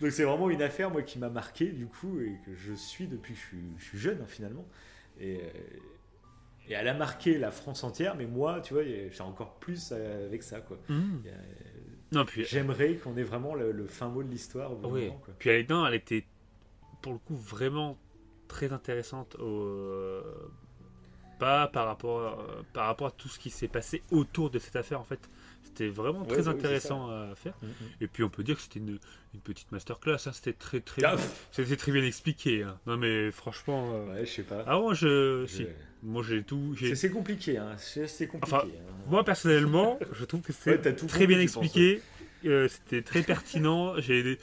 Donc 0.00 0.10
c'est 0.12 0.24
vraiment 0.24 0.48
une 0.50 0.62
affaire, 0.62 0.90
moi, 0.90 1.02
qui 1.02 1.18
m'a 1.18 1.28
marqué, 1.28 1.66
du 1.70 1.86
coup, 1.86 2.20
et 2.20 2.38
que 2.46 2.54
je 2.54 2.72
suis 2.74 3.06
depuis 3.06 3.34
que 3.34 3.40
je 3.40 3.44
suis, 3.46 3.58
je 3.78 3.84
suis 3.84 3.98
jeune, 3.98 4.18
hein, 4.22 4.26
finalement. 4.28 4.64
Et, 5.20 5.40
euh, 5.42 5.48
et 6.68 6.74
elle 6.74 6.86
a 6.88 6.94
marqué 6.94 7.38
la 7.38 7.50
France 7.50 7.82
entière, 7.82 8.14
mais 8.14 8.26
moi, 8.26 8.60
tu 8.60 8.74
vois, 8.74 8.84
j'ai 8.84 9.10
encore 9.22 9.54
plus 9.54 9.90
euh, 9.92 10.26
avec 10.26 10.42
ça, 10.42 10.60
quoi. 10.60 10.78
A- 10.88 10.92
Non, 12.12 12.24
puis- 12.24 12.44
J'aimerais 12.44 12.94
qu'on 12.94 13.16
ait 13.16 13.22
vraiment 13.22 13.54
le, 13.54 13.72
le 13.72 13.86
fin 13.86 14.08
mot 14.08 14.22
de 14.22 14.30
l'histoire. 14.30 14.72
Oui. 14.84 15.06
moment, 15.06 15.18
quoi. 15.24 15.34
Puis 15.38 15.50
elle, 15.50 15.66
non, 15.68 15.86
elle 15.86 15.94
était 15.94 16.24
pour 17.02 17.12
le 17.12 17.18
coup 17.18 17.36
vraiment 17.36 17.98
très 18.48 18.72
intéressante 18.72 19.34
au- 19.36 20.22
pas 21.38 21.68
par 21.68 21.86
rapport 21.86 22.18
euh, 22.20 22.62
par 22.72 22.86
rapport 22.86 23.06
à 23.08 23.10
tout 23.12 23.28
ce 23.28 23.38
qui 23.38 23.50
s'est 23.50 23.68
passé 23.68 24.02
autour 24.10 24.50
de 24.50 24.58
cette 24.58 24.74
affaire 24.76 25.00
en 25.00 25.04
fait. 25.04 25.20
C'était 25.68 25.88
vraiment 25.88 26.20
Ouais, 26.22 26.26
très 26.28 26.42
bah 26.44 26.50
intéressant 26.50 27.08
à 27.10 27.34
faire. 27.34 27.54
Mhm. 27.62 27.68
Et 28.00 28.06
puis 28.08 28.24
on 28.24 28.28
peut 28.30 28.42
dire 28.42 28.56
que 28.56 28.62
c'était 28.62 28.78
une, 28.80 28.98
une 29.34 29.40
petite 29.40 29.70
masterclass. 29.72 30.16
hein. 30.26 30.32
C'était 30.32 30.52
très 30.52 30.80
très 30.80 31.04
Ah, 31.04 31.16
c'était 31.52 31.76
très 31.76 31.92
bien 31.92 32.02
expliqué. 32.04 32.62
hein. 32.62 32.78
Non 32.86 32.96
mais 32.96 33.30
franchement. 33.30 33.90
euh, 33.92 34.14
Ouais, 34.14 34.26
je 34.26 34.30
sais 34.32 34.42
pas. 34.42 34.64
Ah 34.66 34.78
moi 34.78 34.94
je, 34.94 35.44
Je- 35.46 35.46
si. 35.46 35.66
Moi 36.02 36.22
j'ai 36.26 36.42
tout. 36.42 36.74
C'est- 36.94 37.10
compliqué, 37.10 37.58
hein. 37.58 37.74
c'est 37.78 38.06
c'est 38.06 38.26
compliqué. 38.26 38.56
Enfin, 38.56 38.66
moi 39.08 39.24
personnellement, 39.24 39.98
je 40.12 40.24
trouve 40.24 40.40
que 40.42 40.52
c'est 40.52 40.84
Ouais, 40.84 40.94
très 40.94 41.26
bien 41.26 41.40
expliqué. 41.40 42.00
Euh, 42.44 42.68
C'était 42.68 43.02
très 43.02 43.22
pertinent. 43.22 43.94
J'ai 44.00 44.38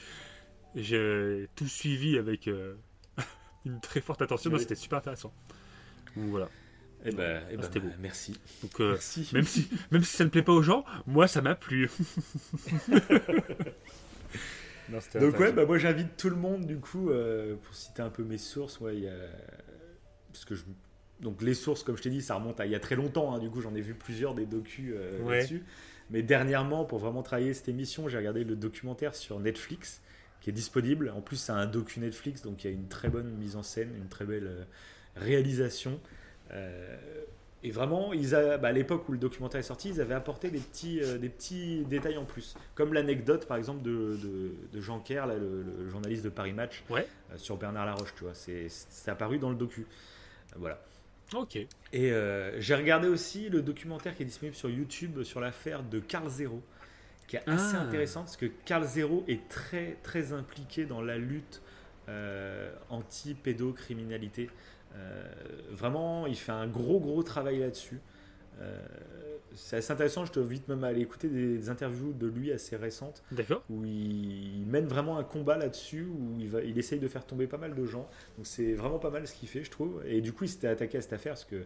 j'ai 0.74 1.48
tout 1.56 1.66
suivi 1.66 2.18
avec 2.18 2.48
euh, 2.48 2.74
une 3.64 3.80
très 3.80 4.00
forte 4.00 4.20
attention. 4.22 4.50
Oui. 4.52 4.60
C'était 4.60 4.74
super 4.74 4.98
intéressant. 4.98 5.32
Donc 6.16 6.26
voilà. 6.28 6.48
Eh 7.04 7.12
ben, 7.12 7.42
eh 7.50 7.52
Ah, 7.52 7.56
ben, 7.56 7.62
c'était 7.62 7.80
beau. 7.80 7.88
merci. 8.00 8.38
Donc, 8.62 8.80
euh, 8.80 8.92
Merci. 8.92 9.28
Même 9.34 9.44
si 9.44 9.68
même 9.90 10.02
si 10.02 10.16
ça 10.16 10.24
ne 10.24 10.30
plaît 10.30 10.42
pas 10.42 10.52
aux 10.52 10.62
gens, 10.62 10.84
moi 11.06 11.28
ça 11.28 11.40
m'a 11.42 11.54
plu. 11.54 11.90
Non, 14.88 14.98
Donc 15.20 15.38
ouais, 15.40 15.52
bah 15.52 15.66
moi 15.66 15.78
j'invite 15.78 16.16
tout 16.16 16.30
le 16.30 16.36
monde 16.36 16.64
du 16.64 16.76
coup 16.78 17.10
euh, 17.10 17.56
pour 17.56 17.74
citer 17.74 18.02
un 18.02 18.08
peu 18.10 18.22
mes 18.22 18.38
sources. 18.38 18.78
Ouais, 18.80 18.96
il 18.96 19.02
y 19.02 19.08
a... 19.08 19.16
parce 20.32 20.44
que 20.44 20.54
je... 20.54 20.62
donc 21.20 21.42
les 21.42 21.54
sources, 21.54 21.82
comme 21.82 21.96
je 21.96 22.02
t'ai 22.02 22.10
dit, 22.10 22.22
ça 22.22 22.36
remonte 22.36 22.60
à 22.60 22.66
il 22.66 22.72
y 22.72 22.76
a 22.76 22.80
très 22.80 22.94
longtemps. 22.94 23.34
hein, 23.34 23.40
du 23.40 23.50
coup, 23.50 23.60
j'en 23.60 23.74
ai 23.74 23.80
vu 23.80 23.94
plusieurs 23.94 24.34
des 24.34 24.46
docus 24.46 24.92
euh, 24.96 25.20
Ouais. 25.22 25.38
là-dessus. 25.38 25.64
Mais 26.10 26.22
dernièrement, 26.22 26.84
pour 26.84 27.00
vraiment 27.00 27.24
travailler 27.24 27.52
cette 27.52 27.68
émission, 27.68 28.08
j'ai 28.08 28.16
regardé 28.16 28.44
le 28.44 28.54
documentaire 28.54 29.16
sur 29.16 29.40
Netflix 29.40 30.02
qui 30.40 30.50
est 30.50 30.52
disponible. 30.52 31.12
En 31.16 31.20
plus, 31.20 31.34
c'est 31.34 31.50
un 31.50 31.66
docu 31.66 31.98
Netflix, 31.98 32.42
donc 32.42 32.62
il 32.62 32.68
y 32.68 32.70
a 32.70 32.72
une 32.72 32.86
très 32.86 33.08
bonne 33.08 33.28
mise 33.38 33.56
en 33.56 33.64
scène, 33.64 33.90
une 33.96 34.06
très 34.08 34.24
belle 34.24 34.46
euh, 34.46 34.64
réalisation. 35.16 35.98
Euh, 36.52 36.96
et 37.62 37.70
vraiment, 37.70 38.12
ils 38.12 38.34
a, 38.34 38.58
bah, 38.58 38.68
à 38.68 38.72
l'époque 38.72 39.08
où 39.08 39.12
le 39.12 39.18
documentaire 39.18 39.58
est 39.58 39.64
sorti, 39.64 39.88
ils 39.88 40.00
avaient 40.00 40.14
apporté 40.14 40.50
des 40.50 40.60
petits, 40.60 41.00
euh, 41.02 41.18
des 41.18 41.28
petits 41.28 41.84
détails 41.86 42.16
en 42.16 42.24
plus. 42.24 42.54
Comme 42.74 42.92
l'anecdote, 42.92 43.46
par 43.46 43.56
exemple, 43.56 43.82
de, 43.82 44.16
de, 44.22 44.52
de 44.72 44.80
Jean 44.80 45.00
Kerr, 45.00 45.26
là, 45.26 45.34
le, 45.36 45.62
le 45.62 45.88
journaliste 45.88 46.24
de 46.24 46.28
Paris 46.28 46.52
Match, 46.52 46.84
Ouais. 46.90 47.06
euh, 47.32 47.38
sur 47.38 47.56
Bernard 47.56 47.86
Laroche, 47.86 48.14
tu 48.14 48.24
vois. 48.24 48.34
C'est 48.34 48.68
apparu 49.10 49.38
dans 49.38 49.50
le 49.50 49.56
docu. 49.56 49.86
Voilà. 50.56 50.80
Ok. 51.34 51.56
Et 51.56 51.66
euh, 52.12 52.60
j'ai 52.60 52.76
regardé 52.76 53.08
aussi 53.08 53.48
le 53.48 53.60
documentaire 53.62 54.14
qui 54.14 54.22
est 54.22 54.26
disponible 54.26 54.54
sur 54.54 54.70
YouTube 54.70 55.22
sur 55.24 55.40
l'affaire 55.40 55.82
de 55.82 55.98
Carl 55.98 56.28
Zero, 56.28 56.62
qui 57.26 57.34
est 57.34 57.42
assez 57.48 57.74
Ah. 57.76 57.80
intéressant 57.80 58.20
parce 58.20 58.36
que 58.36 58.46
Carl 58.64 58.84
Zero 58.84 59.24
est 59.26 59.48
très 59.48 59.96
très 60.04 60.32
impliqué 60.32 60.84
dans 60.84 61.00
la 61.02 61.18
lutte 61.18 61.62
euh, 62.08 62.70
anti-pédocriminalité. 62.90 64.50
Euh, 64.96 65.24
vraiment, 65.70 66.26
il 66.26 66.36
fait 66.36 66.52
un 66.52 66.66
gros 66.66 66.98
gros 67.00 67.22
travail 67.22 67.58
là-dessus. 67.58 68.00
Euh, 68.60 68.86
c'est 69.54 69.76
assez 69.76 69.92
intéressant, 69.92 70.24
je 70.24 70.32
te 70.32 70.40
invite 70.40 70.66
même 70.68 70.82
à 70.84 70.88
aller 70.88 71.00
écouter 71.02 71.28
des, 71.28 71.58
des 71.58 71.70
interviews 71.70 72.12
de 72.12 72.26
lui 72.26 72.52
assez 72.52 72.76
récentes. 72.76 73.22
D'accord. 73.32 73.62
Où 73.70 73.84
il, 73.84 74.60
il 74.60 74.66
mène 74.66 74.86
vraiment 74.86 75.18
un 75.18 75.24
combat 75.24 75.56
là-dessus, 75.58 76.04
où 76.06 76.36
il, 76.38 76.48
va, 76.48 76.62
il 76.62 76.78
essaye 76.78 76.98
de 76.98 77.08
faire 77.08 77.26
tomber 77.26 77.46
pas 77.46 77.58
mal 77.58 77.74
de 77.74 77.84
gens. 77.84 78.08
Donc 78.36 78.46
c'est 78.46 78.72
vraiment 78.72 78.98
pas 78.98 79.10
mal 79.10 79.26
ce 79.26 79.34
qu'il 79.34 79.48
fait, 79.48 79.62
je 79.62 79.70
trouve. 79.70 80.02
Et 80.06 80.20
du 80.20 80.32
coup, 80.32 80.44
il 80.44 80.48
s'était 80.48 80.68
attaqué 80.68 80.98
à 80.98 81.02
cette 81.02 81.12
affaire 81.12 81.32
parce 81.34 81.44
que 81.44 81.64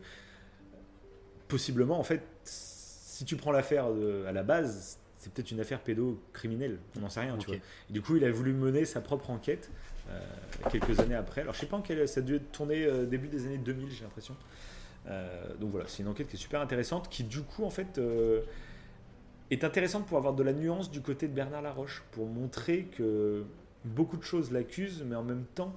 possiblement, 1.48 1.98
en 1.98 2.04
fait, 2.04 2.22
si 2.44 3.24
tu 3.24 3.36
prends 3.36 3.52
l'affaire 3.52 3.86
à 4.26 4.32
la 4.32 4.42
base, 4.42 4.98
c'est 5.16 5.32
peut-être 5.32 5.50
une 5.50 5.60
affaire 5.60 5.80
pédocriminelle, 5.80 6.78
on 6.96 7.00
n'en 7.00 7.10
sait 7.10 7.20
rien, 7.20 7.36
tu 7.36 7.50
Ok. 7.50 7.56
vois. 7.56 7.56
Et 7.90 7.92
du 7.92 8.00
coup, 8.02 8.16
il 8.16 8.24
a 8.24 8.30
voulu 8.30 8.52
mener 8.52 8.84
sa 8.84 9.00
propre 9.00 9.30
enquête 9.30 9.70
quelques 10.70 11.00
années 11.00 11.14
après. 11.14 11.42
Alors, 11.42 11.54
je 11.54 11.60
sais 11.60 11.66
pas 11.66 11.76
en 11.76 11.82
quelle, 11.82 12.06
ça 12.08 12.20
a 12.20 12.22
dû 12.22 12.36
être 12.36 12.52
tourné 12.52 12.84
euh, 12.84 13.06
début 13.06 13.28
des 13.28 13.46
années 13.46 13.58
2000, 13.58 13.90
j'ai 13.90 14.04
l'impression. 14.04 14.36
Euh, 15.06 15.56
donc 15.58 15.70
voilà, 15.70 15.86
c'est 15.88 16.02
une 16.02 16.08
enquête 16.08 16.28
qui 16.28 16.36
est 16.36 16.40
super 16.40 16.60
intéressante, 16.60 17.08
qui 17.08 17.24
du 17.24 17.42
coup, 17.42 17.64
en 17.64 17.70
fait, 17.70 17.98
euh, 17.98 18.42
est 19.50 19.64
intéressante 19.64 20.06
pour 20.06 20.18
avoir 20.18 20.34
de 20.34 20.42
la 20.42 20.52
nuance 20.52 20.90
du 20.90 21.00
côté 21.00 21.28
de 21.28 21.32
Bernard 21.32 21.62
Laroche, 21.62 22.02
pour 22.12 22.26
montrer 22.26 22.84
que 22.96 23.44
beaucoup 23.84 24.16
de 24.16 24.22
choses 24.22 24.52
l'accusent, 24.52 25.02
mais 25.06 25.16
en 25.16 25.24
même 25.24 25.44
temps, 25.54 25.74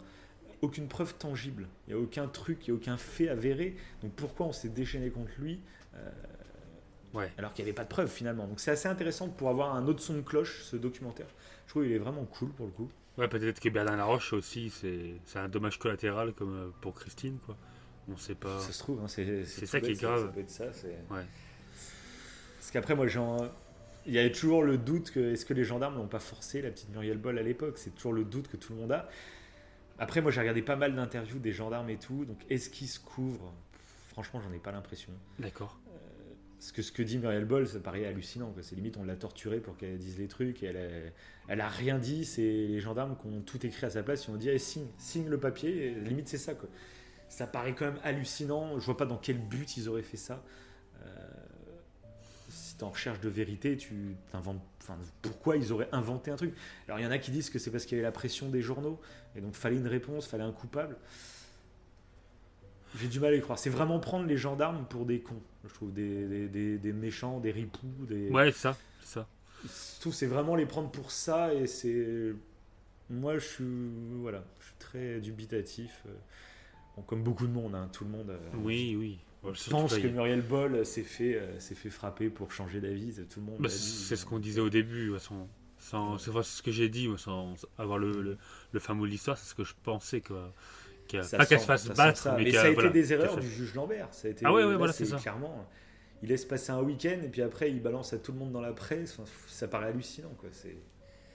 aucune 0.61 0.87
preuve 0.87 1.15
tangible. 1.15 1.67
Il 1.87 1.93
n'y 1.93 1.99
a 1.99 2.03
aucun 2.03 2.27
truc, 2.27 2.67
il 2.67 2.71
n'y 2.71 2.77
a 2.77 2.81
aucun 2.81 2.97
fait 2.97 3.29
avéré. 3.29 3.75
Donc 4.01 4.13
pourquoi 4.13 4.47
on 4.47 4.53
s'est 4.53 4.69
déchaîné 4.69 5.09
contre 5.09 5.31
lui 5.39 5.59
euh, 5.95 6.09
Ouais. 7.13 7.31
alors 7.37 7.53
qu'il 7.53 7.63
n'y 7.63 7.69
avait 7.69 7.75
pas 7.75 7.83
de 7.83 7.89
preuves 7.89 8.09
finalement. 8.09 8.47
Donc 8.47 8.59
c'est 8.59 8.71
assez 8.71 8.87
intéressant 8.87 9.29
pour 9.29 9.49
avoir 9.49 9.75
un 9.75 9.87
autre 9.87 10.01
son 10.01 10.15
de 10.15 10.21
cloche, 10.21 10.63
ce 10.63 10.75
documentaire. 10.75 11.27
Je 11.65 11.71
trouve 11.71 11.83
qu'il 11.83 11.91
est 11.91 11.99
vraiment 11.99 12.25
cool 12.25 12.49
pour 12.49 12.65
le 12.65 12.71
coup. 12.71 12.89
Ouais, 13.17 13.27
peut-être 13.27 13.59
que 13.59 13.69
Bernard 13.69 13.97
Laroche 13.97 14.33
aussi, 14.33 14.71
c'est 14.71 15.37
un 15.39 15.47
dommage 15.49 15.77
collatéral 15.77 16.33
comme 16.33 16.55
euh, 16.55 16.69
pour 16.81 16.95
Christine, 16.95 17.37
quoi. 17.45 17.55
On 18.11 18.17
sait 18.17 18.35
pas. 18.35 18.59
Ça 18.59 18.71
se 18.73 18.79
trouve, 18.79 18.99
hein, 19.01 19.07
c'est 19.07 19.45
ça 19.65 19.79
qui 19.79 19.91
est 19.91 20.01
grave. 20.01 20.25
Ça, 20.27 20.33
peut 20.33 20.39
être 20.41 20.49
ça. 20.49 20.73
c'est- 20.73 20.87
Ouais. 21.11 21.25
Parce 22.57 22.71
qu'après, 22.71 22.95
moi, 22.95 23.07
j'en- 23.07 23.49
il 24.05 24.13
y 24.13 24.19
avait 24.19 24.31
toujours 24.31 24.63
le 24.63 24.77
doute 24.77 25.11
que 25.11 25.19
est-ce 25.33 25.45
que 25.45 25.53
les 25.53 25.63
gendarmes 25.63 25.95
n'ont 25.95 26.07
pas 26.07 26.19
forcé 26.19 26.61
la 26.61 26.69
petite 26.71 26.89
Muriel 26.89 27.17
Boll 27.17 27.37
à 27.37 27.43
l'époque? 27.43 27.77
C'est 27.77 27.91
toujours 27.95 28.13
le 28.13 28.23
doute 28.25 28.47
que 28.49 28.57
tout 28.57 28.73
le 28.73 28.79
monde 28.79 28.91
a. 28.91 29.07
Après, 29.99 30.21
moi, 30.21 30.31
j'ai 30.31 30.41
regardé 30.41 30.61
pas 30.61 30.75
mal 30.75 30.95
d'interviews 30.95 31.39
des 31.39 31.51
gendarmes 31.53 31.89
et 31.89 31.97
tout. 31.97 32.25
Donc, 32.25 32.39
est-ce 32.49 32.69
qu'ils 32.69 32.89
se 32.89 32.99
couvrent? 32.99 33.53
Franchement, 34.09 34.41
j'en 34.41 34.51
ai 34.51 34.59
pas 34.59 34.71
l'impression. 34.71 35.11
D'accord. 35.39 35.79
Parce 36.63 36.71
que 36.71 36.81
ce 36.81 36.93
que 36.93 37.03
dit 37.03 37.17
Muriel 37.17 37.43
Boll, 37.43 37.67
ça 37.67 37.81
paraît 37.81 38.05
hallucinant. 38.05 38.55
C'est 38.61 38.77
limite, 38.77 38.95
on 38.95 39.03
l'a 39.03 39.17
torturée 39.17 39.59
pour 39.59 39.75
qu'elle 39.75 39.97
dise 39.97 40.17
les 40.17 40.29
trucs. 40.29 40.63
Et 40.63 40.67
elle, 40.67 40.77
a, 40.77 41.11
elle 41.49 41.59
a 41.59 41.67
rien 41.67 41.99
dit. 41.99 42.23
C'est 42.23 42.41
les 42.41 42.79
gendarmes 42.79 43.17
qui 43.17 43.27
ont 43.27 43.41
tout 43.41 43.65
écrit 43.65 43.85
à 43.85 43.89
sa 43.89 44.01
place. 44.01 44.27
Ils 44.27 44.31
ont 44.31 44.37
dit 44.37 44.47
Eh, 44.47 44.57
signe, 44.57 44.87
signe 44.97 45.27
le 45.27 45.37
papier. 45.37 45.87
Et 45.87 45.93
limite, 45.93 46.29
c'est 46.29 46.37
ça. 46.37 46.53
Ça 47.27 47.47
paraît 47.47 47.75
quand 47.75 47.83
même 47.83 47.99
hallucinant. 48.05 48.79
Je 48.79 48.85
vois 48.85 48.95
pas 48.95 49.05
dans 49.05 49.17
quel 49.17 49.39
but 49.39 49.75
ils 49.75 49.89
auraient 49.89 50.03
fait 50.03 50.15
ça. 50.15 50.41
Euh, 51.05 51.07
si 52.47 52.77
tu 52.77 52.85
en 52.85 52.91
recherche 52.91 53.19
de 53.19 53.27
vérité, 53.27 53.75
tu 53.75 54.15
t'inventes. 54.31 54.61
Enfin, 54.83 54.97
pourquoi 55.21 55.57
ils 55.57 55.73
auraient 55.73 55.89
inventé 55.91 56.31
un 56.31 56.37
truc? 56.37 56.55
Alors, 56.87 56.97
il 56.97 57.03
y 57.03 57.05
en 57.05 57.11
a 57.11 57.17
qui 57.17 57.31
disent 57.31 57.49
que 57.49 57.59
c'est 57.59 57.71
parce 57.71 57.85
qu'il 57.85 57.97
y 57.97 57.99
avait 57.99 58.07
la 58.07 58.13
pression 58.13 58.47
des 58.47 58.61
journaux. 58.61 59.01
Et 59.35 59.41
donc, 59.41 59.55
fallait 59.55 59.75
une 59.75 59.87
réponse, 59.87 60.27
fallait 60.27 60.45
un 60.45 60.53
coupable. 60.53 60.95
J'ai 62.99 63.07
du 63.07 63.19
mal 63.19 63.33
à 63.33 63.35
y 63.37 63.41
croire. 63.41 63.57
C'est 63.59 63.69
vraiment 63.69 63.99
prendre 63.99 64.25
les 64.25 64.37
gendarmes 64.37 64.85
pour 64.89 65.05
des 65.05 65.19
cons, 65.19 65.41
je 65.67 65.73
trouve. 65.73 65.91
Des, 65.93 66.27
des, 66.27 66.47
des- 66.47 66.77
des 66.77 66.93
méchants, 66.93 67.39
des 67.39 67.51
ripoux. 67.51 67.87
Des... 68.07 68.29
Ouais, 68.29 68.51
c'est 68.51 68.59
ça. 68.59 68.77
C'est 69.01 69.13
ça. 69.19 69.27
Je 69.63 69.99
trouve 70.01 70.13
c'est 70.13 70.27
vraiment 70.27 70.55
les 70.55 70.65
prendre 70.65 70.89
pour 70.91 71.11
ça. 71.11 71.53
Et 71.53 71.67
c'est. 71.67 72.33
Moi, 73.09 73.37
je 73.39 73.45
suis. 73.45 73.65
Voilà. 74.21 74.43
Je 74.59 74.65
suis 74.65 74.75
très 74.79 75.19
dubitatif. 75.19 76.03
Euh, 76.07 76.11
bon, 76.95 77.01
comme 77.03 77.23
beaucoup 77.23 77.47
de 77.47 77.51
monde, 77.53 77.75
hein, 77.75 77.89
tout 77.91 78.03
le 78.03 78.11
monde. 78.11 78.29
euh, 78.29 78.37
Oui, 78.55 78.95
oui. 78.97 79.19
Ouais, 79.43 79.51
je 79.53 79.69
pense 79.69 79.97
que 79.97 80.07
Muriel 80.07 80.41
Boll 80.41 80.85
s'est 80.85 81.03
fait, 81.03 81.35
euh, 81.35 81.59
s'est 81.59 81.75
fait 81.75 81.89
frapper 81.89 82.29
pour 82.29 82.51
changer 82.53 82.79
d'avis. 82.79 83.13
Tout 83.29 83.41
le 83.41 83.45
monde. 83.47 83.57
Bah, 83.59 83.67
c'est 83.69 84.15
ce 84.15 84.25
qu'on 84.25 84.39
disait 84.39 84.61
au 84.61 84.69
début, 84.69 85.09
ouais, 85.09 85.19
sans, 85.19 85.49
sans, 85.79 86.17
c'est 86.17 86.31
vrai, 86.31 86.43
c'est 86.43 86.57
ce 86.59 86.63
que 86.63 86.71
j'ai 86.71 86.87
dit, 86.87 87.09
ouais, 87.09 87.17
sans 87.17 87.53
avoir 87.77 87.97
le, 87.97 88.21
le, 88.21 88.37
le 88.71 88.79
fin 88.79 88.93
mot 88.93 89.05
de 89.05 89.11
l'histoire, 89.11 89.37
c'est 89.37 89.49
ce 89.49 89.53
que 89.53 89.65
je 89.65 89.73
pensais 89.83 90.21
que, 90.21 90.33
pas 91.07 91.45
qu'elle 91.45 91.59
se 91.59 91.65
fasse 91.65 91.87
battre, 91.89 92.29
mais, 92.37 92.51
ça 92.51 92.61
a 92.63 92.65
été 92.67 92.73
voilà, 92.73 92.89
des 92.89 93.13
erreurs 93.13 93.37
du 93.37 93.49
juge 93.49 93.73
Lambert. 93.75 94.07
Ça 94.11 94.27
a 94.27 94.31
été, 94.31 94.45
Ah 94.45 94.53
ouais, 94.53 94.63
ouais, 94.63 94.71
là, 94.71 94.77
voilà, 94.77 94.93
c'est 94.93 95.05
ça. 95.05 95.17
Clairement, 95.17 95.67
il 96.21 96.29
laisse 96.29 96.45
passer 96.45 96.71
un 96.71 96.81
week-end 96.81 97.19
et 97.23 97.27
puis 97.29 97.41
après 97.41 97.69
il 97.69 97.81
balance 97.81 98.13
à 98.13 98.17
tout 98.17 98.31
le 98.31 98.37
monde 98.39 98.51
dans 98.51 98.61
la 98.61 98.73
presse. 98.73 99.17
Enfin, 99.19 99.29
ça 99.47 99.67
paraît 99.67 99.87
hallucinant, 99.87 100.33
quoi. 100.37 100.49
C'est 100.51 100.75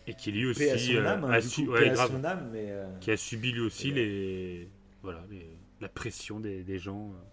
Et 0.06 0.14
qui 0.14 0.32
lui 0.32 0.46
aussi 0.46 0.68
à 0.70 0.78
son 0.78 0.92
euh, 0.94 1.06
âme, 1.06 1.24
hein, 1.24 1.30
a 1.30 1.40
du 1.40 1.48
su- 1.48 1.64
coup, 1.66 1.72
ouais, 1.72 1.80
paix 1.82 1.90
à 1.90 1.94
grave. 1.94 2.10
son 2.10 2.24
âme, 2.24 2.48
mais, 2.52 2.66
euh, 2.70 2.86
qui 3.00 3.10
a 3.10 3.16
subi 3.16 3.52
lui 3.52 3.60
aussi 3.60 3.90
euh, 3.90 3.94
les, 3.94 4.68
voilà, 5.02 5.24
les- 5.30 5.56
la 5.80 5.88
pression 5.88 6.40
des, 6.40 6.62
des 6.64 6.78
gens. 6.78 7.10
euh. 7.12 7.24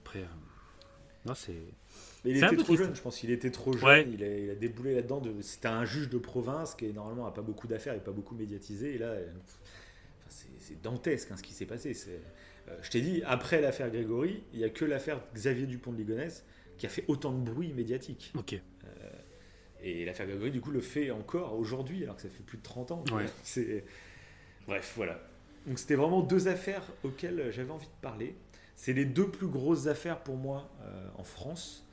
Après, 0.00 0.18
euh, 0.20 0.24
non, 1.26 1.34
c'est. 1.34 1.52
Mais 2.24 2.30
il 2.32 2.36
était 2.38 2.56
trop 2.56 2.64
triste. 2.64 2.82
jeune, 2.82 2.94
je 2.96 3.00
pense 3.02 3.18
qu'il 3.18 3.30
était 3.30 3.50
trop 3.50 3.72
jeune. 3.74 3.84
Ouais. 3.84 4.08
Il, 4.12 4.22
a, 4.24 4.38
il 4.38 4.50
a 4.50 4.54
déboulé 4.54 4.94
là-dedans. 4.94 5.20
De... 5.20 5.30
C'était 5.42 5.68
un 5.68 5.84
juge 5.84 6.08
de 6.08 6.18
province 6.18 6.74
qui 6.74 6.86
normalement 6.92 7.26
a 7.26 7.32
pas 7.32 7.42
beaucoup 7.42 7.66
d'affaires 7.66 7.94
et 7.94 8.00
pas 8.00 8.12
beaucoup 8.12 8.34
médiatisé. 8.34 8.94
Et 8.94 8.98
là, 8.98 9.06
euh, 9.08 9.26
c'est, 10.64 10.80
dantesque 10.82 11.30
hein, 11.30 11.36
ce 11.36 11.42
qui 11.42 11.52
s'est 11.52 11.66
passé. 11.66 11.92
Euh, 12.68 12.76
je 12.82 12.90
t'ai 12.90 13.00
dit, 13.00 13.22
après 13.24 13.60
l'affaire 13.60 13.90
Grégory, 13.90 14.42
il 14.52 14.58
n'y 14.58 14.64
a 14.64 14.70
que 14.70 14.84
l'affaire 14.84 15.20
Xavier 15.34 15.66
Dupont 15.66 15.92
de 15.92 15.98
Ligonnès 15.98 16.44
qui 16.78 16.86
a 16.86 16.88
fait 16.88 17.04
autant 17.08 17.32
de 17.32 17.38
bruit 17.38 17.72
médiatique. 17.72 18.32
Ok. 18.36 18.54
Euh, 18.54 19.10
et 19.82 20.04
l'affaire 20.04 20.26
Grégory, 20.26 20.50
du 20.50 20.60
coup, 20.60 20.70
le 20.70 20.80
fait 20.80 21.10
encore 21.10 21.54
aujourd'hui, 21.54 22.02
alors 22.04 22.16
que 22.16 22.22
ça 22.22 22.28
fait 22.28 22.42
plus 22.42 22.58
de 22.58 22.62
30 22.62 22.92
ans. 22.92 23.04
Ouais. 23.12 23.26
C'est... 23.42 23.84
Bref, 24.66 24.94
voilà. 24.96 25.20
Donc 25.66 25.78
c'était 25.78 25.94
vraiment 25.94 26.22
deux 26.22 26.48
affaires 26.48 26.84
auxquelles 27.04 27.50
j'avais 27.50 27.70
envie 27.70 27.86
de 27.86 28.00
parler. 28.02 28.34
C'est 28.76 28.92
les 28.92 29.04
deux 29.04 29.28
plus 29.28 29.46
grosses 29.46 29.86
affaires 29.86 30.20
pour 30.22 30.36
moi 30.36 30.70
euh, 30.82 31.08
en 31.16 31.24
France. 31.24 31.86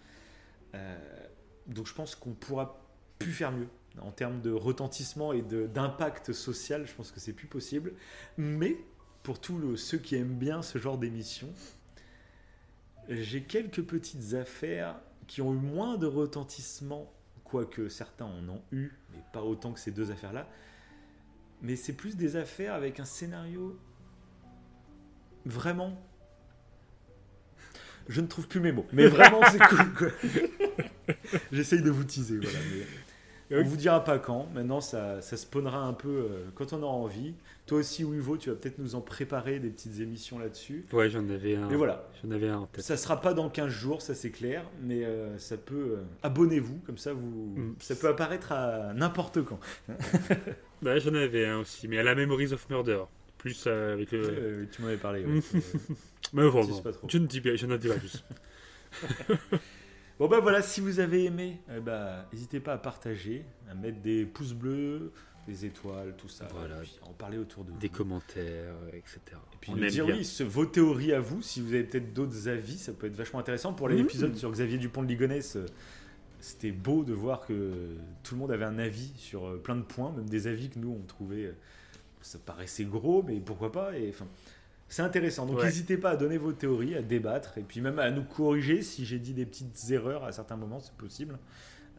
Donc 1.67 1.85
je 1.85 1.93
pense 1.93 2.15
qu'on 2.15 2.31
pourra 2.31 2.81
plus 3.19 3.31
faire 3.31 3.51
mieux. 3.51 3.67
En 3.99 4.11
termes 4.11 4.41
de 4.41 4.51
retentissement 4.51 5.33
et 5.33 5.41
d'impact 5.41 6.31
social, 6.31 6.87
je 6.87 6.93
pense 6.93 7.11
que 7.11 7.19
c'est 7.19 7.33
plus 7.33 7.47
possible. 7.47 7.93
Mais 8.37 8.77
pour 9.23 9.39
tous 9.41 9.57
le- 9.57 9.75
ceux 9.75 9.97
qui 9.97 10.15
aiment 10.15 10.37
bien 10.37 10.61
ce 10.61 10.77
genre 10.77 10.97
d'émission, 10.97 11.49
j'ai 13.09 13.43
quelques 13.43 13.83
petites 13.83 14.33
affaires 14.33 14.95
qui 15.27 15.41
ont 15.41 15.53
eu 15.53 15.57
moins 15.57 15.97
de 15.97 16.07
retentissement, 16.07 17.11
quoique 17.43 17.89
certains 17.89 18.25
en 18.25 18.47
ont 18.47 18.61
eu, 18.71 18.91
mais 19.11 19.19
pas 19.33 19.43
autant 19.43 19.73
que 19.73 19.79
ces 19.79 19.91
deux 19.91 20.09
affaires-là. 20.11 20.47
Mais 21.61 21.75
c'est 21.75 21.93
plus 21.93 22.15
des 22.15 22.37
affaires 22.37 22.73
avec 22.73 22.99
un 22.99 23.05
scénario 23.05 23.77
vraiment. 25.45 26.01
Je 28.07 28.21
ne 28.21 28.27
trouve 28.27 28.47
plus 28.47 28.59
mes 28.59 28.71
mots, 28.71 28.85
mais 28.93 29.07
vraiment 29.07 29.41
c'est 29.51 29.59
cool. 29.59 30.11
J'essaye 31.51 31.81
de 31.81 31.91
vous 31.91 32.03
teaser, 32.03 32.37
voilà. 32.37 32.57
mais 32.73 32.85
on 33.51 33.63
vous 33.63 33.75
dira 33.77 34.03
pas 34.03 34.19
quand. 34.19 34.47
Maintenant, 34.53 34.81
ça, 34.81 35.21
ça 35.21 35.37
spawnera 35.37 35.79
un 35.85 35.93
peu 35.93 36.07
euh, 36.09 36.45
quand 36.55 36.73
on 36.73 36.81
aura 36.83 36.93
envie. 36.93 37.33
Toi 37.65 37.79
aussi, 37.79 38.03
Wivo, 38.03 38.37
tu 38.37 38.49
vas 38.49 38.55
peut-être 38.55 38.79
nous 38.79 38.95
en 38.95 39.01
préparer 39.01 39.59
des 39.59 39.69
petites 39.69 39.99
émissions 39.99 40.39
là-dessus. 40.39 40.85
Ouais, 40.93 41.09
j'en 41.09 41.27
avais 41.29 41.55
un. 41.55 41.69
Et 41.69 41.75
voilà. 41.75 42.07
J'en 42.23 42.31
avais 42.31 42.49
un 42.49 42.59
en 42.59 42.65
tête. 42.67 42.83
Ça 42.83 42.97
sera 42.97 43.19
pas 43.21 43.33
dans 43.33 43.49
15 43.49 43.69
jours, 43.69 44.01
ça 44.01 44.13
c'est 44.15 44.31
clair, 44.31 44.63
mais 44.81 45.03
euh, 45.05 45.37
ça 45.37 45.57
peut. 45.57 45.97
euh, 45.97 46.03
Abonnez-vous, 46.23 46.79
comme 46.85 46.97
ça 46.97 47.13
vous, 47.13 47.53
Mm. 47.55 47.75
ça 47.79 47.95
peut 47.95 48.07
apparaître 48.09 48.51
à 48.51 48.93
n'importe 48.93 49.43
quand. 49.43 49.59
Ouais, 50.83 50.99
j'en 50.99 51.13
avais 51.15 51.45
un 51.45 51.59
aussi, 51.59 51.87
mais 51.87 51.97
à 51.97 52.03
la 52.03 52.15
Memories 52.15 52.53
of 52.53 52.69
Murder. 52.69 53.03
Plus 53.37 53.65
avec 53.67 54.11
le. 54.11 54.67
Tu 54.71 54.81
m'en 54.81 54.87
avais 54.89 54.97
parlé. 54.97 55.25
ouais. 55.25 55.39
Mais 56.33 56.43
bon, 56.49 56.63
bon, 56.63 56.81
pas 56.81 56.91
trop. 56.93 57.07
je 57.09 57.17
ne 57.17 57.25
dis 57.25 57.41
pas, 57.41 57.55
je 57.55 57.65
n'en 57.65 57.75
dis 57.77 57.87
pas 57.87 57.95
plus. 57.95 58.23
Bon 60.21 60.27
bah 60.27 60.39
voilà, 60.39 60.61
si 60.61 60.81
vous 60.81 60.99
avez 60.99 61.25
aimé, 61.25 61.57
eh 61.75 61.79
bah, 61.79 62.27
n'hésitez 62.31 62.59
pas 62.59 62.73
à 62.73 62.77
partager, 62.77 63.43
à 63.67 63.73
mettre 63.73 64.01
des 64.01 64.23
pouces 64.23 64.53
bleus, 64.53 65.11
des 65.47 65.65
étoiles, 65.65 66.13
tout 66.15 66.27
ça. 66.27 66.47
Voilà. 66.53 66.75
puis 66.81 66.95
en 67.01 67.11
parler 67.13 67.39
autour 67.39 67.63
de 67.63 67.71
vous. 67.71 67.79
Des 67.79 67.89
commentaires, 67.89 68.75
euh, 68.83 68.89
etc. 68.95 69.19
Et 69.31 69.57
puis 69.59 69.71
On 69.71 69.77
nous 69.77 69.87
dire 69.87 70.05
bien. 70.05 70.17
oui, 70.17 70.23
ce- 70.23 70.43
vos 70.43 70.67
théories 70.67 71.13
à 71.13 71.19
vous, 71.19 71.41
si 71.41 71.59
vous 71.59 71.73
avez 71.73 71.85
peut-être 71.85 72.13
d'autres 72.13 72.47
avis, 72.47 72.77
ça 72.77 72.93
peut 72.93 73.07
être 73.07 73.15
vachement 73.15 73.39
intéressant. 73.39 73.73
Pour 73.73 73.89
l'épisode 73.89 74.33
Mmh. 74.33 74.37
sur 74.37 74.51
Xavier 74.51 74.77
Dupont 74.77 75.01
de 75.01 75.07
Ligonnès, 75.07 75.55
euh, 75.55 75.65
c'était 76.39 76.69
beau 76.71 77.03
de 77.03 77.13
voir 77.13 77.43
que 77.47 77.95
tout 78.21 78.35
le 78.35 78.41
monde 78.41 78.51
avait 78.51 78.65
un 78.65 78.77
avis 78.77 79.11
sur 79.17 79.47
euh, 79.47 79.57
plein 79.57 79.75
de 79.75 79.81
points, 79.81 80.11
même 80.15 80.29
des 80.29 80.45
avis 80.45 80.69
que 80.69 80.77
nous 80.77 80.95
on 81.01 81.03
trouvait, 81.07 81.51
ça 82.21 82.37
paraissait 82.37 82.85
gros, 82.85 83.23
mais 83.23 83.39
pourquoi 83.39 83.71
pas 83.71 83.97
et, 83.97 84.09
enfin, 84.09 84.27
C'est 84.91 85.03
intéressant. 85.03 85.45
Donc 85.45 85.59
Ouais. 85.59 85.65
n'hésitez 85.65 85.95
pas 85.97 86.09
à 86.11 86.15
donner 86.17 86.37
vos 86.37 86.51
théories, 86.51 86.95
à 86.95 87.01
débattre, 87.01 87.57
et 87.57 87.61
puis 87.61 87.79
même 87.79 87.97
à 87.97 88.11
nous 88.11 88.23
corriger 88.23 88.81
si 88.81 89.05
j'ai 89.05 89.19
dit 89.19 89.33
des 89.33 89.45
petites 89.45 89.89
erreurs 89.89 90.25
à 90.25 90.33
certains 90.33 90.57
moments, 90.57 90.81
c'est 90.81 90.93
possible. 90.95 91.39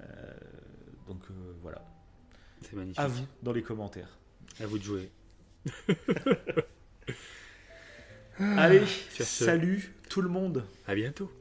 Euh, 0.03 0.05
donc 1.09 1.23
euh, 1.31 1.55
voilà. 1.63 1.83
C'est 2.61 2.75
magnifique. 2.75 3.01
À 3.01 3.07
vous 3.07 3.25
dans 3.43 3.53
les 3.53 3.63
commentaires. 3.63 4.19
À 4.61 4.67
vous 4.67 4.79
de 4.79 4.85
jouer. 4.85 5.11
Allez, 8.39 8.83
salut 9.21 9.95
tout 10.11 10.21
le 10.21 10.29
monde. 10.29 10.63
À 10.87 10.95
bientôt. 10.95 11.33